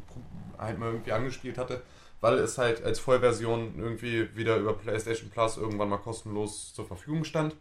halt 0.59 0.79
mal 0.79 0.91
irgendwie 0.91 1.13
angespielt 1.13 1.57
hatte, 1.57 1.81
weil 2.21 2.35
es 2.35 2.59
halt 2.59 2.85
als 2.85 2.99
Vollversion 2.99 3.77
irgendwie 3.79 4.29
wieder 4.37 4.59
über 4.59 4.75
PlayStation 4.75 5.31
Plus 5.31 5.57
irgendwann 5.57 5.89
mal 5.89 5.97
kostenlos 5.97 6.75
zur 6.75 6.87
Verfügung 6.87 7.25
stand. 7.25 7.57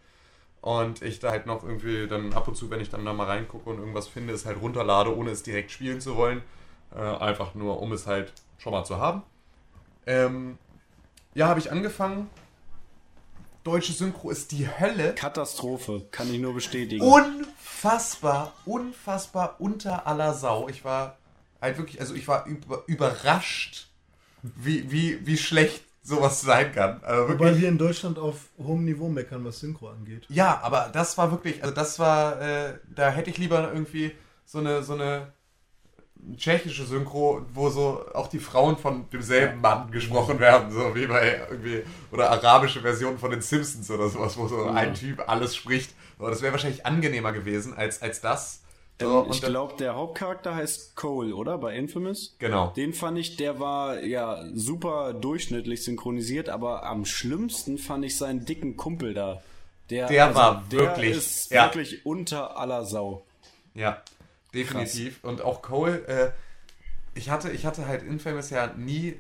Und 0.62 1.02
ich 1.02 1.20
da 1.20 1.32
halt 1.32 1.46
noch 1.46 1.64
irgendwie 1.64 2.06
dann 2.08 2.34
ab 2.34 2.50
und 2.50 2.56
zu, 2.56 2.70
wenn 2.70 2.82
ich 2.82 2.90
dann 2.90 3.06
da 3.06 3.14
mal 3.14 3.28
reingucke 3.28 3.70
und 3.70 3.80
irgendwas 3.80 4.10
finde, 4.10 4.34
es 4.34 4.46
halt 4.46 4.62
runterlade, 4.62 5.16
ohne 5.16 5.32
es 5.32 5.42
direkt 5.42 5.72
spielen 5.72 6.02
zu 6.02 6.18
wollen. 6.18 6.42
Äh, 6.96 7.00
einfach 7.00 7.56
nur, 7.56 7.82
um 7.82 7.92
es 7.92 8.08
halt 8.08 8.34
schon 8.58 8.72
mal 8.72 8.84
zu 8.84 8.98
haben. 8.98 9.24
Ähm, 10.06 10.58
ja, 11.34 11.48
habe 11.48 11.60
ich 11.60 11.72
angefangen. 11.72 12.30
Deutsche 13.64 13.94
Synchro 13.94 14.32
ist 14.32 14.52
die 14.52 14.68
Hölle. 14.68 15.14
Katastrophe, 15.16 16.08
kann 16.12 16.34
ich 16.34 16.40
nur 16.40 16.54
bestätigen. 16.54 17.04
Unfassbar, 17.04 18.54
unfassbar 18.66 19.56
unter 19.60 20.08
aller 20.08 20.34
Sau. 20.34 20.68
Ich 20.70 20.84
war 20.84 21.18
halt 21.62 21.78
wirklich, 21.78 22.00
also 22.00 22.16
ich 22.16 22.28
war 22.28 22.46
über, 22.46 22.84
überrascht, 22.88 23.90
wie, 24.42 24.90
wie, 24.92 25.26
wie 25.28 25.38
schlecht 25.38 25.84
sowas 26.02 26.42
sein 26.42 26.72
kann. 26.72 27.04
Also 27.04 27.34
Wobei 27.34 27.60
wir 27.60 27.70
in 27.70 27.78
Deutschland 27.78 28.18
auf 28.18 28.48
hohem 28.58 28.86
Niveau 28.86 29.10
meckern, 29.10 29.46
was 29.46 29.60
Synchro 29.60 29.90
angeht. 29.90 30.26
Ja, 30.30 30.60
aber 30.64 30.90
das 30.92 31.18
war 31.18 31.30
wirklich, 31.32 31.62
also 31.62 31.76
das 31.76 32.00
war, 32.00 32.42
äh, 32.42 32.80
da 32.96 33.12
hätte 33.12 33.30
ich 33.30 33.38
lieber 33.38 33.72
irgendwie 33.72 34.12
so 34.46 34.60
eine, 34.60 34.82
so 34.82 34.94
eine 34.94 35.34
tschechische 36.38 36.86
Synchro, 36.86 37.42
wo 37.54 37.70
so 37.70 38.04
auch 38.14 38.28
die 38.28 38.40
Frauen 38.40 38.78
von 38.78 39.10
demselben 39.12 39.62
Mann 39.62 39.90
gesprochen 39.92 40.40
werden, 40.40 40.72
so 40.72 40.94
wie 40.96 41.08
bei 41.08 41.42
irgendwie, 41.50 41.84
oder 42.12 42.30
arabische 42.32 42.82
Versionen 42.82 43.18
von 43.18 43.32
den 43.32 43.42
Simpsons 43.42 43.90
oder 43.90 44.10
sowas, 44.10 44.38
wo 44.38 44.48
so 44.48 44.66
ein 44.66 44.94
Typ 44.94 45.24
alles 45.28 45.56
spricht. 45.56 45.92
So, 46.20 46.28
das 46.28 46.42
wäre 46.42 46.52
wahrscheinlich 46.52 46.86
angenehmer 46.86 47.32
gewesen 47.32 47.74
als, 47.74 48.02
als 48.02 48.22
das. 48.22 48.62
So, 49.02 49.24
Ähm, 49.26 49.32
ich 49.32 49.42
glaube, 49.42 49.76
der 49.80 49.96
Hauptcharakter 49.96 50.54
heißt 50.56 50.96
Cole, 50.98 51.34
oder? 51.34 51.58
Bei 51.58 51.74
Infamous? 51.76 52.36
Genau. 52.40 52.74
Den 52.76 52.94
fand 52.94 53.18
ich, 53.18 53.38
der 53.38 53.60
war 53.62 54.04
ja 54.04 54.44
super 54.54 55.14
durchschnittlich 55.14 55.84
synchronisiert, 55.86 56.50
aber 56.50 56.84
am 56.84 57.06
schlimmsten 57.06 57.78
fand 57.78 58.04
ich 58.04 58.18
seinen 58.18 58.44
dicken 58.46 58.76
Kumpel 58.76 59.14
da. 59.14 59.42
Der, 59.90 60.08
Der 60.08 60.36
war 60.36 60.64
der 60.70 60.80
wirklich- 60.82 61.16
ist 61.18 61.50
ja. 61.52 61.64
wirklich 61.66 62.06
unter 62.06 62.58
aller 62.58 62.84
Sau. 62.86 63.24
Ja, 63.74 64.02
definitiv. 64.54 65.24
Und 65.24 65.42
auch 65.42 65.62
Cole, 65.62 66.06
äh, 66.08 66.32
ich 67.14 67.30
hatte, 67.30 67.52
ich 67.52 67.66
hatte 67.66 67.88
halt 67.88 68.04
Infamous 68.04 68.50
ja 68.50 68.68
nie 68.68 69.20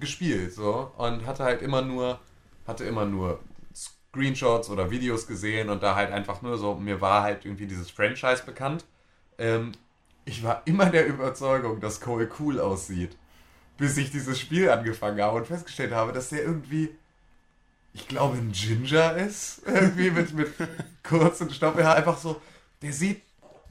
gespielt, 0.00 0.52
so, 0.52 0.92
und 0.96 1.26
hatte 1.26 1.44
halt 1.44 1.62
immer 1.62 1.82
nur, 1.82 2.20
hatte 2.66 2.84
immer 2.84 3.04
nur 3.04 3.40
Screenshots 3.74 4.68
oder 4.68 4.90
Videos 4.90 5.26
gesehen 5.26 5.70
und 5.70 5.82
da 5.82 5.94
halt 5.94 6.12
einfach 6.12 6.42
nur 6.42 6.58
so, 6.58 6.74
mir 6.74 7.00
war 7.00 7.22
halt 7.22 7.44
irgendwie 7.44 7.66
dieses 7.66 7.90
Franchise 7.90 8.42
bekannt. 8.44 8.84
Ähm, 9.38 9.72
ich 10.24 10.42
war 10.42 10.62
immer 10.66 10.86
der 10.86 11.06
Überzeugung, 11.06 11.80
dass 11.80 12.00
Cole 12.00 12.28
cool 12.38 12.60
aussieht, 12.60 13.16
bis 13.78 13.96
ich 13.96 14.10
dieses 14.10 14.38
Spiel 14.38 14.70
angefangen 14.70 15.20
habe 15.20 15.38
und 15.38 15.46
festgestellt 15.46 15.92
habe, 15.92 16.12
dass 16.12 16.28
der 16.28 16.42
irgendwie, 16.42 16.90
ich 17.94 18.06
glaube, 18.06 18.36
ein 18.36 18.52
Ginger 18.52 19.16
ist, 19.16 19.62
irgendwie 19.66 20.10
mit, 20.10 20.34
mit 20.34 20.52
kurzen 21.02 21.50
Stoppelhaar, 21.50 21.96
einfach 21.96 22.18
so, 22.18 22.40
der 22.82 22.92
sieht, 22.92 23.22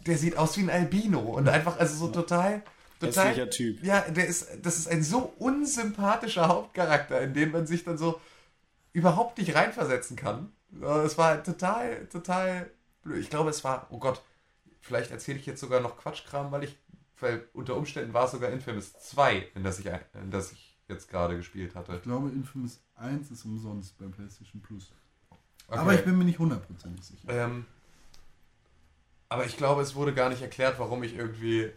der 0.06 0.18
sieht 0.18 0.38
aus 0.38 0.58
wie 0.58 0.62
ein 0.62 0.70
Albino 0.70 1.20
und 1.20 1.48
einfach, 1.50 1.78
also 1.80 1.96
so 1.96 2.08
total, 2.12 2.64
total, 3.00 3.28
Hässlicher 3.30 3.50
Typ. 3.50 3.84
ja, 3.84 4.02
der 4.02 4.28
ist, 4.28 4.48
das 4.62 4.78
ist 4.78 4.88
ein 4.88 5.04
so 5.04 5.34
unsympathischer 5.40 6.48
Hauptcharakter, 6.48 7.22
in 7.22 7.34
den 7.34 7.52
man 7.52 7.68
sich 7.68 7.84
dann 7.84 7.98
so 7.98 8.20
überhaupt 8.94 9.38
nicht 9.38 9.56
reinversetzen 9.56 10.16
kann. 10.18 10.52
Äh, 10.82 10.86
Es 11.06 11.18
war 11.18 11.28
halt 11.30 11.46
total, 11.46 12.06
total 12.08 12.70
blöd. 13.04 13.22
Ich 13.22 13.30
glaube, 13.30 13.50
es 13.50 13.64
war, 13.64 13.88
oh 13.90 13.98
Gott, 14.00 14.22
vielleicht 14.82 15.12
erzähle 15.12 15.40
ich 15.40 15.46
jetzt 15.46 15.62
sogar 15.62 15.80
noch 15.80 15.98
Quatschkram, 15.98 16.52
weil 16.52 16.64
ich, 16.66 16.78
weil 17.20 17.48
unter 17.54 17.76
Umständen 17.76 18.14
war 18.14 18.26
es 18.26 18.32
sogar 18.32 18.50
Infamous 18.50 18.94
2, 18.94 19.48
in 19.56 19.64
das 19.64 19.80
ich, 19.80 19.90
ein- 19.90 20.00
in 20.22 20.32
das 20.32 20.52
ich 20.52 20.78
jetzt 20.88 21.08
gerade 21.10 21.38
gespielt 21.38 21.76
hatte. 21.76 21.96
Ich 21.96 22.02
glaube, 22.04 22.30
Infamous 22.30 22.82
1 22.96 23.32
ist 23.32 23.46
umsonst 23.46 23.98
bei 23.98 24.06
PlayStation 24.08 24.62
Plus. 24.62 24.92
Okay. 25.68 25.80
Aber 25.80 25.94
ich 25.94 26.04
bin 26.04 26.18
mir 26.18 26.26
nicht 26.26 26.40
hundertprozentig 26.40 27.06
sicher. 27.06 27.30
Ähm, 27.30 27.66
aber 29.32 29.46
ich 29.46 29.56
glaube, 29.56 29.82
es 29.82 29.96
wurde 29.96 30.14
gar 30.14 30.28
nicht 30.30 30.42
erklärt, 30.42 30.78
warum 30.78 31.04
ich 31.04 31.16
irgendwie 31.16 31.72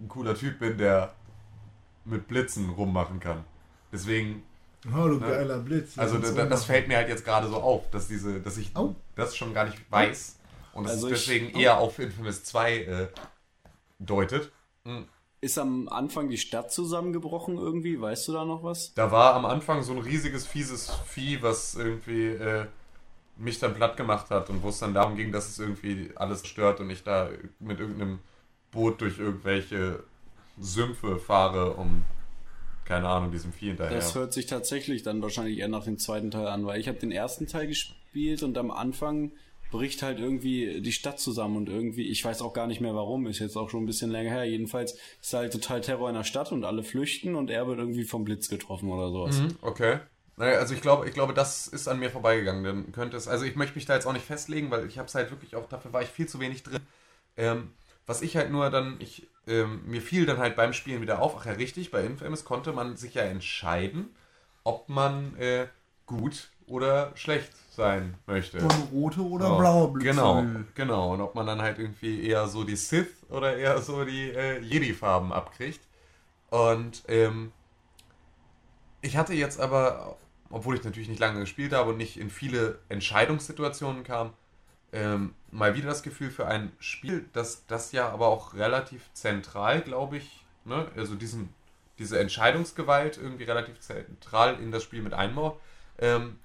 ein 0.00 0.08
cooler 0.08 0.34
Typ 0.34 0.58
bin, 0.58 0.76
der 0.78 1.14
mit 2.04 2.26
Blitzen 2.26 2.70
rummachen 2.70 3.20
kann. 3.20 3.44
Deswegen 3.92 4.42
Hallo, 4.92 5.14
Ne? 5.14 5.20
geiler 5.26 5.58
Blitz. 5.58 5.96
Also 5.98 6.18
das 6.18 6.34
machen. 6.34 6.56
fällt 6.58 6.88
mir 6.88 6.96
halt 6.96 7.08
jetzt 7.08 7.24
gerade 7.24 7.48
so 7.48 7.56
auf, 7.56 7.88
dass 7.90 8.08
diese, 8.08 8.40
dass 8.40 8.56
ich 8.56 8.76
Au. 8.76 8.94
das 9.16 9.36
schon 9.36 9.54
gar 9.54 9.64
nicht 9.66 9.78
weiß 9.90 10.38
und 10.72 10.84
das 10.84 10.92
Also 10.94 11.06
ist 11.08 11.12
ich- 11.20 11.26
deswegen 11.26 11.58
eher 11.58 11.78
auf 11.78 11.98
Infamous 11.98 12.42
2 12.44 12.78
äh, 12.78 13.08
deutet. 14.00 14.50
Ist 15.40 15.58
am 15.58 15.88
Anfang 15.88 16.28
die 16.28 16.38
Stadt 16.38 16.72
zusammengebrochen 16.72 17.58
irgendwie? 17.58 18.00
Weißt 18.00 18.26
du 18.28 18.32
da 18.32 18.44
noch 18.44 18.62
was? 18.64 18.92
Da 18.94 19.10
war 19.12 19.34
am 19.34 19.44
Anfang 19.46 19.82
so 19.82 19.92
ein 19.92 19.98
riesiges, 19.98 20.46
fieses 20.46 20.90
Vieh, 21.06 21.42
was 21.42 21.74
irgendwie 21.76 22.26
äh, 22.26 22.66
mich 23.38 23.58
dann 23.58 23.74
platt 23.74 23.96
gemacht 23.96 24.30
hat 24.30 24.50
und 24.50 24.62
wo 24.62 24.68
es 24.68 24.78
dann 24.78 24.94
darum 24.94 25.16
ging, 25.16 25.32
dass 25.32 25.48
es 25.48 25.58
irgendwie 25.58 26.10
alles 26.16 26.46
stört 26.46 26.80
und 26.80 26.90
ich 26.90 27.04
da 27.04 27.30
mit 27.60 27.80
irgendeinem 27.80 28.18
Boot 28.70 29.00
durch 29.00 29.18
irgendwelche 29.18 30.02
Sümpfe 30.58 31.18
fahre, 31.18 31.74
um 31.74 32.04
keine 32.84 33.06
Ahnung, 33.08 33.30
diesem 33.30 33.52
Vieh 33.52 33.66
hinterher. 33.68 33.94
Das 33.94 34.14
hört 34.14 34.32
sich 34.32 34.46
tatsächlich 34.46 35.02
dann 35.02 35.20
wahrscheinlich 35.20 35.58
eher 35.58 35.68
nach 35.68 35.84
dem 35.84 35.98
zweiten 35.98 36.30
Teil 36.30 36.46
an, 36.46 36.64
weil 36.64 36.80
ich 36.80 36.88
habe 36.88 36.98
den 36.98 37.12
ersten 37.12 37.46
Teil 37.46 37.66
gespielt 37.66 38.42
und 38.42 38.56
am 38.56 38.70
Anfang 38.70 39.32
bricht 39.70 40.02
halt 40.02 40.18
irgendwie 40.18 40.80
die 40.80 40.92
Stadt 40.92 41.20
zusammen 41.20 41.58
und 41.58 41.68
irgendwie, 41.68 42.08
ich 42.08 42.24
weiß 42.24 42.40
auch 42.40 42.54
gar 42.54 42.66
nicht 42.66 42.80
mehr 42.80 42.94
warum, 42.94 43.26
ist 43.26 43.40
jetzt 43.40 43.56
auch 43.56 43.68
schon 43.68 43.82
ein 43.82 43.86
bisschen 43.86 44.10
länger 44.10 44.30
her. 44.30 44.44
Jedenfalls 44.44 44.96
ist 45.20 45.34
halt 45.34 45.52
total 45.52 45.82
Terror 45.82 46.08
in 46.08 46.14
der 46.14 46.24
Stadt 46.24 46.50
und 46.50 46.64
alle 46.64 46.82
flüchten 46.82 47.34
und 47.34 47.50
er 47.50 47.66
wird 47.66 47.78
irgendwie 47.78 48.04
vom 48.04 48.24
Blitz 48.24 48.48
getroffen 48.48 48.88
oder 48.90 49.10
sowas. 49.10 49.38
Mhm, 49.38 49.56
okay. 49.60 49.98
Naja, 50.38 50.58
also 50.58 50.72
ich 50.72 50.80
glaube, 50.80 51.08
ich 51.08 51.14
glaube, 51.14 51.34
das 51.34 51.66
ist 51.66 51.88
an 51.88 51.98
mir 51.98 52.10
vorbeigegangen. 52.10 52.62
Dann 52.62 52.92
könnte 52.92 53.16
es, 53.16 53.26
also 53.26 53.44
ich 53.44 53.56
möchte 53.56 53.74
mich 53.74 53.86
da 53.86 53.94
jetzt 53.94 54.06
auch 54.06 54.12
nicht 54.12 54.24
festlegen, 54.24 54.70
weil 54.70 54.86
ich 54.86 54.96
habe 54.96 55.08
es 55.08 55.14
halt 55.14 55.30
wirklich 55.30 55.56
auch, 55.56 55.68
dafür 55.68 55.92
war 55.92 56.02
ich 56.02 56.08
viel 56.08 56.28
zu 56.28 56.38
wenig 56.38 56.62
drin. 56.62 56.80
Ähm, 57.36 57.72
was 58.06 58.22
ich 58.22 58.36
halt 58.36 58.50
nur 58.50 58.70
dann, 58.70 58.96
ich, 59.00 59.28
ähm, 59.48 59.82
mir 59.84 60.00
fiel 60.00 60.26
dann 60.26 60.38
halt 60.38 60.54
beim 60.54 60.72
Spielen 60.72 61.02
wieder 61.02 61.20
auf, 61.20 61.36
ach 61.36 61.46
ja 61.46 61.52
richtig, 61.52 61.90
bei 61.90 62.04
Infamous 62.04 62.44
konnte 62.44 62.72
man 62.72 62.96
sich 62.96 63.14
ja 63.14 63.22
entscheiden, 63.22 64.14
ob 64.62 64.88
man 64.88 65.36
äh, 65.36 65.66
gut 66.06 66.50
oder 66.66 67.12
schlecht 67.16 67.52
sein 67.70 68.16
möchte. 68.26 68.60
Von 68.60 68.70
rote 68.92 69.20
oder 69.22 69.48
Ja, 69.48 69.58
blaue 69.58 69.88
Blitze. 69.88 70.10
Genau, 70.10 70.46
genau. 70.74 71.14
Und 71.14 71.20
ob 71.20 71.34
man 71.34 71.46
dann 71.46 71.60
halt 71.60 71.78
irgendwie 71.78 72.24
eher 72.24 72.46
so 72.46 72.62
die 72.62 72.76
Sith 72.76 73.24
oder 73.28 73.56
eher 73.56 73.82
so 73.82 74.04
die 74.04 74.30
äh, 74.30 74.60
Jedi-Farben 74.60 75.32
abkriegt. 75.32 75.80
Und 76.50 77.02
ähm, 77.08 77.52
ich 79.00 79.16
hatte 79.16 79.34
jetzt 79.34 79.60
aber, 79.60 80.16
obwohl 80.50 80.76
ich 80.76 80.84
natürlich 80.84 81.08
nicht 81.08 81.20
lange 81.20 81.40
gespielt 81.40 81.72
habe 81.72 81.90
und 81.90 81.96
nicht 81.96 82.18
in 82.18 82.30
viele 82.30 82.78
Entscheidungssituationen 82.88 84.02
kam, 84.02 84.32
ähm, 84.92 85.34
mal 85.50 85.74
wieder 85.74 85.88
das 85.88 86.02
Gefühl 86.02 86.30
für 86.30 86.46
ein 86.46 86.72
Spiel, 86.78 87.26
das 87.32 87.66
das 87.66 87.92
ja 87.92 88.08
aber 88.08 88.28
auch 88.28 88.54
relativ 88.54 89.02
zentral, 89.12 89.82
glaube 89.82 90.16
ich, 90.16 90.44
ne? 90.64 90.90
also 90.96 91.14
diesen, 91.14 91.50
diese 91.98 92.18
Entscheidungsgewalt 92.18 93.18
irgendwie 93.18 93.44
relativ 93.44 93.80
zentral 93.80 94.58
in 94.60 94.72
das 94.72 94.82
Spiel 94.82 95.02
mit 95.02 95.12
einbaut, 95.12 95.60
ähm, 95.98 96.38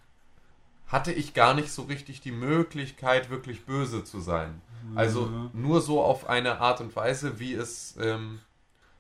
hatte 0.87 1.13
ich 1.13 1.33
gar 1.33 1.53
nicht 1.53 1.71
so 1.71 1.83
richtig 1.83 2.21
die 2.21 2.31
Möglichkeit, 2.31 3.29
wirklich 3.29 3.65
böse 3.65 4.03
zu 4.03 4.19
sein. 4.19 4.61
Also 4.95 5.49
nur 5.53 5.81
so 5.81 6.01
auf 6.03 6.29
eine 6.29 6.59
Art 6.59 6.81
und 6.81 6.95
Weise, 6.95 7.39
wie 7.39 7.53
es, 7.53 7.95
ähm, 7.99 8.39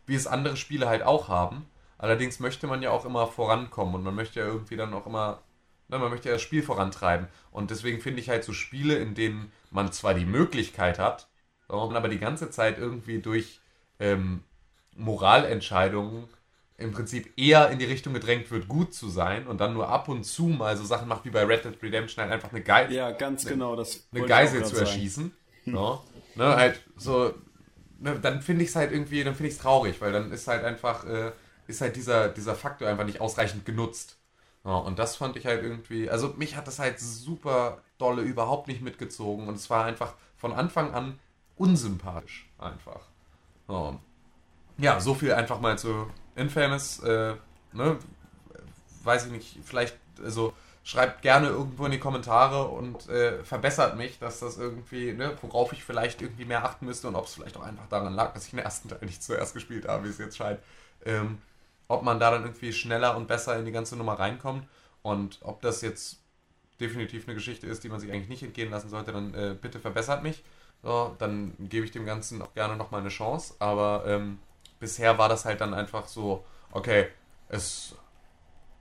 wie 0.05 0.15
es 0.15 0.27
andere 0.27 0.57
Spiele 0.57 0.87
halt 0.87 1.03
auch 1.03 1.27
haben. 1.27 1.65
Allerdings 1.97 2.39
möchte 2.39 2.67
man 2.67 2.81
ja 2.81 2.91
auch 2.91 3.05
immer 3.05 3.27
vorankommen 3.27 3.95
und 3.95 4.03
man 4.03 4.15
möchte 4.15 4.39
ja 4.39 4.45
irgendwie 4.45 4.75
dann 4.75 4.93
auch 4.93 5.05
immer, 5.05 5.41
ne, 5.87 5.99
man 5.99 6.09
möchte 6.09 6.29
ja 6.29 6.35
das 6.35 6.41
Spiel 6.41 6.63
vorantreiben. 6.63 7.27
Und 7.51 7.71
deswegen 7.71 8.01
finde 8.01 8.19
ich 8.21 8.29
halt 8.29 8.43
so 8.43 8.53
Spiele, 8.53 8.95
in 8.95 9.15
denen 9.15 9.51
man 9.71 9.91
zwar 9.91 10.13
die 10.13 10.25
Möglichkeit 10.25 10.99
hat, 10.99 11.29
man 11.67 11.95
aber 11.95 12.09
die 12.09 12.19
ganze 12.19 12.49
Zeit 12.51 12.77
irgendwie 12.77 13.19
durch 13.19 13.59
ähm, 13.99 14.43
Moralentscheidungen 14.95 16.27
im 16.77 16.91
Prinzip 16.91 17.33
eher 17.37 17.69
in 17.69 17.79
die 17.79 17.85
Richtung 17.85 18.13
gedrängt 18.13 18.51
wird, 18.51 18.67
gut 18.67 18.93
zu 18.93 19.09
sein 19.09 19.47
und 19.47 19.61
dann 19.61 19.73
nur 19.73 19.89
ab 19.89 20.09
und 20.09 20.23
zu 20.23 20.45
mal 20.45 20.75
so 20.75 20.83
Sachen 20.83 21.07
macht 21.07 21.23
wie 21.25 21.29
bei 21.29 21.43
Red 21.43 21.65
Dead 21.65 21.81
Redemption 21.81 22.23
halt 22.23 22.33
einfach 22.33 22.51
eine 22.51 22.61
geil 22.61 22.91
Ja, 22.91 23.11
ganz 23.11 23.45
genau. 23.45 23.75
Das 23.75 24.07
eine 24.11 24.25
Geisel 24.25 24.65
zu 24.65 24.75
erschießen. 24.77 25.31
Ja. 25.65 25.99
Ne, 26.35 26.55
halt 26.55 26.81
so, 26.97 27.33
ne, 27.99 28.19
dann 28.19 28.41
finde 28.41 28.63
ich 28.63 28.69
es 28.69 28.75
halt 28.75 28.91
irgendwie, 28.91 29.23
dann 29.23 29.35
finde 29.35 29.49
ich 29.49 29.55
es 29.55 29.61
traurig, 29.61 30.01
weil 30.01 30.11
dann 30.11 30.31
ist 30.31 30.47
halt 30.47 30.63
einfach, 30.63 31.05
äh, 31.05 31.31
ist 31.67 31.81
halt 31.81 31.95
dieser, 31.95 32.29
dieser 32.29 32.55
Faktor 32.55 32.87
einfach 32.87 33.05
nicht 33.05 33.21
ausreichend 33.21 33.65
genutzt. 33.65 34.17
Ja, 34.65 34.77
und 34.77 34.97
das 34.97 35.17
fand 35.17 35.35
ich 35.35 35.45
halt 35.45 35.61
irgendwie, 35.61 36.09
also 36.09 36.29
mich 36.37 36.55
hat 36.55 36.67
das 36.67 36.79
halt 36.79 36.99
super 36.99 37.81
dolle 37.97 38.21
überhaupt 38.21 38.67
nicht 38.67 38.81
mitgezogen 38.81 39.47
und 39.47 39.55
es 39.55 39.69
war 39.69 39.85
einfach 39.85 40.13
von 40.37 40.53
Anfang 40.53 40.93
an 40.93 41.19
unsympathisch 41.57 42.49
einfach. 42.57 43.01
Ja, 43.67 43.99
ja 44.77 44.99
so 44.99 45.15
viel 45.15 45.33
einfach 45.33 45.59
mal 45.59 45.77
zu 45.77 46.07
Infamous, 46.35 46.99
äh, 46.99 47.35
ne, 47.73 47.97
weiß 49.03 49.25
ich 49.27 49.31
nicht, 49.31 49.59
vielleicht, 49.63 49.97
also 50.23 50.53
schreibt 50.83 51.21
gerne 51.21 51.47
irgendwo 51.47 51.85
in 51.85 51.91
die 51.91 51.99
Kommentare 51.99 52.67
und 52.67 53.07
äh, 53.07 53.43
verbessert 53.43 53.97
mich, 53.97 54.19
dass 54.19 54.39
das 54.39 54.57
irgendwie, 54.57 55.13
ne, 55.13 55.35
worauf 55.41 55.71
ich 55.71 55.83
vielleicht 55.83 56.21
irgendwie 56.21 56.45
mehr 56.45 56.65
achten 56.65 56.85
müsste 56.85 57.07
und 57.07 57.15
ob 57.15 57.25
es 57.25 57.33
vielleicht 57.33 57.57
auch 57.57 57.63
einfach 57.63 57.87
daran 57.87 58.13
lag, 58.13 58.33
dass 58.33 58.45
ich 58.45 58.51
den 58.51 58.59
ersten 58.59 58.89
Teil 58.89 58.99
nicht 59.01 59.23
zuerst 59.23 59.53
gespielt 59.53 59.87
habe, 59.87 60.05
wie 60.05 60.09
es 60.09 60.17
jetzt 60.17 60.37
scheint. 60.37 60.59
Ähm, 61.05 61.41
ob 61.93 62.03
man 62.03 62.19
da 62.19 62.31
dann 62.31 62.43
irgendwie 62.43 62.73
schneller 62.73 63.15
und 63.15 63.27
besser 63.27 63.57
in 63.57 63.65
die 63.65 63.71
ganze 63.71 63.95
Nummer 63.95 64.19
reinkommt 64.19 64.67
und 65.01 65.39
ob 65.41 65.61
das 65.61 65.81
jetzt 65.81 66.19
definitiv 66.79 67.27
eine 67.27 67.35
Geschichte 67.35 67.67
ist, 67.67 67.83
die 67.83 67.89
man 67.89 67.99
sich 67.99 68.11
eigentlich 68.11 68.29
nicht 68.29 68.43
entgehen 68.43 68.71
lassen 68.71 68.89
sollte, 68.89 69.11
dann 69.11 69.33
äh, 69.33 69.55
bitte 69.59 69.79
verbessert 69.79 70.23
mich. 70.23 70.43
So, 70.81 71.15
dann 71.17 71.53
gebe 71.59 71.85
ich 71.85 71.91
dem 71.91 72.05
Ganzen 72.05 72.41
auch 72.41 72.53
gerne 72.53 72.75
nochmal 72.75 73.01
eine 73.01 73.09
Chance. 73.09 73.55
Aber 73.59 74.03
ähm, 74.05 74.39
bisher 74.79 75.17
war 75.17 75.29
das 75.29 75.45
halt 75.45 75.61
dann 75.61 75.73
einfach 75.73 76.07
so, 76.07 76.43
okay, 76.71 77.07
es 77.47 77.95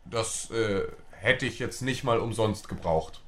das 0.05 0.51
äh, 0.51 0.89
hätte 1.11 1.47
ich 1.47 1.59
jetzt 1.59 1.83
nicht 1.83 2.03
mal 2.03 2.19
umsonst 2.19 2.69
gebraucht. 2.69 3.21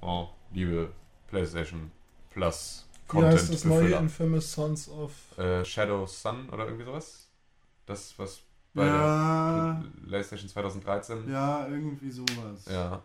Oh, 0.00 0.28
liebe 0.52 0.90
PlayStation 1.28 1.92
Plus 2.30 2.88
Wie 3.12 3.22
heißt 3.22 3.52
das 3.52 3.64
neue. 3.64 3.94
Infamous 3.96 4.52
Sons 4.52 4.88
of... 4.88 5.12
Äh, 5.38 5.64
Shadow 5.64 6.06
Sun 6.06 6.48
oder 6.48 6.64
irgendwie 6.64 6.86
sowas? 6.86 7.28
Das, 7.84 8.18
was 8.18 8.40
bei 8.74 8.86
Ja, 8.86 9.82
der 9.82 10.06
PlayStation 10.08 10.48
2013. 10.48 11.30
ja, 11.30 11.66
irgendwie 11.68 12.10
sowas. 12.10 12.64
Ja. 12.70 13.02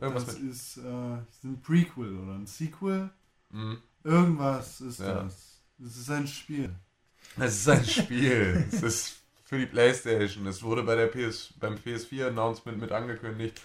Irgendwas 0.00 0.26
das 0.26 0.38
mit. 0.40 0.50
ist, 0.50 0.76
äh, 0.78 1.18
ist 1.30 1.44
ein 1.44 1.60
Prequel 1.62 2.16
oder 2.18 2.32
ein 2.34 2.46
Sequel. 2.46 3.10
Mhm. 3.50 3.78
Irgendwas 4.02 4.80
ist 4.80 5.00
Ja. 5.00 5.22
das. 5.22 5.60
Das 5.78 5.96
ist 5.96 6.10
ein 6.10 6.26
Spiel. 6.26 6.74
Es 7.36 7.56
ist 7.60 7.68
ein 7.68 7.84
Spiel. 7.84 8.66
es 8.72 8.82
ist 8.82 9.16
für 9.44 9.58
die 9.58 9.66
PlayStation. 9.66 10.46
Es 10.46 10.62
wurde 10.62 10.82
bei 10.82 10.94
der 10.96 11.06
PS, 11.08 11.54
beim 11.60 11.74
PS4-Announcement 11.74 12.78
mit 12.80 12.92
angekündigt. 12.92 13.60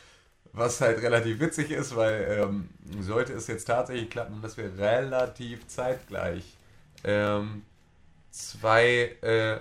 Was 0.51 0.81
halt 0.81 1.01
relativ 1.03 1.39
witzig 1.39 1.69
ist, 1.69 1.95
weil 1.95 2.39
ähm, 2.41 2.69
sollte 3.01 3.33
es 3.33 3.45
jetzt 3.47 3.65
tatsächlich 3.65 4.09
klappen, 4.09 4.41
dass 4.41 4.57
wir 4.57 4.75
relativ 4.79 5.67
zeitgleich 5.67 6.57
ähm, 7.03 7.61
zwei, 8.31 9.15
äh, 9.21 9.59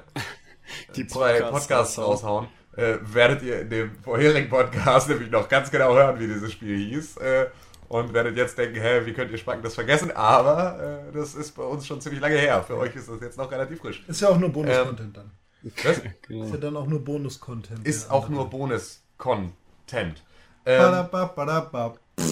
Die 0.97 1.07
zwei 1.07 1.40
Podcasts 1.40 1.69
Podcasts 1.69 1.99
raushauen. 1.99 2.49
äh, 2.77 2.97
werdet 3.03 3.43
ihr 3.43 3.61
in 3.62 3.70
dem 3.70 4.03
vorherigen 4.03 4.49
Podcast 4.49 5.09
nämlich 5.11 5.31
noch 5.31 5.49
ganz 5.49 5.70
genau 5.70 5.95
hören, 5.95 6.19
wie 6.20 6.27
dieses 6.27 6.53
Spiel 6.53 6.77
hieß. 6.77 7.16
Äh, 7.19 7.47
und 7.89 8.12
werdet 8.12 8.36
jetzt 8.36 8.59
denken, 8.59 8.78
hä, 8.81 9.01
wie 9.07 9.15
könnt 9.15 9.31
ihr 9.31 9.39
Spannendes 9.39 9.74
vergessen? 9.74 10.11
Aber 10.15 11.09
äh, 11.09 11.12
das 11.12 11.35
ist 11.35 11.53
bei 11.53 11.62
uns 11.62 11.86
schon 11.86 12.01
ziemlich 12.03 12.20
lange 12.20 12.36
her. 12.36 12.62
Für 12.62 12.77
euch 12.77 12.95
ist 12.95 13.09
das 13.09 13.20
jetzt 13.23 13.39
noch 13.39 13.51
relativ 13.51 13.78
frisch. 13.81 14.05
Ist 14.07 14.20
ja 14.20 14.28
auch 14.28 14.36
nur 14.39 14.51
Bonus-Content 14.51 15.16
dann. 15.16 15.31
Das 15.62 15.99
Ist 16.28 16.53
ja 16.53 16.57
dann 16.59 16.77
auch 16.77 16.86
nur 16.86 17.03
Bonus-Content. 17.05 17.86
ist 17.86 18.11
auch 18.11 18.27
andere. 18.27 18.43
nur 18.43 18.51
Bonus-Content. 18.51 20.23
Ähm, 20.66 21.07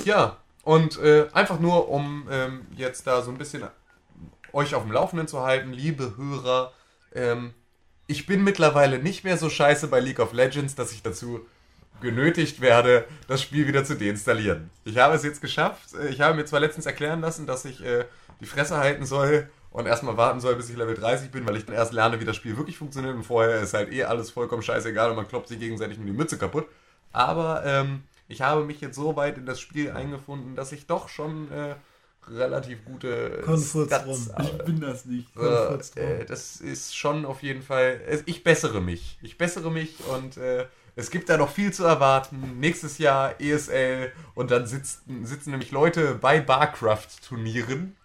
ja, 0.04 0.36
und 0.62 0.98
äh, 0.98 1.26
einfach 1.32 1.58
nur, 1.58 1.88
um 1.88 2.28
ähm, 2.30 2.66
jetzt 2.76 3.06
da 3.06 3.22
so 3.22 3.30
ein 3.30 3.38
bisschen 3.38 3.64
euch 4.52 4.74
auf 4.74 4.82
dem 4.82 4.92
Laufenden 4.92 5.26
zu 5.26 5.42
halten, 5.42 5.72
liebe 5.72 6.16
Hörer, 6.16 6.72
ähm, 7.14 7.54
ich 8.06 8.26
bin 8.26 8.44
mittlerweile 8.44 8.98
nicht 8.98 9.24
mehr 9.24 9.36
so 9.36 9.50
scheiße 9.50 9.88
bei 9.88 10.00
League 10.00 10.20
of 10.20 10.32
Legends, 10.32 10.74
dass 10.74 10.92
ich 10.92 11.02
dazu 11.02 11.44
genötigt 12.00 12.60
werde, 12.60 13.06
das 13.26 13.42
Spiel 13.42 13.66
wieder 13.66 13.84
zu 13.84 13.96
deinstallieren. 13.96 14.70
Ich 14.84 14.98
habe 14.98 15.14
es 15.14 15.22
jetzt 15.24 15.40
geschafft. 15.40 15.94
Äh, 15.94 16.08
Ich 16.08 16.20
habe 16.20 16.34
mir 16.34 16.44
zwar 16.44 16.60
letztens 16.60 16.86
erklären 16.86 17.20
lassen, 17.20 17.46
dass 17.46 17.64
ich 17.64 17.82
äh, 17.84 18.04
die 18.40 18.46
Fresse 18.46 18.76
halten 18.76 19.06
soll 19.06 19.48
und 19.70 19.86
erstmal 19.86 20.16
warten 20.16 20.40
soll, 20.40 20.56
bis 20.56 20.68
ich 20.70 20.76
Level 20.76 20.94
30 20.94 21.30
bin, 21.30 21.46
weil 21.46 21.56
ich 21.56 21.64
dann 21.64 21.74
erst 21.74 21.92
lerne, 21.92 22.20
wie 22.20 22.24
das 22.24 22.36
Spiel 22.36 22.56
wirklich 22.56 22.76
funktioniert 22.78 23.14
und 23.14 23.24
vorher 23.24 23.60
ist 23.60 23.74
halt 23.74 23.92
eh 23.92 24.04
alles 24.04 24.30
vollkommen 24.30 24.62
scheißegal 24.62 25.10
und 25.10 25.16
man 25.16 25.28
kloppt 25.28 25.48
sich 25.48 25.58
gegenseitig 25.58 25.96
nur 25.98 26.06
die 26.06 26.12
Mütze 26.12 26.38
kaputt. 26.38 26.66
Aber 27.12 27.62
ähm, 27.64 28.02
ich 28.28 28.42
habe 28.42 28.64
mich 28.64 28.80
jetzt 28.80 28.96
so 28.96 29.16
weit 29.16 29.38
in 29.38 29.46
das 29.46 29.60
Spiel 29.60 29.90
eingefunden, 29.90 30.54
dass 30.54 30.72
ich 30.72 30.86
doch 30.86 31.08
schon 31.08 31.50
äh, 31.50 31.74
relativ 32.30 32.84
gute 32.84 33.42
Stats. 33.86 34.30
Ich 34.42 34.64
bin 34.64 34.80
das 34.80 35.04
nicht. 35.06 35.34
Äh, 35.96 36.24
das 36.26 36.60
ist 36.60 36.96
schon 36.96 37.24
auf 37.24 37.42
jeden 37.42 37.62
Fall. 37.62 38.00
Ich 38.26 38.42
bessere 38.44 38.80
mich. 38.80 39.18
Ich 39.22 39.38
bessere 39.38 39.70
mich 39.70 39.94
und 40.14 40.36
äh, 40.36 40.66
es 40.98 41.10
gibt 41.10 41.28
da 41.28 41.36
noch 41.36 41.50
viel 41.50 41.72
zu 41.72 41.84
erwarten. 41.84 42.58
Nächstes 42.58 42.98
Jahr 42.98 43.40
ESL 43.40 44.12
und 44.34 44.50
dann 44.50 44.66
sitzen, 44.66 45.26
sitzen 45.26 45.50
nämlich 45.50 45.70
Leute 45.70 46.14
bei 46.14 46.40
Barcraft-Turnieren, 46.40 47.96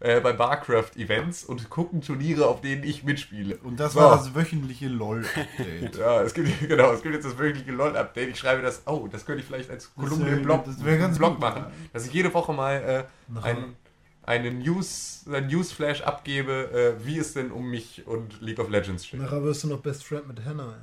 äh, 0.00 0.20
bei 0.20 0.32
Barcraft-Events 0.32 1.44
und 1.44 1.68
gucken 1.70 2.00
Turniere, 2.00 2.46
auf 2.46 2.60
denen 2.62 2.82
ich 2.84 3.04
mitspiele. 3.04 3.56
Und 3.58 3.78
das 3.78 3.92
So. 3.92 4.00
war 4.00 4.16
das 4.16 4.34
wöchentliche 4.34 4.88
LOL-Update. 4.88 5.96
Ja, 5.98 6.22
es 6.22 6.32
gibt, 6.34 6.58
genau, 6.68 6.92
es 6.92 7.02
gibt 7.02 7.14
jetzt 7.14 7.26
das 7.26 7.38
wöchentliche 7.38 7.72
LOL-Update. 7.72 8.30
Ich 8.30 8.38
schreibe 8.38 8.62
das, 8.62 8.82
oh, 8.86 9.08
das 9.10 9.24
könnte 9.26 9.40
ich 9.42 9.46
vielleicht 9.46 9.70
als 9.70 9.94
Kolumne 9.94 10.26
wär- 10.26 10.36
im 10.38 10.42
Blog, 10.42 10.64
ganz 10.98 11.18
Blog 11.18 11.32
gut, 11.32 11.40
machen, 11.40 11.62
ja. 11.64 11.70
dass 11.92 12.06
ich 12.06 12.12
jede 12.12 12.32
Woche 12.32 12.52
mal 12.52 13.06
äh, 13.36 13.38
einen, 13.42 13.76
einen 14.22 14.58
News, 14.60 15.24
einen 15.30 15.48
Newsflash 15.48 16.00
abgebe, 16.02 16.96
äh, 17.00 17.04
wie 17.06 17.18
es 17.18 17.34
denn 17.34 17.50
um 17.50 17.68
mich 17.70 18.06
und 18.06 18.40
League 18.40 18.58
of 18.58 18.70
Legends 18.70 19.06
steht. 19.06 19.20
Nachher 19.20 19.42
wirst 19.44 19.64
du 19.64 19.68
noch 19.68 19.80
Best 19.80 20.04
Friend 20.04 20.26
mit 20.26 20.44
Hannah. 20.44 20.74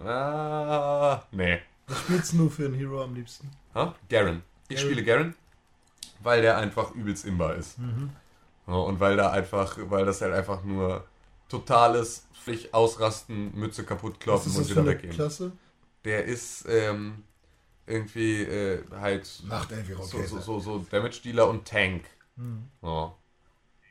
Ey. 0.00 0.06
Ah, 0.06 1.22
nee. 1.32 1.58
Was 1.86 2.00
spielst 2.00 2.32
du 2.34 2.50
für 2.50 2.66
einen 2.66 2.74
Hero 2.74 3.02
am 3.02 3.14
liebsten? 3.14 3.48
Ha? 3.74 3.94
Garen. 4.10 4.42
Ich 4.68 4.76
Garen. 4.76 4.86
spiele 4.90 5.02
Garen, 5.04 5.34
weil 6.22 6.42
der 6.42 6.58
einfach 6.58 6.94
übelst 6.94 7.24
imbar 7.24 7.54
ist. 7.54 7.78
Ja, 7.78 7.84
und 8.66 9.00
weil 9.00 9.16
da 9.16 9.30
einfach, 9.30 9.78
weil 9.88 10.04
das 10.04 10.20
halt 10.20 10.34
einfach 10.34 10.64
nur 10.64 11.04
totales, 11.48 12.26
Pflicht 12.42 12.74
ausrasten, 12.74 13.52
Mütze 13.58 13.84
kaputt 13.84 14.24
ist 14.24 14.56
und 14.56 14.70
wieder 14.70 14.86
weggehen. 14.86 15.12
Klasse? 15.12 15.52
der 16.06 16.24
ist 16.24 16.64
ähm, 16.68 17.24
irgendwie 17.84 18.42
äh, 18.42 18.82
halt 18.92 19.42
wie 19.42 19.92
so, 19.94 20.22
so, 20.22 20.38
so, 20.40 20.60
so 20.60 20.78
Damage-Dealer 20.90 21.48
und 21.48 21.66
Tank. 21.66 22.04
Ja. 22.82 23.14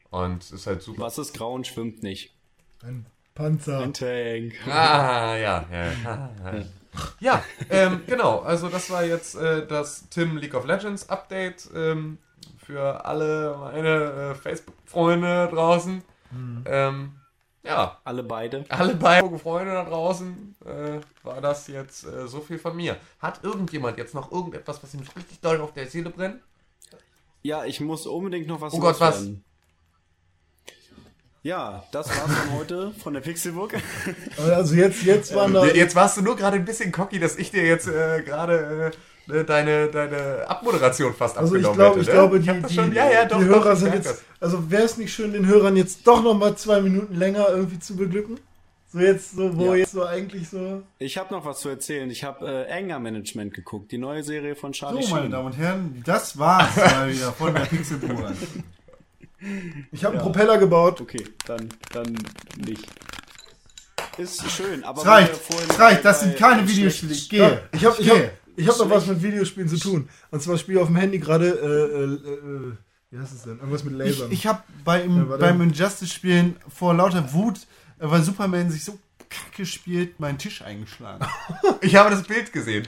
Und 0.09 0.49
ist 0.49 0.65
halt 0.65 0.81
super. 0.81 1.03
Was 1.03 1.17
ist 1.17 1.33
grau 1.33 1.53
und 1.53 1.67
schwimmt 1.67 2.03
nicht? 2.03 2.33
Ein 2.81 3.05
Panzer. 3.33 3.79
Ein 3.79 3.93
Tank. 3.93 4.53
Ah, 4.65 5.35
ja, 5.35 5.67
ja. 5.69 5.91
ja. 6.03 6.65
Ja, 7.19 7.43
ähm, 7.69 8.03
genau. 8.07 8.39
Also 8.39 8.69
das 8.69 8.89
war 8.89 9.03
jetzt 9.03 9.35
äh, 9.35 9.67
das 9.67 10.07
Tim 10.07 10.37
League 10.37 10.53
of 10.53 10.65
Legends 10.65 11.09
Update 11.09 11.69
ähm, 11.75 12.17
für 12.57 13.05
alle 13.05 13.55
meine 13.59 14.31
äh, 14.31 14.35
Facebook-Freunde 14.35 15.49
draußen. 15.51 16.01
Ähm, 16.65 17.13
ja, 17.63 17.99
Alle 18.03 18.23
beide. 18.23 18.65
alle 18.69 18.95
beiden 18.95 19.39
Freunde 19.39 19.73
da 19.73 19.85
draußen 19.85 20.55
äh, 20.65 20.99
war 21.23 21.41
das 21.41 21.67
jetzt 21.67 22.05
äh, 22.05 22.27
so 22.27 22.39
viel 22.41 22.59
von 22.59 22.75
mir. 22.75 22.97
Hat 23.19 23.43
irgendjemand 23.43 23.97
jetzt 23.97 24.13
noch 24.13 24.31
irgendetwas, 24.31 24.83
was 24.83 24.93
ihm 24.93 25.01
richtig 25.15 25.39
doll 25.41 25.59
auf 25.61 25.73
der 25.73 25.87
Seele 25.87 26.09
brennt? 26.11 26.41
Ja, 27.41 27.65
ich 27.65 27.79
muss 27.79 28.05
unbedingt 28.05 28.47
noch 28.47 28.61
was 28.61 28.73
Oh 28.73 28.79
Gott, 28.79 28.99
was? 28.99 29.27
Ja, 31.43 31.83
das 31.91 32.09
war's 32.09 32.35
von 32.37 32.53
heute 32.57 32.91
von 32.93 33.13
der 33.13 33.21
Pixelbook. 33.21 33.73
Also 34.39 34.73
jetzt, 34.75 35.03
jetzt 35.03 35.33
waren 35.35 35.53
da. 35.53 35.65
Jetzt 35.65 35.95
warst 35.95 36.17
du 36.17 36.23
nur 36.23 36.35
gerade 36.35 36.57
ein 36.57 36.65
bisschen 36.65 36.91
cocky, 36.91 37.19
dass 37.19 37.37
ich 37.37 37.51
dir 37.51 37.63
jetzt 37.63 37.87
äh, 37.87 38.23
gerade 38.23 38.91
äh, 38.91 38.97
deine, 39.27 39.87
deine 39.87 40.45
Abmoderation 40.47 41.13
fast 41.13 41.37
Also 41.37 41.55
ich 41.55 41.65
abgenommen 41.65 41.77
glaube, 41.77 41.99
hätte. 41.99 42.01
ich 42.01 42.07
ne? 42.07 42.13
glaube, 42.13 42.39
die, 42.39 42.49
hab 42.49 42.61
das 42.61 42.69
die, 42.71 42.75
schon, 42.75 42.93
ja, 42.93 43.09
ja, 43.11 43.25
doch, 43.25 43.39
die 43.39 43.45
doch, 43.47 43.55
Hörer 43.63 43.73
ich 43.73 43.79
sind 43.79 43.93
jetzt. 43.95 44.23
Also 44.39 44.69
wäre 44.71 44.83
es 44.83 44.97
nicht 44.97 45.13
schön, 45.13 45.33
den 45.33 45.45
Hörern 45.47 45.75
jetzt 45.75 46.05
doch 46.07 46.21
noch 46.23 46.33
mal 46.35 46.55
zwei 46.55 46.81
Minuten 46.81 47.15
länger 47.15 47.47
irgendwie 47.49 47.79
zu 47.79 47.95
beglücken? 47.95 48.39
So 48.93 48.99
jetzt, 48.99 49.35
so 49.35 49.57
wo 49.57 49.65
Ja. 49.73 49.75
jetzt 49.75 49.91
so 49.91 50.05
eigentlich 50.05 50.47
so. 50.49 50.83
Ich 50.99 51.17
habe 51.17 51.33
noch 51.33 51.43
was 51.43 51.59
zu 51.59 51.69
erzählen. 51.69 52.09
Ich 52.11 52.23
habe 52.23 52.45
äh, 52.69 52.71
Anger 52.71 52.99
Management 52.99 53.53
geguckt, 53.53 53.91
die 53.91 53.97
neue 53.97 54.23
Serie 54.23 54.55
von 54.55 54.71
Charlie 54.71 55.03
So, 55.03 55.15
meine. 55.15 55.29
Damen 55.29 55.47
und 55.47 55.57
Herren, 55.57 56.01
das 56.05 56.37
war's 56.37 56.75
mal 56.77 57.11
wieder 57.11 57.31
von 57.33 57.53
der 57.53 57.61
Pixelbruder. 57.61 58.31
Ich 59.91 60.03
habe 60.05 60.13
einen 60.15 60.23
Propeller 60.23 60.57
gebaut. 60.57 61.01
Okay, 61.01 61.23
dann, 61.45 61.67
dann 61.91 62.15
nicht. 62.65 62.87
Ist 64.17 64.49
schön, 64.49 64.83
aber 64.85 65.01
Es 65.01 65.07
reicht, 65.07 65.29
wir 65.31 65.35
vorhin 65.35 65.69
es 65.69 65.79
reicht, 65.79 66.05
das 66.05 66.21
sind 66.21 66.37
keine 66.37 66.65
Videospiele. 66.67 67.13
schlecht- 67.13 67.29
Geh. 67.29 67.37
Ja, 67.39 67.59
ich 67.73 67.85
habe 67.85 67.95
ich 68.01 68.09
hab, 68.09 68.17
ich 68.55 68.67
hab 68.67 68.77
noch 68.77 68.89
was 68.89 69.05
mit 69.07 69.21
Videospielen 69.21 69.69
zu 69.69 69.77
tun. 69.79 70.09
Und 70.31 70.41
zwar 70.41 70.57
spiele 70.57 70.77
ich 70.77 70.81
auf 70.81 70.87
dem 70.89 70.95
Handy 70.97 71.19
gerade, 71.19 71.47
äh, 71.49 71.95
äh, 72.03 72.33
äh, 72.33 72.73
wie 73.11 73.19
heißt 73.19 73.33
es 73.33 73.43
denn? 73.43 73.57
Irgendwas 73.59 73.83
mit 73.83 73.93
Ich, 73.93 74.17
Lasern. 74.17 74.31
ich 74.31 74.47
habe 74.47 74.63
bei 74.83 75.05
Ja, 75.05 75.23
beim 75.37 75.61
Injustice-Spielen 75.61 76.55
vor 76.67 76.93
lauter 76.93 77.33
Wut, 77.33 77.59
äh, 77.99 78.09
weil 78.09 78.21
Superman 78.23 78.69
sich 78.71 78.83
so 78.83 78.97
kacke 79.29 79.65
spielt, 79.65 80.19
meinen 80.19 80.37
Tisch 80.37 80.61
eingeschlagen. 80.61 81.25
Ich 81.81 81.95
habe 81.95 82.09
das 82.11 82.23
Bild 82.23 82.51
gesehen. 82.53 82.87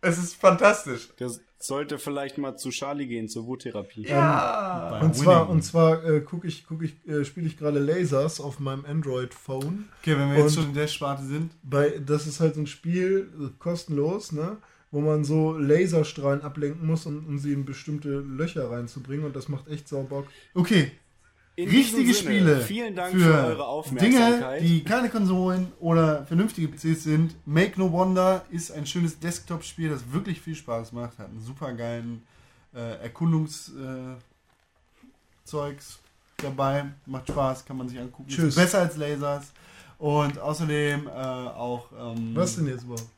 Es 0.00 0.18
ist 0.18 0.34
fantastisch. 0.36 1.08
Der 1.18 1.30
sollte 1.60 1.98
vielleicht 1.98 2.38
mal 2.38 2.56
zu 2.56 2.70
Charlie 2.70 3.06
gehen, 3.06 3.28
zur 3.28 3.46
Wuttherapie. 3.46 4.04
Bei 4.04 5.00
und 5.02 5.14
zwar, 5.14 5.48
und 5.48 5.62
zwar 5.62 6.04
äh, 6.04 6.20
gucke 6.20 6.46
ich, 6.46 6.66
guck 6.66 6.82
ich, 6.82 6.94
äh, 7.08 7.24
spiele 7.24 7.46
ich 7.46 7.56
gerade 7.58 7.78
Lasers 7.80 8.40
auf 8.40 8.60
meinem 8.60 8.84
Android-Phone. 8.84 9.88
Okay, 10.00 10.16
wenn 10.18 10.30
wir 10.30 10.38
jetzt 10.38 10.56
und- 10.56 10.62
schon 10.62 10.68
in 10.70 10.74
der 10.74 10.86
Sparte 10.86 11.24
sind. 11.24 11.52
Bei, 11.62 11.98
das 12.04 12.26
ist 12.26 12.40
halt 12.40 12.54
so 12.54 12.60
ein 12.60 12.66
Spiel, 12.66 13.30
äh, 13.40 13.48
kostenlos, 13.58 14.32
ne? 14.32 14.56
Wo 14.90 15.00
man 15.00 15.22
so 15.24 15.52
Laserstrahlen 15.58 16.40
ablenken 16.40 16.86
muss, 16.86 17.04
um, 17.04 17.26
um 17.26 17.38
sie 17.38 17.52
in 17.52 17.64
bestimmte 17.66 18.20
Löcher 18.20 18.70
reinzubringen. 18.70 19.26
Und 19.26 19.36
das 19.36 19.48
macht 19.48 19.68
echt 19.68 19.86
sau 19.88 20.02
Bock. 20.04 20.26
Okay, 20.54 20.92
In 21.58 21.68
richtige 21.70 22.14
Spiele 22.14 22.60
Vielen 22.60 22.94
Dank 22.94 23.12
für, 23.12 23.18
für, 23.18 23.34
eure 23.34 23.50
Dinge, 23.50 23.66
Aufmerksamkeit. 23.66 24.62
die 24.62 24.84
keine 24.84 25.08
Konsolen 25.08 25.72
oder 25.80 26.24
vernünftige 26.24 26.68
PCs 26.68 27.02
sind. 27.02 27.34
Make 27.46 27.80
No 27.80 27.90
Wonder 27.90 28.44
ist 28.52 28.70
ein 28.70 28.86
schönes 28.86 29.18
Desktop-Spiel, 29.18 29.88
das 29.88 30.12
wirklich 30.12 30.40
viel 30.40 30.54
Spaß 30.54 30.92
macht. 30.92 31.18
Hat 31.18 31.28
einen 31.28 31.40
super 31.40 31.72
geilen 31.72 32.22
äh, 32.72 33.02
Erkundungszeugs 33.02 34.20
dabei. 36.36 36.84
Macht 37.06 37.26
Spaß, 37.26 37.64
kann 37.64 37.76
man 37.76 37.88
sich 37.88 37.98
angucken. 37.98 38.28
Tschüss. 38.28 38.50
Ist 38.50 38.54
besser 38.54 38.78
als 38.78 38.96
Lasers. 38.96 39.46
Und 39.98 40.38
außerdem 40.38 41.08
äh, 41.08 41.10
auch 41.10 41.88
ähm, 41.98 42.36
Was 42.36 42.54
denn 42.54 42.68
jetzt 42.68 42.84
überhaupt? 42.84 43.08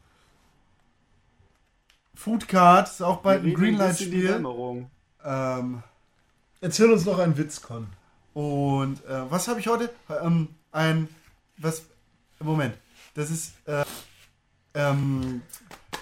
Food 2.14 2.48
Card 2.48 2.88
ist 2.88 3.02
auch 3.02 3.18
bald 3.18 3.44
ein 3.44 3.52
Greenlight-Spiel. 3.52 4.42
Ähm, 5.22 5.82
Erzähl 6.62 6.90
uns 6.90 7.04
noch 7.04 7.18
einen 7.18 7.36
Witz, 7.36 7.60
Con. 7.60 7.99
Und 8.40 9.04
äh, 9.04 9.30
was 9.30 9.48
habe 9.48 9.60
ich 9.60 9.66
heute? 9.66 9.90
Ähm, 10.22 10.48
ein, 10.72 11.08
was, 11.58 11.82
Moment, 12.38 12.74
das 13.12 13.30
ist, 13.30 13.52
äh, 13.66 13.84
ähm, 14.72 15.42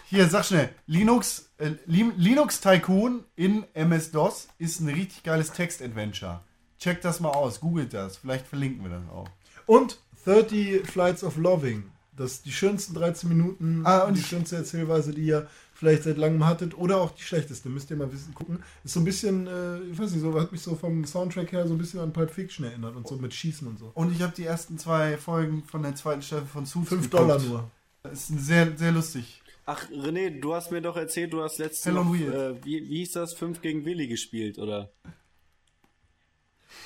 hier, 0.05 0.29
sag 0.29 0.45
schnell, 0.45 0.69
Linux, 0.87 1.51
äh, 1.59 1.73
Li 1.87 2.13
Linux 2.17 2.61
Tycoon 2.61 3.25
in 3.35 3.65
MS-DOS 3.75 4.49
ist 4.59 4.79
ein 4.79 4.89
richtig 4.89 5.25
geiles 5.25 5.51
Text-Adventure. 5.51 6.41
Checkt 6.79 7.05
das 7.05 7.19
mal 7.19 7.31
aus, 7.31 7.59
googelt 7.59 7.93
das, 7.93 8.19
vielleicht 8.19 8.47
verlinken 8.47 8.85
wir 8.85 8.91
das 8.91 9.09
auch. 9.09 9.29
Und 9.67 9.99
30 10.25 10.87
Flights 10.89 11.25
of 11.25 11.39
Loving. 11.39 11.91
Das 12.13 12.43
die 12.43 12.53
schönsten 12.53 12.95
13 12.95 13.29
Minuten, 13.29 13.83
Ah, 13.85 14.05
und 14.05 14.17
die 14.17 14.23
schönste 14.23 14.57
Erzählweise, 14.57 15.13
die 15.13 15.23
ihr 15.23 15.49
vielleicht 15.79 16.03
seit 16.03 16.17
langem 16.19 16.45
hattet. 16.45 16.77
Oder 16.77 17.01
auch 17.01 17.13
die 17.13 17.23
schlechteste, 17.23 17.69
müsst 17.69 17.89
ihr 17.91 17.97
mal 17.97 18.13
wissen, 18.13 18.35
gucken. 18.35 18.63
Ist 18.83 18.95
so 18.95 19.01
ein 19.01 19.05
bisschen, 19.05 19.47
äh, 19.47 19.79
ich 19.83 19.97
weiß 19.99 20.11
nicht, 20.11 20.23
so 20.23 20.39
hat 20.41 20.51
mich 20.51 20.61
so 20.61 20.75
vom 20.75 21.05
Soundtrack 21.05 21.53
her 21.53 21.69
so 21.69 21.75
ein 21.75 21.79
bisschen 21.79 22.01
an 22.01 22.13
Pulp 22.13 22.31
Fiction 22.33 22.65
erinnert 22.65 22.97
und 22.97 23.07
so 23.07 23.15
mit 23.17 23.33
Schießen 23.33 23.67
und 23.69 23.79
so. 23.79 23.93
Und 23.95 24.13
ich 24.13 24.21
habe 24.21 24.33
die 24.37 24.45
ersten 24.45 24.77
zwei 24.77 25.17
Folgen 25.17 25.63
von 25.63 25.83
der 25.85 25.95
zweiten 25.95 26.23
Staffel 26.23 26.47
von 26.47 26.67
Suits 26.67 26.89
5 26.89 27.03
geguckt. 27.03 27.15
Dollar 27.15 27.39
nur. 27.41 27.71
Das 28.03 28.29
ist 28.29 28.47
sehr, 28.47 28.77
sehr 28.77 28.91
lustig. 28.91 29.41
Ach, 29.67 29.89
René, 29.91 30.41
du 30.41 30.55
hast 30.55 30.73
mir 30.73 30.81
doch 30.83 30.97
erzählt, 30.97 31.33
du 31.33 31.43
hast 31.43 31.59
letztens 31.59 31.87
Hello 31.87 32.03
noch, 32.03 32.13
Weird. 32.19 32.35
äh, 32.35 32.65
wie, 32.65 32.89
wie 32.89 32.97
hieß 32.99 33.13
das, 33.13 33.35
5 33.35 33.61
gegen 33.61 33.85
Willi 33.85 34.09
gespielt, 34.09 34.59
oder? 34.59 34.91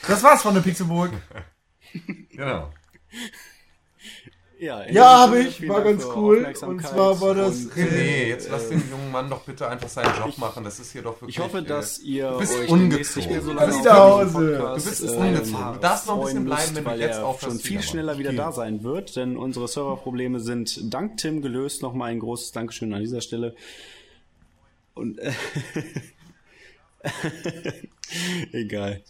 Das 0.06 0.22
war's 0.22 0.42
von 0.42 0.54
der 0.54 0.60
Pixelburg. 0.62 1.12
Genau. 2.30 2.72
Ja, 4.62 4.88
Ja, 4.88 5.18
habe 5.22 5.40
ich, 5.40 5.68
war 5.68 5.82
ganz 5.82 6.04
cool. 6.14 6.54
Und 6.62 6.86
zwar 6.86 7.20
war 7.20 7.34
das, 7.34 7.64
und, 7.64 7.72
René, 7.72 7.96
äh, 7.96 8.28
jetzt 8.28 8.48
lass 8.48 8.68
den 8.68 8.80
jungen 8.88 9.10
Mann 9.10 9.28
doch 9.28 9.40
bitte 9.42 9.68
einfach 9.68 9.88
seinen 9.88 10.16
Job 10.16 10.38
machen. 10.38 10.62
Das 10.62 10.78
ist 10.78 10.92
hier 10.92 11.02
doch 11.02 11.20
wirklich. 11.20 11.36
Ich 11.36 11.42
hoffe, 11.42 11.62
dass 11.62 11.98
ihr 11.98 12.30
du 12.30 12.38
bist 12.38 12.56
euch 12.56 12.68
ungezogen. 12.70 13.40
so 13.42 13.50
Du 13.50 13.56
lange 13.56 13.72
bist 13.72 13.88
auf 13.88 14.20
zu 14.20 14.24
diesen 14.24 14.38
Hause. 14.38 14.58
Podcast, 14.58 14.86
Du 14.86 14.90
bist 14.90 15.02
ähm, 15.02 15.20
ungezogen. 15.20 15.72
Du 15.74 15.78
darfst 15.80 16.06
noch 16.06 16.14
ein 16.14 16.20
bisschen 16.20 16.36
freuen 16.36 16.44
bleiben, 16.44 16.76
wenn 16.76 16.84
du 16.84 16.90
weil 16.90 17.00
jetzt 17.00 17.16
er 17.16 17.26
aufhörst, 17.26 17.56
schon 17.56 17.58
viel 17.58 17.82
schneller 17.82 18.18
wieder 18.18 18.32
da 18.32 18.52
sein 18.52 18.84
wird, 18.84 19.16
denn 19.16 19.36
unsere 19.36 19.66
Serverprobleme 19.66 20.38
sind 20.38 20.94
dank 20.94 21.16
Tim 21.16 21.42
gelöst. 21.42 21.82
Nochmal 21.82 22.12
ein 22.12 22.20
großes 22.20 22.52
Dankeschön 22.52 22.94
an 22.94 23.00
dieser 23.00 23.20
Stelle. 23.20 23.56
Und 24.94 25.18
äh, 25.18 25.32
egal. 28.52 29.02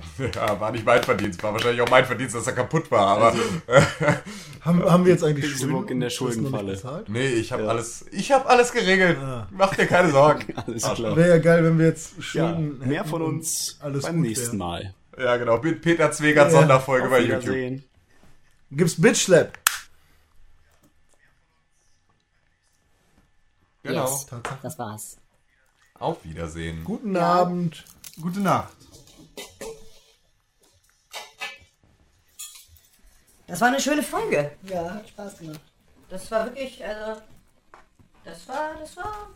Ja, 0.34 0.60
war 0.60 0.70
nicht 0.72 0.84
mein 0.84 1.02
Verdienst. 1.02 1.42
War 1.42 1.52
wahrscheinlich 1.52 1.80
auch 1.80 1.90
mein 1.90 2.04
Verdienst, 2.04 2.34
dass 2.34 2.46
er 2.46 2.52
kaputt 2.52 2.90
war. 2.90 3.06
Aber 3.16 3.34
Haben, 4.60 4.84
haben 4.84 5.04
wir 5.04 5.12
jetzt 5.12 5.24
eigentlich 5.24 5.46
Pixelburg 5.50 5.90
in 5.90 5.98
der 6.00 6.10
Schuldenfalle. 6.10 6.72
bezahlt? 6.72 7.08
nee, 7.08 7.26
ich 7.28 7.50
habe 7.52 7.64
Ja. 7.64 7.68
alles, 7.70 8.04
ich 8.12 8.30
habe 8.30 8.48
alles 8.48 8.70
geregelt. 8.72 9.18
Ah. 9.18 9.48
Mach 9.50 9.74
dir 9.74 9.86
keine 9.86 10.10
Sorgen. 10.12 10.54
Alles 10.66 10.82
klar. 10.82 11.16
Wäre 11.16 11.28
ja 11.30 11.38
geil, 11.38 11.64
wenn 11.64 11.78
wir 11.78 11.86
jetzt 11.86 12.12
Ja, 12.16 12.22
Schulden 12.22 12.78
mehr 12.78 13.00
hätten 13.00 13.10
von 13.10 13.22
uns 13.22 13.78
alles 13.80 14.04
beim 14.04 14.20
nächsten 14.20 14.52
wär. 14.58 14.66
Mal. 14.66 14.94
Ja, 15.18 15.36
genau. 15.36 15.58
Mit 15.60 15.82
Peter 15.82 16.12
Zwegert 16.12 16.48
Ja, 16.48 16.54
ja. 16.54 16.60
Sonderfolge 16.60 17.04
Auf 17.06 17.10
bei 17.10 17.20
YouTube. 17.20 17.40
Wiedersehen. 17.42 17.84
Gibt's 18.70 19.00
Bitch 19.00 19.24
Slap? 19.24 19.58
Genau. 23.82 24.04
Yes. 24.04 24.26
Das 24.62 24.78
war's. 24.78 25.16
Auf 25.98 26.24
Wiedersehen. 26.24 26.84
Guten 26.84 27.16
Abend. 27.16 27.84
Gute 28.20 28.40
Nacht. 28.40 28.72
Das 33.46 33.60
war 33.60 33.68
eine 33.68 33.80
schöne 33.80 34.02
Folge. 34.02 34.52
Ja, 34.62 34.94
hat 34.94 35.08
Spaß 35.08 35.38
gemacht. 35.38 35.60
Das 36.08 36.30
war 36.30 36.46
wirklich, 36.46 36.84
also. 36.84 37.20
Das 38.24 38.48
war, 38.48 38.74
das 38.74 38.96
war. 38.96 39.28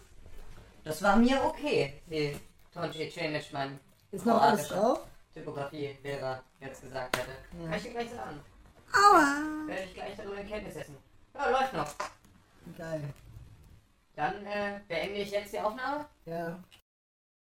Das 0.85 1.03
war 1.03 1.17
mir 1.17 1.43
okay, 1.45 2.01
wie 2.07 2.39
Tonji 2.73 3.11
Cenic, 3.11 3.53
mein 3.53 3.81
Ist 4.13 4.25
noch 4.25 4.41
alles 4.41 4.69
drauf? 4.69 5.01
Typografie-Lehrer 5.35 6.43
jetzt 6.61 6.83
gesagt 6.83 7.17
hätte. 7.17 7.31
Ja. 7.61 7.69
Kann 7.69 7.77
ich 7.77 7.83
dir 7.83 7.91
gleich 7.91 8.11
sagen. 8.11 8.41
Aua! 8.93 9.67
Werde 9.67 9.83
ich 9.83 9.95
gleich 9.95 10.17
darüber 10.17 10.37
in 10.37 10.49
Kenntnis 10.49 10.75
setzen. 10.75 10.97
Ja, 11.35 11.51
läuft 11.51 11.73
noch. 11.73 11.95
Geil. 12.79 13.03
Dann 14.15 14.47
äh, 14.47 14.81
beende 14.89 15.17
ich 15.21 15.31
jetzt 15.31 15.53
die 15.53 15.61
Aufnahme. 15.61 16.07
Ja. 16.25 16.59